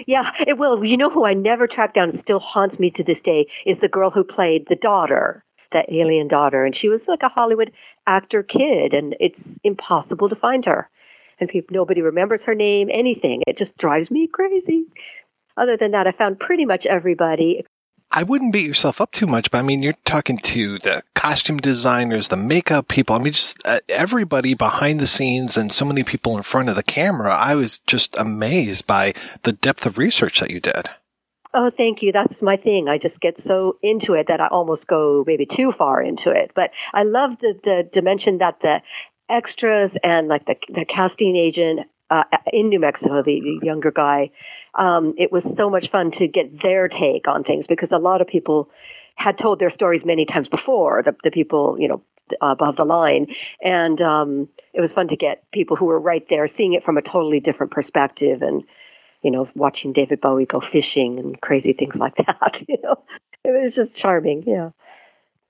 Yeah, 0.07 0.31
it 0.47 0.59
will. 0.59 0.85
You 0.85 0.97
know 0.97 1.11
who 1.11 1.25
I 1.25 1.35
never 1.35 1.67
tracked 1.67 1.95
down, 1.95 2.19
still 2.23 2.41
haunts 2.41 2.79
me 2.79 2.91
to 2.97 3.05
this 3.05 3.19
day, 3.25 3.47
is 3.67 3.77
the 3.81 3.89
girl 3.89 4.11
who 4.11 4.25
played 4.25 4.67
the 4.69 4.77
daughter, 4.77 5.45
that 5.73 5.91
alien 5.93 6.29
daughter. 6.29 6.65
And 6.65 6.77
she 6.77 6.89
was 6.89 7.01
like 7.07 7.21
a 7.23 7.29
Hollywood 7.29 7.73
actor 8.07 8.43
kid, 8.43 8.93
and 8.93 9.15
it's 9.21 9.39
impossible 9.63 10.29
to 10.29 10.37
find 10.37 10.65
her. 10.65 10.89
And 11.41 11.49
people, 11.49 11.75
nobody 11.75 12.01
remembers 12.01 12.41
her 12.47 12.55
name, 12.55 12.89
anything. 12.93 13.43
It 13.47 13.59
just 13.59 13.77
drives 13.79 14.11
me 14.11 14.29
crazy. 14.33 14.85
Other 15.57 15.77
than 15.79 15.93
that, 15.93 16.07
I 16.07 16.13
found 16.13 16.39
pretty 16.39 16.65
much 16.65 16.87
everybody 16.87 17.65
I 18.17 18.23
wouldn't 18.23 18.53
beat 18.53 18.67
yourself 18.67 19.01
up 19.01 19.11
too 19.11 19.27
much, 19.27 19.51
but 19.51 19.59
I 19.59 19.63
mean, 19.63 19.83
you're 19.83 19.95
talking 20.05 20.39
to 20.39 20.79
the 20.79 21.03
costume 21.17 21.57
designers, 21.57 22.29
the 22.29 22.37
makeup 22.37 22.87
people. 22.87 23.17
I 23.17 23.19
mean, 23.19 23.33
just 23.33 23.61
uh, 23.65 23.81
everybody 23.89 24.55
behind 24.55 25.01
the 25.01 25.09
scenes 25.09 25.57
and 25.57 25.73
so 25.73 25.85
many 25.85 26.05
people 26.05 26.37
in 26.37 26.45
front 26.45 26.69
of 26.69 26.77
the 26.77 26.85
camera. 26.85 27.35
I 27.35 27.57
was 27.57 27.81
just 27.81 28.17
amazed 28.17 28.87
by 28.87 29.15
the 29.43 29.51
depth 29.51 29.85
of 29.85 29.99
research 29.99 30.39
that 30.39 30.53
you 30.53 30.61
did. 30.61 30.89
Oh, 31.55 31.73
thank 31.77 32.03
you. 32.03 32.13
That's 32.13 32.41
my 32.41 32.57
thing. 32.57 32.87
I 32.89 32.99
just 32.99 33.21
get 33.21 33.35
so 33.49 33.79
into 33.83 34.13
it 34.13 34.27
that 34.29 34.41
I 34.41 34.47
almost 34.47 34.87
go 34.87 35.25
maybe 35.27 35.47
too 35.47 35.73
far 35.77 36.01
into 36.01 36.31
it. 36.31 36.53
But 36.55 36.71
I 36.93 37.03
love 37.03 37.33
the, 37.41 37.55
the 37.65 37.91
dimension 37.93 38.39
that 38.39 38.59
the 38.63 38.79
extras 39.29 39.91
and 40.05 40.29
like 40.29 40.47
the, 40.47 40.55
the 40.69 40.85
casting 40.85 41.35
agent 41.37 41.89
uh, 42.15 42.37
in 42.53 42.69
New 42.69 42.81
Mexico, 42.81 43.23
the, 43.25 43.59
younger 43.63 43.91
guy, 43.91 44.31
um, 44.75 45.15
it 45.17 45.33
was 45.33 45.43
so 45.57 45.71
much 45.71 45.87
fun 45.91 46.11
to 46.19 46.27
get 46.27 46.63
their 46.63 46.89
take 46.89 47.27
on 47.29 47.45
things 47.45 47.65
because 47.69 47.89
a 47.93 47.99
lot 47.99 48.21
of 48.21 48.27
people 48.27 48.71
had 49.17 49.39
told 49.41 49.61
their 49.61 49.73
stories 49.75 50.03
many 50.05 50.27
times 50.27 50.49
before. 50.49 51.03
The, 51.05 51.15
the 51.25 51.31
people, 51.31 51.77
you 51.79 51.89
know, 51.89 52.03
above 52.41 52.77
the 52.77 52.85
line, 52.85 53.27
and 53.63 54.01
um, 54.01 54.49
it 54.73 54.81
was 54.81 54.91
fun 54.95 55.09
to 55.09 55.17
get 55.17 55.45
people 55.53 55.77
who 55.77 55.85
were 55.85 56.01
right 56.01 56.25
there, 56.31 56.49
seeing 56.57 56.75
it 56.75 56.85
from 56.85 56.97
a 56.97 57.03
totally 57.03 57.41
different 57.41 57.73
perspective, 57.73 58.43
and 58.43 58.65
you 59.23 59.31
know, 59.31 59.49
watching 59.55 59.93
David 59.93 60.21
Bowie 60.21 60.47
go 60.47 60.61
fishing 60.61 61.19
and 61.19 61.41
crazy 61.41 61.73
things 61.73 61.95
like 61.99 62.15
that. 62.27 62.55
You 62.69 62.77
know, 62.83 62.97
it 63.45 63.51
was 63.51 63.73
just 63.75 63.97
charming. 64.01 64.45
Yeah. 64.47 64.71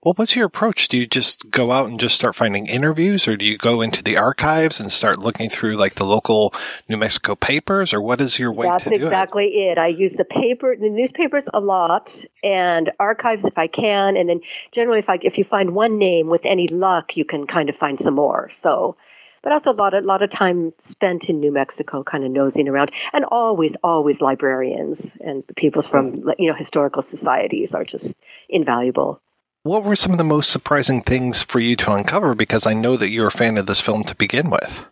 Well, 0.05 0.13
what's 0.17 0.37
your 0.37 0.45
approach? 0.45 0.89
Do 0.89 0.99
you 0.99 1.07
just 1.07 1.51
go 1.51 1.73
out 1.73 1.89
and 1.89 1.99
just 1.99 2.15
start 2.15 2.37
finding 2.37 2.67
interviews, 2.67 3.27
or 3.27 3.39
do 3.39 3.47
you 3.47 3.57
go 3.57 3.81
into 3.81 4.03
the 4.03 4.19
archives 4.19 4.79
and 4.79 4.93
start 4.93 5.19
looking 5.19 5.49
through 5.49 5.77
like 5.77 5.95
the 5.95 6.05
local 6.05 6.53
New 6.91 6.99
Mexico 6.99 7.35
papers, 7.35 7.95
or 7.95 8.03
what 8.03 8.21
is 8.21 8.39
your 8.39 8.53
way 8.53 8.67
That's 8.67 8.85
to 8.85 8.91
do 8.91 9.07
exactly 9.07 9.47
it? 9.47 9.73
it? 9.73 9.79
I 9.79 9.87
use 9.87 10.13
the 10.19 10.27
paper, 10.27 10.77
the 10.77 10.91
newspapers 10.91 11.45
a 11.55 11.61
lot, 11.61 12.07
and 12.43 12.91
archives 13.01 13.45
if 13.47 13.57
I 13.57 13.67
can, 13.67 14.19
and 14.19 14.29
then 14.29 14.41
generally 14.75 14.99
if 14.99 15.09
I 15.09 15.17
if 15.23 15.39
you 15.39 15.45
find 15.49 15.75
one 15.75 15.99
name 15.99 16.29
with 16.29 16.43
any 16.45 16.69
luck, 16.71 17.07
you 17.15 17.25
can 17.25 17.47
kind 17.47 17.71
of 17.71 17.77
find 17.77 17.99
some 18.05 18.17
more. 18.17 18.51
So, 18.63 18.99
but 19.43 19.53
also 19.53 19.71
a 19.71 19.73
lot 19.73 19.95
of 19.95 20.05
a 20.05 20.07
lot 20.07 20.23
of 20.23 20.31
time 20.31 20.75
spent 20.91 21.23
in 21.29 21.41
New 21.41 21.51
Mexico, 21.51 22.05
kind 22.05 22.25
of 22.25 22.31
nosing 22.31 22.69
around, 22.69 22.91
and 23.15 23.25
always 23.25 23.73
always 23.83 24.17
librarians 24.21 24.99
and 25.21 25.43
people 25.57 25.83
from 25.91 26.25
you 26.39 26.51
know 26.51 26.55
historical 26.55 27.05
societies 27.11 27.71
are 27.73 27.87
just 27.87 28.05
invaluable. 28.51 29.23
What 29.65 29.83
were 29.83 29.97
some 29.97 30.13
of 30.13 30.19
the 30.19 30.25
most 30.25 30.51
surprising 30.51 31.01
things 31.01 31.41
for 31.41 31.59
you 31.59 31.75
to 31.77 31.95
uncover? 31.95 32.35
Because 32.35 32.67
I 32.67 32.75
know 32.75 32.99
that 32.99 33.09
you're 33.09 33.29
a 33.29 33.31
fan 33.31 33.57
of 33.57 33.65
this 33.65 33.81
film 33.81 34.05
to 34.05 34.15
begin 34.15 34.51
with. 34.51 34.85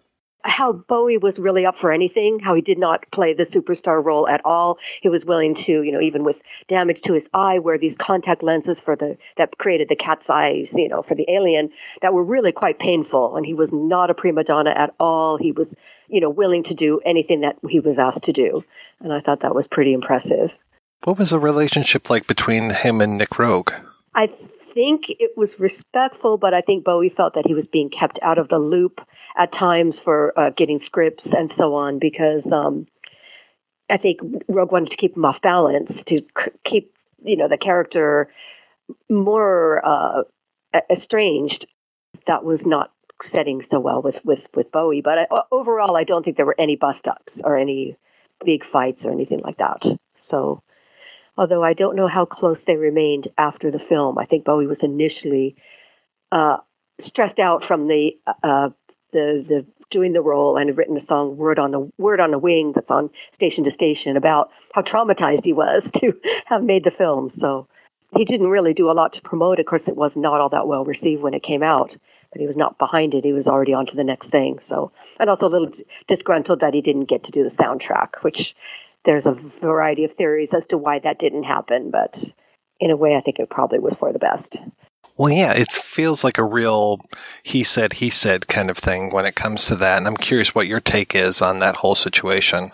How 0.45 0.73
Bowie 0.73 1.19
was 1.19 1.35
really 1.37 1.67
up 1.67 1.75
for 1.79 1.93
anything, 1.93 2.39
how 2.43 2.55
he 2.55 2.63
did 2.63 2.79
not 2.79 3.05
play 3.13 3.35
the 3.35 3.45
superstar 3.55 4.03
role 4.03 4.27
at 4.27 4.41
all. 4.47 4.79
He 5.03 5.11
was 5.11 5.21
willing 5.27 5.63
to, 5.67 5.83
you 5.83 5.93
know, 5.93 6.01
even 6.01 6.25
with 6.25 6.37
damage 6.71 7.03
to 7.05 7.13
his 7.13 7.23
eye, 7.35 7.59
wear 7.59 7.77
these 7.77 7.95
contact 8.01 8.43
lenses 8.43 8.79
for 8.83 8.97
the 8.97 9.19
that 9.37 9.59
created 9.59 9.89
the 9.91 9.95
cat's 9.95 10.25
eyes, 10.31 10.69
you 10.73 10.89
know, 10.89 11.03
for 11.07 11.15
the 11.15 11.27
alien 11.29 11.69
that 12.01 12.15
were 12.15 12.25
really 12.25 12.51
quite 12.51 12.79
painful. 12.79 13.37
And 13.37 13.45
he 13.45 13.53
was 13.53 13.69
not 13.73 14.09
a 14.09 14.15
prima 14.15 14.43
donna 14.43 14.71
at 14.75 14.95
all. 14.99 15.37
He 15.37 15.53
was, 15.53 15.67
you 16.09 16.19
know, 16.19 16.31
willing 16.31 16.65
to 16.65 16.75
do 16.75 16.99
anything 17.05 17.43
that 17.43 17.57
he 17.69 17.79
was 17.79 17.99
asked 18.01 18.25
to 18.25 18.33
do. 18.33 18.65
And 19.01 19.13
I 19.13 19.21
thought 19.21 19.43
that 19.43 19.55
was 19.55 19.67
pretty 19.71 19.93
impressive. 19.93 20.49
What 21.05 21.19
was 21.19 21.29
the 21.29 21.39
relationship 21.39 22.09
like 22.09 22.27
between 22.27 22.71
him 22.71 23.03
and 23.03 23.19
Nick 23.19 23.33
Roeg? 23.33 23.71
I 24.15 24.29
think 24.75 25.05
it 25.09 25.33
was 25.37 25.49
respectful, 25.59 26.39
but 26.39 26.55
I 26.55 26.61
think 26.61 26.85
Bowie 26.85 27.13
felt 27.17 27.35
that 27.35 27.45
he 27.47 27.55
was 27.55 27.65
being 27.73 27.91
kept 27.91 28.19
out 28.23 28.39
of 28.39 28.49
the 28.49 28.59
loop 28.59 29.01
at 29.37 29.53
times 29.53 29.95
for 30.05 30.39
uh, 30.39 30.51
getting 30.57 30.81
scripts 30.87 31.25
and 31.25 31.53
so 31.57 31.75
on 31.75 31.99
because 31.99 32.43
um, 32.53 32.87
I 33.91 33.99
think 33.99 34.21
Roeg 34.51 34.73
wanted 34.73 34.91
to 34.91 34.97
keep 34.97 35.17
him 35.17 35.25
off 35.25 35.41
balance 35.43 35.91
to 36.09 36.21
c- 36.21 36.53
keep 36.69 36.95
you 37.25 37.37
know 37.37 37.49
the 37.49 37.59
character 37.59 38.29
more 39.09 39.85
uh, 39.85 40.23
estranged. 40.91 41.67
That 42.27 42.45
was 42.45 42.61
not 42.65 42.93
setting 43.35 43.63
so 43.71 43.81
well 43.81 44.03
with 44.03 44.17
with 44.25 44.41
with 44.55 44.73
Bowie. 44.73 45.03
But 45.03 45.19
I, 45.19 45.41
overall, 45.51 45.97
I 45.97 46.05
don't 46.05 46.25
think 46.25 46.37
there 46.37 46.47
were 46.47 46.59
any 46.59 46.77
bust 46.77 47.07
ups 47.07 47.33
or 47.45 47.57
any 47.57 47.97
big 48.45 48.63
fights 48.73 49.01
or 49.05 49.13
anything 49.13 49.41
like 49.45 49.59
that. 49.59 49.83
So, 50.31 50.63
although 51.43 51.65
I 51.65 51.73
don't 51.73 51.97
know 51.97 52.07
how 52.07 52.25
close 52.25 52.59
they 52.69 52.77
remained 52.77 53.29
after 53.37 53.73
the 53.73 53.81
film, 53.89 54.17
I 54.17 54.27
think 54.27 54.45
Bowie 54.45 54.69
was 54.69 54.79
initially 54.81 55.57
uh, 56.31 56.59
stressed 57.05 57.41
out 57.41 57.65
from 57.67 57.89
the 57.89 58.11
uh, 58.45 58.69
the 59.13 59.45
the 59.49 59.67
doing 59.91 60.13
the 60.13 60.21
role 60.21 60.57
and 60.57 60.69
had 60.69 60.79
written 60.79 60.97
a 60.97 61.05
song 61.07 61.37
"Word 61.37 61.59
on 61.59 61.73
the 61.73 61.91
Word 61.99 62.21
on 62.21 62.31
the 62.31 62.39
Wing" 62.39 62.71
that's 62.77 62.87
on 62.89 63.11
Station 63.35 63.65
to 63.65 63.73
Station 63.75 64.17
about 64.17 64.51
how 64.73 64.83
traumatized 64.83 65.43
he 65.43 65.53
was 65.53 65.83
to 66.01 66.13
have 66.47 66.63
made 66.63 66.85
the 66.85 66.93
film. 66.97 67.33
So 67.41 67.67
he 68.17 68.25
didn't 68.25 68.47
really 68.47 68.73
do 68.73 68.89
a 68.89 68.95
lot 68.95 69.13
to 69.15 69.21
promote. 69.23 69.59
Of 69.59 69.67
course, 69.67 69.83
it 69.89 69.97
was 69.97 70.13
not 70.15 70.41
all 70.41 70.51
that 70.51 70.69
well 70.69 70.85
received 70.85 71.23
when 71.23 71.35
it 71.35 71.43
came 71.43 71.65
out, 71.65 71.91
but 72.31 72.41
he 72.41 72.47
was 72.47 72.57
not 72.57 72.79
behind 72.79 73.15
it. 73.15 73.25
He 73.25 73.33
was 73.33 73.49
already 73.49 73.75
on 73.75 73.87
to 73.87 73.97
the 73.97 74.05
next 74.05 74.31
thing. 74.31 74.59
So, 74.69 74.93
and 75.19 75.29
also 75.29 75.47
a 75.47 75.55
little 75.55 75.73
disgruntled 76.07 76.61
that 76.61 76.73
he 76.73 76.83
didn't 76.83 77.09
get 77.09 77.25
to 77.25 77.33
do 77.33 77.43
the 77.43 77.57
soundtrack, 77.61 78.23
which 78.23 78.55
there's 79.05 79.27
a 79.27 79.37
variety 79.61 80.05
of 80.05 80.15
theories 80.17 80.51
as 80.55 80.63
to 80.71 80.79
why 80.79 81.01
that 81.03 81.19
didn't 81.19 81.45
happen. 81.45 81.91
But 81.91 82.15
in 82.81 82.91
a 82.91 82.97
way, 82.97 83.15
I 83.15 83.21
think 83.21 83.39
it 83.39 83.51
probably 83.51 83.79
was 83.79 83.95
for 83.99 84.13
the 84.13 84.19
best. 84.19 84.49
Well, 85.19 85.33
yeah, 85.33 85.53
it 85.53 85.71
feels 85.71 86.25
like 86.25 86.39
a 86.39 86.45
real 86.45 87.01
he 87.43 87.63
said, 87.63 87.95
he 87.95 88.09
said 88.11 88.49
kind 88.49 88.71
of 88.71 88.79
thing 88.79 89.11
when 89.11 89.27
it 89.27 89.35
comes 89.35 89.67
to 89.67 89.77
that. 89.77 89.99
And 89.99 90.07
I'm 90.07 90.17
curious 90.17 90.55
what 90.55 90.67
your 90.67 90.81
take 90.81 91.15
is 91.15 91.43
on 91.43 91.59
that 91.59 91.77
whole 91.77 91.95
situation. 91.95 92.71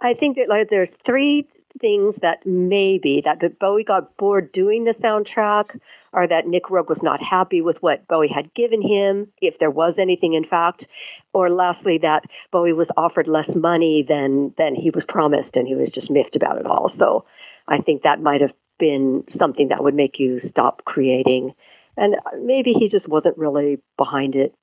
I 0.00 0.14
think 0.14 0.36
that 0.36 0.48
like 0.48 0.68
there's 0.70 0.88
three 1.04 1.46
things 1.80 2.14
that 2.22 2.38
maybe 2.46 3.22
that, 3.24 3.40
that 3.40 3.58
Bowie 3.58 3.84
got 3.84 4.16
bored 4.16 4.52
doing 4.52 4.84
the 4.84 4.94
soundtrack 5.02 5.78
or 6.14 6.28
that 6.28 6.46
Nick 6.46 6.64
Roeg 6.64 6.88
was 6.88 6.98
not 7.02 7.20
happy 7.20 7.60
with 7.60 7.76
what 7.80 8.06
Bowie 8.06 8.30
had 8.32 8.54
given 8.54 8.80
him, 8.80 9.32
if 9.42 9.58
there 9.58 9.70
was 9.70 9.94
anything 9.98 10.34
in 10.34 10.44
fact, 10.48 10.84
or 11.32 11.50
lastly 11.50 11.98
that 12.02 12.22
Bowie 12.52 12.72
was 12.72 12.86
offered 12.96 13.26
less 13.26 13.50
money 13.54 14.04
than 14.08 14.54
than 14.56 14.74
he 14.74 14.90
was 14.90 15.04
promised 15.08 15.54
and 15.54 15.66
he 15.66 15.74
was 15.74 15.90
just 15.94 16.10
miffed 16.10 16.36
about 16.36 16.58
it 16.58 16.66
all. 16.66 16.92
So 16.98 17.24
I 17.66 17.78
think 17.78 18.02
that 18.02 18.22
might 18.22 18.40
have 18.40 18.52
been 18.78 19.24
something 19.38 19.68
that 19.68 19.82
would 19.82 19.94
make 19.94 20.18
you 20.18 20.40
stop 20.50 20.84
creating. 20.84 21.52
And 21.96 22.14
maybe 22.40 22.72
he 22.78 22.88
just 22.88 23.08
wasn't 23.08 23.38
really 23.38 23.80
behind 23.96 24.34
it 24.34 24.54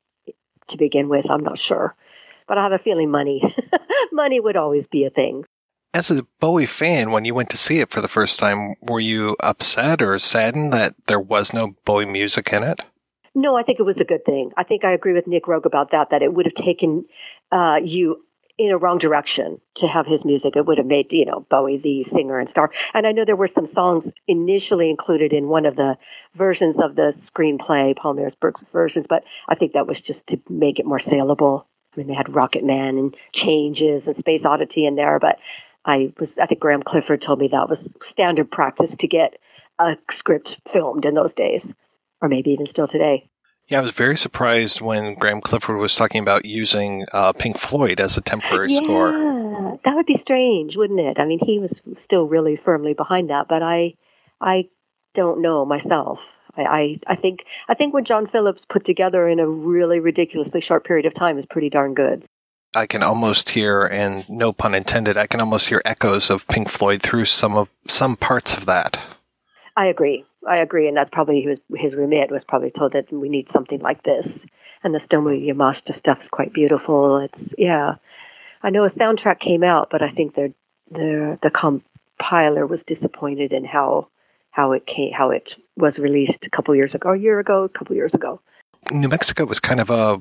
to 0.69 0.77
begin 0.77 1.09
with. 1.09 1.25
I'm 1.29 1.43
not 1.43 1.59
sure. 1.67 1.95
But 2.47 2.57
I 2.57 2.63
have 2.63 2.73
a 2.73 2.83
feeling 2.83 3.11
money 3.11 3.41
money 4.13 4.39
would 4.39 4.55
always 4.55 4.85
be 4.91 5.05
a 5.05 5.09
thing. 5.09 5.43
As 5.93 6.09
a 6.09 6.23
Bowie 6.39 6.65
fan, 6.65 7.11
when 7.11 7.25
you 7.25 7.35
went 7.35 7.49
to 7.49 7.57
see 7.57 7.79
it 7.79 7.89
for 7.89 7.99
the 7.99 8.07
first 8.07 8.39
time, 8.39 8.75
were 8.81 9.01
you 9.01 9.35
upset 9.41 10.01
or 10.01 10.17
saddened 10.19 10.71
that 10.71 10.95
there 11.07 11.19
was 11.19 11.53
no 11.53 11.75
Bowie 11.83 12.05
music 12.05 12.53
in 12.53 12.63
it? 12.63 12.79
No, 13.35 13.57
I 13.57 13.63
think 13.63 13.79
it 13.79 13.83
was 13.83 13.97
a 13.99 14.05
good 14.05 14.23
thing. 14.25 14.51
I 14.57 14.63
think 14.63 14.85
I 14.85 14.93
agree 14.93 15.13
with 15.13 15.27
Nick 15.27 15.45
Roeg 15.45 15.65
about 15.65 15.91
that, 15.91 16.07
that 16.11 16.21
it 16.21 16.33
would 16.33 16.45
have 16.45 16.65
taken 16.65 17.05
uh, 17.51 17.75
you 17.83 18.23
in 18.57 18.71
a 18.71 18.77
wrong 18.77 18.99
direction 18.99 19.59
to 19.77 19.87
have 19.87 20.05
his 20.05 20.19
music. 20.23 20.55
It 20.55 20.65
would 20.65 20.77
have 20.77 20.87
made, 20.87 21.07
you 21.09 21.25
know, 21.25 21.45
Bowie 21.49 21.81
the 21.83 22.05
singer 22.15 22.39
and 22.39 22.49
star. 22.51 22.69
And 22.93 23.07
I 23.07 23.11
know 23.11 23.23
there 23.25 23.35
were 23.35 23.49
some 23.55 23.69
songs 23.73 24.05
initially 24.27 24.89
included 24.89 25.33
in 25.33 25.47
one 25.47 25.65
of 25.65 25.75
the 25.75 25.95
versions 26.35 26.75
of 26.81 26.95
the 26.95 27.13
screenplay, 27.33 27.95
Paul 27.95 28.15
Mayersberg's 28.15 28.61
versions, 28.71 29.05
but 29.09 29.23
I 29.49 29.55
think 29.55 29.73
that 29.73 29.87
was 29.87 29.97
just 30.05 30.19
to 30.29 30.39
make 30.49 30.79
it 30.79 30.85
more 30.85 31.01
saleable. 31.09 31.67
I 31.93 31.99
mean, 31.99 32.07
they 32.07 32.13
had 32.13 32.33
Rocket 32.33 32.63
Man 32.63 32.97
and 32.97 33.15
Changes 33.33 34.03
and 34.05 34.15
Space 34.19 34.41
Oddity 34.45 34.85
in 34.85 34.95
there, 34.95 35.19
but 35.19 35.37
I 35.85 36.13
was, 36.19 36.29
I 36.41 36.45
think 36.45 36.59
Graeme 36.59 36.83
Clifford 36.83 37.23
told 37.25 37.39
me 37.39 37.49
that 37.51 37.69
was 37.69 37.79
standard 38.11 38.51
practice 38.51 38.91
to 38.99 39.07
get 39.07 39.37
a 39.79 39.93
script 40.17 40.49
filmed 40.71 41.05
in 41.05 41.15
those 41.15 41.33
days, 41.35 41.61
or 42.21 42.29
maybe 42.29 42.51
even 42.51 42.67
still 42.71 42.87
today. 42.87 43.29
Yeah, 43.67 43.79
I 43.79 43.83
was 43.83 43.91
very 43.91 44.17
surprised 44.17 44.81
when 44.81 45.15
Graeme 45.15 45.41
Clifford 45.41 45.77
was 45.77 45.95
talking 45.95 46.21
about 46.21 46.45
using 46.45 47.05
uh, 47.13 47.31
Pink 47.33 47.57
Floyd 47.57 47.99
as 47.99 48.17
a 48.17 48.21
temporary 48.21 48.73
yeah, 48.73 48.81
score. 48.83 49.11
That 49.85 49.95
would 49.95 50.05
be 50.05 50.19
strange, 50.21 50.75
wouldn't 50.75 50.99
it? 50.99 51.17
I 51.19 51.25
mean, 51.25 51.39
he 51.45 51.59
was 51.59 51.71
still 52.05 52.27
really 52.27 52.59
firmly 52.63 52.93
behind 52.93 53.29
that, 53.29 53.47
but 53.47 53.63
I, 53.63 53.93
I 54.41 54.63
don't 55.15 55.41
know 55.41 55.65
myself. 55.65 56.19
I, 56.57 56.61
I, 56.61 56.99
I 57.07 57.15
think 57.15 57.39
I 57.69 57.75
think 57.75 57.93
what 57.93 58.05
John 58.05 58.27
Phillips 58.29 58.61
put 58.69 58.85
together 58.85 59.27
in 59.29 59.39
a 59.39 59.47
really 59.47 59.99
ridiculously 59.99 60.61
short 60.61 60.85
period 60.85 61.05
of 61.05 61.15
time 61.15 61.39
is 61.39 61.45
pretty 61.49 61.69
darn 61.69 61.93
good. 61.93 62.27
I 62.73 62.85
can 62.85 63.03
almost 63.03 63.49
hear, 63.49 63.83
and 63.83 64.27
no 64.29 64.53
pun 64.53 64.73
intended, 64.73 65.17
I 65.17 65.27
can 65.27 65.41
almost 65.41 65.67
hear 65.67 65.81
echoes 65.83 66.29
of 66.29 66.47
Pink 66.47 66.69
Floyd 66.69 67.01
through 67.01 67.25
some 67.25 67.57
of 67.57 67.69
some 67.87 68.15
parts 68.15 68.55
of 68.55 68.65
that. 68.65 68.99
I 69.75 69.87
agree. 69.87 70.23
I 70.47 70.57
agree, 70.57 70.87
and 70.87 70.95
that's 70.95 71.09
probably 71.11 71.41
his 71.41 71.59
his 71.77 71.93
remit 71.93 72.31
was 72.31 72.43
probably 72.47 72.71
told 72.71 72.93
that 72.93 73.11
we 73.11 73.29
need 73.29 73.47
something 73.53 73.79
like 73.79 74.03
this. 74.03 74.25
And 74.83 74.95
the 74.95 74.99
Stomu 74.99 75.37
Yamashita 75.37 75.99
stuff 75.99 76.17
is 76.23 76.29
quite 76.31 76.53
beautiful. 76.53 77.17
It's 77.17 77.53
yeah. 77.57 77.95
I 78.63 78.69
know 78.69 78.85
a 78.85 78.89
soundtrack 78.91 79.39
came 79.39 79.63
out, 79.63 79.89
but 79.91 80.01
I 80.01 80.11
think 80.11 80.35
the 80.35 80.53
the 80.89 81.37
the 81.43 81.51
compiler 81.51 82.65
was 82.65 82.79
disappointed 82.87 83.51
in 83.51 83.65
how 83.65 84.07
how 84.51 84.71
it 84.71 84.85
came 84.87 85.11
how 85.15 85.31
it 85.31 85.49
was 85.75 85.93
released 85.97 86.43
a 86.43 86.55
couple 86.55 86.75
years 86.75 86.95
ago, 86.95 87.11
a 87.11 87.17
year 87.17 87.39
ago, 87.39 87.63
a 87.63 87.69
couple 87.69 87.95
years 87.95 88.13
ago. 88.13 88.39
New 88.89 89.07
Mexico 89.07 89.45
was 89.45 89.59
kind 89.59 89.79
of 89.79 89.89
a 89.89 90.19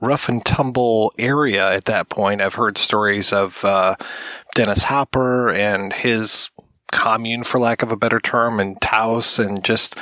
rough 0.00 0.28
and 0.28 0.44
tumble 0.44 1.12
area 1.18 1.72
at 1.72 1.84
that 1.84 2.08
point. 2.08 2.40
I've 2.40 2.54
heard 2.54 2.78
stories 2.78 3.32
of 3.32 3.64
uh, 3.64 3.96
Dennis 4.54 4.82
Hopper 4.82 5.50
and 5.50 5.92
his 5.92 6.50
commune, 6.90 7.44
for 7.44 7.58
lack 7.58 7.82
of 7.82 7.92
a 7.92 7.96
better 7.96 8.20
term, 8.20 8.60
and 8.60 8.80
Taos, 8.80 9.38
and 9.38 9.62
just 9.62 9.98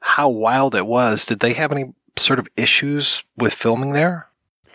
how 0.00 0.28
wild 0.28 0.74
it 0.74 0.86
was. 0.86 1.26
Did 1.26 1.40
they 1.40 1.52
have 1.52 1.72
any 1.72 1.94
sort 2.18 2.38
of 2.38 2.48
issues 2.56 3.24
with 3.36 3.52
filming 3.52 3.92
there? 3.92 4.28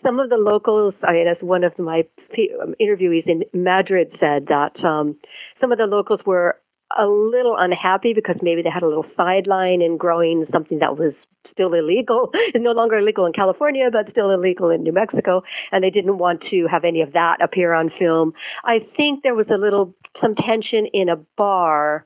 Some 0.03 0.19
of 0.19 0.29
the 0.29 0.37
locals, 0.37 0.95
I 1.03 1.13
mean, 1.13 1.27
as 1.27 1.37
one 1.41 1.63
of 1.63 1.77
my 1.77 2.03
interviewees 2.79 3.27
in 3.27 3.43
Madrid 3.53 4.11
said 4.19 4.47
that 4.47 4.83
um, 4.83 5.15
some 5.59 5.71
of 5.71 5.77
the 5.77 5.85
locals 5.85 6.21
were 6.25 6.57
a 6.99 7.07
little 7.07 7.55
unhappy 7.57 8.13
because 8.13 8.37
maybe 8.41 8.61
they 8.61 8.69
had 8.69 8.83
a 8.83 8.87
little 8.87 9.05
sideline 9.15 9.81
in 9.81 9.97
growing 9.97 10.45
something 10.51 10.79
that 10.79 10.97
was 10.97 11.13
still 11.51 11.73
illegal. 11.73 12.29
It's 12.33 12.55
no 12.63 12.71
longer 12.71 12.97
illegal 12.97 13.25
in 13.25 13.33
California, 13.33 13.89
but 13.91 14.11
still 14.11 14.31
illegal 14.31 14.69
in 14.69 14.83
New 14.83 14.93
Mexico. 14.93 15.43
And 15.71 15.83
they 15.83 15.89
didn't 15.89 16.17
want 16.17 16.43
to 16.49 16.67
have 16.67 16.83
any 16.83 17.01
of 17.01 17.13
that 17.13 17.37
appear 17.43 17.73
on 17.73 17.91
film. 17.97 18.33
I 18.63 18.79
think 18.95 19.23
there 19.23 19.35
was 19.35 19.47
a 19.53 19.57
little, 19.57 19.93
some 20.21 20.35
tension 20.35 20.87
in 20.93 21.09
a 21.09 21.17
bar 21.37 22.05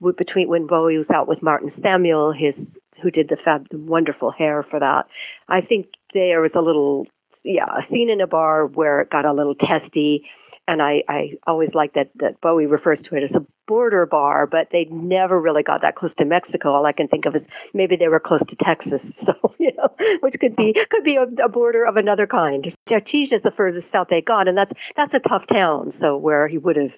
with, 0.00 0.16
between 0.16 0.48
when 0.48 0.66
Bowie 0.66 0.98
was 0.98 1.10
out 1.14 1.28
with 1.28 1.42
Martin 1.42 1.72
Samuel, 1.82 2.32
his, 2.32 2.54
who 3.02 3.10
did 3.10 3.28
the 3.28 3.36
fab, 3.44 3.68
the 3.70 3.78
wonderful 3.78 4.30
hair 4.30 4.64
for 4.68 4.80
that. 4.80 5.04
I 5.48 5.60
think 5.60 5.86
there 6.14 6.40
was 6.40 6.52
a 6.54 6.60
little, 6.60 7.06
yeah, 7.44 7.66
a 7.66 7.90
scene 7.90 8.10
in 8.10 8.20
a 8.20 8.26
bar 8.26 8.66
where 8.66 9.00
it 9.00 9.10
got 9.10 9.24
a 9.24 9.32
little 9.32 9.54
testy 9.54 10.24
and 10.68 10.82
I, 10.82 11.02
I 11.08 11.32
always 11.46 11.70
like 11.74 11.94
that, 11.94 12.10
that 12.16 12.40
Bowie 12.40 12.66
refers 12.66 12.98
to 13.08 13.16
it 13.16 13.22
as 13.22 13.30
a 13.36 13.46
border 13.66 14.06
bar, 14.06 14.46
but 14.46 14.68
they 14.72 14.86
never 14.90 15.40
really 15.40 15.62
got 15.62 15.82
that 15.82 15.96
close 15.96 16.12
to 16.18 16.24
Mexico. 16.24 16.72
All 16.72 16.86
I 16.86 16.92
can 16.92 17.08
think 17.08 17.26
of 17.26 17.36
is 17.36 17.42
maybe 17.74 17.96
they 17.96 18.08
were 18.08 18.20
close 18.20 18.42
to 18.48 18.56
Texas, 18.64 19.00
so 19.26 19.54
you 19.58 19.72
know, 19.76 19.88
which 20.20 20.34
could 20.40 20.56
be 20.56 20.74
could 20.90 21.04
be 21.04 21.16
a, 21.16 21.44
a 21.44 21.48
border 21.48 21.84
of 21.84 21.96
another 21.96 22.26
kind. 22.26 22.66
Artesia 22.88 23.36
is 23.36 23.42
the 23.42 23.52
furthest 23.56 23.86
south 23.92 24.08
they 24.10 24.20
got, 24.20 24.48
and 24.48 24.56
that's 24.56 24.72
that's 24.96 25.14
a 25.14 25.28
tough 25.28 25.42
town. 25.52 25.92
So 26.00 26.16
where 26.16 26.48
he 26.48 26.58
would 26.58 26.76
have, 26.76 26.92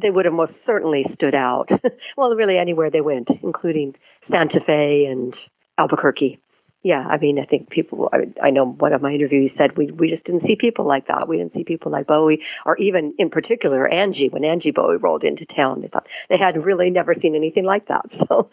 they 0.00 0.10
would 0.10 0.24
have 0.24 0.34
most 0.34 0.52
certainly 0.66 1.04
stood 1.14 1.34
out. 1.34 1.68
well, 2.16 2.30
really 2.30 2.58
anywhere 2.58 2.90
they 2.90 3.00
went, 3.00 3.28
including 3.42 3.94
Santa 4.30 4.60
Fe 4.64 5.06
and 5.10 5.34
Albuquerque 5.78 6.40
yeah, 6.82 7.06
I 7.06 7.18
mean, 7.18 7.38
I 7.38 7.44
think 7.44 7.68
people. 7.68 8.08
I, 8.12 8.32
I 8.42 8.50
know 8.50 8.64
one 8.64 8.94
of 8.94 9.02
my 9.02 9.12
interviewees 9.12 9.56
said 9.58 9.76
we 9.76 9.90
we 9.90 10.08
just 10.08 10.24
didn't 10.24 10.42
see 10.46 10.56
people 10.58 10.86
like 10.86 11.08
that. 11.08 11.28
We 11.28 11.36
didn't 11.36 11.52
see 11.52 11.64
people 11.64 11.92
like 11.92 12.06
Bowie, 12.06 12.40
or 12.64 12.76
even 12.78 13.14
in 13.18 13.28
particular 13.28 13.86
Angie. 13.86 14.30
When 14.30 14.44
Angie 14.44 14.70
Bowie 14.70 14.96
rolled 14.96 15.22
into 15.22 15.44
town, 15.44 15.82
they 15.82 15.88
thought 15.88 16.06
they 16.30 16.38
had 16.38 16.64
really 16.64 16.88
never 16.88 17.14
seen 17.20 17.34
anything 17.34 17.64
like 17.64 17.88
that. 17.88 18.06
So. 18.28 18.50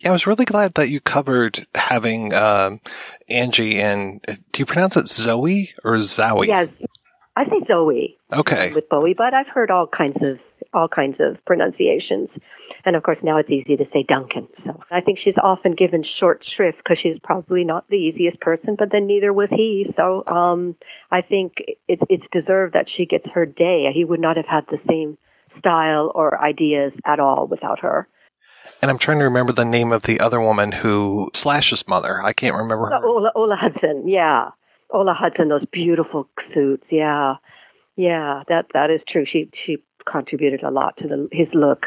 Yeah, 0.00 0.10
I 0.10 0.12
was 0.12 0.26
really 0.26 0.44
glad 0.44 0.74
that 0.74 0.90
you 0.90 1.00
covered 1.00 1.66
having 1.74 2.34
um, 2.34 2.80
Angie 3.28 3.80
and 3.80 4.20
do 4.52 4.60
you 4.60 4.66
pronounce 4.66 4.96
it 4.96 5.08
Zoe 5.08 5.72
or 5.84 5.94
Zowie? 5.98 6.48
Yes, 6.48 6.68
I 7.36 7.44
say 7.44 7.64
Zoe. 7.66 8.18
Okay. 8.32 8.72
With 8.74 8.88
Bowie, 8.88 9.14
but 9.14 9.32
I've 9.32 9.46
heard 9.46 9.70
all 9.70 9.86
kinds 9.86 10.16
of 10.22 10.38
all 10.74 10.88
kinds 10.88 11.16
of 11.20 11.42
pronunciations. 11.44 12.28
And 12.84 12.96
of 12.96 13.02
course, 13.02 13.18
now 13.22 13.38
it's 13.38 13.50
easy 13.50 13.76
to 13.76 13.84
say 13.92 14.04
Duncan. 14.06 14.48
So 14.64 14.80
I 14.90 15.00
think 15.00 15.18
she's 15.18 15.34
often 15.42 15.74
given 15.74 16.04
short 16.18 16.44
shrift 16.44 16.78
because 16.78 16.98
she's 17.02 17.18
probably 17.22 17.64
not 17.64 17.88
the 17.88 17.96
easiest 17.96 18.40
person, 18.40 18.76
but 18.78 18.90
then 18.92 19.06
neither 19.06 19.32
was 19.32 19.48
he. 19.50 19.86
So 19.96 20.24
um, 20.26 20.76
I 21.10 21.22
think 21.22 21.54
it's 21.88 22.02
it's 22.10 22.26
deserved 22.32 22.74
that 22.74 22.86
she 22.94 23.06
gets 23.06 23.26
her 23.32 23.46
day. 23.46 23.90
He 23.94 24.04
would 24.04 24.20
not 24.20 24.36
have 24.36 24.46
had 24.46 24.64
the 24.68 24.80
same 24.88 25.16
style 25.58 26.12
or 26.14 26.42
ideas 26.42 26.92
at 27.06 27.20
all 27.20 27.46
without 27.46 27.80
her. 27.80 28.08
And 28.82 28.90
I'm 28.90 28.98
trying 28.98 29.18
to 29.18 29.24
remember 29.24 29.52
the 29.52 29.64
name 29.64 29.92
of 29.92 30.04
the 30.04 30.20
other 30.20 30.40
woman 30.40 30.72
who 30.72 31.30
Slash's 31.34 31.86
mother. 31.86 32.20
I 32.22 32.32
can't 32.32 32.56
remember 32.56 32.86
her. 32.86 33.04
Ola, 33.04 33.30
Ola 33.34 33.56
Hudson, 33.56 34.08
yeah. 34.08 34.50
Ola 34.90 35.14
Hudson, 35.14 35.48
those 35.48 35.64
beautiful 35.70 36.28
suits, 36.54 36.84
yeah. 36.90 37.36
Yeah, 37.96 38.42
that 38.48 38.66
that 38.74 38.90
is 38.90 39.00
true. 39.08 39.24
She 39.24 39.50
she 39.64 39.78
contributed 40.10 40.62
a 40.62 40.70
lot 40.70 40.96
to 40.98 41.08
the 41.08 41.28
his 41.32 41.48
look 41.54 41.84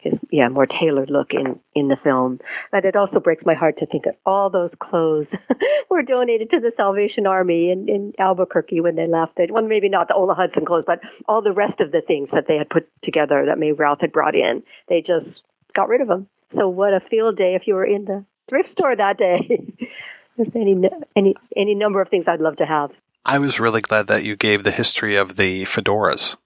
his 0.00 0.14
yeah 0.30 0.48
more 0.48 0.66
tailored 0.66 1.10
look 1.10 1.32
in 1.32 1.58
in 1.74 1.88
the 1.88 1.96
film. 2.02 2.40
But 2.70 2.84
it 2.84 2.96
also 2.96 3.20
breaks 3.20 3.44
my 3.44 3.54
heart 3.54 3.78
to 3.78 3.86
think 3.86 4.04
that 4.04 4.18
all 4.24 4.50
those 4.50 4.70
clothes 4.80 5.26
were 5.90 6.02
donated 6.02 6.50
to 6.50 6.60
the 6.60 6.72
Salvation 6.76 7.26
Army 7.26 7.70
in 7.70 7.88
in 7.88 8.12
Albuquerque 8.18 8.80
when 8.80 8.96
they 8.96 9.06
left 9.06 9.38
it. 9.38 9.50
Well, 9.50 9.66
maybe 9.66 9.88
not 9.88 10.08
the 10.08 10.14
Ola 10.14 10.34
Hudson 10.34 10.64
clothes, 10.64 10.84
but 10.86 11.00
all 11.26 11.42
the 11.42 11.52
rest 11.52 11.80
of 11.80 11.92
the 11.92 12.00
things 12.00 12.28
that 12.32 12.46
they 12.48 12.56
had 12.56 12.70
put 12.70 12.88
together 13.02 13.44
that 13.46 13.58
May 13.58 13.72
Routh 13.72 14.00
had 14.00 14.12
brought 14.12 14.34
in, 14.34 14.62
they 14.88 15.00
just 15.00 15.42
got 15.74 15.88
rid 15.88 16.00
of 16.00 16.08
them. 16.08 16.28
So 16.54 16.68
what 16.68 16.94
a 16.94 17.00
field 17.10 17.36
day 17.36 17.54
if 17.54 17.66
you 17.66 17.74
were 17.74 17.84
in 17.84 18.04
the 18.04 18.24
thrift 18.48 18.72
store 18.72 18.96
that 18.96 19.18
day. 19.18 19.74
There's 20.36 20.48
any 20.54 20.76
any 21.16 21.34
any 21.56 21.74
number 21.74 22.00
of 22.00 22.08
things 22.08 22.26
I'd 22.28 22.40
love 22.40 22.56
to 22.56 22.66
have. 22.66 22.90
I 23.24 23.38
was 23.38 23.60
really 23.60 23.80
glad 23.80 24.06
that 24.06 24.24
you 24.24 24.36
gave 24.36 24.62
the 24.62 24.70
history 24.70 25.16
of 25.16 25.36
the 25.36 25.64
fedoras. 25.64 26.36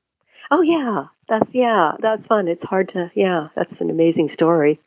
Oh 0.53 0.61
yeah, 0.61 1.07
that's 1.31 1.49
yeah, 1.55 1.93
that's 1.99 2.27
fun. 2.27 2.47
It's 2.47 2.63
hard 2.63 2.91
to 2.91 3.11
yeah, 3.15 3.49
that's 3.57 3.73
an 3.81 3.89
amazing 3.89 4.29
story 4.35 4.79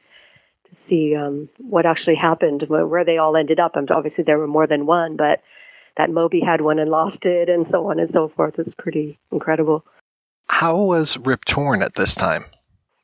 to 0.66 0.76
see 0.88 1.16
um, 1.16 1.50
what 1.58 1.88
actually 1.88 2.16
happened, 2.16 2.66
where, 2.68 2.86
where 2.86 3.04
they 3.04 3.18
all 3.18 3.36
ended 3.36 3.60
up. 3.60 3.76
And 3.76 3.90
obviously 3.90 4.24
there 4.24 4.38
were 4.38 4.46
more 4.46 4.68
than 4.68 4.86
one, 4.86 5.18
but 5.18 5.42
that 5.98 6.12
Moby 6.12 6.40
had 6.40 6.62
one 6.62 6.78
and 6.78 6.92
lost 6.92 7.18
it, 7.24 7.50
and 7.50 7.66
so 7.72 7.90
on 7.90 8.00
and 8.00 8.12
so 8.14 8.32
forth. 8.36 8.60
It's 8.60 8.76
pretty 8.78 9.18
incredible. 9.32 9.84
How 10.50 10.78
was 10.78 11.18
Rip 11.18 11.46
Torn 11.46 11.82
at 11.82 11.96
this 11.96 12.14
time? 12.14 12.46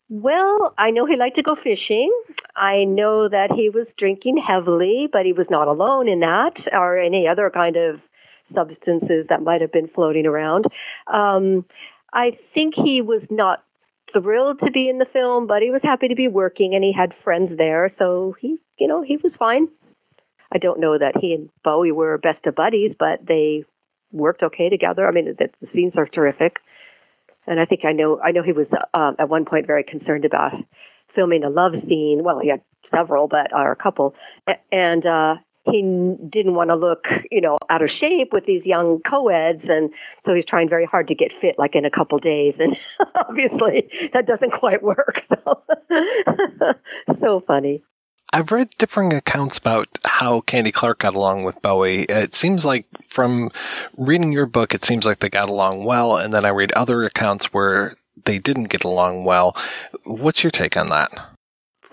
Well, 0.10 0.76
I 0.78 0.92
know 0.92 1.08
he 1.08 1.16
liked 1.16 1.38
to 1.38 1.42
go 1.42 1.56
fishing. 1.56 2.12
I 2.56 2.84
know 2.84 3.28
that 3.28 3.50
he 3.56 3.72
was 3.72 3.88
drinking 3.98 4.38
heavily, 4.38 5.08
but 5.12 5.26
he 5.26 5.34
was 5.34 5.48
not 5.50 5.68
alone 5.68 6.08
in 6.08 6.20
that 6.20 6.54
or 6.72 7.00
any 7.00 7.28
other 7.28 7.50
kind 7.50 7.76
of 7.76 8.02
substances 8.54 9.26
that 9.30 9.42
might 9.42 9.62
have 9.62 9.72
been 9.72 9.88
floating 9.88 10.26
around. 10.26 10.66
Um, 11.08 11.66
I 12.14 12.38
think 12.54 12.74
he 12.76 13.02
was 13.02 13.22
not 13.30 13.64
thrilled 14.14 14.60
to 14.60 14.72
be 14.72 14.90
in 14.90 14.98
the 14.98 15.06
film, 15.06 15.48
but 15.48 15.62
he 15.62 15.72
was 15.72 15.82
happy 15.84 16.10
to 16.10 16.16
be 16.16 16.28
working 16.28 16.76
and 16.76 16.84
he 16.84 16.94
had 16.94 17.14
friends 17.24 17.58
there, 17.58 17.94
so 17.98 18.36
he, 18.40 18.58
you 18.78 18.88
know, 18.88 19.02
he 19.02 19.18
was 19.18 19.32
fine. 19.40 19.68
I 20.52 20.58
don't 20.58 20.80
know 20.80 20.98
that 20.98 21.16
he 21.22 21.34
and 21.34 21.50
Bowie 21.64 21.94
were 21.94 22.18
best 22.18 22.46
of 22.46 22.56
buddies, 22.56 22.94
but 23.00 23.26
they 23.26 23.64
worked 24.12 24.44
okay 24.44 24.70
together. 24.70 25.08
I 25.08 25.12
mean, 25.12 25.26
the, 25.38 25.48
the 25.62 25.68
scenes 25.74 25.94
are 25.96 26.06
terrific, 26.06 26.58
and 27.48 27.60
I 27.60 27.66
think 27.66 27.86
I 27.86 27.94
know 27.94 28.20
I 28.20 28.32
know 28.32 28.44
he 28.44 28.52
was 28.52 28.68
uh, 28.94 29.12
at 29.18 29.30
one 29.30 29.46
point 29.46 29.66
very 29.66 29.84
concerned 29.84 30.26
about 30.26 30.52
filming 31.16 31.46
a 31.46 31.50
love 31.50 31.72
scene. 31.88 32.22
Well, 32.24 32.40
he 32.40 32.50
had 32.50 32.62
several, 32.94 33.30
but 33.30 33.54
or 33.54 33.72
a 33.72 33.76
couple, 33.78 34.14
and 34.72 35.06
uh, 35.06 35.36
he 35.66 35.82
didn't 36.32 36.56
want 36.56 36.70
to 36.70 36.76
look, 36.76 37.06
you 37.30 37.42
know, 37.42 37.58
out 37.70 37.84
of 37.84 37.90
shape 38.00 38.30
with 38.32 38.46
these 38.46 38.66
young 38.66 39.00
co-eds, 39.10 39.64
and 39.68 39.92
so 40.26 40.34
he's 40.34 40.46
trying 40.46 40.70
very 40.70 40.86
hard 40.86 41.08
to 41.10 41.16
get 41.16 41.32
fit, 41.40 41.56
like 41.58 41.76
in 41.76 41.86
a 41.86 41.92
couple 41.92 42.18
days, 42.18 42.56
and 42.60 42.76
obviously 43.16 43.90
that 44.14 44.26
doesn't 44.26 44.52
quite 44.52 44.82
work. 44.84 45.22
So, 47.20 47.44
funny. 47.46 47.84
I've 48.34 48.52
read 48.52 48.70
differing 48.78 49.14
accounts 49.14 49.58
about 49.58 49.88
how 50.06 50.42
Candy 50.42 50.72
Clark 50.72 51.00
got 51.00 51.16
along 51.16 51.44
with 51.44 51.62
Bowie. 51.62 52.04
It 52.04 52.34
seems 52.34 52.64
like 52.66 52.86
from 53.08 53.52
reading 53.98 54.32
your 54.32 54.46
book, 54.46 54.74
it 54.74 54.86
seems 54.86 55.06
like 55.06 55.20
they 55.20 55.30
got 55.30 55.50
along 55.50 55.84
well, 55.84 56.18
and 56.18 56.34
then 56.34 56.46
I 56.46 56.50
read 56.50 56.72
other 56.72 57.04
accounts 57.04 57.54
where 57.54 57.96
they 58.26 58.40
didn't 58.40 58.66
get 58.66 58.84
along 58.84 59.26
well. 59.26 59.56
What's 60.04 60.44
your 60.44 60.52
take 60.52 60.78
on 60.78 60.90
that? 60.90 61.12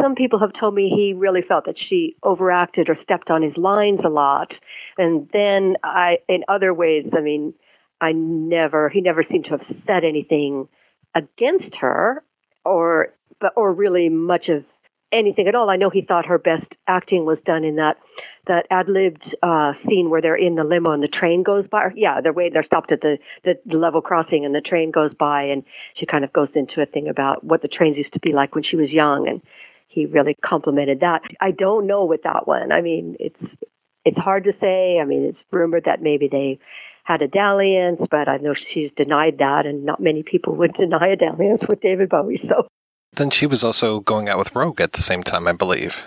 Some 0.01 0.15
people 0.15 0.39
have 0.39 0.52
told 0.59 0.75
me 0.75 0.89
he 0.89 1.12
really 1.12 1.43
felt 1.47 1.67
that 1.67 1.77
she 1.89 2.17
overacted 2.23 2.89
or 2.89 2.97
stepped 3.02 3.31
on 3.31 3.43
his 3.43 3.57
lines 3.57 4.01
a 4.05 4.09
lot. 4.09 4.52
And 4.97 5.28
then 5.33 5.77
I, 5.83 6.18
in 6.28 6.44
other 6.49 6.73
ways, 6.73 7.07
I 7.17 7.20
mean, 7.20 7.55
I 8.01 8.12
never, 8.12 8.89
he 8.89 9.01
never 9.01 9.25
seemed 9.28 9.47
to 9.47 9.51
have 9.52 9.65
said 9.86 10.05
anything 10.05 10.68
against 11.15 11.75
her 11.81 12.23
or, 12.65 13.15
but, 13.41 13.52
or 13.57 13.73
really 13.73 14.09
much 14.09 14.49
of 14.49 14.65
anything 15.10 15.49
at 15.49 15.55
all. 15.55 15.70
I 15.70 15.77
know 15.77 15.91
he 15.91 16.02
thought 16.02 16.27
her 16.27 16.39
best 16.39 16.67
acting 16.86 17.25
was 17.25 17.39
done 17.44 17.65
in 17.65 17.77
that, 17.77 17.97
that 18.47 18.67
ad-libbed, 18.70 19.35
uh, 19.43 19.73
scene 19.86 20.10
where 20.10 20.20
they're 20.20 20.36
in 20.36 20.55
the 20.55 20.65
limo 20.65 20.93
and 20.93 21.02
the 21.02 21.09
train 21.09 21.43
goes 21.43 21.67
by. 21.67 21.89
Yeah, 21.97 22.20
they're 22.20 22.33
waiting, 22.33 22.52
they're 22.52 22.65
stopped 22.65 22.93
at 22.93 23.01
the, 23.01 23.18
the 23.43 23.57
level 23.77 24.01
crossing 24.01 24.44
and 24.44 24.55
the 24.55 24.60
train 24.60 24.91
goes 24.91 25.12
by 25.18 25.44
and 25.44 25.65
she 25.94 26.07
kind 26.07 26.25
of 26.25 26.33
goes 26.33 26.49
into 26.55 26.83
a 26.83 26.86
thing 26.86 27.09
about 27.09 27.43
what 27.43 27.62
the 27.62 27.68
trains 27.68 27.97
used 27.97 28.12
to 28.12 28.20
be 28.20 28.33
like 28.33 28.55
when 28.55 28.65
she 28.65 28.77
was 28.77 28.91
young 28.91 29.27
and, 29.28 29.43
he 29.89 30.07
really 30.07 30.36
complimented 30.44 31.00
that. 31.00 31.23
I 31.41 31.50
don't 31.50 31.86
know 31.86 32.05
with 32.05 32.23
that 32.23 32.47
one. 32.47 32.73
I 32.73 32.81
mean, 32.81 33.17
it's 33.18 33.41
it's 34.05 34.18
hard 34.18 34.44
to 34.44 34.52
say. 34.60 34.99
I 35.00 35.05
mean, 35.05 35.25
it's 35.25 35.39
rumored 35.50 35.84
that 35.86 36.02
maybe 36.02 36.28
they 36.31 36.58
had 37.05 37.23
a 37.23 37.28
dalliance, 37.28 38.00
but 38.10 38.28
I 38.28 38.36
know 38.36 38.55
she's 38.73 38.91
denied 38.97 39.39
that, 39.39 39.67
and 39.67 39.84
not 39.84 40.00
many 40.00 40.23
people 40.23 40.55
would 40.57 40.75
deny 40.78 41.08
a 41.08 41.17
dalliance 41.17 41.62
with 41.68 41.81
David 41.81 42.10
Bowie. 42.10 42.41
So 42.49 42.68
then 43.15 43.31
she 43.31 43.47
was 43.47 43.65
also 43.65 44.00
going 44.00 44.28
out 44.28 44.39
with 44.39 44.52
Roeg 44.55 44.81
at 44.81 44.92
the 44.92 45.02
same 45.02 45.23
time, 45.23 45.49
I 45.49 45.52
believe. 45.52 46.02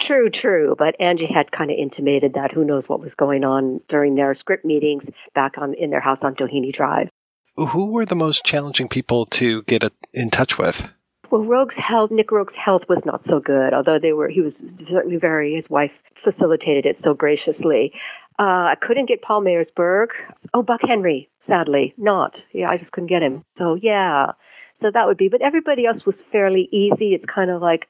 True, 0.00 0.30
true. 0.30 0.74
But 0.78 0.98
Angie 1.00 1.28
had 1.32 1.50
kind 1.52 1.70
of 1.70 1.76
intimated 1.76 2.34
that 2.34 2.52
who 2.52 2.64
knows 2.64 2.84
what 2.86 3.00
was 3.00 3.10
going 3.18 3.44
on 3.44 3.80
during 3.88 4.14
their 4.14 4.34
script 4.38 4.64
meetings 4.64 5.02
back 5.34 5.58
on 5.58 5.74
in 5.74 5.90
their 5.90 6.00
house 6.00 6.18
on 6.22 6.34
Doheny 6.34 6.72
Drive. 6.72 7.08
Who 7.56 7.86
were 7.86 8.06
the 8.06 8.14
most 8.14 8.44
challenging 8.44 8.88
people 8.88 9.26
to 9.26 9.62
get 9.64 9.82
in 10.14 10.30
touch 10.30 10.56
with? 10.56 10.88
Well, 11.30 11.42
Roeg's 11.42 11.74
health, 11.76 12.10
Nick 12.10 12.30
Roeg's 12.30 12.54
health 12.54 12.82
was 12.88 13.02
not 13.04 13.22
so 13.28 13.40
good, 13.40 13.74
although 13.74 13.98
they 14.00 14.12
were, 14.12 14.28
he 14.28 14.40
was 14.40 14.54
certainly 14.90 15.18
very, 15.18 15.56
his 15.56 15.68
wife 15.68 15.90
facilitated 16.24 16.86
it 16.86 16.96
so 17.04 17.12
graciously. 17.12 17.92
Uh, 18.38 18.72
I 18.72 18.74
couldn't 18.80 19.08
get 19.08 19.20
Paul 19.20 19.42
Mayersberg. 19.42 20.08
Oh, 20.54 20.62
Buck 20.62 20.80
Henry, 20.86 21.28
sadly, 21.46 21.92
not. 21.98 22.34
Yeah, 22.52 22.70
I 22.70 22.78
just 22.78 22.92
couldn't 22.92 23.08
get 23.10 23.22
him. 23.22 23.44
So, 23.58 23.78
yeah. 23.80 24.32
So 24.80 24.90
that 24.92 25.06
would 25.06 25.18
be, 25.18 25.28
but 25.28 25.42
everybody 25.42 25.86
else 25.86 26.06
was 26.06 26.14
fairly 26.30 26.68
easy. 26.72 27.14
It's 27.14 27.24
kind 27.32 27.50
of 27.50 27.60
like 27.60 27.88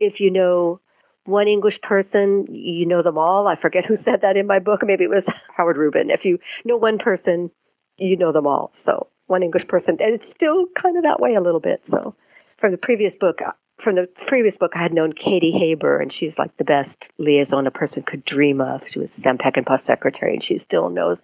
if 0.00 0.14
you 0.18 0.30
know 0.30 0.80
one 1.26 1.48
English 1.48 1.78
person, 1.82 2.46
you 2.50 2.86
know 2.86 3.02
them 3.02 3.18
all. 3.18 3.46
I 3.46 3.60
forget 3.60 3.84
who 3.86 3.96
said 4.04 4.20
that 4.22 4.36
in 4.36 4.46
my 4.46 4.58
book. 4.58 4.80
Maybe 4.82 5.04
it 5.04 5.10
was 5.10 5.24
Howard 5.56 5.76
Rubin. 5.76 6.10
If 6.10 6.20
you 6.24 6.38
know 6.64 6.78
one 6.78 6.98
person, 6.98 7.50
you 7.98 8.16
know 8.16 8.32
them 8.32 8.46
all. 8.46 8.72
So 8.86 9.08
one 9.26 9.42
English 9.42 9.68
person, 9.68 9.98
and 10.00 10.14
it's 10.14 10.24
still 10.34 10.64
kind 10.80 10.96
of 10.96 11.04
that 11.04 11.20
way 11.20 11.34
a 11.34 11.42
little 11.42 11.60
bit. 11.60 11.82
So 11.90 12.14
from 12.60 12.72
the 12.72 12.78
previous 12.78 13.12
book, 13.18 13.38
uh, 13.46 13.52
from 13.82 13.96
the 13.96 14.06
previous 14.28 14.54
book, 14.60 14.72
I 14.74 14.82
had 14.82 14.92
known 14.92 15.12
Katy 15.12 15.52
Haber, 15.58 16.00
and 16.00 16.12
she's 16.12 16.32
like 16.38 16.56
the 16.58 16.64
best 16.64 16.90
liaison 17.18 17.66
a 17.66 17.70
person 17.70 18.04
could 18.06 18.24
dream 18.24 18.60
of. 18.60 18.82
She 18.92 18.98
was 18.98 19.08
Sam 19.22 19.38
Peckinpah's 19.38 19.86
secretary, 19.86 20.34
and 20.34 20.44
she 20.44 20.60
still 20.66 20.90
knows 20.90 21.16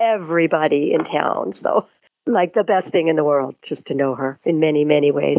everybody 0.00 0.92
in 0.92 1.04
town. 1.04 1.54
So, 1.62 1.86
like 2.26 2.54
the 2.54 2.64
best 2.64 2.92
thing 2.92 3.08
in 3.08 3.16
the 3.16 3.24
world, 3.24 3.54
just 3.66 3.84
to 3.86 3.94
know 3.94 4.14
her 4.14 4.38
in 4.44 4.60
many, 4.60 4.84
many 4.84 5.10
ways. 5.10 5.38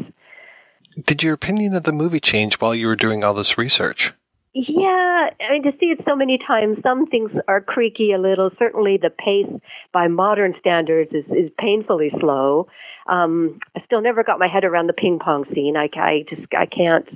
Did 1.06 1.24
your 1.24 1.34
opinion 1.34 1.76
of 1.76 1.84
the 1.84 1.92
movie 1.92 2.20
change 2.20 2.56
while 2.56 2.76
you 2.76 2.88
were 2.88 2.96
doing 2.96 3.24
all 3.24 3.34
this 3.34 3.58
research? 3.58 4.14
Yeah, 4.56 5.30
I 5.42 5.52
mean, 5.52 5.64
to 5.64 5.72
see 5.80 5.88
it 5.88 6.00
so 6.08 6.16
many 6.16 6.38
times, 6.38 6.78
some 6.84 7.08
things 7.08 7.32
are 7.48 7.60
creaky 7.60 8.12
a 8.12 8.20
little. 8.20 8.52
Certainly, 8.60 8.98
the 9.02 9.10
pace 9.10 9.52
by 9.92 10.08
modern 10.08 10.54
standards 10.60 11.12
is, 11.12 11.26
is 11.32 11.50
painfully 11.60 12.12
slow. 12.20 12.68
Um, 13.08 13.60
I 13.76 13.82
still 13.86 14.02
never 14.02 14.24
got 14.24 14.38
my 14.38 14.48
head 14.48 14.64
around 14.64 14.88
the 14.88 14.94
ping 14.94 15.18
pong 15.18 15.46
scene. 15.56 15.76
I, 15.76 15.90
I 16.00 16.26
just, 16.30 16.44
I 16.56 16.68
can't. 16.68 17.10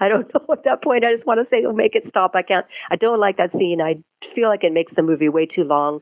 I 0.00 0.08
don't 0.08 0.32
know 0.34 0.46
at 0.52 0.64
that 0.64 0.82
point. 0.82 1.04
I 1.04 1.14
just 1.14 1.26
want 1.26 1.38
to 1.38 1.46
say, 1.48 1.64
oh, 1.64 1.72
make 1.72 1.94
it 1.94 2.04
stop. 2.08 2.32
I 2.34 2.42
can't. 2.42 2.66
I 2.90 2.96
don't 2.96 3.20
like 3.20 3.36
that 3.36 3.52
scene. 3.52 3.80
I 3.80 4.02
feel 4.34 4.48
like 4.48 4.64
it 4.64 4.72
makes 4.72 4.92
the 4.96 5.02
movie 5.02 5.28
way 5.28 5.46
too 5.46 5.62
long. 5.62 6.00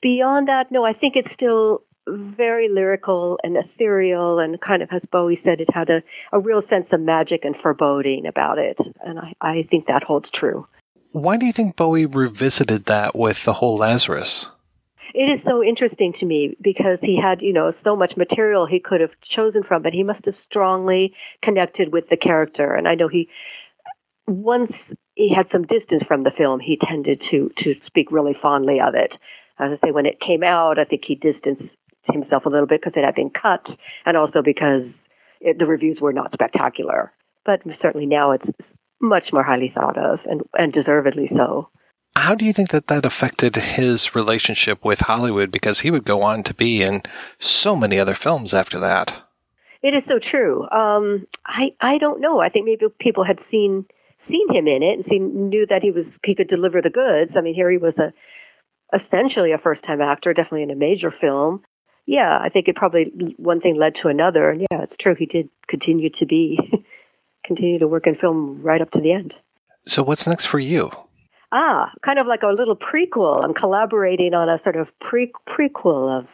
Beyond 0.00 0.48
that, 0.48 0.72
no, 0.72 0.86
I 0.86 0.94
think 0.94 1.16
it's 1.16 1.32
still 1.34 1.82
very 2.08 2.68
lyrical 2.68 3.38
and 3.42 3.56
ethereal 3.56 4.38
and 4.38 4.60
kind 4.60 4.82
of, 4.82 4.88
as 4.92 5.02
Bowie 5.12 5.40
said, 5.44 5.60
it 5.60 5.68
had 5.72 5.90
a, 5.90 6.02
a 6.32 6.40
real 6.40 6.62
sense 6.68 6.86
of 6.92 7.00
magic 7.00 7.44
and 7.44 7.54
foreboding 7.62 8.26
about 8.26 8.58
it. 8.58 8.78
And 9.04 9.18
I, 9.18 9.34
I 9.40 9.66
think 9.70 9.86
that 9.86 10.02
holds 10.02 10.28
true. 10.34 10.66
Why 11.12 11.36
do 11.36 11.46
you 11.46 11.52
think 11.52 11.76
Bowie 11.76 12.06
revisited 12.06 12.84
that 12.86 13.16
with 13.16 13.44
the 13.44 13.54
whole 13.54 13.76
Lazarus? 13.76 14.48
It 15.14 15.24
is 15.24 15.40
so 15.44 15.62
interesting 15.64 16.12
to 16.20 16.26
me 16.26 16.56
because 16.60 16.98
he 17.00 17.18
had, 17.20 17.40
you 17.40 17.52
know, 17.52 17.72
so 17.82 17.96
much 17.96 18.16
material 18.16 18.66
he 18.66 18.78
could 18.78 19.00
have 19.00 19.10
chosen 19.28 19.62
from, 19.62 19.82
but 19.82 19.94
he 19.94 20.02
must 20.02 20.24
have 20.26 20.34
strongly 20.48 21.14
connected 21.42 21.92
with 21.92 22.08
the 22.10 22.16
character. 22.16 22.74
And 22.74 22.86
I 22.86 22.94
know 22.94 23.08
he, 23.08 23.28
once 24.26 24.72
he 25.14 25.32
had 25.34 25.46
some 25.50 25.62
distance 25.62 26.02
from 26.06 26.24
the 26.24 26.30
film, 26.36 26.60
he 26.60 26.78
tended 26.86 27.22
to 27.30 27.50
to 27.64 27.74
speak 27.86 28.12
really 28.12 28.36
fondly 28.40 28.78
of 28.80 28.94
it. 28.94 29.12
As 29.58 29.72
I 29.72 29.86
say, 29.86 29.90
when 29.90 30.06
it 30.06 30.20
came 30.20 30.44
out, 30.44 30.78
I 30.78 30.84
think 30.84 31.02
he 31.04 31.14
distanced 31.16 31.74
himself 32.12 32.46
a 32.46 32.48
little 32.48 32.66
bit 32.66 32.80
because 32.80 32.96
it 32.96 33.04
had 33.04 33.14
been 33.14 33.30
cut, 33.30 33.66
and 34.06 34.16
also 34.16 34.42
because 34.42 34.82
it, 35.40 35.58
the 35.58 35.66
reviews 35.66 35.98
were 36.00 36.12
not 36.12 36.32
spectacular. 36.32 37.12
But 37.44 37.60
certainly 37.80 38.06
now 38.06 38.32
it's 38.32 38.46
much 39.00 39.28
more 39.32 39.42
highly 39.42 39.72
thought 39.74 39.96
of, 39.96 40.20
and 40.26 40.42
and 40.54 40.72
deservedly 40.72 41.30
so. 41.34 41.68
How 42.16 42.34
do 42.34 42.44
you 42.44 42.52
think 42.52 42.70
that 42.70 42.88
that 42.88 43.06
affected 43.06 43.54
his 43.54 44.14
relationship 44.14 44.84
with 44.84 45.00
Hollywood? 45.00 45.52
Because 45.52 45.80
he 45.80 45.90
would 45.90 46.04
go 46.04 46.22
on 46.22 46.42
to 46.44 46.54
be 46.54 46.82
in 46.82 47.02
so 47.38 47.76
many 47.76 47.98
other 47.98 48.14
films 48.14 48.52
after 48.52 48.78
that. 48.80 49.14
It 49.82 49.94
is 49.94 50.02
so 50.08 50.18
true. 50.18 50.68
Um, 50.70 51.26
I 51.46 51.68
I 51.80 51.98
don't 51.98 52.20
know. 52.20 52.40
I 52.40 52.48
think 52.48 52.66
maybe 52.66 52.86
people 52.98 53.24
had 53.24 53.38
seen 53.50 53.86
seen 54.28 54.48
him 54.52 54.66
in 54.66 54.82
it 54.82 54.94
and 54.98 55.04
seen 55.08 55.48
knew 55.48 55.66
that 55.70 55.82
he 55.82 55.90
was 55.90 56.04
he 56.24 56.34
could 56.34 56.48
deliver 56.48 56.82
the 56.82 56.90
goods. 56.90 57.32
I 57.36 57.40
mean, 57.40 57.54
here 57.54 57.70
he 57.70 57.78
was 57.78 57.94
a 57.98 58.12
essentially 58.96 59.52
a 59.52 59.58
first 59.58 59.82
time 59.84 60.00
actor, 60.00 60.32
definitely 60.34 60.62
in 60.64 60.70
a 60.70 60.76
major 60.76 61.12
film. 61.20 61.62
Yeah, 62.08 62.38
I 62.40 62.48
think 62.48 62.68
it 62.68 62.74
probably 62.74 63.12
one 63.36 63.60
thing 63.60 63.76
led 63.78 63.92
to 64.00 64.08
another, 64.08 64.48
and 64.48 64.62
yeah, 64.62 64.80
it's 64.84 64.96
true. 64.98 65.14
He 65.14 65.26
did 65.26 65.50
continue 65.68 66.08
to 66.18 66.24
be 66.24 66.58
continue 67.44 67.78
to 67.78 67.86
work 67.86 68.06
in 68.06 68.14
film 68.14 68.62
right 68.62 68.80
up 68.80 68.90
to 68.92 69.00
the 69.02 69.12
end. 69.12 69.34
So 69.86 70.02
what's 70.02 70.26
next 70.26 70.46
for 70.46 70.58
you? 70.58 70.90
Ah, 71.52 71.92
kind 72.02 72.18
of 72.18 72.26
like 72.26 72.40
a 72.42 72.46
little 72.46 72.76
prequel. 72.76 73.44
I'm 73.44 73.52
collaborating 73.52 74.32
on 74.32 74.48
a 74.48 74.58
sort 74.62 74.76
of 74.76 74.88
pre 75.02 75.30
prequel 75.46 76.18
of 76.18 76.26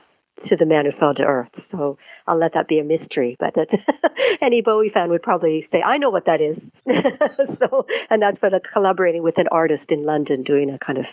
to 0.49 0.55
the 0.55 0.65
man 0.65 0.85
who 0.85 0.93
fell 0.93 1.13
to 1.15 1.25
earth. 1.25 1.51
So 1.73 1.99
I'll 2.29 2.39
let 2.39 2.55
that 2.55 2.69
be 2.69 2.79
a 2.79 2.85
mystery. 2.85 3.37
But 3.41 3.55
that 3.57 3.67
any 4.41 4.63
Bowie 4.63 4.93
fan 4.95 5.11
would 5.11 5.23
probably 5.23 5.67
say, 5.73 5.83
"I 5.83 5.99
know 5.99 6.11
what 6.11 6.27
that 6.27 6.41
is." 6.41 6.57
so, 7.59 7.85
and 8.11 8.23
that's 8.23 8.39
for 8.39 8.49
collaborating 8.73 9.25
with 9.25 9.39
an 9.39 9.49
artist 9.51 9.87
in 9.89 10.05
London 10.05 10.45
doing 10.45 10.71
a 10.71 10.79
kind 10.79 10.99
of 10.99 11.07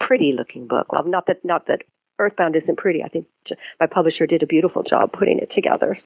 pretty 0.00 0.32
looking 0.34 0.66
book. 0.66 0.90
Well, 0.90 1.04
not 1.04 1.26
that 1.26 1.44
not 1.44 1.66
that 1.66 1.82
Earthbound 2.20 2.54
isn't 2.56 2.78
pretty. 2.78 3.02
I 3.02 3.08
think 3.08 3.26
my 3.80 3.86
publisher 3.86 4.26
did 4.26 4.42
a 4.42 4.46
beautiful 4.46 4.82
job 4.82 5.12
putting 5.12 5.38
it 5.38 5.50
together. 5.54 5.98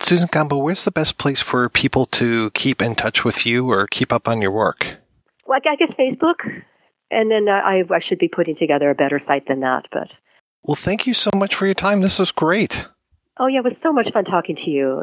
Susan 0.00 0.28
Compo, 0.28 0.56
where's 0.56 0.84
the 0.84 0.90
best 0.90 1.18
place 1.18 1.42
for 1.42 1.68
people 1.68 2.06
to 2.06 2.50
keep 2.50 2.80
in 2.80 2.94
touch 2.94 3.24
with 3.24 3.44
you 3.44 3.70
or 3.70 3.86
keep 3.88 4.12
up 4.12 4.28
on 4.28 4.40
your 4.40 4.52
work? 4.52 4.96
Well, 5.46 5.58
I 5.64 5.76
guess 5.76 5.90
Facebook, 5.98 6.40
and 7.10 7.30
then 7.30 7.48
uh, 7.48 7.52
I, 7.52 7.82
I 7.90 8.00
should 8.06 8.18
be 8.18 8.28
putting 8.28 8.56
together 8.56 8.90
a 8.90 8.94
better 8.94 9.20
site 9.26 9.48
than 9.48 9.60
that. 9.60 9.86
But 9.90 10.08
well, 10.62 10.76
thank 10.76 11.06
you 11.06 11.14
so 11.14 11.30
much 11.34 11.54
for 11.54 11.66
your 11.66 11.74
time. 11.74 12.00
This 12.00 12.18
was 12.18 12.30
great. 12.30 12.86
Oh 13.38 13.46
yeah, 13.46 13.58
it 13.58 13.64
was 13.64 13.74
so 13.82 13.92
much 13.92 14.08
fun 14.12 14.24
talking 14.24 14.56
to 14.56 14.70
you. 14.70 15.02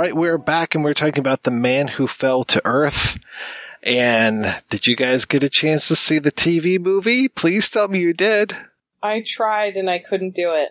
All 0.00 0.06
right, 0.06 0.16
we're 0.16 0.38
back 0.38 0.74
and 0.74 0.82
we're 0.82 0.94
talking 0.94 1.18
about 1.18 1.42
the 1.42 1.50
man 1.50 1.86
who 1.86 2.06
fell 2.06 2.42
to 2.44 2.62
earth. 2.64 3.20
And 3.82 4.56
did 4.70 4.86
you 4.86 4.96
guys 4.96 5.26
get 5.26 5.42
a 5.42 5.50
chance 5.50 5.88
to 5.88 5.94
see 5.94 6.18
the 6.18 6.32
TV 6.32 6.80
movie? 6.80 7.28
Please 7.28 7.68
tell 7.68 7.86
me 7.86 7.98
you 7.98 8.14
did. 8.14 8.56
I 9.02 9.20
tried 9.20 9.76
and 9.76 9.90
I 9.90 9.98
couldn't 9.98 10.34
do 10.34 10.54
it. 10.54 10.70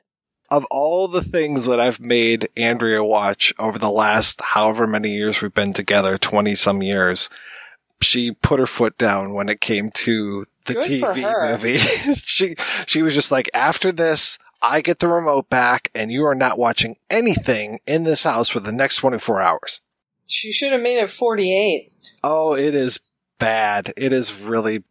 Of 0.50 0.66
all 0.72 1.08
the 1.08 1.22
things 1.22 1.68
that 1.68 1.80
I've 1.80 2.00
made 2.00 2.50
Andrea 2.58 3.04
watch 3.04 3.54
over 3.60 3.78
the 3.78 3.92
last 3.92 4.42
however 4.42 4.88
many 4.88 5.12
years 5.12 5.44
we've 5.44 5.54
been 5.54 5.74
together, 5.74 6.18
20 6.18 6.56
some 6.56 6.82
years, 6.82 7.30
she 8.02 8.32
put 8.32 8.60
her 8.60 8.66
foot 8.66 8.98
down 8.98 9.36
when 9.36 9.48
it 9.48 9.62
came 9.62 9.92
to 9.92 10.48
the 10.66 10.74
Good 10.74 11.04
TV 11.04 11.52
movie. 11.52 11.78
she, 12.16 12.56
she 12.88 13.04
was 13.04 13.14
just 13.14 13.32
like, 13.32 13.48
after 13.54 13.92
this, 13.92 14.40
I 14.62 14.82
get 14.82 15.00
the 15.00 15.08
remote 15.08 15.50
back 15.50 15.90
and 15.96 16.12
you 16.12 16.26
are 16.26 16.36
not 16.36 16.60
watching 16.60 16.98
anything 17.10 17.80
in 17.86 18.04
this 18.04 18.24
house 18.24 18.50
for 18.50 18.60
the 18.60 18.72
next 18.72 18.98
24 18.98 19.42
hours. 19.42 19.82
She 20.28 20.52
should 20.52 20.72
have 20.72 20.82
made 20.82 21.00
it 21.00 21.10
48. 21.10 21.92
Oh, 22.24 22.56
it 22.56 22.76
is 22.76 23.00
bad. 23.40 23.94
It 23.98 24.14
is 24.14 24.34
really 24.34 24.84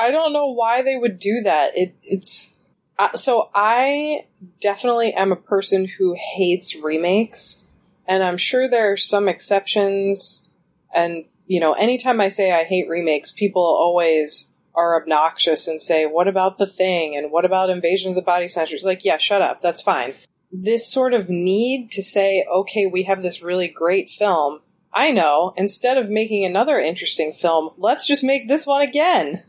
I 0.00 0.10
don't 0.10 0.32
know 0.32 0.52
why 0.52 0.82
they 0.82 0.96
would 0.96 1.18
do 1.18 1.42
that. 1.44 1.76
It, 1.76 1.94
it's 2.02 2.54
uh, 2.98 3.12
so 3.12 3.50
I 3.54 4.26
definitely 4.60 5.12
am 5.12 5.32
a 5.32 5.36
person 5.36 5.86
who 5.86 6.14
hates 6.14 6.74
remakes, 6.74 7.60
and 8.06 8.22
I'm 8.22 8.36
sure 8.36 8.68
there 8.68 8.92
are 8.92 8.96
some 8.96 9.28
exceptions. 9.28 10.46
And 10.94 11.24
you 11.46 11.60
know, 11.60 11.72
anytime 11.72 12.20
I 12.20 12.28
say 12.28 12.52
I 12.52 12.64
hate 12.64 12.88
remakes, 12.88 13.30
people 13.30 13.62
always 13.62 14.49
are 14.80 15.00
obnoxious 15.00 15.68
and 15.68 15.80
say, 15.80 16.06
"What 16.06 16.28
about 16.28 16.58
the 16.58 16.66
thing?" 16.66 17.16
and 17.16 17.30
"What 17.30 17.44
about 17.44 17.70
Invasion 17.70 18.10
of 18.10 18.16
the 18.16 18.30
Body 18.32 18.48
Snatchers?" 18.48 18.82
Like, 18.82 19.04
yeah, 19.04 19.18
shut 19.18 19.42
up. 19.42 19.60
That's 19.60 19.82
fine. 19.82 20.14
This 20.50 20.90
sort 20.90 21.14
of 21.14 21.28
need 21.28 21.92
to 21.92 22.02
say, 22.02 22.44
"Okay, 22.60 22.86
we 22.86 23.04
have 23.04 23.22
this 23.22 23.42
really 23.42 23.68
great 23.68 24.10
film." 24.10 24.60
I 24.92 25.12
know. 25.12 25.52
Instead 25.56 25.98
of 25.98 26.08
making 26.08 26.44
another 26.44 26.78
interesting 26.78 27.32
film, 27.32 27.70
let's 27.78 28.06
just 28.06 28.24
make 28.24 28.48
this 28.48 28.66
one 28.66 28.82
again. 28.82 29.42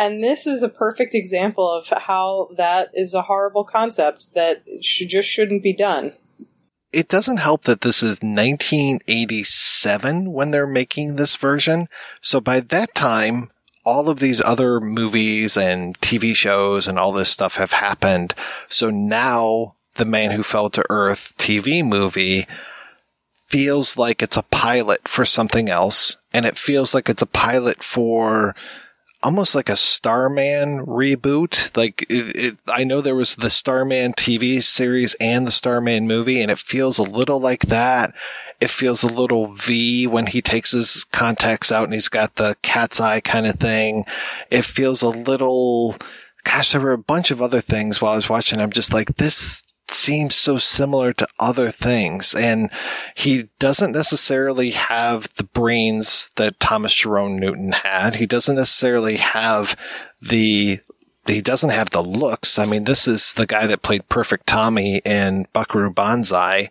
And 0.00 0.22
this 0.22 0.46
is 0.46 0.62
a 0.62 0.68
perfect 0.68 1.14
example 1.14 1.68
of 1.68 1.88
how 1.88 2.50
that 2.56 2.90
is 2.94 3.14
a 3.14 3.22
horrible 3.22 3.64
concept 3.64 4.32
that 4.34 4.62
should, 4.80 5.08
just 5.08 5.28
shouldn't 5.28 5.62
be 5.62 5.72
done. 5.72 6.12
it 6.92 7.08
doesn't 7.08 7.38
help 7.38 7.64
that 7.64 7.82
this 7.82 8.02
is 8.02 8.22
1987 8.22 10.32
when 10.32 10.50
they're 10.50 10.66
making 10.66 11.16
this 11.16 11.36
version. 11.36 11.88
So 12.20 12.40
by 12.40 12.60
that 12.60 12.94
time, 12.94 13.50
all 13.88 14.10
of 14.10 14.18
these 14.18 14.42
other 14.42 14.80
movies 14.80 15.56
and 15.56 15.98
TV 16.02 16.34
shows 16.34 16.86
and 16.86 16.98
all 16.98 17.10
this 17.10 17.30
stuff 17.30 17.56
have 17.56 17.72
happened. 17.72 18.34
So 18.68 18.90
now 18.90 19.76
the 19.94 20.04
man 20.04 20.30
who 20.32 20.42
fell 20.42 20.68
to 20.68 20.84
earth 20.90 21.32
TV 21.38 21.82
movie 21.82 22.46
feels 23.46 23.96
like 23.96 24.20
it's 24.20 24.36
a 24.36 24.42
pilot 24.42 25.08
for 25.08 25.24
something 25.24 25.70
else. 25.70 26.18
And 26.34 26.44
it 26.44 26.58
feels 26.58 26.92
like 26.92 27.08
it's 27.08 27.22
a 27.22 27.26
pilot 27.26 27.82
for 27.82 28.54
almost 29.22 29.54
like 29.54 29.70
a 29.70 29.76
Starman 29.76 30.84
reboot. 30.84 31.74
Like 31.74 32.02
it, 32.10 32.36
it, 32.36 32.56
I 32.68 32.84
know 32.84 33.00
there 33.00 33.14
was 33.14 33.36
the 33.36 33.48
Starman 33.48 34.12
TV 34.12 34.62
series 34.62 35.14
and 35.14 35.46
the 35.46 35.50
Starman 35.50 36.06
movie, 36.06 36.42
and 36.42 36.50
it 36.50 36.58
feels 36.58 36.98
a 36.98 37.02
little 37.02 37.40
like 37.40 37.62
that. 37.62 38.12
It 38.60 38.70
feels 38.70 39.02
a 39.02 39.08
little 39.08 39.54
V 39.54 40.06
when 40.06 40.26
he 40.26 40.42
takes 40.42 40.72
his 40.72 41.04
contacts 41.04 41.70
out 41.70 41.84
and 41.84 41.94
he's 41.94 42.08
got 42.08 42.36
the 42.36 42.56
cat's 42.62 43.00
eye 43.00 43.20
kind 43.20 43.46
of 43.46 43.56
thing. 43.56 44.04
It 44.50 44.64
feels 44.64 45.02
a 45.02 45.08
little, 45.08 45.96
gosh, 46.44 46.72
there 46.72 46.80
were 46.80 46.92
a 46.92 46.98
bunch 46.98 47.30
of 47.30 47.40
other 47.40 47.60
things 47.60 48.00
while 48.00 48.12
I 48.12 48.16
was 48.16 48.28
watching. 48.28 48.60
I'm 48.60 48.72
just 48.72 48.92
like, 48.92 49.16
this 49.16 49.62
seems 49.90 50.34
so 50.34 50.58
similar 50.58 51.12
to 51.14 51.28
other 51.38 51.70
things. 51.70 52.34
And 52.34 52.70
he 53.14 53.48
doesn't 53.58 53.92
necessarily 53.92 54.70
have 54.70 55.32
the 55.34 55.44
brains 55.44 56.30
that 56.36 56.60
Thomas 56.60 56.94
Jerome 56.94 57.38
Newton 57.38 57.72
had. 57.72 58.16
He 58.16 58.26
doesn't 58.26 58.56
necessarily 58.56 59.16
have 59.16 59.76
the 60.20 60.80
he 61.26 61.42
doesn't 61.42 61.70
have 61.70 61.90
the 61.90 62.02
looks. 62.02 62.58
I 62.58 62.64
mean, 62.64 62.84
this 62.84 63.06
is 63.06 63.34
the 63.34 63.46
guy 63.46 63.66
that 63.66 63.82
played 63.82 64.08
Perfect 64.08 64.46
Tommy 64.46 65.02
in 65.04 65.46
Buckaroo 65.52 65.90
Banzai. 65.90 66.70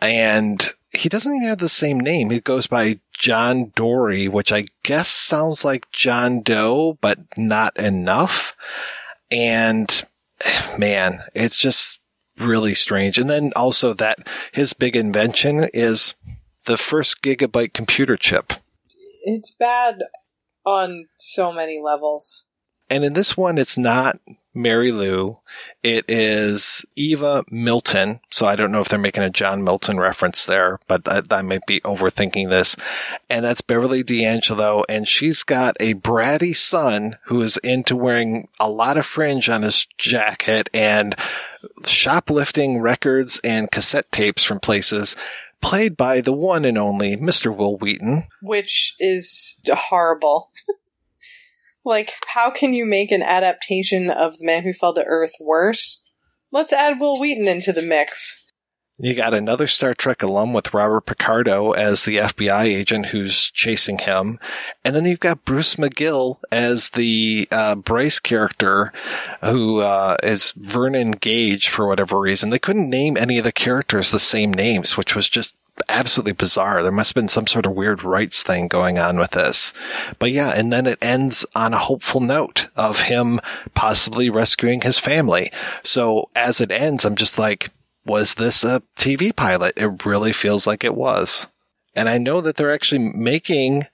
And 0.00 0.72
he 0.92 1.08
doesn't 1.08 1.34
even 1.34 1.48
have 1.48 1.58
the 1.58 1.68
same 1.68 2.00
name. 2.00 2.30
He 2.30 2.40
goes 2.40 2.66
by 2.66 3.00
John 3.12 3.72
Dory, 3.74 4.28
which 4.28 4.52
I 4.52 4.66
guess 4.82 5.08
sounds 5.08 5.64
like 5.64 5.90
John 5.92 6.40
Doe, 6.40 6.98
but 7.00 7.18
not 7.36 7.76
enough. 7.78 8.56
And 9.30 10.02
man, 10.78 11.22
it's 11.34 11.56
just 11.56 12.00
really 12.38 12.74
strange. 12.74 13.18
And 13.18 13.28
then 13.28 13.52
also 13.54 13.92
that 13.94 14.26
his 14.52 14.72
big 14.72 14.96
invention 14.96 15.68
is 15.74 16.14
the 16.64 16.76
first 16.76 17.22
gigabyte 17.22 17.72
computer 17.72 18.16
chip. 18.16 18.52
It's 19.24 19.50
bad 19.50 20.02
on 20.64 21.08
so 21.16 21.52
many 21.52 21.80
levels. 21.82 22.44
And 22.90 23.04
in 23.04 23.12
this 23.12 23.36
one, 23.36 23.58
it's 23.58 23.76
not 23.76 24.18
Mary 24.58 24.90
Lou. 24.90 25.38
It 25.84 26.04
is 26.08 26.84
Eva 26.96 27.44
Milton. 27.50 28.20
So 28.28 28.44
I 28.44 28.56
don't 28.56 28.72
know 28.72 28.80
if 28.80 28.88
they're 28.88 28.98
making 28.98 29.22
a 29.22 29.30
John 29.30 29.62
Milton 29.62 30.00
reference 30.00 30.44
there, 30.44 30.80
but 30.88 31.08
I, 31.08 31.22
I 31.30 31.42
might 31.42 31.64
be 31.66 31.80
overthinking 31.82 32.50
this. 32.50 32.74
And 33.30 33.44
that's 33.44 33.60
Beverly 33.60 34.02
D'Angelo. 34.02 34.82
And 34.88 35.06
she's 35.06 35.44
got 35.44 35.76
a 35.78 35.94
bratty 35.94 36.56
son 36.56 37.18
who 37.26 37.40
is 37.40 37.56
into 37.58 37.94
wearing 37.94 38.48
a 38.58 38.68
lot 38.68 38.96
of 38.96 39.06
fringe 39.06 39.48
on 39.48 39.62
his 39.62 39.86
jacket 39.96 40.68
and 40.74 41.14
shoplifting 41.86 42.80
records 42.80 43.40
and 43.44 43.70
cassette 43.70 44.10
tapes 44.10 44.42
from 44.42 44.58
places 44.58 45.14
played 45.60 45.96
by 45.96 46.20
the 46.20 46.32
one 46.32 46.64
and 46.64 46.78
only 46.78 47.16
Mr. 47.16 47.54
Wil 47.54 47.78
Wheaton. 47.78 48.28
which 48.42 48.94
is 48.98 49.60
horrible. 49.66 50.50
like, 51.88 52.12
how 52.26 52.50
can 52.50 52.72
you 52.72 52.86
make 52.86 53.10
an 53.10 53.22
adaptation 53.22 54.10
of 54.10 54.38
The 54.38 54.44
Man 54.44 54.62
Who 54.62 54.72
Fell 54.72 54.94
to 54.94 55.02
Earth 55.02 55.32
worse? 55.40 56.02
Let's 56.52 56.72
add 56.72 57.00
Wil 57.00 57.18
Wheaton 57.18 57.48
into 57.48 57.72
the 57.72 57.82
mix. 57.82 58.44
You 59.00 59.14
got 59.14 59.32
another 59.32 59.68
Star 59.68 59.94
Trek 59.94 60.24
alum 60.24 60.52
with 60.52 60.74
Robert 60.74 61.02
Picardo 61.02 61.70
as 61.70 62.04
the 62.04 62.16
FBI 62.16 62.64
agent 62.64 63.06
who's 63.06 63.48
chasing 63.52 63.98
him. 63.98 64.40
And 64.84 64.94
then 64.94 65.04
you've 65.04 65.20
got 65.20 65.44
Bruce 65.44 65.76
McGill 65.76 66.38
as 66.50 66.90
the 66.90 67.46
uh, 67.52 67.76
Bryce 67.76 68.18
character 68.18 68.92
who 69.44 69.78
uh, 69.78 70.16
is 70.24 70.52
Vernon 70.56 71.12
Gage 71.12 71.68
for 71.68 71.86
whatever 71.86 72.18
reason. 72.18 72.50
They 72.50 72.58
couldn't 72.58 72.90
name 72.90 73.16
any 73.16 73.38
of 73.38 73.44
the 73.44 73.52
characters 73.52 74.10
the 74.10 74.18
same 74.18 74.52
names, 74.52 74.96
which 74.96 75.14
was 75.14 75.28
just 75.28 75.54
absolutely 75.88 76.32
bizarre. 76.32 76.82
There 76.82 76.92
must 76.92 77.10
have 77.10 77.14
been 77.14 77.28
some 77.28 77.46
sort 77.46 77.66
of 77.66 77.72
weird 77.72 78.02
rights 78.02 78.42
thing 78.42 78.68
going 78.68 78.98
on 78.98 79.18
with 79.18 79.32
this. 79.32 79.72
But 80.18 80.30
yeah, 80.30 80.50
and 80.50 80.72
then 80.72 80.86
it 80.86 80.98
ends 81.02 81.44
on 81.54 81.74
a 81.74 81.78
hopeful 81.78 82.20
note 82.20 82.68
of 82.76 83.02
him 83.02 83.40
possibly 83.74 84.30
rescuing 84.30 84.80
his 84.80 84.98
family. 84.98 85.52
So 85.82 86.30
as 86.34 86.60
it 86.60 86.70
ends, 86.70 87.04
I'm 87.04 87.16
just 87.16 87.38
like, 87.38 87.70
was 88.04 88.36
this 88.36 88.64
a 88.64 88.82
TV 88.96 89.34
pilot? 89.34 89.74
It 89.76 90.06
really 90.06 90.32
feels 90.32 90.66
like 90.66 90.84
it 90.84 90.94
was. 90.94 91.46
And 91.94 92.08
I 92.08 92.18
know 92.18 92.40
that 92.40 92.56
they're 92.56 92.72
actually 92.72 93.10
making 93.12 93.86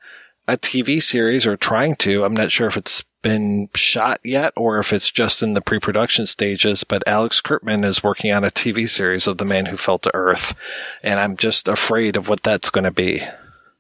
a 0.47 0.57
TV 0.57 1.03
series 1.03 1.47
or 1.47 1.57
trying 1.57 1.97
to. 1.97 2.25
I'm 2.25 2.35
not 2.35 2.53
sure 2.53 2.69
if 2.69 2.77
it's 2.77 3.03
been 3.25 3.71
shot 3.75 4.21
yet 4.23 4.53
or 4.55 4.79
if 4.79 4.93
it's 4.93 5.11
just 5.11 5.43
in 5.43 5.55
the 5.55 5.61
pre-production 5.61 6.27
stages, 6.27 6.85
but 6.85 7.03
Alex 7.09 7.41
Kurtzman 7.41 7.85
is 7.85 8.05
working 8.05 8.31
on 8.31 8.45
a 8.45 8.49
TV 8.49 8.89
series 8.89 9.27
of 9.27 9.39
The 9.39 9.45
Man 9.45 9.67
Who 9.67 9.77
Fell 9.77 9.99
to 10.01 10.15
Earth. 10.15 10.55
And 11.03 11.19
I'm 11.19 11.37
just 11.37 11.67
afraid 11.67 12.15
of 12.15 12.29
what 12.29 12.45
that's 12.45 12.71
going 12.71 12.85
to 12.85 12.93
be. 12.93 13.23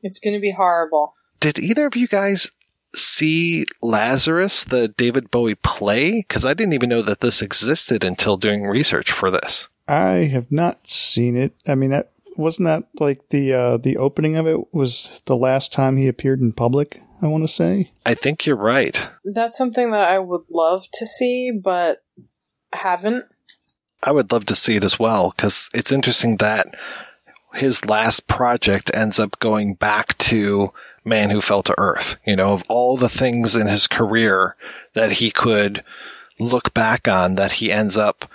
It's 0.02 0.18
going 0.18 0.34
to 0.34 0.40
be 0.40 0.50
horrible. 0.50 1.14
Did 1.38 1.58
either 1.58 1.86
of 1.86 1.94
you 1.94 2.08
guys 2.08 2.50
see 2.96 3.66
Lazarus, 3.82 4.64
the 4.64 4.88
David 4.88 5.30
Bowie 5.30 5.54
play? 5.54 6.22
Because 6.22 6.44
I 6.44 6.54
didn't 6.54 6.72
even 6.72 6.88
know 6.88 7.02
that 7.02 7.20
this 7.20 7.42
existed 7.42 8.02
until 8.02 8.36
doing 8.36 8.64
research 8.64 9.12
for 9.12 9.30
this. 9.30 9.68
I 9.86 10.28
have 10.32 10.50
not 10.50 10.88
seen 10.88 11.36
it. 11.36 11.54
I 11.68 11.74
mean, 11.74 11.90
that 11.90 12.10
wasn't 12.36 12.66
that 12.66 12.84
like 12.98 13.28
the 13.28 13.52
uh, 13.52 13.76
the 13.76 13.96
opening 13.98 14.36
of 14.36 14.46
it 14.46 14.72
was 14.74 15.22
the 15.26 15.36
last 15.36 15.72
time 15.72 15.96
he 15.96 16.08
appeared 16.08 16.40
in 16.40 16.52
public. 16.52 17.02
I 17.22 17.26
want 17.26 17.44
to 17.44 17.52
say. 17.52 17.92
I 18.04 18.14
think 18.14 18.46
you're 18.46 18.56
right. 18.56 19.08
That's 19.24 19.56
something 19.56 19.90
that 19.92 20.08
I 20.08 20.18
would 20.18 20.50
love 20.50 20.86
to 20.94 21.06
see, 21.06 21.50
but 21.50 22.02
haven't. 22.72 23.24
I 24.02 24.12
would 24.12 24.30
love 24.32 24.46
to 24.46 24.56
see 24.56 24.76
it 24.76 24.84
as 24.84 24.98
well 24.98 25.32
because 25.34 25.70
it's 25.74 25.92
interesting 25.92 26.36
that 26.38 26.66
his 27.54 27.86
last 27.86 28.26
project 28.26 28.90
ends 28.94 29.18
up 29.18 29.38
going 29.38 29.74
back 29.74 30.18
to 30.18 30.72
Man 31.04 31.30
Who 31.30 31.40
Fell 31.40 31.62
to 31.62 31.74
Earth. 31.78 32.16
You 32.26 32.36
know, 32.36 32.52
of 32.52 32.64
all 32.68 32.96
the 32.96 33.08
things 33.08 33.56
in 33.56 33.66
his 33.66 33.86
career 33.86 34.56
that 34.92 35.12
he 35.12 35.30
could 35.30 35.82
look 36.38 36.74
back 36.74 37.08
on, 37.08 37.36
that 37.36 37.52
he 37.52 37.72
ends 37.72 37.96
up 37.96 38.28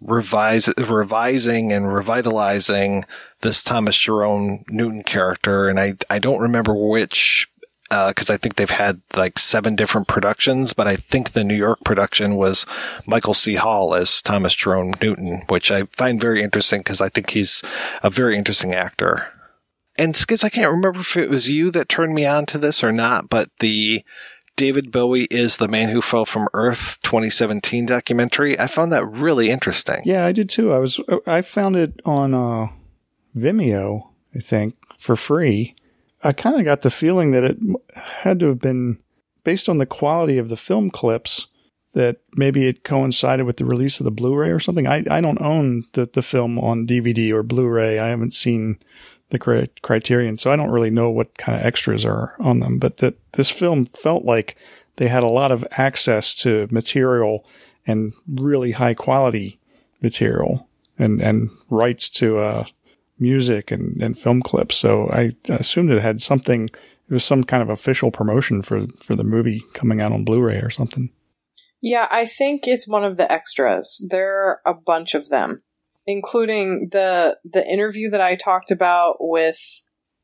revise, 0.00 0.72
revising 0.78 1.72
and 1.72 1.92
revitalizing 1.92 3.04
this 3.40 3.62
Thomas 3.62 3.96
Jerome 3.96 4.64
Newton 4.68 5.02
character. 5.02 5.68
And 5.68 5.78
I, 5.78 5.94
I 6.08 6.18
don't 6.18 6.40
remember 6.40 6.74
which 6.74 7.48
because 7.90 8.30
uh, 8.30 8.34
I 8.34 8.36
think 8.36 8.54
they've 8.54 8.70
had 8.70 9.00
like 9.16 9.36
seven 9.36 9.74
different 9.74 10.06
productions, 10.06 10.72
but 10.72 10.86
I 10.86 10.94
think 10.94 11.32
the 11.32 11.42
New 11.42 11.56
York 11.56 11.80
production 11.84 12.36
was 12.36 12.64
Michael 13.04 13.34
C. 13.34 13.56
Hall 13.56 13.96
as 13.96 14.22
Thomas 14.22 14.54
Jerome 14.54 14.92
Newton, 15.02 15.42
which 15.48 15.72
I 15.72 15.82
find 15.96 16.20
very 16.20 16.40
interesting 16.40 16.80
because 16.80 17.00
I 17.00 17.08
think 17.08 17.30
he's 17.30 17.64
a 18.04 18.08
very 18.08 18.38
interesting 18.38 18.74
actor. 18.74 19.32
And 19.98 20.14
Skizz, 20.14 20.44
I 20.44 20.50
can't 20.50 20.70
remember 20.70 21.00
if 21.00 21.16
it 21.16 21.28
was 21.28 21.50
you 21.50 21.72
that 21.72 21.88
turned 21.88 22.14
me 22.14 22.24
on 22.24 22.46
to 22.46 22.58
this 22.58 22.84
or 22.84 22.92
not, 22.92 23.28
but 23.28 23.48
the 23.58 24.04
David 24.54 24.92
Bowie 24.92 25.24
is 25.24 25.56
the 25.56 25.66
man 25.66 25.88
who 25.88 26.00
fell 26.00 26.24
from 26.24 26.46
Earth 26.54 27.00
2017 27.02 27.86
documentary. 27.86 28.56
I 28.56 28.68
found 28.68 28.92
that 28.92 29.04
really 29.04 29.50
interesting. 29.50 30.02
Yeah, 30.04 30.24
I 30.24 30.30
did 30.30 30.48
too. 30.48 30.72
I 30.72 30.78
was 30.78 31.00
I 31.26 31.42
found 31.42 31.74
it 31.74 32.00
on 32.04 32.34
uh, 32.34 32.68
Vimeo, 33.36 34.10
I 34.32 34.38
think, 34.38 34.76
for 34.96 35.16
free 35.16 35.74
I 36.22 36.32
kind 36.32 36.58
of 36.58 36.64
got 36.64 36.82
the 36.82 36.90
feeling 36.90 37.30
that 37.30 37.44
it 37.44 37.58
had 37.94 38.40
to 38.40 38.48
have 38.48 38.60
been 38.60 38.98
based 39.44 39.68
on 39.68 39.78
the 39.78 39.86
quality 39.86 40.38
of 40.38 40.48
the 40.48 40.56
film 40.56 40.90
clips 40.90 41.46
that 41.92 42.18
maybe 42.34 42.66
it 42.66 42.84
coincided 42.84 43.46
with 43.46 43.56
the 43.56 43.64
release 43.64 43.98
of 43.98 44.04
the 44.04 44.10
Blu-ray 44.10 44.50
or 44.50 44.60
something. 44.60 44.86
I, 44.86 45.04
I 45.10 45.20
don't 45.20 45.40
own 45.40 45.84
the, 45.94 46.08
the 46.12 46.22
film 46.22 46.58
on 46.58 46.86
DVD 46.86 47.32
or 47.32 47.42
Blu-ray. 47.42 47.98
I 47.98 48.08
haven't 48.08 48.34
seen 48.34 48.78
the 49.30 49.68
criterion, 49.82 50.38
so 50.38 50.52
I 50.52 50.56
don't 50.56 50.70
really 50.70 50.90
know 50.90 51.10
what 51.10 51.38
kind 51.38 51.58
of 51.58 51.64
extras 51.64 52.04
are 52.04 52.36
on 52.40 52.60
them. 52.60 52.78
But 52.78 52.98
that 52.98 53.16
this 53.32 53.50
film 53.50 53.86
felt 53.86 54.24
like 54.24 54.56
they 54.96 55.08
had 55.08 55.22
a 55.22 55.28
lot 55.28 55.50
of 55.50 55.64
access 55.72 56.34
to 56.36 56.68
material 56.70 57.44
and 57.86 58.12
really 58.28 58.72
high 58.72 58.94
quality 58.94 59.58
material 60.02 60.68
and, 60.98 61.20
and 61.20 61.50
rights 61.70 62.08
to, 62.10 62.38
uh, 62.38 62.66
music 63.20 63.70
and, 63.70 64.02
and 64.02 64.18
film 64.18 64.42
clips. 64.42 64.76
So 64.76 65.08
I 65.10 65.36
assumed 65.48 65.90
it 65.90 66.02
had 66.02 66.20
something, 66.20 66.64
it 66.66 67.12
was 67.12 67.24
some 67.24 67.44
kind 67.44 67.62
of 67.62 67.68
official 67.68 68.10
promotion 68.10 68.62
for, 68.62 68.86
for 68.88 69.14
the 69.14 69.24
movie 69.24 69.62
coming 69.74 70.00
out 70.00 70.12
on 70.12 70.24
Blu-ray 70.24 70.58
or 70.58 70.70
something. 70.70 71.10
Yeah, 71.82 72.06
I 72.10 72.26
think 72.26 72.66
it's 72.66 72.86
one 72.86 73.04
of 73.04 73.16
the 73.16 73.30
extras. 73.30 74.04
There 74.06 74.42
are 74.44 74.60
a 74.66 74.74
bunch 74.74 75.14
of 75.14 75.28
them, 75.28 75.62
including 76.06 76.88
the 76.92 77.38
the 77.42 77.66
interview 77.66 78.10
that 78.10 78.20
I 78.20 78.36
talked 78.36 78.70
about 78.70 79.16
with 79.18 79.58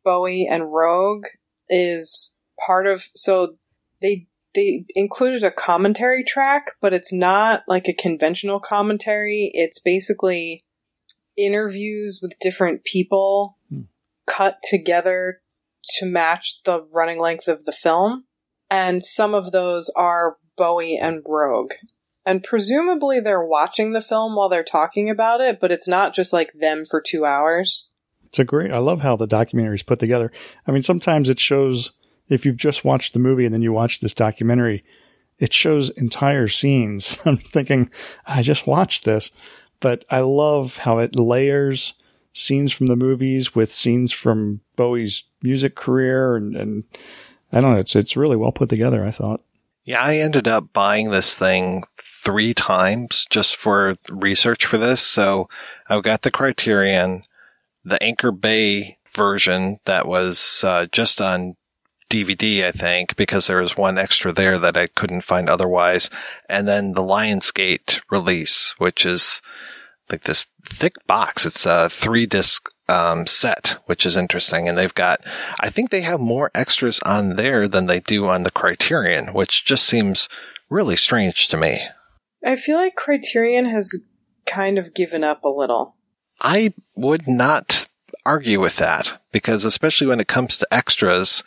Bowie 0.04 0.46
and 0.46 0.64
Roeg 0.64 1.22
is 1.68 2.36
part 2.64 2.86
of 2.86 3.06
so 3.14 3.56
they 4.02 4.26
they 4.54 4.84
included 4.94 5.44
a 5.44 5.50
commentary 5.50 6.24
track, 6.24 6.72
but 6.80 6.92
it's 6.92 7.12
not 7.12 7.62
like 7.66 7.88
a 7.88 7.94
conventional 7.94 8.60
commentary. 8.60 9.50
It's 9.54 9.78
basically 9.78 10.64
interviews 11.36 12.20
with 12.22 12.38
different 12.40 12.84
people 12.84 13.58
hmm. 13.68 13.82
cut 14.26 14.58
together 14.62 15.40
to 15.98 16.06
match 16.06 16.60
the 16.64 16.86
running 16.94 17.18
length 17.18 17.48
of 17.48 17.64
the 17.64 17.72
film. 17.72 18.24
And 18.70 19.02
some 19.04 19.34
of 19.34 19.52
those 19.52 19.90
are 19.96 20.36
Bowie 20.56 20.96
and 20.96 21.22
Roeg. 21.24 21.72
And 22.24 22.42
presumably 22.42 23.20
they're 23.20 23.44
watching 23.44 23.92
the 23.92 24.00
film 24.00 24.34
while 24.34 24.48
they're 24.48 24.64
talking 24.64 25.08
about 25.08 25.40
it, 25.40 25.60
but 25.60 25.70
it's 25.70 25.86
not 25.86 26.12
just 26.12 26.32
like 26.32 26.52
them 26.54 26.84
for 26.84 27.00
two 27.00 27.24
hours. 27.24 27.88
It's 28.24 28.40
a 28.40 28.44
great, 28.44 28.72
I 28.72 28.78
love 28.78 29.00
how 29.00 29.14
the 29.14 29.28
documentary 29.28 29.76
is 29.76 29.84
put 29.84 30.00
together. 30.00 30.32
I 30.66 30.72
mean, 30.72 30.82
sometimes 30.82 31.28
it 31.28 31.38
shows, 31.38 31.92
if 32.28 32.44
you've 32.44 32.56
just 32.56 32.84
watched 32.84 33.12
the 33.12 33.20
movie 33.20 33.44
and 33.44 33.54
then 33.54 33.62
you 33.62 33.72
watch 33.72 34.00
this 34.00 34.12
documentary, 34.12 34.84
it 35.38 35.52
shows 35.52 35.90
entire 35.90 36.48
scenes. 36.48 37.20
I'm 37.24 37.36
thinking, 37.36 37.90
I 38.26 38.42
just 38.42 38.66
watched 38.66 39.04
this 39.04 39.30
but 39.80 40.04
I 40.10 40.20
love 40.20 40.78
how 40.78 40.98
it 40.98 41.16
layers 41.16 41.94
scenes 42.32 42.72
from 42.72 42.86
the 42.86 42.96
movies 42.96 43.54
with 43.54 43.72
scenes 43.72 44.12
from 44.12 44.60
Bowie's 44.76 45.24
music 45.42 45.74
career 45.74 46.36
and, 46.36 46.54
and 46.54 46.84
I 47.52 47.60
don't 47.60 47.74
know, 47.74 47.80
it's 47.80 47.96
it's 47.96 48.16
really 48.16 48.36
well 48.36 48.52
put 48.52 48.68
together, 48.68 49.04
I 49.04 49.10
thought. 49.10 49.40
Yeah, 49.84 50.00
I 50.02 50.16
ended 50.16 50.48
up 50.48 50.72
buying 50.72 51.10
this 51.10 51.36
thing 51.36 51.84
three 51.96 52.52
times 52.52 53.24
just 53.30 53.56
for 53.56 53.96
research 54.10 54.66
for 54.66 54.78
this. 54.78 55.00
So 55.00 55.48
I've 55.88 56.02
got 56.02 56.22
the 56.22 56.30
Criterion, 56.32 57.22
the 57.84 58.02
Anchor 58.02 58.32
Bay 58.32 58.98
version 59.14 59.78
that 59.84 60.08
was 60.08 60.64
uh, 60.64 60.86
just 60.90 61.20
on 61.20 61.56
DVD, 62.08 62.64
I 62.64 62.72
think, 62.72 63.16
because 63.16 63.46
there 63.46 63.60
was 63.60 63.76
one 63.76 63.98
extra 63.98 64.32
there 64.32 64.58
that 64.58 64.76
I 64.76 64.86
couldn't 64.88 65.22
find 65.22 65.48
otherwise. 65.48 66.10
And 66.48 66.66
then 66.66 66.92
the 66.92 67.02
Lionsgate 67.02 68.00
release, 68.10 68.74
which 68.78 69.04
is 69.04 69.42
like 70.10 70.22
this 70.22 70.46
thick 70.64 70.94
box. 71.06 71.44
It's 71.44 71.66
a 71.66 71.88
three 71.88 72.26
disc 72.26 72.70
um, 72.88 73.26
set, 73.26 73.78
which 73.86 74.06
is 74.06 74.16
interesting. 74.16 74.68
And 74.68 74.78
they've 74.78 74.94
got, 74.94 75.20
I 75.60 75.70
think 75.70 75.90
they 75.90 76.02
have 76.02 76.20
more 76.20 76.50
extras 76.54 77.00
on 77.00 77.36
there 77.36 77.68
than 77.68 77.86
they 77.86 78.00
do 78.00 78.26
on 78.26 78.44
the 78.44 78.50
Criterion, 78.50 79.32
which 79.32 79.64
just 79.64 79.84
seems 79.84 80.28
really 80.70 80.96
strange 80.96 81.48
to 81.48 81.56
me. 81.56 81.80
I 82.44 82.56
feel 82.56 82.76
like 82.76 82.94
Criterion 82.94 83.64
has 83.66 84.04
kind 84.44 84.78
of 84.78 84.94
given 84.94 85.24
up 85.24 85.44
a 85.44 85.48
little. 85.48 85.96
I 86.40 86.74
would 86.94 87.26
not 87.26 87.88
argue 88.24 88.60
with 88.60 88.76
that 88.76 89.20
because 89.32 89.64
especially 89.64 90.06
when 90.06 90.20
it 90.20 90.28
comes 90.28 90.58
to 90.58 90.68
extras, 90.70 91.42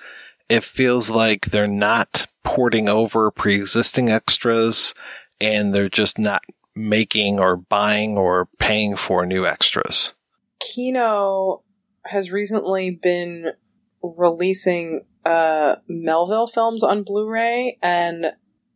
it 0.50 0.64
feels 0.64 1.10
like 1.10 1.48
they're 1.48 1.68
not 1.68 2.28
porting 2.44 2.90
over 2.90 3.30
pre-existing 3.32 4.10
extras 4.10 4.94
and 5.40 5.74
they're 5.74 5.90
just 5.90 6.18
not 6.18 6.44
making 6.76 7.40
or 7.40 7.56
buying 7.56 8.18
or 8.18 8.48
paying 8.58 8.96
for 8.96 9.26
new 9.26 9.46
extras. 9.46 10.14
Kino 10.60 11.64
has 12.06 12.32
recently 12.32 12.90
been 12.90 13.52
releasing 14.02 15.06
uh, 15.26 15.76
Melville 15.88 16.48
films 16.48 16.84
on 16.84 17.04
Blu-ray 17.04 17.78
and 17.82 18.28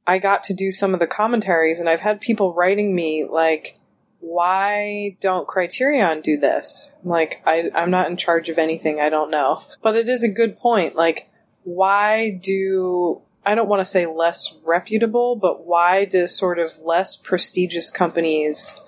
I 0.05 0.19
got 0.19 0.43
to 0.45 0.53
do 0.53 0.69
some 0.71 0.93
of 0.93 0.99
the 0.99 1.07
commentaries 1.07 1.79
and 1.79 1.89
I've 1.89 2.01
had 2.01 2.21
people 2.21 2.53
writing 2.53 2.93
me 2.93 3.25
like 3.25 3.79
why 4.19 5.17
don't 5.19 5.47
Criterion 5.47 6.21
do 6.21 6.37
this? 6.37 6.91
Like 7.03 7.41
I 7.45 7.69
I'm 7.75 7.91
not 7.91 8.09
in 8.09 8.17
charge 8.17 8.49
of 8.49 8.57
anything, 8.57 8.99
I 9.01 9.09
don't 9.09 9.31
know. 9.31 9.63
But 9.81 9.95
it 9.95 10.07
is 10.07 10.23
a 10.23 10.29
good 10.29 10.55
point. 10.55 10.95
Like 10.95 11.29
why 11.63 12.29
do 12.29 13.21
I 13.45 13.55
don't 13.55 13.67
want 13.67 13.81
to 13.81 13.85
say 13.85 14.05
less 14.05 14.53
reputable, 14.63 15.35
but 15.35 15.65
why 15.65 16.05
do 16.05 16.27
sort 16.27 16.59
of 16.59 16.79
less 16.79 17.17
prestigious 17.17 17.89
companies 17.89 18.79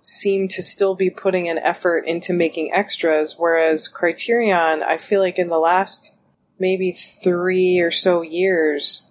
seem 0.00 0.48
to 0.48 0.62
still 0.62 0.94
be 0.94 1.10
putting 1.10 1.48
an 1.48 1.58
effort 1.58 2.06
into 2.06 2.32
making 2.32 2.72
extras, 2.72 3.34
whereas 3.36 3.88
Criterion, 3.88 4.82
I 4.82 4.96
feel 4.96 5.20
like 5.20 5.38
in 5.38 5.50
the 5.50 5.58
last 5.58 6.14
maybe 6.58 6.92
three 6.92 7.80
or 7.80 7.90
so 7.90 8.22
years, 8.22 9.04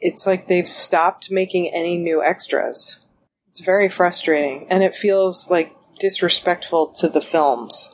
it's 0.00 0.26
like 0.26 0.46
they've 0.46 0.68
stopped 0.68 1.30
making 1.30 1.72
any 1.72 1.96
new 1.96 2.22
extras. 2.22 3.00
It's 3.48 3.60
very 3.60 3.88
frustrating, 3.88 4.66
and 4.68 4.82
it 4.82 4.94
feels 4.94 5.50
like 5.50 5.74
disrespectful 5.98 6.88
to 6.98 7.08
the 7.08 7.20
films. 7.20 7.93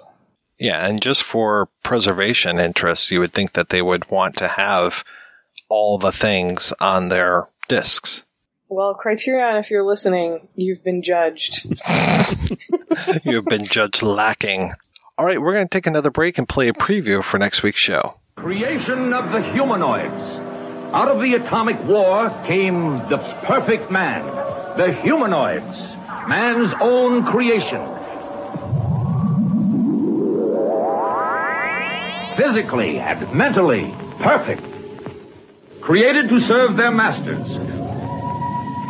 Yeah, 0.61 0.87
and 0.87 1.01
just 1.01 1.23
for 1.23 1.71
preservation 1.83 2.59
interests, 2.59 3.11
you 3.11 3.21
would 3.21 3.33
think 3.33 3.55
that 3.55 3.71
they 3.71 3.81
would 3.81 4.11
want 4.11 4.37
to 4.37 4.47
have 4.47 5.03
all 5.71 5.97
the 5.97 6.13
things 6.13 6.75
on 6.81 7.09
their 7.09 7.49
discs. 7.67 8.25
Well, 8.69 8.95
Criterion, 8.95 9.57
if 9.57 9.71
you're 9.71 9.83
listening, 9.83 10.49
you've 10.55 10.85
been 10.85 11.03
judged. 11.03 11.67
you've 13.25 13.47
been 13.47 13.65
judged 13.65 14.03
lacking. 14.03 14.75
All 15.17 15.25
right, 15.25 15.41
we're 15.41 15.55
going 15.55 15.67
to 15.67 15.71
take 15.71 15.87
another 15.87 16.11
break 16.11 16.37
and 16.37 16.47
play 16.47 16.69
a 16.69 16.75
preview 16.75 17.25
for 17.25 17.39
next 17.39 17.63
week's 17.63 17.81
show. 17.81 18.17
Creation 18.37 19.15
of 19.15 19.33
the 19.33 19.43
humanoids. 19.53 20.13
Out 20.93 21.09
of 21.09 21.23
the 21.23 21.35
atomic 21.35 21.83
war 21.85 22.29
came 22.47 22.99
the 23.09 23.19
perfect 23.45 23.91
man, 23.91 24.27
the 24.77 24.93
humanoids, 24.93 25.79
man's 26.29 26.75
own 26.81 27.25
creation. 27.25 27.81
Physically 32.41 32.99
and 32.99 33.35
mentally 33.35 33.95
perfect. 34.19 34.63
Created 35.83 36.31
to 36.31 36.41
serve 36.41 36.75
their 36.75 36.91
masters. 36.91 37.47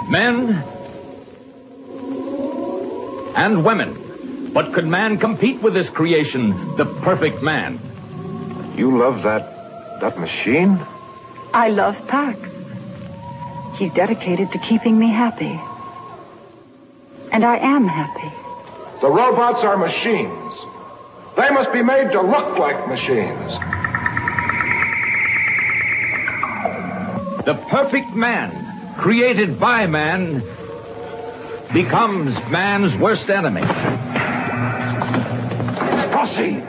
Men 0.09 0.53
and 3.35 3.65
women. 3.65 4.53
But 4.53 4.73
could 4.73 4.87
man 4.87 5.19
compete 5.19 5.61
with 5.63 5.75
this 5.75 5.89
creation, 5.91 6.77
the 6.77 6.85
perfect 7.03 7.43
man? 7.43 7.81
You 8.77 8.97
love 8.97 9.25
that 9.25 10.01
that 10.01 10.17
machine? 10.17 10.79
I 11.53 11.71
love 11.71 11.97
Pax. 12.07 12.39
He's 13.81 13.91
dedicated 13.91 14.53
to 14.53 14.61
keeping 14.61 14.97
me 14.97 15.11
happy. 15.11 15.61
And 17.33 17.45
I 17.45 17.57
am 17.57 17.89
happy. 17.89 18.31
The 19.01 19.11
robots 19.11 19.65
are 19.65 19.77
machines. 19.77 20.40
They 21.41 21.49
must 21.49 21.73
be 21.73 21.83
made 21.83 22.11
to 22.11 22.21
look 22.21 22.59
like 22.59 22.87
machines. 22.87 23.53
The 27.47 27.55
perfect 27.71 28.11
man, 28.11 28.99
created 28.99 29.59
by 29.59 29.87
man, 29.87 30.41
becomes 31.73 32.35
man's 32.51 32.95
worst 33.01 33.31
enemy. 33.31 33.63
Proceed. 36.13 36.63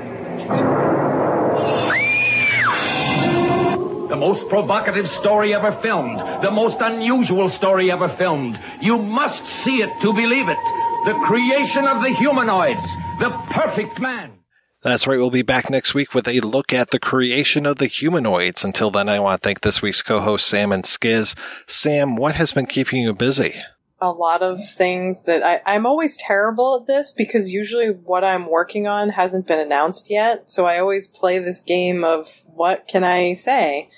The 4.09 4.15
most 4.15 4.47
provocative 4.47 5.09
story 5.19 5.53
ever 5.53 5.77
filmed. 5.81 6.17
The 6.41 6.51
most 6.51 6.77
unusual 6.79 7.49
story 7.49 7.91
ever 7.91 8.07
filmed. 8.17 8.57
You 8.79 8.97
must 8.99 9.43
see 9.65 9.81
it 9.81 9.89
to 10.01 10.13
believe 10.13 10.47
it. 10.47 10.63
The 11.05 11.19
creation 11.25 11.85
of 11.85 12.01
the 12.03 12.11
humanoids. 12.15 12.87
The 13.19 13.31
perfect 13.51 13.99
man. 13.99 14.40
That's 14.83 15.05
right. 15.05 15.17
We'll 15.17 15.29
be 15.29 15.43
back 15.43 15.69
next 15.69 15.93
week 15.93 16.13
with 16.13 16.27
a 16.27 16.39
look 16.39 16.73
at 16.73 16.89
the 16.89 16.99
creation 16.99 17.65
of 17.67 17.77
the 17.77 17.85
humanoids. 17.85 18.65
Until 18.65 18.89
then, 18.89 19.09
I 19.09 19.19
want 19.19 19.41
to 19.41 19.45
thank 19.47 19.61
this 19.61 19.81
week's 19.81 20.01
co-host, 20.01 20.51
Samm 20.51 20.73
and 20.73 20.83
Skizz. 20.83 21.35
Samm, 21.67 22.17
what 22.17 22.35
has 22.35 22.51
been 22.51 22.65
keeping 22.65 23.01
you 23.01 23.13
busy? 23.13 23.61
a 24.01 24.11
lot 24.11 24.41
of 24.41 24.59
things 24.67 25.23
that 25.23 25.43
I, 25.43 25.61
I'm 25.65 25.85
always 25.85 26.17
terrible 26.17 26.77
at 26.77 26.87
this 26.87 27.11
because 27.11 27.51
usually 27.51 27.89
what 27.89 28.23
I'm 28.23 28.49
working 28.49 28.87
on 28.87 29.09
hasn't 29.09 29.45
been 29.45 29.59
announced 29.59 30.09
yet. 30.09 30.49
So 30.49 30.65
I 30.65 30.79
always 30.79 31.07
play 31.07 31.37
this 31.37 31.61
game 31.61 32.03
of 32.03 32.41
what 32.45 32.87
can 32.87 33.03
I 33.03 33.33
say? 33.33 33.89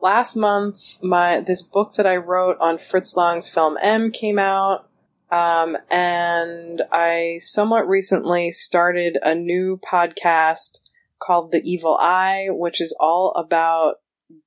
Last 0.00 0.34
month, 0.34 1.00
my 1.00 1.40
this 1.40 1.62
book 1.62 1.94
that 1.94 2.08
I 2.08 2.16
wrote 2.16 2.56
on 2.60 2.76
Fritz 2.76 3.16
Lang's 3.16 3.48
film 3.48 3.78
M 3.80 4.10
came 4.10 4.38
out. 4.38 4.88
Um, 5.32 5.78
and 5.90 6.82
I 6.92 7.38
somewhat 7.40 7.88
recently 7.88 8.52
started 8.52 9.16
a 9.22 9.34
new 9.34 9.80
podcast 9.82 10.80
called 11.18 11.52
The 11.52 11.62
Evil 11.64 11.96
Eye, 11.98 12.48
which 12.50 12.82
is 12.82 12.94
all 13.00 13.30
about 13.30 13.94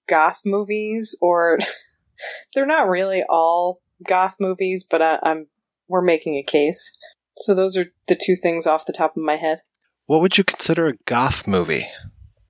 goth 0.08 0.42
movies, 0.46 1.18
or 1.22 1.58
they're 2.54 2.68
not 2.68 2.88
really 2.88 3.24
all 3.28 3.82
goth 4.08 4.36
movies, 4.40 4.86
but 4.88 5.02
I, 5.02 5.20
I'm 5.24 5.48
we're 5.88 6.02
making 6.02 6.36
a 6.36 6.44
case. 6.44 6.96
So 7.38 7.56
those 7.56 7.76
are 7.78 7.86
the 8.08 8.16
two 8.16 8.36
things 8.36 8.68
off 8.68 8.86
the 8.86 8.94
top 8.94 9.18
of 9.18 9.24
my 9.24 9.38
head. 9.38 9.60
What 10.06 10.22
would 10.22 10.38
you 10.38 10.44
consider 10.44 10.88
a 10.88 10.98
goth 11.06 11.48
movie? 11.48 11.88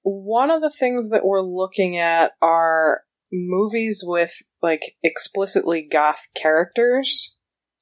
One 0.03 0.51
of 0.51 0.61
the 0.61 0.69
things 0.69 1.11
that 1.11 1.25
we're 1.25 1.41
looking 1.41 1.97
at 1.97 2.33
are 2.41 3.01
movies 3.31 4.03
with 4.05 4.33
like 4.61 4.81
explicitly 5.03 5.87
goth 5.89 6.27
characters. 6.35 7.35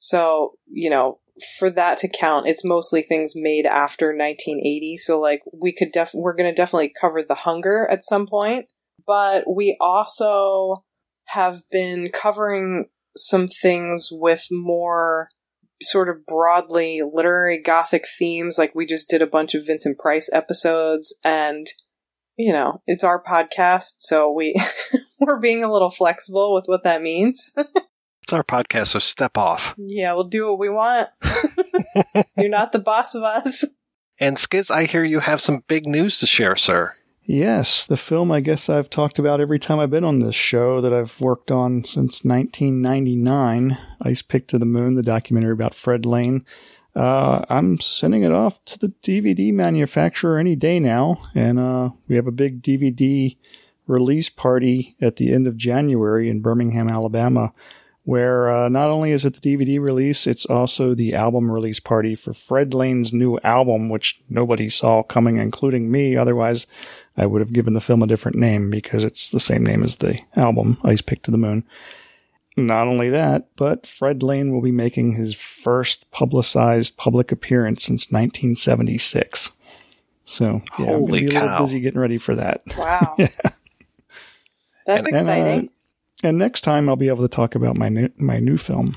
So, 0.04 0.58
you 0.66 0.90
know, 0.90 1.18
for 1.58 1.70
that 1.70 1.96
to 1.98 2.08
count, 2.08 2.46
it's 2.46 2.62
mostly 2.62 3.00
things 3.00 3.32
made 3.34 3.64
after 3.64 4.08
1980. 4.08 4.98
So 4.98 5.18
like 5.18 5.40
we 5.50 5.72
could 5.72 5.92
def 5.92 6.10
we're 6.12 6.34
going 6.34 6.50
to 6.50 6.54
definitely 6.54 6.92
cover 7.00 7.22
The 7.22 7.34
Hunger 7.34 7.88
at 7.90 8.04
some 8.04 8.26
point, 8.26 8.66
but 9.06 9.44
we 9.50 9.78
also 9.80 10.84
have 11.24 11.62
been 11.70 12.10
covering 12.10 12.84
some 13.16 13.48
things 13.48 14.10
with 14.12 14.46
more 14.50 15.30
sort 15.82 16.10
of 16.10 16.26
broadly 16.26 17.00
literary 17.00 17.62
gothic 17.62 18.04
themes 18.18 18.58
like 18.58 18.74
we 18.74 18.84
just 18.84 19.08
did 19.08 19.22
a 19.22 19.26
bunch 19.26 19.54
of 19.54 19.66
Vincent 19.66 19.98
Price 19.98 20.28
episodes 20.34 21.16
and 21.24 21.66
you 22.36 22.52
know, 22.52 22.82
it's 22.86 23.04
our 23.04 23.22
podcast, 23.22 23.94
so 24.00 24.30
we 24.32 24.54
we're 25.18 25.40
being 25.40 25.64
a 25.64 25.72
little 25.72 25.88
flexible 25.88 26.54
with 26.54 26.64
what 26.66 26.84
that 26.84 27.00
means. 27.00 27.54
it's 28.34 28.50
our 28.50 28.62
podcast, 28.62 28.88
so 28.88 28.98
step 28.98 29.38
off. 29.38 29.74
Yeah, 29.76 30.12
we'll 30.14 30.24
do 30.24 30.48
what 30.48 30.58
we 30.58 30.68
want. 30.68 31.08
You're 32.36 32.48
not 32.48 32.72
the 32.72 32.78
boss 32.78 33.14
of 33.14 33.22
us. 33.22 33.64
And 34.18 34.36
Skizz, 34.36 34.70
I 34.70 34.84
hear 34.84 35.04
you 35.04 35.20
have 35.20 35.40
some 35.40 35.64
big 35.68 35.86
news 35.86 36.18
to 36.20 36.26
share, 36.26 36.56
sir. 36.56 36.94
Yes, 37.22 37.86
the 37.86 37.96
film 37.96 38.30
I 38.30 38.40
guess 38.40 38.68
I've 38.68 38.90
talked 38.90 39.18
about 39.18 39.40
every 39.40 39.58
time 39.58 39.78
I've 39.78 39.90
been 39.90 40.04
on 40.04 40.18
this 40.18 40.34
show 40.34 40.80
that 40.80 40.92
I've 40.92 41.20
worked 41.20 41.50
on 41.50 41.84
since 41.84 42.24
1999, 42.24 43.78
Ice 44.02 44.22
Pick 44.22 44.46
to 44.48 44.58
the 44.58 44.66
Moon, 44.66 44.94
the 44.94 45.02
documentary 45.02 45.52
about 45.52 45.74
Fred 45.74 46.04
Lane. 46.04 46.44
Uh, 46.94 47.44
I'm 47.48 47.80
sending 47.80 48.24
it 48.24 48.32
off 48.32 48.64
to 48.66 48.78
the 48.78 48.92
DVD 49.02 49.52
manufacturer 49.52 50.38
any 50.38 50.54
day 50.54 50.78
now, 50.80 51.22
and 51.34 51.58
uh, 51.58 51.90
we 52.08 52.16
have 52.16 52.26
a 52.26 52.32
big 52.32 52.62
DVD 52.62 53.36
release 53.86 54.28
party 54.28 54.96
at 55.00 55.16
the 55.16 55.32
end 55.32 55.46
of 55.46 55.56
January 55.56 56.28
in 56.28 56.40
Birmingham, 56.40 56.88
Alabama, 56.88 57.52
where 58.04 58.48
uh, 58.50 58.68
not 58.68 58.90
only 58.90 59.10
is 59.10 59.24
it 59.24 59.34
the 59.40 59.56
DVD 59.56 59.80
release, 59.80 60.26
it's 60.26 60.44
also 60.46 60.94
the 60.94 61.14
album 61.14 61.50
release 61.50 61.80
party 61.80 62.14
for 62.14 62.32
Fred 62.34 62.72
Lane's 62.74 63.12
new 63.12 63.38
album, 63.42 63.88
which 63.88 64.20
nobody 64.28 64.68
saw 64.68 65.02
coming, 65.02 65.38
including 65.38 65.90
me. 65.90 66.16
Otherwise, 66.16 66.66
I 67.16 67.26
would 67.26 67.40
have 67.40 67.52
given 67.54 67.74
the 67.74 67.80
film 67.80 68.02
a 68.02 68.06
different 68.06 68.36
name 68.36 68.70
because 68.70 69.04
it's 69.04 69.28
the 69.30 69.40
same 69.40 69.64
name 69.64 69.82
as 69.82 69.96
the 69.96 70.18
album, 70.36 70.78
Ice 70.84 71.00
Pick 71.00 71.22
to 71.22 71.30
the 71.30 71.38
Moon. 71.38 71.64
Not 72.56 72.86
only 72.86 73.08
that, 73.10 73.48
but 73.56 73.84
Fred 73.86 74.22
Lane 74.22 74.52
will 74.52 74.60
be 74.62 74.70
making 74.70 75.12
his 75.14 75.34
first 75.34 76.08
publicized 76.12 76.96
public 76.96 77.32
appearance 77.32 77.82
since 77.84 78.12
1976. 78.12 79.50
So, 80.26 80.62
yeah, 80.78 80.92
I'm 80.92 81.04
going 81.06 81.24
to 81.24 81.30
be 81.30 81.36
a 81.36 81.40
cow. 81.40 81.42
little 81.50 81.66
busy 81.66 81.80
getting 81.80 82.00
ready 82.00 82.16
for 82.18 82.34
that. 82.36 82.62
Wow. 82.78 83.14
yeah. 83.18 83.28
That's 84.86 85.06
And, 85.06 85.14
uh, 85.14 85.18
exciting. 85.18 85.58
and 85.60 85.68
next 86.22 86.62
time 86.62 86.88
I'll 86.88 86.96
be 86.96 87.08
able 87.08 87.26
to 87.26 87.34
talk 87.34 87.54
about 87.54 87.76
my 87.76 87.88
new, 87.88 88.10
my 88.16 88.38
new 88.38 88.56
film. 88.56 88.96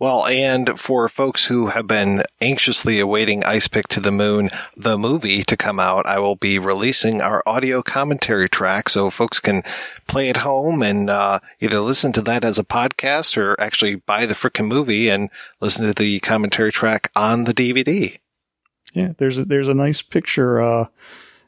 Well, 0.00 0.26
and 0.26 0.78
for 0.78 1.08
folks 1.08 1.44
who 1.46 1.68
have 1.68 1.86
been 1.86 2.24
anxiously 2.40 2.98
awaiting 2.98 3.44
Ice 3.44 3.68
Pick 3.68 3.86
to 3.88 4.00
the 4.00 4.10
Moon, 4.10 4.50
the 4.76 4.98
movie 4.98 5.44
to 5.44 5.56
come 5.56 5.78
out, 5.78 6.04
I 6.04 6.18
will 6.18 6.34
be 6.34 6.58
releasing 6.58 7.20
our 7.20 7.44
audio 7.46 7.80
commentary 7.80 8.48
track 8.48 8.88
so 8.88 9.08
folks 9.08 9.38
can 9.38 9.62
play 10.08 10.28
at 10.28 10.38
home 10.38 10.82
and 10.82 11.08
uh, 11.08 11.38
either 11.60 11.78
listen 11.80 12.12
to 12.14 12.22
that 12.22 12.44
as 12.44 12.58
a 12.58 12.64
podcast 12.64 13.36
or 13.36 13.58
actually 13.60 13.94
buy 13.94 14.26
the 14.26 14.34
frickin' 14.34 14.66
movie 14.66 15.08
and 15.08 15.30
listen 15.60 15.86
to 15.86 15.94
the 15.94 16.18
commentary 16.20 16.72
track 16.72 17.12
on 17.14 17.44
the 17.44 17.54
DVD. 17.54 18.18
Yeah, 18.94 19.12
there's 19.16 19.38
a, 19.38 19.44
there's 19.44 19.68
a 19.68 19.74
nice 19.74 20.02
picture. 20.02 20.60
Uh, 20.60 20.86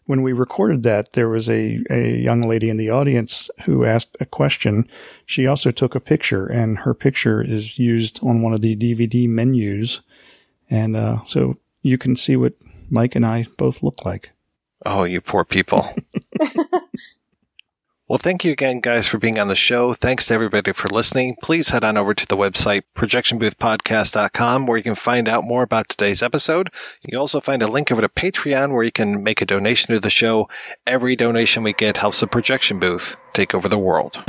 when 0.07 0.23
we 0.23 0.33
recorded 0.33 0.83
that, 0.85 1.12
there 1.12 1.28
was 1.28 1.49
a, 1.49 1.83
a 1.91 2.17
young 2.17 2.43
lady 2.43 2.70
in 2.70 2.76
the 2.76 2.91
audience 2.91 3.51
who 3.65 3.85
asked 3.85 4.17
a 4.20 4.26
question. 4.26 4.89
She 5.26 5.47
also 5.47 5.70
took 5.70 5.94
a 5.94 6.01
picture, 6.01 6.47
and 6.47 6.78
her 6.78 6.94
picture 6.94 7.43
is 7.43 7.78
used 7.78 8.20
on 8.23 8.41
one 8.41 8.52
of 8.52 8.60
the 8.60 8.76
DVD 8.76 9.28
menus. 9.28 10.01
And 10.70 10.97
uh, 10.97 11.25
so 11.25 11.59
you 11.83 11.99
can 11.99 12.17
see 12.17 12.36
what 12.36 12.55
Mike 12.89 13.15
and 13.15 13.26
I 13.26 13.47
both 13.59 13.83
look 13.83 14.05
like. 14.05 14.31
Oh, 14.85 15.05
you 15.05 15.20
poor 15.20 15.44
people. 15.44 15.89
well, 18.09 18.18
thank 18.18 18.44
you 18.44 18.52
again, 18.52 18.81
guys, 18.81 19.07
for 19.07 19.18
being 19.18 19.39
on 19.39 19.49
the 19.49 19.57
show. 19.57 19.93
Thanks 19.93 20.26
to 20.26 20.35
everybody 20.35 20.73
for 20.73 20.89
listening. 20.89 21.36
Please 21.43 21.70
head 21.70 21.83
on 21.83 21.97
over 21.97 22.15
to 22.15 22.26
the 22.26 22.36
website, 22.36 22.83
projectionboothpodcast.com, 22.97 24.67
where 24.67 24.76
you 24.76 24.85
can 24.85 24.94
find 24.94 25.28
out 25.28 25.44
more 25.44 25.65
about 25.65 25.89
today's 25.89 26.23
episode. 26.23 26.70
You 27.02 27.18
also 27.18 27.41
find 27.41 27.62
a 27.62 27.68
link 27.68 27.91
over 27.91 28.02
to 28.02 28.09
Patreon, 28.09 28.73
where 28.73 28.85
you 28.85 28.93
can 28.93 29.25
make 29.25 29.43
a 29.43 29.47
donation 29.47 29.93
to 29.94 30.01
the 30.01 30.10
show. 30.10 30.49
Every 30.86 31.17
donation 31.17 31.65
we 31.65 31.73
get 31.73 31.97
helps 31.97 32.20
the 32.20 32.26
projection 32.26 32.78
booth 32.78 33.17
take 33.33 33.55
over 33.55 33.68
the 33.68 33.78
world. 33.78 34.23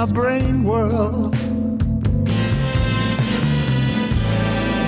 my 0.00 0.06
brain 0.06 0.64
whirl. 0.64 1.30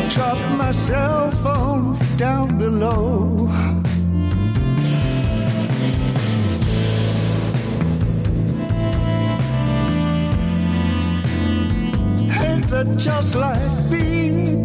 Drop 0.08 0.38
my 0.56 0.72
cell 0.72 1.30
phone 1.30 1.98
down 2.16 2.56
below. 2.56 3.46
Hate 12.38 12.66
that 12.70 12.94
just 12.96 13.34
like 13.34 13.90
being 13.90 14.61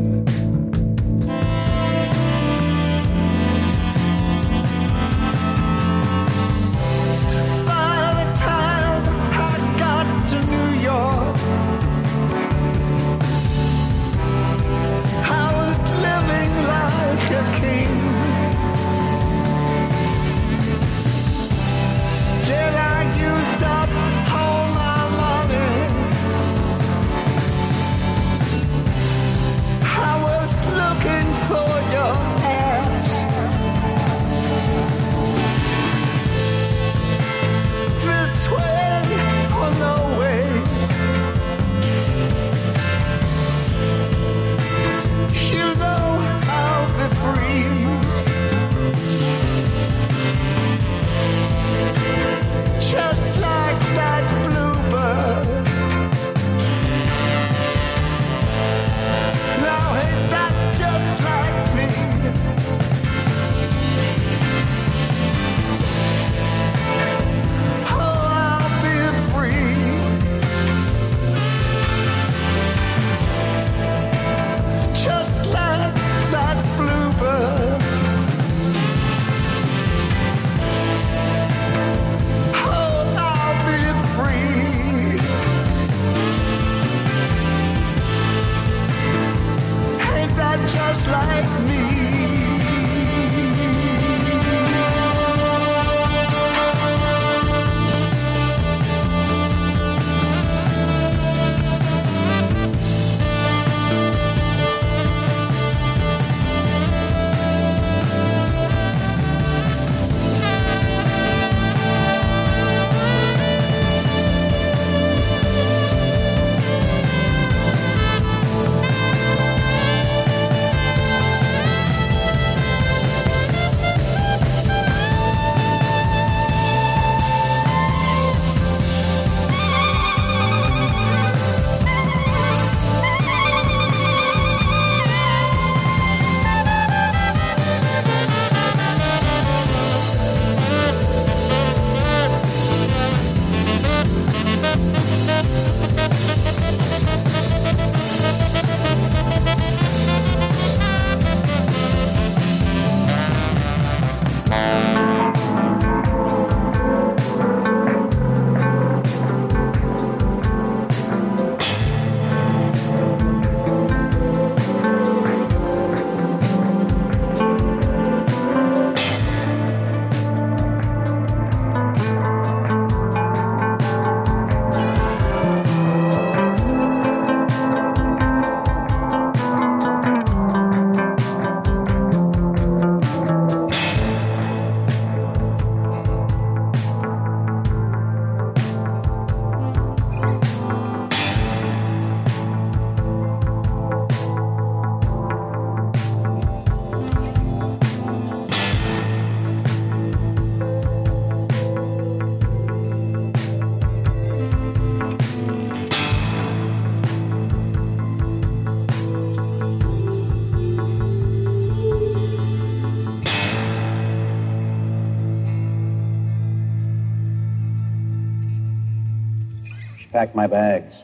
packed 220.17 220.33
my 220.33 220.47
bags. 220.47 220.95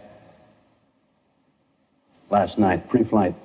Last 2.31 2.57
night, 2.57 2.89
pre 2.89 3.03
flight. 3.03 3.35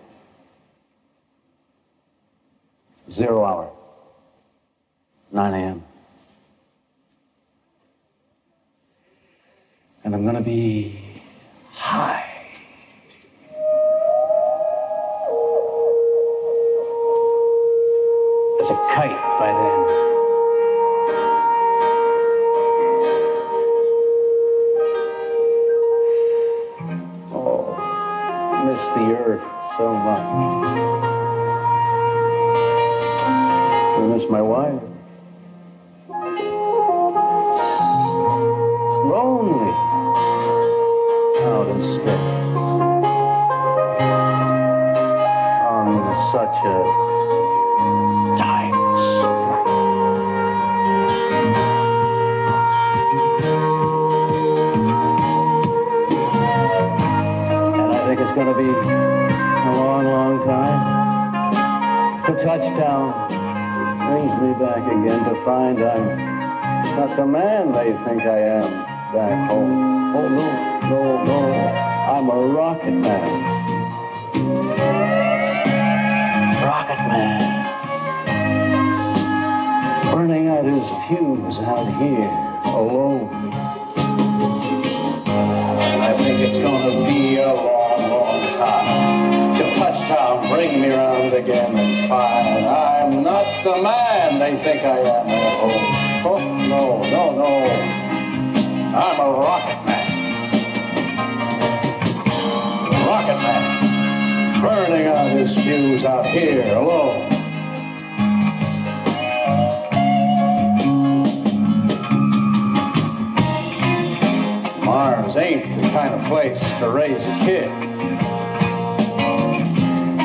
Ain't 115.49 115.81
the 115.81 115.89
kind 115.89 116.15
of 116.15 116.23
place 116.27 116.61
to 116.79 116.91
raise 116.91 117.23
a 117.23 117.35
kid. 117.39 117.71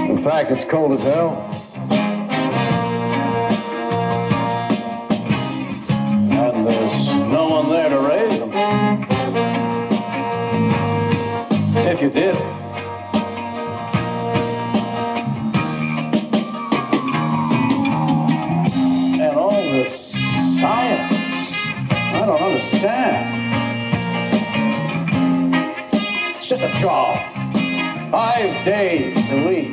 In 0.10 0.22
fact, 0.22 0.52
it's 0.52 0.66
cold 0.66 0.92
as 0.92 1.00
hell. 1.00 1.50
And 6.30 6.68
there's 6.68 7.08
no 7.08 7.48
one 7.48 7.70
there 7.70 7.88
to 7.90 8.00
raise 8.00 8.40
them. 8.40 8.52
If 11.88 12.02
you 12.02 12.10
did. 12.10 12.63
Job. 26.84 27.16
Five 28.12 28.66
days 28.66 29.30
a 29.30 29.48
week. 29.48 29.70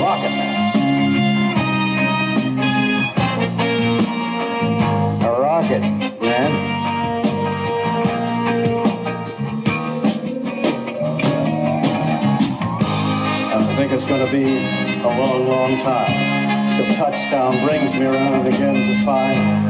Rocket 0.00 0.32
man. 0.32 0.56
A 5.22 5.30
rocket 5.38 5.82
man. 6.22 6.52
I 13.52 13.76
think 13.76 13.92
it's 13.92 14.06
going 14.06 14.24
to 14.24 14.32
be 14.32 14.44
a 15.02 15.06
long, 15.06 15.46
long 15.46 15.76
time. 15.82 16.78
The 16.78 16.94
touchdown 16.94 17.62
brings 17.66 17.92
me 17.92 18.06
around 18.06 18.46
again 18.46 18.74
to 18.74 19.04
find 19.04 19.60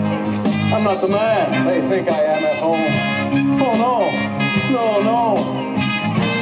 I'm 0.73 0.85
not 0.85 1.01
the 1.01 1.09
man 1.09 1.67
they 1.67 1.81
think 1.89 2.07
I 2.09 2.23
am 2.23 2.45
at 2.45 2.59
home. 2.59 3.61
Oh 3.61 3.75
no, 3.75 4.40
no, 4.71 5.03
no. 5.03 5.37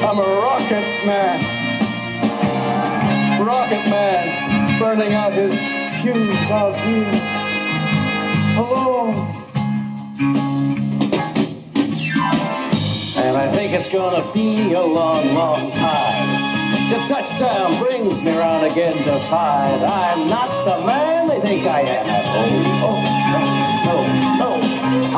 I'm 0.06 0.18
a 0.18 0.22
rocket 0.22 1.06
man. 1.06 1.40
Rocket 3.44 3.88
man 3.88 4.78
burning 4.78 5.12
out 5.14 5.32
his 5.32 5.52
fuse 6.02 6.50
out 6.50 6.76
here. 6.76 7.08
Alone. 8.58 9.16
And 13.16 13.36
I 13.36 13.50
think 13.54 13.72
it's 13.72 13.88
gonna 13.88 14.32
be 14.32 14.72
a 14.72 14.82
long, 14.82 15.34
long 15.34 15.72
time. 15.72 16.48
The 16.90 16.98
touchdown 17.06 17.78
brings 17.82 18.22
me 18.22 18.36
around 18.36 18.64
again 18.64 18.96
to 19.04 19.20
find 19.28 19.84
I'm 19.84 20.28
not 20.28 20.64
the 20.64 20.86
man 20.86 21.28
they 21.28 21.40
think 21.40 21.66
I 21.66 21.80
am 21.82 22.06
home. 22.06 22.66
Oh, 22.84 22.96
no, 23.32 23.44
no, 23.88 23.96
no. 24.38 24.50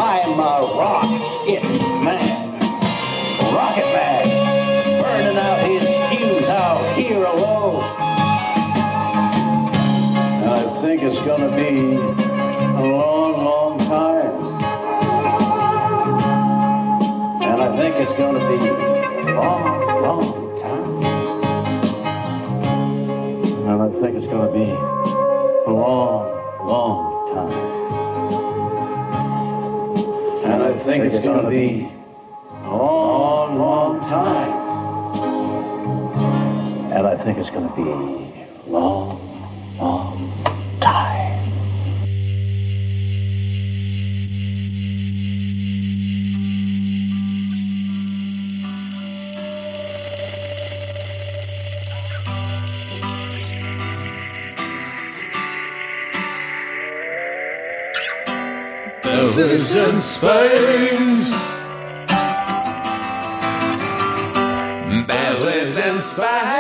I'm 0.01 0.41
a 0.41 0.61
rocket 0.77 1.63
man. 2.03 2.20
Rocket 3.53 3.91
man. 3.93 5.03
Burning 5.03 5.37
out 5.37 5.59
his 5.67 5.83
fuse 6.09 6.49
out 6.49 6.97
here 6.97 7.25
alone. 7.25 7.83
And 10.43 10.51
I 10.51 10.69
think 10.81 11.03
it's 11.03 11.19
gonna 11.19 11.51
be 11.57 11.97
a 11.97 12.83
long, 12.97 13.45
long 13.45 13.79
time. 13.79 14.37
And 17.43 17.63
I 17.63 17.77
think 17.77 17.97
it's 17.97 18.13
gonna 18.13 18.47
be 18.49 18.69
a 18.69 19.35
long, 19.35 20.03
long 20.03 20.57
time. 20.57 21.03
And 23.69 23.83
I 23.83 23.89
think 24.01 24.17
it's 24.17 24.27
gonna 24.29 24.53
be 24.53 24.71
a 24.71 25.73
long, 25.73 26.27
long 26.65 27.29
time. 27.35 27.53
And 30.45 30.63
I 30.63 30.73
think 30.79 31.05
it's 31.05 31.25
gonna 31.25 31.49
be 31.51 32.00
be 37.77 37.83
long, 38.67 39.21
long 39.79 40.81
time. 40.81 41.31
Bellies 59.03 59.75
in 59.75 60.03
space. 60.03 61.31
Bellies 65.07 65.79
in 65.79 66.01
space. 66.01 66.60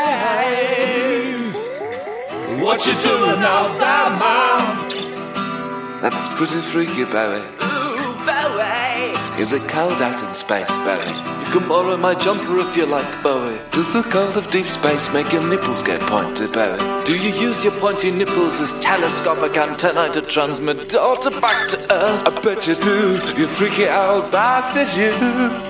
What 2.70 2.86
you 2.86 2.94
doing 3.02 3.40
out 3.42 3.80
there, 3.82 4.10
mom? 4.20 6.00
That's 6.00 6.28
pretty 6.36 6.60
freaky, 6.60 7.04
Barry. 7.04 7.40
Ooh, 7.64 8.14
Bowie. 8.24 9.42
Is 9.42 9.52
it 9.52 9.66
cold 9.68 10.00
out 10.00 10.22
in 10.22 10.32
space, 10.36 10.70
Barry? 10.86 11.08
You 11.08 11.50
can 11.50 11.68
borrow 11.68 11.96
my 11.96 12.14
jumper 12.14 12.60
if 12.60 12.76
you 12.76 12.86
like, 12.86 13.22
Bowie. 13.24 13.58
Does 13.72 13.92
the 13.92 14.04
cold 14.04 14.36
of 14.36 14.48
deep 14.52 14.66
space 14.66 15.12
make 15.12 15.32
your 15.32 15.44
nipples 15.48 15.82
get 15.82 16.00
pointed, 16.02 16.52
Barry? 16.52 16.78
Do 17.04 17.16
you 17.16 17.34
use 17.34 17.64
your 17.64 17.72
pointy 17.80 18.12
nipples 18.12 18.60
as 18.60 18.80
telescopic 18.80 19.56
antennae 19.56 20.12
to 20.12 20.22
transmit 20.22 20.88
data 20.88 21.40
back 21.40 21.70
to 21.70 21.76
Earth? 21.92 22.24
I 22.24 22.40
bet 22.40 22.68
you 22.68 22.76
do, 22.76 23.14
you 23.36 23.48
freaky 23.48 23.88
old 23.88 24.30
bastard, 24.30 24.96
you. 24.96 25.69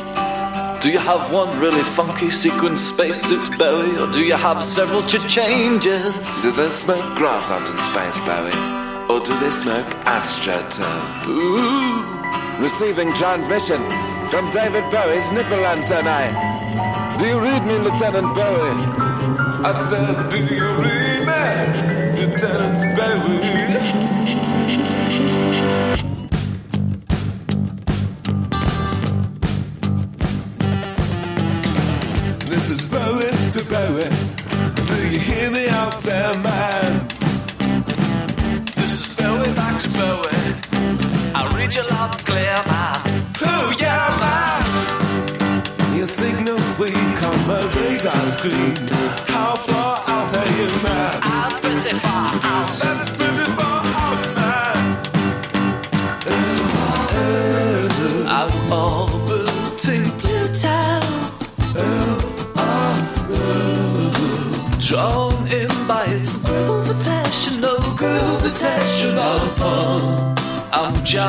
Do 0.80 0.90
you 0.90 0.98
have 0.98 1.30
one 1.30 1.60
really 1.60 1.82
funky 1.82 2.30
sequin 2.30 2.78
spacesuit, 2.78 3.58
Bowie? 3.58 3.98
Or 3.98 4.10
do 4.10 4.24
you 4.24 4.32
have 4.32 4.64
several 4.64 5.02
changes? 5.02 6.14
Do 6.40 6.52
they 6.52 6.70
smoke 6.70 7.04
grass 7.16 7.50
out 7.50 7.68
in 7.68 7.76
space, 7.76 8.18
Bowie? 8.20 8.56
Or 9.12 9.20
do 9.20 9.38
they 9.40 9.50
smoke 9.50 9.84
astroturf? 10.08 11.26
Ooh. 11.28 12.62
Receiving 12.62 13.12
transmission 13.12 13.82
from 14.30 14.50
David 14.52 14.90
Bowie's 14.90 15.30
nipple 15.32 15.66
antennae. 15.66 16.32
Do 17.18 17.26
you 17.26 17.38
read 17.40 17.62
me, 17.66 17.76
Lieutenant 17.76 18.34
Bowie? 18.34 18.84
I 19.62 19.72
said, 19.90 20.30
do 20.30 20.38
you 20.54 20.66
read 20.80 21.26
me, 21.28 22.24
Lieutenant 22.24 22.96
Bowie? 22.96 23.99
To. 33.64 34.08
Do 34.86 35.08
you 35.08 35.18
hear 35.18 35.50
me 35.50 35.68
out 35.68 36.02
there, 36.02 36.34
man? 36.38 37.08
This 38.76 39.00
is 39.00 39.16
Bowie 39.16 39.52
back 39.54 39.80
to 39.82 39.88
Bowie. 39.90 41.34
I 41.34 41.52
read 41.56 41.74
your 41.74 41.84
and 42.12 42.24
clear, 42.24 42.58
man. 42.70 43.24
Oh, 43.42 43.76
yeah, 43.78 44.16
man. 44.22 45.96
Your 45.96 46.06
signals 46.06 46.78
weak 46.78 47.22
on 47.22 47.46
my 47.46 47.62
radar 47.76 48.26
screen. 48.30 48.89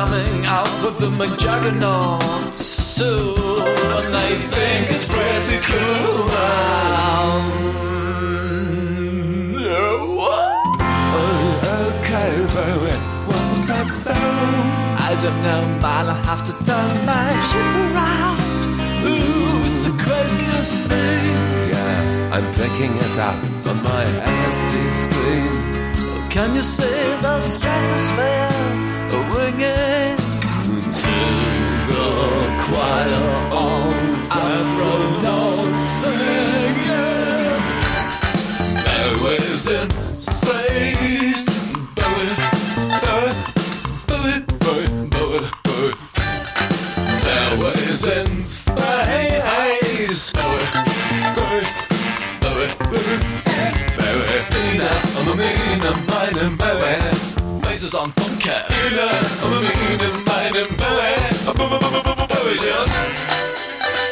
I'm 0.04 0.44
out 0.44 0.66
with 0.82 0.98
the 0.98 1.10
McJaggernauts 1.10 2.54
soon, 2.54 3.36
and 3.38 4.12
they 4.12 4.34
think 4.34 4.90
it's 4.90 5.06
pretty 5.06 5.58
cool. 5.62 6.26
Oh, 11.14 11.38
okay, 11.94 12.32
Bowie. 12.52 12.98
What's 13.28 13.64
that 13.66 13.88
sound? 13.94 14.56
I 14.98 15.14
don't 15.22 15.40
know, 15.46 15.62
man. 15.80 16.06
I 16.08 16.10
have 16.26 16.42
to 16.48 16.54
turn 16.66 17.06
my 17.06 17.30
ship 17.48 17.72
around. 17.86 18.40
Ooh, 19.06 19.66
it's 19.66 19.82
the 19.84 19.92
craziest 20.02 20.88
thing. 20.88 21.24
Yeah, 21.70 22.34
I'm 22.34 22.46
picking 22.54 22.92
it 22.96 23.18
up 23.18 23.38
on 23.70 23.76
my 23.84 24.04
LSD 24.04 24.72
screen. 24.90 25.54
Can 26.28 26.48
you 26.56 26.62
see 26.62 27.00
the 27.22 27.40
stratosphere 27.40 28.91
ringing 29.34 30.16
to 31.00 31.16
the 31.88 32.08
choir 32.64 33.24
of 33.50 33.94
astronauts 34.40 35.82
singing? 36.00 37.62
Bowie's 38.84 39.66
in 39.68 39.90
space. 40.20 41.46
Bowie, 41.96 42.34
Bowie, 44.08 44.38
Bowie, 44.60 44.90
Bowie, 45.14 45.46
Bowie, 45.64 45.94
in 48.18 48.44
space. 48.44 50.32
Bowie, 50.32 50.68
Bowie, 51.36 51.66
Bowie, 52.40 52.70
Bowie. 52.90 53.18
Bowie, 53.96 54.42
I'm 55.16 55.28
a 55.28 55.34
mine 56.06 56.38
and 56.38 56.58
Faces 57.72 57.94
on 57.94 58.12
in 60.58 60.76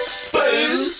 space. 0.00 0.99